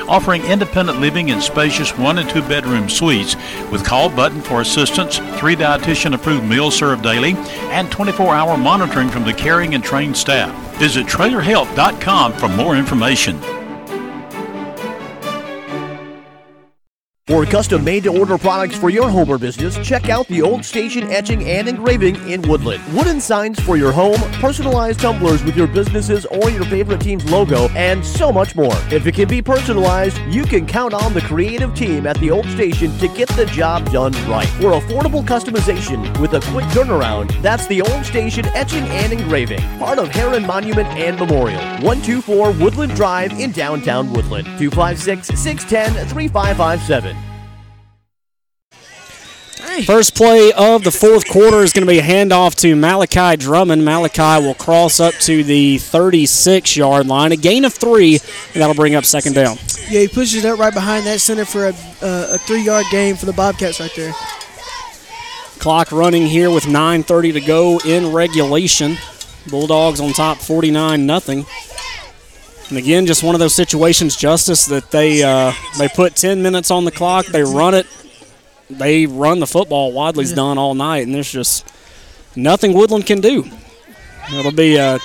offering 0.06 0.44
independent 0.44 1.00
living 1.00 1.30
in 1.30 1.40
spacious 1.40 1.98
one 1.98 2.18
and 2.18 2.30
two 2.30 2.42
bedroom 2.42 2.88
suites 2.88 3.34
with 3.72 3.84
call 3.84 4.08
button 4.08 4.40
for 4.40 4.60
assistance, 4.60 5.18
three 5.40 5.56
dietitian 5.56 6.14
approved 6.14 6.44
meals 6.44 6.76
served 6.76 7.02
daily, 7.02 7.32
and 7.72 7.90
24 7.90 8.36
hour 8.36 8.56
monitoring 8.56 9.08
from 9.08 9.24
the 9.24 9.34
caring 9.34 9.74
and 9.74 9.82
trained 9.82 10.16
staff. 10.16 10.54
Visit 10.78 11.06
traylorhealth.com 11.06 12.34
for 12.34 12.48
more 12.48 12.76
information. 12.76 13.57
For 17.28 17.44
custom 17.44 17.84
made 17.84 18.04
to 18.04 18.18
order 18.18 18.38
products 18.38 18.74
for 18.74 18.88
your 18.88 19.10
home 19.10 19.28
or 19.28 19.36
business, 19.36 19.76
check 19.86 20.08
out 20.08 20.26
the 20.28 20.40
Old 20.40 20.64
Station 20.64 21.10
Etching 21.10 21.44
and 21.44 21.68
Engraving 21.68 22.16
in 22.26 22.40
Woodland. 22.40 22.82
Wooden 22.94 23.20
signs 23.20 23.60
for 23.60 23.76
your 23.76 23.92
home, 23.92 24.18
personalized 24.40 25.00
tumblers 25.00 25.44
with 25.44 25.54
your 25.54 25.66
businesses 25.66 26.24
or 26.24 26.48
your 26.48 26.64
favorite 26.64 27.02
team's 27.02 27.30
logo, 27.30 27.68
and 27.76 28.02
so 28.02 28.32
much 28.32 28.56
more. 28.56 28.72
If 28.90 29.06
it 29.06 29.14
can 29.14 29.28
be 29.28 29.42
personalized, 29.42 30.16
you 30.30 30.44
can 30.44 30.64
count 30.64 30.94
on 30.94 31.12
the 31.12 31.20
creative 31.20 31.74
team 31.74 32.06
at 32.06 32.18
the 32.18 32.30
Old 32.30 32.46
Station 32.46 32.96
to 32.96 33.08
get 33.08 33.28
the 33.28 33.44
job 33.44 33.84
done 33.92 34.12
right. 34.26 34.48
For 34.48 34.80
affordable 34.80 35.22
customization 35.22 36.18
with 36.22 36.32
a 36.32 36.40
quick 36.50 36.64
turnaround, 36.68 37.42
that's 37.42 37.66
the 37.66 37.82
Old 37.82 38.06
Station 38.06 38.46
Etching 38.54 38.84
and 38.84 39.12
Engraving, 39.12 39.60
part 39.78 39.98
of 39.98 40.08
Heron 40.08 40.46
Monument 40.46 40.88
and 40.96 41.18
Memorial. 41.18 41.60
124 41.82 42.52
Woodland 42.52 42.94
Drive 42.94 43.38
in 43.38 43.52
downtown 43.52 44.10
Woodland. 44.14 44.46
256 44.58 45.28
610 45.38 46.08
3557. 46.08 47.17
First 49.84 50.16
play 50.16 50.52
of 50.52 50.82
the 50.82 50.90
fourth 50.90 51.28
quarter 51.28 51.62
is 51.62 51.72
going 51.72 51.86
to 51.86 51.90
be 51.90 51.98
a 51.98 52.02
handoff 52.02 52.54
to 52.60 52.74
Malachi 52.74 53.36
Drummond. 53.36 53.84
Malachi 53.84 54.44
will 54.44 54.54
cross 54.54 54.98
up 54.98 55.14
to 55.14 55.44
the 55.44 55.78
36 55.78 56.76
yard 56.76 57.06
line, 57.06 57.32
a 57.32 57.36
gain 57.36 57.64
of 57.64 57.72
three, 57.72 58.14
and 58.54 58.62
that'll 58.62 58.74
bring 58.74 58.94
up 58.94 59.04
second 59.04 59.34
down. 59.34 59.56
Yeah, 59.88 60.00
he 60.00 60.08
pushes 60.08 60.44
it 60.44 60.48
up 60.48 60.58
right 60.58 60.74
behind 60.74 61.06
that 61.06 61.20
center 61.20 61.44
for 61.44 61.66
a, 61.66 61.72
uh, 62.02 62.34
a 62.34 62.38
three 62.38 62.62
yard 62.62 62.86
gain 62.90 63.16
for 63.16 63.26
the 63.26 63.32
Bobcats 63.32 63.78
right 63.78 63.92
there. 63.94 64.12
Clock 65.58 65.92
running 65.92 66.26
here 66.26 66.50
with 66.50 66.64
9.30 66.64 67.32
to 67.34 67.40
go 67.40 67.78
in 67.84 68.12
regulation. 68.12 68.96
Bulldogs 69.48 70.00
on 70.00 70.12
top 70.12 70.38
49 70.38 71.06
nothing. 71.06 71.46
And 72.68 72.78
again, 72.78 73.06
just 73.06 73.22
one 73.22 73.34
of 73.34 73.38
those 73.38 73.54
situations, 73.54 74.14
Justice, 74.16 74.66
that 74.66 74.90
they 74.90 75.22
uh, 75.22 75.52
they 75.78 75.88
put 75.88 76.16
10 76.16 76.42
minutes 76.42 76.70
on 76.70 76.84
the 76.84 76.90
clock, 76.90 77.26
they 77.26 77.42
run 77.42 77.74
it, 77.74 77.86
they 78.70 79.06
run 79.06 79.40
the 79.40 79.46
football. 79.46 79.92
Wadley's 79.92 80.32
done 80.32 80.58
all 80.58 80.74
night, 80.74 81.06
and 81.06 81.14
there's 81.14 81.30
just 81.30 81.66
nothing 82.36 82.72
Woodland 82.72 83.06
can 83.06 83.20
do. 83.20 83.44
It'll 84.32 84.52
be 84.52 84.76
a 84.76 84.98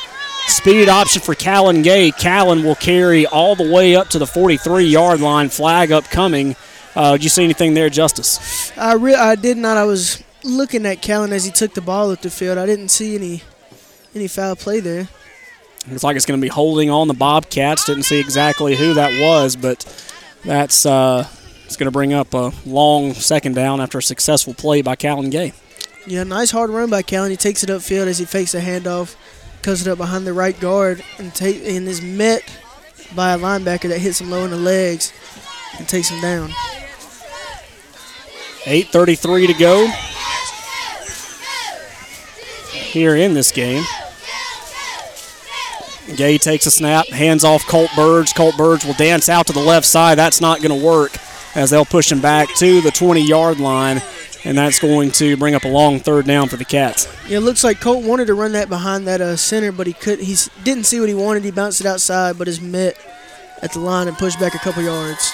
speed 0.47 0.89
option 0.89 1.21
for 1.21 1.35
Callan 1.35 1.81
Gay. 1.81 2.11
Callan 2.11 2.63
will 2.63 2.75
carry 2.75 3.25
all 3.25 3.55
the 3.55 3.71
way 3.71 3.95
up 3.95 4.09
to 4.09 4.19
the 4.19 4.27
43 4.27 4.85
yard 4.85 5.21
line. 5.21 5.49
Flag 5.49 5.91
upcoming. 5.91 6.55
Uh, 6.95 7.13
did 7.13 7.23
you 7.23 7.29
see 7.29 7.43
anything 7.43 7.73
there, 7.73 7.89
Justice? 7.89 8.71
I 8.77 8.93
re- 8.93 9.15
I 9.15 9.35
did 9.35 9.57
not. 9.57 9.77
I 9.77 9.85
was 9.85 10.21
looking 10.43 10.85
at 10.85 11.01
Callan 11.01 11.31
as 11.33 11.45
he 11.45 11.51
took 11.51 11.73
the 11.73 11.81
ball 11.81 12.11
up 12.11 12.21
the 12.21 12.29
field. 12.29 12.57
I 12.57 12.65
didn't 12.65 12.89
see 12.89 13.15
any 13.15 13.41
any 14.13 14.27
foul 14.27 14.55
play 14.55 14.79
there. 14.79 15.07
Looks 15.89 16.03
like 16.03 16.15
it's 16.15 16.25
going 16.25 16.39
to 16.39 16.41
be 16.41 16.49
holding 16.49 16.89
on 16.89 17.07
the 17.07 17.13
Bobcats. 17.13 17.85
Didn't 17.85 18.03
see 18.03 18.19
exactly 18.19 18.75
who 18.75 18.93
that 18.93 19.19
was, 19.19 19.55
but 19.55 19.83
that's 20.45 20.85
uh, 20.85 21.27
it's 21.65 21.75
going 21.75 21.85
to 21.85 21.91
bring 21.91 22.13
up 22.13 22.33
a 22.33 22.51
long 22.65 23.13
second 23.13 23.55
down 23.55 23.81
after 23.81 23.97
a 23.97 24.03
successful 24.03 24.53
play 24.53 24.81
by 24.81 24.95
Callan 24.95 25.29
Gay. 25.29 25.53
Yeah, 26.05 26.23
nice 26.23 26.51
hard 26.51 26.69
run 26.69 26.89
by 26.89 27.01
Callan. 27.01 27.31
He 27.31 27.37
takes 27.37 27.63
it 27.63 27.69
upfield 27.69 28.07
as 28.07 28.19
he 28.19 28.25
fakes 28.25 28.53
a 28.53 28.61
handoff, 28.61 29.15
cuts 29.61 29.81
it 29.81 29.87
up 29.87 29.97
behind 29.97 30.27
the 30.27 30.33
right 30.33 30.59
guard, 30.59 31.03
and 31.17 31.33
take 31.33 31.63
and 31.65 31.87
is 31.87 32.01
met 32.01 32.43
by 33.15 33.33
a 33.33 33.37
linebacker 33.37 33.89
that 33.89 33.99
hits 33.99 34.19
him 34.19 34.29
low 34.29 34.43
in 34.43 34.51
the 34.51 34.57
legs 34.57 35.13
and 35.77 35.87
takes 35.87 36.09
him 36.09 36.21
down. 36.21 36.49
8.33 38.65 39.47
to 39.47 39.53
go 39.53 39.87
here 42.71 43.15
in 43.15 43.33
this 43.33 43.51
game. 43.51 43.83
Gay 46.15 46.37
takes 46.37 46.65
a 46.65 46.71
snap, 46.71 47.07
hands 47.07 47.43
off 47.43 47.65
Colt 47.65 47.89
Burge. 47.95 48.33
Colt 48.35 48.55
Burge 48.57 48.85
will 48.85 48.93
dance 48.93 49.29
out 49.29 49.47
to 49.47 49.53
the 49.53 49.59
left 49.59 49.85
side. 49.85 50.17
That's 50.17 50.41
not 50.41 50.61
going 50.61 50.77
to 50.77 50.85
work 50.85 51.17
as 51.55 51.69
they'll 51.69 51.85
push 51.85 52.11
him 52.11 52.21
back 52.21 52.49
to 52.57 52.81
the 52.81 52.91
20 52.91 53.21
yard 53.21 53.59
line. 53.59 54.01
and 54.45 54.57
that's 54.57 54.79
going 54.79 55.09
to 55.11 55.37
bring 55.37 55.55
up 55.55 55.63
a 55.63 55.69
long 55.69 55.99
third 55.99 56.25
down 56.25 56.49
for 56.49 56.57
the 56.57 56.65
Cats. 56.65 57.07
Yeah, 57.27 57.37
it 57.37 57.41
looks 57.41 57.63
like 57.63 57.79
Colt 57.79 58.03
wanted 58.03 58.27
to 58.27 58.33
run 58.33 58.51
that 58.53 58.67
behind 58.67 59.07
that 59.07 59.21
uh, 59.21 59.37
center, 59.37 59.71
but 59.71 59.87
he 59.87 59.93
could. 59.93 60.19
He 60.19 60.35
didn't 60.63 60.83
see 60.83 60.99
what 60.99 61.07
he 61.07 61.15
wanted. 61.15 61.43
He 61.45 61.51
bounced 61.51 61.79
it 61.79 61.87
outside, 61.87 62.37
but 62.37 62.47
his 62.47 62.59
mitt 62.59 62.97
at 63.61 63.71
the 63.71 63.79
line 63.79 64.09
and 64.09 64.17
pushed 64.17 64.39
back 64.41 64.53
a 64.53 64.59
couple 64.59 64.83
yards. 64.83 65.31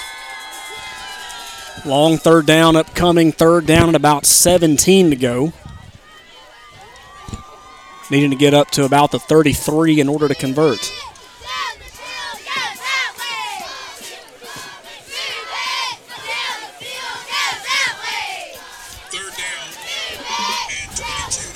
Long 1.84 2.18
third 2.18 2.46
down 2.46 2.76
upcoming, 2.76 3.32
third 3.32 3.66
down 3.66 3.88
at 3.88 3.94
about 3.96 4.26
17 4.26 5.10
to 5.10 5.16
go. 5.16 5.52
Needing 8.10 8.30
to 8.30 8.36
get 8.36 8.54
up 8.54 8.70
to 8.72 8.84
about 8.84 9.12
the 9.12 9.18
33 9.18 10.00
in 10.00 10.08
order 10.08 10.28
to 10.28 10.34
convert. 10.34 10.78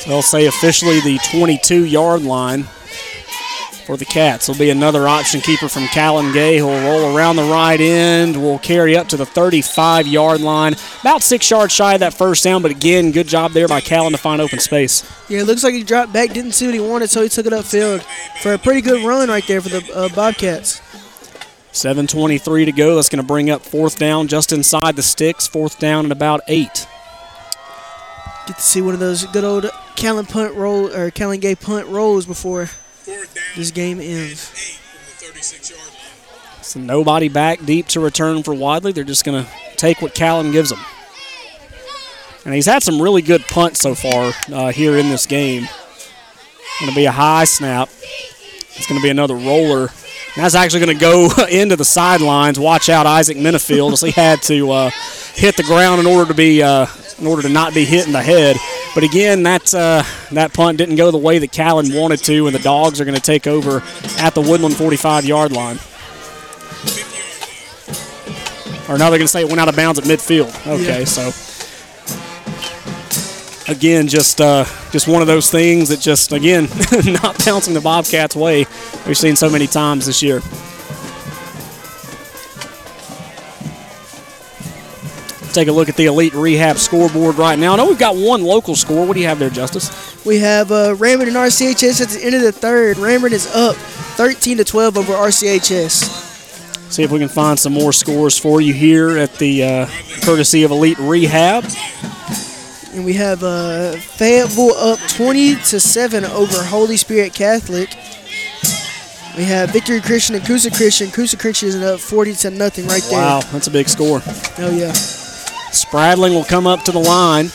They'll 0.07 0.23
say 0.23 0.47
officially 0.47 1.01
the 1.01 1.19
22 1.31 1.85
yard 1.85 2.23
line 2.23 2.65
for 3.85 3.97
the 3.97 4.05
Cats. 4.05 4.49
Will 4.49 4.57
be 4.57 4.71
another 4.71 5.07
option 5.07 5.41
keeper 5.41 5.69
from 5.69 5.87
Callan 5.89 6.33
Gay 6.33 6.59
who 6.59 6.67
will 6.67 6.81
roll 6.83 7.17
around 7.17 7.37
the 7.37 7.45
right 7.45 7.81
end, 7.81 8.41
will 8.41 8.59
carry 8.59 8.97
up 8.97 9.09
to 9.09 9.17
the 9.17 9.27
35 9.27 10.07
yard 10.07 10.41
line. 10.41 10.75
About 11.01 11.23
six 11.23 11.49
yards 11.51 11.73
shy 11.73 11.95
of 11.95 12.01
that 12.01 12.15
first 12.15 12.45
down, 12.45 12.63
but 12.63 12.71
again, 12.71 13.13
good 13.13 13.29
job 13.29 13.53
there 13.53 13.69
by 13.69 13.81
Callan 13.81 14.13
to 14.13 14.19
find 14.19 14.41
open 14.41 14.59
space. 14.59 15.03
Yeah, 15.29 15.41
it 15.41 15.47
looks 15.47 15.65
like 15.65 15.75
he 15.75 15.83
dropped 15.85 16.13
back, 16.13 16.33
didn't 16.33 16.53
see 16.53 16.67
what 16.67 16.75
he 16.75 16.81
wanted, 16.81 17.11
so 17.11 17.23
he 17.23 17.29
took 17.29 17.47
it 17.47 17.53
upfield 17.53 18.03
for 18.43 18.55
a 18.55 18.59
pretty 18.59 18.81
good 18.81 19.05
run 19.05 19.29
right 19.29 19.47
there 19.47 19.61
for 19.61 19.69
the 19.69 19.93
uh, 19.95 20.09
Bobcats. 20.15 20.81
7.23 21.73 22.67
to 22.67 22.73
go. 22.73 22.95
That's 22.95 23.09
going 23.09 23.21
to 23.21 23.27
bring 23.27 23.51
up 23.51 23.63
fourth 23.63 23.99
down 23.99 24.29
just 24.29 24.53
inside 24.53 24.95
the 24.95 25.03
sticks. 25.03 25.49
Fourth 25.49 25.81
down 25.81 26.07
at 26.07 26.13
about 26.13 26.41
eight. 26.47 26.87
Get 28.47 28.57
to 28.57 28.63
see 28.63 28.83
one 28.83 28.95
of 28.95 29.01
those 29.01 29.25
good 29.27 29.45
old 29.45 29.71
Callan 29.97 30.27
punt 30.27 30.55
roll 30.55 30.95
or 30.95 31.11
Callan 31.11 31.41
Gay 31.41 31.55
punt 31.55 31.87
rolls 31.89 32.27
before 32.27 32.69
this 33.57 33.71
game 33.71 34.01
ends. 34.01 34.79
So 36.61 36.81
nobody 36.81 37.29
back 37.29 37.65
deep 37.65 37.87
to 37.89 38.01
return 38.01 38.43
for 38.43 38.53
Wadley. 38.53 38.93
They're 38.93 39.05
just 39.05 39.25
going 39.25 39.45
to 39.45 39.51
take 39.77 40.03
what 40.03 40.15
Callan 40.15 40.53
gives 40.53 40.71
them. 40.71 40.81
And 42.45 42.55
he's 42.55 42.67
had 42.67 42.83
some 42.83 43.01
really 43.01 43.23
good 43.23 43.43
punts 43.43 43.81
so 43.81 43.95
far 43.95 44.33
uh, 44.53 44.73
here 44.73 44.97
in 44.99 45.09
this 45.09 45.25
game. 45.25 45.67
Going 46.81 46.91
to 46.91 46.97
be 46.97 47.07
a 47.07 47.13
high 47.13 47.45
snap. 47.45 47.89
It's 48.77 48.87
going 48.87 49.01
to 49.01 49.03
be 49.03 49.11
another 49.11 49.37
roller. 49.37 49.83
And 49.83 50.43
that's 50.43 50.55
actually 50.55 50.85
going 50.85 50.99
to 50.99 51.01
go 51.01 51.31
into 51.51 51.77
the 51.77 51.85
sidelines. 51.85 52.59
Watch 52.59 52.89
out, 52.89 53.07
Isaac 53.07 53.37
Minifield, 53.37 53.93
as 53.93 54.01
he 54.03 54.11
had 54.11 54.43
to 54.43 54.71
uh, 54.71 54.91
hit 55.35 55.57
the 55.57 55.63
ground 55.63 56.01
in 56.01 56.07
order 56.07 56.27
to 56.29 56.35
be 56.35 56.63
uh, 56.63 56.87
in 57.19 57.27
order 57.27 57.43
to 57.43 57.49
not 57.49 57.75
be 57.75 57.85
hit 57.85 58.07
in 58.07 58.13
the 58.13 58.23
head. 58.23 58.57
But 58.95 59.05
again, 59.05 59.43
that 59.45 59.75
uh, 59.75 60.03
that 60.33 60.53
punt 60.53 60.79
didn't 60.79 60.97
go 60.97 61.11
the 61.11 61.19
way 61.19 61.39
that 61.39 61.53
Callan 61.53 61.93
wanted 61.95 62.19
to, 62.25 62.47
and 62.47 62.55
the 62.55 62.61
Dogs 62.61 63.01
are 63.01 63.05
going 63.05 63.17
to 63.17 63.21
take 63.23 63.47
over 63.47 63.83
at 64.19 64.35
the 64.35 64.41
Woodland 64.41 64.75
45-yard 64.77 65.53
line. 65.53 65.79
Or 68.89 68.99
now 68.99 69.09
they're 69.09 69.19
going 69.19 69.23
to 69.23 69.29
say 69.29 69.41
it 69.41 69.49
went 69.49 69.61
out 69.61 69.69
of 69.69 69.77
bounds 69.77 69.99
at 69.99 70.05
midfield. 70.05 70.51
Okay, 70.67 71.01
Yeah. 71.01 71.05
so 71.05 71.33
again, 73.73 74.07
just 74.09 74.41
uh, 74.41 74.65
just 74.91 75.09
one 75.09 75.23
of 75.23 75.27
those 75.27 75.51
things 75.51 75.89
that 75.89 76.01
just 76.01 76.33
again 76.33 76.65
not 77.23 77.43
bouncing 77.45 77.73
the 77.75 77.81
Bobcats' 77.83 78.37
way. 78.37 78.67
We've 79.07 79.17
seen 79.17 79.37
so 79.37 79.49
many 79.49 79.67
times 79.67 80.07
this 80.07 80.23
year. 80.23 80.41
Take 85.55 85.69
a 85.69 85.73
look 85.73 85.89
at 85.89 85.95
the 85.95 86.07
Elite 86.07 86.35
Rehab 86.35 86.79
scoreboard 86.79 87.37
right 87.37 87.57
now. 87.57 87.75
I 87.75 87.77
know 87.77 87.87
we've 87.87 87.97
got 87.97 88.17
one 88.17 88.43
local 88.43 88.75
score. 88.75 89.07
What 89.07 89.15
do 89.15 89.21
you 89.21 89.29
have 89.29 89.39
there, 89.39 89.51
Justice? 89.51 90.25
We 90.27 90.39
have 90.41 90.73
uh, 90.73 90.97
Raymond 90.99 91.29
and 91.29 91.37
RCHS 91.37 92.01
at 92.01 92.09
the 92.09 92.25
end 92.25 92.35
of 92.35 92.43
the 92.43 92.51
third. 92.51 92.99
Raymond 92.99 93.33
is 93.33 93.47
up 93.55 93.77
13 93.77 94.57
to 94.57 94.65
12 94.65 94.99
over 94.99 95.13
RCHS. 95.13 96.91
See 96.91 97.05
if 97.05 97.13
we 97.13 97.21
can 97.21 97.29
find 97.29 97.57
some 97.57 97.73
more 97.73 97.93
scores 97.93 98.37
for 98.37 98.61
you 98.61 98.75
here 98.75 99.17
at 99.17 99.35
the 99.35 99.63
uh, 99.63 99.87
courtesy 100.23 100.65
of 100.65 100.73
Elite 100.73 100.99
Rehab. 100.99 101.65
And 102.93 103.05
we 103.05 103.13
have 103.13 103.45
uh, 103.45 103.93
Fayetteville 103.93 104.75
up 104.75 104.99
20 105.11 105.55
to 105.55 105.79
7 105.79 106.25
over 106.25 106.65
Holy 106.65 106.97
Spirit 106.97 107.33
Catholic. 107.33 107.91
We 109.37 109.45
have 109.45 109.71
Victory 109.71 110.01
Christian 110.01 110.35
and 110.35 110.45
Coosa 110.45 110.73
Christian. 110.73 111.13
Coosa 111.13 111.37
Christian 111.37 111.69
is 111.69 111.77
up 111.77 112.01
40 112.01 112.35
to 112.35 112.51
nothing 112.51 112.89
right 112.89 113.03
there. 113.09 113.21
Wow, 113.21 113.41
that's 113.53 113.69
a 113.69 113.71
big 113.71 113.89
score. 113.89 114.21
Oh, 114.59 114.77
yeah. 114.77 114.93
Spradling 115.75 116.35
will 116.35 116.45
come 116.45 116.67
up 116.67 116.83
to 116.85 116.93
the 116.93 116.99
line 117.01 117.49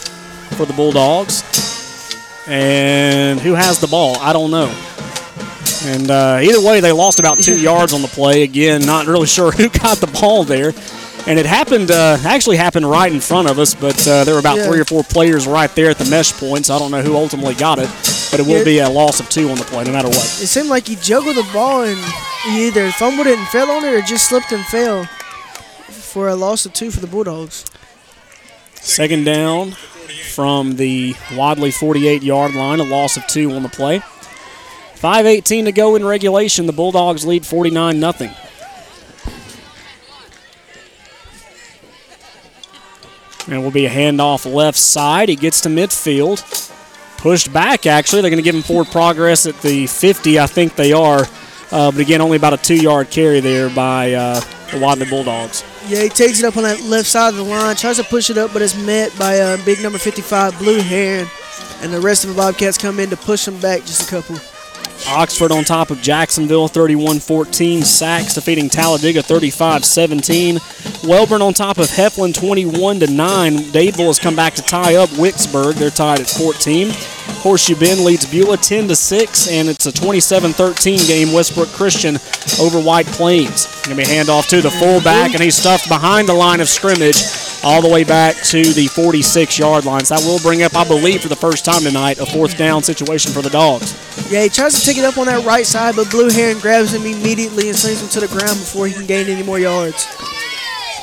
for 0.58 0.66
the 0.66 0.74
Bulldogs. 0.74 1.44
And 2.48 3.40
who 3.40 3.54
has 3.54 3.80
the 3.80 3.88
ball? 3.88 4.18
I 4.20 4.34
don't 4.34 4.52
know. 4.52 4.68
And 5.86 6.12
uh, 6.12 6.40
either 6.42 6.62
way, 6.62 6.80
they 6.82 6.92
lost 6.92 7.20
about 7.20 7.40
two 7.40 7.58
yards 7.62 7.94
on 7.94 8.02
the 8.02 8.08
play. 8.08 8.44
Again, 8.44 8.82
not 8.86 9.06
really 9.08 9.28
sure 9.28 9.52
who 9.54 9.70
got 9.70 9.98
the 10.00 10.08
ball 10.20 10.44
there. 10.44 10.74
And 11.28 11.38
it 11.38 11.46
happened, 11.46 11.92
uh, 11.92 12.18
actually 12.26 12.58
happened 12.58 12.90
right 12.90 13.12
in 13.12 13.20
front 13.20 13.50
of 13.50 13.60
us, 13.60 13.76
but 13.76 14.08
uh, 14.08 14.24
there 14.24 14.34
were 14.34 14.40
about 14.40 14.58
Yeah. 14.58 14.68
three 14.68 14.80
or 14.80 14.86
four 14.86 15.04
players 15.04 15.46
right 15.48 15.70
there 15.76 15.90
at 15.92 15.98
the 15.98 16.10
mesh 16.10 16.32
points. 16.34 16.70
I 16.70 16.80
don't 16.80 16.92
know 16.92 17.02
who 17.02 17.16
ultimately 17.16 17.54
got 17.56 17.78
it, 17.78 17.90
but 18.32 18.40
it 18.40 18.48
will 18.48 18.60
Yeah. 18.60 18.64
be 18.64 18.80
a 18.80 18.90
loss 18.90 19.20
of 19.20 19.30
two 19.30 19.50
on 19.50 19.58
the 19.58 19.66
play, 19.66 19.84
no 19.84 19.92
matter 19.92 20.08
what. 20.08 20.18
It 20.26 20.48
seemed 20.48 20.70
like 20.70 20.88
he 20.88 20.96
juggled 20.96 21.36
the 21.36 21.46
ball 21.54 21.84
and 21.84 22.00
he 22.46 22.68
either 22.68 22.90
fumbled 22.94 23.28
it 23.28 23.38
and 23.38 23.48
fell 23.50 23.70
on 23.70 23.84
it 23.84 23.94
or 23.94 24.02
just 24.02 24.28
slipped 24.30 24.52
and 24.54 24.66
fell 24.66 25.06
for 25.90 26.30
a 26.30 26.36
loss 26.36 26.66
of 26.66 26.74
two 26.74 26.90
for 26.90 27.02
the 27.02 27.08
Bulldogs. 27.08 27.66
Second 28.82 29.26
down 29.26 29.72
from 30.34 30.76
the 30.76 31.16
Wadley 31.36 31.72
48 31.72 32.24
yard 32.24 32.56
line, 32.56 32.80
a 32.80 32.84
loss 32.84 33.18
of 33.18 33.28
two 33.28 33.52
on 33.52 33.64
the 33.64 33.70
play. 33.70 34.00
5.18 35.00 35.66
to 35.66 35.72
go 35.72 35.96
in 35.96 36.06
regulation. 36.06 36.66
The 36.66 36.74
Bulldogs 36.74 37.26
lead 37.26 37.46
49 37.46 38.02
0. 38.02 38.32
And 43.48 43.64
will 43.64 43.72
be 43.72 43.86
a 43.86 43.90
handoff 43.90 44.52
left 44.52 44.78
side. 44.78 45.30
He 45.30 45.36
gets 45.36 45.62
to 45.62 45.70
midfield. 45.70 46.44
Pushed 47.18 47.52
back, 47.52 47.86
actually. 47.86 48.22
They're 48.22 48.30
going 48.30 48.44
to 48.44 48.44
give 48.44 48.56
him 48.56 48.62
forward 48.62 48.88
progress 48.88 49.46
at 49.46 49.60
the 49.62 49.88
50, 49.88 50.40
I 50.40 50.48
think 50.48 50.76
they 50.76 50.94
are. 50.94 51.26
Uh, 51.72 51.92
but 51.92 52.00
again, 52.00 52.22
only 52.22 52.38
about 52.38 52.54
a 52.54 52.58
two 52.58 52.82
yard 52.82 53.10
carry 53.10 53.40
there 53.40 53.70
by 53.70 54.14
uh, 54.14 54.42
the 54.72 54.80
Wadley 54.80 55.10
Bulldogs. 55.10 55.64
Yeah, 55.88 56.04
he 56.04 56.10
takes 56.10 56.40
it 56.40 56.46
up 56.46 56.58
on 56.58 56.64
that 56.64 56.82
left 56.82 57.08
side 57.08 57.30
of 57.30 57.36
the 57.36 57.44
line, 57.44 57.76
tries 57.76 57.98
to 57.98 58.04
push 58.04 58.30
it 58.30 58.38
up, 58.38 58.54
but 58.54 58.62
it's 58.62 58.76
met 58.76 59.18
by 59.18 59.40
uh, 59.40 59.58
big 59.66 59.82
number 59.82 59.98
55, 59.98 60.58
Blue 60.60 60.80
Heron. 60.80 61.28
And 61.82 61.94
the 61.94 62.02
rest 62.02 62.24
of 62.26 62.30
the 62.30 62.36
Bobcats 62.36 62.78
come 62.78 63.00
in 63.00 63.10
to 63.10 63.18
push 63.18 63.48
him 63.48 63.60
back 63.60 63.82
just 63.82 64.08
a 64.08 64.10
couple. 64.10 64.36
Oxford 65.08 65.52
on 65.52 65.64
top 65.64 65.92
of 65.92 66.02
Jacksonville 66.02 66.68
31 66.68 67.20
14. 67.20 67.82
Saks 67.82 68.36
defeating 68.36 68.70
Talladega 68.70 69.22
35 69.22 69.86
17. 69.86 70.60
Wellborn 71.04 71.42
on 71.42 71.54
top 71.54 71.78
of 71.78 71.88
Heflin 71.88 72.34
21 72.34 73.00
9. 73.00 73.58
Dadeville 73.58 74.08
has 74.08 74.20
come 74.20 74.36
back 74.36 74.54
to 74.56 74.62
tie 74.62 74.96
up 74.96 75.10
Wicksburg. 75.10 75.76
They're 75.76 75.90
tied 75.90 76.20
at 76.20 76.30
14. 76.30 76.92
Horseshoe 77.40 77.76
Bend 77.76 78.02
leads 78.02 78.26
Beulah 78.26 78.58
10 78.58 78.94
6, 78.94 79.48
and 79.50 79.70
it's 79.70 79.86
a 79.86 79.92
27 79.92 80.52
13 80.52 81.00
game. 81.08 81.32
Westbrook 81.32 81.70
Christian 81.70 82.18
over 82.60 82.82
White 82.82 83.08
Plains. 83.08 83.66
Going 83.86 83.98
to 83.98 84.04
be 84.04 84.10
handoff 84.10 84.50
to 84.50 84.62
the 84.62 84.72
fullback, 84.72 85.34
and 85.34 85.42
he's 85.42 85.56
stuffed 85.56 85.88
behind 85.88 86.28
the 86.28 86.34
line 86.34 86.60
of 86.60 86.68
scrimmage 86.68 87.16
all 87.64 87.82
the 87.82 87.90
way 87.90 88.04
back 88.04 88.36
to 88.44 88.64
the 88.74 88.88
46 88.88 89.58
yard 89.58 89.86
line. 89.86 90.06
So 90.06 90.16
that 90.16 90.26
will 90.26 90.40
bring 90.40 90.64
up, 90.64 90.76
I 90.76 90.86
believe, 90.86 91.22
for 91.22 91.30
the 91.30 91.36
first 91.36 91.66
time 91.66 91.84
tonight, 91.84 92.20
a 92.20 92.26
fourth 92.26 92.58
down 92.58 92.84
situation 92.84 93.32
for 93.32 93.42
the 93.42 93.50
Dogs. 93.50 93.96
Yeah, 94.30 94.44
he 94.44 94.50
tries 94.50 94.74
to 94.74 94.80
take 94.90 94.98
it 94.98 95.06
up 95.06 95.20
on 95.20 95.28
that 95.28 95.46
right 95.46 95.68
side, 95.68 95.96
but 95.96 96.10
Blue 96.10 96.32
Heron 96.32 96.58
grabs 96.58 96.96
him 96.96 97.04
immediately 97.04 97.70
and 97.70 97.78
slings 97.78 98.02
him 98.02 98.10
to 98.10 98.20
the 98.22 98.28
ground 98.28 98.58
before 98.58 98.88
he 98.88 98.94
can 98.94 99.06
gain 99.06 99.28
any 99.28 99.44
more 99.44 99.60
yards. 99.60 100.08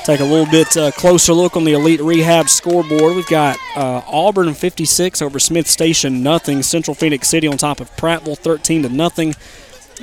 Take 0.05 0.19
a 0.19 0.25
little 0.25 0.51
bit 0.51 0.77
uh, 0.77 0.91
closer 0.91 1.33
look 1.33 1.57
on 1.57 1.63
the 1.63 1.75
Elite 1.75 2.01
Rehab 2.01 2.49
scoreboard. 2.49 3.15
We've 3.15 3.27
got 3.29 3.57
uh, 3.77 4.03
Auburn 4.09 4.53
56 4.55 5.23
over 5.23 5.39
Smiths 5.39 5.71
Station, 5.71 6.25
nothing. 6.25 6.65
Central 6.65 6.97
Phenix 6.97 7.29
City 7.29 7.47
on 7.47 7.59
top 7.59 7.79
of 7.79 7.89
Prattville, 7.95 8.37
13 8.37 8.83
to 8.83 8.89
nothing. 8.89 9.37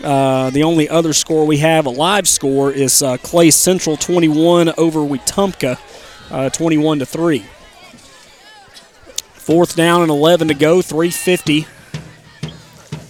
Uh, 0.01 0.49
the 0.51 0.63
only 0.63 0.87
other 0.87 1.11
score 1.11 1.45
we 1.45 1.57
have, 1.57 1.85
a 1.85 1.89
live 1.89 2.25
score, 2.25 2.71
is 2.71 3.01
uh, 3.01 3.17
Clay 3.17 3.51
Central 3.51 3.97
21 3.97 4.69
over 4.77 4.99
Wetumpka, 4.99 5.77
uh, 6.31 6.49
21 6.51 6.99
to 6.99 7.05
3. 7.05 7.39
Fourth 9.33 9.75
down 9.75 10.01
and 10.03 10.09
11 10.09 10.47
to 10.47 10.53
go, 10.53 10.81
350 10.81 11.67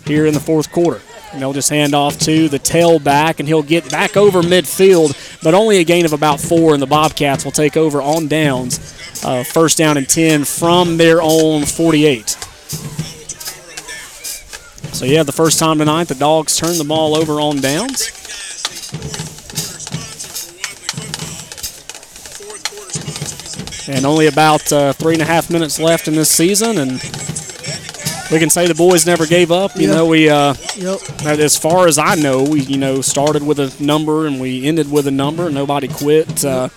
here 0.05 0.25
in 0.25 0.33
the 0.33 0.39
fourth 0.39 0.71
quarter. 0.71 1.01
And 1.31 1.41
they'll 1.41 1.53
just 1.53 1.69
hand 1.69 1.95
off 1.95 2.19
to 2.19 2.47
the 2.47 2.59
tailback, 2.59 3.39
and 3.39 3.47
he'll 3.47 3.63
get 3.63 3.89
back 3.89 4.15
over 4.15 4.41
midfield, 4.41 5.41
but 5.41 5.53
only 5.53 5.77
a 5.77 5.83
gain 5.83 6.05
of 6.05 6.13
about 6.13 6.39
four, 6.39 6.73
and 6.73 6.81
the 6.81 6.87
Bobcats 6.87 7.43
will 7.43 7.51
take 7.51 7.75
over 7.75 8.01
on 8.01 8.27
downs. 8.27 8.79
Uh, 9.23 9.43
first 9.43 9.77
down 9.77 9.97
and 9.97 10.07
10 10.07 10.43
from 10.43 10.97
their 10.97 11.21
own 11.21 11.65
48. 11.65 12.29
So, 14.93 15.05
yeah, 15.05 15.23
the 15.23 15.31
first 15.31 15.57
time 15.57 15.79
tonight, 15.79 16.07
the 16.07 16.15
Dogs 16.15 16.55
turn 16.55 16.77
the 16.77 16.83
ball 16.83 17.15
over 17.15 17.39
on 17.39 17.61
downs. 17.61 18.11
and 23.87 24.05
only 24.05 24.27
about 24.27 24.71
uh, 24.71 24.93
three 24.93 25.13
and 25.13 25.21
a 25.21 25.25
half 25.25 25.49
minutes 25.49 25.79
left 25.79 26.07
in 26.07 26.15
this 26.15 26.29
season, 26.29 26.77
and 26.77 27.01
we 28.33 28.39
can 28.39 28.49
say 28.49 28.67
the 28.67 28.75
boys 28.75 29.05
never 29.05 29.25
gave 29.25 29.51
up. 29.51 29.75
You 29.75 29.87
Yep. 29.87 29.95
know, 29.95 30.05
we 30.07 30.29
uh, 30.29 30.55
Yep. 30.75 30.99
as 31.39 31.55
far 31.57 31.87
as 31.87 31.97
I 31.97 32.15
know, 32.15 32.43
we 32.43 32.61
you 32.61 32.77
know 32.77 33.01
started 33.01 33.43
with 33.43 33.59
a 33.59 33.71
number 33.83 34.25
and 34.27 34.39
we 34.41 34.65
ended 34.67 34.91
with 34.91 35.07
a 35.07 35.11
number. 35.11 35.49
Nobody 35.49 35.87
quit. 35.87 36.43
Uh, 36.43 36.69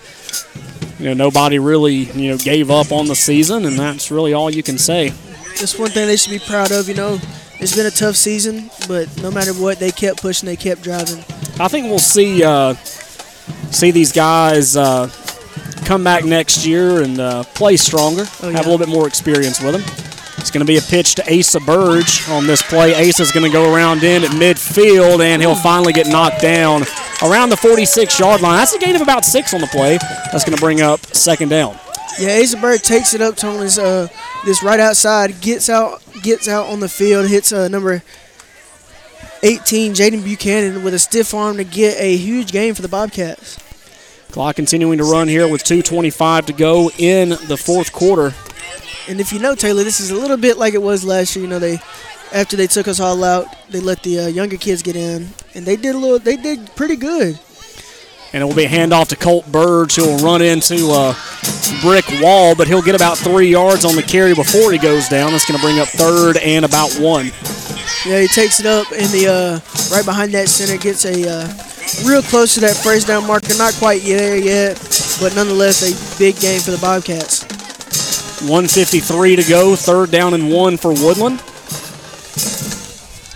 you 0.99 1.05
know, 1.05 1.13
nobody 1.13 1.59
really 1.59 1.95
you 1.95 2.31
know 2.31 2.37
gave 2.37 2.69
up 2.71 2.91
on 2.91 3.07
the 3.07 3.15
season, 3.15 3.65
and 3.65 3.77
that's 3.77 4.09
really 4.11 4.33
all 4.33 4.49
you 4.49 4.63
can 4.63 4.77
say. 4.77 5.11
Just 5.55 5.79
one 5.79 5.89
thing 5.89 6.07
they 6.07 6.17
should 6.17 6.31
be 6.31 6.39
proud 6.39 6.71
of. 6.71 6.87
You 6.87 6.95
know, 6.95 7.19
it's 7.59 7.75
been 7.75 7.85
a 7.87 7.91
tough 7.91 8.15
season, 8.15 8.69
but 8.87 9.07
no 9.21 9.31
matter 9.31 9.53
what, 9.53 9.79
they 9.79 9.91
kept 9.91 10.21
pushing, 10.21 10.45
they 10.47 10.55
kept 10.55 10.83
driving. 10.83 11.19
I 11.59 11.67
think 11.67 11.85
we'll 11.87 11.97
see 11.99 12.43
uh, 12.43 12.73
see 13.71 13.91
these 13.91 14.11
guys 14.11 14.75
uh, 14.77 15.09
come 15.85 16.03
back 16.03 16.23
next 16.25 16.65
year 16.65 17.01
and 17.01 17.19
uh, 17.19 17.43
play 17.55 17.77
stronger, 17.77 18.25
Oh, 18.43 18.49
have 18.51 18.65
a 18.65 18.69
little 18.69 18.77
bit 18.77 18.89
more 18.89 19.07
experience 19.07 19.59
with 19.61 19.73
them. 19.73 20.16
It's 20.37 20.51
going 20.51 20.65
to 20.65 20.71
be 20.71 20.77
a 20.77 20.81
pitch 20.81 21.15
to 21.15 21.39
Asa 21.39 21.59
Burge 21.59 22.27
on 22.29 22.47
this 22.47 22.61
play. 22.61 22.93
Asa's 22.93 23.31
going 23.31 23.45
to 23.45 23.51
go 23.51 23.73
around 23.73 24.03
in 24.03 24.23
at 24.23 24.31
midfield, 24.31 25.19
and 25.19 25.41
he'll 25.41 25.55
finally 25.55 25.93
get 25.93 26.07
knocked 26.07 26.41
down 26.41 26.83
around 27.23 27.49
the 27.49 27.57
46 27.57 28.19
yard 28.19 28.41
line. 28.41 28.57
That's 28.57 28.73
a 28.73 28.79
gain 28.79 28.95
of 28.95 29.01
about 29.01 29.25
six 29.25 29.53
on 29.53 29.61
the 29.61 29.67
play. 29.67 29.97
That's 30.31 30.45
going 30.45 30.55
to 30.55 30.61
bring 30.61 30.81
up 30.81 30.99
second 31.07 31.49
down. 31.49 31.77
Yeah, 32.19 32.39
Asa 32.41 32.57
Burge 32.57 32.81
takes 32.81 33.13
it 33.13 33.21
up 33.21 33.35
to 33.37 33.51
his, 33.59 33.77
uh, 33.77 34.07
this 34.45 34.63
right 34.63 34.79
outside, 34.79 35.41
gets 35.41 35.69
out, 35.69 36.01
gets 36.21 36.47
out 36.47 36.67
on 36.67 36.79
the 36.79 36.89
field, 36.89 37.27
hits 37.27 37.51
uh, 37.51 37.67
number 37.67 38.01
18, 39.43 39.93
Jaden 39.93 40.23
Buchanan, 40.23 40.83
with 40.83 40.93
a 40.93 40.99
stiff 40.99 41.33
arm 41.33 41.57
to 41.57 41.63
get 41.63 41.99
a 41.99 42.15
huge 42.15 42.51
game 42.51 42.73
for 42.73 42.81
the 42.81 42.87
Bobcats. 42.87 43.59
Clock 44.31 44.55
continuing 44.55 44.97
to 44.97 45.03
run 45.03 45.27
here 45.27 45.47
with 45.47 45.63
2.25 45.63 46.45
to 46.45 46.53
go 46.53 46.89
in 46.97 47.29
the 47.29 47.57
fourth 47.57 47.91
quarter. 47.91 48.33
And 49.07 49.21
if 49.21 49.31
you 49.31 49.39
know 49.39 49.55
Taylor, 49.55 49.83
this 49.83 49.99
is 49.99 50.11
a 50.11 50.15
little 50.15 50.37
bit 50.37 50.57
like 50.57 50.73
it 50.73 50.81
was 50.81 51.03
last 51.03 51.35
year. 51.35 51.45
You 51.45 51.49
know, 51.49 51.59
they 51.59 51.79
after 52.33 52.57
they 52.57 52.67
took 52.67 52.87
us 52.87 52.99
all 52.99 53.23
out, 53.23 53.47
they 53.69 53.79
let 53.79 54.03
the 54.03 54.19
uh, 54.21 54.27
younger 54.27 54.57
kids 54.57 54.81
get 54.81 54.95
in, 54.95 55.29
and 55.55 55.65
they 55.65 55.75
did 55.75 55.95
a 55.95 55.97
little. 55.97 56.19
They 56.19 56.37
did 56.37 56.75
pretty 56.75 56.95
good. 56.95 57.39
And 58.33 58.43
it 58.43 58.45
will 58.45 58.55
be 58.55 58.65
a 58.65 58.69
handoff 58.69 59.07
to 59.09 59.15
Colt 59.15 59.49
Burge, 59.51 59.95
who 59.95 60.05
will 60.05 60.17
run 60.17 60.41
into 60.41 60.75
a 60.91 61.15
brick 61.81 62.05
wall, 62.21 62.55
but 62.55 62.67
he'll 62.67 62.81
get 62.81 62.93
about 62.93 63.17
three 63.17 63.49
yards 63.49 63.85
on 63.85 63.95
the 63.95 64.03
carry 64.03 64.35
before 64.35 64.71
he 64.71 64.77
goes 64.77 65.07
down. 65.07 65.31
That's 65.31 65.47
going 65.47 65.57
to 65.57 65.65
bring 65.65 65.79
up 65.79 65.87
third 65.87 66.35
and 66.37 66.65
about 66.65 66.93
one. 66.95 67.31
Yeah, 68.05 68.19
he 68.19 68.27
takes 68.27 68.59
it 68.59 68.65
up 68.65 68.91
in 68.91 69.09
the 69.11 69.27
uh, 69.27 69.95
right 69.95 70.05
behind 70.05 70.33
that 70.33 70.49
center, 70.49 70.77
gets 70.77 71.05
a 71.05 71.27
uh, 71.27 71.47
real 72.05 72.21
close 72.21 72.53
to 72.55 72.59
that 72.61 72.75
first 72.75 73.07
down 73.07 73.25
marker. 73.25 73.55
Not 73.57 73.73
quite 73.75 74.01
there 74.03 74.35
yet, 74.35 74.75
but 75.21 75.33
nonetheless 75.35 75.81
a 75.83 76.19
big 76.19 76.37
game 76.39 76.59
for 76.59 76.71
the 76.71 76.79
Bobcats. 76.79 77.56
153 78.41 79.35
to 79.37 79.43
go, 79.43 79.75
third 79.75 80.11
down 80.11 80.33
and 80.33 80.51
one 80.51 80.77
for 80.77 80.93
Woodland. 80.93 81.41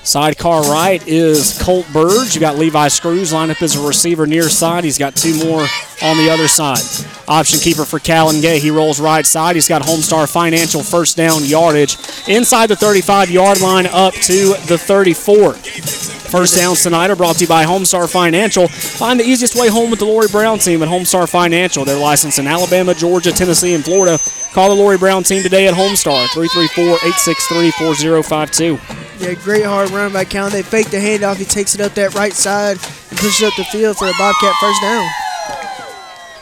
Sidecar 0.04 0.64
right 0.64 1.06
is 1.08 1.62
Colt 1.62 1.88
Burge. 1.94 2.34
You 2.34 2.42
got 2.42 2.58
Levi 2.58 2.88
Screws 2.88 3.32
lined 3.32 3.52
up 3.52 3.62
as 3.62 3.76
a 3.76 3.88
receiver 3.88 4.26
near 4.26 4.50
side. 4.50 4.84
He's 4.84 4.98
got 4.98 5.16
two 5.16 5.38
more 5.46 5.62
on 6.02 6.18
the 6.18 6.30
other 6.30 6.48
side. 6.48 6.80
Option 7.28 7.60
keeper 7.60 7.86
for 7.86 8.00
Callan 8.00 8.42
Gay. 8.42 8.60
He 8.60 8.72
rolls 8.72 9.00
right 9.00 9.26
side. 9.26 9.56
He's 9.56 9.68
got 9.68 9.84
Homestar 9.84 10.32
Financial 10.32 10.82
first 10.84 11.18
down 11.18 11.46
yardage 11.46 11.98
inside 12.28 12.68
the 12.68 12.76
35 12.76 13.30
yard 13.30 13.62
line 13.62 13.86
up 13.88 14.14
to 14.14 14.56
the 14.68 14.78
34. 14.78 16.21
First 16.32 16.56
downs 16.56 16.82
tonight 16.82 17.10
are 17.10 17.18
brought 17.18 17.36
to 17.36 17.42
you 17.42 17.48
by 17.50 17.66
Homestar 17.66 18.10
Financial. 18.10 18.70
Find 18.70 19.20
the 19.20 19.26
easiest 19.26 19.60
way 19.60 19.68
home 19.68 19.90
with 19.90 20.00
the 20.00 20.06
Lori 20.06 20.30
Brown 20.32 20.60
team 20.60 20.82
at 20.82 20.88
Homestar 20.88 21.30
Financial. 21.30 21.84
They're 21.84 22.00
licensed 22.00 22.40
in 22.40 22.48
Alabama, 22.48 22.94
Georgia, 22.94 23.34
Tennessee, 23.34 23.74
and 23.74 23.84
Florida. 23.84 24.18
Call 24.54 24.74
the 24.74 24.82
Lori 24.82 24.98
Brown 24.98 25.24
team 25.24 25.44
today 25.44 25.68
at 25.68 25.74
Homestar 25.74 26.28
334-863-4052. 26.28 28.80
Yeah, 29.20 29.34
great 29.44 29.66
hard 29.66 29.90
run 29.90 30.14
by 30.14 30.24
Count. 30.24 30.54
They 30.54 30.62
fake 30.62 30.90
the 30.90 30.96
handoff. 30.96 31.36
He 31.36 31.44
takes 31.44 31.76
it 31.76 31.82
up 31.82 31.96
that 31.96 32.16
right 32.16 32.32
side 32.32 32.78
and 33.10 33.20
pushes 33.20 33.46
up 33.46 33.54
the 33.58 33.66
field 33.66 33.98
for 33.98 34.08
a 34.08 34.14
Bobcat 34.18 34.56
first 34.62 34.82
down. 34.82 35.06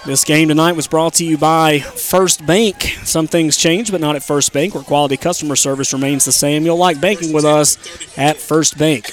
This 0.06 0.24
game 0.24 0.50
tonight 0.50 0.74
was 0.74 0.88
brought 0.88 1.16
to 1.16 1.26
you 1.26 1.36
by 1.36 1.80
First 1.80 2.46
Bank. 2.46 2.96
Some 3.06 3.26
things 3.26 3.58
change, 3.58 3.92
but 3.92 4.02
not 4.02 4.16
at 4.16 4.22
First 4.22 4.54
Bank, 4.54 4.76
where 4.76 4.84
quality 4.84 5.18
customer 5.18 5.56
service 5.56 5.94
remains 5.94 6.26
the 6.26 6.32
same. 6.32 6.64
You'll 6.64 6.78
like 6.78 7.02
banking 7.02 7.34
with 7.34 7.44
us 7.44 7.76
at 8.20 8.38
First 8.38 8.78
Bank. 8.78 9.10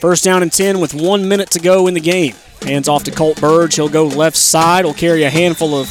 First 0.00 0.22
down 0.22 0.42
and 0.42 0.52
10 0.52 0.78
with 0.78 0.94
one 0.94 1.28
minute 1.28 1.50
to 1.50 1.58
go 1.58 1.88
in 1.88 1.94
the 1.94 2.00
game. 2.00 2.34
Hands 2.62 2.86
off 2.88 3.04
to 3.04 3.10
Colt 3.10 3.40
Burge. 3.40 3.74
He'll 3.74 3.88
go 3.88 4.06
left 4.06 4.36
side. 4.36 4.84
He'll 4.84 4.94
carry 4.94 5.24
a 5.24 5.30
handful 5.30 5.74
of 5.74 5.88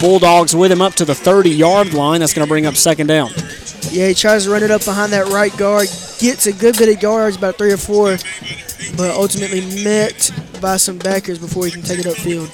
Bulldogs 0.00 0.56
with 0.56 0.72
him 0.72 0.80
up 0.80 0.94
to 0.94 1.04
the 1.04 1.14
30 1.14 1.50
yard 1.50 1.92
line. 1.92 2.20
That's 2.20 2.32
going 2.32 2.46
to 2.46 2.48
bring 2.48 2.64
up 2.64 2.74
second 2.74 3.08
down. 3.08 3.30
Yeah, 3.90 4.08
he 4.08 4.14
tries 4.14 4.44
to 4.44 4.50
run 4.50 4.62
it 4.62 4.70
up 4.70 4.84
behind 4.84 5.12
that 5.12 5.26
right 5.28 5.54
guard. 5.58 5.88
Gets 6.18 6.46
a 6.46 6.52
good 6.52 6.78
bit 6.78 6.96
of 6.96 7.02
yards, 7.02 7.36
about 7.36 7.56
three 7.56 7.72
or 7.72 7.76
four, 7.76 8.16
but 8.96 9.10
ultimately 9.14 9.60
met 9.84 10.30
by 10.60 10.78
some 10.78 10.98
backers 10.98 11.38
before 11.38 11.66
he 11.66 11.70
can 11.70 11.82
take 11.82 11.98
it 11.98 12.06
upfield. 12.06 12.48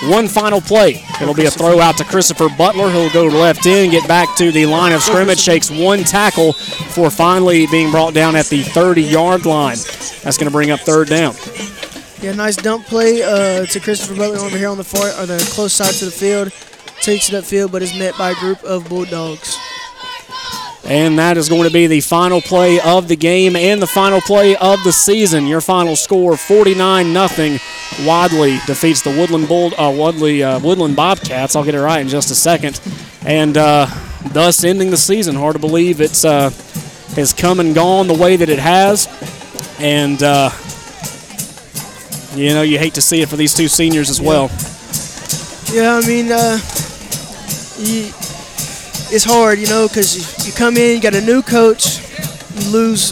one 0.09 0.27
final 0.27 0.59
play. 0.59 1.01
It'll 1.21 1.33
be 1.33 1.45
a 1.45 1.51
throw 1.51 1.79
out 1.79 1.95
to 1.99 2.03
Christopher 2.03 2.49
Butler. 2.57 2.91
He'll 2.91 3.09
go 3.11 3.27
left 3.27 3.65
in, 3.65 3.91
get 3.91 4.05
back 4.05 4.35
to 4.39 4.51
the 4.51 4.65
line 4.65 4.91
of 4.91 5.01
scrimmage, 5.01 5.39
shakes 5.39 5.71
one 5.71 5.99
tackle 5.99 6.47
before 6.47 7.09
finally 7.09 7.65
being 7.67 7.91
brought 7.91 8.13
down 8.13 8.35
at 8.35 8.47
the 8.47 8.61
30-yard 8.61 9.45
line. 9.45 9.77
That's 10.21 10.37
going 10.37 10.47
to 10.47 10.51
bring 10.51 10.71
up 10.71 10.81
third 10.81 11.07
down. 11.07 11.33
Yeah, 12.23 12.31
nice 12.31 12.55
dump 12.55 12.85
play 12.85 13.21
uh, 13.21 13.65
to 13.65 13.79
Christopher 13.81 14.15
Butler 14.15 14.37
over 14.37 14.57
here 14.57 14.69
on 14.69 14.77
the 14.77 14.83
far 14.85 15.07
or 15.21 15.25
the 15.25 15.45
close 15.51 15.73
side 15.73 15.93
to 15.95 16.05
the 16.05 16.11
field. 16.11 16.53
Takes 17.01 17.27
it 17.27 17.33
upfield, 17.33 17.73
but 17.73 17.81
is 17.81 17.99
met 17.99 18.17
by 18.17 18.31
a 18.31 18.35
group 18.35 18.63
of 18.63 18.87
Bulldogs. 18.87 19.57
And 20.85 21.19
that 21.19 21.35
is 21.35 21.49
going 21.49 21.63
to 21.67 21.73
be 21.73 21.85
the 21.85 21.99
final 21.99 22.39
play 22.39 22.79
of 22.79 23.09
the 23.09 23.17
game 23.17 23.57
and 23.57 23.81
the 23.81 23.87
final 23.87 24.21
play 24.21 24.55
of 24.55 24.81
the 24.85 24.93
season. 24.93 25.47
Your 25.47 25.59
final 25.59 25.97
score 25.97 26.37
49 26.37 27.27
0. 27.27 27.57
Wadley 28.07 28.57
defeats 28.67 29.01
the 29.01 29.09
Woodland 29.09 29.49
Bull, 29.49 29.73
uh, 29.77 29.89
uh, 29.89 30.59
Woodland 30.63 30.95
Bobcats. 30.95 31.57
I'll 31.57 31.65
get 31.65 31.75
it 31.75 31.81
right 31.81 31.99
in 31.99 32.07
just 32.07 32.31
a 32.31 32.35
second. 32.35 32.79
And 33.25 33.57
uh, 33.57 33.87
thus 34.31 34.63
ending 34.63 34.91
the 34.91 34.97
season. 34.97 35.35
Hard 35.35 35.55
to 35.55 35.59
believe 35.59 35.99
it's 35.99 36.23
uh, 36.23 36.51
has 37.17 37.33
come 37.33 37.59
and 37.59 37.75
gone 37.75 38.07
the 38.07 38.13
way 38.13 38.37
that 38.37 38.47
it 38.47 38.59
has. 38.59 39.09
And, 39.77 40.23
uh, 40.23 40.51
you 42.35 42.53
know, 42.53 42.61
you 42.61 42.79
hate 42.79 42.93
to 42.95 43.01
see 43.01 43.21
it 43.21 43.29
for 43.29 43.35
these 43.35 43.53
two 43.53 43.67
seniors 43.67 44.09
as 44.09 44.21
well. 44.21 44.49
Yeah, 45.71 45.99
I 46.01 46.07
mean, 46.07 46.31
uh, 46.31 46.57
you, 47.77 48.11
it's 49.09 49.23
hard, 49.23 49.59
you 49.59 49.67
know, 49.67 49.87
because 49.87 50.15
you, 50.15 50.47
you 50.47 50.53
come 50.53 50.77
in, 50.77 50.95
you 50.95 51.01
got 51.01 51.15
a 51.15 51.21
new 51.21 51.41
coach, 51.41 51.99
you 52.55 52.69
lose 52.71 53.11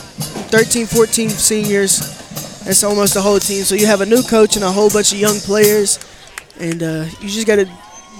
13, 0.52 0.86
14 0.86 1.30
seniors. 1.30 2.00
That's 2.66 2.84
almost 2.84 3.14
the 3.14 3.22
whole 3.22 3.40
team. 3.40 3.64
So 3.64 3.76
you 3.76 3.88
have 3.88 4.02
a 4.02 4.06
new 4.06 4.22
coach 4.24 4.56
and 4.56 4.66
a 4.66 4.72
whole 4.72 4.90
bunch 4.90 5.14
of 5.14 5.20
young 5.20 5.40
players, 5.40 6.00
and 6.60 6.84
uh, 6.84 7.06
you 7.20 7.30
just 7.30 7.48
got 7.48 7.56
to 7.56 7.70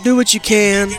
do 0.04 0.16
what 0.16 0.34
you 0.34 0.40
can. 0.40 0.90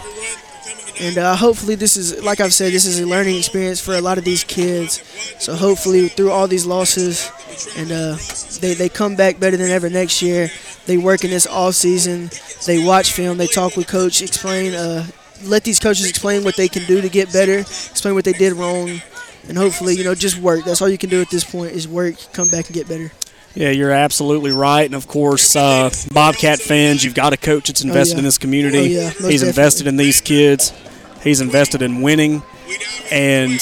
And 1.01 1.19
uh, 1.19 1.35
hopefully, 1.35 1.75
this 1.75 1.97
is, 1.97 2.23
like 2.23 2.41
I've 2.41 2.55
said, 2.55 2.73
this 2.73 2.85
is 2.85 3.01
a 3.01 3.07
learning 3.07 3.37
experience 3.37 3.81
for 3.81 3.95
a 3.95 4.01
lot 4.01 4.19
of 4.19 4.25
these 4.25 4.45
kids. 4.45 5.03
So 5.41 5.55
hopefully, 5.55 6.09
through 6.09 6.31
all 6.31 6.47
these 6.47 6.67
losses, 6.67 7.31
and 7.77 7.93
uh, 7.93 8.17
they, 8.61 8.75
they 8.75 8.89
come 8.89 9.17
back 9.17 9.39
better 9.41 9.57
than 9.57 9.71
ever 9.71 9.89
next 9.89 10.23
year. 10.23 10.51
They 10.87 10.97
work 10.97 11.25
in 11.25 11.31
this 11.31 11.47
off 11.47 11.75
season. 11.75 12.31
They 12.67 12.85
watch 12.85 13.13
film. 13.13 13.39
They 13.39 13.47
talk 13.47 13.77
with 13.77 13.87
coach. 13.87 14.23
Explain. 14.23 14.75
Uh, 14.75 15.07
let 15.45 15.65
these 15.65 15.81
coaches 15.81 16.09
explain 16.09 16.45
what 16.45 16.57
they 16.57 16.69
can 16.69 16.85
do 16.85 17.01
to 17.01 17.09
get 17.09 17.33
better. 17.33 17.61
Explain 17.61 18.15
what 18.15 18.25
they 18.25 18.33
did 18.33 18.53
wrong, 18.55 19.01
and 19.49 19.57
hopefully, 19.57 19.97
you 19.97 20.05
know, 20.05 20.15
just 20.15 20.39
work. 20.39 20.65
That's 20.65 20.81
all 20.81 20.89
you 20.89 20.99
can 20.99 21.11
do 21.11 21.21
at 21.21 21.31
this 21.31 21.45
point 21.45 21.73
is 21.73 21.89
work. 21.89 22.15
Come 22.33 22.49
back 22.49 22.67
and 22.67 22.75
get 22.75 22.89
better. 22.89 23.11
Yeah, 23.55 23.71
you're 23.71 23.91
absolutely 23.91 24.51
right. 24.51 24.85
And 24.85 24.95
of 24.95 25.07
course, 25.07 25.55
uh, 25.57 25.91
Bobcat 26.13 26.59
fans, 26.59 27.05
you've 27.05 27.15
got 27.15 27.33
a 27.33 27.37
coach 27.37 27.67
that's 27.67 27.85
invested 27.85 28.15
yeah. 28.15 28.19
in 28.21 28.25
this 28.25 28.39
community. 28.39 28.79
Oh, 28.79 28.83
yeah, 28.83 29.11
He's 29.11 29.13
definitely. 29.13 29.49
invested 29.49 29.87
in 29.89 29.97
these 29.97 30.21
kids. 30.21 30.73
He's 31.23 31.41
invested 31.41 31.83
in 31.83 32.03
winning, 32.03 32.43
and 33.11 33.61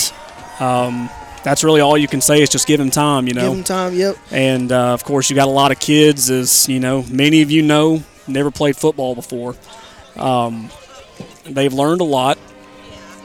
um, 0.60 1.10
that's 1.42 1.64
really 1.64 1.80
all 1.80 1.96
you 1.96 2.08
can 2.08 2.20
say 2.20 2.42
is 2.42 2.48
just 2.48 2.66
give 2.66 2.80
him 2.80 2.90
time. 2.90 3.26
You 3.26 3.34
know, 3.34 3.42
Give 3.48 3.52
them 3.52 3.64
time. 3.64 3.94
Yep. 3.94 4.16
and 4.30 4.70
uh, 4.72 4.92
of 4.92 5.04
course, 5.04 5.30
you 5.30 5.36
got 5.36 5.48
a 5.48 5.52
lot 5.52 5.72
of 5.72 5.80
kids, 5.80 6.30
as 6.30 6.68
you 6.68 6.80
know, 6.80 7.04
many 7.10 7.42
of 7.42 7.50
you 7.50 7.62
know, 7.62 8.02
never 8.26 8.50
played 8.50 8.76
football 8.76 9.14
before. 9.14 9.54
Um, 10.16 10.70
they've 11.44 11.72
learned 11.72 12.00
a 12.00 12.04
lot, 12.04 12.38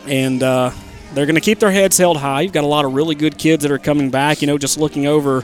and 0.07 0.41
uh, 0.41 0.71
they're 1.13 1.25
going 1.25 1.35
to 1.35 1.41
keep 1.41 1.59
their 1.59 1.71
heads 1.71 1.97
held 1.97 2.17
high. 2.17 2.41
You've 2.41 2.53
got 2.53 2.63
a 2.63 2.67
lot 2.67 2.85
of 2.85 2.93
really 2.93 3.15
good 3.15 3.37
kids 3.37 3.63
that 3.63 3.71
are 3.71 3.79
coming 3.79 4.09
back. 4.09 4.41
You 4.41 4.47
know, 4.47 4.57
just 4.57 4.77
looking 4.77 5.07
over 5.07 5.43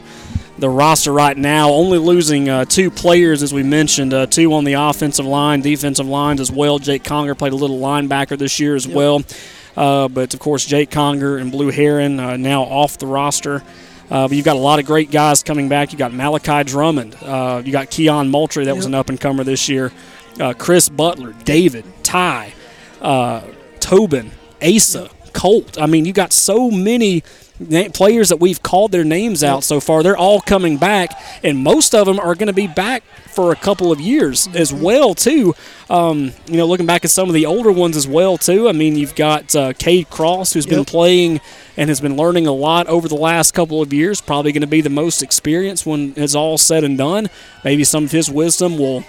the 0.58 0.70
roster 0.70 1.12
right 1.12 1.36
now, 1.36 1.72
only 1.72 1.98
losing 1.98 2.48
uh, 2.48 2.66
two 2.66 2.92
players, 2.92 3.42
as 3.42 3.54
we 3.54 3.64
mentioned, 3.64 4.14
uh, 4.14 4.28
two 4.28 4.54
on 4.54 4.64
the 4.64 4.74
offensive 4.74 5.26
line, 5.26 5.62
defensive 5.62 6.06
lines 6.06 6.40
as 6.40 6.52
well. 6.52 6.78
Jake 6.78 7.04
Conger 7.04 7.34
played 7.34 7.54
a 7.54 7.56
little 7.56 7.80
linebacker 7.80 8.38
this 8.38 8.60
year 8.60 8.76
as 8.76 8.88
well. 8.88 9.24
Uh, 9.76 10.08
but 10.08 10.34
of 10.34 10.40
course, 10.40 10.66
Jake 10.66 10.92
Conger 10.92 11.38
and 11.38 11.52
Blue 11.52 11.72
Heron 11.72 12.20
uh, 12.20 12.38
now 12.38 12.64
off 12.64 12.98
the 12.98 13.08
roster. 13.08 13.64
Uh, 14.10 14.28
but 14.28 14.36
you've 14.36 14.46
got 14.46 14.58
a 14.58 14.60
lot 14.60 14.80
of 14.80 14.86
great 14.86 15.10
guys 15.10 15.42
coming 15.42 15.70
back. 15.70 15.94
You 15.94 15.98
got 15.98 16.14
Malachi 16.14 16.64
Drummond. 16.66 17.16
Uh, 17.22 17.62
you 17.64 17.72
got 17.72 17.90
Keon 17.90 18.30
Moultrie, 18.30 18.66
that 18.66 18.76
was 18.76 18.86
an 18.86 18.94
up 18.94 19.10
and 19.10 19.20
comer 19.20 19.46
this 19.46 19.70
year. 19.70 19.92
Uh, 20.40 20.54
Chris 20.54 20.90
Butler, 20.90 21.34
David, 21.46 21.86
Ty, 22.04 22.54
uh, 23.02 23.42
Tobin, 23.80 24.32
Asa, 24.62 25.10
Colt. 25.32 25.82
I 25.82 25.86
mean, 25.86 26.04
you 26.04 26.12
got 26.12 26.34
so 26.34 26.70
many 26.70 27.24
players 27.94 28.30
that 28.30 28.40
we've 28.40 28.62
called 28.62 28.92
their 28.92 29.04
names 29.04 29.44
out 29.44 29.64
so 29.64 29.80
far. 29.80 30.04
They're 30.04 30.18
all 30.18 30.42
coming 30.42 30.78
back, 30.78 31.12
and 31.44 31.60
most 31.60 31.94
of 31.96 32.06
them 32.06 32.20
are 32.20 32.36
going 32.36 32.48
to 32.48 32.54
be 32.54 32.68
back 32.68 33.04
for 33.32 33.52
a 33.52 33.56
couple 33.56 33.92
of 33.92 34.00
years 34.00 34.48
as 34.54 34.74
well 34.74 35.16
too. 35.16 35.56
Um, 35.90 36.34
you 36.48 36.58
know, 36.58 36.66
looking 36.66 36.86
back 36.86 37.06
at 37.06 37.12
some 37.12 37.30
of 37.30 37.34
the 37.34 37.46
older 37.46 37.72
ones 37.72 37.96
as 37.96 38.08
well 38.08 38.38
too. 38.38 38.68
I 38.68 38.72
mean, 38.74 38.96
you've 38.96 39.16
got 39.16 39.56
uh, 39.56 39.74
Cade 39.74 40.10
Cross, 40.10 40.54
who's 40.54 40.66
been 40.66 40.86
playing 40.86 41.40
and 41.78 41.90
has 41.90 42.02
been 42.02 42.18
learning 42.18 42.48
a 42.48 42.52
lot 42.52 42.88
over 42.88 43.08
the 43.08 43.16
last 43.16 43.54
couple 43.54 43.82
of 43.82 43.94
years. 43.94 44.22
Probably 44.22 44.52
going 44.52 44.62
to 44.62 44.68
be 44.68 44.82
the 44.82 44.90
most 44.90 45.22
experienced 45.24 45.86
when 45.86 46.14
it's 46.18 46.36
all 46.36 46.58
said 46.58 46.84
and 46.84 46.98
done. 46.98 47.30
Maybe 47.64 47.84
some 47.84 48.04
of 48.06 48.12
his 48.12 48.30
wisdom 48.30 48.78
will 48.78 49.04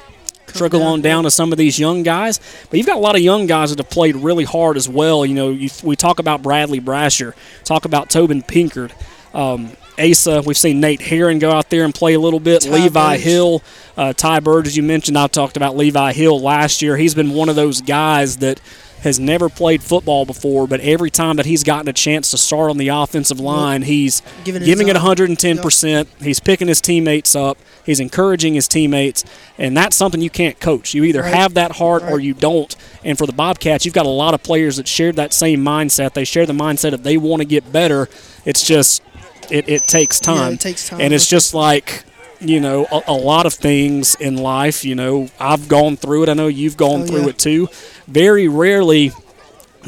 trickle 0.47 0.83
on 0.83 1.01
down 1.01 1.25
to 1.25 1.31
some 1.31 1.53
of 1.53 1.59
these 1.59 1.79
young 1.79 2.03
guys. 2.03 2.41
But 2.71 2.79
you've 2.79 2.87
got 2.87 2.97
a 2.97 3.01
lot 3.01 3.17
of 3.17 3.23
young 3.23 3.47
guys 3.47 3.71
that 3.71 3.79
have 3.79 3.91
played 3.91 4.17
really 4.17 4.45
hard 4.45 4.77
as 4.77 4.89
well. 4.89 5.25
You 5.25 5.35
know, 5.35 5.51
you, 5.51 5.71
we 5.83 5.97
talk 5.97 6.19
about 6.19 6.43
Bradley 6.43 6.81
Brasher, 6.81 7.35
talk 7.65 7.85
about 7.85 8.11
Tobin 8.11 8.43
Pinkard. 8.43 8.93
Um, 9.35 9.73
Asa, 9.99 10.43
we've 10.43 10.57
seen 10.57 10.81
Nate 10.81 11.01
Heron 11.01 11.39
go 11.39 11.51
out 11.51 11.71
there 11.71 11.85
and 11.85 11.95
play 11.95 12.15
a 12.15 12.21
little 12.21 12.41
bit. 12.41 12.62
Ty 12.62 12.71
Levi 12.71 13.15
Burge. 13.15 13.21
Hill, 13.23 13.62
uh, 13.97 14.12
Ty 14.12 14.41
Bird, 14.41 14.67
as 14.67 14.77
you 14.77 14.83
mentioned, 14.83 15.19
I 15.19 15.27
talked 15.27 15.57
about 15.57 15.77
Levi 15.77 16.12
Hill 16.12 16.41
last 16.41 16.83
year. 16.83 16.97
He's 16.97 17.15
been 17.15 17.31
one 17.31 17.49
of 17.49 17.57
those 17.57 17.81
guys 17.83 18.39
that 18.39 18.61
has 19.03 19.19
never 19.19 19.49
played 19.49 19.83
football 19.83 20.25
before, 20.25 20.67
but 20.69 20.81
every 20.81 21.11
time 21.11 21.37
that 21.37 21.47
he's 21.47 21.65
gotten 21.65 21.89
a 21.89 21.93
chance 21.93 22.31
to 22.31 22.39
start 22.39 22.71
on 22.71 22.79
the 22.79 22.89
offensive 22.89 23.41
line, 23.41 23.83
he's 23.83 24.23
Giving 24.45 24.62
giving, 24.62 24.89
it 24.89 24.97
his 24.97 25.05
it 25.21 25.39
110%. 25.39 26.07
He's 26.21 26.41
picking 26.41 26.69
his 26.69 26.81
teammates 26.81 27.35
up. 27.35 27.59
He's 27.85 28.01
encouraging 28.01 28.55
his 28.55 28.69
teammates, 28.69 29.25
and 29.59 29.77
that's 29.77 29.97
something 29.97 30.20
you 30.20 30.31
can't 30.31 30.59
coach. 30.61 30.94
You 30.94 31.05
either 31.05 31.23
Right. 31.23 31.35
have 31.35 31.55
that 31.55 31.73
heart 31.73 32.02
or 32.05 32.20
you 32.20 32.33
don't. 32.35 32.75
And 33.05 33.19
for 33.19 33.27
the 33.27 33.33
Bobcats, 33.33 33.85
you've 33.85 33.94
got 33.94 34.07
a 34.07 34.11
lot 34.11 34.35
of 34.35 34.43
players 34.43 34.77
that 34.77 34.86
share 34.86 35.12
that 35.12 35.33
same 35.33 35.65
mindset. 35.65 36.15
They 36.15 36.25
share 36.25 36.47
the 36.47 36.52
mindset 36.52 36.93
of 36.93 37.02
they 37.02 37.17
want 37.17 37.41
to 37.41 37.44
get 37.47 37.73
better. 37.73 38.09
It's 38.44 38.65
just 38.65 39.02
it, 39.51 39.69
it 39.69 39.86
takes 39.89 40.20
Yeah, 40.23 40.35
time. 40.35 40.52
it 40.55 40.61
takes 40.61 40.89
time. 40.89 41.01
And 41.01 41.12
it's 41.12 41.27
just 41.27 41.55
like 41.55 42.05
you 42.41 42.59
know 42.61 42.86
a, 42.91 43.02
a 43.09 43.12
lot 43.12 43.47
of 43.47 43.55
things 43.55 44.15
in 44.17 44.36
life. 44.36 44.85
You 44.85 44.94
know, 44.94 45.28
I've 45.41 45.69
gone 45.69 45.97
through 45.97 46.25
it. 46.25 46.28
I 46.28 46.35
know 46.35 46.47
you've 46.49 46.77
gone 46.77 47.02
Oh, 47.02 47.07
through 47.07 47.23
yeah. 47.23 47.28
it 47.28 47.39
too. 47.39 47.69
Very 48.09 48.49
rarely 48.49 49.12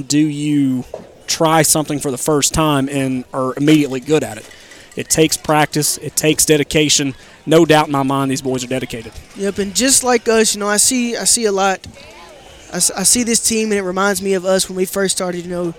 do 0.07 0.19
you 0.19 0.85
try 1.27 1.63
something 1.63 1.99
for 2.01 2.11
the 2.11 2.19
first 2.19 2.53
time 2.53 2.89
and 2.89 3.25
are 3.33 3.55
immediately 3.57 4.01
good 4.01 4.23
at 4.25 4.37
it. 4.39 4.51
It 4.97 5.11
takes 5.11 5.37
practice. 5.37 5.99
It 5.99 6.17
takes 6.17 6.45
dedication. 6.45 7.15
No 7.47 7.65
doubt 7.65 7.87
in 7.87 7.93
my 7.93 8.03
mind, 8.03 8.31
these 8.31 8.43
boys 8.43 8.65
are 8.65 8.69
dedicated. 8.69 9.13
Yep, 9.37 9.59
and 9.59 9.75
just 9.75 10.05
like 10.05 10.29
us, 10.29 10.55
you 10.55 10.61
know, 10.61 10.69
I 10.69 10.77
see 10.77 11.17
I 11.17 11.25
see 11.25 11.45
a 11.47 11.53
lot. 11.53 11.87
I 12.73 12.79
see 12.79 13.23
this 13.23 13.39
team, 13.39 13.71
and 13.71 13.79
it 13.79 13.83
reminds 13.83 14.21
me 14.21 14.35
of 14.35 14.45
us 14.45 14.69
when 14.69 14.77
we 14.77 14.85
first 14.85 15.17
started. 15.17 15.45
You 15.45 15.51
know, 15.51 15.75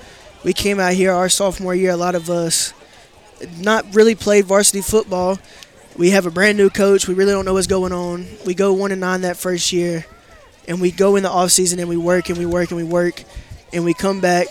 we 0.45 0.53
came 0.53 0.79
out 0.79 0.93
here 0.93 1.11
our 1.11 1.27
sophomore 1.27 1.75
year. 1.75 1.91
A 1.91 1.97
lot 1.97 2.15
of 2.15 2.29
us 2.29 2.73
not 3.57 3.93
really 3.93 4.15
played 4.15 4.45
varsity 4.45 4.81
football. 4.81 5.37
We 5.97 6.11
have 6.11 6.25
a 6.25 6.31
brand 6.31 6.57
new 6.57 6.69
coach. 6.69 7.07
We 7.07 7.13
really 7.13 7.31
don't 7.31 7.45
know 7.45 7.53
what's 7.53 7.67
going 7.67 7.91
on. 7.91 8.25
We 8.45 8.53
go 8.53 8.71
one 8.73 8.91
and 8.91 9.01
nine 9.01 9.21
that 9.21 9.35
first 9.35 9.73
year, 9.73 10.05
and 10.67 10.79
we 10.79 10.91
go 10.91 11.15
in 11.15 11.23
the 11.23 11.29
off 11.29 11.51
season 11.51 11.79
and 11.79 11.89
we 11.89 11.97
work 11.97 12.29
and 12.29 12.37
we 12.37 12.45
work 12.45 12.71
and 12.71 12.77
we 12.77 12.83
work, 12.83 13.23
and 13.73 13.83
we 13.83 13.93
come 13.93 14.21
back, 14.21 14.47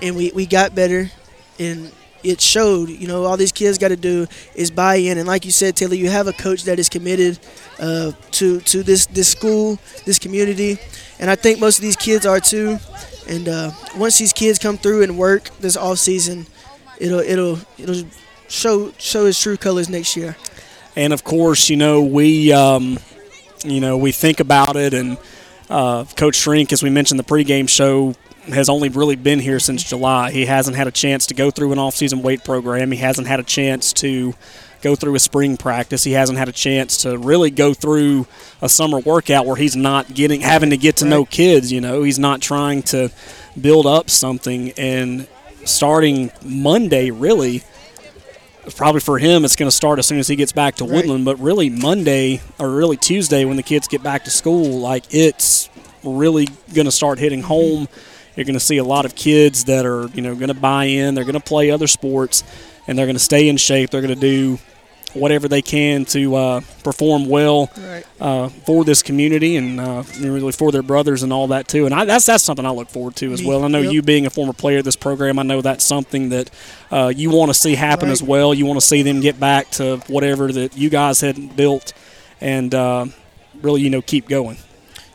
and 0.00 0.16
we, 0.16 0.32
we 0.32 0.46
got 0.46 0.74
better, 0.74 1.10
and 1.58 1.92
it 2.24 2.40
showed. 2.40 2.88
You 2.88 3.06
know, 3.06 3.24
all 3.24 3.36
these 3.36 3.52
kids 3.52 3.78
got 3.78 3.88
to 3.88 3.96
do 3.96 4.26
is 4.54 4.70
buy 4.70 4.96
in, 4.96 5.18
and 5.18 5.26
like 5.26 5.44
you 5.44 5.50
said, 5.50 5.76
Taylor, 5.76 5.94
you 5.94 6.10
have 6.10 6.26
a 6.26 6.32
coach 6.32 6.64
that 6.64 6.78
is 6.78 6.88
committed 6.88 7.38
uh, 7.78 8.12
to 8.32 8.60
to 8.60 8.82
this 8.82 9.06
this 9.06 9.28
school, 9.28 9.78
this 10.04 10.18
community, 10.18 10.78
and 11.18 11.30
I 11.30 11.36
think 11.36 11.60
most 11.60 11.78
of 11.78 11.82
these 11.82 11.96
kids 11.96 12.26
are 12.26 12.40
too. 12.40 12.78
And 13.28 13.48
uh, 13.48 13.70
once 13.96 14.18
these 14.18 14.32
kids 14.32 14.58
come 14.58 14.76
through 14.76 15.02
and 15.02 15.16
work 15.16 15.50
this 15.60 15.76
off 15.76 15.98
season, 15.98 16.46
it'll 16.98 17.20
it'll 17.20 17.58
it'll 17.78 18.04
show 18.48 18.92
show 18.98 19.26
his 19.26 19.38
true 19.38 19.56
colors 19.56 19.88
next 19.88 20.16
year. 20.16 20.36
And 20.96 21.12
of 21.12 21.24
course, 21.24 21.68
you 21.68 21.76
know 21.76 22.02
we, 22.02 22.52
um, 22.52 22.98
you 23.64 23.80
know, 23.80 23.96
we 23.96 24.12
think 24.12 24.40
about 24.40 24.76
it, 24.76 24.94
and 24.94 25.18
uh, 25.70 26.04
Coach 26.16 26.36
Shrink, 26.36 26.72
as 26.72 26.82
we 26.82 26.90
mentioned, 26.90 27.18
the 27.18 27.24
pregame 27.24 27.68
show 27.68 28.14
has 28.48 28.68
only 28.68 28.88
really 28.88 29.16
been 29.16 29.38
here 29.38 29.58
since 29.58 29.82
July. 29.82 30.30
He 30.30 30.46
hasn't 30.46 30.76
had 30.76 30.86
a 30.86 30.90
chance 30.90 31.26
to 31.26 31.34
go 31.34 31.50
through 31.50 31.72
an 31.72 31.78
off-season 31.78 32.22
weight 32.22 32.44
program. 32.44 32.90
He 32.90 32.98
hasn't 32.98 33.26
had 33.26 33.40
a 33.40 33.44
chance 33.44 33.92
to 33.94 34.34
go 34.82 34.94
through 34.94 35.14
a 35.14 35.18
spring 35.18 35.56
practice. 35.56 36.04
He 36.04 36.12
hasn't 36.12 36.38
had 36.38 36.48
a 36.48 36.52
chance 36.52 36.98
to 36.98 37.16
really 37.16 37.50
go 37.50 37.72
through 37.72 38.26
a 38.60 38.68
summer 38.68 38.98
workout 38.98 39.46
where 39.46 39.56
he's 39.56 39.74
not 39.74 40.12
getting 40.12 40.42
having 40.42 40.70
to 40.70 40.76
get 40.76 40.96
to 40.96 41.06
know 41.06 41.24
kids. 41.24 41.72
You 41.72 41.80
know, 41.80 42.02
he's 42.02 42.18
not 42.18 42.42
trying 42.42 42.82
to 42.84 43.10
build 43.58 43.86
up 43.86 44.10
something. 44.10 44.72
And 44.72 45.26
starting 45.64 46.30
Monday, 46.44 47.10
really, 47.10 47.62
probably 48.76 49.00
for 49.00 49.18
him, 49.18 49.46
it's 49.46 49.56
going 49.56 49.70
to 49.70 49.74
start 49.74 49.98
as 49.98 50.06
soon 50.06 50.18
as 50.18 50.28
he 50.28 50.36
gets 50.36 50.52
back 50.52 50.74
to 50.76 50.84
Right. 50.84 50.96
Woodland. 50.96 51.24
But 51.24 51.40
really, 51.40 51.70
Monday 51.70 52.42
or 52.58 52.70
really 52.70 52.98
Tuesday 52.98 53.46
when 53.46 53.56
the 53.56 53.62
kids 53.62 53.88
get 53.88 54.02
back 54.02 54.24
to 54.24 54.30
school, 54.30 54.80
like 54.80 55.04
it's 55.10 55.70
really 56.02 56.46
going 56.74 56.84
to 56.84 56.92
start 56.92 57.18
hitting 57.18 57.40
home. 57.40 57.86
Mm-hmm. 57.86 58.10
You're 58.36 58.44
going 58.44 58.54
to 58.54 58.60
see 58.60 58.78
a 58.78 58.84
lot 58.84 59.04
of 59.04 59.14
kids 59.14 59.64
that 59.64 59.86
are 59.86 60.08
you 60.08 60.22
know 60.22 60.34
going 60.34 60.48
to 60.48 60.54
buy 60.54 60.84
in. 60.84 61.14
They're 61.14 61.24
going 61.24 61.34
to 61.34 61.40
play 61.40 61.70
other 61.70 61.86
sports, 61.86 62.42
and 62.86 62.98
they're 62.98 63.06
going 63.06 63.16
to 63.16 63.20
stay 63.22 63.48
in 63.48 63.56
shape. 63.56 63.90
They're 63.90 64.02
going 64.02 64.14
to 64.14 64.20
do 64.20 64.58
whatever 65.12 65.46
they 65.46 65.62
can 65.62 66.04
to 66.04 66.34
uh, 66.34 66.60
perform 66.82 67.28
well 67.28 67.70
Right. 67.78 68.04
uh, 68.20 68.48
for 68.48 68.84
this 68.84 69.00
community 69.00 69.54
and 69.54 69.78
uh, 69.78 70.02
really 70.18 70.50
for 70.50 70.72
their 70.72 70.82
brothers 70.82 71.22
and 71.22 71.32
all 71.32 71.46
that 71.48 71.68
too. 71.68 71.86
And 71.86 71.94
I, 71.94 72.04
that's 72.04 72.26
that's 72.26 72.42
something 72.42 72.66
I 72.66 72.70
look 72.70 72.88
forward 72.90 73.14
to 73.16 73.32
as 73.32 73.40
Me- 73.40 73.46
well. 73.46 73.62
I 73.64 73.68
know 73.68 73.78
yep. 73.78 73.92
you 73.92 74.02
being 74.02 74.26
a 74.26 74.30
former 74.30 74.52
player 74.52 74.78
of 74.78 74.84
this 74.84 74.96
program, 74.96 75.38
I 75.38 75.44
know 75.44 75.60
that's 75.60 75.84
something 75.84 76.30
that 76.30 76.50
uh, 76.90 77.12
you 77.14 77.30
want 77.30 77.50
to 77.50 77.54
see 77.54 77.76
happen 77.76 78.08
Right. 78.08 78.12
as 78.12 78.24
well. 78.24 78.52
You 78.54 78.66
want 78.66 78.80
to 78.80 78.84
see 78.86 79.02
them 79.02 79.20
get 79.20 79.38
back 79.38 79.70
to 79.72 79.98
whatever 80.08 80.50
that 80.50 80.76
you 80.76 80.90
guys 80.90 81.20
had 81.20 81.54
built, 81.54 81.92
and 82.40 82.74
uh, 82.74 83.06
really 83.62 83.82
you 83.82 83.90
know 83.90 84.02
keep 84.02 84.28
going. 84.28 84.56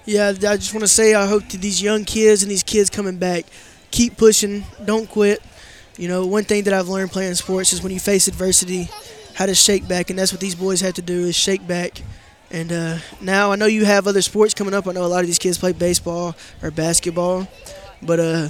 Yeah, 0.10 0.30
I 0.30 0.58
just 0.58 0.74
want 0.74 0.82
to 0.82 0.88
say 0.88 1.14
I 1.14 1.28
hope 1.28 1.48
to 1.50 1.58
these 1.60 1.84
young 1.84 2.04
kids 2.04 2.42
and 2.42 2.50
these 2.50 2.64
kids 2.64 2.90
coming 2.90 3.18
back, 3.18 3.46
keep 3.92 4.18
pushing, 4.18 4.64
don't 4.84 5.08
quit. 5.08 5.40
You 6.00 6.08
know, 6.08 6.26
one 6.26 6.46
thing 6.46 6.64
that 6.64 6.74
I've 6.74 6.88
learned 6.90 7.12
playing 7.12 7.36
sports 7.36 7.74
is 7.74 7.84
when 7.84 7.92
you 7.92 8.00
face 8.00 8.28
adversity, 8.28 8.90
how 9.36 9.46
to 9.46 9.54
shake 9.54 9.88
back, 9.88 10.10
and 10.10 10.18
that's 10.18 10.32
what 10.32 10.42
these 10.42 10.56
boys 10.56 10.82
have 10.82 10.96
to 10.96 11.04
do 11.04 11.26
is 11.26 11.36
shake 11.36 11.68
back. 11.68 12.02
And 12.50 12.72
uh, 12.72 12.98
now 13.22 13.52
I 13.52 13.56
know 13.56 13.68
you 13.68 13.86
have 13.86 14.08
other 14.08 14.24
sports 14.24 14.56
coming 14.56 14.74
up. 14.74 14.88
I 14.88 14.94
know 14.94 15.06
a 15.06 15.14
lot 15.14 15.20
of 15.20 15.28
these 15.28 15.38
kids 15.38 15.60
play 15.60 15.74
baseball 15.74 16.36
or 16.64 16.72
basketball, 16.72 17.48
but 18.02 18.20
uh, 18.20 18.50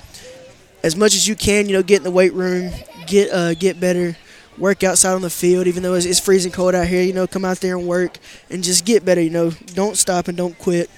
as 0.81 0.95
much 0.95 1.13
as 1.13 1.27
you 1.27 1.35
can, 1.35 1.67
you 1.67 1.73
know, 1.73 1.83
get 1.83 1.97
in 1.97 2.03
the 2.03 2.11
weight 2.11 2.33
room, 2.33 2.71
get 3.05 3.33
uh, 3.33 3.53
get 3.53 3.81
better, 3.81 4.15
work 4.57 4.85
outside 4.85 5.11
on 5.11 5.23
the 5.23 5.29
field, 5.29 5.67
even 5.67 5.83
though 5.83 5.95
it's, 5.95 6.05
it's 6.05 6.21
freezing 6.21 6.53
cold 6.53 6.73
out 6.73 6.88
here. 6.88 7.03
You 7.03 7.11
know, 7.11 7.27
come 7.27 7.43
out 7.43 7.59
there 7.59 7.77
and 7.77 7.85
work 7.85 8.17
and 8.49 8.63
just 8.63 8.85
get 8.85 9.03
better. 9.03 9.19
You 9.19 9.29
know, 9.29 9.51
don't 9.73 9.97
stop 9.97 10.29
and 10.29 10.38
don't 10.38 10.57
quit. 10.57 10.89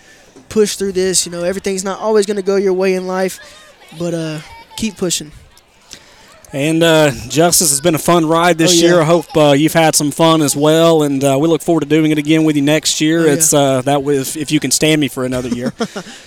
Push 0.51 0.75
through 0.75 0.91
this. 0.91 1.25
You 1.25 1.31
know, 1.31 1.43
everything's 1.43 1.83
not 1.83 1.99
always 1.99 2.25
going 2.25 2.37
to 2.37 2.43
go 2.43 2.55
your 2.57 2.73
way 2.73 2.93
in 2.95 3.07
life, 3.07 3.39
but 3.97 4.13
uh, 4.13 4.39
keep 4.77 4.97
pushing. 4.97 5.31
And 6.53 6.83
uh, 6.83 7.11
Justice 7.29 7.69
has 7.69 7.79
been 7.79 7.95
a 7.95 7.99
fun 7.99 8.25
ride 8.27 8.57
this 8.57 8.71
Oh, 8.71 8.75
yeah. 8.75 8.81
year. 8.91 9.01
I 9.01 9.05
hope 9.05 9.25
uh, 9.37 9.51
you've 9.53 9.71
had 9.73 9.95
some 9.95 10.11
fun 10.11 10.41
as 10.41 10.53
well, 10.53 11.03
and 11.03 11.23
uh, 11.23 11.37
we 11.39 11.47
look 11.47 11.61
forward 11.61 11.79
to 11.81 11.85
doing 11.87 12.11
it 12.11 12.17
again 12.17 12.43
with 12.43 12.57
you 12.57 12.61
next 12.61 12.99
year. 12.99 13.21
Oh, 13.21 13.25
yeah. 13.27 13.33
it's 13.33 13.53
uh, 13.53 13.81
that 13.83 14.03
was 14.03 14.35
if 14.35 14.51
you 14.51 14.59
can 14.59 14.69
stand 14.71 14.99
me 14.99 15.07
for 15.07 15.23
another 15.23 15.47
year. 15.47 15.71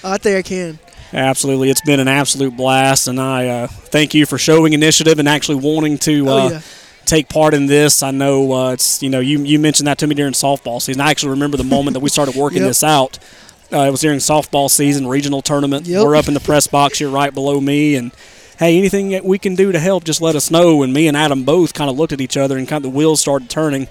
I 0.02 0.16
think 0.16 0.36
I 0.38 0.42
can. 0.42 0.78
Absolutely, 1.12 1.68
it's 1.68 1.82
been 1.82 2.00
an 2.00 2.08
absolute 2.08 2.56
blast, 2.56 3.06
and 3.06 3.20
I 3.20 3.48
uh, 3.48 3.66
thank 3.66 4.14
you 4.14 4.24
for 4.24 4.38
showing 4.38 4.72
initiative 4.72 5.18
and 5.18 5.28
actually 5.28 5.56
wanting 5.56 5.98
to 5.98 6.28
Oh, 6.30 6.38
uh, 6.38 6.48
yeah. 6.52 6.60
take 7.04 7.28
part 7.28 7.52
in 7.52 7.66
this. 7.66 8.02
I 8.02 8.10
know 8.10 8.50
uh, 8.52 8.72
it's 8.72 9.02
you 9.02 9.10
know 9.10 9.20
you 9.20 9.40
you 9.44 9.58
mentioned 9.58 9.86
that 9.88 9.98
to 9.98 10.06
me 10.06 10.14
during 10.14 10.32
softball 10.32 10.80
season. 10.80 11.02
I 11.02 11.10
actually 11.10 11.30
remember 11.32 11.58
the 11.58 11.64
moment 11.64 11.92
that 11.92 12.00
we 12.00 12.08
started 12.08 12.34
working 12.34 12.58
Yep. 12.62 12.68
this 12.68 12.82
out. 12.82 13.18
Uh, 13.74 13.86
it 13.88 13.90
was 13.90 14.00
during 14.02 14.18
softball 14.20 14.70
season, 14.70 15.06
regional 15.06 15.42
tournament. 15.42 15.86
Yep. 15.86 16.04
We're 16.04 16.16
up 16.16 16.28
in 16.28 16.34
the 16.34 16.40
press 16.40 16.66
box 16.66 16.98
here, 16.98 17.08
right 17.10 17.34
below 17.34 17.60
me, 17.60 17.96
and 17.96 18.12
hey, 18.58 18.78
anything 18.78 19.10
that 19.10 19.24
we 19.24 19.38
can 19.38 19.54
do 19.56 19.72
to 19.72 19.78
help, 19.80 20.04
just 20.04 20.20
let 20.22 20.36
us 20.36 20.50
know. 20.50 20.82
And 20.82 20.92
me 20.92 21.08
and 21.08 21.16
Adam 21.16 21.42
both 21.44 21.74
kind 21.74 21.90
of 21.90 21.96
looked 21.96 22.12
at 22.12 22.20
each 22.20 22.36
other, 22.36 22.56
and 22.56 22.68
kind 22.68 22.84
of 22.84 22.92
the 22.92 22.96
wheels 22.96 23.20
started 23.20 23.50
turning. 23.50 23.88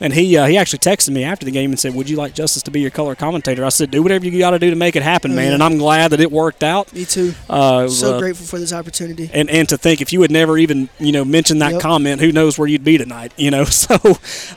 And 0.00 0.12
he 0.12 0.36
uh, 0.36 0.46
he 0.46 0.58
actually 0.58 0.80
texted 0.80 1.10
me 1.10 1.22
after 1.22 1.44
the 1.46 1.52
game 1.52 1.70
and 1.70 1.78
said, 1.78 1.94
"Would 1.94 2.10
you 2.10 2.16
like 2.16 2.34
Justice 2.34 2.64
to 2.64 2.70
be 2.72 2.80
your 2.80 2.90
color 2.90 3.14
commentator?" 3.14 3.64
I 3.64 3.68
said, 3.68 3.92
"Do 3.92 4.02
whatever 4.02 4.24
you 4.26 4.36
got 4.40 4.50
to 4.50 4.58
do 4.58 4.68
to 4.70 4.76
make 4.76 4.96
it 4.96 5.04
happen, 5.04 5.32
Oh, 5.32 5.36
man." 5.36 5.46
yeah. 5.48 5.54
And 5.54 5.62
I'm 5.62 5.78
glad 5.78 6.10
that 6.10 6.20
it 6.20 6.32
worked 6.32 6.64
out. 6.64 6.92
Me 6.92 7.04
too. 7.04 7.32
Uh, 7.48 7.82
was, 7.84 8.00
so 8.00 8.16
uh, 8.16 8.18
grateful 8.18 8.44
for 8.44 8.58
this 8.58 8.72
opportunity. 8.72 9.30
And 9.32 9.48
and 9.48 9.68
to 9.68 9.78
think 9.78 10.00
if 10.00 10.12
you 10.12 10.20
had 10.22 10.32
never 10.32 10.58
even 10.58 10.88
you 10.98 11.12
know 11.12 11.24
mentioned 11.24 11.62
that 11.62 11.72
Yep. 11.74 11.80
comment, 11.80 12.20
who 12.20 12.32
knows 12.32 12.58
where 12.58 12.66
you'd 12.66 12.82
be 12.82 12.98
tonight? 12.98 13.32
You 13.36 13.52
know, 13.52 13.64
so 13.86 13.96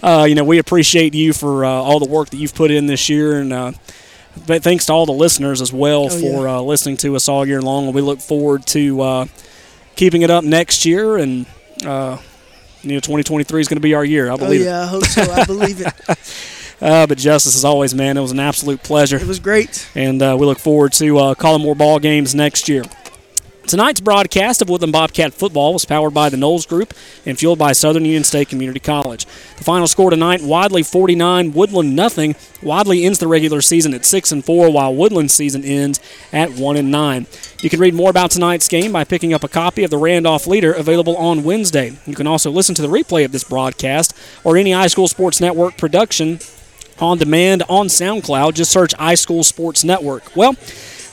uh, 0.02 0.26
you 0.28 0.34
know 0.34 0.44
we 0.44 0.58
appreciate 0.58 1.14
you 1.14 1.34
for 1.34 1.66
uh, 1.66 1.70
all 1.70 2.00
the 2.00 2.10
work 2.10 2.32
that 2.32 2.38
you've 2.38 2.56
put 2.56 2.72
in 2.72 2.88
this 2.88 3.08
year, 3.08 3.40
and 3.40 3.54
uh, 3.54 3.72
thanks 4.38 4.86
to 4.88 4.94
all 4.94 5.06
the 5.06 5.12
listeners 5.12 5.62
as 5.62 5.72
well 5.74 6.06
Oh, 6.06 6.10
for 6.22 6.48
uh, 6.48 6.62
listening 6.62 6.98
to 6.98 7.16
us 7.16 7.28
all 7.28 7.46
year 7.46 7.62
long. 7.62 7.86
And 7.86 7.96
we 7.96 8.02
look 8.02 8.20
forward 8.20 8.66
to 8.68 9.02
uh, 9.02 9.26
keeping 9.96 10.22
it 10.22 10.30
up 10.30 10.44
next 10.44 10.86
year, 10.86 11.18
and 11.18 11.46
uh, 11.86 12.18
you 12.84 12.90
know 12.94 13.00
2023 13.00 13.62
is 13.62 13.68
going 13.68 13.78
to 13.78 13.82
be 13.82 13.94
our 13.94 14.06
year. 14.06 14.32
I 14.32 14.36
believe 14.38 14.42
Oh 14.42 14.48
believe 14.48 14.66
yeah, 14.66 14.82
I 14.82 14.86
hope 14.86 15.06
so. 15.06 15.22
I 15.22 15.46
believe 15.46 15.82
it. 15.82 15.94
it. 16.10 16.18
Uh, 16.80 17.08
but 17.08 17.18
Justice, 17.18 17.56
as 17.56 17.66
always, 17.66 17.96
man, 17.96 18.18
it 18.18 18.22
was 18.22 18.32
an 18.32 18.40
absolute 18.40 18.84
pleasure. 18.84 19.18
It 19.18 19.26
was 19.26 19.40
great, 19.40 19.90
and 19.96 20.22
uh, 20.22 20.38
we 20.40 20.46
look 20.46 20.60
forward 20.60 20.94
to 20.94 21.18
uh, 21.18 21.34
calling 21.34 21.64
more 21.64 21.74
ball 21.74 21.98
games 21.98 22.36
next 22.36 22.70
year. 22.70 22.84
Tonight's 23.68 24.00
broadcast 24.00 24.62
of 24.62 24.70
Woodland 24.70 24.94
Bobcat 24.94 25.34
football 25.34 25.74
was 25.74 25.84
powered 25.84 26.14
by 26.14 26.30
the 26.30 26.38
Knowles 26.38 26.66
Group 26.66 26.94
and 27.26 27.38
fueled 27.38 27.60
by 27.60 27.74
Southern 27.74 28.06
Union 28.06 28.24
State 28.24 28.48
Community 28.48 28.80
College. 28.80 29.26
The 29.58 29.66
final 29.66 29.88
score 29.88 30.10
tonight: 30.10 30.42
Wadley 30.42 30.84
49, 30.84 31.52
Woodland 31.52 31.94
nothing. 31.94 32.38
Wadley 32.64 33.04
ends 33.04 33.20
the 33.20 33.28
regular 33.28 33.60
season 33.60 33.94
at 33.94 34.06
six 34.06 34.32
and 34.32 34.46
four, 34.46 34.72
while 34.72 34.96
Woodland's 34.96 35.34
season 35.34 35.66
ends 35.66 36.00
at 36.32 36.52
one 36.52 36.78
and 36.78 36.90
nine. 36.90 37.28
You 37.62 37.70
can 37.70 37.82
read 37.82 37.94
more 37.94 38.10
about 38.10 38.32
tonight's 38.32 38.70
game 38.70 38.94
by 38.94 39.04
picking 39.04 39.34
up 39.34 39.44
a 39.44 39.50
copy 39.50 39.84
of 39.84 39.92
the 39.92 39.98
Randolph 39.98 40.48
Leader, 40.48 40.72
available 40.72 41.18
on 41.18 41.44
Wednesday. 41.44 41.98
You 42.06 42.16
can 42.16 42.26
also 42.26 42.50
listen 42.50 42.74
to 42.76 42.82
the 42.82 42.88
replay 42.88 43.26
of 43.26 43.34
this 43.34 43.44
broadcast 43.44 44.14
or 44.46 44.56
any 44.56 44.72
High 44.72 44.88
School 44.88 45.10
Sports 45.10 45.42
Network 45.42 45.76
production 45.76 46.40
on 47.00 47.18
demand 47.18 47.64
on 47.68 47.88
SoundCloud. 47.88 48.54
Just 48.54 48.72
search 48.72 48.94
High 48.94 49.16
School 49.16 49.44
Sports 49.44 49.84
Network. 49.84 50.36
Well, 50.38 50.56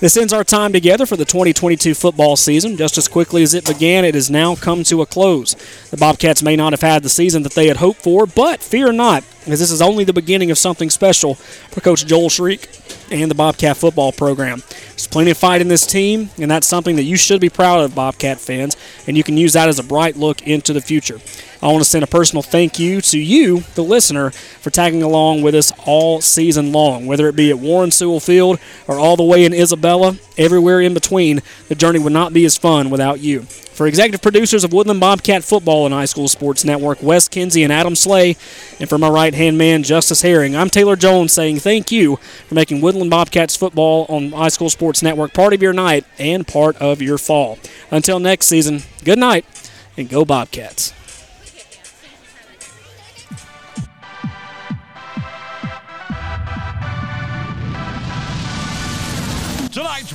this 0.00 0.16
ends 0.16 0.32
our 0.32 0.44
time 0.44 0.73
together 0.73 1.06
for 1.06 1.16
the 1.16 1.24
2022 1.24 1.94
football 1.94 2.36
season. 2.36 2.76
Just 2.76 2.98
as 2.98 3.08
quickly 3.08 3.42
as 3.42 3.55
it 3.55 3.64
began, 3.64 4.05
it 4.05 4.14
has 4.14 4.31
now 4.31 4.55
come 4.55 4.82
to 4.84 5.02
a 5.02 5.06
close. 5.06 5.55
The 5.90 5.97
Bobcats 5.97 6.42
may 6.42 6.56
not 6.56 6.73
have 6.73 6.82
had 6.82 7.02
the 7.02 7.08
season 7.08 7.42
that 7.44 7.52
they 7.52 7.68
had 7.68 7.78
hoped 7.78 8.02
for, 8.02 8.26
but 8.26 8.60
fear 8.60 8.92
not, 8.92 9.24
as 9.47 9.60
this 9.60 9.70
is 9.70 9.81
only 9.81 10.05
the 10.05 10.12
beginning 10.12 10.50
of 10.50 10.58
something 10.58 10.90
special 10.90 11.34
for 11.34 11.81
Coach 11.81 12.05
Joel 12.06 12.28
Shriek 12.28 12.68
and 13.10 13.31
the 13.31 13.34
Bobcat 13.34 13.76
football 13.76 14.12
program. 14.12 14.62
There's 14.90 15.06
plenty 15.06 15.31
of 15.31 15.39
fight 15.39 15.60
in 15.60 15.68
this 15.68 15.86
team, 15.86 16.31
and 16.39 16.50
that's 16.50 16.66
something 16.66 16.97
that 16.97 17.05
you 17.05 17.16
should 17.16 17.40
be 17.40 17.48
proud 17.48 17.81
of, 17.81 17.94
Bobcat 17.94 18.40
fans, 18.40 18.76
and 19.06 19.16
you 19.16 19.23
can 19.23 19.36
use 19.36 19.52
that 19.52 19.68
as 19.68 19.78
a 19.78 19.84
bright 19.84 20.16
look 20.16 20.42
into 20.42 20.73
the 20.73 20.81
future. 20.81 21.20
I 21.65 21.68
want 21.68 21.83
to 21.83 21.89
send 21.89 22.05
a 22.05 22.07
personal 22.07 22.43
thank 22.43 22.78
you 22.78 23.01
to 23.01 23.18
you, 23.18 23.60
the 23.75 23.83
listener, 23.83 24.33
for 24.33 24.68
tagging 24.68 25.02
along 25.02 25.41
with 25.41 25.55
us 25.55 25.73
all 25.86 26.20
season 26.20 26.73
long. 26.73 27.07
Whether 27.07 27.26
it 27.26 27.36
be 27.36 27.49
at 27.49 27.59
Warren 27.59 27.91
Sewell 27.91 28.20
Field 28.20 28.59
or 28.86 28.99
all 28.99 29.17
the 29.17 29.25
way 29.25 29.47
in 29.47 29.55
Isabella, 29.55 30.18
everywhere 30.36 30.83
in 30.83 30.93
between, 30.93 31.41
the 31.68 31.75
journey 31.75 31.99
would 31.99 32.12
not 32.12 32.34
be 32.34 32.44
as 32.44 32.59
fun 32.59 32.91
without 32.91 33.20
you. 33.20 33.44
For 33.44 33.86
executive 33.86 34.20
producers 34.20 34.62
of 34.62 34.75
Woodland 34.75 35.01
Bobcat 35.01 35.43
Football 35.43 35.86
and 35.86 35.94
High 35.94 36.05
School 36.05 36.28
Sports 36.28 36.67
Network, 36.67 37.02
Wes 37.02 37.28
Kinsey 37.28 37.62
and 37.65 37.73
Adam 37.73 37.97
Slay, 37.97 38.36
and 38.78 38.86
for 38.86 38.99
my 38.99 39.09
right 39.09 39.33
hand 39.33 39.57
man, 39.57 39.84
Justice 39.84 40.20
Herring, 40.20 40.55
I'm 40.55 40.68
Taylor 40.68 40.97
Jones 40.97 41.33
saying 41.33 41.60
thank 41.60 41.91
you 41.91 42.17
for 42.47 42.55
making 42.55 42.83
Woodland 42.83 43.10
Bobcats 43.10 43.57
football 43.57 44.05
on 44.10 44.33
High 44.33 44.49
School 44.49 44.68
Sports 44.68 45.02
Network 45.02 45.33
part 45.33 45.55
of 45.55 45.62
your 45.62 45.73
night 45.73 46.05
and 46.18 46.47
part 46.47 46.76
of 46.76 47.01
your 47.01 47.17
fall. 47.17 47.59
Until 47.91 48.20
next 48.20 48.49
season, 48.49 48.83
good 49.02 49.18
night 49.18 49.47
and 49.97 50.10
go 50.10 50.26
Bobcats. 50.26 50.93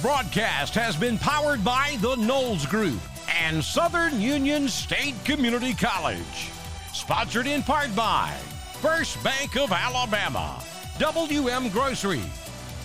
Broadcast 0.02 0.76
has 0.76 0.96
been 0.96 1.18
powered 1.18 1.62
by 1.62 1.98
the 2.00 2.16
Knowles 2.16 2.66
Group 2.66 3.02
and 3.44 3.62
Southern 3.62 4.22
Union 4.22 4.70
State 4.70 5.16
Community 5.26 5.74
College. 5.74 6.52
Sponsored 6.94 7.48
in 7.48 7.64
part 7.64 7.94
by 7.98 8.34
First 8.82 9.22
Bank 9.26 9.58
of 9.58 9.74
Alabama, 9.74 10.64
WM 11.00 11.68
Grocery, 11.70 12.22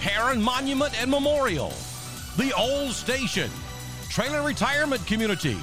Heron 0.01 0.43
Monument 0.43 1.01
and 1.01 1.09
Memorial, 1.09 1.73
The 2.37 2.53
Old 2.59 2.91
Station, 2.91 3.51
Traylor 4.09 4.43
Retirement 4.43 5.07
Community, 5.07 5.57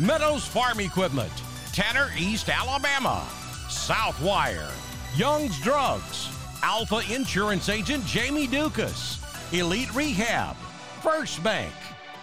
Meadows 0.00 0.44
Farm 0.44 0.80
Equipment, 0.80 1.32
Tanner 1.72 2.10
East, 2.18 2.48
Alabama, 2.48 3.24
Southwire, 3.68 4.72
Young's 5.16 5.60
Drugs, 5.60 6.30
Alfa 6.64 7.00
Insurance 7.08 7.68
Agent 7.68 8.04
Jamie 8.06 8.48
Dukas, 8.48 9.20
Elite 9.52 9.94
Rehab, 9.94 10.56
First 11.06 11.40
Bank, 11.44 11.72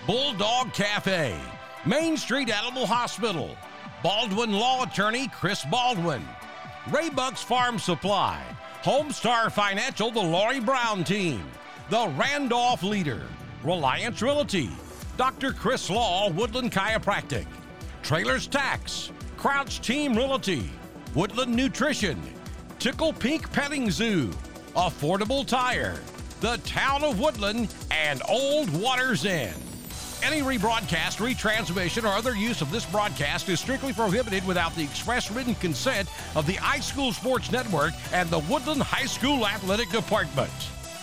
Bulldog 0.06 0.74
Cafe, 0.74 1.40
Main 1.86 2.18
Street 2.18 2.50
Animal 2.50 2.86
Hospital, 2.86 3.56
Baldwin 4.04 4.52
Law 4.52 4.84
Attorney 4.84 5.30
Chris 5.30 5.64
Baldwin, 5.72 6.22
Raybuck's 6.88 7.42
Farm 7.42 7.80
Supply, 7.80 8.44
Homestar 8.84 9.50
Financial, 9.50 10.12
the 10.12 10.20
Lori 10.22 10.60
Brown 10.60 11.06
Team, 11.06 11.42
the 11.90 12.14
Randolph 12.18 12.84
Leader, 12.84 13.22
Reliance 13.64 14.22
Realty, 14.22 14.70
Dr. 15.16 15.54
Chris 15.54 15.90
Law, 15.90 16.30
Woodland 16.30 16.74
Chiropractic, 16.74 17.48
Traylor's 18.02 18.48
Tax, 18.48 19.14
Crouch 19.38 19.80
Team 19.80 20.14
Realty, 20.14 20.70
Woodland 21.16 21.56
Nutrition, 21.56 22.22
Tickle 22.80 23.14
Pink 23.14 23.50
Petting 23.54 23.90
Zoo, 23.90 24.30
Affordable 24.76 25.48
Tire, 25.48 26.02
the 26.44 26.58
Town 26.66 27.06
of 27.06 27.22
Woodland, 27.22 27.74
and 27.90 28.22
Old 28.28 28.70
Waters 28.82 29.24
Inn. 29.24 29.54
Any 30.22 30.42
rebroadcast, 30.42 31.26
retransmission, 31.26 32.04
or 32.04 32.10
other 32.10 32.36
use 32.36 32.62
of 32.62 32.70
this 32.70 32.86
broadcast 32.86 33.48
is 33.48 33.62
strictly 33.62 33.94
prohibited 33.94 34.46
without 34.46 34.76
the 34.76 34.84
express 34.84 35.32
written 35.32 35.56
consent 35.56 36.10
of 36.36 36.46
the 36.46 36.56
High 36.56 36.82
School 36.82 37.14
Sports 37.14 37.50
Network 37.50 37.94
and 38.12 38.30
the 38.30 38.40
Woodland 38.40 38.82
High 38.82 39.06
School 39.06 39.48
Athletic 39.48 39.88
Department. 39.88 40.52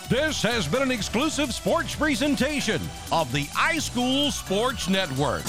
This 0.09 0.43
has 0.43 0.67
been 0.67 0.83
an 0.83 0.91
exclusive 0.91 1.55
sports 1.55 1.95
presentation 1.95 2.79
of 3.11 3.31
the 3.31 3.45
High 3.45 3.79
School 3.79 4.29
Sports 4.29 4.89
Network. 4.89 5.41